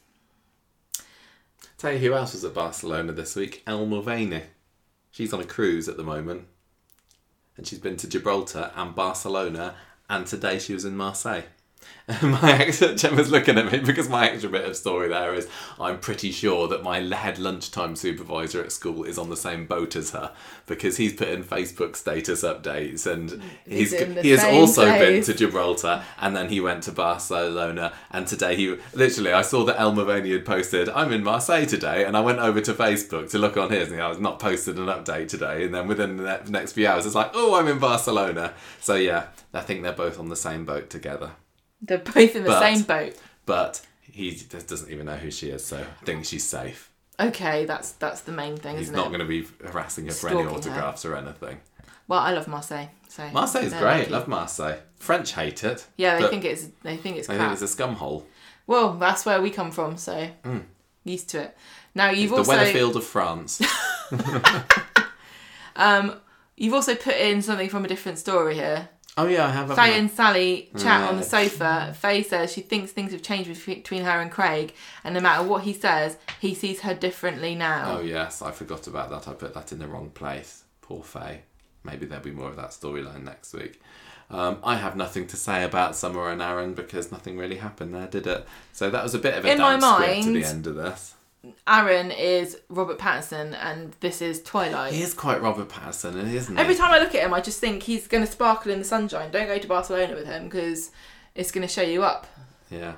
Tell 1.78 1.92
you 1.92 2.00
who 2.00 2.14
else 2.14 2.34
was 2.34 2.46
at 2.46 2.54
Barcelona 2.54 3.12
this 3.12 3.36
week? 3.36 3.64
Elle 3.68 3.86
Mulvaney. 3.86 4.44
She's 5.12 5.34
on 5.34 5.42
a 5.42 5.46
cruise 5.46 5.88
at 5.88 5.98
the 5.98 6.04
moment. 6.04 6.48
And 7.58 7.68
she's 7.68 7.80
been 7.80 7.98
to 7.98 8.08
Gibraltar 8.08 8.72
and 8.76 8.94
Barcelona, 8.94 9.76
and 10.10 10.28
today 10.28 10.60
she 10.60 10.74
was 10.74 10.84
in 10.84 10.98
Marseille. 10.98 11.44
my 12.22 12.52
extra 12.52 12.94
Gemma's 12.94 13.32
looking 13.32 13.58
at 13.58 13.72
me 13.72 13.80
because 13.80 14.08
my 14.08 14.30
extra 14.30 14.48
bit 14.48 14.64
of 14.64 14.76
story 14.76 15.10
there 15.10 15.34
is 15.34 15.48
I'm 15.80 16.00
pretty 16.00 16.32
sure 16.32 16.68
that 16.68 16.84
my 16.84 17.00
head 17.00 17.40
lunchtime 17.40 17.96
supervisor 17.96 18.62
at 18.62 18.72
school 18.72 19.04
is 19.06 19.18
on 19.18 19.32
the 19.32 19.38
same 19.38 19.66
boat 19.66 19.96
as 19.96 20.12
her 20.12 20.32
because 20.68 20.98
he's 20.98 21.14
put 21.14 21.30
in 21.30 21.44
Facebook 21.44 21.96
status 21.96 22.44
updates 22.44 23.12
and 23.12 23.42
he's, 23.66 23.92
He's 23.92 24.22
he 24.22 24.30
has 24.30 24.44
also 24.44 24.86
been 24.86 25.24
to 25.24 25.34
Gibraltar 25.34 26.04
and 26.20 26.36
then 26.36 26.50
he 26.50 26.60
went 26.62 26.84
to 26.84 26.92
Barcelona 26.92 27.92
and 28.12 28.28
today 28.28 28.56
he 28.56 28.78
literally 28.94 29.34
I 29.34 29.42
saw 29.42 29.64
that 29.66 29.80
Elle 29.80 29.94
Mulvaney 29.94 30.32
had 30.32 30.46
posted 30.46 30.90
I'm 30.90 31.12
in 31.12 31.24
Marseille 31.24 31.66
today 31.66 32.06
and 32.06 32.16
I 32.16 32.20
went 32.20 32.38
over 32.38 32.62
to 32.62 32.74
Facebook 32.76 33.32
to 33.32 33.40
look 33.40 33.58
on 33.58 33.72
his 33.72 33.92
and 33.92 34.00
I 34.00 34.10
was 34.10 34.20
not 34.20 34.40
posted 34.40 34.78
an 34.78 34.86
update 34.86 35.30
today 35.30 35.66
and 35.66 35.74
then 35.74 35.88
within 35.88 36.18
the 36.18 36.40
next 36.50 36.74
few 36.74 36.88
hours 36.88 37.08
it's 37.08 37.16
like 37.16 37.32
oh 37.34 37.56
I'm 37.56 37.68
in 37.68 37.80
Barcelona. 37.80 38.54
So 38.80 38.94
yeah 38.94 39.30
I 39.56 39.62
think 39.62 39.82
they're 39.82 39.92
both 39.92 40.20
on 40.20 40.30
the 40.30 40.36
same 40.36 40.66
boat 40.66 40.92
together 40.92 41.32
They're 41.86 41.98
both 42.00 42.36
in 42.36 42.44
the 42.44 42.50
But- 42.50 42.60
same 42.62 42.82
boat. 42.84 43.16
but 43.46 43.82
he 44.02 44.32
just 44.32 44.68
doesn't 44.68 44.90
even 44.92 45.06
know 45.06 45.18
who 45.18 45.30
she 45.32 45.50
is, 45.50 45.66
so 45.66 45.78
I 45.78 46.06
think 46.06 46.26
she's 46.26 46.44
safe. 46.46 46.90
Okay, 47.20 47.66
that's 47.66 47.92
that's 47.94 48.22
the 48.22 48.32
main 48.32 48.58
thing, 48.58 48.74
He's 48.78 48.84
isn't 48.90 48.96
not 48.96 49.08
it? 49.08 49.10
going 49.10 49.20
to 49.22 49.26
be 49.26 49.48
harassing 49.66 50.06
her 50.08 50.12
for 50.14 50.28
any 50.30 50.42
Stalking 50.44 50.52
her. 50.52 50.58
autographs 50.58 51.06
or 51.06 51.16
anything. 51.16 51.60
Well, 52.08 52.20
I 52.20 52.32
love 52.34 52.48
Marseille. 52.48 52.88
So 53.10 53.28
Marseille's 53.32 53.72
they're 53.72 53.80
great. 53.80 54.00
lucky. 54.00 54.12
Love 54.12 54.28
Marseille. 54.28 54.78
French 55.00 55.32
hate 55.34 55.64
it. 55.64 55.86
Yeah, 55.98 56.16
they 56.16 56.22
but 56.22 56.30
think 56.32 56.44
it's 56.46 56.68
they 56.84 56.98
think 56.98 57.18
it's 57.18 57.30
I 57.30 57.36
crap. 57.36 57.48
think 57.48 57.54
it's 57.54 57.62
a 57.62 57.68
scum 57.74 57.96
hole. 57.96 58.26
Well, 58.68 58.94
that's 58.96 59.26
where 59.26 59.42
we 59.42 59.50
come 59.52 59.72
from, 59.72 59.96
so 59.98 60.30
used 61.04 61.30
to 61.30 61.44
it. 61.44 61.58
Now 61.94 62.10
you've 62.10 62.32
the 62.32 62.38
also 62.38 62.52
Weatherfield 62.54 62.96
of 62.96 63.04
France. 63.06 63.62
um 65.76 66.16
you've 66.58 66.74
also 66.74 66.96
put 66.96 67.16
in 67.16 67.42
something 67.42 67.70
from 67.70 67.86
a 67.86 67.88
different 67.88 68.18
story 68.20 68.56
here. 68.56 68.90
Oh 69.18 69.28
yeah, 69.28 69.46
I 69.46 69.52
have. 69.52 69.76
Faye 69.76 69.82
I? 69.82 69.98
and 69.98 70.12
Sally 70.12 70.70
chat 70.78 71.10
on 71.10 71.18
the 71.18 71.24
sofa. 71.24 71.96
Faye 71.98 72.24
says 72.24 72.52
she 72.54 72.62
thinks 72.62 72.92
things 72.92 73.12
have 73.12 73.22
changed 73.22 73.66
between 73.66 74.04
her 74.04 74.22
and 74.22 74.32
Craig, 74.32 74.74
and 75.04 75.14
no 75.16 75.22
matter 75.22 75.44
what 75.44 75.64
he 75.64 75.74
says, 75.74 76.18
he 76.40 76.54
sees 76.54 76.82
her 76.82 76.94
differently 76.94 77.56
now. 77.56 77.98
Oh 77.98 78.02
yes, 78.02 78.42
I 78.42 78.52
forgot 78.52 78.88
about 78.88 79.10
that. 79.10 79.28
I 79.28 79.34
put 79.34 79.54
that 79.54 79.72
in 79.72 79.80
the 79.80 79.88
wrong 79.88 80.10
place. 80.10 80.64
Poor 80.82 81.04
Faye. 81.04 81.42
Maybe 81.84 82.06
there'll 82.06 82.24
be 82.24 82.32
more 82.32 82.50
of 82.50 82.56
that 82.56 82.72
storyline 82.72 83.24
next 83.24 83.54
week. 83.54 83.80
Um, 84.30 84.58
I 84.64 84.76
have 84.78 84.96
nothing 84.96 85.28
to 85.28 85.38
say 85.38 85.64
about 85.64 85.96
Summer 85.96 86.30
and 86.30 86.42
Aaron 86.42 86.74
because 86.74 87.12
nothing 87.12 87.38
really 87.38 87.58
happened 87.58 87.94
there, 87.94 88.08
did 88.08 88.26
it? 88.26 88.46
So 88.74 88.90
that 88.90 89.04
was 89.04 89.14
a 89.14 89.20
bit 89.20 89.36
of 89.36 89.46
a 89.46 89.52
In 89.52 89.60
my 89.60 89.80
script 89.80 90.24
to 90.24 90.34
the 90.34 90.46
end 90.46 90.68
of 90.68 90.76
this. 90.76 91.15
Aaron 91.68 92.12
is 92.12 92.58
Robert 92.70 92.98
Pattinson, 92.98 93.56
and 93.60 93.96
this 94.00 94.22
is 94.22 94.42
Twilight. 94.42 94.94
He 94.94 95.02
is 95.02 95.14
quite 95.14 95.42
Robert 95.42 95.70
Pattinson, 95.70 96.16
isn't 96.32 96.56
he? 96.56 96.62
Every 96.62 96.76
time 96.76 96.92
I 96.92 97.00
look 97.00 97.16
at 97.16 97.24
him, 97.24 97.34
I 97.34 97.42
just 97.42 97.60
think 97.60 97.84
he's 97.84 98.08
going 98.08 98.26
to 98.26 98.32
sparkle 98.32 98.72
in 98.72 98.80
the 98.80 98.86
sunshine. 98.86 99.32
Don't 99.32 99.48
go 99.48 99.58
to 99.58 99.68
Barcelona 99.68 100.16
with 100.16 100.26
him 100.26 100.46
because 100.46 100.92
it's 101.34 101.52
going 101.52 101.68
to 101.68 101.74
show 101.74 101.82
you 101.82 102.04
up. 102.04 102.28
Yeah. 102.70 102.94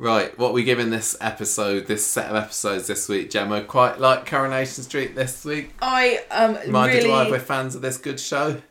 Right, 0.00 0.38
what 0.38 0.52
we 0.52 0.62
giving 0.62 0.90
this 0.90 1.16
episode, 1.20 1.86
this 1.88 2.06
set 2.06 2.30
of 2.30 2.36
episodes 2.36 2.86
this 2.86 3.08
week, 3.08 3.30
Gemma? 3.30 3.64
Quite 3.64 3.98
like 3.98 4.26
Coronation 4.26 4.84
Street 4.84 5.16
this 5.16 5.44
week. 5.44 5.74
I 5.82 6.24
um 6.30 6.56
Reminded 6.66 6.98
really, 6.98 7.10
why 7.10 7.28
we're 7.28 7.40
fans 7.40 7.74
of 7.74 7.82
this 7.82 7.96
good 7.96 8.20
show. 8.20 8.62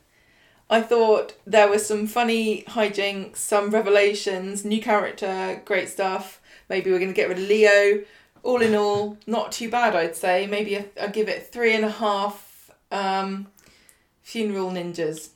I 0.69 0.81
thought 0.81 1.33
there 1.45 1.69
was 1.69 1.85
some 1.85 2.07
funny 2.07 2.63
hijinks, 2.63 3.37
some 3.37 3.71
revelations, 3.71 4.63
new 4.63 4.81
character, 4.81 5.61
great 5.65 5.89
stuff. 5.89 6.41
Maybe 6.69 6.91
we're 6.91 6.99
going 6.99 7.11
to 7.11 7.15
get 7.15 7.27
rid 7.29 7.39
of 7.39 7.47
Leo. 7.47 8.03
All 8.47 8.61
in 8.61 8.75
all, 8.75 9.17
not 9.27 9.51
too 9.51 9.69
bad, 9.69 9.93
I'd 9.93 10.15
say. 10.15 10.47
Maybe 10.47 10.77
i 11.01 11.07
give 11.07 11.27
it 11.27 11.47
three 11.51 11.75
and 11.75 11.83
a 11.83 11.89
half 11.89 12.71
um, 12.91 13.47
funeral 14.21 14.71
ninjas. 14.71 15.31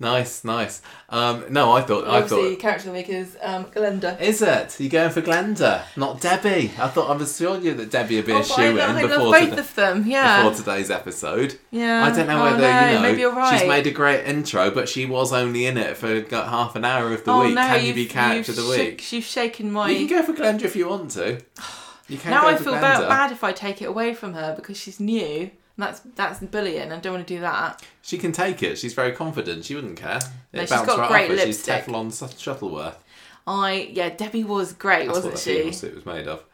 Nice, 0.00 0.44
nice. 0.44 0.80
Um, 1.10 1.44
no, 1.50 1.72
I 1.72 1.82
thought, 1.82 2.06
I 2.06 2.22
Obviously, 2.22 2.52
thought. 2.54 2.60
character 2.60 2.88
of 2.88 2.94
the 2.94 3.00
week 3.00 3.08
is 3.10 3.36
um, 3.42 3.66
Glenda. 3.66 4.18
Is 4.18 4.40
it? 4.40 4.80
You're 4.80 4.88
going 4.88 5.10
for 5.10 5.20
Glenda, 5.20 5.82
not 5.94 6.22
Debbie? 6.22 6.72
I 6.78 6.88
thought 6.88 7.10
I 7.10 7.16
was 7.16 7.36
sure 7.36 7.60
you 7.60 7.74
that 7.74 7.90
Debbie 7.90 8.16
would 8.16 8.24
be 8.26 8.32
Oh, 8.32 8.40
a 8.40 8.44
shoe 8.44 8.62
in 8.78 8.94
before, 9.08 9.18
both 9.30 9.40
today- 9.50 9.58
of 9.58 9.74
them. 9.74 10.04
Yeah, 10.06 10.42
before 10.48 10.56
today's 10.64 10.90
episode. 10.90 11.58
yeah. 11.70 12.02
I 12.02 12.16
don't 12.16 12.26
know 12.26 12.40
Oh, 12.40 12.44
whether 12.44 12.58
no, 12.62 12.86
you 12.88 12.94
know. 12.94 13.02
Maybe 13.02 13.20
you're 13.20 13.34
right. 13.34 13.58
She's 13.60 13.68
made 13.68 13.86
a 13.86 13.90
great 13.92 14.24
intro, 14.26 14.70
but 14.70 14.88
she 14.88 15.04
was 15.04 15.34
only 15.34 15.66
in 15.66 15.76
it 15.76 15.98
for 15.98 16.18
got 16.22 16.48
half 16.48 16.76
an 16.76 16.86
hour 16.86 17.12
of 17.12 17.24
the 17.24 17.30
oh 17.30 17.44
week. 17.44 17.54
no, 17.54 17.60
Can 17.60 17.84
you 17.84 17.92
be 17.94 18.06
character 18.06 18.52
of 18.52 18.56
the 18.56 18.62
sh- 18.74 18.78
week? 18.78 19.12
You've 19.12 19.24
shaken 19.24 19.70
my. 19.70 19.90
You 19.90 20.06
can 20.08 20.18
go 20.18 20.22
for 20.24 20.32
Glenda 20.32 20.62
if 20.62 20.74
you 20.74 20.88
want 20.88 21.10
to. 21.12 21.42
Now 22.26 22.46
I 22.46 22.56
feel 22.56 22.74
Glenda. 22.74 23.00
ba- 23.00 23.08
bad 23.08 23.32
if 23.32 23.42
I 23.44 23.52
take 23.52 23.80
it 23.82 23.86
away 23.86 24.14
from 24.14 24.34
her 24.34 24.54
because 24.54 24.76
she's 24.76 25.00
new. 25.00 25.50
And 25.76 25.82
that's 25.82 26.00
that's 26.14 26.38
bullying. 26.40 26.92
I 26.92 26.98
don't 26.98 27.14
want 27.14 27.26
to 27.26 27.34
do 27.34 27.40
that. 27.40 27.82
She 28.02 28.16
can 28.18 28.30
take 28.32 28.62
it. 28.62 28.78
She's 28.78 28.94
very 28.94 29.12
confident. 29.12 29.64
She 29.64 29.74
wouldn't 29.74 29.96
care. 29.96 30.20
No, 30.52 30.62
It 30.62 30.68
she's 30.68 30.70
got 30.82 30.98
right 30.98 31.08
great 31.26 31.30
lipstick. 31.30 31.46
She's 31.48 31.66
Teflon 31.66 32.38
Shuttleworth. 32.38 33.02
I 33.46 33.90
yeah, 33.92 34.10
Debbie 34.10 34.44
was 34.44 34.72
great, 34.72 35.06
That's 35.06 35.16
wasn't 35.16 35.38
she? 35.38 35.72
suit 35.72 35.94
was 35.94 36.06
made 36.06 36.28
of. 36.28 36.44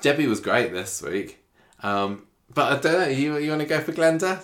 Debbie 0.00 0.26
was 0.26 0.40
great 0.40 0.72
this 0.72 1.02
week. 1.02 1.38
Um, 1.82 2.26
but 2.54 2.72
I 2.72 2.80
don't 2.80 3.00
know. 3.00 3.08
You 3.08 3.36
you 3.38 3.50
want 3.50 3.62
to 3.62 3.68
go 3.68 3.80
for 3.80 3.92
Glenda? 3.92 4.42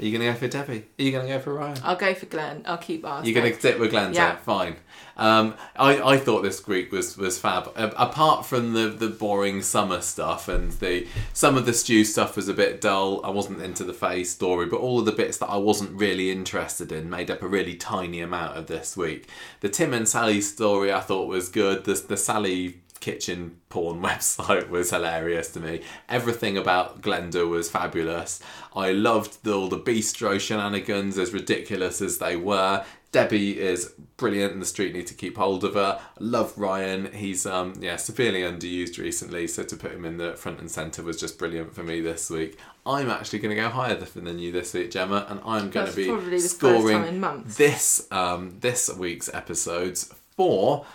Are 0.00 0.04
you 0.04 0.16
going 0.16 0.26
to 0.26 0.32
go 0.32 0.38
for 0.38 0.48
Debbie? 0.48 0.86
Are 0.98 1.02
you 1.02 1.12
going 1.12 1.26
to 1.26 1.32
go 1.34 1.38
for 1.40 1.52
Ryan? 1.52 1.76
I'll 1.84 1.94
go 1.96 2.14
for 2.14 2.24
Glenn. 2.26 2.62
I'll 2.64 2.78
keep 2.78 3.04
ours. 3.04 3.26
You're 3.28 3.38
going 3.38 3.52
to 3.52 3.58
stick 3.58 3.78
with 3.78 3.92
Glenda, 3.92 4.14
Yeah. 4.14 4.36
fine. 4.36 4.76
Um, 5.18 5.54
I, 5.76 6.00
I 6.14 6.16
thought 6.16 6.40
this 6.42 6.66
week 6.66 6.90
was, 6.90 7.18
was 7.18 7.38
fab. 7.38 7.70
A- 7.76 7.88
apart 8.02 8.46
from 8.46 8.72
the, 8.72 8.88
the 8.88 9.08
boring 9.08 9.60
summer 9.60 10.00
stuff 10.00 10.48
and 10.48 10.72
the 10.72 11.06
some 11.34 11.58
of 11.58 11.66
the 11.66 11.74
Stu 11.74 12.04
stuff 12.04 12.36
was 12.36 12.48
a 12.48 12.54
bit 12.54 12.80
dull. 12.80 13.20
I 13.24 13.28
wasn't 13.28 13.60
into 13.60 13.84
the 13.84 13.92
face 13.92 14.30
story, 14.30 14.64
but 14.66 14.78
all 14.80 14.98
of 15.00 15.04
the 15.04 15.12
bits 15.12 15.36
that 15.38 15.48
I 15.50 15.58
wasn't 15.58 15.92
really 16.00 16.30
interested 16.30 16.90
in 16.90 17.10
made 17.10 17.30
up 17.30 17.42
a 17.42 17.48
really 17.48 17.74
tiny 17.74 18.22
amount 18.22 18.56
of 18.56 18.66
this 18.68 18.96
week. 18.96 19.28
The 19.60 19.68
Tim 19.68 19.92
and 19.92 20.08
Sally 20.08 20.40
story 20.40 20.90
I 20.90 21.00
thought 21.00 21.28
was 21.28 21.50
good. 21.50 21.84
The 21.84 21.94
the 22.08 22.16
Sally 22.16 22.80
kitchen 23.00 23.56
porn 23.68 24.00
website 24.02 24.68
was 24.68 24.90
hilarious 24.90 25.50
to 25.52 25.60
me. 25.60 25.80
Everything 26.08 26.56
about 26.56 27.00
Glenda 27.02 27.48
was 27.48 27.70
fabulous. 27.70 28.40
I 28.74 28.92
loved 28.92 29.42
the, 29.42 29.52
all 29.52 29.68
the 29.68 29.78
bistro 29.78 30.38
shenanigans, 30.38 31.18
as 31.18 31.32
ridiculous 31.32 32.00
as 32.00 32.18
they 32.18 32.36
were. 32.36 32.84
Debbie 33.12 33.58
is 33.58 33.92
brilliant, 34.18 34.52
and 34.52 34.62
the 34.62 34.66
street 34.66 34.94
need 34.94 35.08
to 35.08 35.14
keep 35.14 35.36
hold 35.36 35.64
of 35.64 35.74
her. 35.74 36.00
Love 36.20 36.56
Ryan. 36.56 37.12
He's 37.12 37.44
um 37.44 37.74
yeah 37.80 37.96
severely 37.96 38.42
underused 38.42 38.98
recently, 38.98 39.48
so 39.48 39.64
to 39.64 39.76
put 39.76 39.90
him 39.90 40.04
in 40.04 40.16
the 40.16 40.34
front 40.36 40.60
and 40.60 40.70
centre 40.70 41.02
was 41.02 41.18
just 41.18 41.36
brilliant 41.36 41.74
for 41.74 41.82
me 41.82 42.00
this 42.00 42.30
week. 42.30 42.56
I'm 42.86 43.10
actually 43.10 43.40
going 43.40 43.54
to 43.54 43.60
go 43.60 43.68
higher 43.68 43.96
than 43.96 44.38
you 44.38 44.52
this 44.52 44.72
week, 44.74 44.92
Gemma, 44.92 45.26
and 45.28 45.40
I'm 45.44 45.70
That's 45.70 45.90
to 45.90 45.96
be 45.96 46.06
probably 46.06 46.30
the 46.30 46.48
first 46.48 46.56
scoring 46.56 46.98
time 46.98 47.08
in 47.08 47.20
months. 47.20 47.56
this 47.56 48.06
um 48.12 48.56
this 48.60 48.88
week's 48.94 49.28
episodes 49.34 50.14
for 50.36 50.86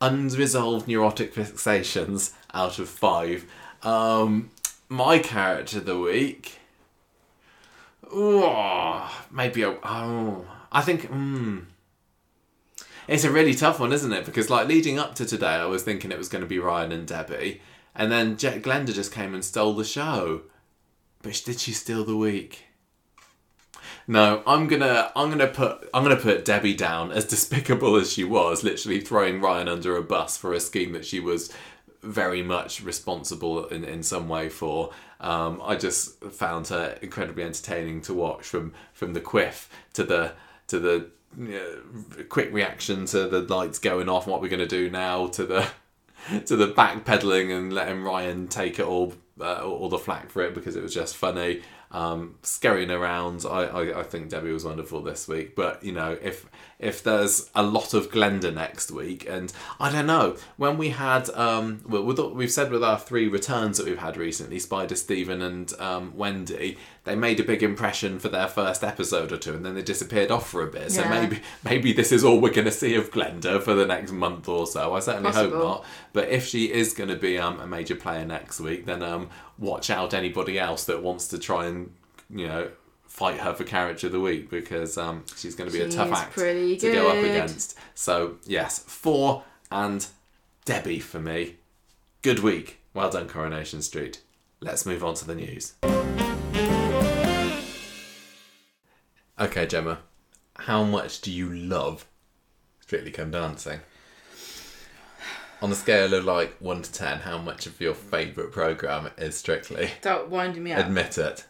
unresolved 0.00 0.88
neurotic 0.88 1.34
fixations 1.34 2.32
out 2.52 2.78
of 2.78 2.88
five. 2.88 3.44
Um, 3.82 4.50
my 4.88 5.18
character 5.18 5.78
of 5.78 5.86
the 5.86 5.98
week. 5.98 6.58
Ooh, 8.14 9.00
maybe 9.30 9.62
a, 9.62 9.76
oh, 9.82 10.46
I 10.70 10.82
think. 10.82 11.10
Mm, 11.10 11.64
it's 13.08 13.24
a 13.24 13.30
really 13.30 13.54
tough 13.54 13.80
one, 13.80 13.92
isn't 13.92 14.12
it? 14.12 14.24
Because 14.24 14.50
like 14.50 14.68
leading 14.68 14.98
up 14.98 15.14
to 15.16 15.24
today, 15.24 15.46
I 15.46 15.66
was 15.66 15.82
thinking 15.82 16.10
it 16.10 16.18
was 16.18 16.28
going 16.28 16.42
to 16.42 16.48
be 16.48 16.58
Ryan 16.58 16.92
and 16.92 17.06
Debbie, 17.06 17.60
and 17.94 18.10
then 18.10 18.36
Jet 18.36 18.62
Glenda 18.62 18.92
just 18.92 19.12
came 19.12 19.34
and 19.34 19.44
stole 19.44 19.74
the 19.74 19.84
show. 19.84 20.42
But 21.22 21.42
did 21.44 21.58
she 21.58 21.72
steal 21.72 22.04
the 22.04 22.16
week? 22.16 22.65
No, 24.08 24.42
I'm 24.46 24.68
gonna 24.68 25.10
I'm 25.16 25.30
gonna 25.30 25.48
put 25.48 25.88
I'm 25.92 26.04
gonna 26.04 26.16
put 26.16 26.44
Debbie 26.44 26.74
down 26.74 27.10
as 27.10 27.24
despicable 27.24 27.96
as 27.96 28.12
she 28.12 28.24
was, 28.24 28.62
literally 28.62 29.00
throwing 29.00 29.40
Ryan 29.40 29.68
under 29.68 29.96
a 29.96 30.02
bus 30.02 30.36
for 30.36 30.52
a 30.52 30.60
scheme 30.60 30.92
that 30.92 31.04
she 31.04 31.18
was 31.18 31.52
very 32.02 32.42
much 32.42 32.82
responsible 32.82 33.66
in, 33.66 33.84
in 33.84 34.02
some 34.02 34.28
way 34.28 34.48
for. 34.48 34.90
Um, 35.20 35.60
I 35.64 35.76
just 35.76 36.22
found 36.24 36.68
her 36.68 36.96
incredibly 37.02 37.42
entertaining 37.42 38.00
to 38.02 38.14
watch 38.14 38.44
from 38.44 38.72
from 38.92 39.14
the 39.14 39.20
quiff 39.20 39.68
to 39.94 40.04
the 40.04 40.32
to 40.68 40.78
the 40.78 41.10
uh, 41.40 42.22
quick 42.28 42.52
reaction 42.52 43.06
to 43.06 43.26
the 43.26 43.40
lights 43.40 43.80
going 43.80 44.08
off, 44.08 44.24
and 44.24 44.32
what 44.32 44.40
we're 44.40 44.48
gonna 44.48 44.66
do 44.66 44.88
now, 44.88 45.26
to 45.28 45.44
the 45.44 45.68
to 46.46 46.54
the 46.54 46.68
backpedaling 46.68 47.56
and 47.56 47.72
letting 47.72 48.02
Ryan 48.02 48.46
take 48.46 48.78
it 48.78 48.86
all 48.86 49.14
uh, 49.40 49.64
all 49.64 49.88
the 49.88 49.98
flack 49.98 50.30
for 50.30 50.42
it 50.42 50.54
because 50.54 50.76
it 50.76 50.82
was 50.82 50.94
just 50.94 51.16
funny. 51.16 51.62
Um, 51.96 52.34
scurrying 52.42 52.90
around. 52.90 53.44
I, 53.48 53.62
I, 53.64 54.00
I 54.00 54.02
think 54.02 54.28
Debbie 54.28 54.52
was 54.52 54.64
wonderful 54.66 55.00
this 55.02 55.26
week. 55.26 55.56
But 55.56 55.82
you 55.82 55.92
know, 55.92 56.18
if 56.22 56.44
if 56.78 57.02
there's 57.02 57.50
a 57.54 57.62
lot 57.62 57.94
of 57.94 58.10
Glenda 58.10 58.52
next 58.52 58.90
week, 58.90 59.26
and 59.28 59.50
I 59.80 59.90
don't 59.90 60.06
know 60.06 60.36
when 60.58 60.76
we 60.76 60.90
had 60.90 61.30
um, 61.30 61.80
well, 61.88 62.02
with, 62.04 62.18
we've 62.18 62.52
said 62.52 62.70
with 62.70 62.84
our 62.84 62.98
three 62.98 63.28
returns 63.28 63.78
that 63.78 63.86
we've 63.86 63.98
had 63.98 64.18
recently, 64.18 64.58
Spider, 64.58 64.94
Stephen, 64.94 65.40
and 65.40 65.72
um, 65.80 66.12
Wendy, 66.14 66.76
they 67.04 67.16
made 67.16 67.40
a 67.40 67.44
big 67.44 67.62
impression 67.62 68.18
for 68.18 68.28
their 68.28 68.48
first 68.48 68.84
episode 68.84 69.32
or 69.32 69.38
two, 69.38 69.54
and 69.54 69.64
then 69.64 69.74
they 69.74 69.82
disappeared 69.82 70.30
off 70.30 70.50
for 70.50 70.62
a 70.62 70.66
bit. 70.66 70.92
So 70.92 71.00
Yeah. 71.00 71.08
maybe 71.20 71.40
maybe 71.64 71.92
this 71.94 72.12
is 72.12 72.22
all 72.24 72.40
we're 72.40 72.52
going 72.52 72.66
to 72.66 72.70
see 72.70 72.94
of 72.94 73.10
Glenda 73.10 73.62
for 73.62 73.72
the 73.74 73.86
next 73.86 74.12
month 74.12 74.48
or 74.50 74.66
so. 74.66 74.94
I 74.94 75.00
certainly 75.00 75.32
hope 75.32 75.54
not. 75.54 75.84
But 76.12 76.28
if 76.28 76.46
she 76.46 76.70
is 76.70 76.92
going 76.92 77.08
to 77.08 77.16
be 77.16 77.38
um, 77.38 77.58
a 77.60 77.66
major 77.66 77.94
player 77.96 78.26
next 78.26 78.60
week, 78.60 78.84
then 78.84 79.02
um, 79.02 79.30
watch 79.58 79.90
out 79.90 80.14
anybody 80.14 80.58
else 80.58 80.84
that 80.84 81.02
wants 81.02 81.28
to 81.28 81.38
try 81.38 81.66
and 81.66 81.92
you 82.30 82.46
know 82.46 82.70
fight 83.06 83.38
her 83.38 83.54
for 83.54 83.64
character 83.64 84.08
of 84.08 84.12
the 84.12 84.20
week 84.20 84.50
because 84.50 84.98
um, 84.98 85.24
she's 85.36 85.54
going 85.54 85.70
to 85.70 85.76
be 85.76 85.82
a 85.82 85.88
tough 85.88 86.12
act 86.12 86.34
to 86.34 86.76
go 86.80 87.08
up 87.08 87.16
against. 87.16 87.78
So 87.94 88.36
yes, 88.44 88.78
four 88.80 89.44
and 89.70 90.06
Debbie 90.64 91.00
for 91.00 91.20
me. 91.20 91.56
Good 92.22 92.40
week. 92.40 92.80
Well 92.92 93.10
done, 93.10 93.28
Coronation 93.28 93.82
Street. 93.82 94.20
Let's 94.60 94.84
move 94.84 95.04
on 95.04 95.14
to 95.14 95.26
the 95.26 95.34
news. 95.34 95.74
Okay, 99.38 99.66
Gemma, 99.66 99.98
how 100.56 100.82
much 100.82 101.20
do 101.20 101.30
you 101.30 101.52
love 101.52 102.06
Strictly 102.80 103.10
Come 103.10 103.30
Dancing? 103.30 103.80
On 105.66 105.72
a 105.72 105.74
scale 105.74 106.14
of 106.14 106.24
like 106.24 106.54
1 106.60 106.82
to 106.82 106.92
10, 106.92 107.18
how 107.18 107.38
much 107.38 107.66
of 107.66 107.80
your 107.80 107.92
favourite 107.92 108.52
programme 108.52 109.10
is 109.18 109.36
Strictly? 109.36 109.88
Start 110.00 110.28
winding 110.28 110.62
me 110.62 110.70
up. 110.70 110.86
Admit 110.86 111.18
it. 111.18 111.44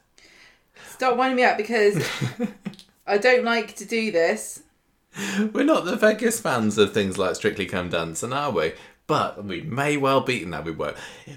Start 0.89 1.19
winding 1.19 1.36
me 1.36 1.45
up 1.45 1.59
because 1.59 2.03
I 3.07 3.19
don't 3.19 3.45
like 3.45 3.77
to 3.77 3.85
do 3.85 4.11
this. 4.11 4.62
We're 5.53 5.65
not 5.65 5.85
the 5.85 5.99
biggest 5.99 6.43
fans 6.43 6.78
of 6.78 6.95
things 6.95 7.19
like 7.19 7.36
Strictly 7.36 7.67
Come 7.67 7.91
Dancing, 7.91 8.33
are 8.33 8.51
we? 8.51 8.73
But 9.07 9.45
we 9.45 9.61
may 9.61 9.99
well 9.99 10.23
be. 10.23 10.47
No, 10.47 10.62
we 10.62 10.70
won't. 10.70 10.97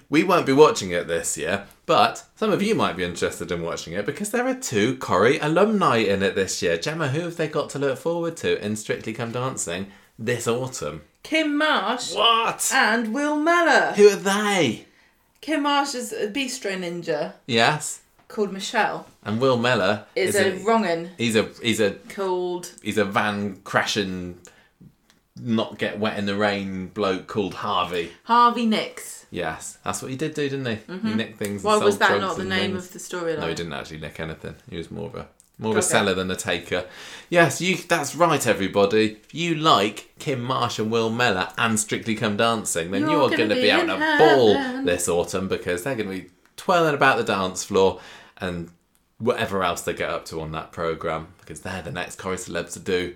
We 0.09 0.23
won't 0.23 0.45
be 0.45 0.53
watching 0.53 0.91
it 0.91 1.05
this 1.05 1.37
year, 1.37 1.65
but 1.85 2.23
some 2.35 2.53
of 2.53 2.63
you 2.63 2.75
might 2.75 2.95
be 2.95 3.03
interested 3.03 3.51
in 3.51 3.61
watching 3.61 3.91
it 3.91 4.05
because 4.05 4.31
there 4.31 4.47
are 4.47 4.55
two 4.55 4.95
Corrie 4.95 5.37
alumni 5.39 5.97
in 5.97 6.23
it 6.23 6.33
this 6.33 6.61
year. 6.61 6.77
Gemma, 6.77 7.09
who 7.09 7.23
have 7.23 7.35
they 7.35 7.49
got 7.49 7.69
to 7.71 7.79
look 7.79 7.97
forward 7.97 8.37
to 8.37 8.65
in 8.65 8.77
Strictly 8.77 9.11
Come 9.11 9.33
Dancing 9.33 9.91
this 10.17 10.47
autumn? 10.47 11.01
Kim 11.23 11.57
Marsh 11.57 12.13
What? 12.15 12.71
and 12.73 13.13
Will 13.13 13.35
Mellor. 13.37 13.93
Who 13.95 14.09
are 14.09 14.15
they? 14.15 14.85
Kim 15.41 15.63
Marsh 15.63 15.95
is 15.95 16.11
a 16.13 16.27
bistro 16.27 16.71
ninja 16.77 17.33
Yes, 17.45 18.01
called 18.27 18.51
Michelle. 18.51 19.07
and 19.23 19.39
Will 19.39 19.57
Mellor 19.57 20.05
Is, 20.15 20.35
a, 20.35 20.51
wrong'un 20.63 21.09
he's 21.17 21.35
a 21.35 21.43
he's 21.61 21.79
a 21.79 21.91
called 22.09 22.73
he's 22.81 22.97
a 22.97 23.05
van 23.05 23.57
crashing, 23.63 24.39
not 25.39 25.77
get 25.77 25.99
wet 25.99 26.17
in 26.17 26.25
the 26.25 26.35
rain 26.35 26.87
bloke 26.87 27.27
called 27.27 27.55
Harvey. 27.55 28.11
Harvey 28.23 28.65
Nix. 28.65 29.25
Yes, 29.31 29.77
that's 29.83 30.01
what 30.01 30.09
he 30.11 30.17
did 30.17 30.33
do, 30.33 30.49
didn't 30.49 30.65
he? 30.65 30.75
He 30.75 30.79
mm-hmm. 30.93 31.15
nicked 31.15 31.37
things. 31.37 31.63
and 31.63 31.63
Why 31.63 31.77
was 31.77 31.99
that 31.99 32.07
drugs 32.09 32.21
not 32.21 32.35
the 32.35 32.41
and 32.41 32.49
name 32.49 32.71
things. 32.71 32.87
of 32.87 32.93
the 32.93 32.99
storyline? 32.99 33.39
No, 33.39 33.47
he 33.47 33.53
didn't 33.55 33.73
actually 33.73 33.99
nick 33.99 34.19
anything. 34.19 34.55
He 34.69 34.77
was 34.77 34.89
more 34.89 35.07
of 35.07 35.15
a 35.15 35.27
more 35.59 35.71
of 35.71 35.75
a 35.75 35.79
Okay. 35.79 35.87
seller 35.87 36.13
than 36.15 36.31
a 36.31 36.35
taker. 36.35 36.85
Yes, 37.29 37.61
you. 37.61 37.75
That's 37.77 38.15
right, 38.15 38.45
everybody. 38.47 39.17
If 39.23 39.35
you 39.35 39.53
like 39.55 40.09
Kim 40.17 40.41
Marsh 40.41 40.79
and 40.79 40.89
Will 40.89 41.09
Mellor 41.11 41.49
and 41.57 41.79
Strictly 41.79 42.15
Come 42.15 42.37
Dancing, 42.37 42.89
then 42.91 43.01
You're 43.01 43.29
you're, 43.29 43.37
gonna 43.37 43.55
be 43.55 43.61
be 43.63 43.71
out 43.71 43.83
in 43.83 43.89
a 43.91 44.17
ball 44.17 44.83
this 44.83 45.07
autumn 45.07 45.47
because 45.47 45.83
they're 45.83 45.95
going 45.95 46.09
to 46.09 46.23
be 46.23 46.29
twirling 46.57 46.95
about 46.95 47.17
the 47.17 47.23
dance 47.23 47.63
floor 47.63 47.99
and 48.37 48.71
whatever 49.19 49.63
else 49.63 49.81
they 49.81 49.93
get 49.93 50.09
up 50.09 50.25
to 50.25 50.39
on 50.41 50.51
that 50.53 50.71
program 50.71 51.27
because 51.41 51.61
they're 51.61 51.81
the 51.81 51.91
next 51.91 52.17
chorus 52.17 52.47
celebs 52.47 52.73
to 52.73 52.79
do 52.79 53.15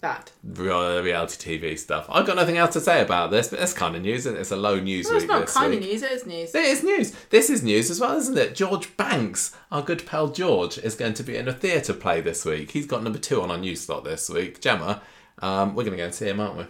That. 0.00 0.30
real- 0.44 1.02
reality 1.02 1.58
TV 1.58 1.76
stuff. 1.78 2.06
I've 2.10 2.26
got 2.26 2.36
nothing 2.36 2.58
else 2.58 2.74
to 2.74 2.80
say 2.80 3.00
about 3.02 3.30
this, 3.30 3.48
but 3.48 3.58
it's 3.60 3.72
kind 3.72 3.96
of 3.96 4.02
news. 4.02 4.26
and 4.26 4.36
It's 4.36 4.50
a 4.50 4.56
low 4.56 4.78
news 4.78 5.06
Well, 5.06 5.14
week 5.14 5.22
it's 5.22 5.28
not 5.30 5.46
kind 5.48 5.74
of 5.74 5.80
news, 5.80 6.02
it 6.02 6.12
is 6.12 6.26
news. 6.26 6.54
It 6.54 6.64
is 6.64 6.82
news. 6.82 7.12
This 7.30 7.48
is 7.50 7.62
news 7.62 7.90
as 7.90 7.98
well, 7.98 8.16
isn't 8.18 8.36
it? 8.36 8.54
George 8.54 8.94
Banks, 8.98 9.56
our 9.72 9.82
good 9.82 10.04
pal 10.06 10.28
George, 10.28 10.76
is 10.78 10.94
going 10.94 11.14
to 11.14 11.22
be 11.22 11.36
in 11.36 11.48
a 11.48 11.52
theatre 11.52 11.94
play 11.94 12.20
this 12.20 12.44
week. 12.44 12.72
He's 12.72 12.86
got 12.86 13.02
number 13.02 13.18
two 13.18 13.40
on 13.40 13.50
our 13.50 13.58
news 13.58 13.80
slot 13.80 14.04
this 14.04 14.28
week. 14.28 14.60
Gemma, 14.60 15.00
um, 15.40 15.74
we're 15.74 15.84
going 15.84 15.96
to 15.96 15.98
go 15.98 16.04
and 16.04 16.14
see 16.14 16.28
him, 16.28 16.40
aren't 16.40 16.56
we? 16.58 16.66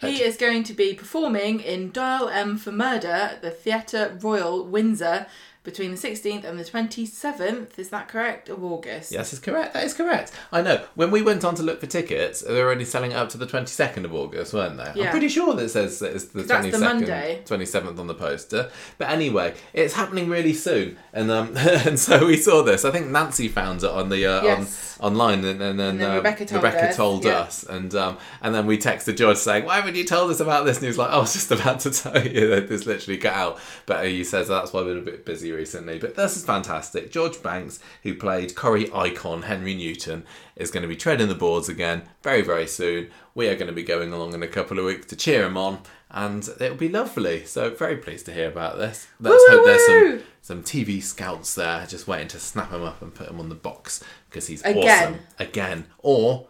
He 0.00 0.22
is 0.22 0.36
going 0.36 0.62
to 0.64 0.74
be 0.74 0.94
performing 0.94 1.58
in 1.58 1.90
Dial 1.90 2.28
M 2.28 2.56
for 2.56 2.70
Murder 2.70 3.08
at 3.08 3.42
the 3.42 3.50
Theatre 3.50 4.16
Royal 4.22 4.64
Windsor 4.64 5.26
between 5.68 5.90
the 5.90 5.98
16th 5.98 6.44
and 6.44 6.58
the 6.58 6.64
27th, 6.64 7.78
is 7.78 7.90
that 7.90 8.08
correct, 8.08 8.48
of 8.48 8.64
August? 8.64 9.12
Yes, 9.12 9.34
is 9.34 9.38
correct. 9.38 9.74
That 9.74 9.84
is 9.84 9.92
correct. 9.92 10.32
I 10.50 10.62
know. 10.62 10.82
When 10.94 11.10
we 11.10 11.20
went 11.20 11.44
on 11.44 11.54
to 11.56 11.62
look 11.62 11.80
for 11.80 11.86
tickets, 11.86 12.40
they 12.40 12.62
were 12.62 12.70
only 12.70 12.86
selling 12.86 13.12
up 13.12 13.28
to 13.30 13.38
the 13.38 13.46
22nd 13.46 14.04
of 14.04 14.14
August, 14.14 14.54
weren't 14.54 14.78
they? 14.78 14.92
Yeah. 14.94 15.04
I'm 15.06 15.10
pretty 15.10 15.28
sure 15.28 15.54
that 15.54 15.64
it 15.64 15.68
says 15.68 15.98
that 15.98 16.14
it's 16.14 16.24
the 16.26 16.42
That's 16.42 16.66
the 16.66 16.72
22nd, 16.72 16.80
Monday. 16.80 17.42
27th 17.44 17.98
on 17.98 18.06
the 18.06 18.14
poster. 18.14 18.70
But 18.96 19.10
anyway, 19.10 19.54
it's 19.72 19.94
happening 19.94 20.28
really 20.28 20.54
soon. 20.54 20.96
And 21.12 21.30
um, 21.30 21.52
and 21.56 21.98
so 21.98 22.26
we 22.26 22.38
saw 22.38 22.62
this. 22.62 22.84
I 22.86 22.90
think 22.90 23.08
Nancy 23.08 23.48
found 23.48 23.82
it 23.84 23.90
on 23.90 24.08
the 24.08 24.24
uh, 24.26 24.42
Yes. 24.42 24.96
on 25.00 25.12
online 25.12 25.44
and, 25.44 25.60
and 25.60 25.78
then, 25.78 25.90
And 25.90 26.00
then 26.00 26.10
um, 26.10 26.16
Rebecca 26.16 26.46
told 26.46 26.62
Rebecca 26.62 26.88
us, 26.88 26.96
told 26.96 27.24
yeah. 27.24 27.40
us. 27.40 27.62
And 27.64 27.94
um, 27.94 28.16
and 28.40 28.54
then 28.54 28.66
we 28.66 28.78
texted 28.78 29.16
George 29.16 29.36
saying, 29.36 29.64
Why 29.64 29.76
haven't 29.76 29.96
you 29.96 30.04
told 30.04 30.30
us 30.30 30.40
about 30.40 30.64
this? 30.64 30.78
And 30.78 30.84
he 30.84 30.88
was 30.88 30.98
like, 30.98 31.10
I 31.10 31.18
was 31.18 31.32
just 31.34 31.50
about 31.50 31.80
to 31.80 31.90
tell 31.90 32.26
you 32.26 32.48
that 32.48 32.68
this 32.68 32.86
literally 32.86 33.18
got 33.18 33.34
out. 33.34 33.60
But 33.84 34.06
he 34.06 34.24
says 34.24 34.48
that's 34.48 34.72
why 34.72 34.82
been 34.82 34.98
a 34.98 35.02
bit 35.02 35.24
busy 35.24 35.52
recently. 35.58 35.98
But 35.98 36.14
this 36.14 36.36
is 36.36 36.44
fantastic. 36.44 37.10
George 37.10 37.42
Banks, 37.42 37.80
who 38.02 38.14
played 38.14 38.54
Corrie 38.54 38.90
icon 38.94 39.42
Henry 39.42 39.74
Newton, 39.74 40.24
is 40.56 40.70
going 40.70 40.82
to 40.82 40.88
be 40.88 40.96
treading 40.96 41.28
the 41.28 41.34
boards 41.34 41.68
again 41.68 42.02
very, 42.22 42.40
very 42.40 42.66
soon. 42.66 43.10
We 43.34 43.48
are 43.48 43.54
going 43.56 43.66
to 43.66 43.72
be 43.74 43.82
going 43.82 44.12
along 44.12 44.32
in 44.34 44.42
a 44.42 44.48
couple 44.48 44.78
of 44.78 44.84
weeks 44.86 45.06
to 45.06 45.16
cheer 45.16 45.44
him 45.44 45.56
on. 45.56 45.80
And 46.10 46.48
it'll 46.58 46.76
be 46.78 46.88
lovely. 46.88 47.44
So 47.44 47.68
very 47.70 47.96
pleased 47.98 48.24
to 48.26 48.32
hear 48.32 48.48
about 48.48 48.78
this. 48.78 49.08
Let's 49.20 49.44
hope 49.50 49.64
there's 49.66 49.84
some 49.86 50.22
some 50.40 50.62
TV 50.62 51.02
scouts 51.02 51.54
there 51.54 51.84
just 51.86 52.08
waiting 52.08 52.28
to 52.28 52.38
snap 52.40 52.70
him 52.72 52.82
up 52.82 53.02
and 53.02 53.14
put 53.14 53.28
him 53.28 53.38
on 53.38 53.50
the 53.50 53.54
box 53.54 54.02
because 54.30 54.46
he's 54.46 54.62
Again. 54.62 55.12
awesome 55.12 55.20
again. 55.38 55.84
Or 55.98 56.46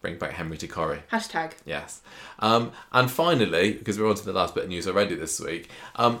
bring 0.00 0.16
back 0.16 0.32
Henry 0.32 0.56
to 0.58 0.66
Corrie. 0.66 1.02
Hashtag. 1.12 1.52
Yes. 1.66 2.00
Um, 2.38 2.72
and 2.92 3.10
finally, 3.10 3.72
because 3.74 3.98
we're 3.98 4.08
on 4.08 4.14
to 4.14 4.24
the 4.24 4.32
last 4.32 4.54
bit 4.54 4.64
of 4.64 4.70
news 4.70 4.86
already 4.88 5.14
this 5.16 5.38
week, 5.40 5.68
um, 5.96 6.20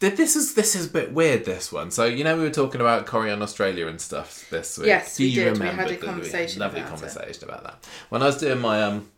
this 0.00 0.36
is 0.36 0.54
this 0.54 0.74
is 0.76 0.86
a 0.86 0.90
bit 0.90 1.12
weird. 1.12 1.44
This 1.44 1.72
one. 1.72 1.90
So 1.90 2.04
you 2.04 2.24
know 2.24 2.36
we 2.36 2.42
were 2.44 2.50
talking 2.50 2.80
about 2.80 3.06
Corrie 3.06 3.30
on 3.32 3.42
Australia 3.42 3.86
and 3.86 4.00
stuff 4.00 4.48
this 4.50 4.78
week. 4.78 4.86
Yes, 4.88 5.16
Do 5.16 5.24
we 5.24 5.30
you 5.30 5.44
did. 5.44 5.58
We 5.58 5.66
had 5.66 5.90
a 5.90 5.96
conversation 5.96 6.60
Lovely 6.60 6.80
about 6.80 6.88
it. 6.88 6.98
conversation 7.00 7.44
about 7.48 7.64
that. 7.64 7.86
When 8.08 8.22
I 8.22 8.26
was 8.26 8.38
doing 8.38 8.60
my 8.60 8.82
um 8.82 9.10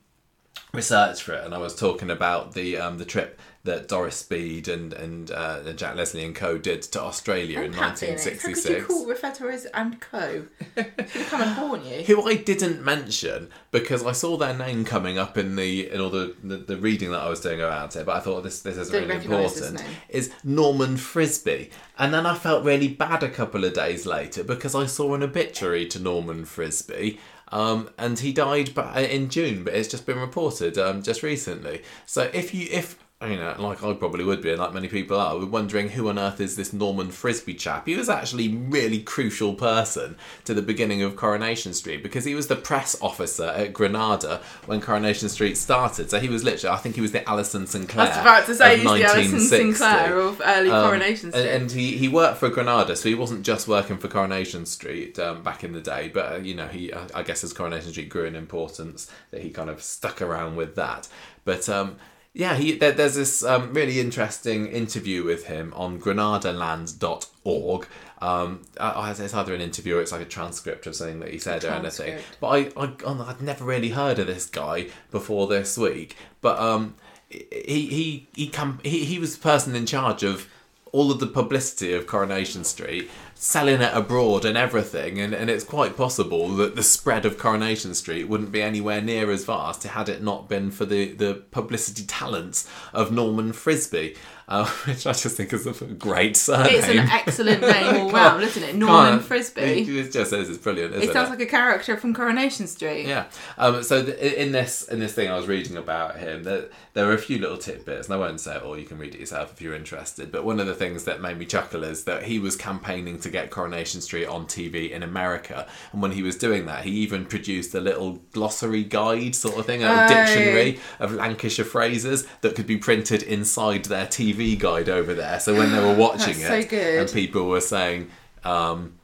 research 0.73 1.23
for 1.23 1.35
it, 1.35 1.45
and 1.45 1.55
I 1.55 1.59
was 1.59 1.75
talking 1.75 2.11
about 2.11 2.55
the 2.55 2.79
um, 2.79 2.99
the 2.99 3.05
trip 3.05 3.39
that 3.65 3.89
Doris 3.89 4.17
Speed 4.17 4.69
and 4.69 4.93
and 4.93 5.31
uh, 5.31 5.73
Jack 5.75 5.95
Leslie 5.95 6.25
and 6.25 6.35
Co 6.35 6.57
did 6.57 6.83
to 6.83 7.01
Australia 7.01 7.61
in 7.61 7.75
Pat 7.75 7.99
Phoenix. 7.99 8.25
How 8.25 8.31
could 8.31 8.43
you 8.43 8.73
1966. 8.73 8.87
call 8.87 9.07
refer 9.07 9.31
to 9.33 9.43
her 9.45 9.51
as 9.51 9.67
and 9.67 10.01
co? 10.01 10.47
Come 10.77 11.43
and 11.43 11.51
horn 11.51 11.85
you. 11.85 12.03
who 12.05 12.27
I 12.27 12.37
didn't 12.37 12.83
mention 12.83 13.51
because 13.71 14.05
I 14.05 14.13
saw 14.13 14.39
their 14.39 14.57
name 14.57 14.85
coming 14.85 15.19
up 15.19 15.37
in 15.37 15.57
the 15.57 15.91
in 15.91 16.01
all 16.01 16.09
the, 16.09 16.35
the, 16.43 16.57
the 16.57 16.77
reading 16.79 17.11
that 17.11 17.21
I 17.21 17.29
was 17.29 17.41
doing 17.41 17.61
about 17.61 17.97
it, 17.97 18.07
but 18.07 18.17
I 18.17 18.21
thought 18.21 18.43
this 18.43 18.63
this 18.63 18.79
is 18.79 18.89
Didn't 18.89 19.09
really 19.11 19.25
important. 19.25 19.85
Is 20.09 20.33
Norman 20.43 20.97
Frisby, 20.97 21.71
and 21.99 22.15
then 22.15 22.25
I 22.25 22.37
felt 22.37 22.65
really 22.65 22.89
bad 22.89 23.23
a 23.23 23.29
couple 23.29 23.65
of 23.65 23.75
days 23.75 24.07
later 24.07 24.43
because 24.43 24.75
I 24.75 24.87
saw 24.87 25.15
an 25.15 25.23
obituary 25.23 25.87
to 25.89 26.01
Norman 26.01 26.45
Frisby. 26.45 27.19
Um, 27.53 27.91
and 27.99 28.17
he 28.17 28.33
died 28.33 28.79
in 28.97 29.29
June, 29.29 29.65
but 29.65 29.75
it's 29.75 29.89
just 29.89 30.07
been 30.07 30.21
reported 30.21 30.79
um, 30.79 31.03
just 31.03 31.25
recently. 31.25 31.83
So 32.07 32.31
if 32.33 32.55
you 32.55 32.69
if 32.71 32.97
you 33.23 33.37
know, 33.37 33.55
like 33.59 33.83
I 33.85 33.93
probably 33.93 34.25
would 34.25 34.41
be, 34.41 34.49
and 34.51 34.59
like 34.59 34.73
many 34.73 34.89
people 34.89 35.19
are, 35.19 35.37
we're 35.39 35.45
wondering 35.45 35.91
who 35.91 36.09
on 36.09 36.19
earth 36.19 36.41
is 36.41 36.57
this 36.57 36.73
Norman 36.73 37.11
Frisby 37.11 37.53
chap. 37.53 37.87
He 37.87 37.95
was 37.95 38.09
actually 38.09 38.47
a 38.47 38.57
really 38.57 39.03
crucial 39.03 39.53
person 39.53 40.17
to 40.47 40.55
the 40.55 40.63
beginning 40.63 41.03
of 41.03 41.17
Coronation 41.17 41.75
Street 41.75 42.03
because 42.03 42.25
he 42.25 42.35
was 42.35 42.47
the 42.47 42.57
press 42.57 42.97
officer 43.03 43.45
at 43.45 43.75
Granada 43.75 44.41
when 44.65 44.81
Coronation 44.81 45.29
Street 45.29 45.59
started. 45.59 46.09
So 46.09 46.19
he 46.19 46.31
was 46.31 46.45
literally, 46.45 46.75
I 46.75 46.79
think 46.79 46.95
he 46.95 47.03
was 47.03 47.13
the 47.13 47.29
Alison 47.29 47.67
Sinclair. 47.67 48.07
I 48.07 48.09
was 48.09 48.17
about 48.17 48.47
to 48.47 48.55
say 48.55 48.77
he's 48.79 48.85
the 48.91 49.05
Alison 49.05 49.41
Sinclair 49.41 50.19
of 50.19 50.41
early 50.43 50.71
Um, 50.71 50.87
Coronation 50.87 51.27
and- 51.27 51.35
Street. 51.35 51.49
And, 51.51 51.71
he, 51.71 51.99
he 51.99 52.09
worked 52.09 52.39
for 52.39 52.49
Granada, 52.49 52.97
so 52.97 53.07
he 53.11 53.15
wasn't 53.15 53.45
just 53.45 53.69
working 53.69 53.99
for 53.99 54.09
Coronation 54.09 54.65
Street 54.65 55.19
um, 55.19 55.43
back 55.43 55.63
in 55.63 55.73
the 55.73 55.83
day, 55.83 56.11
but 56.13 56.33
uh, 56.33 56.37
you 56.37 56.55
know, 56.55 56.69
he 56.69 56.91
uh, 56.91 57.07
I 57.15 57.23
guess 57.23 57.45
as 57.45 57.53
Coronation 57.53 57.91
Street 57.91 58.09
grew 58.09 58.25
in 58.25 58.35
importance, 58.35 59.11
that 59.31 59.43
he 59.43 59.51
kind 59.51 59.69
of 59.69 59.83
stuck 59.83 60.23
around 60.23 60.57
with 60.57 60.75
that. 60.77 61.07
But 61.45 61.69
um, 61.69 61.97
yeah, 62.33 62.57
he 62.57 62.73
there, 62.73 62.93
there's 62.93 63.17
this 63.17 63.43
um, 63.43 63.75
really 63.75 63.99
interesting 63.99 64.69
interview 64.69 65.25
with 65.25 65.47
him 65.47 65.73
on 65.75 66.01
granadaland.org. 66.01 67.87
Um, 68.23 68.63
uh, 68.77 69.15
it's 69.19 69.35
either 69.35 69.55
an 69.55 69.61
interview 69.61 69.97
or 69.97 70.03
it's 70.03 70.13
like 70.13 70.21
a 70.21 70.27
transcript 70.27 70.87
of 70.87 70.95
something 70.95 71.21
that 71.21 71.31
he 71.31 71.39
said 71.39 71.65
or 71.65 71.71
anything. 71.71 72.19
But 72.39 72.49
I, 72.49 72.59
I, 72.77 72.93
oh, 73.05 73.27
I'd 73.27 73.41
never 73.41 73.65
really 73.65 73.89
heard 73.91 74.19
of 74.19 74.27
this 74.27 74.47
guy 74.47 74.89
before 75.11 75.47
this 75.47 75.77
week. 75.77 76.17
But 76.41 76.59
um, 76.61 76.95
he 77.31 77.87
he 77.87 78.29
he, 78.35 78.49
come, 78.49 78.79
he 78.85 79.05
he 79.05 79.19
was 79.19 79.37
the 79.37 79.43
person 79.43 79.75
in 79.75 79.87
charge 79.87 80.23
of 80.23 80.49
all 80.93 81.11
of 81.11 81.21
the 81.21 81.27
publicity 81.27 81.93
of 81.93 82.07
Coronation 82.07 82.65
Street 82.65 83.11
selling 83.43 83.81
it 83.81 83.91
abroad 83.95 84.45
and 84.45 84.55
everything, 84.59 85.19
and, 85.19 85.33
and 85.33 85.49
it's 85.49 85.65
quite 85.65 85.97
possible 85.97 86.49
that 86.57 86.77
the 86.77 86.83
spread 86.83 87.25
of 87.25 87.39
Coronation 87.39 87.95
Street 87.95 88.25
wouldn't 88.29 88.53
be 88.53 88.61
anywhere 88.61 89.01
near 89.01 89.31
as 89.31 89.47
vast 89.47 89.83
had 89.85 90.11
it 90.11 90.23
not 90.23 90.47
been 90.47 90.71
for 90.71 90.85
the, 90.85 91.13
the 91.13 91.43
publicity 91.51 92.05
talents 92.05 92.69
of 92.93 93.11
Norman 93.11 93.55
Frisby, 93.55 94.15
uh, 94.47 94.67
which 94.85 95.07
I 95.07 95.13
just 95.13 95.39
think 95.39 95.55
is 95.55 95.67
a 95.67 95.87
great 95.87 96.37
surname. 96.37 96.67
It's 96.75 96.89
an 96.89 96.99
excellent 96.99 97.63
name 97.63 97.97
all 97.97 98.11
round, 98.11 98.43
isn't 98.43 98.63
it? 98.63 98.75
Norman 98.75 99.21
Frisby. 99.21 99.61
It, 99.63 99.89
it 99.89 100.13
just 100.13 100.31
says 100.31 100.51
it's 100.51 100.59
brilliant, 100.59 100.95
It 100.97 101.11
sounds 101.11 101.31
like 101.31 101.41
a 101.41 101.47
character 101.47 101.97
from 101.97 102.13
Coronation 102.13 102.67
Street. 102.67 103.07
yeah. 103.07 103.25
Um, 103.57 103.83
so 103.83 104.05
th- 104.05 104.19
in 104.19 104.53
this 104.53 104.87
in 104.89 104.99
this 105.01 105.15
thing 105.15 105.31
I 105.31 105.37
was 105.37 105.47
reading 105.47 105.79
about 105.79 106.17
him, 106.19 106.43
there, 106.43 106.67
there 106.93 107.09
are 107.09 107.15
a 107.15 107.19
few 107.19 107.39
little 107.39 107.57
tidbits, 107.57 108.09
and 108.09 108.15
I 108.15 108.19
won't 108.19 108.41
say 108.41 108.57
it 108.57 108.63
all. 108.63 108.77
You 108.77 108.85
can 108.85 108.99
read 108.99 109.15
it 109.15 109.21
yourself 109.21 109.53
if 109.53 109.63
you're 109.63 109.75
interested. 109.75 110.31
But 110.31 110.45
one 110.45 110.61
of 110.61 110.67
the 110.67 110.75
things 110.75 111.05
that 111.05 111.23
made 111.23 111.39
me 111.39 111.47
chuckle 111.47 111.85
is 111.85 112.05
that 112.05 112.25
he 112.25 112.39
was 112.39 112.55
campaigning 112.57 113.19
to 113.21 113.30
get 113.31 113.51
Coronation 113.51 114.01
Street 114.01 114.27
on 114.27 114.47
TV 114.47 114.91
in 114.91 115.03
America, 115.03 115.67
and 115.93 116.03
when 116.03 116.13
he 116.13 116.23
was 116.23 116.37
doing 116.37 116.67
that, 116.67 116.85
he 116.85 116.91
even 116.91 117.25
produced 117.25 117.75
a 117.75 117.81
little 117.81 118.21
glossary 118.33 118.85
guide 118.85 119.35
sort 119.35 119.57
of 119.59 119.67
thing, 119.67 119.83
a 119.83 120.09
dictionary 120.09 120.79
of 120.99 121.13
Lancashire 121.13 121.65
phrases 121.65 122.27
that 122.41 122.55
could 122.55 122.67
be 122.67 122.77
printed 122.77 123.23
inside 123.23 123.85
their 123.87 124.07
TV 124.07 124.59
guide 124.59 124.89
over 124.89 125.15
there. 125.15 125.41
So 125.41 125.55
when 125.55 125.73
they 125.73 125.81
were 125.81 125.95
watching 126.07 126.35
so 126.35 126.55
it, 126.55 126.69
good. 126.69 127.01
and 127.01 127.13
people 127.13 127.49
were 127.49 127.61
saying. 127.61 128.11
Um, 128.45 128.95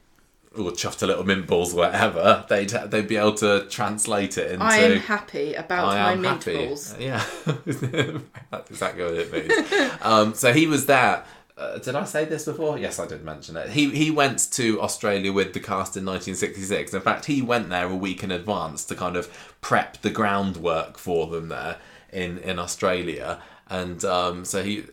or 0.57 0.71
chuffed 0.71 1.03
a 1.03 1.05
little 1.05 1.23
mint 1.23 1.47
balls, 1.47 1.73
whatever, 1.73 2.45
they'd 2.49 2.69
they'd 2.69 3.07
be 3.07 3.15
able 3.15 3.35
to 3.35 3.67
translate 3.69 4.37
it 4.37 4.51
into. 4.51 4.65
I 4.65 4.77
am 4.77 4.97
happy 4.99 5.53
about 5.53 5.89
I 5.89 6.15
my 6.15 6.15
mint 6.15 6.45
balls. 6.45 6.95
Yeah, 6.99 7.23
that's 7.45 8.71
exactly 8.71 9.03
what 9.03 9.13
it 9.13 9.31
means. 9.31 9.91
um, 10.01 10.33
so 10.33 10.53
he 10.53 10.67
was 10.67 10.85
there. 10.87 11.23
Uh, 11.57 11.79
did 11.79 11.95
I 11.95 12.05
say 12.05 12.23
this 12.25 12.45
before? 12.45 12.77
Yes, 12.77 12.99
I 12.99 13.07
did 13.07 13.23
mention 13.23 13.57
it. 13.57 13.71
He 13.71 13.89
he 13.89 14.11
went 14.11 14.51
to 14.51 14.79
Australia 14.79 15.33
with 15.33 15.53
the 15.53 15.59
cast 15.59 15.97
in 15.97 16.05
1966. 16.05 16.93
In 16.93 17.01
fact, 17.01 17.25
he 17.25 17.41
went 17.41 17.69
there 17.69 17.87
a 17.87 17.95
week 17.95 18.23
in 18.23 18.29
advance 18.29 18.85
to 18.85 18.95
kind 18.95 19.15
of 19.15 19.55
prep 19.59 20.01
the 20.01 20.11
groundwork 20.11 20.99
for 20.99 21.25
them 21.27 21.49
there 21.49 21.77
in 22.13 22.37
in 22.39 22.59
Australia. 22.59 23.41
And 23.69 24.05
um, 24.05 24.45
so 24.45 24.61
he 24.61 24.83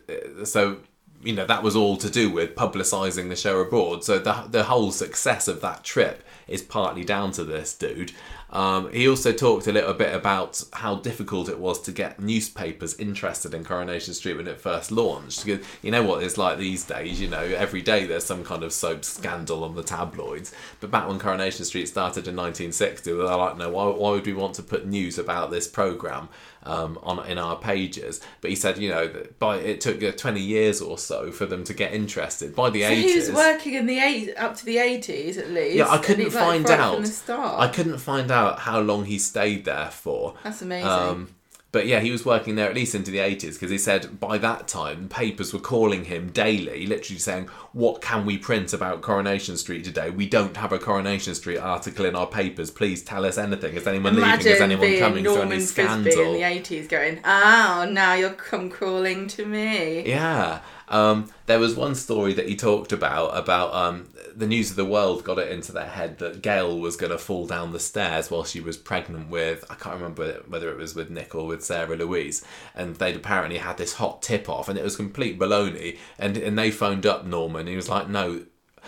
so 0.43 0.77
you 1.21 1.33
know 1.33 1.45
that 1.45 1.61
was 1.61 1.75
all 1.75 1.97
to 1.97 2.09
do 2.09 2.31
with 2.31 2.55
publicising 2.55 3.29
the 3.29 3.35
show 3.35 3.59
abroad. 3.59 4.03
So 4.03 4.17
the 4.17 4.47
the 4.49 4.63
whole 4.63 4.91
success 4.91 5.47
of 5.47 5.61
that 5.61 5.83
trip 5.83 6.23
is 6.47 6.63
partly 6.63 7.03
down 7.03 7.31
to 7.33 7.43
this 7.43 7.75
dude. 7.75 8.11
Um, 8.55 8.89
he 8.93 9.05
also 9.09 9.33
talked 9.33 9.67
a 9.67 9.73
little 9.73 9.93
bit 9.93 10.15
about 10.15 10.63
how 10.71 10.95
difficult 10.95 11.49
it 11.49 11.59
was 11.59 11.81
to 11.81 11.91
get 11.91 12.21
newspapers 12.21 12.97
interested 12.97 13.53
in 13.53 13.65
Coronation 13.65 14.13
Street 14.13 14.37
when 14.37 14.47
it 14.47 14.61
first 14.61 14.93
launched. 14.93 15.43
Because 15.43 15.67
you 15.81 15.91
know 15.91 16.03
what 16.03 16.23
it's 16.23 16.37
like 16.37 16.57
these 16.57 16.85
days. 16.85 17.19
You 17.19 17.27
know, 17.27 17.41
every 17.41 17.81
day 17.81 18.05
there's 18.05 18.23
some 18.23 18.45
kind 18.45 18.63
of 18.63 18.71
soap 18.71 19.03
scandal 19.03 19.65
on 19.65 19.75
the 19.75 19.83
tabloids. 19.83 20.55
But 20.79 20.89
back 20.89 21.05
when 21.05 21.19
Coronation 21.19 21.65
Street 21.65 21.89
started 21.89 22.29
in 22.29 22.35
1960, 22.37 23.11
they 23.11 23.17
were 23.17 23.25
like, 23.25 23.57
no, 23.57 23.69
why, 23.71 23.87
why 23.87 24.11
would 24.11 24.25
we 24.25 24.31
want 24.31 24.55
to 24.55 24.63
put 24.63 24.87
news 24.87 25.17
about 25.17 25.51
this 25.51 25.67
program? 25.67 26.29
Um, 26.65 26.99
on 27.03 27.25
in 27.27 27.37
our 27.37 27.55
pages. 27.57 28.21
But 28.41 28.49
he 28.49 28.55
said, 28.55 28.77
you 28.77 28.89
know, 28.89 29.07
that 29.07 29.39
by 29.39 29.57
it 29.57 29.81
took 29.81 30.01
uh, 30.03 30.11
twenty 30.11 30.41
years 30.41 30.81
or 30.81 30.97
so 30.97 31.31
for 31.31 31.45
them 31.45 31.63
to 31.65 31.73
get 31.73 31.93
interested. 31.93 32.55
By 32.55 32.69
the 32.69 32.83
So 32.83 32.89
he 32.89 33.15
was 33.15 33.31
working 33.31 33.73
in 33.75 33.85
the 33.85 33.99
eight 33.99 34.35
up 34.37 34.55
to 34.57 34.65
the 34.65 34.77
eighties 34.77 35.37
at 35.37 35.49
least. 35.49 35.75
yeah, 35.75 35.89
I 35.89 35.97
couldn't 35.97 36.31
find 36.31 36.65
out. 36.69 36.95
from 36.95 37.03
the 37.03 37.09
start. 37.09 37.59
I 37.59 37.67
couldn't 37.67 37.97
find 37.99 38.31
out 38.31 38.59
how 38.59 38.79
long 38.79 39.05
he 39.05 39.17
stayed 39.19 39.65
there 39.65 39.89
for. 39.91 40.35
That's 40.43 40.61
amazing. 40.61 40.89
Um, 40.89 41.35
but 41.75 41.87
yeah, 41.87 41.99
he 41.99 42.09
was 42.09 42.25
working 42.25 42.55
there 42.55 42.69
at 42.69 42.73
least 42.73 42.95
into 42.95 43.11
the 43.11 43.17
80s 43.17 43.55
because 43.55 43.69
he 43.69 43.77
said 43.77 44.17
by 44.17 44.37
that 44.37 44.65
time 44.65 45.09
papers 45.09 45.51
were 45.51 45.59
calling 45.59 46.05
him 46.05 46.29
daily, 46.29 46.87
literally 46.87 47.19
saying, 47.19 47.47
What 47.73 48.01
can 48.01 48.25
we 48.25 48.37
print 48.37 48.71
about 48.71 49.01
Coronation 49.01 49.57
Street 49.57 49.83
today? 49.83 50.09
We 50.09 50.25
don't 50.25 50.55
have 50.55 50.71
a 50.71 50.79
Coronation 50.79 51.35
Street 51.35 51.57
article 51.57 52.05
in 52.05 52.15
our 52.15 52.27
papers. 52.27 52.71
Please 52.71 53.03
tell 53.03 53.25
us 53.25 53.37
anything. 53.37 53.75
Is 53.75 53.85
anyone 53.85 54.15
leaving? 54.15 54.47
Is 54.47 54.61
anyone 54.61 54.97
coming? 54.99 55.25
Is 55.25 55.33
there 55.33 55.35
Norman 55.35 55.51
any 55.51 55.65
Frisby 55.65 55.71
scandal? 55.73 56.21
in 56.21 56.33
the 56.35 56.43
eighties, 56.43 56.87
going, 56.87 57.19
"Oh, 57.25 57.85
now 57.91 58.13
you'll 58.13 58.29
come 58.29 58.69
crawling 58.69 59.27
to 59.27 59.45
me." 59.45 60.07
Yeah. 60.07 60.61
Um, 60.87 61.29
there 61.45 61.59
was 61.59 61.75
one 61.75 61.95
story 61.95 62.33
that 62.33 62.47
he 62.47 62.55
talked 62.55 62.91
about 62.91 63.37
about 63.37 63.73
um, 63.73 64.09
the 64.35 64.47
news 64.47 64.69
of 64.69 64.75
the 64.75 64.85
world 64.85 65.23
got 65.23 65.39
it 65.39 65.51
into 65.51 65.71
their 65.71 65.87
head 65.87 66.19
that 66.19 66.41
Gail 66.41 66.77
was 66.79 66.95
going 66.95 67.11
to 67.11 67.17
fall 67.17 67.47
down 67.47 67.71
the 67.71 67.79
stairs 67.79 68.29
while 68.29 68.43
she 68.43 68.59
was 68.59 68.77
pregnant 68.77 69.29
with 69.29 69.63
I 69.69 69.75
can't 69.75 69.95
remember 69.95 70.43
whether 70.47 70.69
it 70.69 70.77
was 70.77 70.95
with 70.95 71.09
Nick 71.09 71.33
or 71.33 71.47
with 71.47 71.63
Sarah 71.63 71.95
Louise, 71.95 72.43
and 72.75 72.95
they'd 72.95 73.15
apparently 73.15 73.57
had 73.57 73.77
this 73.77 73.93
hot 73.93 74.21
tip 74.21 74.49
off, 74.49 74.69
and 74.69 74.77
it 74.77 74.83
was 74.83 74.95
complete 74.95 75.39
baloney. 75.39 75.97
And 76.19 76.37
and 76.37 76.57
they 76.57 76.71
phoned 76.71 77.05
up 77.05 77.25
Norman, 77.25 77.67
he 77.67 77.75
was 77.75 77.89
like, 77.89 78.09
no. 78.09 78.45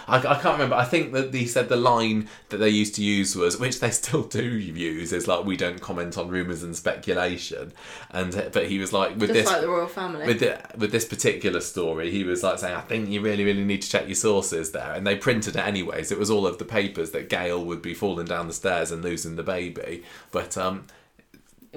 I, 0.08 0.17
I 0.17 0.35
can't 0.35 0.53
remember. 0.53 0.76
I 0.76 0.85
think 0.85 1.14
that 1.14 1.34
he 1.34 1.45
said 1.48 1.69
the 1.69 1.76
line 1.76 2.30
that 2.50 2.58
they 2.58 2.69
used 2.69 2.95
to 2.95 3.03
use 3.03 3.35
was, 3.35 3.59
which 3.59 3.80
they 3.80 3.92
still 3.92 4.24
do 4.24 4.43
use, 4.43 5.14
is 5.14 5.27
like 5.27 5.45
we 5.45 5.58
don't 5.58 5.82
comment 5.82 6.17
on 6.17 6.30
rumors 6.30 6.64
and 6.64 6.76
speculation. 6.76 7.74
And 8.11 8.50
but 8.51 8.67
he 8.67 8.80
was 8.80 8.93
like 8.93 9.11
with 9.11 9.30
Just 9.30 9.34
this 9.34 9.45
like 9.48 9.61
the 9.61 9.69
royal 9.69 9.88
family. 9.88 10.26
with 10.26 10.40
the, 10.40 10.59
with 10.77 10.92
this 10.92 11.06
particular 11.06 11.61
story, 11.61 12.11
he 12.11 12.24
was 12.24 12.43
like 12.43 12.59
saying, 12.59 12.76
"I 12.76 12.82
think 12.82 13.09
you 13.09 13.22
really, 13.22 13.43
really 13.43 13.64
need 13.64 13.82
to 13.82 13.90
check 13.90 14.08
your 14.08 14.16
sources 14.16 14.72
there." 14.72 14.93
And 14.93 15.06
they 15.06 15.16
printed 15.16 15.56
it 15.56 15.66
anyways. 15.66 16.11
It 16.11 16.19
was 16.19 16.30
all 16.30 16.48
of 16.48 16.58
the 16.58 16.66
papers 16.66 17.11
that 17.11 17.30
Gail 17.30 17.64
would 17.64 17.82
be 17.82 17.93
falling 17.93 18.27
down 18.27 18.48
the 18.48 18.53
stairs 18.53 18.92
and 18.92 19.03
losing 19.03 19.35
the 19.35 19.43
baby, 19.43 20.03
but 20.32 20.58
um, 20.58 20.85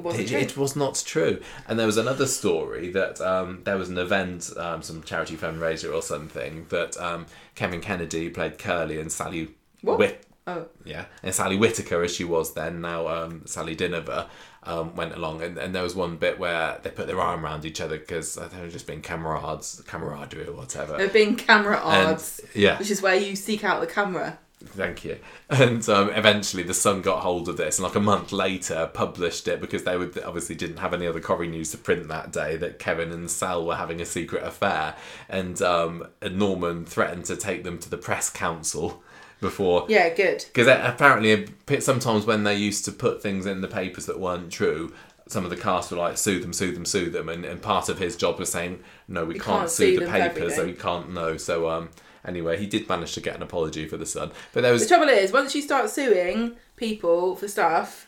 it 0.01 0.05
wasn't 0.05 0.25
it, 0.25 0.29
true. 0.29 0.39
it 0.41 0.57
was 0.57 0.77
not 0.77 1.03
true. 1.07 1.41
And 1.69 1.79
there 1.79 1.87
was 1.87 1.97
another 1.97 2.27
story 2.27 2.91
that 2.91 3.21
um, 3.21 3.61
there 3.65 3.77
was 3.77 3.89
an 3.89 3.99
event, 3.99 4.51
um, 4.57 4.83
some 4.83 5.03
charity 5.03 5.37
fundraiser 5.37 5.95
or 5.95 6.03
something, 6.03 6.67
that 6.71 6.97
um, 6.99 7.27
Kevin 7.55 7.81
Kennedy 7.81 8.29
played 8.31 8.59
Curly 8.59 8.99
and 9.01 9.13
Sally 9.13 9.49
What? 9.83 9.99
Whit- 9.99 10.25
oh, 10.47 10.67
yeah, 10.85 11.05
and 11.23 11.35
Sally 11.35 11.57
Whitaker, 11.57 12.03
as 12.03 12.15
she 12.15 12.25
was 12.25 12.55
then, 12.55 12.81
now 12.81 13.07
um, 13.09 13.43
Sally 13.47 13.77
Dynevor, 13.77 14.27
um, 14.65 14.95
went 14.97 15.15
along, 15.15 15.43
and, 15.43 15.57
and 15.59 15.75
there 15.75 15.83
was 15.83 15.95
one 15.95 16.17
bit 16.17 16.39
where 16.39 16.79
they 16.83 16.91
put 16.91 17.07
their 17.07 17.21
arm 17.21 17.45
around 17.45 17.65
each 17.65 17.81
other 17.81 17.99
because 17.99 18.35
they 18.35 18.61
were 18.61 18.69
just 18.69 18.87
being 18.87 19.03
camarads, 19.03 19.85
camaraderie 19.87 20.47
or 20.47 20.53
whatever. 20.53 20.97
they're 20.97 21.09
being 21.09 21.37
camera 21.37 21.79
arts, 21.83 22.41
yeah, 22.55 22.79
which 22.79 22.91
is 22.91 23.01
where 23.01 23.15
you 23.15 23.37
seek 23.37 23.65
out 23.65 23.81
the 23.81 23.87
camera. 23.87 24.39
Thank 24.65 25.05
you. 25.05 25.19
And 25.49 25.87
um, 25.89 26.11
eventually, 26.11 26.63
the 26.63 26.75
Sun 26.75 27.03
got 27.03 27.21
hold 27.23 27.49
of 27.49 27.57
this, 27.57 27.79
and 27.79 27.85
like 27.85 27.97
a 27.97 28.01
month 28.01 28.33
later, 28.33 28.89
published 28.93 29.49
it 29.49 29.61
because 29.61 29.85
they 29.85 29.97
would 29.97 30.17
obviously 30.23 30.55
didn't 30.55 30.79
have 30.79 30.95
any 30.95 31.07
other 31.07 31.21
Corrie 31.21 31.49
news 31.49 31.71
to 31.73 31.79
print 31.79 32.09
that 32.09 32.33
day. 32.33 32.57
That 32.57 32.79
Kevin 32.79 33.11
and 33.13 33.31
Sal 33.31 33.67
were 33.67 33.77
having 33.77 34.01
a 34.01 34.07
secret 34.07 34.43
affair, 34.45 34.95
and, 35.29 35.61
um, 35.63 36.07
and 36.23 36.39
Norman 36.39 36.85
threatened 36.85 37.25
to 37.27 37.37
take 37.37 37.65
them 37.65 37.79
to 37.79 37.91
the 37.91 37.97
press 37.97 38.31
council 38.31 39.03
before 39.41 39.87
Yeah, 39.89 40.13
good. 40.15 40.45
because 40.53 40.67
apparently 40.67 41.49
sometimes 41.81 42.27
when 42.27 42.45
they 42.45 42.55
used 42.55 42.85
to 42.85 42.93
put 42.93 43.23
things 43.23 43.47
in 43.47 43.63
the 43.63 43.69
papers 43.69 44.05
that 44.07 44.21
weren't 44.21 44.53
true 44.53 44.93
some 45.29 45.45
of 45.45 45.51
the 45.51 45.57
cast 45.57 45.91
were 45.91 45.97
like 45.97 46.19
sue 46.19 46.41
them 46.41 46.53
sue 46.53 46.73
them 46.73 46.85
sue 46.85 47.09
them 47.09 47.29
and, 47.31 47.47
and 47.47 47.63
part 47.63 47.89
of 47.89 47.99
his 47.99 48.17
job 48.17 48.39
was 48.39 48.53
saying 48.53 48.83
no 49.09 49.25
we 49.25 49.37
You 49.37 49.41
can't, 49.41 49.61
can't 49.61 49.71
sue 49.71 49.95
sue 49.97 50.05
the 50.05 50.11
papers 50.11 50.57
so 50.57 50.67
we 50.67 50.75
can't 50.75 51.11
know 51.15 51.39
so 51.39 51.71
um 51.71 51.89
anyway 52.27 52.59
he 52.59 52.67
did 52.67 52.89
manage 52.89 53.13
to 53.15 53.21
get 53.21 53.37
an 53.37 53.43
apology 53.43 53.87
for 53.87 53.97
the 53.97 54.07
sun 54.07 54.31
but 54.53 54.63
there 54.63 54.73
was 54.73 54.83
The 54.83 54.89
trouble 54.89 55.09
is, 55.09 55.33
once 55.33 55.55
you 55.55 55.63
start 55.63 55.91
suing 55.91 56.57
people 56.77 57.37
for 57.37 57.49
stuff 57.49 58.07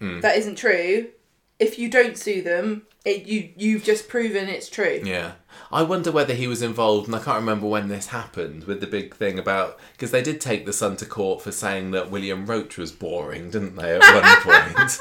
Hmm. 0.00 0.20
that 0.20 0.36
isn't 0.36 0.56
true, 0.56 1.06
if 1.58 1.78
you 1.78 1.88
don't 1.88 2.18
sue 2.18 2.42
them, 2.42 2.82
it, 3.06 3.24
you 3.26 3.50
you've 3.56 3.82
just 3.82 4.08
proven 4.10 4.46
it's 4.46 4.68
true. 4.68 5.00
yeah 5.04 5.32
I 5.72 5.82
wonder 5.84 6.12
whether 6.12 6.34
he 6.34 6.46
was 6.46 6.60
involved, 6.60 7.06
and 7.06 7.16
I 7.16 7.18
can't 7.20 7.38
remember 7.40 7.66
when 7.66 7.88
this 7.88 8.08
happened 8.08 8.64
with 8.64 8.80
the 8.82 8.86
big 8.86 9.14
thing 9.16 9.38
about 9.38 9.78
because 9.92 10.10
they 10.10 10.20
did 10.22 10.38
take 10.38 10.66
the 10.66 10.72
Sun 10.74 10.96
to 10.98 11.06
court 11.06 11.40
for 11.40 11.50
saying 11.50 11.92
that 11.92 12.10
William 12.10 12.44
Roach 12.44 12.76
was 12.76 12.92
boring, 12.92 13.48
didn't 13.50 13.76
they? 13.76 13.96
At 13.98 14.02
one 14.02 14.42
point, 14.76 14.98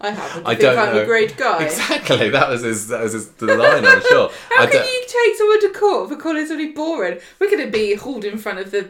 I 0.00 0.10
happen 0.10 0.42
to 0.44 0.48
I 0.48 0.52
think 0.54 0.60
don't 0.60 0.78
I'm 0.78 0.94
know. 0.94 1.02
a 1.02 1.06
great 1.06 1.36
guy. 1.36 1.64
exactly 1.64 2.28
that 2.30 2.48
was 2.50 2.62
his 2.62 2.88
that 2.88 3.02
was 3.02 3.12
his 3.14 3.30
line. 3.40 3.84
I'm 3.86 4.02
sure. 4.02 4.30
How 4.54 4.62
I 4.64 4.66
can 4.66 4.80
don't- 4.82 4.86
you 4.92 5.04
take 5.08 5.36
someone 5.36 5.60
to 5.62 5.70
court 5.78 6.08
for 6.10 6.16
calling 6.16 6.46
somebody 6.46 6.72
boring? 6.72 7.18
We're 7.38 7.50
going 7.50 7.64
to 7.64 7.70
be 7.70 7.94
hauled 7.94 8.24
in 8.24 8.36
front 8.38 8.58
of 8.58 8.70
the 8.70 8.88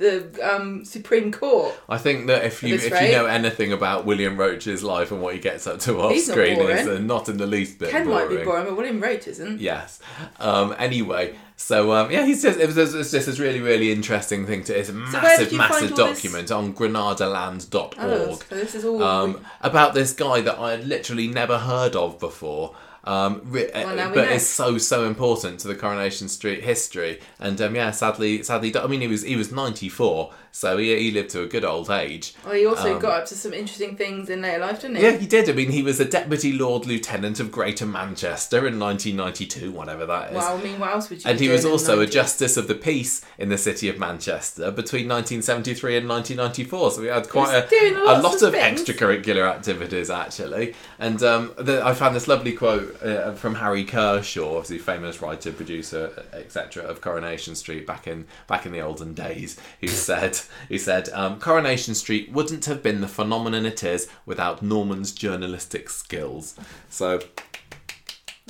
the 0.00 0.54
um, 0.54 0.84
Supreme 0.84 1.30
Court. 1.30 1.78
I 1.88 1.98
think 1.98 2.26
that 2.26 2.44
if 2.44 2.62
you 2.62 2.74
if 2.74 2.90
rate. 2.90 3.10
you 3.10 3.12
know 3.12 3.26
anything 3.26 3.72
about 3.72 4.06
William 4.06 4.36
Roach's 4.36 4.82
life 4.82 5.12
and 5.12 5.20
what 5.22 5.34
he 5.34 5.40
gets 5.40 5.66
up 5.66 5.78
to 5.80 6.00
off 6.00 6.16
screen, 6.18 6.58
is 6.60 6.88
uh, 6.88 6.98
not 6.98 7.28
in 7.28 7.36
the 7.36 7.46
least 7.46 7.78
bit 7.78 7.90
Ken 7.90 8.06
boring. 8.06 8.28
might 8.28 8.36
be 8.38 8.44
boring, 8.44 8.64
but 8.64 8.76
William 8.76 9.00
Roach 9.00 9.28
isn't. 9.28 9.60
Yes. 9.60 10.00
Um, 10.38 10.74
anyway, 10.78 11.36
so 11.56 11.92
um, 11.92 12.10
yeah, 12.10 12.24
he's 12.24 12.42
just 12.42 12.58
it 12.58 12.66
was, 12.66 12.76
it 12.76 12.96
was 12.96 13.10
just 13.10 13.26
this 13.26 13.38
really 13.38 13.60
really 13.60 13.92
interesting 13.92 14.46
thing 14.46 14.64
to. 14.64 14.78
It's 14.78 14.88
a 14.88 14.94
massive 14.94 15.48
find 15.48 15.58
massive 15.58 15.92
all 15.92 16.06
this- 16.08 16.22
document 16.22 16.50
on 16.50 16.74
granadaland.org. 16.74 17.94
Oh, 17.98 18.34
so 18.34 18.54
this 18.54 18.74
is 18.74 18.84
all. 18.84 19.02
Um, 19.02 19.44
about 19.60 19.94
this 19.94 20.12
guy 20.12 20.40
that 20.40 20.58
I 20.58 20.72
had 20.72 20.86
literally 20.86 21.28
never 21.28 21.58
heard 21.58 21.94
of 21.94 22.18
before. 22.18 22.74
Um, 23.04 23.40
Well, 23.84 24.10
but 24.14 24.28
it's 24.32 24.46
so 24.46 24.78
so 24.78 25.06
important 25.06 25.60
to 25.60 25.68
the 25.68 25.74
Coronation 25.74 26.28
Street 26.28 26.62
history. 26.64 27.20
And 27.38 27.60
um, 27.60 27.74
yeah, 27.74 27.90
sadly, 27.90 28.42
sadly, 28.42 28.76
I 28.76 28.86
mean, 28.86 29.00
he 29.00 29.08
was 29.08 29.22
he 29.22 29.36
was 29.36 29.50
ninety 29.52 29.88
four, 29.88 30.32
so 30.52 30.76
he, 30.78 30.96
he 30.98 31.10
lived 31.10 31.30
to 31.30 31.42
a 31.42 31.46
good 31.46 31.64
old 31.64 31.90
age. 31.90 32.34
Well, 32.44 32.54
he 32.54 32.66
also 32.66 32.94
Um, 32.94 33.00
got 33.00 33.20
up 33.22 33.26
to 33.28 33.34
some 33.34 33.52
interesting 33.52 33.96
things 33.96 34.28
in 34.30 34.42
later 34.42 34.58
life, 34.58 34.80
didn't 34.80 34.96
he? 34.96 35.02
Yeah, 35.02 35.16
he 35.16 35.26
did. 35.26 35.48
I 35.48 35.52
mean, 35.52 35.70
he 35.70 35.82
was 35.82 36.00
a 36.00 36.04
deputy 36.04 36.52
Lord 36.52 36.86
Lieutenant 36.86 37.40
of 37.40 37.50
Greater 37.52 37.86
Manchester 37.86 38.66
in 38.66 38.78
1992, 38.78 39.70
whatever 39.72 40.06
that 40.06 40.30
is. 40.30 40.36
Well, 40.36 40.56
I 40.58 40.62
mean, 40.62 40.78
what 40.78 40.90
else 40.90 41.10
would 41.10 41.24
you? 41.24 41.30
And 41.30 41.38
he 41.40 41.48
was 41.48 41.64
also 41.64 42.00
a 42.00 42.06
Justice 42.06 42.56
of 42.56 42.68
the 42.68 42.74
Peace 42.74 43.22
in 43.38 43.48
the 43.48 43.58
city 43.58 43.88
of 43.88 43.98
Manchester 43.98 44.70
between 44.70 45.08
1973 45.08 45.96
and 45.98 46.08
1994. 46.08 46.90
So 46.90 47.02
he 47.02 47.08
had 47.08 47.28
quite 47.28 47.54
a, 47.54 47.94
a 47.94 48.20
lot 48.20 48.36
of 48.36 48.42
of 48.42 48.52
things. 48.52 48.82
extracurricular 48.82 49.48
activities, 49.48 50.10
actually. 50.10 50.74
And 50.98 51.22
um, 51.22 51.52
the, 51.58 51.84
I 51.84 51.94
found 51.94 52.16
this 52.16 52.28
lovely 52.28 52.52
quote 52.52 53.00
uh, 53.02 53.32
from 53.32 53.56
Harry 53.56 53.84
Kershaw, 53.84 54.56
obviously 54.56 54.78
famous 54.78 55.20
writer, 55.22 55.52
producer, 55.52 56.24
etc., 56.32 56.82
of 56.84 57.00
Coronation 57.00 57.54
Street 57.54 57.86
back 57.86 58.06
in 58.06 58.26
back 58.46 58.66
in 58.66 58.72
the 58.72 58.80
olden 58.80 59.14
days, 59.14 59.58
who 59.80 59.88
said, 59.88 60.39
who 60.68 60.78
said, 60.78 61.08
um, 61.10 61.38
Coronation 61.38 61.94
Street 61.94 62.30
wouldn't 62.32 62.64
have 62.66 62.82
been 62.82 63.00
the 63.00 63.08
phenomenon 63.08 63.66
it 63.66 63.82
is 63.84 64.08
without 64.26 64.62
Norman's 64.62 65.12
journalistic 65.12 65.88
skills. 65.90 66.54
So. 66.88 67.20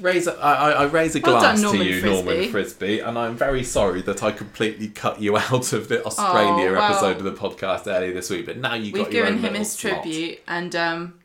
Raise 0.00 0.26
a, 0.26 0.32
I, 0.38 0.70
I- 0.70 0.84
raise 0.84 1.14
a 1.14 1.20
Well 1.20 1.40
glass 1.40 1.60
done, 1.60 1.72
to 1.76 1.84
you, 1.84 2.00
Frisby. 2.00 2.24
Norman 2.24 2.50
Frisby, 2.50 3.00
and 3.00 3.18
I'm 3.18 3.36
very 3.36 3.62
sorry 3.62 4.00
that 4.02 4.22
I 4.22 4.30
completely 4.32 4.88
cut 4.88 5.20
you 5.20 5.36
out 5.36 5.74
of 5.74 5.88
the 5.88 6.02
Australia 6.06 6.70
Oh, 6.70 6.72
well. 6.74 6.90
episode 6.92 7.18
of 7.18 7.24
the 7.24 7.32
podcast 7.32 7.86
earlier 7.86 8.14
this 8.14 8.30
week. 8.30 8.46
But 8.46 8.56
now 8.56 8.74
you 8.74 8.92
We've 8.92 9.04
got 9.04 9.12
your 9.12 9.26
given 9.26 9.40
him 9.40 9.54
his 9.56 9.72
slot. 9.72 10.02
tribute, 10.02 10.38
and 10.48 10.74
um, 10.74 11.19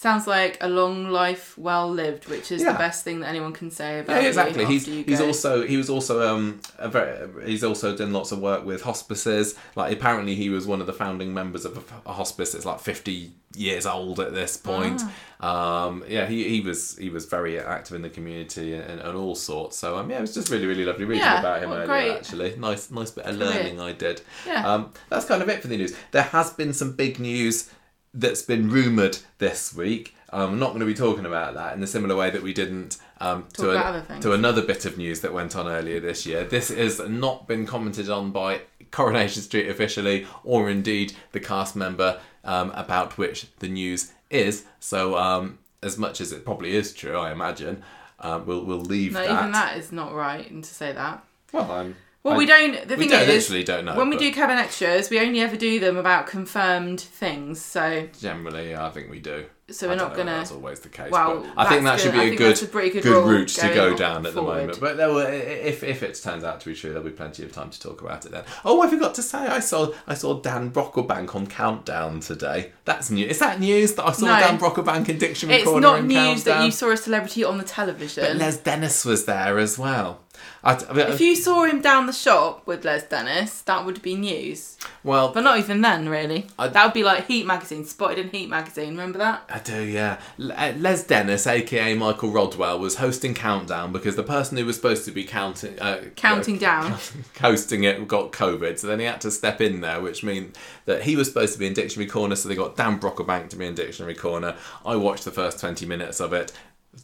sounds 0.00 0.26
like 0.26 0.56
a 0.62 0.68
long 0.68 1.10
life 1.10 1.56
well 1.58 1.90
lived, 1.90 2.26
which 2.26 2.50
is 2.50 2.62
Yeah. 2.62 2.72
the 2.72 2.78
best 2.78 3.04
thing 3.04 3.20
that 3.20 3.28
anyone 3.28 3.52
can 3.52 3.70
say 3.70 4.00
about 4.00 4.14
Yeah, 4.16 4.22
you 4.22 4.28
exactly. 4.28 4.64
He's 4.64 4.86
he's 4.86 5.20
also 5.20 5.66
he 5.66 5.76
was 5.76 5.90
also 5.90 6.26
um 6.26 6.60
a 6.78 6.88
very, 6.88 7.28
he's 7.46 7.62
also 7.62 7.94
done 7.96 8.12
lots 8.12 8.32
of 8.32 8.38
work 8.40 8.64
with 8.64 8.80
hospices. 8.82 9.54
Like 9.76 9.92
apparently 9.92 10.34
he 10.34 10.48
was 10.48 10.66
one 10.66 10.80
of 10.80 10.86
the 10.86 10.94
founding 10.94 11.34
members 11.34 11.64
of 11.66 11.76
a, 11.76 12.10
a 12.10 12.12
hospice 12.14 12.52
that's 12.52 12.64
like 12.64 12.80
fifty 12.80 13.32
years 13.56 13.84
old 13.84 14.20
at 14.20 14.32
this 14.32 14.56
point. 14.56 15.02
Ah. 15.04 15.86
Um, 15.86 16.04
yeah, 16.08 16.26
he, 16.26 16.48
he 16.48 16.60
was 16.60 16.96
he 16.96 17.10
was 17.10 17.24
very 17.26 17.58
active 17.58 17.94
in 17.96 18.02
the 18.02 18.10
community 18.10 18.74
and, 18.74 19.00
and 19.00 19.16
all 19.16 19.34
sorts. 19.34 19.76
So 19.76 19.98
um, 19.98 20.08
yeah, 20.10 20.18
it 20.18 20.22
was 20.22 20.34
just 20.34 20.48
really 20.50 20.66
really 20.66 20.84
lovely 20.86 21.04
reading 21.04 21.24
Yeah, 21.24 21.40
about 21.40 21.62
him 21.62 21.70
well, 21.70 21.78
earlier. 21.80 21.88
great. 21.88 22.16
Actually, 22.16 22.56
nice 22.56 22.90
nice 22.90 23.10
bit 23.10 23.26
of 23.26 23.36
learning 23.36 23.80
I 23.80 23.92
did. 23.92 24.22
Yeah. 24.46 24.66
Um, 24.70 24.92
that's 25.10 25.26
kind 25.26 25.42
of 25.42 25.48
it 25.50 25.60
for 25.60 25.68
the 25.68 25.76
news. 25.76 25.94
There 26.12 26.22
has 26.22 26.50
been 26.52 26.72
some 26.72 26.92
big 26.92 27.18
news 27.18 27.70
that's 28.12 28.42
been 28.42 28.70
rumoured 28.70 29.18
this 29.38 29.74
week. 29.74 30.14
I'm 30.32 30.58
not 30.58 30.68
going 30.68 30.80
to 30.80 30.86
be 30.86 30.94
talking 30.94 31.26
about 31.26 31.54
that 31.54 31.74
in 31.74 31.80
the 31.80 31.86
similar 31.86 32.14
way 32.14 32.30
that 32.30 32.42
we 32.42 32.52
didn't 32.52 32.98
um, 33.20 33.46
to, 33.54 34.04
things. 34.06 34.22
to 34.22 34.32
another 34.32 34.62
bit 34.62 34.84
of 34.84 34.96
news 34.96 35.20
that 35.20 35.32
went 35.32 35.56
on 35.56 35.66
earlier 35.66 35.98
this 35.98 36.24
year. 36.24 36.44
This 36.44 36.68
has 36.68 37.00
not 37.00 37.48
been 37.48 37.66
commented 37.66 38.08
on 38.08 38.30
by 38.30 38.62
Coronation 38.90 39.42
Street 39.42 39.68
officially, 39.68 40.26
or 40.44 40.70
indeed 40.70 41.14
the 41.32 41.40
cast 41.40 41.74
member 41.74 42.20
um, 42.44 42.70
about 42.74 43.18
which 43.18 43.46
the 43.58 43.68
news 43.68 44.12
is. 44.30 44.64
So, 44.78 45.16
um, 45.16 45.58
as 45.82 45.98
much 45.98 46.20
as 46.20 46.32
it 46.32 46.44
probably 46.44 46.76
is 46.76 46.92
true, 46.92 47.16
I 47.16 47.32
imagine, 47.32 47.82
um, 48.20 48.46
we'll 48.46 48.64
we'll 48.64 48.80
leave 48.80 49.12
no, 49.12 49.26
that. 49.26 49.38
even 49.38 49.52
that 49.52 49.76
is 49.78 49.92
not 49.92 50.14
right, 50.14 50.48
and 50.50 50.62
to 50.62 50.74
say 50.74 50.92
that. 50.92 51.24
Well, 51.52 51.70
I'm. 51.70 51.96
Well, 52.22 52.34
I- 52.34 52.38
we 52.38 52.46
don't. 52.46 52.86
The 52.86 52.96
we 52.96 53.02
thing 53.04 53.10
don't, 53.10 53.22
is, 53.28 53.48
literally 53.48 53.64
don't 53.64 53.84
know. 53.86 53.96
when 53.96 54.10
we 54.10 54.16
do 54.18 54.30
cabin 54.32 54.58
extras, 54.58 55.08
we 55.08 55.18
only 55.20 55.40
ever 55.40 55.56
do 55.56 55.80
them 55.80 55.96
about 55.96 56.26
confirmed 56.26 57.00
things. 57.00 57.60
So, 57.64 58.08
generally, 58.20 58.76
I 58.76 58.90
think 58.90 59.10
we 59.10 59.20
do. 59.20 59.46
so 59.70 59.88
we're 59.88 59.94
not 59.96 60.14
gonna. 60.14 60.32
That's 60.32 60.52
always 60.52 60.80
the 60.80 60.90
case. 60.90 61.10
Well, 61.10 61.46
I 61.56 61.66
think 61.66 61.84
that 61.84 61.98
should 61.98 62.12
good. 62.12 62.28
be 62.30 62.34
a 62.34 62.36
good, 62.36 62.62
a 62.62 62.90
good 62.90 63.02
good 63.04 63.26
route 63.26 63.48
to 63.48 63.68
go 63.72 63.96
down 63.96 64.26
at 64.26 64.34
the 64.34 64.42
moment. 64.42 64.78
But 64.80 64.98
there 64.98 65.08
will, 65.08 65.20
if 65.20 65.82
if 65.82 66.02
it 66.02 66.20
turns 66.22 66.44
out 66.44 66.60
to 66.60 66.68
be 66.68 66.74
true, 66.74 66.90
there'll 66.90 67.04
be 67.04 67.10
plenty 67.10 67.42
of 67.42 67.52
time 67.52 67.70
to 67.70 67.80
talk 67.80 68.02
about 68.02 68.26
it 68.26 68.32
then. 68.32 68.44
Oh, 68.66 68.82
I 68.82 68.88
forgot 68.90 69.14
to 69.14 69.22
say, 69.22 69.38
I 69.38 69.60
saw 69.60 69.90
I 70.06 70.12
saw 70.12 70.34
Dan 70.40 70.70
Brocklebank 70.72 71.34
on 71.34 71.46
Countdown 71.46 72.20
today. 72.20 72.72
That's 72.84 73.10
new. 73.10 73.26
Is 73.26 73.38
that 73.38 73.60
news 73.60 73.94
that 73.94 74.04
I 74.04 74.12
saw 74.12 74.26
No. 74.26 74.38
Dan 74.40 74.58
Brocklebank 74.58 75.08
in 75.08 75.16
Dictionary 75.18 75.60
It's 75.60 75.64
Corner 75.70 75.96
It's 75.96 76.02
not 76.02 76.04
news 76.04 76.44
that 76.44 76.64
you 76.66 76.70
saw 76.70 76.90
a 76.90 76.96
celebrity 76.98 77.44
on 77.44 77.56
the 77.56 77.64
television. 77.64 78.24
But 78.24 78.36
Les 78.36 78.58
Dennis 78.58 79.06
was 79.06 79.24
there 79.24 79.58
as 79.58 79.78
well. 79.78 80.20
I, 80.62 80.74
I 80.74 80.92
mean, 80.92 81.06
if 81.08 81.20
you 81.22 81.34
saw 81.36 81.64
him 81.64 81.80
down 81.80 82.06
the 82.06 82.12
shop 82.12 82.66
with 82.66 82.84
Les 82.84 83.02
Dennis, 83.04 83.62
that 83.62 83.86
would 83.86 84.02
be 84.02 84.14
news. 84.14 84.76
well, 85.02 85.32
But 85.32 85.42
not 85.42 85.58
even 85.58 85.80
then, 85.80 86.08
really. 86.08 86.46
I- 86.58 86.68
that 86.68 86.84
would 86.84 86.92
be 86.92 87.02
like 87.02 87.26
Heat 87.26 87.46
magazine, 87.46 87.84
spotted 87.86 88.18
in 88.18 88.28
Heat 88.30 88.48
magazine. 88.50 88.90
Remember 88.90 89.18
that? 89.18 89.42
I 89.48 89.58
do, 89.60 89.82
yeah. 89.82 90.20
Uh, 90.38 90.72
Les 90.78 91.02
Dennis, 91.04 91.46
aka 91.46 91.94
Michael 91.94 92.30
Rodwell, 92.30 92.78
was 92.78 92.96
hosting 92.96 93.32
Countdown 93.34 93.90
because 93.92 94.16
the 94.16 94.22
person 94.22 94.58
who 94.58 94.66
was 94.66 94.76
supposed 94.76 95.04
to 95.06 95.10
be 95.12 95.24
counting, 95.24 95.78
uh, 95.80 96.02
Counting 96.16 96.58
down. 96.68 96.98
hosting 97.40 97.84
it 97.84 98.06
got 98.06 98.32
COVID, 98.32 98.78
so 98.78 98.86
then 98.86 99.00
he 99.00 99.06
had 99.06 99.20
to 99.22 99.30
step 99.30 99.60
in 99.60 99.80
there, 99.80 100.00
which 100.00 100.22
means 100.22 100.56
that 100.84 101.02
he 101.04 101.16
was 101.16 101.28
supposed 101.28 101.54
to 101.54 101.58
be 101.58 101.66
in 101.66 101.72
Dictionary 101.74 102.08
Corner, 102.10 102.36
so 102.36 102.48
they 102.48 102.54
got 102.54 102.76
Dan 102.76 102.98
Brocklebank 103.00 103.48
to 103.50 103.56
be 103.56 103.66
in 103.66 103.74
Dictionary 103.74 104.14
Corner. 104.14 104.56
I 104.84 104.96
watched 104.96 105.24
the 105.24 105.30
first 105.30 105.58
20 105.60 105.86
minutes 105.86 106.20
of 106.20 106.32
it, 106.32 106.52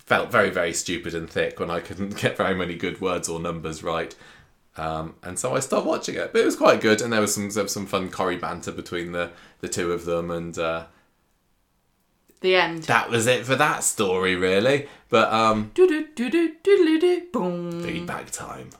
felt 0.04 0.30
very, 0.30 0.50
very 0.50 0.72
stupid 0.72 1.14
and 1.14 1.28
thick 1.28 1.58
when 1.58 1.70
I 1.70 1.80
couldn't 1.80 2.16
get 2.20 2.36
very 2.36 2.54
many 2.54 2.74
good 2.74 3.00
words 3.00 3.28
or 3.28 3.40
numbers 3.40 3.82
right. 3.82 4.14
Um, 4.76 5.14
and 5.22 5.38
so 5.38 5.56
I 5.56 5.60
stopped 5.60 5.86
watching 5.86 6.16
it, 6.16 6.32
but 6.32 6.42
it 6.42 6.44
was 6.44 6.56
quite 6.56 6.82
good, 6.82 7.00
and 7.00 7.10
there 7.12 7.20
was 7.22 7.34
some 7.34 7.48
there 7.48 7.62
was 7.62 7.72
some 7.72 7.86
fun 7.86 8.10
Corrie 8.10 8.36
banter 8.36 8.72
between 8.72 9.12
the, 9.12 9.30
the 9.60 9.68
two 9.68 9.90
of 9.90 10.04
them, 10.04 10.30
and 10.30 10.58
uh, 10.58 10.84
The 12.42 12.56
end. 12.56 12.82
that 12.82 13.08
was 13.08 13.26
it 13.26 13.46
for 13.46 13.56
that 13.56 13.84
story, 13.84 14.36
really. 14.36 14.86
But 15.08 15.32
um, 15.32 15.70
feedback 17.82 18.30
time. 18.30 18.70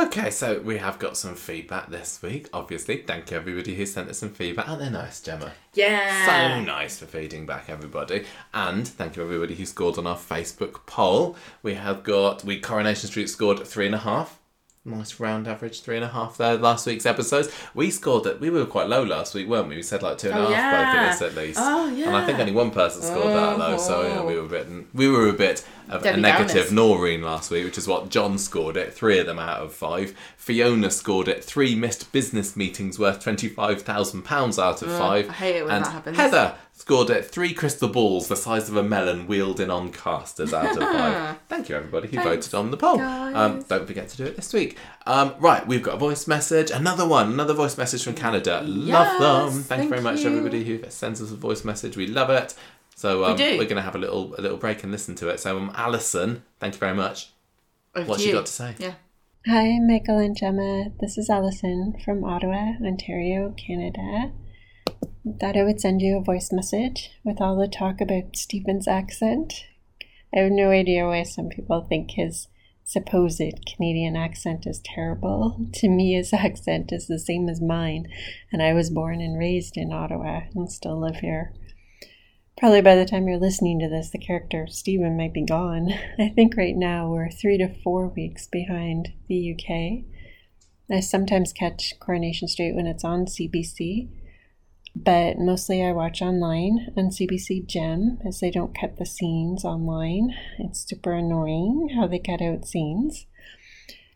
Okay, 0.00 0.30
so 0.30 0.60
we 0.60 0.78
have 0.78 1.00
got 1.00 1.16
some 1.16 1.34
feedback 1.34 1.90
this 1.90 2.22
week, 2.22 2.48
obviously. 2.52 2.98
Thank 2.98 3.32
you, 3.32 3.36
everybody 3.36 3.74
who 3.74 3.84
sent 3.84 4.08
us 4.08 4.18
some 4.18 4.28
feedback. 4.28 4.68
Aren't 4.68 4.80
they 4.80 4.90
nice, 4.90 5.20
Gemma? 5.20 5.50
Yeah. 5.74 6.24
So 6.24 6.60
nice 6.60 7.00
for 7.00 7.06
feeding 7.06 7.46
back, 7.46 7.68
everybody. 7.68 8.24
And 8.54 8.86
thank 8.86 9.16
you, 9.16 9.24
everybody 9.24 9.56
who 9.56 9.66
scored 9.66 9.98
on 9.98 10.06
our 10.06 10.16
Facebook 10.16 10.86
poll. 10.86 11.34
We 11.64 11.74
have 11.74 12.04
got, 12.04 12.44
we 12.44 12.60
Coronation 12.60 13.08
Street 13.08 13.28
scored 13.28 13.66
three 13.66 13.86
and 13.86 13.94
a 13.96 13.98
half. 13.98 14.38
Nice 14.88 15.20
round 15.20 15.46
average, 15.46 15.82
three 15.82 15.96
and 15.96 16.04
a 16.04 16.08
half 16.08 16.38
there. 16.38 16.56
Last 16.56 16.86
week's 16.86 17.04
episodes, 17.04 17.48
we 17.74 17.90
scored 17.90 18.26
it. 18.26 18.40
We 18.40 18.48
were 18.48 18.64
quite 18.64 18.88
low 18.88 19.02
last 19.02 19.34
week, 19.34 19.46
weren't 19.46 19.68
we? 19.68 19.76
We 19.76 19.82
said 19.82 20.02
like 20.02 20.16
two 20.18 20.30
and 20.30 20.38
a 20.38 20.46
Oh, 20.46 20.52
half, 20.52 20.72
both 20.72 20.94
yeah. 20.94 21.04
of 21.04 21.10
us 21.14 21.22
at 21.22 21.34
least. 21.34 21.60
Oh, 21.62 21.88
yeah 21.88 22.06
And 22.06 22.16
I 22.16 22.24
think 22.24 22.38
only 22.38 22.52
one 22.52 22.70
person 22.70 23.02
scored 23.02 23.26
that 23.34 23.58
low, 23.58 23.76
so 23.76 24.02
yeah, 24.02 24.20
oh. 24.20 24.26
we 24.26 24.34
were 24.36 24.46
a 24.46 24.48
bit, 24.48 24.66
we 24.94 25.08
were 25.08 25.28
a 25.28 25.32
bit 25.34 25.64
of 25.90 26.04
a 26.04 26.16
negative. 26.16 26.72
Noreen 26.72 27.22
last 27.22 27.50
week, 27.50 27.64
which 27.64 27.78
is 27.78 27.86
what 27.86 28.08
John 28.08 28.38
scored 28.38 28.76
it. 28.76 28.94
Three 28.94 29.18
of 29.18 29.26
them 29.26 29.38
out 29.38 29.60
of 29.60 29.74
five. 29.74 30.14
Fiona 30.36 30.90
scored 30.90 31.28
it. 31.28 31.44
Three 31.44 31.74
missed 31.74 32.10
business 32.12 32.56
meetings 32.56 32.98
worth 32.98 33.20
twenty 33.22 33.48
five 33.48 33.82
thousand 33.82 34.22
pounds 34.22 34.58
out 34.58 34.82
of 34.82 34.90
five. 34.90 35.28
I 35.28 35.32
hate 35.32 35.56
it 35.56 35.64
when 35.66 35.74
and 35.76 35.84
that 35.84 35.92
happens. 35.92 36.16
Heather 36.16 36.54
scored 36.88 37.10
it. 37.10 37.26
Three 37.26 37.52
crystal 37.52 37.90
balls 37.90 38.28
the 38.28 38.36
size 38.36 38.70
of 38.70 38.76
a 38.76 38.82
melon 38.82 39.26
wheeled 39.26 39.60
in 39.60 39.70
on 39.70 39.92
casters 39.92 40.54
out 40.54 40.74
of 40.74 40.82
five. 40.82 41.36
Thank 41.48 41.68
you, 41.68 41.76
everybody 41.76 42.08
who 42.08 42.16
Thanks, 42.16 42.46
voted 42.46 42.54
on 42.54 42.70
the 42.70 42.78
poll. 42.78 42.98
Um, 42.98 43.62
don't 43.68 43.86
forget 43.86 44.08
to 44.08 44.16
do 44.16 44.24
it 44.24 44.36
this 44.36 44.54
week. 44.54 44.78
Um, 45.04 45.34
right, 45.38 45.66
we've 45.66 45.82
got 45.82 45.96
a 45.96 45.98
voice 45.98 46.26
message. 46.26 46.70
Another 46.70 47.06
one. 47.06 47.30
Another 47.30 47.52
voice 47.52 47.76
message 47.76 48.04
from 48.04 48.14
Canada. 48.14 48.62
love 48.64 49.20
them. 49.20 49.58
Yes, 49.58 49.66
Thank, 49.66 49.82
you 49.82 49.88
very 49.90 50.00
much, 50.00 50.20
you. 50.20 50.30
everybody 50.30 50.64
who 50.64 50.82
sends 50.88 51.20
us 51.20 51.30
a 51.30 51.36
voice 51.36 51.62
message. 51.62 51.94
We 51.94 52.06
love 52.06 52.30
it. 52.30 52.54
So 52.96 53.22
um, 53.26 53.36
do. 53.36 53.44
are 53.44 53.64
going 53.64 53.76
to 53.76 53.82
have 53.82 53.94
a 53.94 53.98
little 53.98 54.34
a 54.38 54.40
little 54.40 54.56
break 54.56 54.82
and 54.82 54.90
listen 54.90 55.14
to 55.16 55.28
it. 55.28 55.40
So 55.40 55.58
um, 55.58 55.70
Alison, 55.74 56.42
thank 56.58 56.72
you 56.72 56.80
very 56.80 56.94
much. 56.94 57.32
Over 57.94 58.08
What's 58.08 58.22
to 58.22 58.28
you 58.28 58.34
you 58.34 58.38
got 58.40 58.46
to 58.46 58.52
say? 58.52 58.74
Yeah. 58.78 58.94
Hi, 59.46 59.78
Michael 59.78 60.18
and 60.18 60.34
Gemma. 60.34 60.86
This 61.00 61.18
is 61.18 61.28
Allison 61.28 61.98
from 62.02 62.24
Ottawa, 62.24 62.76
Ontario, 62.82 63.54
Canada. 63.58 64.32
Thought 65.40 65.56
I 65.56 65.64
would 65.64 65.80
send 65.80 66.02
you 66.02 66.16
a 66.16 66.22
voice 66.22 66.50
message 66.52 67.10
with 67.24 67.40
all 67.40 67.56
the 67.56 67.68
talk 67.68 68.00
about 68.00 68.36
Stephen's 68.36 68.88
accent. 68.88 69.64
I 70.34 70.40
have 70.40 70.52
no 70.52 70.70
idea 70.70 71.06
why 71.06 71.22
some 71.22 71.48
people 71.48 71.82
think 71.82 72.12
his 72.12 72.48
supposed 72.84 73.66
Canadian 73.66 74.16
accent 74.16 74.66
is 74.66 74.80
terrible. 74.82 75.66
To 75.74 75.88
me, 75.88 76.14
his 76.14 76.32
accent 76.32 76.90
is 76.90 77.06
the 77.06 77.18
same 77.18 77.48
as 77.48 77.60
mine, 77.60 78.08
and 78.50 78.62
I 78.62 78.72
was 78.72 78.90
born 78.90 79.20
and 79.20 79.38
raised 79.38 79.76
in 79.76 79.92
Ottawa 79.92 80.42
and 80.54 80.72
still 80.72 80.98
live 80.98 81.16
here. 81.16 81.52
Probably 82.56 82.80
by 82.80 82.96
the 82.96 83.04
time 83.04 83.28
you're 83.28 83.38
listening 83.38 83.78
to 83.80 83.88
this, 83.88 84.10
the 84.10 84.18
character 84.18 84.66
Stephen 84.66 85.16
might 85.16 85.34
be 85.34 85.44
gone. 85.44 85.92
I 86.18 86.30
think 86.30 86.56
right 86.56 86.74
now 86.74 87.10
we're 87.10 87.30
three 87.30 87.58
to 87.58 87.68
four 87.82 88.08
weeks 88.08 88.46
behind 88.46 89.12
the 89.28 89.54
UK. 89.54 90.04
I 90.90 91.00
sometimes 91.00 91.52
catch 91.52 91.94
Coronation 92.00 92.48
Street 92.48 92.74
when 92.74 92.86
it's 92.86 93.04
on 93.04 93.26
CBC, 93.26 94.08
but 95.04 95.38
mostly 95.38 95.84
I 95.84 95.92
watch 95.92 96.20
online 96.22 96.92
on 96.96 97.10
CBC 97.10 97.66
Gem 97.66 98.18
as 98.26 98.40
they 98.40 98.50
don't 98.50 98.76
cut 98.78 98.96
the 98.96 99.06
scenes 99.06 99.64
online. 99.64 100.34
It's 100.58 100.88
super 100.88 101.12
annoying 101.12 101.90
how 101.94 102.08
they 102.08 102.18
cut 102.18 102.42
out 102.42 102.66
scenes. 102.66 103.26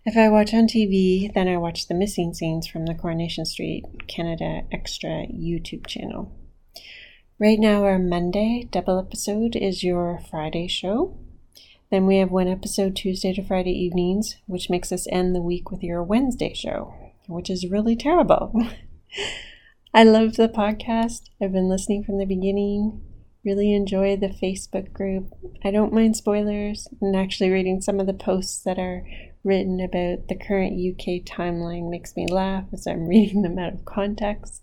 If 0.05 0.17
I 0.17 0.29
watch 0.29 0.53
on 0.53 0.67
TV, 0.67 1.33
then 1.33 1.47
I 1.47 1.57
watch 1.59 1.87
the 1.87 1.95
missing 1.95 2.35
scenes 2.35 2.67
from 2.67 2.87
the 2.87 2.95
Coronation 2.95 3.45
Street 3.45 3.85
Canada 4.09 4.63
Extra 4.73 5.27
YouTube 5.29 5.87
channel. 5.87 6.33
Right 7.39 7.59
now, 7.59 7.85
our 7.85 8.01
Monday 8.01 8.69
double 8.71 8.99
episode 8.99 9.55
is 9.55 9.85
your 9.85 10.21
Friday 10.31 10.67
show. 10.67 11.17
Then 11.91 12.07
we 12.07 12.17
have 12.17 12.33
one 12.33 12.49
episode 12.49 12.97
Tuesday 12.97 13.33
to 13.35 13.45
Friday 13.45 13.73
evenings, 13.73 14.37
which 14.47 14.71
makes 14.71 14.91
us 14.91 15.07
end 15.13 15.35
the 15.37 15.43
week 15.43 15.71
with 15.71 15.85
your 15.85 16.03
Wednesday 16.03 16.55
show, 16.55 16.95
which 17.29 17.49
is 17.49 17.71
really 17.71 17.95
terrible. 17.95 18.53
I 19.95 20.05
love 20.05 20.37
the 20.37 20.49
podcast. 20.49 21.29
I've 21.39 21.53
been 21.53 21.69
listening 21.69 22.03
from 22.03 22.17
the 22.17 22.25
beginning. 22.25 23.03
Really 23.45 23.75
enjoy 23.75 24.17
the 24.17 24.29
Facebook 24.29 24.91
group. 24.95 25.29
I 25.63 25.71
don't 25.71 25.93
mind 25.93 26.17
spoilers 26.17 26.89
and 27.03 27.15
actually 27.15 27.51
reading 27.51 27.83
some 27.83 28.01
of 28.01 28.07
the 28.07 28.15
posts 28.15 28.63
that 28.63 28.79
are 28.79 29.07
written 29.45 29.81
about 29.81 30.29
the 30.29 30.35
current 30.35 30.73
UK 30.73 31.27
timeline 31.27 31.91
makes 31.91 32.17
me 32.17 32.27
laugh 32.27 32.65
as 32.73 32.87
I'm 32.87 33.07
reading 33.09 33.43
them 33.43 33.59
out 33.59 33.75
of 33.75 33.85
context. 33.85 34.63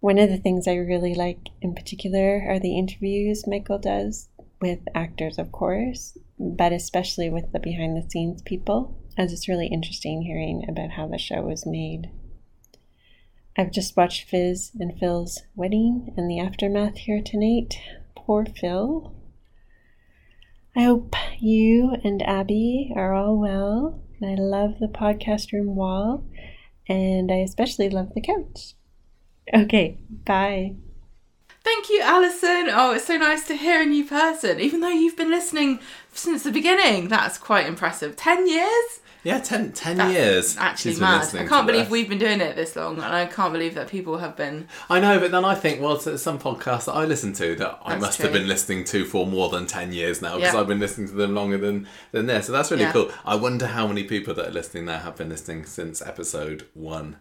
One 0.00 0.18
of 0.18 0.28
the 0.28 0.36
things 0.36 0.68
I 0.68 0.74
really 0.74 1.14
like 1.14 1.48
in 1.62 1.74
particular 1.74 2.44
are 2.46 2.58
the 2.58 2.76
interviews 2.76 3.46
Michael 3.46 3.78
does 3.78 4.28
with 4.60 4.80
actors, 4.94 5.38
of 5.38 5.52
course, 5.52 6.18
but 6.38 6.70
especially 6.70 7.30
with 7.30 7.50
the 7.52 7.60
behind 7.60 7.96
the 7.96 8.10
scenes 8.10 8.42
people, 8.42 9.00
as 9.16 9.32
it's 9.32 9.48
really 9.48 9.68
interesting 9.68 10.20
hearing 10.20 10.66
about 10.68 10.90
how 10.90 11.08
the 11.08 11.16
show 11.16 11.40
was 11.40 11.64
made. 11.64 12.10
I've 13.56 13.70
just 13.70 13.96
watched 13.96 14.28
Fizz 14.28 14.72
and 14.80 14.98
Phil's 14.98 15.42
wedding 15.54 16.14
and 16.16 16.30
the 16.30 16.38
aftermath 16.38 16.96
here 16.96 17.22
tonight. 17.22 17.74
Poor 18.16 18.46
Phil. 18.46 19.14
I 20.74 20.84
hope 20.84 21.14
you 21.38 21.96
and 22.02 22.22
Abby 22.22 22.92
are 22.96 23.12
all 23.12 23.38
well. 23.38 24.00
I 24.22 24.34
love 24.36 24.78
the 24.78 24.86
podcast 24.86 25.52
room 25.52 25.76
wall, 25.76 26.24
and 26.88 27.30
I 27.30 27.36
especially 27.36 27.90
love 27.90 28.14
the 28.14 28.22
couch. 28.22 28.74
Okay, 29.52 29.98
bye. 30.08 30.76
Thank 31.62 31.90
you, 31.90 32.00
Alison. 32.00 32.68
Oh, 32.70 32.94
it's 32.94 33.04
so 33.04 33.18
nice 33.18 33.46
to 33.48 33.56
hear 33.56 33.82
a 33.82 33.86
new 33.86 34.04
person, 34.04 34.60
even 34.60 34.80
though 34.80 34.88
you've 34.88 35.16
been 35.16 35.30
listening 35.30 35.78
since 36.12 36.42
the 36.42 36.50
beginning. 36.50 37.08
That's 37.08 37.36
quite 37.36 37.66
impressive. 37.66 38.16
10 38.16 38.48
years? 38.48 39.00
Yeah, 39.24 39.38
10, 39.38 39.70
10 39.72 39.96
That's 39.98 40.12
years. 40.12 40.56
Actually, 40.56 40.96
mad. 40.96 41.32
I 41.34 41.46
can't 41.46 41.64
believe 41.66 41.84
this. 41.84 41.90
we've 41.90 42.08
been 42.08 42.18
doing 42.18 42.40
it 42.40 42.56
this 42.56 42.74
long, 42.74 42.94
and 42.96 43.04
I 43.14 43.26
can't 43.26 43.52
believe 43.52 43.76
that 43.76 43.86
people 43.88 44.18
have 44.18 44.36
been. 44.36 44.66
I 44.90 44.98
know, 44.98 45.20
but 45.20 45.30
then 45.30 45.44
I 45.44 45.54
think, 45.54 45.80
well, 45.80 45.96
there's 45.96 46.20
some 46.22 46.40
podcasts 46.40 46.86
that 46.86 46.92
I 46.94 47.04
listen 47.04 47.32
to 47.34 47.54
that 47.54 47.78
I 47.84 47.96
must 47.96 48.16
true. 48.18 48.24
have 48.24 48.32
been 48.32 48.48
listening 48.48 48.82
to 48.86 49.04
for 49.04 49.24
more 49.24 49.48
than 49.48 49.66
10 49.68 49.92
years 49.92 50.20
now 50.20 50.36
because 50.36 50.54
Yeah. 50.54 50.60
I've 50.60 50.66
been 50.66 50.80
listening 50.80 51.06
to 51.08 51.14
them 51.14 51.34
longer 51.36 51.56
than, 51.56 51.86
than 52.10 52.26
this. 52.26 52.46
So 52.46 52.52
that's 52.52 52.72
really 52.72 52.82
Yeah. 52.82 52.92
cool. 52.92 53.12
I 53.24 53.36
wonder 53.36 53.68
how 53.68 53.86
many 53.86 54.02
people 54.02 54.34
that 54.34 54.48
are 54.48 54.52
listening 54.52 54.86
there 54.86 54.98
have 54.98 55.14
been 55.16 55.28
listening 55.28 55.66
since 55.66 56.02
episode 56.02 56.66
one. 56.74 57.16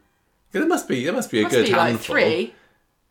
There 0.53 0.65
must 0.65 0.87
be, 0.87 1.03
there 1.05 1.13
must 1.13 1.29
be 1.29 1.41
a 1.41 1.43
Must 1.43 1.55
good 1.55 1.65
be 1.67 1.71
like 1.71 1.81
handful. 1.89 2.15
three, 2.15 2.55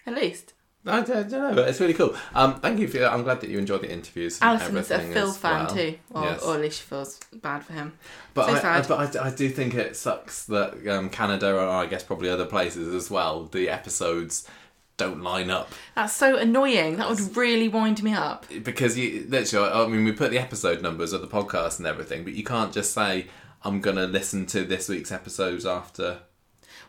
at 0.05 0.15
least. 0.15 0.53
I 0.87 1.03
don't, 1.03 1.29
don't 1.29 1.31
know, 1.31 1.55
but 1.55 1.69
it's 1.69 1.79
really 1.79 1.93
cool. 1.95 2.17
Um, 2.35 2.59
thank 2.61 2.79
you 2.81 2.89
for. 2.89 3.05
I'm 3.05 3.23
glad 3.23 3.41
that 3.43 3.51
you 3.51 3.59
enjoyed 3.59 3.83
the 3.83 3.93
interviews. 3.93 4.39
and 4.41 4.61
Alison 4.63 4.77
a 4.79 4.83
Phil 5.13 5.33
fan 5.33 5.67
well. 5.67 5.75
too, 5.75 5.99
or, 6.15 6.23
Yes. 6.25 6.43
or 6.43 6.55
at 6.55 6.61
least 6.63 6.79
she 6.81 6.85
feels 6.87 7.21
bad 7.35 7.65
for 7.65 7.75
him. 7.75 7.93
But 8.33 8.47
So 8.47 8.53
I, 8.55 8.61
sad. 8.61 8.89
But 8.89 9.17
I, 9.17 9.27
I 9.27 9.31
do 9.31 9.51
think 9.51 9.75
it 9.75 9.95
sucks 9.97 10.47
that 10.47 10.87
um, 10.89 11.11
Canada, 11.11 11.55
or 11.55 11.69
I 11.69 11.85
guess 11.87 12.03
probably 12.03 12.31
other 12.31 12.47
places 12.47 12.95
as 12.95 13.11
well, 13.11 13.45
the 13.45 13.69
episodes 13.69 14.49
don't 14.97 15.23
line 15.23 15.51
up 15.51 15.71
That's 15.95 16.15
so 16.15 16.37
annoying. 16.37 16.97
That 16.97 17.09
would 17.09 17.35
really 17.37 17.69
wind 17.69 18.03
me 18.03 18.13
up. 18.15 18.47
because 18.63 18.97
you 18.99 19.27
literally. 19.29 19.71
I 19.71 19.87
mean, 19.87 20.05
we 20.05 20.13
put 20.13 20.31
the 20.31 20.39
episode 20.39 20.81
numbers 20.83 21.13
of 21.13 21.21
the 21.21 21.29
podcast 21.29 21.79
and 21.79 21.87
everything, 21.87 22.25
but 22.25 22.33
you 22.33 22.45
can't 22.45 22.73
just 22.73 22.93
say 22.95 23.27
I'm 23.63 23.81
gonna 23.83 24.07
listen 24.07 24.47
to 24.47 24.65
this 24.65 24.89
week's 24.89 25.13
episodes 25.13 25.67
after. 25.67 26.21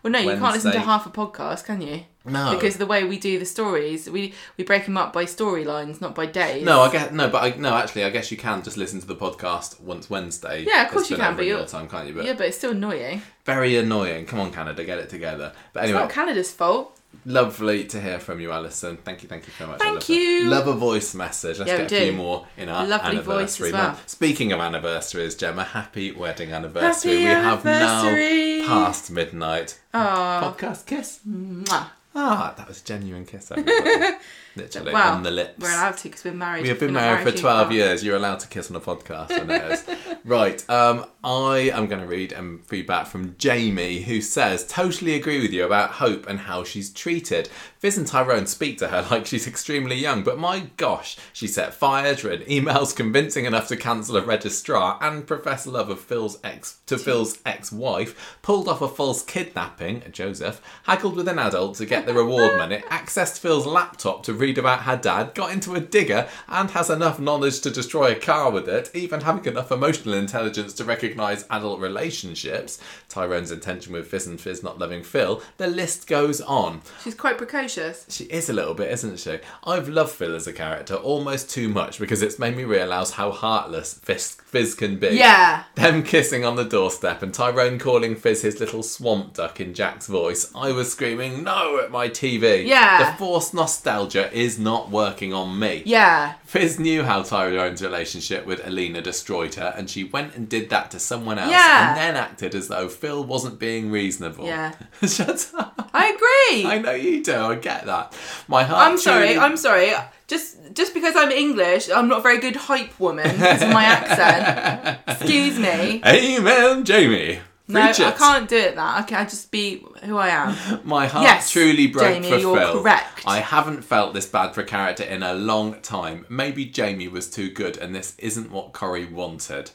Well, 0.01 0.11
no, 0.11 0.19
you 0.19 0.37
can't 0.37 0.53
listen 0.53 0.71
to 0.71 0.79
half 0.79 1.05
a 1.05 1.09
podcast, 1.09 1.65
can 1.65 1.81
you? 1.81 2.03
No, 2.23 2.51
Because 2.53 2.77
the 2.77 2.85
way 2.85 3.03
we 3.03 3.17
do 3.17 3.39
the 3.39 3.45
stories, 3.45 4.07
we 4.09 4.33
we 4.57 4.63
break 4.63 4.85
them 4.85 4.95
up 4.95 5.11
by 5.11 5.25
storylines, 5.25 5.99
not 6.01 6.13
by 6.13 6.27
days. 6.27 6.63
no, 6.63 6.81
I 6.81 6.91
get 6.91 7.13
no, 7.13 7.29
but 7.29 7.41
I 7.43 7.57
no. 7.57 7.73
Actually, 7.75 8.03
I 8.03 8.11
guess 8.11 8.29
you 8.31 8.37
can 8.37 8.61
just 8.61 8.77
listen 8.77 8.99
to 9.01 9.07
the 9.07 9.15
podcast 9.15 9.81
once 9.81 10.07
Wednesday. 10.09 10.63
Yeah, 10.67 10.85
of 10.85 10.91
course 10.91 11.09
you 11.09 11.17
can, 11.17 11.35
but 11.35 11.45
you're- 11.45 11.59
your 11.61 11.67
time, 11.67 11.87
can't 11.89 12.07
you? 12.07 12.13
But 12.13 12.25
Yeah, 12.25 12.33
but 12.33 12.45
it's 12.47 12.57
still 12.57 12.71
annoying. 12.71 13.23
very 13.45 13.75
annoying. 13.75 14.25
Come 14.27 14.39
on, 14.39 14.51
Canada, 14.51 14.83
get 14.83 14.99
it 14.99 15.09
together. 15.09 15.51
But 15.73 15.79
It's 15.83 15.89
anyway, 15.89 16.01
not 16.01 16.11
Canada's 16.11 16.51
fault. 16.51 16.97
Lovely 17.25 17.83
to 17.85 17.99
hear 17.99 18.19
from 18.19 18.39
you, 18.39 18.51
Alison. 18.53 18.97
Thank 18.97 19.21
you, 19.23 19.27
thank 19.29 19.45
you 19.45 19.53
so 19.57 19.67
much. 19.67 19.79
Thank 19.79 19.99
that. 19.99 20.09
you. 20.09 20.45
Love 20.47 20.67
a 20.67 20.73
voice 20.73 21.13
message. 21.13 21.59
Let's 21.59 21.69
Yeah, 21.69 21.77
get 21.79 21.91
a 21.91 21.95
few 22.03 22.11
do. 22.11 22.17
more 22.17 22.47
in 22.57 22.69
our 22.69 22.85
Lovely 22.87 23.17
voice 23.17 23.59
anniversary 23.59 23.71
well. 23.73 23.83
month. 23.89 24.09
Speaking 24.09 24.51
of 24.53 24.59
anniversaries, 24.61 25.35
Gemma, 25.35 25.63
happy 25.63 26.11
wedding 26.13 26.51
anniversary. 26.53 27.23
Happy 27.23 27.25
we 27.25 27.45
have 27.49 27.65
now 27.65 28.65
passed 28.67 29.11
midnight. 29.11 29.77
Oh, 29.93 30.55
Podcast 30.57 30.85
kiss. 30.85 31.19
mwah. 31.27 31.87
Ah, 32.13 32.53
that 32.57 32.67
was 32.67 32.81
a 32.81 32.83
genuine 32.83 33.25
kiss. 33.25 33.51
everybody. 33.51 34.17
Literally 34.55 34.93
Well, 34.93 35.13
on 35.13 35.23
the 35.23 35.31
lips. 35.31 35.59
we're 35.59 35.71
allowed 35.71 35.97
to 35.97 36.03
because 36.03 36.23
we're 36.23 36.33
married. 36.33 36.63
We 36.63 36.69
have 36.69 36.79
been 36.79 36.93
married 36.93 37.27
for 37.27 37.37
12 37.37 37.67
far. 37.67 37.73
years. 37.73 38.03
You're 38.03 38.17
allowed 38.17 38.39
to 38.41 38.47
kiss 38.47 38.69
on 38.69 38.75
a 38.75 38.81
podcast. 38.81 39.31
I 39.31 39.43
know 39.43 40.17
right. 40.25 40.69
Um, 40.69 41.05
I 41.23 41.71
am 41.73 41.87
going 41.87 42.01
to 42.01 42.07
read 42.07 42.33
um, 42.33 42.61
feedback 42.65 43.07
from 43.07 43.35
Jamie, 43.37 44.01
who 44.01 44.21
says, 44.21 44.65
Totally 44.67 45.15
agree 45.15 45.41
with 45.41 45.51
you 45.53 45.65
about 45.65 45.91
Hope 45.91 46.27
and 46.27 46.39
how 46.39 46.63
she's 46.63 46.91
treated. 46.91 47.47
Fizz 47.79 47.97
and 47.97 48.07
Tyrone 48.07 48.45
speak 48.45 48.77
to 48.79 48.89
her 48.89 49.05
like 49.11 49.25
she's 49.25 49.47
extremely 49.47 49.95
young, 49.95 50.23
but 50.23 50.37
my 50.37 50.69
gosh, 50.77 51.17
she 51.33 51.47
set 51.47 51.73
fires, 51.73 52.23
read 52.23 52.45
emails 52.47 52.95
convincing 52.95 53.45
enough 53.45 53.67
to 53.69 53.77
cancel 53.77 54.17
a 54.17 54.21
registrar, 54.21 54.97
and 55.01 55.25
professed 55.25 55.65
love 55.67 55.89
of 55.89 55.99
Phil's 55.99 56.37
ex 56.43 56.79
to 56.87 56.97
Phil's 56.97 57.39
ex-wife, 57.45 58.37
pulled 58.41 58.67
off 58.67 58.81
a 58.81 58.87
false 58.87 59.23
kidnapping, 59.23 60.03
Joseph, 60.11 60.61
haggled 60.83 61.15
with 61.15 61.27
an 61.27 61.39
adult 61.39 61.75
to 61.77 61.85
get 61.85 62.05
the 62.05 62.13
reward 62.13 62.57
money, 62.57 62.77
accessed 62.89 63.39
Phil's 63.39 63.65
laptop 63.65 64.23
to 64.23 64.33
read 64.41 64.57
about 64.57 64.81
her 64.81 64.97
dad, 64.97 65.33
got 65.33 65.53
into 65.53 65.75
a 65.75 65.79
digger, 65.79 66.27
and 66.47 66.71
has 66.71 66.89
enough 66.89 67.19
knowledge 67.19 67.61
to 67.61 67.71
destroy 67.71 68.11
a 68.11 68.15
car 68.15 68.51
with 68.51 68.67
it, 68.67 68.91
even 68.93 69.21
having 69.21 69.45
enough 69.45 69.71
emotional 69.71 70.15
intelligence 70.15 70.73
to 70.73 70.83
recognise 70.83 71.45
adult 71.49 71.79
relationships, 71.79 72.79
Tyrone's 73.07 73.51
intention 73.51 73.93
with 73.93 74.07
Fizz 74.07 74.27
and 74.27 74.41
Fizz 74.41 74.63
not 74.63 74.79
loving 74.79 75.03
Phil, 75.03 75.41
the 75.57 75.67
list 75.67 76.07
goes 76.07 76.41
on. 76.41 76.81
She's 77.03 77.15
quite 77.15 77.37
precocious. 77.37 78.05
She 78.09 78.25
is 78.25 78.49
a 78.49 78.53
little 78.53 78.73
bit, 78.73 78.91
isn't 78.91 79.19
she? 79.19 79.39
I've 79.63 79.87
loved 79.87 80.11
Phil 80.11 80.35
as 80.35 80.47
a 80.47 80.53
character 80.53 80.95
almost 80.95 81.49
too 81.49 81.69
much 81.69 81.99
because 81.99 82.21
it's 82.21 82.39
made 82.39 82.57
me 82.57 82.63
realise 82.63 83.11
how 83.11 83.31
heartless 83.31 83.93
Fizz, 83.93 84.37
Fizz 84.45 84.75
can 84.75 84.97
be. 84.97 85.09
Yeah. 85.09 85.63
Them 85.75 86.03
kissing 86.03 86.43
on 86.43 86.55
the 86.55 86.65
doorstep 86.65 87.21
and 87.21 87.33
Tyrone 87.33 87.79
calling 87.79 88.15
Fizz 88.15 88.41
his 88.41 88.59
little 88.59 88.83
swamp 88.83 89.35
duck 89.35 89.59
in 89.59 89.73
Jack's 89.73 90.07
voice. 90.07 90.51
I 90.55 90.71
was 90.71 90.91
screaming 90.91 91.43
no 91.43 91.79
at 91.79 91.91
my 91.91 92.09
TV. 92.09 92.65
Yeah. 92.65 93.11
The 93.11 93.17
forced 93.17 93.53
nostalgia 93.53 94.30
is 94.33 94.59
not 94.59 94.89
working 94.89 95.33
on 95.33 95.57
me. 95.59 95.83
Yeah. 95.85 96.33
Fizz 96.45 96.79
knew 96.79 97.03
how 97.03 97.23
Tyrone's 97.23 97.81
relationship 97.81 98.45
with 98.45 98.65
Alina 98.65 99.01
destroyed 99.01 99.55
her, 99.55 99.73
and 99.77 99.89
she 99.89 100.03
went 100.05 100.35
and 100.35 100.47
did 100.49 100.69
that 100.69 100.91
to 100.91 100.99
someone 100.99 101.37
else, 101.39 101.51
Yeah. 101.51 101.89
and 101.89 101.97
then 101.97 102.15
acted 102.15 102.55
as 102.55 102.67
though 102.67 102.87
Phil 102.89 103.23
wasn't 103.23 103.59
being 103.59 103.91
reasonable. 103.91 104.45
Yeah. 104.45 104.73
Shut 105.07 105.51
up. 105.57 105.89
I 105.93 106.07
agree. 106.07 106.65
I 106.69 106.79
know 106.79 106.93
you 106.93 107.23
do. 107.23 107.35
I 107.35 107.55
get 107.55 107.85
that. 107.85 108.17
My 108.47 108.63
heart. 108.63 108.87
I'm 108.91 108.97
sorry. 108.97 109.27
truly- 109.33 109.39
I'm 109.39 109.57
sorry. 109.57 109.91
Just 110.27 110.57
just 110.73 110.93
because 110.93 111.15
I'm 111.17 111.29
English, 111.31 111.89
I'm 111.89 112.07
not 112.07 112.19
a 112.19 112.21
very 112.21 112.37
good 112.39 112.55
hype 112.55 112.97
woman 113.01 113.29
because 113.29 113.61
of 113.63 113.69
my 113.69 113.83
accent. 113.83 114.99
Excuse 115.07 115.59
me. 115.59 116.01
Amen, 116.05 116.85
Jamie. 116.85 117.39
No, 117.73 117.81
I 117.81 118.11
can't 118.11 118.49
do 118.49 118.57
it. 118.57 118.75
That 118.75 118.99
I 118.99 119.01
can 119.03 119.27
just 119.29 119.51
be 119.51 119.85
who 120.03 120.17
I 120.17 120.29
am. 120.29 120.79
My 120.83 121.07
heart 121.07 121.23
Yes, 121.23 121.51
truly 121.51 121.87
broke 121.87 122.07
Jamie, 122.13 122.29
for 122.29 122.37
you're 122.37 122.57
Phil. 122.57 122.81
correct. 122.81 123.23
I 123.25 123.39
haven't 123.39 123.83
felt 123.83 124.13
this 124.13 124.25
bad 124.25 124.53
for 124.53 124.61
a 124.61 124.65
character 124.65 125.03
in 125.03 125.23
a 125.23 125.33
long 125.33 125.79
time. 125.81 126.25
Maybe 126.29 126.65
Jamie 126.65 127.07
was 127.07 127.29
too 127.29 127.49
good, 127.51 127.77
and 127.77 127.93
this 127.95 128.15
isn't 128.17 128.51
what 128.51 128.73
Corrie 128.73 129.05
wanted. 129.05 129.71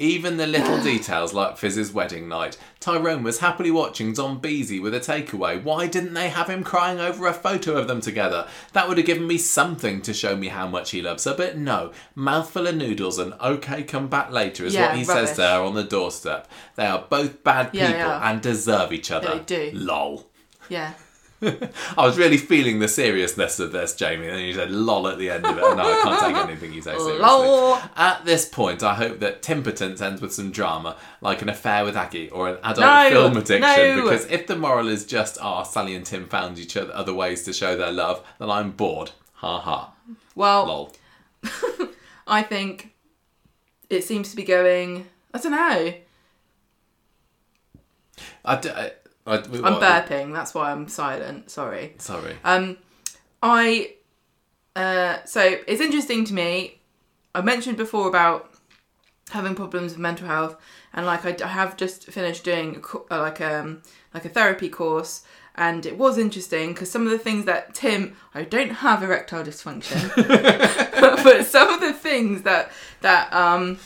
Even 0.00 0.36
the 0.36 0.46
little 0.46 0.80
details 0.80 1.34
like 1.34 1.58
Fizz's 1.58 1.92
wedding 1.92 2.28
night. 2.28 2.56
Tyrone 2.78 3.24
was 3.24 3.40
happily 3.40 3.70
watching 3.72 4.14
Zombeezy 4.14 4.80
with 4.80 4.94
a 4.94 5.00
takeaway. 5.00 5.60
Why 5.60 5.88
didn't 5.88 6.14
they 6.14 6.28
have 6.28 6.48
him 6.48 6.62
crying 6.62 7.00
over 7.00 7.26
a 7.26 7.32
photo 7.32 7.76
of 7.76 7.88
them 7.88 8.00
together? 8.00 8.46
That 8.74 8.88
would 8.88 8.96
have 8.98 9.06
given 9.06 9.26
me 9.26 9.38
something 9.38 10.00
to 10.02 10.14
show 10.14 10.36
me 10.36 10.48
how 10.48 10.68
much 10.68 10.92
he 10.92 11.02
loves 11.02 11.24
her, 11.24 11.34
but 11.36 11.58
no. 11.58 11.92
Mouthful 12.14 12.68
of 12.68 12.76
noodles 12.76 13.18
and 13.18 13.34
okay, 13.40 13.82
come 13.82 14.06
back 14.06 14.30
later 14.30 14.64
is 14.64 14.72
Yeah, 14.74 14.86
what 14.88 14.96
he 14.96 15.04
rubbish. 15.04 15.26
says 15.30 15.36
to 15.36 15.42
her 15.42 15.60
on 15.62 15.74
the 15.74 15.82
doorstep. 15.84 16.48
They 16.76 16.86
are 16.86 17.04
both 17.08 17.42
bad 17.42 17.72
people 17.72 17.86
are. 17.88 18.22
and 18.22 18.40
deserve 18.40 18.92
each 18.92 19.10
other. 19.10 19.40
they 19.44 19.70
do. 19.72 19.76
Lol. 19.76 20.28
Yeah. 20.68 20.92
I 21.42 22.04
was 22.04 22.18
really 22.18 22.36
feeling 22.36 22.80
the 22.80 22.88
seriousness 22.88 23.60
of 23.60 23.70
this, 23.72 23.94
Jamie, 23.94 24.26
and 24.26 24.36
then 24.36 24.44
you 24.44 24.54
said 24.54 24.70
lol 24.72 25.06
at 25.06 25.18
the 25.18 25.30
end 25.30 25.46
of 25.46 25.56
it. 25.56 25.60
No, 25.60 25.78
I 25.82 26.00
can't 26.02 26.20
take 26.20 26.36
anything 26.48 26.72
you 26.72 26.82
say 26.82 26.96
seriously. 26.98 27.18
Lol. 27.20 27.78
At 27.96 28.24
this 28.24 28.44
point, 28.48 28.82
I 28.82 28.94
hope 28.94 29.20
that 29.20 29.40
Timpotence 29.42 30.00
ends 30.00 30.20
with 30.20 30.32
some 30.32 30.50
drama, 30.50 30.96
like 31.20 31.40
an 31.42 31.48
affair 31.48 31.84
with 31.84 31.96
Aggie 31.96 32.28
or 32.30 32.48
an 32.48 32.56
adult 32.64 32.78
No, 32.80 33.08
film 33.10 33.36
addiction. 33.36 33.60
no. 33.60 34.02
Because 34.02 34.26
if 34.26 34.46
the 34.48 34.56
moral 34.56 34.88
is 34.88 35.06
just, 35.06 35.38
ah, 35.40 35.62
Sally 35.62 35.94
and 35.94 36.04
Tim 36.04 36.26
found 36.28 36.58
each 36.58 36.76
other 36.76 36.92
other 36.94 37.14
ways 37.14 37.44
to 37.44 37.52
show 37.52 37.76
their 37.76 37.92
love, 37.92 38.26
then 38.38 38.50
I'm 38.50 38.72
bored. 38.72 39.12
Ha 39.34 39.60
ha. 39.60 39.92
Well, 40.34 40.66
Lol. 40.66 40.96
I 42.26 42.42
think 42.42 42.94
it 43.88 44.02
seems 44.02 44.30
to 44.30 44.36
be 44.36 44.42
going. 44.44 45.06
I 45.32 45.38
don't 45.38 45.52
know. 45.52 45.94
I, 48.44 48.56
d- 48.56 48.70
I, 49.28 49.36
I'm 49.36 49.80
burping. 49.80 50.32
That's 50.32 50.54
why 50.54 50.72
I'm 50.72 50.88
silent. 50.88 51.50
Sorry. 51.50 51.94
Sorry. 51.98 52.36
Um, 52.44 52.78
I 53.42 53.94
uh, 54.74 55.24
so 55.24 55.58
it's 55.66 55.80
interesting 55.80 56.24
to 56.24 56.34
me. 56.34 56.80
I 57.34 57.42
mentioned 57.42 57.76
before 57.76 58.08
about 58.08 58.50
having 59.30 59.54
problems 59.54 59.92
with 59.92 59.98
mental 59.98 60.26
health, 60.26 60.56
and 60.92 61.04
like 61.04 61.24
I, 61.24 61.36
I 61.44 61.48
have 61.48 61.76
just 61.76 62.06
finished 62.06 62.44
doing 62.44 62.82
a 63.10 63.14
uh, 63.14 63.18
like 63.20 63.40
um 63.40 63.82
like 64.14 64.24
a 64.24 64.28
therapy 64.28 64.68
course, 64.68 65.24
and 65.56 65.84
it 65.84 65.98
was 65.98 66.16
interesting 66.16 66.72
because 66.72 66.90
some 66.90 67.04
of 67.04 67.10
the 67.10 67.18
things 67.18 67.44
that 67.44 67.74
Tim, 67.74 68.16
I 68.34 68.44
don't 68.44 68.70
have 68.70 69.02
erectile 69.02 69.44
dysfunction, 69.44 70.14
but 71.24 71.44
some 71.44 71.68
of 71.68 71.80
the 71.80 71.92
things 71.92 72.42
that 72.42 72.72
that 73.02 73.32
um 73.32 73.78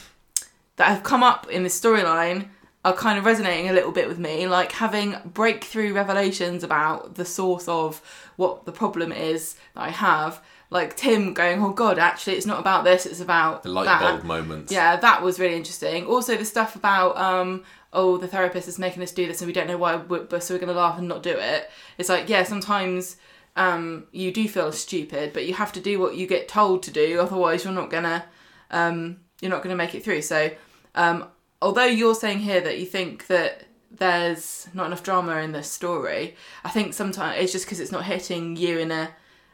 that 0.77 0.89
have 0.89 1.03
come 1.03 1.23
up 1.23 1.49
in 1.51 1.62
this 1.62 1.79
storyline 1.79 2.49
are 2.85 2.93
kind 2.94 3.19
of 3.19 3.25
resonating 3.25 3.69
a 3.69 3.73
little 3.73 3.93
bit 3.93 4.09
with 4.09 4.19
me, 4.19 4.49
like 4.49 4.73
having 4.73 5.17
breakthrough 5.25 5.93
revelations 5.93 6.65
about 6.65 7.15
the 7.15 7.25
source 7.25 7.69
of 7.69 8.02
what 8.36 8.65
the 8.65 8.73
problem 8.73 9.12
is 9.12 9.55
that 9.75 9.83
I 9.83 9.91
have. 9.91 10.43
Like 10.70 10.97
Tim 10.97 11.35
going, 11.35 11.62
oh 11.62 11.70
god, 11.73 11.99
actually, 11.99 12.36
it's 12.36 12.47
not 12.47 12.59
about 12.59 12.83
this; 12.85 13.05
it's 13.07 13.20
about 13.20 13.62
The 13.62 13.69
light 13.69 13.85
that. 13.85 14.01
bulb 14.01 14.25
moments. 14.25 14.73
Yeah, 14.73 14.97
that 14.97 15.23
was 15.23 15.39
really 15.39 15.55
interesting. 15.55 16.07
Also, 16.07 16.36
the 16.36 16.47
stuff 16.47 16.75
about 16.75 17.17
um, 17.19 17.62
oh, 17.93 18.17
the 18.17 18.27
therapist 18.27 18.69
is 18.69 18.78
making 18.78 19.02
us 19.02 19.12
do 19.12 19.27
this 19.27 19.43
and 19.43 19.47
we 19.47 19.52
don't 19.52 19.67
know 19.69 19.77
why, 19.77 19.97
but 19.99 20.43
so 20.43 20.55
we're 20.55 20.59
going 20.59 20.73
to 20.73 20.75
laugh 20.81 20.99
and 20.99 21.07
not 21.09 21.23
do 21.23 21.36
it. 21.36 21.70
It's 21.99 22.09
like, 22.09 22.28
yeah, 22.28 22.43
sometimes 22.43 23.17
um, 23.55 24.07
you 24.12 24.33
do 24.33 24.49
feel 24.49 24.73
stupid, 24.73 25.35
but 25.35 25.47
you 25.47 25.52
have 25.55 25.73
to 25.73 25.81
do 25.81 26.01
what 26.01 26.17
you 26.17 26.27
get 26.27 26.49
told 26.49 26.83
to 26.85 26.91
do, 26.91 27.20
otherwise 27.20 27.65
you're 27.65 27.73
not 27.75 27.91
gonna 27.91 28.25
um, 28.70 29.19
you're 29.43 29.51
not 29.51 29.62
gonna 29.62 29.77
make 29.77 29.94
it 29.94 30.02
through. 30.02 30.23
So, 30.23 30.51
um, 30.94 31.27
although 31.62 31.84
you're 31.84 32.15
saying 32.15 32.41
here 32.41 32.60
that 32.60 32.78
you 32.78 32.86
think 32.86 33.26
that 33.28 33.65
there's 33.91 34.68
not 34.74 34.86
enough 34.86 35.02
drama 35.02 35.36
in 35.36 35.52
this 35.52 35.70
story, 35.70 36.36
I 36.65 36.70
think 36.70 36.92
sometimes 36.92 37.41
it's 37.41 37.52
just 37.52 37.65
because 37.65 37.81
it's 37.81 37.92
not 37.92 38.05
hitting 38.05 38.57
you 38.57 38.78
in 38.78 38.91
a 38.91 39.10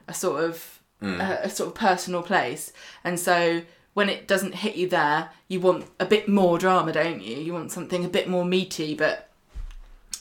a 0.08 0.14
sort 0.14 0.42
of 0.42 0.80
a, 1.20 1.40
a 1.44 1.50
sort 1.50 1.68
of 1.68 1.74
personal 1.74 2.22
place, 2.22 2.72
and 3.04 3.20
so 3.20 3.62
when 3.94 4.08
it 4.08 4.28
doesn't 4.28 4.54
hit 4.54 4.76
you 4.76 4.88
there, 4.88 5.30
you 5.48 5.60
want 5.60 5.84
a 5.98 6.06
bit 6.06 6.28
more 6.28 6.56
drama, 6.56 6.92
don't 6.92 7.20
you? 7.20 7.36
You 7.36 7.52
want 7.52 7.72
something 7.72 8.04
a 8.04 8.08
bit 8.08 8.28
more 8.28 8.44
meaty, 8.44 8.94
but 8.94 9.28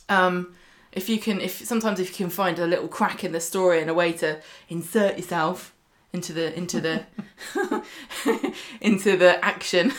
um, 0.10 0.56
if 0.92 1.08
you 1.10 1.20
can, 1.20 1.40
if 1.40 1.64
sometimes 1.64 2.00
if 2.00 2.10
you 2.10 2.26
can 2.26 2.32
find 2.32 2.58
a 2.58 2.66
little 2.66 2.88
crack 2.88 3.24
in 3.24 3.34
the 3.34 3.40
story 3.40 3.80
and 3.80 3.90
a 3.90 3.94
way 3.94 4.14
to 4.14 4.42
insert 4.68 5.18
yourself 5.18 5.74
into 6.18 6.34
the 6.34 6.56
into 6.58 6.82
the 6.82 7.06
into 8.82 9.16
the 9.18 9.44
action. 9.44 9.92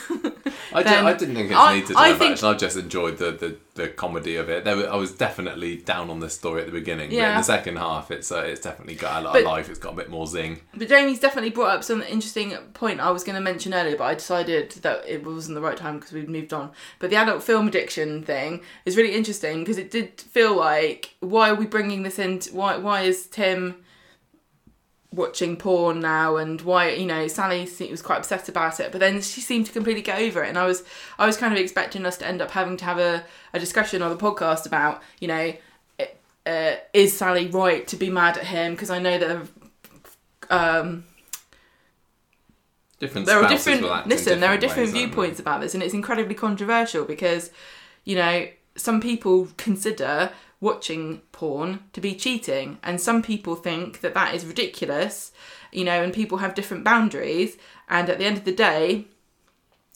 I, 0.71 0.83
did, 0.83 0.91
I 0.93 1.13
didn't 1.13 1.35
think 1.35 1.51
it 1.51 1.55
I- 1.57 1.75
needed 1.75 1.87
to 1.89 1.97
I 1.97 2.09
have 2.09 2.17
think- 2.19 2.33
action. 2.33 2.47
I 2.47 2.53
just 2.53 2.77
enjoyed 2.77 3.17
the, 3.17 3.31
the, 3.31 3.57
the 3.75 3.87
comedy 3.87 4.35
of 4.35 4.49
it. 4.49 4.65
There 4.65 4.75
were, 4.77 4.87
I 4.89 4.95
was 4.97 5.11
definitely 5.13 5.77
down 5.77 6.09
on 6.09 6.19
this 6.19 6.33
story 6.35 6.59
at 6.61 6.67
the 6.67 6.71
beginning, 6.73 7.09
but 7.09 7.15
in 7.17 7.37
the 7.37 7.41
second 7.41 7.77
half, 7.77 8.11
it's 8.11 8.31
uh, 8.31 8.39
it's 8.41 8.61
definitely 8.61 8.95
got 8.95 9.21
a 9.21 9.25
lot 9.25 9.33
But- 9.33 9.41
of 9.43 9.47
life. 9.47 9.69
It's 9.69 9.79
got 9.79 9.93
a 9.93 9.95
bit 9.95 10.09
more 10.09 10.27
zing. 10.27 10.61
But 10.75 10.89
Jamie's 10.89 11.19
definitely 11.19 11.49
brought 11.51 11.75
up 11.77 11.83
some 11.83 12.01
interesting 12.03 12.51
point 12.73 12.99
I 12.99 13.11
was 13.11 13.23
going 13.23 13.35
to 13.35 13.41
mention 13.41 13.73
earlier, 13.73 13.95
but 13.97 14.03
I 14.05 14.13
decided 14.15 14.71
that 14.83 15.07
it 15.07 15.25
wasn't 15.25 15.55
the 15.55 15.61
right 15.61 15.77
time 15.77 15.95
because 15.97 16.11
we'd 16.11 16.29
moved 16.29 16.53
on. 16.53 16.71
But 16.99 17.09
the 17.09 17.15
adult 17.15 17.41
film 17.43 17.67
addiction 17.67 18.23
thing 18.23 18.61
is 18.85 18.97
really 18.97 19.15
interesting 19.15 19.59
because 19.59 19.77
it 19.77 19.89
did 19.91 20.19
feel 20.21 20.55
like 20.55 21.15
why 21.21 21.49
are 21.49 21.55
we 21.55 21.65
bringing 21.65 22.03
this 22.03 22.19
in? 22.19 22.39
Why 22.51 22.77
why 22.77 23.01
is 23.01 23.25
Tim 23.27 23.75
watching 25.11 25.57
porn 25.57 25.99
now 25.99 26.35
and 26.37 26.61
why 26.61 26.91
you 26.91 27.05
know 27.05 27.27
Sally 27.27 27.67
was 27.89 28.01
quite 28.01 28.19
obsessed 28.19 28.47
about 28.47 28.79
it 28.79 28.91
but 28.91 28.99
then 28.99 29.21
she 29.21 29.41
seemed 29.41 29.65
to 29.65 29.71
completely 29.71 30.03
get 30.03 30.21
over 30.21 30.43
it. 30.43 30.49
And 30.49 30.57
I 30.57 30.65
was 30.65 30.83
I 31.17 31.25
was 31.25 31.37
kind 31.37 31.53
of 31.53 31.59
expecting 31.59 32.05
us 32.05 32.17
to 32.17 32.27
end 32.27 32.41
up 32.41 32.51
having 32.51 32.77
to 32.77 32.85
have 32.85 32.99
a, 32.99 33.23
a 33.53 33.59
discussion 33.59 34.01
on 34.01 34.11
the 34.11 34.17
podcast 34.17 34.65
about 34.65 35.01
you 35.19 35.27
know 35.27 35.53
uh, 36.45 36.75
is 36.93 37.15
Sally 37.15 37.47
right 37.47 37.87
to 37.87 37.95
be 37.95 38.09
mad 38.09 38.37
at 38.37 38.45
him? 38.45 38.73
Because 38.73 38.89
I 38.89 38.99
know 38.99 39.17
that 39.19 39.47
um, 40.49 41.03
Different 42.99 43.27
there 43.27 43.41
are 43.41 43.47
different 43.47 44.07
listen 44.07 44.41
there 44.41 44.49
are 44.49 44.57
different 44.57 44.89
aren't 44.89 44.97
viewpoints 44.97 45.39
about 45.39 45.61
this 45.61 45.73
and 45.73 45.81
it's 45.81 45.93
incredibly 45.93 46.35
controversial 46.35 47.05
because 47.05 47.49
you 48.03 48.15
know 48.17 48.45
some 48.75 48.99
people 48.99 49.47
consider 49.55 50.31
watching 50.61 51.21
porn 51.31 51.79
to 51.93 52.01
be 52.01 52.13
cheating. 52.13 52.77
And 52.83 52.99
some 52.99 53.21
people 53.21 53.55
think 53.55 54.01
that 54.01 54.13
that 54.13 54.35
is 54.35 54.45
ridiculous 54.45 55.31
you 55.71 55.83
know 55.83 56.03
and 56.03 56.13
people 56.13 56.39
have 56.39 56.55
different 56.55 56.83
boundaries. 56.83 57.57
And 57.87 58.09
at 58.09 58.19
the 58.19 58.25
end 58.25 58.37
of 58.37 58.45
the 58.45 58.51
day 58.51 59.05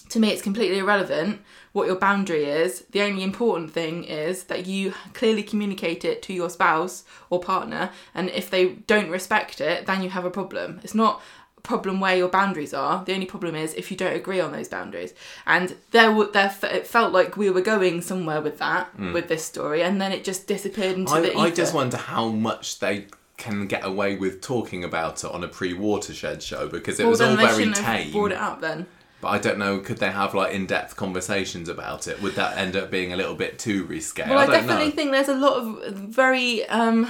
to 0.10 0.20
me 0.20 0.30
it's 0.30 0.42
completely 0.42 0.80
irrelevant 0.80 1.42
what 1.72 1.88
your 1.88 1.96
boundary 1.96 2.46
is. 2.46 2.86
The 2.92 3.02
only 3.02 3.24
important 3.24 3.72
thing 3.72 4.04
is 4.04 4.44
that 4.46 4.68
you 4.68 4.94
clearly 5.14 5.44
communicate 5.44 6.06
it 6.06 6.22
to 6.24 6.34
your 6.34 6.50
spouse 6.50 7.04
or 7.30 7.40
partner. 7.40 7.90
And 8.14 8.30
if 8.30 8.50
they 8.50 8.74
don't 8.74 9.10
respect 9.10 9.62
it 9.62 9.86
then 9.86 10.04
you 10.04 10.10
have 10.10 10.26
a 10.26 10.32
problem. 10.32 10.80
It's 10.84 10.96
not 10.96 11.22
problem 11.64 12.00
where 12.02 12.16
your 12.16 12.28
boundaries 12.28 12.74
are 12.74 13.04
the 13.06 13.14
only 13.14 13.26
problem 13.26 13.56
is 13.56 13.74
if 13.76 13.90
you 13.90 13.96
don't 13.98 14.14
agree 14.16 14.40
on 14.42 14.52
those 14.52 14.68
boundaries 14.68 15.14
and 15.46 15.76
there 15.92 16.12
there 16.26 16.46
f- 16.48 16.64
it 16.66 16.86
felt 16.86 17.14
like 17.14 17.38
we 17.38 17.50
were 17.50 17.62
going 17.62 18.02
somewhere 18.02 18.42
with 18.42 18.58
that 18.60 18.90
with 19.00 19.28
this 19.30 19.44
story 19.46 19.82
and 19.82 20.00
then 20.02 20.12
it 20.12 20.24
just 20.26 20.46
disappeared 20.46 20.98
into 20.98 21.14
the 21.22 21.32
Hmm. 21.32 21.40
I, 21.40 21.44
I 21.44 21.50
just 21.52 21.74
wonder 21.74 21.98
how 21.98 22.28
much 22.30 22.80
they 22.80 23.08
can 23.38 23.66
get 23.68 23.84
away 23.86 24.16
with 24.16 24.42
talking 24.42 24.84
about 24.84 25.24
it 25.24 25.32
on 25.32 25.44
a 25.44 25.48
pre-watershed 25.48 26.44
show 26.44 26.68
because 26.68 27.00
it 27.00 27.04
well, 27.04 27.12
was 27.12 27.22
all 27.22 27.36
very 27.36 27.72
tame. 27.72 28.12
brought 28.12 28.32
it 28.32 28.38
up 28.38 28.60
then 28.62 28.86
But 29.22 29.30
I 29.30 29.38
don't 29.40 29.58
know, 29.58 29.80
could 29.80 29.98
they 30.00 30.12
have 30.12 30.34
like 30.34 30.54
in-depth 30.54 30.96
conversations 30.98 31.70
about 31.70 32.08
it? 32.08 32.22
Would 32.22 32.36
that 32.36 32.58
end 32.58 32.76
up 32.76 32.92
being 32.92 33.14
a 33.14 33.16
little 33.16 33.36
bit 33.36 33.58
too 33.58 33.86
risque? 33.86 34.24
Well, 34.28 34.38
I, 34.38 34.44
I 34.44 34.48
definitely 34.48 34.86
know. 34.90 34.92
think 34.92 35.12
there's 35.12 35.30
a 35.30 35.36
lot 35.36 35.56
of 35.62 35.94
very. 35.96 36.66
Um, 36.68 37.08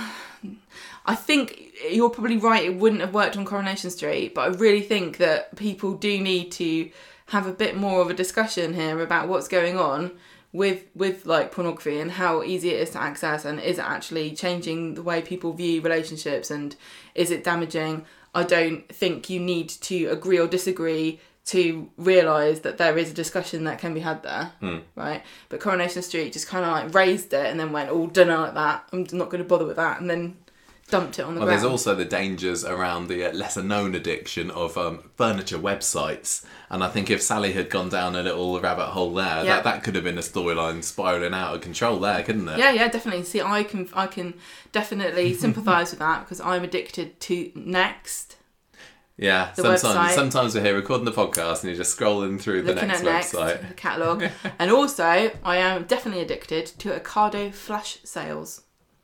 I 1.05 1.15
think 1.15 1.62
you're 1.89 2.09
probably 2.09 2.37
right. 2.37 2.63
It 2.63 2.75
wouldn't 2.75 3.01
have 3.01 3.13
worked 3.13 3.37
on 3.37 3.45
Coronation 3.45 3.89
Street, 3.89 4.33
but 4.33 4.41
I 4.41 4.55
really 4.55 4.81
think 4.81 5.17
that 5.17 5.55
people 5.55 5.93
do 5.93 6.19
need 6.19 6.51
to 6.53 6.89
have 7.27 7.47
a 7.47 7.53
bit 7.53 7.75
more 7.75 8.01
of 8.01 8.09
a 8.09 8.13
discussion 8.13 8.73
here 8.73 9.01
about 9.01 9.27
what's 9.27 9.47
going 9.47 9.77
on 9.77 10.11
with 10.51 10.83
with 10.93 11.25
like 11.25 11.51
pornography 11.51 11.99
and 11.99 12.11
how 12.11 12.43
easy 12.43 12.69
it 12.69 12.79
is 12.79 12.91
to 12.91 13.01
access 13.01 13.43
and 13.43 13.59
is 13.59 13.79
it 13.79 13.85
actually 13.85 14.35
changing 14.35 14.93
the 14.93 15.01
way 15.01 15.19
people 15.21 15.51
view 15.51 15.81
relationships 15.81 16.51
and 16.51 16.75
is 17.15 17.31
it 17.31 17.43
damaging. 17.43 18.05
I 18.35 18.43
don't 18.43 18.87
think 18.89 19.29
you 19.29 19.39
need 19.39 19.69
to 19.69 20.07
agree 20.07 20.39
or 20.39 20.47
disagree 20.47 21.19
to 21.45 21.89
realize 21.97 22.61
that 22.61 22.77
there 22.77 22.97
is 22.97 23.11
a 23.11 23.13
discussion 23.13 23.65
that 23.65 23.77
can 23.77 23.93
be 23.93 23.99
had 23.99 24.23
there 24.23 24.53
hmm. 24.59 24.77
right? 24.95 25.23
But 25.49 25.59
coronation 25.59 26.03
street 26.03 26.33
just 26.33 26.47
kind 26.47 26.63
of 26.63 26.71
like 26.71 26.93
raised 26.93 27.33
it 27.33 27.47
and 27.47 27.59
then 27.59 27.71
went 27.71 27.89
oh 27.89 28.07
don't 28.07 28.27
know 28.27 28.41
like 28.41 28.53
that. 28.53 28.87
I'm 28.93 29.07
not 29.11 29.29
going 29.29 29.43
to 29.43 29.49
bother 29.49 29.65
with 29.65 29.77
that. 29.77 29.99
And 29.99 30.09
then 30.09 30.37
dumped 30.93 31.19
it 31.19 31.23
on 31.23 31.33
the 31.35 31.39
Well, 31.41 31.47
ground 31.47 31.61
there's 31.63 31.71
also 31.71 31.95
the 31.95 32.05
dangers 32.05 32.63
around 32.63 33.07
the 33.07 33.25
uh, 33.25 33.33
lesser 33.33 33.63
known 33.63 33.95
addiction 33.95 34.49
of 34.51 34.77
um, 34.77 35.09
furniture 35.17 35.57
websites. 35.57 36.45
And 36.69 36.83
I 36.83 36.89
think 36.89 37.09
if 37.09 37.21
Sally 37.21 37.53
had 37.53 37.69
gone 37.69 37.89
down 37.89 38.15
a 38.15 38.23
little 38.23 38.59
rabbit 38.59 38.87
hole 38.87 39.13
there, 39.13 39.43
Yeah. 39.43 39.55
that, 39.55 39.63
that 39.65 39.83
could 39.83 39.95
have 39.95 40.03
been 40.03 40.17
a 40.17 40.21
storyline 40.21 40.83
spiraling 40.83 41.33
out 41.33 41.55
of 41.55 41.61
control 41.61 41.99
there, 41.99 42.23
couldn't 42.23 42.47
it? 42.47 42.57
Yeah, 42.57 42.71
yeah, 42.71 42.87
definitely. 42.87 43.23
See, 43.23 43.41
I 43.41 43.63
can 43.63 43.89
I 43.93 44.07
can 44.07 44.33
definitely 44.71 45.33
sympathise 45.45 45.91
with 45.91 45.99
that 45.99 46.21
because 46.21 46.39
I'm 46.41 46.63
addicted 46.63 47.19
to 47.21 47.51
Next. 47.55 48.37
Yeah, 49.15 49.51
The 49.55 49.77
sometimes 49.77 50.09
website. 50.11 50.15
sometimes 50.15 50.55
we're 50.55 50.63
here 50.63 50.75
recording 50.75 51.05
the 51.05 51.11
podcast 51.11 51.61
and 51.61 51.65
you're 51.65 51.75
just 51.77 51.97
scrolling 51.97 52.41
through 52.41 52.63
the 52.63 52.73
next 52.73 53.03
Next, 53.03 53.33
website. 53.35 53.67
the 53.67 53.73
catalogue, 53.75 54.23
and 54.59 54.71
also 54.71 55.29
I 55.45 55.57
am 55.57 55.83
definitely 55.83 56.23
addicted 56.23 56.65
to 56.79 56.89
Ocado 56.99 57.53
flash 57.53 57.99
sales. 58.03 58.62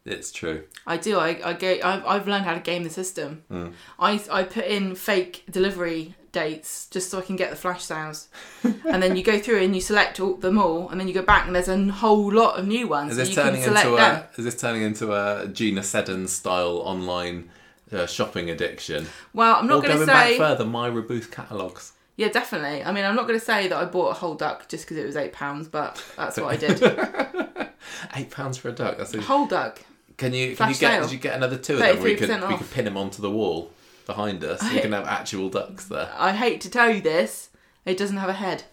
It's 0.10 0.32
true. 0.32 0.64
I 0.88 0.98
do. 0.98 1.20
I, 1.20 1.40
I 1.44 1.54
go. 1.54 1.78
I've, 1.84 2.06
I've 2.06 2.28
learned 2.28 2.46
how 2.46 2.56
to 2.56 2.60
game 2.60 2.84
the 2.84 2.90
system. 2.90 3.44
Hmm. 3.48 3.68
I 4.00 4.22
I 4.32 4.44
put 4.44 4.66
in 4.66 4.96
fake 4.96 5.44
delivery 5.50 6.16
dates 6.32 6.88
just 6.88 7.10
so 7.10 7.20
I 7.20 7.22
can 7.22 7.36
get 7.36 7.50
the 7.50 7.56
flash 7.56 7.84
sales, 7.84 8.28
and 8.64 9.04
then 9.04 9.16
you 9.16 9.24
go 9.24 9.40
through 9.40 9.62
and 9.62 9.76
you 9.76 9.82
select 9.82 10.20
all, 10.20 10.36
them 10.36 10.58
all, 10.58 10.90
and 10.90 11.00
then 11.00 11.08
you 11.08 11.14
go 11.14 11.22
back 11.22 11.46
and 11.46 11.56
there's 11.56 11.68
a 11.68 11.92
whole 11.92 12.34
lot 12.34 12.58
of 12.58 12.68
new 12.68 12.88
ones. 12.88 13.12
Is 13.12 13.18
this 13.18 13.30
you 13.30 13.36
turning 13.36 13.62
into 13.62 13.74
them. 13.74 13.90
a 13.90 14.28
is 14.36 14.46
this 14.46 14.60
turning 14.60 14.82
into 14.82 15.14
a 15.14 15.48
Gina 15.48 15.84
Seddon 15.84 16.28
style 16.28 16.82
online 16.84 17.50
uh, 17.92 18.08
shopping 18.08 18.50
addiction? 18.50 19.08
Well, 19.34 19.58
I'm 19.58 19.68
not 19.68 19.84
going 19.84 19.98
to 19.98 20.06
say. 20.06 20.38
back 20.38 20.38
further, 20.38 20.66
Myra 20.66 21.04
Booth 21.04 21.30
catalogues. 21.30 21.94
Yeah, 22.18 22.30
definitely. 22.30 22.84
I 22.84 22.92
mean, 22.92 23.06
I'm 23.06 23.16
not 23.16 23.28
going 23.28 23.40
to 23.40 23.46
say 23.46 23.68
that 23.68 23.78
I 23.78 23.86
bought 23.86 24.10
a 24.10 24.14
whole 24.14 24.36
duck 24.36 24.68
just 24.68 24.86
because 24.86 24.98
it 24.98 25.06
was 25.06 25.16
eight 25.16 25.32
pounds, 25.34 25.68
but 25.70 26.04
that's 26.18 26.38
what 26.38 26.52
I 26.52 26.58
did. 26.58 26.82
Eight 28.16 28.32
pounds 28.32 28.58
for 28.58 28.70
a 28.70 28.72
duck. 28.72 28.98
That's 28.98 29.14
a, 29.14 29.22
whole 29.22 29.46
duck. 29.46 29.82
Can 30.20 30.34
you 30.34 30.48
can 30.50 30.56
Flash 30.58 30.70
you 30.70 30.80
get 30.80 30.92
sale. 30.94 31.02
did 31.04 31.12
you 31.12 31.18
get 31.18 31.36
another 31.36 31.58
two 31.58 31.74
of 31.74 31.80
them? 31.80 32.04
We 32.04 32.16
could 32.16 32.30
33% 32.30 32.48
we 32.48 32.54
off. 32.54 32.60
could 32.60 32.72
pin 32.72 32.86
them 32.86 32.98
onto 32.98 33.22
the 33.22 33.32
wall 33.32 33.72
behind 34.06 34.44
us. 34.44 34.62
We 34.72 34.80
can 34.82 34.92
have 34.92 35.08
actual 35.08 35.50
ducks 35.50 35.86
there. 35.86 36.12
I 36.18 36.34
hate 36.34 36.62
to 36.62 36.70
tell 36.70 36.90
you 36.94 37.02
this, 37.02 37.50
it 37.86 37.98
doesn't 37.98 38.18
have 38.18 38.30
a 38.30 38.34
head. 38.34 38.64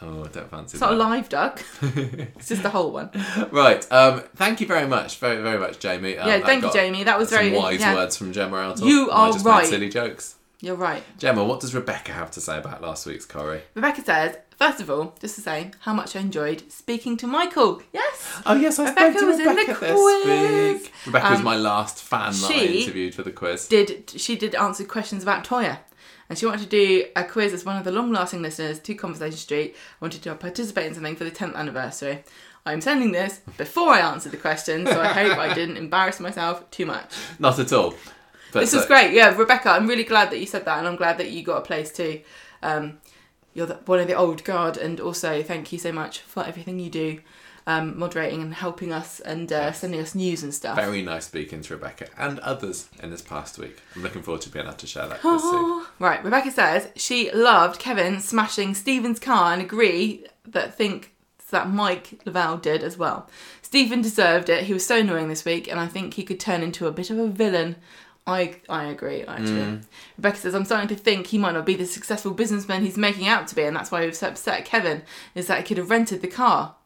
Oh, 0.00 0.24
I 0.24 0.28
don't 0.28 0.50
fancy 0.50 0.74
It's 0.74 0.80
not 0.80 0.92
a 0.92 0.96
that. 0.96 1.02
live 1.02 1.28
duck. 1.28 1.62
it's 1.82 2.48
just 2.48 2.64
a 2.64 2.70
whole 2.70 2.90
one. 2.90 3.10
Right. 3.52 3.86
Um, 3.92 4.22
thank 4.34 4.60
you 4.60 4.66
very 4.66 4.86
much, 4.88 5.18
very 5.18 5.40
very 5.42 5.58
much, 5.60 5.78
Jamie. 5.78 6.16
Um, 6.18 6.26
Yeah, 6.26 6.38
that 6.38 6.46
thank 6.46 6.62
you, 6.62 6.68
got 6.68 6.74
Jamie. 6.74 7.04
That 7.04 7.18
was 7.18 7.28
Some 7.28 7.38
very 7.38 7.52
wise 7.52 7.78
yeah. 7.80 7.94
words 7.94 8.16
from 8.16 8.32
Gemma 8.32 8.56
out. 8.56 8.80
You 8.80 9.10
I 9.10 9.28
are 9.28 9.32
just 9.32 9.44
right. 9.44 9.62
Made 9.62 9.68
silly 9.70 9.88
jokes. 9.88 10.36
You're 10.60 10.76
right. 10.76 11.02
Gemma, 11.18 11.44
what 11.44 11.60
does 11.60 11.74
Rebecca 11.74 12.12
have 12.12 12.30
to 12.32 12.40
say 12.40 12.56
about 12.58 12.82
last 12.82 13.04
week's 13.06 13.24
Corrie? 13.26 13.62
Rebecca 13.74 14.02
says, 14.04 14.36
first 14.64 14.80
of 14.80 14.88
all, 14.90 15.14
just 15.20 15.34
to 15.36 15.40
say 15.40 15.70
how 15.80 15.92
much 15.92 16.14
I 16.16 16.20
enjoyed 16.20 16.70
speaking 16.70 17.16
to 17.18 17.26
Michael. 17.26 17.82
Yes. 17.92 18.42
Oh 18.46 18.54
yes, 18.54 18.78
I 18.78 18.88
Rebecca 18.90 19.18
spoke 19.18 19.20
to 19.20 19.26
was 19.26 19.38
in 19.38 19.44
the 19.44 19.50
Rebecca 19.50 19.80
this 19.80 19.92
quiz. 20.00 20.82
week. 20.82 20.92
Rebecca 21.06 21.30
was 21.30 21.38
Um, 21.40 21.44
my 21.44 21.56
last 21.56 22.02
fan 22.02 22.32
that 22.32 22.50
I 22.50 22.54
interviewed 22.64 23.14
for 23.14 23.22
the 23.22 23.32
quiz. 23.32 23.66
Did 23.68 24.10
she 24.16 24.36
did 24.36 24.54
answer 24.54 24.84
questions 24.84 25.22
about 25.22 25.44
Toyah. 25.44 25.78
And 26.28 26.38
she 26.38 26.46
wanted 26.46 26.62
to 26.62 26.68
do 26.68 27.04
a 27.14 27.24
quiz 27.24 27.52
as 27.52 27.64
one 27.64 27.76
of 27.76 27.84
the 27.84 27.92
long 27.92 28.10
lasting 28.12 28.40
listeners 28.40 28.78
to 28.80 28.94
Conversation 28.94 29.36
Street. 29.36 29.76
wanted 30.00 30.22
to 30.22 30.34
participate 30.34 30.86
in 30.86 30.94
something 30.94 31.16
for 31.16 31.24
the 31.24 31.30
10th 31.30 31.54
anniversary. 31.56 32.24
I'm 32.64 32.80
sending 32.80 33.12
this 33.12 33.40
before 33.58 33.90
I 33.90 33.98
answer 34.00 34.30
the 34.30 34.36
question, 34.38 34.86
so 34.86 34.98
I 35.00 35.08
hope 35.08 35.36
I 35.36 35.52
didn't 35.52 35.76
embarrass 35.76 36.20
myself 36.20 36.70
too 36.70 36.86
much. 36.86 37.10
Not 37.38 37.58
at 37.58 37.72
all. 37.72 37.94
But 38.52 38.60
This 38.60 38.70
so- 38.70 38.78
was 38.78 38.86
great. 38.86 39.12
Yeah, 39.12 39.36
Rebecca, 39.36 39.70
I'm 39.70 39.86
really 39.88 40.04
glad 40.04 40.30
that 40.30 40.38
you 40.38 40.46
said 40.46 40.64
that, 40.64 40.78
and 40.78 40.86
I'm 40.88 40.96
glad 40.96 41.18
that 41.18 41.30
you 41.32 41.42
got 41.42 41.58
a 41.58 41.62
place 41.62 41.92
too. 41.92 42.20
Um, 42.62 42.98
you're 43.54 43.66
the, 43.66 43.74
one 43.86 44.00
of 44.00 44.06
the 44.06 44.14
old 44.14 44.44
guard, 44.44 44.76
and 44.76 45.00
also 45.00 45.42
thank 45.42 45.72
you 45.72 45.78
so 45.78 45.92
much 45.92 46.20
for 46.20 46.44
everything 46.44 46.78
you 46.78 46.90
do, 46.90 47.20
um, 47.66 47.98
moderating 47.98 48.42
and 48.42 48.54
helping 48.54 48.92
us 48.92 49.20
and 49.20 49.52
uh, 49.52 49.72
sending 49.72 50.00
us 50.00 50.14
news 50.14 50.42
and 50.42 50.52
stuff. 50.52 50.76
Very 50.76 51.02
nice 51.02 51.26
speaking 51.26 51.60
to 51.62 51.74
Rebecca 51.74 52.08
and 52.18 52.38
others 52.40 52.88
in 53.02 53.10
this 53.10 53.22
past 53.22 53.58
week. 53.58 53.78
I'm 53.94 54.02
looking 54.02 54.22
forward 54.22 54.42
to 54.42 54.50
being 54.50 54.66
able 54.66 54.76
to 54.76 54.86
share 54.86 55.08
that 55.08 55.20
soon. 55.22 55.86
Right, 55.98 56.24
Rebecca 56.24 56.50
says 56.50 56.88
she 56.96 57.30
loved 57.30 57.78
Kevin 57.78 58.20
smashing 58.20 58.74
Stephen's 58.74 59.20
car 59.20 59.52
and 59.52 59.62
agree 59.62 60.26
that 60.46 60.76
think 60.76 61.12
that 61.50 61.68
Mike 61.68 62.20
Lavelle 62.24 62.56
did 62.56 62.82
as 62.82 62.98
well. 62.98 63.28
Stephen 63.60 64.02
deserved 64.02 64.48
it. 64.48 64.64
He 64.64 64.72
was 64.72 64.84
so 64.84 64.98
annoying 64.98 65.28
this 65.28 65.44
week, 65.44 65.68
and 65.70 65.78
I 65.78 65.86
think 65.86 66.14
he 66.14 66.24
could 66.24 66.40
turn 66.40 66.62
into 66.62 66.86
a 66.86 66.92
bit 66.92 67.10
of 67.10 67.18
a 67.18 67.28
villain. 67.28 67.76
I 68.26 68.56
I 68.68 68.84
agree 68.84 69.22
actually. 69.24 69.60
Mm. 69.60 69.82
Rebecca 70.16 70.36
says 70.36 70.54
I'm 70.54 70.64
starting 70.64 70.88
to 70.88 70.94
think 70.96 71.28
he 71.28 71.38
might 71.38 71.52
not 71.52 71.66
be 71.66 71.74
the 71.74 71.86
successful 71.86 72.32
businessman 72.32 72.82
he's 72.82 72.96
making 72.96 73.26
out 73.26 73.48
to 73.48 73.54
be, 73.54 73.62
and 73.62 73.74
that's 73.74 73.90
why 73.90 74.02
he 74.02 74.06
was 74.06 74.18
so 74.18 74.28
upset 74.28 74.60
at 74.60 74.64
Kevin 74.64 75.02
is 75.34 75.48
that 75.48 75.58
he 75.58 75.64
could 75.64 75.78
have 75.78 75.90
rented 75.90 76.22
the 76.22 76.28
car. 76.28 76.76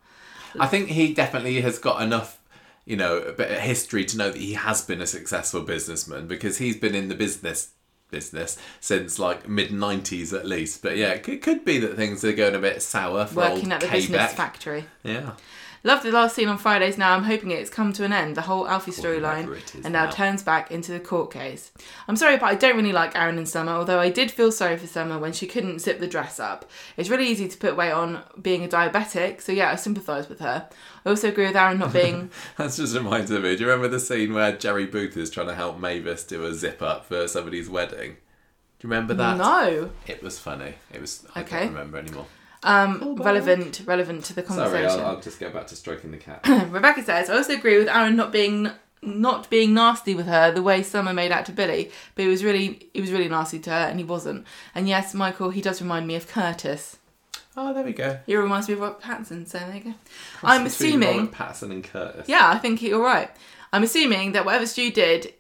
I 0.59 0.67
think 0.67 0.89
he 0.89 1.13
definitely 1.13 1.61
has 1.61 1.79
got 1.79 2.01
enough, 2.01 2.41
you 2.87 2.97
know, 2.97 3.19
a 3.19 3.33
bit 3.33 3.51
of 3.51 3.59
history 3.59 4.07
to 4.07 4.17
know 4.17 4.31
that 4.31 4.41
he 4.41 4.55
has 4.55 4.83
been 4.83 5.03
a 5.03 5.07
successful 5.07 5.61
businessman 5.61 6.27
because 6.27 6.59
he's 6.59 6.77
been 6.77 6.95
in 6.95 7.09
the 7.09 7.15
business 7.15 7.73
business 8.11 8.57
since 8.81 9.19
like 9.19 9.49
mid 9.49 9.71
90s 9.71 10.33
at 10.33 10.47
least. 10.47 10.83
But 10.83 10.97
yeah, 10.97 11.11
it 11.11 11.23
could, 11.23 11.43
could 11.43 11.65
be 11.65 11.79
that 11.81 11.97
things 11.97 12.25
are 12.25 12.33
going 12.33 12.55
a 12.55 12.59
bit 12.59 12.81
sour 12.81 13.27
for 13.27 13.37
Working 13.37 13.65
old 13.65 13.73
at 13.73 13.81
the 13.81 13.87
K-Beck. 13.89 14.01
business 14.01 14.33
factory. 14.33 14.85
Yeah. 15.03 15.33
Love 15.87 16.03
the 16.03 16.11
last 16.11 16.35
scene 16.35 16.49
on 16.49 16.59
Fridays 16.59 16.99
now. 16.99 17.15
I'm 17.15 17.23
hoping 17.23 17.53
it's 17.53 17.71
come 17.71 17.93
to 17.93 18.03
an 18.03 18.13
end, 18.13 18.37
the 18.37 18.43
whole 18.43 18.67
Alfie 18.67 18.91
storyline, 18.91 19.47
whatever 19.47 19.55
it 19.55 19.75
is 19.77 19.85
and 19.85 19.93
now 19.93 20.07
now. 20.07 20.11
turns 20.11 20.43
back 20.43 20.73
into 20.73 20.91
the 20.91 20.99
court 20.99 21.33
case. 21.33 21.71
I'm 22.09 22.17
sorry, 22.17 22.37
but 22.39 22.47
I 22.47 22.57
don't 22.57 22.75
really 22.75 22.91
like 22.93 23.15
Aaron 23.17 23.39
and 23.39 23.49
Summer, 23.49 23.71
although 23.71 24.01
I 24.01 24.11
did 24.11 24.33
feel 24.33 24.51
sorry 24.51 24.77
for 24.79 24.89
Summer 24.89 25.17
when 25.17 25.33
she 25.33 25.47
couldn't 25.47 25.79
zip 25.79 26.01
the 26.01 26.09
dress 26.09 26.41
up. 26.41 26.69
It's 26.97 27.09
really 27.09 27.29
easy 27.29 27.47
to 27.47 27.57
put 27.57 27.77
weight 27.77 27.93
on 27.93 28.23
being 28.43 28.65
a 28.65 28.69
diabetic, 28.69 29.41
so 29.41 29.53
yeah, 29.53 29.71
I 29.71 29.77
sympathise 29.77 30.29
with 30.29 30.41
her. 30.41 30.69
I 31.05 31.09
also 31.09 31.29
agree 31.29 31.47
with 31.47 31.55
Aaron 31.57 31.79
not 31.79 31.93
being. 31.93 32.31
That 32.57 32.73
just 32.73 32.97
reminds 32.97 33.31
me. 33.31 33.39
Do 33.41 33.51
you 33.63 33.67
remember 33.71 33.87
the 33.87 34.01
scene 34.01 34.35
where 34.35 34.57
Jerry 34.57 34.87
Booth 34.87 35.17
is 35.17 35.31
trying 35.31 35.47
to 35.47 35.55
help 35.55 35.79
Mavis 35.79 36.25
do 36.25 36.45
a 36.47 36.53
zip 36.53 36.83
up 36.83 37.05
for 37.07 37.29
somebody's 37.29 37.71
wedding? 37.71 38.17
Do 38.79 38.89
you 38.89 38.91
remember 38.91 39.15
that? 39.15 39.37
no! 39.37 39.91
It 40.09 40.21
was 40.21 40.37
funny. 40.41 40.75
It 40.93 41.01
was. 41.01 41.25
I 41.37 41.43
Okay. 41.43 41.61
don't 41.61 41.75
remember 41.75 41.99
anymore. 41.99 42.27
Um, 42.63 43.17
relevant, 43.17 43.83
relevant 43.85 44.25
to 44.25 44.35
the 44.35 44.45
Sorry, 44.45 44.71
conversation. 44.71 45.01
I'll, 45.01 45.17
I'll 45.17 45.21
just 45.21 45.39
go 45.39 45.51
back 45.51 45.67
to 45.69 45.77
stroking 45.77 46.11
the 46.11 46.17
cat. 46.17 46.41
Rebecca 46.71 47.03
says, 47.05 47.31
I 47.31 47.37
also 47.37 47.53
agree 47.55 47.79
with 47.79 47.89
Aaron 47.89 48.17
not 48.17 48.33
being 48.33 48.71
not 49.03 49.49
being 49.51 49.73
nasty 49.75 50.15
with 50.15 50.27
her 50.27 50.51
the 50.51 50.63
way 50.63 50.83
Summer 50.83 51.13
made 51.13 51.31
out 51.31 51.47
to 51.47 51.53
Billy, 51.53 51.93
but 52.15 52.23
he 52.23 52.29
was 52.29 52.43
really 52.43 52.89
he 52.93 53.01
was 53.01 53.13
really 53.13 53.29
nasty 53.29 53.59
to 53.61 53.71
her 53.71 53.77
and 53.87 53.99
he 54.01 54.05
wasn't. 54.05 54.45
And 54.75 54.89
yes, 54.89 55.15
Michael, 55.15 55.51
he 55.51 55.61
does 55.61 55.81
remind 55.81 56.07
me 56.07 56.17
of 56.17 56.27
Curtis. 56.27 56.97
oh, 57.57 57.73
there 57.73 57.85
we 57.85 57.93
go. 57.93 58.19
He 58.27 58.35
reminds 58.37 58.69
me 58.69 58.75
of 58.75 58.81
Robert 58.81 59.01
Pattinson, 59.01 59.47
so 59.47 59.59
there 59.59 59.75
you 59.77 59.81
go. 59.81 59.95
I'm 60.43 60.67
assuming 60.67 61.19
Robert 61.19 61.33
Pattinson 61.33 61.71
and 61.71 61.85
Curtis. 61.85 62.29
Yeah, 62.29 62.51
I 62.51 62.59
think 62.59 62.83
you're 62.83 63.03
right. 63.03 63.31
I'm 63.73 63.83
assuming 63.85 64.33
that 64.33 64.45
whatever 64.45 64.67
Stu 64.67 64.91
did 64.91 65.35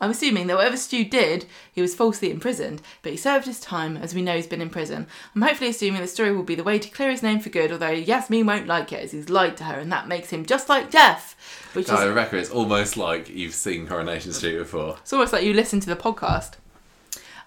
I'm 0.00 0.10
assuming 0.10 0.48
that 0.48 0.56
whatever 0.56 0.76
Stu 0.76 1.04
did, 1.04 1.46
he 1.72 1.80
was 1.80 1.94
falsely 1.94 2.30
imprisoned, 2.30 2.82
but 3.02 3.12
he 3.12 3.16
served 3.16 3.46
his 3.46 3.60
time, 3.60 3.96
as 3.96 4.14
we 4.14 4.22
know 4.22 4.34
he's 4.34 4.46
been 4.46 4.60
in 4.60 4.70
prison. 4.70 5.06
I'm 5.34 5.42
hopefully 5.42 5.70
assuming 5.70 6.00
the 6.00 6.08
story 6.08 6.34
will 6.34 6.42
be 6.42 6.56
the 6.56 6.64
way 6.64 6.78
to 6.78 6.90
clear 6.90 7.10
his 7.10 7.22
name 7.22 7.40
for 7.40 7.48
good, 7.48 7.70
although 7.70 7.90
Yasmin 7.90 8.46
won't 8.46 8.66
like 8.66 8.92
it, 8.92 9.04
as 9.04 9.12
he's 9.12 9.30
lied 9.30 9.56
to 9.58 9.64
her, 9.64 9.78
and 9.78 9.92
that 9.92 10.08
makes 10.08 10.30
him 10.30 10.44
just 10.44 10.68
like 10.68 10.90
Geoff, 10.90 11.36
which 11.74 11.86
God, 11.86 12.02
is 12.02 12.08
Rebecca, 12.08 12.36
it's 12.36 12.50
almost 12.50 12.96
like 12.96 13.28
you've 13.28 13.54
seen 13.54 13.86
Coronation 13.86 14.32
Street 14.32 14.58
before. 14.58 14.96
it's 15.00 15.12
almost 15.12 15.32
like 15.32 15.44
you 15.44 15.54
listen 15.54 15.80
to 15.80 15.88
the 15.88 15.96
podcast. 15.96 16.52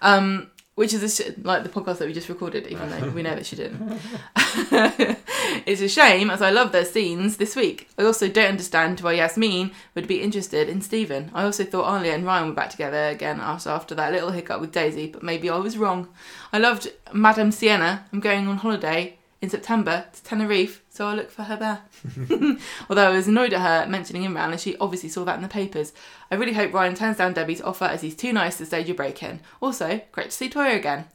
Um, 0.00 0.50
which 0.78 0.94
is 0.94 1.16
sh- 1.16 1.32
like 1.42 1.64
the 1.64 1.68
podcast 1.68 1.98
that 1.98 2.06
we 2.06 2.12
just 2.12 2.28
recorded, 2.28 2.64
even 2.68 2.88
though 2.88 3.10
we 3.10 3.20
know 3.20 3.34
that 3.34 3.44
she 3.44 3.56
didn't. 3.56 4.00
it's 5.66 5.80
a 5.80 5.88
shame, 5.88 6.30
as 6.30 6.40
I 6.40 6.50
love 6.50 6.70
their 6.70 6.84
scenes 6.84 7.36
this 7.36 7.56
week. 7.56 7.88
I 7.98 8.04
also 8.04 8.28
don't 8.28 8.50
understand 8.50 9.00
why 9.00 9.14
Yasmin 9.14 9.72
would 9.96 10.06
be 10.06 10.22
interested 10.22 10.68
in 10.68 10.80
Stephen. 10.80 11.32
I 11.34 11.42
also 11.42 11.64
thought 11.64 11.86
Alya 11.86 12.14
and 12.14 12.24
Ryan 12.24 12.50
were 12.50 12.54
back 12.54 12.70
together 12.70 13.08
again 13.08 13.40
after 13.40 13.70
after 13.70 13.96
that 13.96 14.12
little 14.12 14.30
hiccup 14.30 14.60
with 14.60 14.70
Daisy, 14.70 15.08
but 15.08 15.24
maybe 15.24 15.50
I 15.50 15.56
was 15.56 15.76
wrong. 15.76 16.06
I 16.52 16.58
loved 16.58 16.92
Madame 17.12 17.50
Sienna. 17.50 18.06
I'm 18.12 18.20
going 18.20 18.46
on 18.46 18.58
holiday 18.58 19.18
in 19.42 19.50
September 19.50 20.06
to 20.12 20.22
Tenerife, 20.22 20.84
so 20.90 21.08
I'll 21.08 21.16
look 21.16 21.32
for 21.32 21.42
her 21.42 21.56
there. 21.56 21.80
Although 22.90 23.08
I 23.08 23.16
was 23.16 23.28
annoyed 23.28 23.52
at 23.52 23.60
her 23.60 23.90
mentioning 23.90 24.22
Imran, 24.22 24.50
and 24.50 24.60
she 24.60 24.76
obviously 24.78 25.08
saw 25.08 25.24
that 25.24 25.36
in 25.36 25.42
the 25.42 25.48
papers. 25.48 25.92
I 26.30 26.36
really 26.36 26.52
hope 26.52 26.72
Ryan 26.72 26.94
turns 26.94 27.18
down 27.18 27.34
Debbie's 27.34 27.62
offer 27.62 27.84
as 27.84 28.02
he's 28.02 28.16
too 28.16 28.32
nice 28.32 28.58
to 28.58 28.66
stage 28.66 28.90
a 28.90 28.94
break 28.94 29.22
in. 29.22 29.40
Also, 29.60 30.00
great 30.12 30.30
to 30.30 30.36
see 30.36 30.50
Toyah 30.50 30.76
again. 30.76 31.06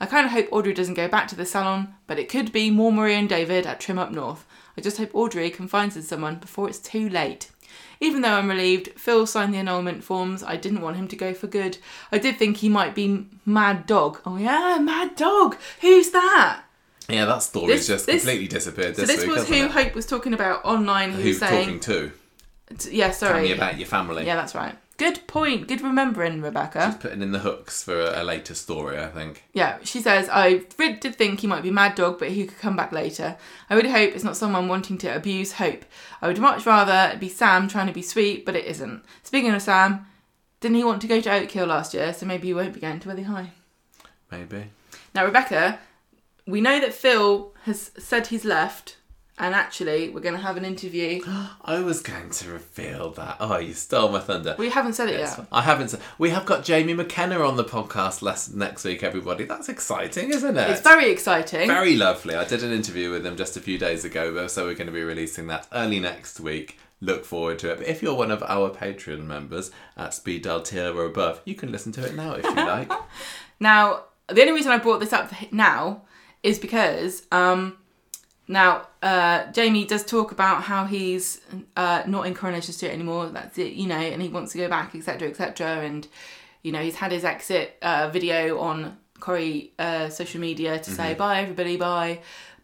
I 0.00 0.06
kind 0.06 0.26
of 0.26 0.32
hope 0.32 0.48
Audrey 0.50 0.74
doesn't 0.74 0.94
go 0.94 1.08
back 1.08 1.28
to 1.28 1.36
the 1.36 1.46
salon, 1.46 1.94
but 2.06 2.18
it 2.18 2.28
could 2.28 2.52
be 2.52 2.70
more 2.70 2.92
Maria 2.92 3.18
and 3.18 3.28
David 3.28 3.66
at 3.66 3.78
Trim 3.78 3.98
Up 3.98 4.10
North. 4.10 4.44
I 4.76 4.80
just 4.80 4.98
hope 4.98 5.14
Audrey 5.14 5.50
confides 5.50 5.96
in 5.96 6.02
someone 6.02 6.36
before 6.36 6.68
it's 6.68 6.78
too 6.78 7.08
late. 7.08 7.50
Even 8.00 8.22
though 8.22 8.32
I'm 8.32 8.48
relieved 8.48 8.98
Phil 8.98 9.26
signed 9.26 9.54
the 9.54 9.58
annulment 9.58 10.02
forms, 10.02 10.42
I 10.42 10.56
didn't 10.56 10.80
want 10.80 10.96
him 10.96 11.06
to 11.06 11.16
go 11.16 11.32
for 11.32 11.46
good. 11.46 11.78
I 12.10 12.18
did 12.18 12.36
think 12.36 12.56
he 12.56 12.68
might 12.68 12.96
be 12.96 13.26
Mad 13.46 13.86
Dog. 13.86 14.20
Oh 14.26 14.36
yeah, 14.36 14.78
Mad 14.80 15.14
Dog. 15.14 15.56
Who's 15.82 16.10
that? 16.10 16.62
Yeah, 17.12 17.24
that 17.26 17.42
story's 17.42 17.68
This- 17.80 17.86
just 17.88 18.06
this- 18.06 18.22
completely 18.22 18.48
disappeared 18.48 18.96
So 18.96 19.02
this, 19.02 19.16
this 19.16 19.26
week. 19.26 19.36
was 19.36 19.48
who 19.48 19.54
it? 19.54 19.70
Hope 19.70 19.94
was 19.94 20.06
talking 20.06 20.34
about 20.34 20.64
online. 20.64 21.12
Who, 21.12 21.22
Who 21.22 21.28
was 21.28 21.38
saying, 21.38 21.64
talking 21.64 21.80
to? 21.80 22.12
T- 22.78 22.96
yeah, 22.96 23.06
Tell 23.08 23.14
sorry. 23.14 23.42
me 23.42 23.52
about 23.52 23.76
your 23.78 23.86
family. 23.86 24.24
Yeah, 24.26 24.36
that's 24.36 24.54
right. 24.54 24.76
Good 24.98 25.26
point. 25.26 25.66
Good 25.68 25.80
remembering, 25.80 26.42
Rebecca. 26.42 26.90
She's 26.92 27.00
putting 27.02 27.22
in 27.22 27.32
the 27.32 27.40
hooks 27.40 27.82
for 27.82 27.98
a, 28.00 28.22
a 28.22 28.24
later 28.24 28.54
story, 28.54 28.98
I 28.98 29.08
think. 29.08 29.42
Yeah, 29.52 29.78
she 29.82 30.00
says, 30.00 30.28
I 30.30 30.62
really 30.78 30.94
did 30.94 31.16
think 31.16 31.40
he 31.40 31.46
might 31.46 31.62
be 31.62 31.70
Mad 31.72 31.96
Dog, 31.96 32.18
but 32.18 32.28
he 32.30 32.46
could 32.46 32.58
come 32.58 32.76
back 32.76 32.92
later. 32.92 33.36
I 33.68 33.74
really 33.74 33.90
hope 33.90 34.14
it's 34.14 34.22
not 34.22 34.36
someone 34.36 34.68
wanting 34.68 34.98
to 34.98 35.08
abuse 35.14 35.52
Hope. 35.54 35.84
I 36.20 36.28
would 36.28 36.38
much 36.38 36.66
rather 36.66 37.12
it 37.14 37.20
be 37.20 37.28
Sam 37.28 37.68
trying 37.68 37.88
to 37.88 37.92
be 37.92 38.02
sweet, 38.02 38.46
but 38.46 38.54
it 38.54 38.64
isn't. 38.66 39.02
Speaking 39.24 39.50
of 39.52 39.62
Sam, 39.62 40.06
didn't 40.60 40.76
he 40.76 40.84
want 40.84 41.02
to 41.02 41.08
go 41.08 41.20
to 41.20 41.32
Oak 41.32 41.50
Hill 41.50 41.66
last 41.66 41.94
year, 41.94 42.14
so 42.14 42.24
maybe 42.24 42.46
he 42.48 42.54
won't 42.54 42.72
be 42.74 42.80
going 42.80 43.00
to 43.00 43.08
Weather 43.08 43.24
High. 43.24 43.50
Maybe. 44.30 44.66
Now, 45.14 45.24
Rebecca, 45.24 45.80
we 46.46 46.60
know 46.60 46.80
that 46.80 46.92
Phil 46.94 47.52
has 47.64 47.90
said 47.98 48.26
he's 48.28 48.44
left, 48.44 48.96
and 49.38 49.54
actually, 49.54 50.10
we're 50.10 50.20
going 50.20 50.34
to 50.36 50.40
have 50.42 50.56
an 50.56 50.64
interview. 50.64 51.22
I 51.64 51.80
was 51.80 52.00
going 52.02 52.30
to 52.30 52.50
reveal 52.50 53.10
that. 53.12 53.36
Oh, 53.40 53.58
you 53.58 53.72
stole 53.74 54.10
my 54.10 54.20
thunder. 54.20 54.54
We 54.58 54.68
haven't 54.68 54.92
said 54.92 55.08
it 55.08 55.18
Yes, 55.18 55.36
yet. 55.38 55.46
I 55.50 55.62
haven't. 55.62 55.88
said- 55.88 56.00
We 56.18 56.30
have 56.30 56.44
got 56.46 56.64
Jamie 56.64 56.94
McKenna 56.94 57.40
on 57.40 57.56
the 57.56 57.64
podcast 57.64 58.22
less, 58.22 58.50
next 58.50 58.84
week, 58.84 59.02
everybody. 59.02 59.44
That's 59.44 59.68
exciting, 59.68 60.30
isn't 60.30 60.56
it? 60.56 60.70
It's 60.70 60.80
very 60.82 61.10
exciting. 61.10 61.66
Very 61.66 61.96
lovely. 61.96 62.34
I 62.34 62.44
did 62.44 62.62
an 62.62 62.72
interview 62.72 63.10
with 63.10 63.22
them 63.24 63.36
just 63.36 63.56
a 63.56 63.60
few 63.60 63.78
days 63.78 64.04
ago, 64.04 64.46
so 64.48 64.66
we're 64.66 64.74
going 64.74 64.86
to 64.86 64.92
be 64.92 65.02
releasing 65.02 65.46
that 65.48 65.66
early 65.72 65.98
next 65.98 66.38
week. 66.40 66.78
Look 67.00 67.24
forward 67.24 67.58
to 67.60 67.72
it. 67.72 67.78
But 67.78 67.88
if 67.88 68.00
you're 68.00 68.14
one 68.14 68.30
of 68.30 68.44
our 68.44 68.70
Patreon 68.70 69.24
members 69.24 69.72
at 69.96 70.14
Speed 70.14 70.42
Daal 70.42 70.60
tier 70.60 70.94
or 70.96 71.04
above, 71.06 71.40
you 71.44 71.56
can 71.56 71.72
listen 71.72 71.90
to 71.92 72.04
it 72.06 72.14
now 72.14 72.34
if 72.34 72.44
you 72.44 72.54
like. 72.54 72.92
Now, 73.60 74.04
the 74.28 74.40
only 74.40 74.52
reason 74.54 74.72
I 74.72 74.78
brought 74.78 74.98
this 75.00 75.12
up 75.12 75.30
now 75.52 76.02
is 76.42 76.58
because 76.58 77.22
um, 77.30 77.76
now 78.48 78.86
uh, 79.02 79.50
Jamie 79.52 79.84
does 79.84 80.04
talk 80.04 80.32
about 80.32 80.62
how 80.62 80.84
he's 80.84 81.40
uh, 81.76 82.02
not 82.06 82.26
in 82.26 82.34
Coronation 82.34 82.72
Street 82.72 82.90
anymore. 82.90 83.26
That's 83.26 83.58
it, 83.58 83.72
you 83.72 83.86
know, 83.86 83.96
and 83.96 84.20
he 84.20 84.28
wants 84.28 84.52
to 84.52 84.58
go 84.58 84.68
back, 84.68 84.94
etc., 84.94 85.28
etc. 85.28 85.80
And 85.80 86.06
you 86.62 86.72
know, 86.72 86.80
he's 86.80 86.96
had 86.96 87.12
his 87.12 87.24
exit 87.24 87.76
uh, 87.82 88.10
video 88.12 88.58
on 88.58 88.96
Corrie 89.20 89.72
uh, 89.78 90.08
social 90.08 90.40
media 90.40 90.78
to 90.78 90.90
say 90.90 91.14
bye, 91.14 91.40
everybody, 91.40 91.76
bye. 91.76 92.20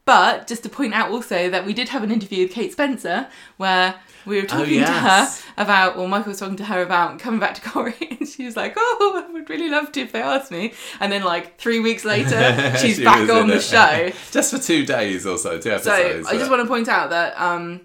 But 0.08 0.46
just 0.46 0.62
to 0.62 0.70
point 0.70 0.94
out 0.94 1.10
also 1.10 1.50
that 1.50 1.66
we 1.66 1.74
did 1.74 1.90
have 1.90 2.02
an 2.02 2.10
interview 2.10 2.44
with 2.44 2.52
Kate 2.54 2.72
Spencer 2.72 3.28
where 3.58 3.94
we 4.24 4.40
were 4.40 4.46
talking 4.46 4.76
yes. 4.76 4.88
to 4.88 5.46
her 5.46 5.52
about, 5.62 5.98
well, 5.98 6.06
Michael 6.06 6.30
was 6.30 6.38
talking 6.40 6.56
to 6.56 6.64
her 6.64 6.80
about 6.80 7.18
coming 7.18 7.38
back 7.38 7.56
to 7.56 7.60
Corrie, 7.60 7.94
and 8.18 8.26
she 8.26 8.46
was 8.46 8.56
like, 8.56 8.72
"Oh, 8.78 9.22
I 9.22 9.30
would 9.30 9.50
really 9.50 9.68
love 9.68 9.92
to 9.92 10.00
if 10.00 10.12
they 10.12 10.22
asked 10.22 10.50
me." 10.50 10.72
And 10.98 11.12
then, 11.12 11.24
like 11.24 11.58
three 11.58 11.80
weeks 11.80 12.06
later, 12.06 12.40
she's 12.78 12.96
She 12.96 13.04
back 13.04 13.28
on 13.28 13.48
the 13.48 13.56
it. 13.56 13.62
show. 13.62 14.10
just 14.30 14.50
for 14.50 14.58
two 14.58 14.86
days 14.86 15.26
or 15.26 15.36
so, 15.36 15.58
two 15.58 15.78
So 15.78 15.92
episodes. 15.92 16.26
I 16.26 16.38
just 16.38 16.50
want 16.50 16.62
to 16.62 16.68
point 16.68 16.88
out 16.88 17.10
that 17.10 17.38
um, 17.38 17.82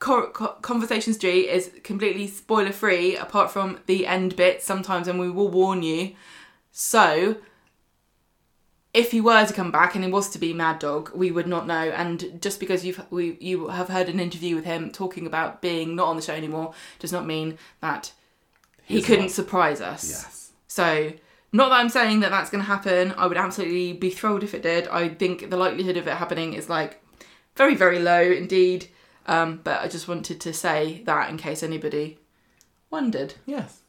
Co- 0.00 0.30
Co- 0.30 0.56
Conversation 0.60 1.14
Street 1.14 1.50
is 1.50 1.70
completely 1.84 2.26
spoiler 2.26 2.72
free, 2.72 3.16
apart 3.16 3.52
from 3.52 3.78
the 3.86 4.08
end 4.08 4.34
bits 4.34 4.64
sometimes, 4.66 5.06
and 5.06 5.20
we 5.20 5.30
will 5.30 5.50
warn 5.50 5.84
you. 5.84 6.16
So, 6.72 7.36
if 8.92 9.12
he 9.12 9.20
were 9.20 9.44
to 9.46 9.52
come 9.52 9.70
back 9.70 9.94
and 9.94 10.04
he 10.04 10.10
was 10.10 10.28
to 10.30 10.38
be 10.38 10.52
Mad 10.52 10.78
Dog, 10.80 11.10
we 11.14 11.30
would 11.30 11.46
not 11.46 11.66
know. 11.66 11.74
And 11.90 12.40
just 12.40 12.58
because 12.58 12.84
you've 12.84 13.00
we 13.10 13.36
you 13.40 13.68
have 13.68 13.88
heard 13.88 14.08
an 14.08 14.18
interview 14.20 14.56
with 14.56 14.64
him 14.64 14.90
talking 14.90 15.26
about 15.26 15.62
being 15.62 15.94
not 15.94 16.08
on 16.08 16.16
the 16.16 16.22
show 16.22 16.34
anymore, 16.34 16.74
does 16.98 17.12
not 17.12 17.26
mean 17.26 17.58
that 17.80 18.12
he 18.84 18.96
He's 18.96 19.06
couldn't 19.06 19.26
not. 19.26 19.30
surprise 19.30 19.80
us. 19.80 20.08
Yes. 20.08 20.52
So, 20.66 21.12
not 21.52 21.68
that 21.68 21.76
I'm 21.76 21.88
saying 21.88 22.20
that 22.20 22.30
that's 22.30 22.50
going 22.50 22.62
to 22.62 22.66
happen. 22.68 23.12
I 23.16 23.26
would 23.26 23.36
absolutely 23.36 23.92
be 23.92 24.10
thrilled 24.10 24.42
if 24.42 24.54
it 24.54 24.62
did. 24.62 24.88
I 24.88 25.08
think 25.08 25.50
the 25.50 25.56
likelihood 25.56 25.96
of 25.96 26.06
it 26.08 26.16
happening 26.16 26.54
is 26.54 26.68
like 26.68 27.00
very, 27.56 27.74
very 27.76 27.98
low 28.00 28.22
indeed. 28.22 28.88
Um, 29.26 29.60
but 29.62 29.80
I 29.80 29.86
just 29.88 30.08
wanted 30.08 30.40
to 30.40 30.52
say 30.52 31.02
that 31.04 31.30
in 31.30 31.36
case 31.36 31.62
anybody 31.62 32.18
wondered. 32.90 33.34
Yes. 33.46 33.79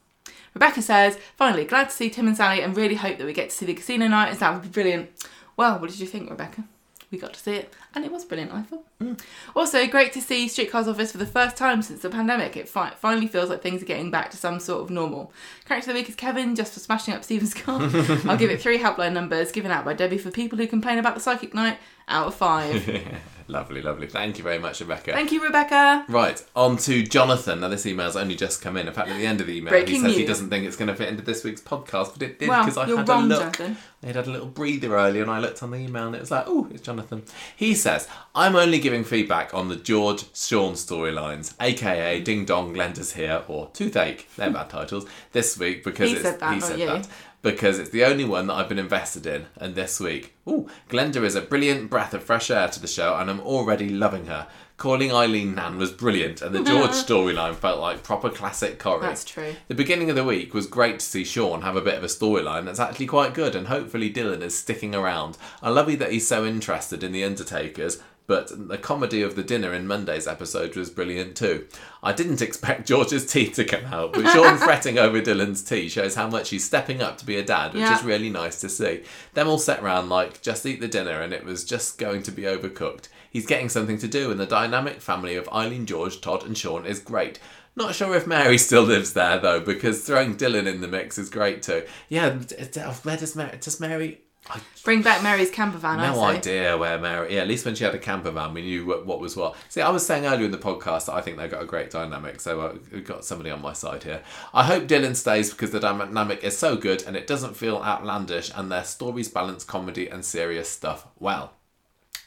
Rebecca 0.53 0.81
says, 0.81 1.17
finally, 1.37 1.65
glad 1.65 1.89
to 1.89 1.95
see 1.95 2.09
Tim 2.09 2.27
and 2.27 2.37
Sally 2.37 2.61
and 2.61 2.75
really 2.75 2.95
hope 2.95 3.17
that 3.17 3.25
we 3.25 3.33
get 3.33 3.49
to 3.49 3.55
see 3.55 3.65
the 3.65 3.73
casino 3.73 4.07
night 4.07 4.29
as 4.29 4.39
that 4.39 4.53
would 4.53 4.63
be 4.63 4.69
brilliant. 4.69 5.09
Well, 5.57 5.79
what 5.79 5.89
did 5.89 5.99
you 5.99 6.07
think, 6.07 6.29
Rebecca? 6.29 6.63
We 7.11 7.17
got 7.17 7.33
to 7.33 7.39
see 7.39 7.55
it 7.55 7.73
and 7.93 8.05
it 8.05 8.11
was 8.11 8.23
brilliant, 8.23 8.53
I 8.53 8.61
thought. 8.61 8.85
Mm. 8.99 9.19
Also, 9.53 9.85
great 9.85 10.13
to 10.13 10.21
see 10.21 10.47
Streetcar's 10.47 10.87
office 10.87 11.11
for 11.11 11.17
the 11.17 11.25
first 11.25 11.57
time 11.57 11.81
since 11.81 12.01
the 12.01 12.09
pandemic. 12.09 12.55
It 12.55 12.69
fi- 12.69 12.93
finally 12.97 13.27
feels 13.27 13.49
like 13.49 13.61
things 13.61 13.81
are 13.81 13.85
getting 13.85 14.11
back 14.11 14.31
to 14.31 14.37
some 14.37 14.61
sort 14.61 14.81
of 14.81 14.89
normal. 14.89 15.33
Character 15.65 15.91
of 15.91 15.95
the 15.95 15.99
week 15.99 16.09
is 16.09 16.15
Kevin, 16.15 16.55
just 16.55 16.73
for 16.73 16.79
smashing 16.79 17.13
up 17.13 17.25
Stephen's 17.25 17.53
car. 17.53 17.81
I'll 18.25 18.37
give 18.37 18.49
it 18.49 18.61
three 18.61 18.79
helpline 18.79 19.11
numbers 19.11 19.51
given 19.51 19.71
out 19.71 19.83
by 19.83 19.93
Debbie 19.93 20.17
for 20.17 20.31
people 20.31 20.57
who 20.57 20.67
complain 20.67 20.99
about 20.99 21.15
the 21.15 21.19
psychic 21.19 21.53
night 21.53 21.79
out 22.07 22.27
of 22.27 22.35
five. 22.35 22.87
lovely, 23.51 23.81
lovely. 23.81 24.07
Thank 24.07 24.37
you 24.37 24.43
very 24.43 24.57
much, 24.59 24.79
Rebecca. 24.79 25.11
Thank 25.13 25.31
you, 25.31 25.43
Rebecca. 25.43 26.05
Right, 26.07 26.43
on 26.55 26.77
to 26.77 27.03
Jonathan. 27.03 27.59
Now, 27.59 27.67
this 27.67 27.85
email's 27.85 28.15
only 28.15 28.35
just 28.35 28.61
come 28.61 28.77
in. 28.77 28.87
In 28.87 28.93
fact, 28.93 29.09
at 29.09 29.17
the 29.17 29.25
end 29.25 29.41
of 29.41 29.47
the 29.47 29.57
email, 29.57 29.69
Breaking 29.71 29.95
he 29.95 30.01
says 30.01 30.15
he 30.15 30.25
doesn't 30.25 30.49
think 30.49 30.65
it's 30.65 30.75
going 30.77 30.87
to 30.87 30.95
fit 30.95 31.09
into 31.09 31.21
this 31.21 31.43
week's 31.43 31.61
podcast, 31.61 32.13
but 32.13 32.23
it 32.23 32.39
did 32.39 32.49
Well, 32.49 32.63
because 32.63 32.77
I 32.77 32.87
you're 32.87 32.97
had 32.97 33.09
wrong, 33.09 33.25
a 33.25 33.27
look. 33.27 33.39
Jonathan. 33.57 33.77
I 34.03 34.07
had 34.07 34.17
a 34.17 34.23
little 34.31 34.47
breather 34.47 34.95
earlier, 34.95 35.21
and 35.21 35.29
I 35.29 35.39
looked 35.39 35.61
on 35.61 35.69
the 35.71 35.77
email, 35.77 36.07
and 36.07 36.15
it 36.15 36.21
was 36.21 36.31
like, 36.31 36.45
oh, 36.47 36.67
it's 36.71 36.81
Jonathan. 36.81 37.23
He 37.55 37.75
says, 37.75 38.07
"I'm 38.33 38.55
only 38.55 38.79
giving 38.79 39.03
feedback 39.03 39.53
on 39.53 39.69
the 39.69 39.75
George 39.75 40.23
Sean 40.35 40.73
storylines, 40.73 41.53
aka 41.61 42.19
Ding 42.21 42.45
Dong, 42.45 42.73
Glenda's 42.73 43.13
here, 43.13 43.43
or 43.47 43.69
Toothache. 43.73 44.27
They're 44.37 44.49
bad 44.49 44.69
titles 44.71 45.05
this 45.33 45.57
week 45.57 45.83
because 45.83 46.09
He 46.09 46.15
it's 46.15 46.23
said 46.23 46.39
that, 46.39 46.53
he 46.55 46.57
oh, 46.61 46.65
said 46.65 46.79
you. 46.79 46.85
that." 46.87 47.07
Because 47.41 47.79
it's 47.79 47.89
the 47.89 48.05
only 48.05 48.23
one 48.23 48.45
that 48.47 48.53
I've 48.53 48.69
been 48.69 48.77
invested 48.77 49.25
in, 49.25 49.47
and 49.57 49.73
this 49.73 49.99
week, 49.99 50.35
ooh, 50.47 50.69
Glenda 50.89 51.23
is 51.23 51.33
a 51.33 51.41
brilliant 51.41 51.89
breath 51.89 52.13
of 52.13 52.23
fresh 52.23 52.51
air 52.51 52.67
to 52.67 52.79
the 52.79 52.87
show, 52.87 53.15
and 53.15 53.31
I'm 53.31 53.39
already 53.39 53.89
loving 53.89 54.27
her. 54.27 54.47
Calling 54.77 55.11
Eileen 55.11 55.55
Nan 55.55 55.77
was 55.77 55.91
brilliant, 55.91 56.41
and 56.41 56.53
the 56.53 56.63
George 56.63 56.91
storyline 56.91 57.55
felt 57.55 57.79
like 57.79 58.03
proper 58.03 58.29
classic 58.29 58.77
Corrie. 58.77 59.01
That's 59.01 59.25
true. 59.25 59.55
The 59.67 59.75
beginning 59.75 60.09
of 60.09 60.15
the 60.15 60.23
week 60.23 60.53
was 60.53 60.67
great 60.67 60.99
to 60.99 61.05
see 61.05 61.23
Sean 61.23 61.61
have 61.61 61.75
a 61.75 61.81
bit 61.81 61.95
of 61.95 62.03
a 62.03 62.07
storyline 62.07 62.65
that's 62.65 62.79
actually 62.79 63.07
quite 63.07 63.33
good, 63.33 63.55
and 63.55 63.67
hopefully 63.67 64.13
Dylan 64.13 64.41
is 64.41 64.57
sticking 64.57 64.93
around. 64.93 65.37
I 65.63 65.69
love 65.69 65.89
it 65.89 65.99
that 65.99 66.11
he's 66.11 66.27
so 66.27 66.45
interested 66.45 67.03
in 67.03 67.11
the 67.11 67.23
Undertakers, 67.23 68.01
but 68.31 68.69
the 68.69 68.77
comedy 68.77 69.21
of 69.21 69.35
the 69.35 69.43
dinner 69.43 69.73
in 69.73 69.85
Monday's 69.85 70.25
episode 70.25 70.73
was 70.77 70.89
brilliant 70.89 71.35
too. 71.35 71.67
I 72.01 72.13
didn't 72.13 72.41
expect 72.41 72.87
George's 72.87 73.25
tea 73.29 73.49
to 73.49 73.65
come 73.65 73.83
out, 73.85 74.13
but 74.13 74.31
Sean 74.31 74.57
fretting 74.67 74.97
over 74.97 75.19
Dylan's 75.19 75.61
tea 75.61 75.89
shows 75.89 76.15
how 76.15 76.29
much 76.29 76.49
he's 76.49 76.63
stepping 76.63 77.01
up 77.01 77.17
to 77.17 77.25
be 77.25 77.35
a 77.35 77.43
dad, 77.43 77.73
which 77.73 77.81
Yeah. 77.81 77.97
is 77.97 78.05
really 78.05 78.29
nice 78.29 78.61
to 78.61 78.69
see. 78.69 79.03
Them 79.33 79.49
all 79.49 79.57
sat 79.57 79.83
round 79.83 80.07
like, 80.07 80.41
just 80.41 80.65
eat 80.65 80.79
the 80.79 80.87
dinner, 80.87 81.19
and 81.21 81.33
it 81.33 81.43
was 81.43 81.65
just 81.65 81.97
going 81.97 82.23
to 82.23 82.31
be 82.31 82.43
overcooked. 82.43 83.09
He's 83.29 83.45
getting 83.45 83.67
something 83.67 83.97
to 83.97 84.07
do, 84.07 84.31
and 84.31 84.39
the 84.39 84.45
dynamic 84.45 85.01
family 85.01 85.35
of 85.35 85.49
Eileen, 85.49 85.85
George, 85.85 86.21
Todd, 86.21 86.45
and 86.45 86.57
Sean 86.57 86.85
is 86.85 86.99
great. 86.99 87.37
Not 87.75 87.95
sure 87.95 88.15
if 88.15 88.25
Mary 88.27 88.57
still 88.57 88.83
lives 88.83 89.11
there 89.13 89.39
though, 89.39 89.59
because 89.59 90.03
throwing 90.03 90.35
Dylan 90.37 90.67
in 90.67 90.79
the 90.79 90.87
mix 90.87 91.17
is 91.17 91.29
great 91.29 91.61
too. 91.61 91.83
Yeah, 92.07 92.39
oh, 92.77 92.99
where 93.03 93.17
does 93.17 93.35
Mary? 93.35 93.57
Does 93.59 93.79
Mary? 93.79 94.21
I 94.49 94.59
Bring 94.83 95.03
back 95.03 95.21
Mary's 95.21 95.51
camper 95.51 95.77
van, 95.77 95.99
I 95.99 96.07
have 96.07 96.15
no 96.15 96.23
idea 96.23 96.75
where 96.75 96.97
Mary. 96.97 97.35
Yeah, 97.35 97.41
at 97.41 97.47
least 97.47 97.65
when 97.65 97.75
she 97.75 97.83
had 97.83 97.93
a 97.93 97.99
camper 97.99 98.31
van, 98.31 98.53
we 98.53 98.63
knew 98.63 98.83
what, 98.85 99.05
what 99.05 99.19
was 99.19 99.35
what. 99.35 99.55
See, 99.69 99.79
I 99.79 99.89
was 99.91 100.03
saying 100.03 100.25
earlier 100.25 100.45
in 100.45 100.51
the 100.51 100.57
podcast 100.57 101.05
that 101.05 101.13
I 101.13 101.21
think 101.21 101.37
they 101.37 101.47
got 101.47 101.61
a 101.61 101.67
great 101.67 101.91
dynamic, 101.91 102.41
so 102.41 102.61
uh, 102.61 102.75
we've 102.91 103.05
got 103.05 103.23
somebody 103.23 103.51
on 103.51 103.61
my 103.61 103.73
side 103.73 104.03
here. 104.03 104.23
I 104.53 104.63
hope 104.63 104.87
Dylan 104.87 105.15
stays 105.15 105.51
because 105.51 105.69
the 105.69 105.79
dynamic 105.79 106.43
is 106.43 106.57
so 106.57 106.75
good 106.75 107.03
and 107.03 107.15
it 107.15 107.27
doesn't 107.27 107.55
feel 107.55 107.77
outlandish, 107.77 108.51
and 108.55 108.71
their 108.71 108.83
stories 108.83 109.29
balance 109.29 109.63
comedy 109.63 110.07
and 110.07 110.25
serious 110.25 110.69
stuff 110.69 111.07
well. 111.19 111.53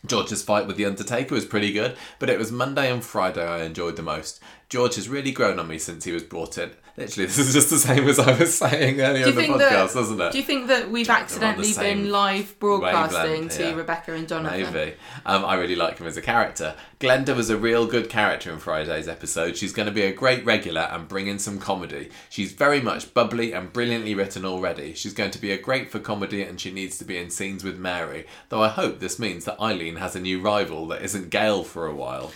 George's 0.07 0.43
fight 0.43 0.67
with 0.67 0.76
The 0.76 0.84
Undertaker 0.84 1.34
was 1.34 1.47
pretty 1.47 1.73
good, 1.73 1.97
but 2.18 2.28
it 2.28 2.39
was 2.39 2.52
Monday 2.52 2.93
and 2.93 3.02
Friday 3.02 3.44
I 3.44 3.65
enjoyed 3.65 3.97
the 3.97 4.02
most. 4.02 4.39
George 4.75 4.97
has 4.97 5.09
really 5.09 5.31
grown 5.31 5.61
on 5.61 5.69
me 5.69 5.78
since 5.78 6.03
he 6.03 6.11
was 6.11 6.25
brought 6.25 6.59
in. 6.59 6.69
Literally, 6.97 7.27
this 7.28 7.39
is 7.39 7.55
just 7.55 7.70
the 7.70 7.78
same 7.78 8.09
as 8.09 8.19
I 8.19 8.36
was 8.36 8.59
saying 8.59 9.01
earlier 9.01 9.28
in 9.28 9.28
you 9.28 9.33
the 9.33 9.43
podcast, 9.43 9.94
that? 9.94 10.01
isn't 10.01 10.20
it? 10.20 10.33
Do 10.33 10.39
you 10.39 10.43
think 10.43 10.67
that 10.67 10.91
we've 10.91 11.09
on 11.09 11.15
accidentally 11.15 11.73
been 11.75 12.11
live 12.11 12.59
broadcasting 12.59 13.49
to 13.51 13.69
yeah. 13.69 13.75
Rebecca 13.77 14.15
and 14.15 14.27
Jonathan? 14.27 14.73
Maybe. 14.73 14.94
Um, 15.25 15.44
I 15.44 15.55
really 15.55 15.77
like 15.77 15.99
him 15.99 16.09
as 16.09 16.17
a 16.17 16.23
character. 16.23 16.75
Glenda 16.99 17.36
was 17.36 17.51
a 17.51 17.57
real 17.57 17.86
good 17.86 18.09
character 18.09 18.53
in 18.53 18.59
Friday's 18.59 19.07
episode. 19.07 19.57
She's 19.57 19.73
going 19.73 19.86
to 19.86 19.93
be 19.93 20.03
a 20.03 20.12
great 20.12 20.44
regular 20.44 20.89
and 20.91 21.07
bring 21.07 21.28
in 21.28 21.39
some 21.39 21.61
comedy. 21.61 22.11
She's 22.28 22.51
very 22.51 22.81
much 22.81 23.15
bubbly 23.15 23.53
and 23.53 23.73
brilliantly 23.73 24.17
written 24.17 24.44
already. 24.44 24.94
She's 24.94 25.15
going 25.15 25.31
to 25.31 25.39
be 25.41 25.53
a 25.53 25.59
great 25.59 25.89
for 25.93 26.01
comedy 26.01 26.43
and 26.43 26.61
she 26.61 26.73
needs 26.73 26.99
to 26.99 27.05
be 27.05 27.17
in 27.17 27.31
scenes 27.31 27.62
with 27.62 27.78
Mary. 27.78 28.27
Though 28.49 28.62
I 28.62 28.69
hope 28.70 28.99
this 28.99 29.20
means 29.20 29.44
that 29.44 29.61
Eileen 29.61 29.97
has 29.97 30.17
a 30.17 30.20
new 30.20 30.41
rival 30.41 30.89
that 30.89 31.03
isn't 31.03 31.31
Gail 31.31 31.62
for 31.62 31.86
a 31.86 31.94
while. 31.94 32.33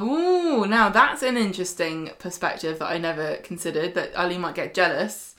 Oh, 0.00 0.64
now 0.68 0.88
that's 0.88 1.22
an 1.22 1.36
interesting 1.36 2.10
perspective 2.18 2.78
that 2.78 2.86
I 2.86 2.98
never 2.98 3.36
considered. 3.38 3.94
That 3.94 4.14
Ali 4.14 4.38
might 4.38 4.54
get 4.54 4.74
jealous. 4.74 5.34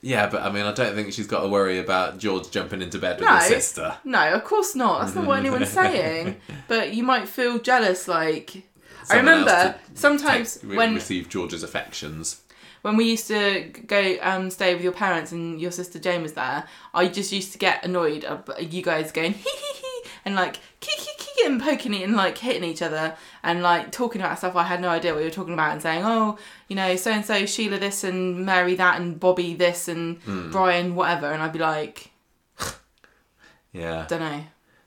Yeah, 0.00 0.28
but 0.28 0.42
I 0.42 0.50
mean, 0.52 0.64
I 0.64 0.72
don't 0.72 0.94
think 0.94 1.12
she's 1.12 1.26
got 1.26 1.40
to 1.42 1.48
worry 1.48 1.78
about 1.80 2.18
George 2.18 2.50
jumping 2.52 2.82
into 2.82 2.98
bed 3.00 3.18
with 3.18 3.28
No. 3.28 3.34
his 3.36 3.46
sister. 3.48 3.96
No, 4.04 4.32
of 4.32 4.44
course 4.44 4.76
not. 4.76 5.00
That's 5.02 5.14
not 5.16 5.26
what 5.26 5.38
anyone's 5.44 5.70
saying. 5.70 6.36
But 6.68 6.94
you 6.94 7.02
might 7.02 7.28
feel 7.28 7.58
jealous. 7.58 8.06
Like 8.06 8.62
I 9.02 9.16
Someone 9.16 9.28
else 9.34 9.46
remember 9.48 9.78
sometimes 9.94 10.56
Take- 10.58 10.76
when 10.76 10.94
receive 10.94 11.28
George's 11.28 11.62
affections. 11.64 12.42
When 12.82 12.96
we 12.96 13.04
used 13.04 13.26
to 13.28 13.70
go 13.86 14.16
um, 14.22 14.50
stay 14.50 14.74
with 14.74 14.82
your 14.82 14.92
parents 14.92 15.32
and 15.32 15.60
your 15.60 15.70
sister 15.70 15.98
Jane 15.98 16.22
was 16.22 16.32
there, 16.34 16.64
I 16.94 17.08
just 17.08 17.32
used 17.32 17.52
to 17.52 17.58
get 17.58 17.84
annoyed 17.84 18.24
of 18.24 18.48
you 18.60 18.82
guys 18.82 19.12
going 19.12 19.32
hee 19.32 19.50
hee 19.50 19.78
hee 19.82 20.10
and 20.24 20.34
like 20.34 20.58
kee 20.80 20.92
kee 20.96 21.46
and 21.46 21.60
poking 21.62 21.94
it 21.94 22.02
and 22.02 22.16
like 22.16 22.36
hitting 22.38 22.64
each 22.64 22.82
other 22.82 23.16
and 23.42 23.62
like 23.62 23.92
talking 23.92 24.20
about 24.20 24.38
stuff 24.38 24.56
I 24.56 24.64
had 24.64 24.80
no 24.80 24.88
idea 24.88 25.12
what 25.14 25.20
you 25.20 25.26
were 25.26 25.30
talking 25.30 25.54
about 25.54 25.72
and 25.72 25.80
saying, 25.82 26.02
oh, 26.04 26.36
you 26.68 26.76
know, 26.76 26.96
so 26.96 27.10
and 27.12 27.24
so 27.24 27.46
Sheila 27.46 27.78
this 27.78 28.02
and 28.04 28.44
Mary 28.44 28.74
that 28.74 29.00
and 29.00 29.18
Bobby 29.18 29.54
this 29.54 29.88
and 29.88 30.20
Brian 30.50 30.94
whatever, 30.94 31.30
and 31.30 31.42
I'd 31.42 31.52
be 31.52 31.58
like, 31.60 32.10
Yeah. 33.72 34.06
don't 34.08 34.20
know. 34.20 34.44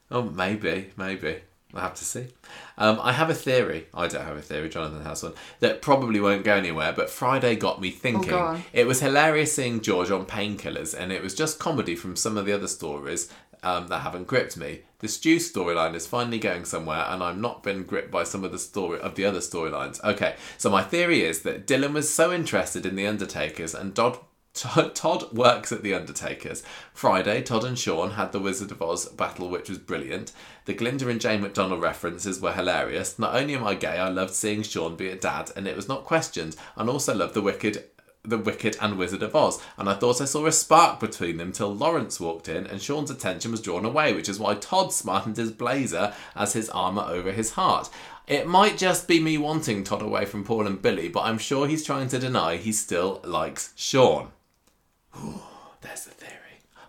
Oh, 0.09 0.23
maybe, 0.23 0.91
maybe. 0.97 1.41
We'll 1.73 1.83
have 1.83 1.95
to 1.95 2.05
see. 2.05 2.27
Um, 2.77 2.99
I 3.01 3.13
have 3.13 3.29
a 3.29 3.33
theory. 3.33 3.87
I 3.93 4.07
don't 4.07 4.25
have 4.25 4.37
a 4.37 4.41
theory. 4.41 4.69
Jonathan 4.69 5.03
has 5.03 5.23
one 5.23 5.33
that 5.59 5.81
probably 5.81 6.19
won't 6.19 6.43
go 6.43 6.55
anywhere. 6.55 6.91
But 6.91 7.09
Friday 7.09 7.55
got 7.55 7.79
me 7.79 7.91
thinking. 7.91 8.33
Oh. 8.33 8.61
It 8.73 8.87
was 8.87 8.99
hilarious 8.99 9.53
seeing 9.53 9.81
George 9.81 10.11
on 10.11 10.25
painkillers, 10.25 10.93
and 10.97 11.11
it 11.11 11.23
was 11.23 11.33
just 11.33 11.59
comedy 11.59 11.95
from 11.95 12.15
some 12.15 12.37
of 12.37 12.45
the 12.45 12.53
other 12.53 12.67
stories 12.67 13.31
um, 13.63 13.87
that 13.87 13.99
haven't 13.99 14.27
gripped 14.27 14.57
me. 14.57 14.81
The 14.99 15.07
Stu 15.07 15.37
storyline 15.37 15.95
is 15.95 16.07
finally 16.07 16.39
going 16.39 16.65
somewhere, 16.65 17.05
and 17.07 17.23
I'm 17.23 17.41
not 17.41 17.63
been 17.63 17.83
gripped 17.83 18.11
by 18.11 18.23
some 18.23 18.43
of 18.43 18.51
the 18.51 18.59
story 18.59 18.99
of 18.99 19.15
the 19.15 19.25
other 19.25 19.39
storylines. 19.39 20.03
Okay, 20.03 20.35
so 20.57 20.69
my 20.69 20.83
theory 20.83 21.23
is 21.23 21.41
that 21.41 21.65
Dylan 21.65 21.93
was 21.93 22.13
so 22.13 22.31
interested 22.31 22.85
in 22.85 22.95
the 22.95 23.07
Undertakers, 23.07 23.73
and 23.73 23.93
Dodd 23.93 24.19
Todd, 24.53 24.95
Todd 24.95 25.31
works 25.31 25.71
at 25.71 25.81
the 25.81 25.93
Undertakers. 25.93 26.61
Friday, 26.93 27.41
Todd 27.41 27.63
and 27.63 27.79
Sean 27.79 28.11
had 28.11 28.31
the 28.31 28.39
Wizard 28.39 28.71
of 28.71 28.81
Oz 28.81 29.05
battle, 29.07 29.49
which 29.49 29.69
was 29.69 29.77
brilliant. 29.77 30.33
The 30.71 30.77
Glinda 30.77 31.09
and 31.09 31.19
Jane 31.19 31.41
McDonald 31.41 31.81
references 31.81 32.39
were 32.39 32.53
hilarious. 32.53 33.19
Not 33.19 33.35
only 33.35 33.55
am 33.55 33.67
I 33.67 33.75
gay, 33.75 33.99
I 33.99 34.07
loved 34.07 34.33
seeing 34.33 34.63
Sean 34.63 34.95
be 34.95 35.09
a 35.09 35.17
dad, 35.17 35.51
and 35.53 35.67
it 35.67 35.75
was 35.75 35.89
not 35.89 36.05
questioned. 36.05 36.55
And 36.77 36.89
also 36.89 37.13
loved 37.13 37.33
the 37.33 37.41
Wicked, 37.41 37.83
the 38.23 38.37
Wicked 38.37 38.77
and 38.79 38.97
Wizard 38.97 39.21
of 39.21 39.35
Oz. 39.35 39.61
And 39.75 39.89
I 39.89 39.95
thought 39.95 40.21
I 40.21 40.25
saw 40.25 40.45
a 40.45 40.51
spark 40.53 41.01
between 41.01 41.35
them 41.35 41.51
till 41.51 41.75
Lawrence 41.75 42.21
walked 42.21 42.47
in, 42.47 42.65
and 42.67 42.81
Sean's 42.81 43.11
attention 43.11 43.51
was 43.51 43.59
drawn 43.59 43.83
away, 43.83 44.13
which 44.13 44.29
is 44.29 44.39
why 44.39 44.55
Todd 44.55 44.93
smartened 44.93 45.35
his 45.35 45.51
blazer 45.51 46.13
as 46.37 46.53
his 46.53 46.69
armour 46.69 47.03
over 47.05 47.33
his 47.33 47.51
heart. 47.51 47.89
It 48.25 48.47
might 48.47 48.77
just 48.77 49.09
be 49.09 49.19
me 49.19 49.37
wanting 49.37 49.83
Todd 49.83 50.01
away 50.01 50.23
from 50.23 50.45
Paul 50.45 50.67
and 50.67 50.81
Billy, 50.81 51.09
but 51.09 51.25
I'm 51.25 51.37
sure 51.37 51.67
he's 51.67 51.83
trying 51.83 52.07
to 52.07 52.17
deny 52.17 52.55
he 52.55 52.71
still 52.71 53.19
likes 53.25 53.73
Sean. 53.75 54.31
There's 55.81 56.05
the. 56.05 56.20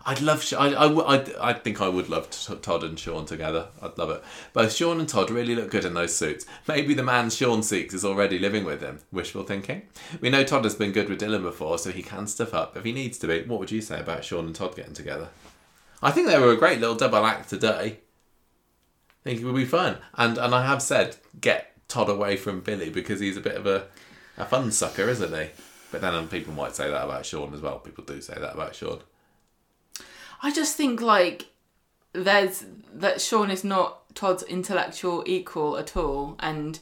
I'd 0.05 0.19
love. 0.21 0.45
I, 0.57 0.73
I, 0.73 1.13
I'd- 1.15 1.33
I 1.39 1.53
think 1.53 1.79
I 1.79 1.87
would 1.87 2.09
love 2.09 2.29
Todd 2.29 2.83
and 2.83 2.99
Sean 2.99 3.25
together. 3.25 3.67
I'd 3.81 3.97
love 3.97 4.09
it. 4.09 4.21
Both 4.51 4.73
Sean 4.73 4.99
and 4.99 5.07
Todd 5.07 5.31
really 5.31 5.55
look 5.55 5.71
good 5.71 5.85
in 5.85 5.93
those 5.93 6.13
suits. 6.15 6.45
Maybe 6.67 6.93
the 6.93 7.03
man 7.03 7.29
Sean 7.29 7.63
seeks 7.63 7.93
is 7.93 8.03
already 8.03 8.37
living 8.37 8.65
with 8.65 8.81
him. 8.81 8.99
Wishful 9.13 9.43
thinking. 9.43 9.83
We 10.19 10.29
know 10.29 10.43
Todd 10.43 10.65
has 10.65 10.75
been 10.75 10.91
good 10.91 11.07
with 11.09 11.21
Dylan 11.21 11.41
before, 11.43 11.77
so 11.77 11.91
he 11.91 12.03
can 12.03 12.27
stuff 12.27 12.53
up 12.53 12.75
if 12.75 12.83
he 12.83 12.91
needs 12.91 13.17
to 13.19 13.27
be. 13.27 13.43
What 13.43 13.59
would 13.61 13.71
you 13.71 13.81
say 13.81 13.99
about 14.01 14.25
Sean 14.25 14.45
and 14.47 14.55
Todd 14.55 14.75
getting 14.75 14.93
together? 14.93 15.29
I 16.01 16.11
think 16.11 16.27
they 16.27 16.37
were 16.39 16.51
a 16.51 16.57
great 16.57 16.81
little 16.81 16.95
double 16.95 17.25
act 17.25 17.49
today. 17.49 17.99
I 19.21 19.23
think 19.23 19.39
it 19.39 19.45
would 19.45 19.55
be 19.55 19.63
fun. 19.65 19.99
And 20.15 20.37
and 20.37 20.53
I 20.53 20.65
have 20.65 20.81
said 20.81 21.15
get 21.39 21.71
Todd 21.87 22.09
away 22.09 22.35
from 22.35 22.59
Billy 22.59 22.89
because 22.89 23.21
he's 23.21 23.37
a 23.37 23.41
bit 23.41 23.55
of 23.55 23.65
a, 23.65 23.85
a 24.37 24.43
fun 24.43 24.71
sucker, 24.73 25.07
isn't 25.07 25.33
he? 25.33 25.49
But 25.93 26.01
then 26.01 26.27
people 26.27 26.53
might 26.53 26.75
say 26.75 26.89
that 26.89 27.05
about 27.05 27.25
Sean 27.25 27.53
as 27.53 27.61
well. 27.61 27.79
People 27.79 28.03
do 28.03 28.19
say 28.19 28.33
that 28.33 28.53
about 28.55 28.75
Sean. 28.75 28.99
I 30.43 30.51
just 30.51 30.75
think 30.75 31.01
like 31.01 31.47
there's 32.11 32.65
that 32.93 33.21
Sean 33.21 33.49
is 33.49 33.63
not 33.63 34.13
Todd's 34.13 34.43
intellectual 34.43 35.23
equal 35.25 35.77
at 35.77 35.95
all, 35.95 36.35
and 36.39 36.79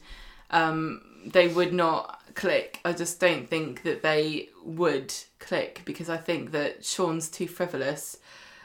um, 0.50 1.02
they 1.26 1.48
would 1.48 1.72
not 1.72 2.22
click. 2.34 2.80
I 2.84 2.94
just 2.94 3.20
don't 3.20 3.48
think 3.48 3.84
that 3.84 4.02
they 4.02 4.50
would 4.66 5.14
click 5.40 5.84
because 5.86 6.10
I 6.10 6.18
think 6.18 6.52
that 6.52 6.84
Sean's 6.84 7.30
too 7.30 7.48
frivolous 7.48 8.18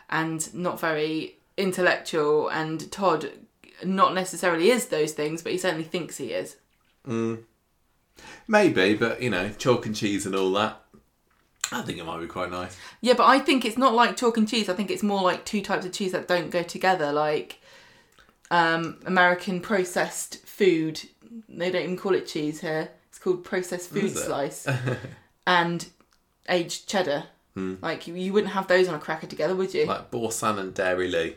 and 0.08 0.52
not 0.55 0.81
very 0.81 1.39
intellectual, 1.58 2.49
and 2.49 2.91
Todd 2.91 3.31
not 3.84 4.15
necessarily 4.15 4.70
is 4.70 4.86
those 4.86 5.12
things, 5.12 5.42
but 5.42 5.52
he 5.52 5.58
certainly 5.58 5.84
thinks 5.84 6.16
he 6.16 6.33
is. 6.33 6.57
Maybe, 8.49 8.94
but 8.94 9.20
you 9.20 9.28
know, 9.28 9.50
chalk 9.50 9.84
and 9.84 9.94
cheese 9.94 10.25
and 10.25 10.34
all 10.34 10.52
that. 10.52 10.81
I 11.72 11.82
think 11.82 11.98
it 11.98 12.04
might 12.04 12.20
be 12.20 12.26
quite 12.26 12.50
nice. 12.50 12.76
Yeah, 13.00 13.14
but 13.14 13.24
I 13.24 13.38
think 13.38 13.64
it's 13.64 13.78
not 13.78 13.94
like 13.94 14.16
chalk 14.16 14.36
and 14.36 14.48
cheese. 14.48 14.68
I 14.68 14.74
think 14.74 14.90
it's 14.90 15.02
more 15.02 15.22
like 15.22 15.44
two 15.44 15.62
types 15.62 15.84
of 15.84 15.92
cheese 15.92 16.12
that 16.12 16.28
don't 16.28 16.50
go 16.50 16.62
together, 16.62 17.12
like 17.12 17.58
um, 18.50 19.00
American 19.04 19.60
processed 19.60 20.46
food. 20.46 21.00
They 21.48 21.70
don't 21.70 21.82
even 21.82 21.96
call 21.96 22.14
it 22.14 22.26
cheese 22.26 22.60
here. 22.60 22.90
It's 23.08 23.18
called 23.18 23.44
processed 23.44 23.90
food 23.90 24.04
Is 24.04 24.16
it? 24.16 24.24
slice 24.24 24.66
and 25.46 25.86
aged 26.48 26.88
cheddar. 26.88 27.24
Like 27.56 28.06
you, 28.06 28.14
you 28.14 28.34
wouldn't 28.34 28.52
have 28.52 28.66
those 28.66 28.86
on 28.86 28.94
a 28.94 28.98
cracker 28.98 29.26
together, 29.26 29.56
would 29.56 29.72
you? 29.72 29.84
Hmm. 29.84 29.88
Like 29.88 30.10
Boursin 30.10 30.58
and 30.58 30.74
Dairylea. 30.74 31.36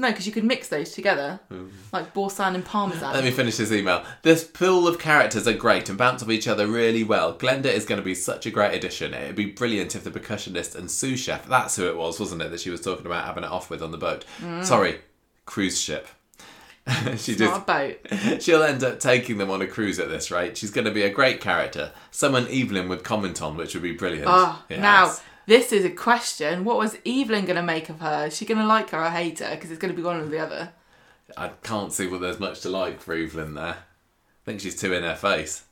No, 0.00 0.10
because 0.10 0.26
you 0.28 0.32
could 0.32 0.44
mix 0.44 0.68
those 0.68 0.92
together, 0.92 1.40
hmm. 1.48 1.66
like 1.92 2.14
Boursin 2.14 2.54
and 2.54 2.64
Parmesan. 2.64 3.12
Let 3.12 3.24
me 3.24 3.32
finish 3.32 3.56
this 3.56 3.72
email. 3.72 4.04
This 4.22 4.44
pool 4.44 4.86
of 4.86 5.00
characters 5.00 5.48
are 5.48 5.52
great 5.52 5.88
and 5.88 5.98
bounce 5.98 6.22
off 6.22 6.30
each 6.30 6.46
other 6.46 6.68
really 6.68 7.02
well. 7.02 7.34
Glenda 7.34 7.66
is 7.66 7.84
going 7.84 8.00
to 8.00 8.04
be 8.04 8.14
such 8.14 8.46
a 8.46 8.50
great 8.52 8.76
addition. 8.76 9.12
It'd 9.12 9.34
be 9.34 9.46
brilliant 9.46 9.96
if 9.96 10.04
the 10.04 10.12
percussionist 10.12 10.76
and 10.76 10.88
sous 10.88 11.18
chef, 11.18 11.48
that's 11.48 11.74
who 11.74 11.88
it 11.88 11.96
was, 11.96 12.20
wasn't 12.20 12.42
it, 12.42 12.52
that 12.52 12.60
she 12.60 12.70
was 12.70 12.80
talking 12.80 13.06
about 13.06 13.24
having 13.24 13.42
it 13.42 13.50
off 13.50 13.70
with 13.70 13.82
on 13.82 13.90
the 13.90 13.98
boat? 13.98 14.24
Mm. 14.38 14.64
Sorry, 14.64 15.00
cruise 15.46 15.80
ship. 15.80 16.06
she 17.16 17.32
it's 17.32 17.40
not 17.40 17.62
a 17.62 17.64
boat. 17.64 18.40
She'll 18.42 18.62
end 18.62 18.84
up 18.84 19.00
taking 19.00 19.38
them 19.38 19.50
on 19.50 19.60
a 19.62 19.66
cruise 19.66 19.98
at 19.98 20.08
this 20.08 20.30
rate. 20.30 20.56
She's 20.56 20.70
going 20.70 20.84
to 20.84 20.92
be 20.92 21.02
a 21.02 21.10
great 21.10 21.40
character. 21.40 21.90
Someone 22.12 22.46
Evelyn 22.46 22.88
would 22.88 23.02
comment 23.02 23.42
on, 23.42 23.56
which 23.56 23.74
would 23.74 23.82
be 23.82 23.94
brilliant. 23.94 24.26
Oh, 24.28 24.62
Yes. 24.70 24.80
now 24.80 25.12
this 25.48 25.72
is 25.72 25.84
a 25.84 25.90
question. 25.90 26.64
What 26.64 26.76
was 26.76 26.98
Evelyn 27.06 27.46
going 27.46 27.56
to 27.56 27.62
make 27.62 27.88
of 27.88 28.00
her? 28.00 28.26
Is 28.26 28.36
she 28.36 28.44
going 28.44 28.60
to 28.60 28.66
like 28.66 28.90
her 28.90 29.02
or 29.02 29.08
hate 29.08 29.38
her? 29.38 29.54
Because 29.54 29.70
it's 29.70 29.80
going 29.80 29.92
to 29.92 29.96
be 29.96 30.04
one 30.04 30.20
or 30.20 30.26
the 30.26 30.38
other. 30.38 30.72
I 31.38 31.48
can't 31.62 31.92
see 31.92 32.06
what 32.06 32.20
there's 32.20 32.38
much 32.38 32.60
to 32.60 32.68
like 32.68 33.00
for 33.00 33.14
Evelyn 33.14 33.54
there. 33.54 33.64
I 33.78 34.44
think 34.44 34.60
she's 34.60 34.78
too 34.78 34.92
in 34.92 35.02
her 35.04 35.16
face. 35.16 35.64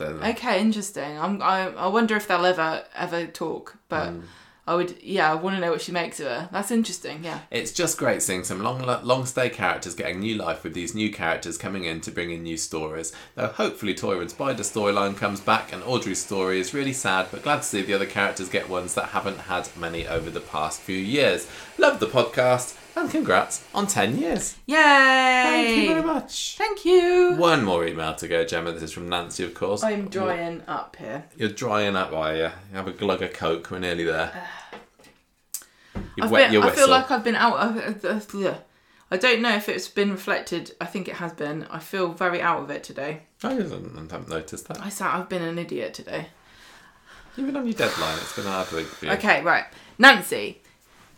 Okay, 0.00 0.60
interesting. 0.60 1.18
I'm, 1.18 1.40
I 1.40 1.68
I 1.68 1.86
wonder 1.86 2.16
if 2.16 2.28
they'll 2.28 2.44
ever 2.44 2.84
ever 2.94 3.26
talk, 3.26 3.78
but 3.88 4.10
Hmm. 4.10 4.20
I 4.68 4.74
would 4.74 5.00
yeah, 5.00 5.30
I 5.30 5.34
want 5.34 5.54
to 5.56 5.60
know 5.60 5.70
what 5.70 5.80
she 5.80 5.92
makes 5.92 6.18
of 6.18 6.26
her. 6.26 6.48
That's 6.50 6.70
interesting. 6.70 7.22
Yeah. 7.22 7.40
It's 7.50 7.70
just 7.70 7.98
great 7.98 8.20
seeing 8.20 8.42
some 8.42 8.62
long, 8.62 8.82
long 9.04 9.24
stay 9.24 9.48
characters 9.48 9.94
getting 9.94 10.18
new 10.18 10.34
life 10.34 10.64
with 10.64 10.74
these 10.74 10.94
new 10.94 11.12
characters 11.12 11.56
coming 11.56 11.84
in 11.84 12.00
to 12.00 12.10
bring 12.10 12.32
in 12.32 12.42
new 12.42 12.56
stories. 12.56 13.12
Though 13.36 13.46
hopefully 13.46 13.94
Toyah 13.94 14.22
and 14.22 14.30
Spider 14.30 14.64
storyline 14.64 15.16
comes 15.16 15.40
back 15.40 15.72
and 15.72 15.84
Audrey's 15.84 16.18
story 16.24 16.58
is 16.58 16.74
really 16.74 16.92
sad, 16.92 17.28
but 17.30 17.42
glad 17.42 17.58
to 17.58 17.62
see 17.62 17.82
the 17.82 17.94
other 17.94 18.06
characters 18.06 18.48
get 18.48 18.68
ones 18.68 18.94
that 18.94 19.10
haven't 19.10 19.38
had 19.38 19.68
many 19.76 20.08
over 20.08 20.30
the 20.30 20.40
past 20.40 20.80
few 20.80 20.98
years. 20.98 21.48
Love 21.78 22.00
the 22.00 22.06
podcast 22.06 22.76
and 22.96 23.10
congrats 23.10 23.62
on 23.74 23.86
10 23.86 24.18
years. 24.18 24.56
Yay! 24.66 24.74
Thank 24.76 25.76
you 25.76 25.88
very 25.88 26.02
much. 26.02 26.56
Thank 26.56 26.84
you. 26.84 27.34
One 27.36 27.64
more 27.64 27.86
email 27.86 28.14
to 28.16 28.26
go, 28.26 28.44
Gemma. 28.44 28.72
This 28.72 28.84
is 28.84 28.92
from 28.92 29.08
Nancy, 29.08 29.44
of 29.44 29.54
course. 29.54 29.84
I'm 29.84 30.08
drying 30.08 30.62
up 30.66 30.96
here. 30.96 31.24
You're 31.36 31.50
drying 31.50 31.94
up, 31.94 32.12
are 32.12 32.34
you? 32.34 32.42
You 32.42 32.50
have 32.72 32.88
a 32.88 32.92
glug 32.92 33.22
of 33.22 33.32
Coke. 33.32 33.70
We're 33.70 33.78
nearly 33.80 34.04
there. 34.04 34.32
You've 35.94 36.24
I've 36.26 36.30
wet 36.30 36.46
been, 36.46 36.54
your 36.54 36.62
I 36.62 36.66
whistle. 36.66 36.84
feel 36.84 36.90
like 36.90 37.10
I've 37.10 37.24
been 37.24 37.36
out 37.36 37.58
of. 37.58 38.04
Uh, 38.04 38.48
uh, 38.48 38.54
I 39.10 39.16
don't 39.16 39.40
know 39.40 39.54
if 39.54 39.68
it's 39.68 39.88
been 39.88 40.10
reflected. 40.10 40.72
I 40.80 40.86
think 40.86 41.08
it 41.08 41.16
has 41.16 41.32
been. 41.32 41.66
I 41.70 41.78
feel 41.78 42.08
very 42.12 42.40
out 42.42 42.62
of 42.62 42.70
it 42.70 42.82
today. 42.82 43.22
I 43.44 43.52
haven't, 43.52 44.10
haven't 44.10 44.28
noticed 44.28 44.68
that. 44.68 44.80
I 44.80 44.88
sat. 44.88 45.14
I've 45.14 45.28
been 45.28 45.42
an 45.42 45.58
idiot 45.58 45.94
today. 45.94 46.28
You've 47.36 47.46
been 47.46 47.56
on 47.56 47.66
your 47.66 47.74
deadline. 47.74 48.16
It's 48.18 48.34
been 48.34 48.46
a 48.46 48.50
hard 48.50 48.72
week 48.72 48.86
for 48.86 49.06
you. 49.06 49.12
Okay, 49.12 49.42
right. 49.42 49.64
Nancy, 49.98 50.62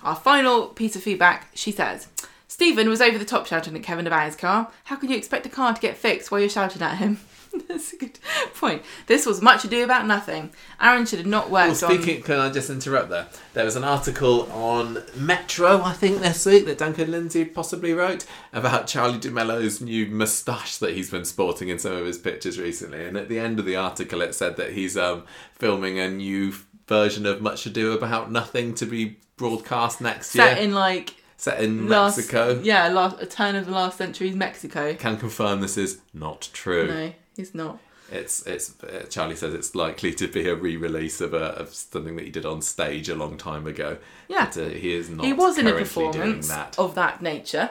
our 0.02 0.16
final 0.16 0.68
piece 0.68 0.96
of 0.96 1.02
feedback. 1.02 1.48
She 1.54 1.72
says, 1.72 2.08
Stephen 2.46 2.88
was 2.88 3.00
over 3.00 3.18
the 3.18 3.24
top 3.24 3.46
shouting 3.46 3.76
at 3.76 3.82
Kevin 3.82 4.06
about 4.06 4.26
his 4.26 4.36
car. 4.36 4.70
How 4.84 4.96
can 4.96 5.10
you 5.10 5.16
expect 5.16 5.46
a 5.46 5.50
car 5.50 5.74
to 5.74 5.80
get 5.80 5.96
fixed 5.96 6.30
while 6.30 6.40
you're 6.40 6.48
shouting 6.48 6.82
at 6.82 6.96
him? 6.98 7.18
That's 7.68 7.92
a 7.92 7.96
good 7.96 8.18
point. 8.54 8.82
This 9.06 9.24
was 9.24 9.40
much 9.40 9.64
ado 9.64 9.82
about 9.82 10.06
nothing. 10.06 10.50
Aaron 10.80 11.06
should 11.06 11.18
have 11.18 11.26
not 11.26 11.50
Well, 11.50 11.68
worked 11.68 11.78
speaking, 11.80 12.22
can 12.22 12.38
I 12.38 12.50
just 12.50 12.68
interrupt 12.70 13.08
there? 13.08 13.26
There 13.54 13.64
was 13.64 13.74
an 13.74 13.84
article 13.84 14.50
on 14.52 15.02
Metro, 15.16 15.82
I 15.82 15.94
think, 15.94 16.20
this 16.20 16.44
week 16.44 16.66
that 16.66 16.78
Duncan 16.78 17.10
Lindsay 17.10 17.44
possibly 17.46 17.92
wrote 17.94 18.26
about 18.52 18.86
Charlie 18.86 19.18
de 19.18 19.30
Melo's 19.30 19.80
new 19.80 20.06
moustache 20.06 20.76
that 20.78 20.94
he's 20.94 21.10
been 21.10 21.24
sporting 21.24 21.68
in 21.70 21.78
some 21.78 21.92
of 21.92 22.04
his 22.06 22.18
pictures 22.18 22.58
recently. 22.58 23.04
And 23.04 23.16
at 23.16 23.28
the 23.28 23.38
end 23.38 23.58
of 23.58 23.64
the 23.64 23.76
article, 23.76 24.20
it 24.20 24.34
said 24.34 24.56
that 24.56 24.72
he's 24.72 24.96
um, 24.96 25.24
filming 25.54 25.98
a 25.98 26.08
new 26.10 26.52
version 26.88 27.26
of 27.26 27.40
Much 27.40 27.66
Ado 27.66 27.92
About 27.92 28.32
Nothing 28.32 28.74
to 28.74 28.86
be 28.86 29.18
broadcast 29.36 30.00
next 30.00 30.30
set 30.30 30.56
year, 30.56 30.64
in 30.66 30.74
like 30.74 31.14
set 31.36 31.62
in 31.62 31.88
last, 31.88 32.16
Mexico. 32.16 32.60
Yeah, 32.62 32.88
last 32.88 33.22
a 33.22 33.26
turn 33.26 33.54
of 33.54 33.66
the 33.66 33.72
last 33.72 33.98
century's 33.98 34.34
Mexico. 34.34 34.94
Can 34.94 35.16
confirm 35.16 35.60
this 35.60 35.76
is 35.76 36.00
not 36.12 36.48
true. 36.52 36.88
No, 36.88 37.12
he's 37.36 37.54
not. 37.54 37.78
It's 38.10 38.46
it's 38.46 38.82
uh, 38.82 39.04
Charlie 39.10 39.36
says 39.36 39.52
it's 39.52 39.74
likely 39.74 40.14
to 40.14 40.26
be 40.26 40.48
a 40.48 40.54
re-release 40.54 41.20
of 41.20 41.34
a 41.34 41.52
of 41.60 41.74
something 41.74 42.16
that 42.16 42.24
he 42.24 42.30
did 42.30 42.46
on 42.46 42.62
stage 42.62 43.08
a 43.08 43.14
long 43.14 43.36
time 43.36 43.66
ago. 43.66 43.98
Yeah. 44.28 44.46
but, 44.46 44.56
uh, 44.56 44.68
he 44.70 44.94
is 44.94 45.10
not. 45.10 45.26
he 45.26 45.32
was 45.32 45.58
in 45.58 45.66
a 45.66 45.72
performance 45.72 46.48
that. 46.48 46.78
of 46.78 46.94
that 46.94 47.20
nature, 47.20 47.70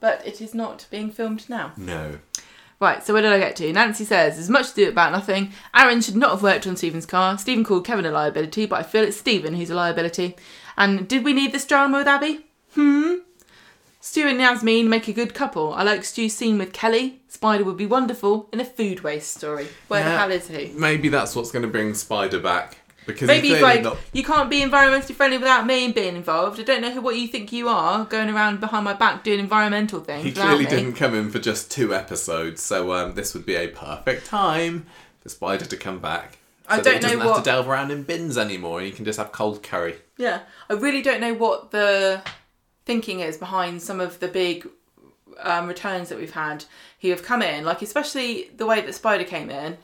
but 0.00 0.26
it 0.26 0.40
is 0.40 0.54
not 0.54 0.86
being 0.90 1.10
filmed 1.10 1.48
now. 1.50 1.72
No, 1.76 2.18
Right, 2.78 3.02
so 3.02 3.14
where 3.14 3.22
did 3.22 3.32
I 3.32 3.38
get 3.38 3.56
to? 3.56 3.72
Nancy 3.72 4.04
says, 4.04 4.34
There's 4.34 4.50
much 4.50 4.70
to 4.70 4.74
do 4.74 4.88
about 4.90 5.12
nothing. 5.12 5.52
Aaron 5.74 6.02
should 6.02 6.16
not 6.16 6.32
have 6.32 6.42
worked 6.42 6.66
on 6.66 6.76
Stephen's 6.76 7.06
car. 7.06 7.38
Stephen 7.38 7.64
called 7.64 7.86
Kevin 7.86 8.04
a 8.04 8.10
liability, 8.10 8.66
but 8.66 8.78
I 8.78 8.82
feel 8.82 9.02
it's 9.02 9.16
Stephen 9.16 9.54
who's 9.54 9.70
a 9.70 9.74
liability. 9.74 10.36
And 10.76 11.08
did 11.08 11.24
we 11.24 11.32
need 11.32 11.52
this 11.52 11.64
drama 11.66 11.98
with 11.98 12.06
Abi? 12.06 12.44
Hmm? 12.74 13.14
Stu 14.00 14.28
and 14.28 14.38
Yasmin 14.38 14.88
make 14.88 15.08
a 15.08 15.12
good 15.12 15.34
couple. 15.34 15.72
I 15.72 15.82
like 15.82 16.04
Stu's 16.04 16.34
scene 16.34 16.58
with 16.58 16.72
Kelly. 16.72 17.22
Spider 17.28 17.64
would 17.64 17.78
be 17.78 17.86
wonderful 17.86 18.48
in 18.52 18.60
a 18.60 18.64
food 18.64 19.00
waste 19.00 19.34
story. 19.34 19.66
Where 19.88 20.04
the 20.04 20.10
hell 20.10 20.30
is 20.30 20.48
he? 20.48 20.72
maybe 20.76 21.08
that's 21.08 21.34
what's 21.34 21.50
going 21.50 21.62
to 21.64 21.68
bring 21.68 21.94
Spider 21.94 22.38
back 22.38 22.78
because 23.06 23.26
Maybe 23.28 23.48
he's 23.50 23.60
like, 23.62 23.82
not. 23.82 23.96
you 24.12 24.22
can't 24.24 24.50
be 24.50 24.60
environmentally 24.60 25.14
friendly 25.14 25.38
without 25.38 25.66
me 25.66 25.92
being 25.92 26.16
involved. 26.16 26.58
I 26.60 26.62
don't 26.64 26.82
know 26.82 26.90
who, 26.90 27.00
what 27.00 27.16
you 27.16 27.28
think 27.28 27.52
you 27.52 27.68
are, 27.68 28.04
going 28.04 28.28
around 28.28 28.60
behind 28.60 28.84
my 28.84 28.94
back 28.94 29.22
doing 29.24 29.38
environmental 29.40 30.00
things. 30.00 30.24
He 30.24 30.32
clearly 30.32 30.64
me. 30.64 30.70
didn't 30.70 30.94
come 30.94 31.14
in 31.14 31.30
for 31.30 31.38
just 31.38 31.70
two 31.70 31.94
episodes, 31.94 32.60
so 32.62 32.92
um, 32.92 33.14
this 33.14 33.32
would 33.34 33.46
be 33.46 33.54
a 33.54 33.68
perfect 33.68 34.26
time 34.26 34.86
for 35.20 35.28
Spider 35.28 35.64
to 35.66 35.76
come 35.76 35.98
back. 36.00 36.38
I 36.68 36.78
so 36.78 36.82
that 36.82 36.84
don't 36.84 36.94
he 36.94 37.00
doesn't 37.00 37.18
know 37.18 37.24
have 37.24 37.30
what- 37.32 37.44
to 37.44 37.50
delve 37.50 37.68
around 37.68 37.90
in 37.92 38.02
bins 38.02 38.36
anymore. 38.36 38.82
You 38.82 38.90
can 38.92 39.04
just 39.04 39.18
have 39.18 39.30
cold 39.32 39.62
curry. 39.62 39.96
Yeah, 40.18 40.40
I 40.68 40.72
really 40.74 41.02
don't 41.02 41.20
know 41.20 41.34
what 41.34 41.70
the 41.70 42.22
thinking 42.84 43.20
is 43.20 43.36
behind 43.36 43.82
some 43.82 44.00
of 44.00 44.18
the 44.20 44.28
big 44.28 44.66
um, 45.40 45.66
returns 45.68 46.08
that 46.08 46.18
we've 46.18 46.32
had 46.32 46.64
who 47.02 47.10
have 47.10 47.22
come 47.22 47.42
in, 47.42 47.64
like 47.64 47.82
especially 47.82 48.50
the 48.56 48.66
way 48.66 48.80
that 48.80 48.94
Spider 48.94 49.24
came 49.24 49.50
in. 49.50 49.76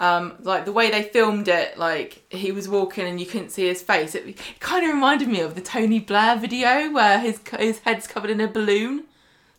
Um, 0.00 0.32
like 0.42 0.64
the 0.64 0.72
way 0.72 0.90
they 0.90 1.02
filmed 1.02 1.46
it, 1.46 1.76
like 1.78 2.22
he 2.30 2.52
was 2.52 2.68
walking 2.68 3.06
and 3.06 3.20
you 3.20 3.26
couldn't 3.26 3.50
see 3.50 3.66
his 3.68 3.82
face. 3.82 4.14
It, 4.14 4.26
it 4.26 4.38
kind 4.58 4.82
of 4.84 4.94
reminded 4.94 5.28
me 5.28 5.40
of 5.40 5.54
the 5.54 5.60
Tony 5.60 5.98
Blair 6.00 6.36
video 6.36 6.90
where 6.90 7.20
his 7.20 7.38
his 7.58 7.80
head's 7.80 8.06
covered 8.06 8.30
in 8.30 8.40
a 8.40 8.48
balloon. 8.48 9.04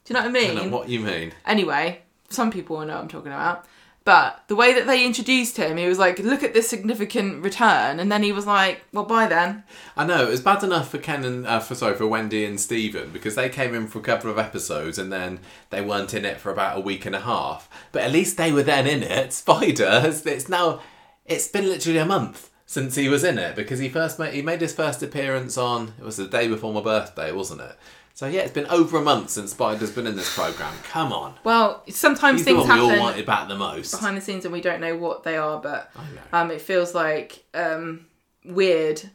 Do 0.04 0.08
you 0.08 0.14
know 0.16 0.22
what 0.22 0.26
I 0.26 0.30
I 0.30 0.32
mean? 0.48 0.56
don't 0.56 0.72
know 0.72 0.78
what 0.78 0.90
you 0.90 1.00
mean. 1.02 1.32
Anyway, 1.46 2.02
some 2.30 2.50
people 2.50 2.78
will 2.78 2.86
know 2.88 2.96
what 2.96 3.04
I'm 3.04 3.08
talking 3.08 3.32
about. 3.32 3.66
But 4.04 4.44
the 4.48 4.56
way 4.56 4.74
that 4.74 4.88
they 4.88 5.06
introduced 5.06 5.58
him, 5.58 5.78
he 5.78 5.88
was 5.88 6.00
like, 6.00 6.18
"Look 6.18 6.42
at 6.42 6.56
this 6.56 6.68
significant 6.68 7.44
return," 7.44 8.00
and 8.00 8.12
then 8.12 8.24
he 8.24 8.32
was 8.32 8.48
like, 8.48 8.84
"Well, 8.92 9.06
bye 9.06 9.28
then." 9.28 9.64
I 9.96 10.06
know 10.06 10.24
it 10.24 10.30
was 10.30 10.42
bad 10.42 10.64
enough 10.64 10.90
for 10.90 10.98
Ken 10.98 11.24
and 11.24 11.46
uh, 11.46 11.60
for 11.60 11.76
sorry 11.76 11.96
for 11.96 12.08
Wendy 12.08 12.44
and 12.44 12.60
Stephen 12.60 13.12
because 13.12 13.36
they 13.36 13.48
came 13.48 13.76
in 13.76 13.88
for 13.88 14.00
a 14.00 14.04
couple 14.04 14.32
of 14.32 14.40
episodes 14.40 14.98
and 14.98 15.14
then 15.14 15.40
they 15.70 15.82
weren't 15.82 16.16
in 16.16 16.26
it 16.26 16.40
for 16.40 16.52
about 16.52 16.78
a 16.78 16.82
week 16.82 17.06
and 17.06 17.16
a 17.16 17.22
half. 17.22 17.70
But 17.92 18.02
at 18.02 18.12
least 18.12 18.38
they 18.38 18.52
were 18.52 18.64
then 18.64 18.88
in 18.88 19.04
it. 19.04 19.34
Spider 19.42 20.02
it's 20.04 20.50
now 20.50 20.82
it's 21.26 21.48
been 21.48 21.66
literally 21.66 22.00
a 22.00 22.06
month 22.06 22.50
since 22.66 22.96
he 22.96 23.08
was 23.08 23.24
in 23.24 23.38
it 23.38 23.56
because 23.56 23.80
he 23.80 23.90
first 23.90 24.18
made 24.18 24.34
he 24.34 24.42
made 24.42 24.62
his 24.62 24.74
first 24.74 25.04
appearance 25.04 25.58
on 25.58 25.94
it 26.00 26.04
was 26.04 26.18
the 26.18 26.26
day 26.26 26.48
before 26.48 26.74
my 26.74 26.82
birthday, 26.82 27.32
wasn't 27.32 27.62
it? 27.62 27.78
So 28.14 28.28
yeah, 28.28 28.42
it's 28.42 28.52
been 28.52 28.68
over 28.68 28.98
a 28.98 29.02
month 29.02 29.32
since 29.32 29.52
Spider's 29.52 29.92
been 29.92 30.06
in 30.06 30.16
this 30.16 30.34
program. 30.36 30.74
Come 30.84 31.12
on, 31.12 31.34
Well, 31.44 31.84
sometimes 31.90 32.40
he's 32.40 32.46
the 32.46 32.52
things 32.54 32.68
one 32.68 32.78
we 32.78 32.82
all 32.84 32.90
happen 32.90 33.00
wanted 33.04 33.26
back 33.26 33.48
the 33.48 33.56
most. 33.56 33.92
behind 33.92 34.16
the 34.18 34.22
scenes 34.22 34.46
and 34.46 34.54
we 34.54 34.62
don't 34.62 34.80
know 34.82 34.96
what 34.96 35.24
they 35.24 35.38
are, 35.38 35.60
but 35.60 35.90
I 35.96 36.02
know. 36.04 36.22
um, 36.40 36.52
it 36.52 36.62
feels 36.62 36.94
like 36.94 37.44
um, 37.54 38.06
weird. 38.46 39.00
It 39.00 39.10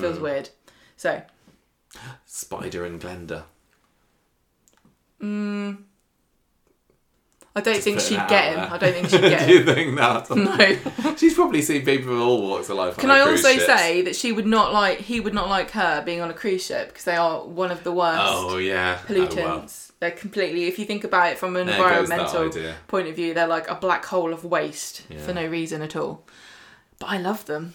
feels 0.00 0.18
Hmm. 0.18 0.22
weird. 0.24 0.50
So, 0.96 1.22
Spider 2.26 2.84
and 2.84 3.00
Glenda. 3.00 3.44
I 7.60 7.72
don't 7.72 7.82
think 7.82 8.00
she'd 8.00 8.16
get 8.28 8.52
him. 8.52 8.60
there. 8.60 8.72
I 8.72 8.78
don't 8.78 8.92
think 8.94 9.08
she'd 9.08 9.20
get 9.34 9.40
him. 9.42 9.48
Do 9.48 9.54
you 9.54 9.64
think 9.64 9.96
that? 9.98 10.30
No. 11.04 11.14
She's 11.16 11.34
probably 11.34 11.62
seen 11.62 11.84
people 11.84 12.12
of 12.14 12.20
all 12.20 12.42
walks 12.42 12.68
of 12.70 12.76
life. 12.76 12.96
Can 12.96 13.10
I 13.10 13.20
also 13.20 13.52
ships. 13.52 13.66
say 13.66 14.02
that 14.02 14.16
she 14.16 14.32
would 14.32 14.46
not 14.46 14.72
like 14.72 14.98
he 14.98 15.20
would 15.20 15.34
not 15.34 15.48
like 15.48 15.70
her 15.72 16.02
being 16.04 16.20
on 16.20 16.30
a 16.30 16.34
cruise 16.34 16.64
ship 16.64 16.88
because 16.88 17.04
they 17.04 17.16
are 17.16 17.44
one 17.44 17.70
of 17.70 17.84
the 17.84 17.92
worst 17.92 18.20
Oh 18.24 18.56
yeah. 18.58 18.98
pollutants. 19.06 19.38
Oh, 19.38 19.44
well. 19.44 19.66
They're 20.00 20.10
completely. 20.12 20.64
If 20.64 20.78
you 20.78 20.86
think 20.86 21.04
about 21.04 21.32
it 21.32 21.38
from 21.38 21.56
an 21.56 21.66
There 21.66 21.76
environmental 21.76 22.50
point 22.88 23.08
of 23.08 23.14
view, 23.16 23.34
they're 23.34 23.46
like 23.46 23.68
a 23.70 23.74
black 23.74 24.04
hole 24.06 24.32
of 24.32 24.44
waste 24.44 25.02
Yeah. 25.10 25.18
for 25.18 25.34
no 25.34 25.46
reason 25.46 25.82
at 25.82 25.94
all. 25.94 26.24
But 26.98 27.06
I 27.10 27.18
love 27.18 27.44
them. 27.46 27.74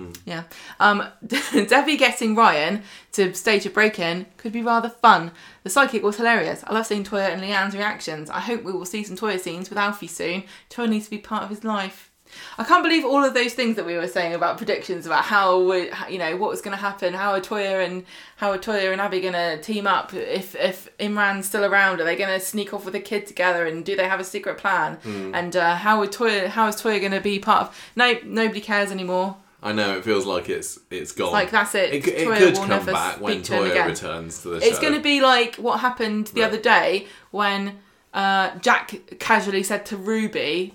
Hmm. 0.00 0.12
Yeah. 0.24 0.42
Um, 0.78 1.04
Debbie 1.68 1.96
getting 1.96 2.34
Ryan 2.34 2.82
to 3.12 3.34
stage 3.34 3.66
a 3.66 3.70
break 3.70 3.98
in 3.98 4.26
could 4.36 4.52
be 4.52 4.62
rather 4.62 4.88
fun. 4.88 5.32
The 5.62 5.70
psychic 5.70 6.02
was 6.02 6.16
hilarious. 6.16 6.64
I 6.66 6.74
love 6.74 6.86
seeing 6.86 7.04
Toyah 7.04 7.30
and 7.30 7.42
Leanne's 7.42 7.74
reactions. 7.74 8.30
I 8.30 8.40
hope 8.40 8.62
we 8.62 8.72
will 8.72 8.86
see 8.86 9.04
some 9.04 9.16
Toyah 9.16 9.40
scenes 9.40 9.68
with 9.68 9.78
Alfie 9.78 10.06
soon. 10.06 10.44
Toyah 10.70 10.88
needs 10.88 11.06
to 11.06 11.10
be 11.10 11.18
part 11.18 11.44
of 11.44 11.50
his 11.50 11.64
life. 11.64 12.10
I 12.58 12.64
can't 12.64 12.82
believe 12.82 13.04
all 13.04 13.24
of 13.24 13.34
those 13.34 13.54
things 13.54 13.76
that 13.76 13.86
we 13.86 13.96
were 13.96 14.06
saying 14.06 14.34
about 14.34 14.58
predictions 14.58 15.06
about 15.06 15.24
how 15.24 15.60
we, 15.60 15.90
you 16.08 16.18
know, 16.18 16.36
what 16.36 16.50
was 16.50 16.60
going 16.60 16.76
to 16.76 16.80
happen. 16.80 17.14
How 17.14 17.32
are 17.32 17.40
Toyah 17.40 17.84
and 17.84 18.04
how 18.36 18.50
are 18.50 18.58
Toyah 18.58 18.92
and 18.92 19.00
Abi 19.00 19.20
going 19.20 19.34
to 19.34 19.60
team 19.60 19.86
up? 19.86 20.14
If 20.14 20.54
if 20.54 20.96
Imran's 20.98 21.46
still 21.46 21.64
around, 21.64 22.00
are 22.00 22.04
they 22.04 22.16
going 22.16 22.38
to 22.38 22.44
sneak 22.44 22.72
off 22.72 22.84
with 22.84 22.94
a 22.94 23.00
kid 23.00 23.26
together? 23.26 23.66
And 23.66 23.84
do 23.84 23.96
they 23.96 24.08
have 24.08 24.20
a 24.20 24.24
secret 24.24 24.58
plan? 24.58 24.96
Hmm. 25.02 25.34
And 25.34 25.56
uh, 25.56 25.76
how 25.76 26.00
would 26.00 26.12
Toyah? 26.12 26.48
How 26.48 26.68
is 26.68 26.76
Toyah 26.76 27.00
going 27.00 27.12
to 27.12 27.20
be 27.20 27.38
part 27.38 27.68
of? 27.68 27.90
No, 27.96 28.14
nobody 28.24 28.60
cares 28.60 28.90
anymore. 28.90 29.36
I 29.62 29.72
know 29.72 29.96
it 29.98 30.04
feels 30.04 30.24
like 30.26 30.48
it's 30.48 30.78
it's 30.90 31.12
gone. 31.12 31.32
Like 31.32 31.50
that's 31.50 31.74
it. 31.74 31.92
It, 31.92 32.06
it 32.08 32.26
could 32.26 32.40
will 32.40 32.52
come 32.56 32.68
never 32.70 32.92
back 32.92 33.20
when 33.20 33.44
speak 33.44 33.58
to 33.58 33.62
again. 33.70 33.88
returns 33.88 34.42
to 34.42 34.48
the 34.50 34.66
It's 34.66 34.78
going 34.78 34.94
to 34.94 35.00
be 35.00 35.20
like 35.20 35.56
what 35.56 35.80
happened 35.80 36.28
the 36.28 36.40
Right. 36.40 36.46
other 36.48 36.58
day 36.60 37.06
when 37.30 37.78
uh, 38.14 38.56
Jack 38.58 38.94
casually 39.18 39.62
said 39.62 39.84
to 39.86 39.96
Ruby, 39.96 40.74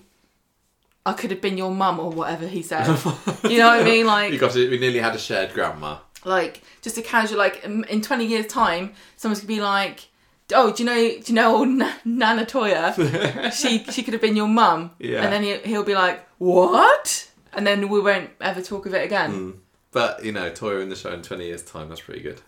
"I 1.05 1.13
could 1.13 1.31
have 1.31 1.41
been 1.41 1.57
your 1.57 1.71
mum" 1.71 1.99
or 1.99 2.09
whatever 2.11 2.47
he 2.47 2.61
said. 2.61 2.85
you 3.43 3.57
know 3.59 3.67
what 3.69 3.81
I 3.81 3.83
mean? 3.83 4.05
Like, 4.05 4.31
You 4.31 4.39
got 4.39 4.55
it. 4.55 4.69
We 4.69 4.77
nearly 4.79 4.99
had 4.99 5.15
a 5.15 5.19
shared 5.19 5.53
grandma. 5.53 5.97
like 6.23 6.61
just 6.81 6.97
a 6.97 7.01
casual 7.01 7.37
like 7.39 7.63
in 7.63 8.01
20 8.01 8.25
years 8.25 8.47
time 8.47 8.93
someone's 9.15 9.39
gonna 9.41 9.47
be 9.47 9.61
like 9.61 10.07
oh 10.53 10.71
do 10.71 10.81
you 10.83 10.89
know 10.89 10.95
do 10.95 11.23
you 11.27 11.33
know 11.33 11.55
old 11.57 11.67
Na- 11.69 11.93
nana 12.03 12.45
Toyah 12.45 13.51
she 13.59 13.83
she 13.91 14.01
could 14.03 14.13
have 14.13 14.21
been 14.21 14.35
your 14.35 14.47
mum 14.47 14.91
Yeah. 14.99 15.21
and 15.23 15.31
then 15.33 15.43
he, 15.43 15.57
he'll 15.69 15.83
be 15.83 15.93
like 15.95 16.27
what 16.39 17.29
and 17.55 17.65
then 17.65 17.89
we 17.89 17.99
won't 17.99 18.29
ever 18.41 18.61
talk 18.61 18.85
of 18.85 18.93
it 18.93 19.03
again 19.05 19.31
Hmm. 19.31 19.51
But 19.91 20.25
you 20.25 20.33
know, 20.33 20.49
Toyah 20.51 20.81
in 20.81 20.89
the 20.89 20.95
show 20.95 21.13
in 21.13 21.21
twenty 21.21 21.45
years' 21.45 21.63
time. 21.63 21.87
That's 21.89 22.01
pretty 22.01 22.21
good. 22.21 22.41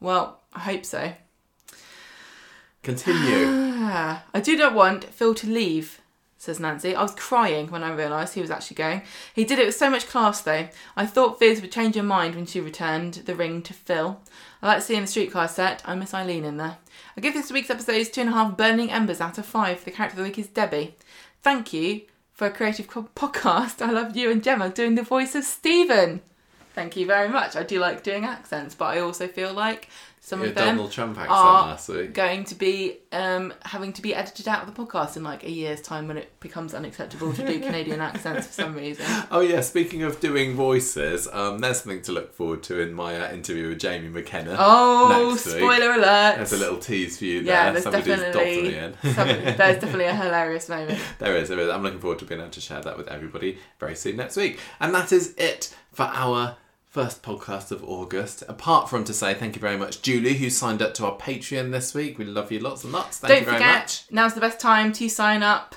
well 0.00 0.40
i 0.54 0.60
hope 0.60 0.84
so 0.86 1.12
Continue. 2.82 3.46
Ah, 3.48 4.24
i 4.34 4.40
do 4.40 4.56
not 4.56 4.74
want 4.74 5.04
phil 5.04 5.34
to 5.34 5.46
leave 5.48 6.00
says 6.40 6.60
nancy 6.60 6.94
i 6.94 7.02
was 7.02 7.14
crying 7.16 7.68
when 7.70 7.82
i 7.82 7.92
realised 7.92 8.34
he 8.34 8.40
was 8.40 8.50
actually 8.50 8.76
going 8.76 9.02
he 9.34 9.44
did 9.44 9.58
it 9.58 9.66
with 9.66 9.74
so 9.74 9.90
much 9.90 10.06
class 10.06 10.40
though 10.40 10.68
i 10.96 11.04
thought 11.04 11.38
Fizz 11.38 11.60
would 11.60 11.72
change 11.72 11.96
her 11.96 12.02
mind 12.02 12.34
when 12.36 12.46
she 12.46 12.60
returned 12.60 13.14
the 13.14 13.34
ring 13.34 13.60
to 13.62 13.74
phil 13.74 14.20
I 14.60 14.66
like 14.66 14.82
seeing 14.82 15.02
the 15.02 15.06
streetcar 15.06 15.46
set. 15.46 15.82
I 15.84 15.94
miss 15.94 16.12
Eileen 16.12 16.44
in 16.44 16.56
there. 16.56 16.78
I 17.16 17.20
give 17.20 17.32
this 17.32 17.52
week's 17.52 17.70
episodes 17.70 18.08
two 18.08 18.22
and 18.22 18.30
a 18.30 18.32
half 18.32 18.56
burning 18.56 18.90
embers 18.90 19.20
out 19.20 19.38
of 19.38 19.46
five. 19.46 19.84
The 19.84 19.92
character 19.92 20.14
of 20.14 20.16
the 20.16 20.22
week 20.24 20.36
is 20.36 20.48
Debbie. 20.48 20.96
Thank 21.44 21.72
you 21.72 22.00
for 22.38 22.46
a 22.46 22.50
creative 22.52 22.86
podcast. 23.16 23.82
I 23.84 23.90
love 23.90 24.16
you 24.16 24.30
and 24.30 24.42
Gemma 24.42 24.70
doing 24.70 24.94
the 24.94 25.02
voice 25.02 25.34
of 25.34 25.42
Stephen. 25.42 26.20
Thank 26.72 26.96
you 26.96 27.04
very 27.04 27.28
much. 27.28 27.56
I 27.56 27.64
do 27.64 27.80
like 27.80 28.04
doing 28.04 28.24
accents, 28.24 28.76
but 28.76 28.84
I 28.84 29.00
also 29.00 29.26
feel 29.26 29.52
like 29.52 29.88
some 30.28 30.40
Your 30.40 30.50
of 30.50 30.54
them 30.54 30.76
Donald 30.76 30.92
Trump 30.92 31.16
accent 31.16 31.30
are 31.30 31.68
last 31.68 31.88
week. 31.88 32.12
going 32.12 32.44
to 32.44 32.54
be 32.54 32.98
um, 33.12 33.54
having 33.64 33.94
to 33.94 34.02
be 34.02 34.14
edited 34.14 34.46
out 34.46 34.66
of 34.66 34.74
the 34.74 34.84
podcast 34.84 35.16
in 35.16 35.22
like 35.22 35.42
a 35.42 35.50
year's 35.50 35.80
time 35.80 36.06
when 36.06 36.18
it 36.18 36.38
becomes 36.40 36.74
unacceptable 36.74 37.32
to 37.32 37.46
do 37.46 37.58
Canadian 37.68 38.00
accents 38.00 38.46
for 38.48 38.52
some 38.52 38.74
reason. 38.74 39.06
Oh 39.30 39.40
yeah, 39.40 39.62
speaking 39.62 40.02
of 40.02 40.20
doing 40.20 40.54
voices, 40.54 41.26
um, 41.32 41.60
there's 41.60 41.80
something 41.80 42.02
to 42.02 42.12
look 42.12 42.34
forward 42.34 42.62
to 42.64 42.80
in 42.80 42.92
my 42.92 43.18
uh, 43.18 43.32
interview 43.32 43.70
with 43.70 43.80
Jamie 43.80 44.08
McKenna. 44.08 44.54
Oh, 44.58 45.34
spoiler 45.36 45.92
alert! 45.92 46.36
There's 46.36 46.52
a 46.52 46.58
little 46.58 46.78
tease 46.78 47.18
for 47.18 47.24
you 47.24 47.42
there. 47.42 47.54
Yeah, 47.54 47.72
there's 47.72 47.84
Somebody's 47.84 48.06
definitely 48.06 48.62
dotted 48.62 48.64
me 48.64 48.78
in. 48.78 49.14
some, 49.14 49.28
there's 49.28 49.56
definitely 49.80 50.04
a 50.04 50.14
hilarious 50.14 50.68
moment. 50.68 51.00
There 51.18 51.36
is, 51.36 51.48
there 51.48 51.58
is. 51.58 51.70
I'm 51.70 51.82
looking 51.82 52.00
forward 52.00 52.18
to 52.18 52.26
being 52.26 52.40
able 52.40 52.50
to 52.50 52.60
share 52.60 52.82
that 52.82 52.98
with 52.98 53.08
everybody 53.08 53.58
very 53.80 53.96
soon 53.96 54.16
next 54.16 54.36
week. 54.36 54.60
And 54.78 54.94
that 54.94 55.10
is 55.10 55.34
it 55.38 55.74
for 55.92 56.04
our 56.04 56.56
first 56.98 57.22
podcast 57.22 57.70
of 57.70 57.84
August. 57.84 58.42
Apart 58.48 58.90
from 58.90 59.04
to 59.04 59.14
say 59.14 59.32
thank 59.32 59.54
you 59.54 59.60
very 59.60 59.76
much, 59.76 60.02
Julie, 60.02 60.34
who 60.34 60.50
signed 60.50 60.82
up 60.82 60.94
to 60.94 61.06
our 61.06 61.16
Patreon 61.16 61.70
this 61.70 61.94
week. 61.94 62.18
We 62.18 62.24
love 62.24 62.50
you 62.50 62.58
lots 62.58 62.82
and 62.82 62.92
lots. 62.92 63.18
Thank 63.18 63.28
Don't 63.28 63.38
you 63.38 63.44
very 63.44 63.56
forget, 63.58 63.82
much. 63.82 64.04
now's 64.10 64.34
the 64.34 64.40
best 64.40 64.58
time 64.58 64.92
to 64.94 65.08
sign 65.08 65.44
up, 65.44 65.76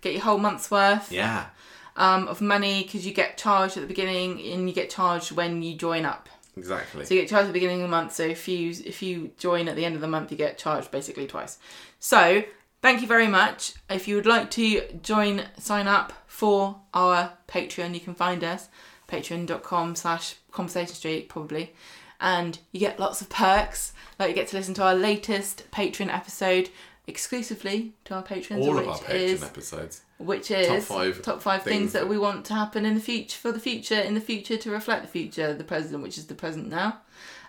get 0.00 0.14
your 0.14 0.22
whole 0.22 0.38
month's 0.38 0.70
worth 0.70 1.12
Yeah, 1.12 1.48
um, 1.96 2.26
of 2.26 2.40
money 2.40 2.84
because 2.84 3.04
you 3.06 3.12
get 3.12 3.36
charged 3.36 3.76
at 3.76 3.82
the 3.82 3.86
beginning 3.86 4.40
and 4.50 4.66
you 4.66 4.74
get 4.74 4.88
charged 4.88 5.32
when 5.32 5.60
you 5.62 5.74
join 5.76 6.06
up. 6.06 6.30
exactly. 6.56 7.04
So 7.04 7.12
you 7.12 7.20
get 7.20 7.28
charged 7.28 7.44
at 7.44 7.48
the 7.48 7.52
beginning 7.52 7.82
of 7.82 7.88
the 7.88 7.88
month. 7.90 8.14
So 8.14 8.22
if 8.22 8.48
you 8.48 8.70
if 8.70 9.02
you 9.02 9.32
join 9.36 9.68
at 9.68 9.76
the 9.76 9.84
end 9.84 9.94
of 9.94 10.00
the 10.00 10.08
month, 10.08 10.30
you 10.30 10.38
get 10.38 10.56
charged 10.56 10.90
basically 10.90 11.26
twice. 11.26 11.58
So 12.00 12.44
thank 12.80 13.02
you 13.02 13.06
very 13.06 13.28
much. 13.28 13.74
If 13.90 14.08
you 14.08 14.16
would 14.16 14.24
like 14.24 14.50
to 14.52 14.80
join, 15.02 15.42
sign 15.58 15.86
up 15.86 16.14
for 16.26 16.80
our 16.94 17.34
Patreon, 17.46 17.92
you 17.92 18.00
can 18.00 18.14
find 18.14 18.42
us 18.42 18.70
patreon.com 19.06 19.94
slash 19.96 20.36
conversation 20.52 20.94
street 20.94 21.28
probably. 21.28 21.72
And 22.20 22.58
you 22.70 22.78
get 22.78 23.00
lots 23.00 23.20
of 23.20 23.28
perks. 23.28 23.92
Like 24.18 24.28
you 24.28 24.34
get 24.34 24.48
to 24.48 24.56
listen 24.56 24.74
to 24.74 24.84
our 24.84 24.94
latest 24.94 25.68
patreon 25.72 26.12
episode 26.12 26.70
exclusively 27.06 27.92
to 28.04 28.14
our 28.14 28.22
patrons 28.22 28.64
All 28.64 28.78
of 28.78 28.86
our 28.86 28.96
Patreon 28.98 29.14
is 29.14 29.42
episodes. 29.42 30.02
which 30.18 30.50
is 30.52 30.68
top 30.68 30.82
five 30.82 31.22
top 31.22 31.42
five 31.42 31.62
things, 31.64 31.76
things 31.76 31.92
that 31.94 32.08
we 32.08 32.16
want 32.16 32.44
to 32.46 32.54
happen 32.54 32.86
in 32.86 32.94
the 32.94 33.00
future 33.00 33.36
for 33.36 33.50
the 33.50 33.58
future 33.58 33.98
in 33.98 34.14
the 34.14 34.20
future 34.20 34.56
to 34.56 34.70
reflect 34.70 35.02
the 35.02 35.08
future 35.08 35.48
of 35.48 35.58
the 35.58 35.64
present, 35.64 36.00
which 36.02 36.16
is 36.16 36.26
the 36.26 36.34
present 36.34 36.68
now. 36.68 37.00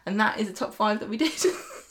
And 0.06 0.20
that 0.20 0.40
is 0.40 0.48
the 0.48 0.54
top 0.54 0.74
five 0.74 1.00
that 1.00 1.08
we 1.10 1.18
did 1.18 1.32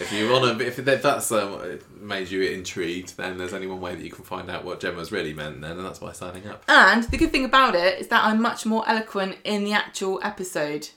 If 0.00 0.12
you 0.12 0.30
want 0.30 0.58
to, 0.58 0.66
if 0.66 0.76
that's 0.76 1.30
um, 1.32 1.78
made 2.00 2.30
you 2.30 2.42
intrigued, 2.42 3.16
then 3.16 3.36
there's 3.38 3.52
only 3.52 3.66
one 3.66 3.80
way 3.80 3.94
that 3.94 4.02
you 4.02 4.10
can 4.10 4.24
find 4.24 4.50
out 4.50 4.64
what 4.64 4.80
Gemma's 4.80 5.12
really 5.12 5.34
meant 5.34 5.60
then, 5.60 5.72
and 5.72 5.84
that's 5.84 5.98
by 5.98 6.12
signing 6.12 6.46
up. 6.48 6.64
and 6.68 7.04
the 7.04 7.16
good 7.18 7.30
thing 7.30 7.44
about 7.44 7.74
it 7.74 7.98
is 8.00 8.08
that 8.08 8.24
i'm 8.24 8.40
much 8.40 8.64
more 8.66 8.88
eloquent 8.88 9.36
in 9.44 9.64
the 9.64 9.72
actual 9.72 10.18
episode 10.22 10.88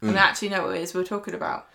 Hmm. 0.00 0.10
and 0.10 0.18
I 0.18 0.22
actually 0.22 0.50
know 0.50 0.66
what 0.66 0.76
it 0.76 0.82
is 0.82 0.92
we're 0.92 1.04
talking 1.04 1.34
about 1.34 1.66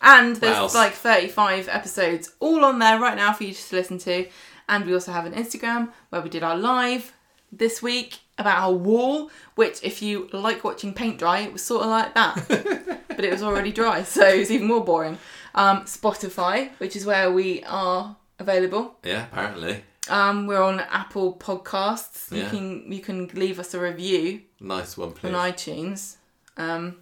and 0.00 0.36
there's 0.36 0.74
like 0.74 0.92
35 0.94 1.68
episodes 1.68 2.32
all 2.40 2.64
on 2.64 2.78
there 2.78 2.98
right 2.98 3.16
now 3.16 3.32
for 3.32 3.44
you 3.44 3.52
to 3.52 3.76
listen 3.76 3.98
to 3.98 4.26
and 4.68 4.86
we 4.86 4.94
also 4.94 5.12
have 5.12 5.26
an 5.26 5.34
instagram 5.34 5.90
where 6.10 6.22
we 6.22 6.28
did 6.30 6.42
our 6.42 6.56
live 6.56 7.12
this 7.50 7.82
week 7.82 8.20
about 8.38 8.58
our 8.58 8.72
wall 8.72 9.30
which 9.56 9.78
if 9.82 10.00
you 10.00 10.28
like 10.32 10.64
watching 10.64 10.94
paint 10.94 11.18
dry 11.18 11.40
it 11.40 11.52
was 11.52 11.62
sort 11.62 11.82
of 11.82 11.90
like 11.90 12.14
that 12.14 12.42
but 13.08 13.24
it 13.24 13.30
was 13.30 13.42
already 13.42 13.70
dry, 13.72 14.02
so 14.02 14.26
it 14.26 14.38
was 14.38 14.50
even 14.50 14.66
more 14.66 14.82
boring. 14.82 15.18
Um, 15.54 15.82
Spotify, 15.82 16.70
which 16.78 16.96
is 16.96 17.04
where 17.04 17.30
we 17.30 17.62
are 17.64 18.16
available. 18.38 18.96
Yeah, 19.04 19.24
apparently. 19.30 19.84
Um, 20.08 20.46
we're 20.46 20.62
on 20.62 20.80
Apple 20.80 21.34
Podcasts. 21.36 22.30
You 22.32 22.42
Yeah. 22.42 22.48
can 22.50 22.90
you 22.92 23.00
can 23.00 23.28
leave 23.34 23.58
us 23.60 23.74
a 23.74 23.80
review 23.80 24.40
Nice 24.60 24.96
one, 24.96 25.12
please. 25.12 25.32
on 25.32 25.52
iTunes. 25.52 26.16
Um, 26.56 26.96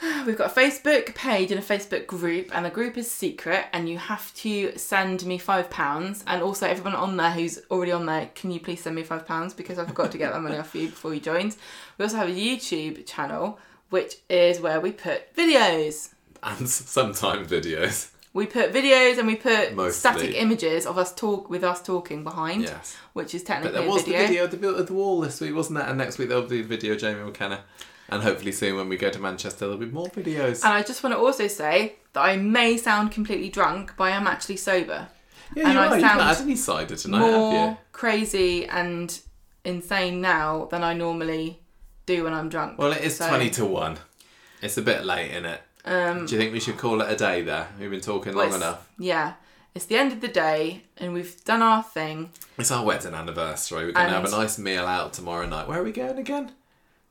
we've 0.26 0.36
got 0.38 0.50
a 0.56 0.60
Facebook 0.60 1.14
page 1.14 1.50
and 1.50 1.58
a 1.58 1.62
Facebook 1.62 2.06
group, 2.06 2.54
and 2.54 2.64
the 2.64 2.70
group 2.70 2.96
is 2.96 3.10
secret, 3.10 3.66
and 3.72 3.88
you 3.88 3.98
have 3.98 4.32
to 4.34 4.76
send 4.78 5.24
me 5.26 5.38
five 5.38 5.68
pounds. 5.70 6.22
And 6.26 6.42
also, 6.42 6.66
everyone 6.66 6.94
on 6.94 7.16
there 7.16 7.30
who's 7.30 7.60
already 7.70 7.92
on 7.92 8.06
there, 8.06 8.30
can 8.34 8.50
you 8.50 8.60
please 8.60 8.82
send 8.82 8.94
me 8.96 9.02
five 9.02 9.26
pounds 9.26 9.52
because 9.54 9.78
I 9.78 9.84
forgot 9.84 10.12
to 10.12 10.18
get 10.18 10.32
that 10.32 10.40
money 10.42 10.56
off 10.58 10.74
you 10.74 10.88
before 10.88 11.14
you 11.14 11.20
joined. 11.20 11.56
We 11.98 12.04
also 12.04 12.16
have 12.18 12.28
a 12.28 12.32
YouTube 12.32 13.06
channel, 13.06 13.58
which 13.90 14.16
is 14.28 14.60
where 14.60 14.80
we 14.80 14.92
put 14.92 15.34
videos. 15.34 16.10
And 16.46 16.68
sometimes 16.68 17.48
videos. 17.48 18.10
We 18.32 18.46
put 18.46 18.72
videos 18.72 19.18
and 19.18 19.26
we 19.26 19.34
put 19.36 19.74
Mostly. 19.74 19.92
static 19.92 20.34
images 20.36 20.84
of 20.86 20.98
us 20.98 21.14
talk 21.14 21.48
with 21.50 21.64
us 21.64 21.82
talking 21.82 22.22
behind, 22.22 22.62
Yes. 22.64 22.94
which 23.14 23.34
is 23.34 23.42
But 23.42 23.46
technically 23.48 23.78
there 23.78 23.88
a 23.88 23.90
was 23.90 24.02
video. 24.02 24.18
the 24.20 24.26
video 24.26 24.44
of 24.44 24.50
the 24.50 24.56
built 24.58 24.78
of 24.78 24.86
the 24.86 24.92
wall 24.92 25.20
this 25.22 25.40
week, 25.40 25.54
wasn't 25.54 25.78
there? 25.78 25.88
And 25.88 25.96
next 25.98 26.18
week 26.18 26.28
there'll 26.28 26.44
be 26.44 26.60
a 26.60 26.64
video 26.64 26.92
of 26.92 26.98
Jamie 27.00 27.22
McKenna. 27.24 27.64
And 28.08 28.22
hopefully 28.22 28.52
soon 28.52 28.76
when 28.76 28.88
we 28.88 28.96
go 28.96 29.10
to 29.10 29.18
Manchester 29.18 29.60
there'll 29.66 29.78
be 29.78 29.86
more 29.86 30.08
videos. 30.08 30.62
And 30.64 30.72
I 30.74 30.82
just 30.82 31.02
want 31.02 31.14
to 31.14 31.18
also 31.18 31.46
say 31.48 31.96
that 32.12 32.20
I 32.20 32.36
may 32.36 32.76
sound 32.76 33.10
completely 33.10 33.48
drunk, 33.48 33.94
but 33.96 34.04
I 34.04 34.10
am 34.10 34.26
actually 34.26 34.58
sober. 34.58 35.08
yeah, 35.56 35.64
and 35.64 35.72
you're 35.72 35.82
I 35.82 35.86
right. 35.88 35.92
You've 35.94 36.02
not 36.02 36.10
sound 36.10 36.20
had 36.36 36.40
any 36.42 36.56
cider 36.56 36.96
tonight, 36.96 37.18
More 37.20 37.78
crazy 37.92 38.66
and 38.66 39.18
insane 39.64 40.20
now 40.20 40.66
than 40.70 40.84
I 40.84 40.92
normally 40.92 41.58
do 42.04 42.24
when 42.24 42.34
I'm 42.34 42.48
drunk. 42.50 42.78
Well, 42.78 42.92
it 42.92 43.02
is 43.02 43.16
So, 43.16 43.26
20 43.28 43.50
to 43.50 43.64
1. 43.64 43.98
It's 44.62 44.76
a 44.76 44.82
bit 44.82 45.04
late, 45.04 45.30
isn't 45.32 45.46
it? 45.46 45.60
Um, 45.86 46.26
Do 46.26 46.34
you 46.34 46.40
think 46.40 46.52
we 46.52 46.60
should 46.60 46.78
call 46.78 47.00
it 47.00 47.10
a 47.10 47.16
day 47.16 47.42
there? 47.42 47.68
We've 47.78 47.90
been 47.90 48.00
talking 48.00 48.34
long 48.34 48.52
enough. 48.52 48.88
Yeah. 48.98 49.34
It's 49.74 49.84
the 49.84 49.96
end 49.96 50.12
of 50.12 50.20
the 50.20 50.28
day 50.28 50.82
and 50.96 51.12
we've 51.12 51.42
done 51.44 51.62
our 51.62 51.82
thing. 51.82 52.30
It's 52.58 52.70
our 52.70 52.84
wedding 52.84 53.14
anniversary. 53.14 53.84
We're 53.86 53.92
going 53.92 54.06
to 54.08 54.12
have 54.14 54.24
And- 54.24 54.34
a 54.34 54.36
nice 54.38 54.58
meal 54.58 54.86
out 54.86 55.12
tomorrow 55.12 55.46
night. 55.46 55.68
Where 55.68 55.80
are 55.80 55.84
we 55.84 55.92
going 55.92 56.18
again? 56.18 56.52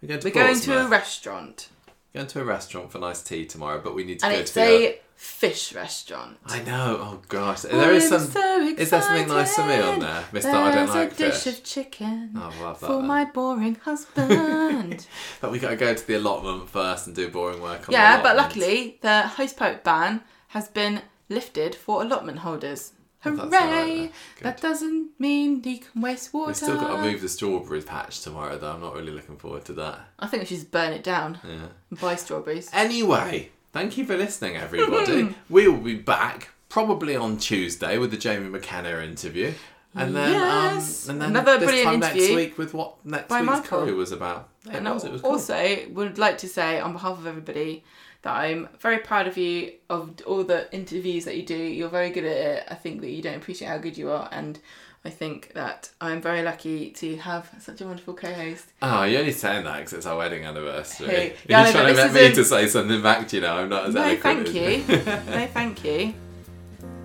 We're 0.02 0.08
going 0.10 0.20
to 0.20 0.28
We're 0.28 0.34
going 0.34 0.60
to 0.60 0.72
a 0.72 0.74
Portsmouth. 0.76 0.90
restaurant. 0.92 1.70
Going 2.16 2.28
to 2.28 2.42
a 2.42 2.46
restaurant 2.46 2.92
for 2.92 3.00
nice 3.00 3.22
tea 3.22 3.46
tomorrow, 3.46 3.82
but 3.84 3.94
we 3.94 4.06
need 4.06 4.20
to 4.20 4.26
and 4.26 4.36
go 4.36 4.40
it's 4.40 4.54
to 4.54 4.62
a 4.62 5.00
fish 5.16 5.74
restaurant. 5.74 6.38
I 6.46 6.62
know. 6.64 6.98
Oh 7.02 7.22
gosh, 7.28 7.62
there 7.64 7.74
oh, 7.92 7.94
is 7.94 8.10
I'm 8.12 8.22
some. 8.22 8.32
so 8.32 8.62
is 8.62 8.90
there 8.90 9.02
something 9.02 9.28
nice 9.28 9.54
for 9.56 9.66
me 9.66 9.80
on 9.82 10.00
there, 10.00 10.24
Mister? 10.32 10.50
I 10.50 10.72
don't 10.74 10.86
There's 10.86 10.90
like 10.96 11.12
a 11.12 11.16
dish 11.16 11.44
fish. 11.44 11.54
of 11.58 11.64
chicken 11.66 12.32
Oh, 12.38 12.40
I 12.58 12.62
love 12.64 12.80
that. 12.80 12.88
for 12.88 12.98
then. 13.00 13.08
my 13.08 13.26
boring 13.26 13.76
husband. 13.76 15.06
But 15.42 15.52
we 15.52 15.60
got 15.60 15.72
to 15.72 15.76
go 15.76 15.94
to 15.94 16.08
the 16.08 16.16
allotment 16.16 16.70
first 16.70 17.08
and 17.08 17.16
do 17.16 17.28
boring 17.30 17.62
work 17.62 17.90
on 17.90 17.94
yeah, 17.94 18.18
the 18.18 18.24
but 18.24 18.36
allotment. 18.36 18.58
luckily 18.62 18.98
the 19.02 19.24
hosepipe 19.36 19.84
ban 19.84 20.22
has 20.50 20.70
been 20.70 21.02
lifted 21.30 21.76
for 21.76 22.02
allotment 22.02 22.40
holders. 22.40 22.94
Hooray! 23.32 23.50
that's 23.50 23.56
all 23.64 23.68
right 23.72 24.12
that 24.42 24.62
doesn't 24.62 25.10
mean 25.20 25.62
you 25.64 25.80
can 25.80 26.02
waste 26.02 26.34
water. 26.34 26.48
We've 26.48 26.56
still 26.58 26.78
got 26.80 26.96
to 26.98 27.02
move 27.02 27.22
the 27.22 27.30
strawberry 27.30 27.82
patch 27.82 28.22
tomorrow, 28.22 28.58
though. 28.58 28.72
I'm 28.74 28.82
not 28.82 28.94
really 28.96 29.12
looking 29.12 29.38
forward 29.38 29.66
to 29.66 29.74
that. 29.74 30.00
I 30.20 30.28
think 30.28 30.42
we 30.44 30.48
should 30.48 30.58
just 30.58 30.72
burn 30.72 30.94
it 30.94 31.04
down 31.04 31.40
Yeah. 31.44 31.68
and 31.90 32.00
buy 32.00 32.16
strawberries. 32.16 32.70
Anyway, 32.74 33.52
thank 33.74 33.98
you 33.98 34.06
for 34.06 34.16
listening, 34.18 34.56
everybody. 34.58 35.36
we 35.50 35.68
will 35.68 35.78
be 35.82 35.96
back 35.96 36.50
probably 36.70 37.16
on 37.16 37.38
Tuesday 37.38 37.98
with 37.98 38.12
the 38.12 38.18
Jamie 38.18 38.50
McKenna 38.50 39.00
interview. 39.02 39.54
And 39.98 40.14
then, 40.14 40.34
Yes. 40.34 41.08
um, 41.08 41.12
and 41.14 41.22
then 41.22 41.30
Another 41.30 41.58
this 41.58 41.68
brilliant 41.68 41.90
time 41.90 42.00
next 42.02 42.30
week 42.36 42.58
with 42.58 42.74
what 42.74 42.96
next 43.06 43.30
by 43.30 43.40
week's 43.40 43.48
Michael. 43.54 43.80
curry 43.80 43.94
was 43.94 44.12
about. 44.12 44.50
Yeah, 44.66 44.78
And 44.78 44.86
was, 44.90 45.06
it 45.06 45.12
was 45.14 45.22
cool. 45.22 45.32
also 45.32 45.78
would 45.92 46.18
like 46.18 46.38
to 46.40 46.50
say 46.50 46.82
on 46.82 46.92
behalf 46.92 47.18
of 47.18 47.26
everybody 47.26 47.84
that 48.26 48.36
I'm 48.36 48.68
very 48.80 48.98
proud 48.98 49.28
of 49.28 49.38
you 49.38 49.74
of 49.88 50.20
all 50.26 50.44
the 50.44 50.74
interviews 50.74 51.26
that 51.26 51.38
you 51.38 51.44
do. 51.44 51.56
You're 51.56 51.90
very 51.90 52.10
good 52.10 52.26
at 52.26 52.38
it. 52.38 52.64
I 52.68 52.74
think 52.74 53.02
that 53.02 53.12
you 53.12 53.22
don't 53.22 53.36
appreciate 53.36 53.68
how 53.68 53.78
good 53.78 53.98
you 54.00 54.10
are, 54.10 54.28
and 54.32 54.58
I 55.06 55.12
think 55.12 55.54
that 55.54 55.92
I'm 56.02 56.24
very 56.24 56.42
lucky 56.42 56.90
to 56.90 57.18
have 57.18 57.48
such 57.60 57.82
a 57.82 57.86
wonderful 57.86 58.16
co-host. 58.16 58.66
Oh, 58.82 59.04
you're 59.04 59.20
only 59.20 59.32
saying 59.32 59.64
that 59.66 59.78
because 59.78 59.94
it's 59.94 60.08
our 60.08 60.18
wedding 60.18 60.44
anniversary. 60.44 61.08
Hey, 61.08 61.28
You're 61.48 61.60
yeah, 61.60 61.72
trying 61.72 61.96
to 61.96 62.02
get 62.02 62.14
me 62.14 62.34
to 62.34 62.44
say 62.44 62.68
something 62.68 63.04
back 63.04 63.28
to 63.28 63.36
you 63.36 63.44
now. 63.44 63.58
I'm 63.58 63.70
not 63.70 63.86
as 63.86 63.94
No, 63.94 64.02
eloquent 64.02 64.50
thank 64.50 64.56
you. 64.56 64.96
no, 65.06 65.48
thank 65.54 65.84
you. 65.86 66.16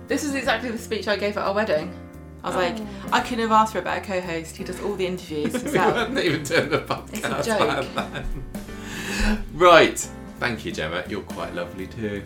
This 0.07 0.23
is 0.23 0.33
exactly 0.33 0.71
the 0.71 0.79
speech 0.79 1.07
I 1.07 1.17
gave 1.17 1.37
at 1.37 1.43
our 1.43 1.53
wedding. 1.53 1.95
I 2.43 2.47
was 2.47 2.55
like, 2.55 2.77
oh. 2.79 3.09
I 3.13 3.19
couldn't 3.19 3.43
have 3.43 3.51
asked 3.51 3.73
for 3.73 3.79
a 3.79 3.83
better 3.83 4.03
co-host. 4.03 4.57
He 4.57 4.63
does 4.63 4.81
all 4.81 4.95
the 4.95 5.05
interviews 5.05 5.53
we 5.63 5.77
weren't 5.77 6.17
even 6.17 6.41
doing 6.41 6.69
the 6.69 6.79
podcast 6.79 7.39
It's 7.39 7.47
a 7.47 7.85
joke. 7.85 9.37
Right. 9.53 10.09
Thank 10.41 10.65
you, 10.65 10.71
Gemma. 10.71 11.03
You're 11.07 11.21
quite 11.21 11.53
lovely 11.53 11.85
too. 11.85 12.23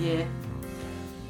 yeah. 0.00 0.24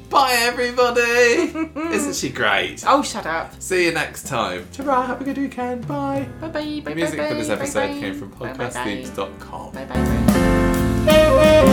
Bye, 0.09 0.33
everybody. 0.39 1.01
Isn't 1.95 2.15
she 2.15 2.29
great? 2.29 2.83
Oh, 2.87 3.03
shut 3.03 3.27
up. 3.27 3.53
See 3.61 3.85
you 3.85 3.91
next 3.91 4.25
time. 4.25 4.67
Ta-ra, 4.73 5.05
have 5.05 5.21
a 5.21 5.23
good 5.23 5.37
weekend. 5.37 5.87
Bye. 5.87 6.27
Bye 6.41 6.47
bye. 6.47 6.51
Bye 6.51 6.79
The 6.81 6.95
music 6.95 7.19
bye, 7.19 7.27
for 7.29 7.35
this 7.35 7.47
bye, 7.49 7.53
episode 7.53 7.87
bye, 7.93 7.99
came 7.99 8.15
from 8.17 8.29
bye, 8.29 8.51
bye, 8.53 8.57
bye. 8.57 8.69
podcastthemes.com. 8.71 9.73
Bye 9.73 9.85
bye. 9.85 11.05
bye. 11.05 11.65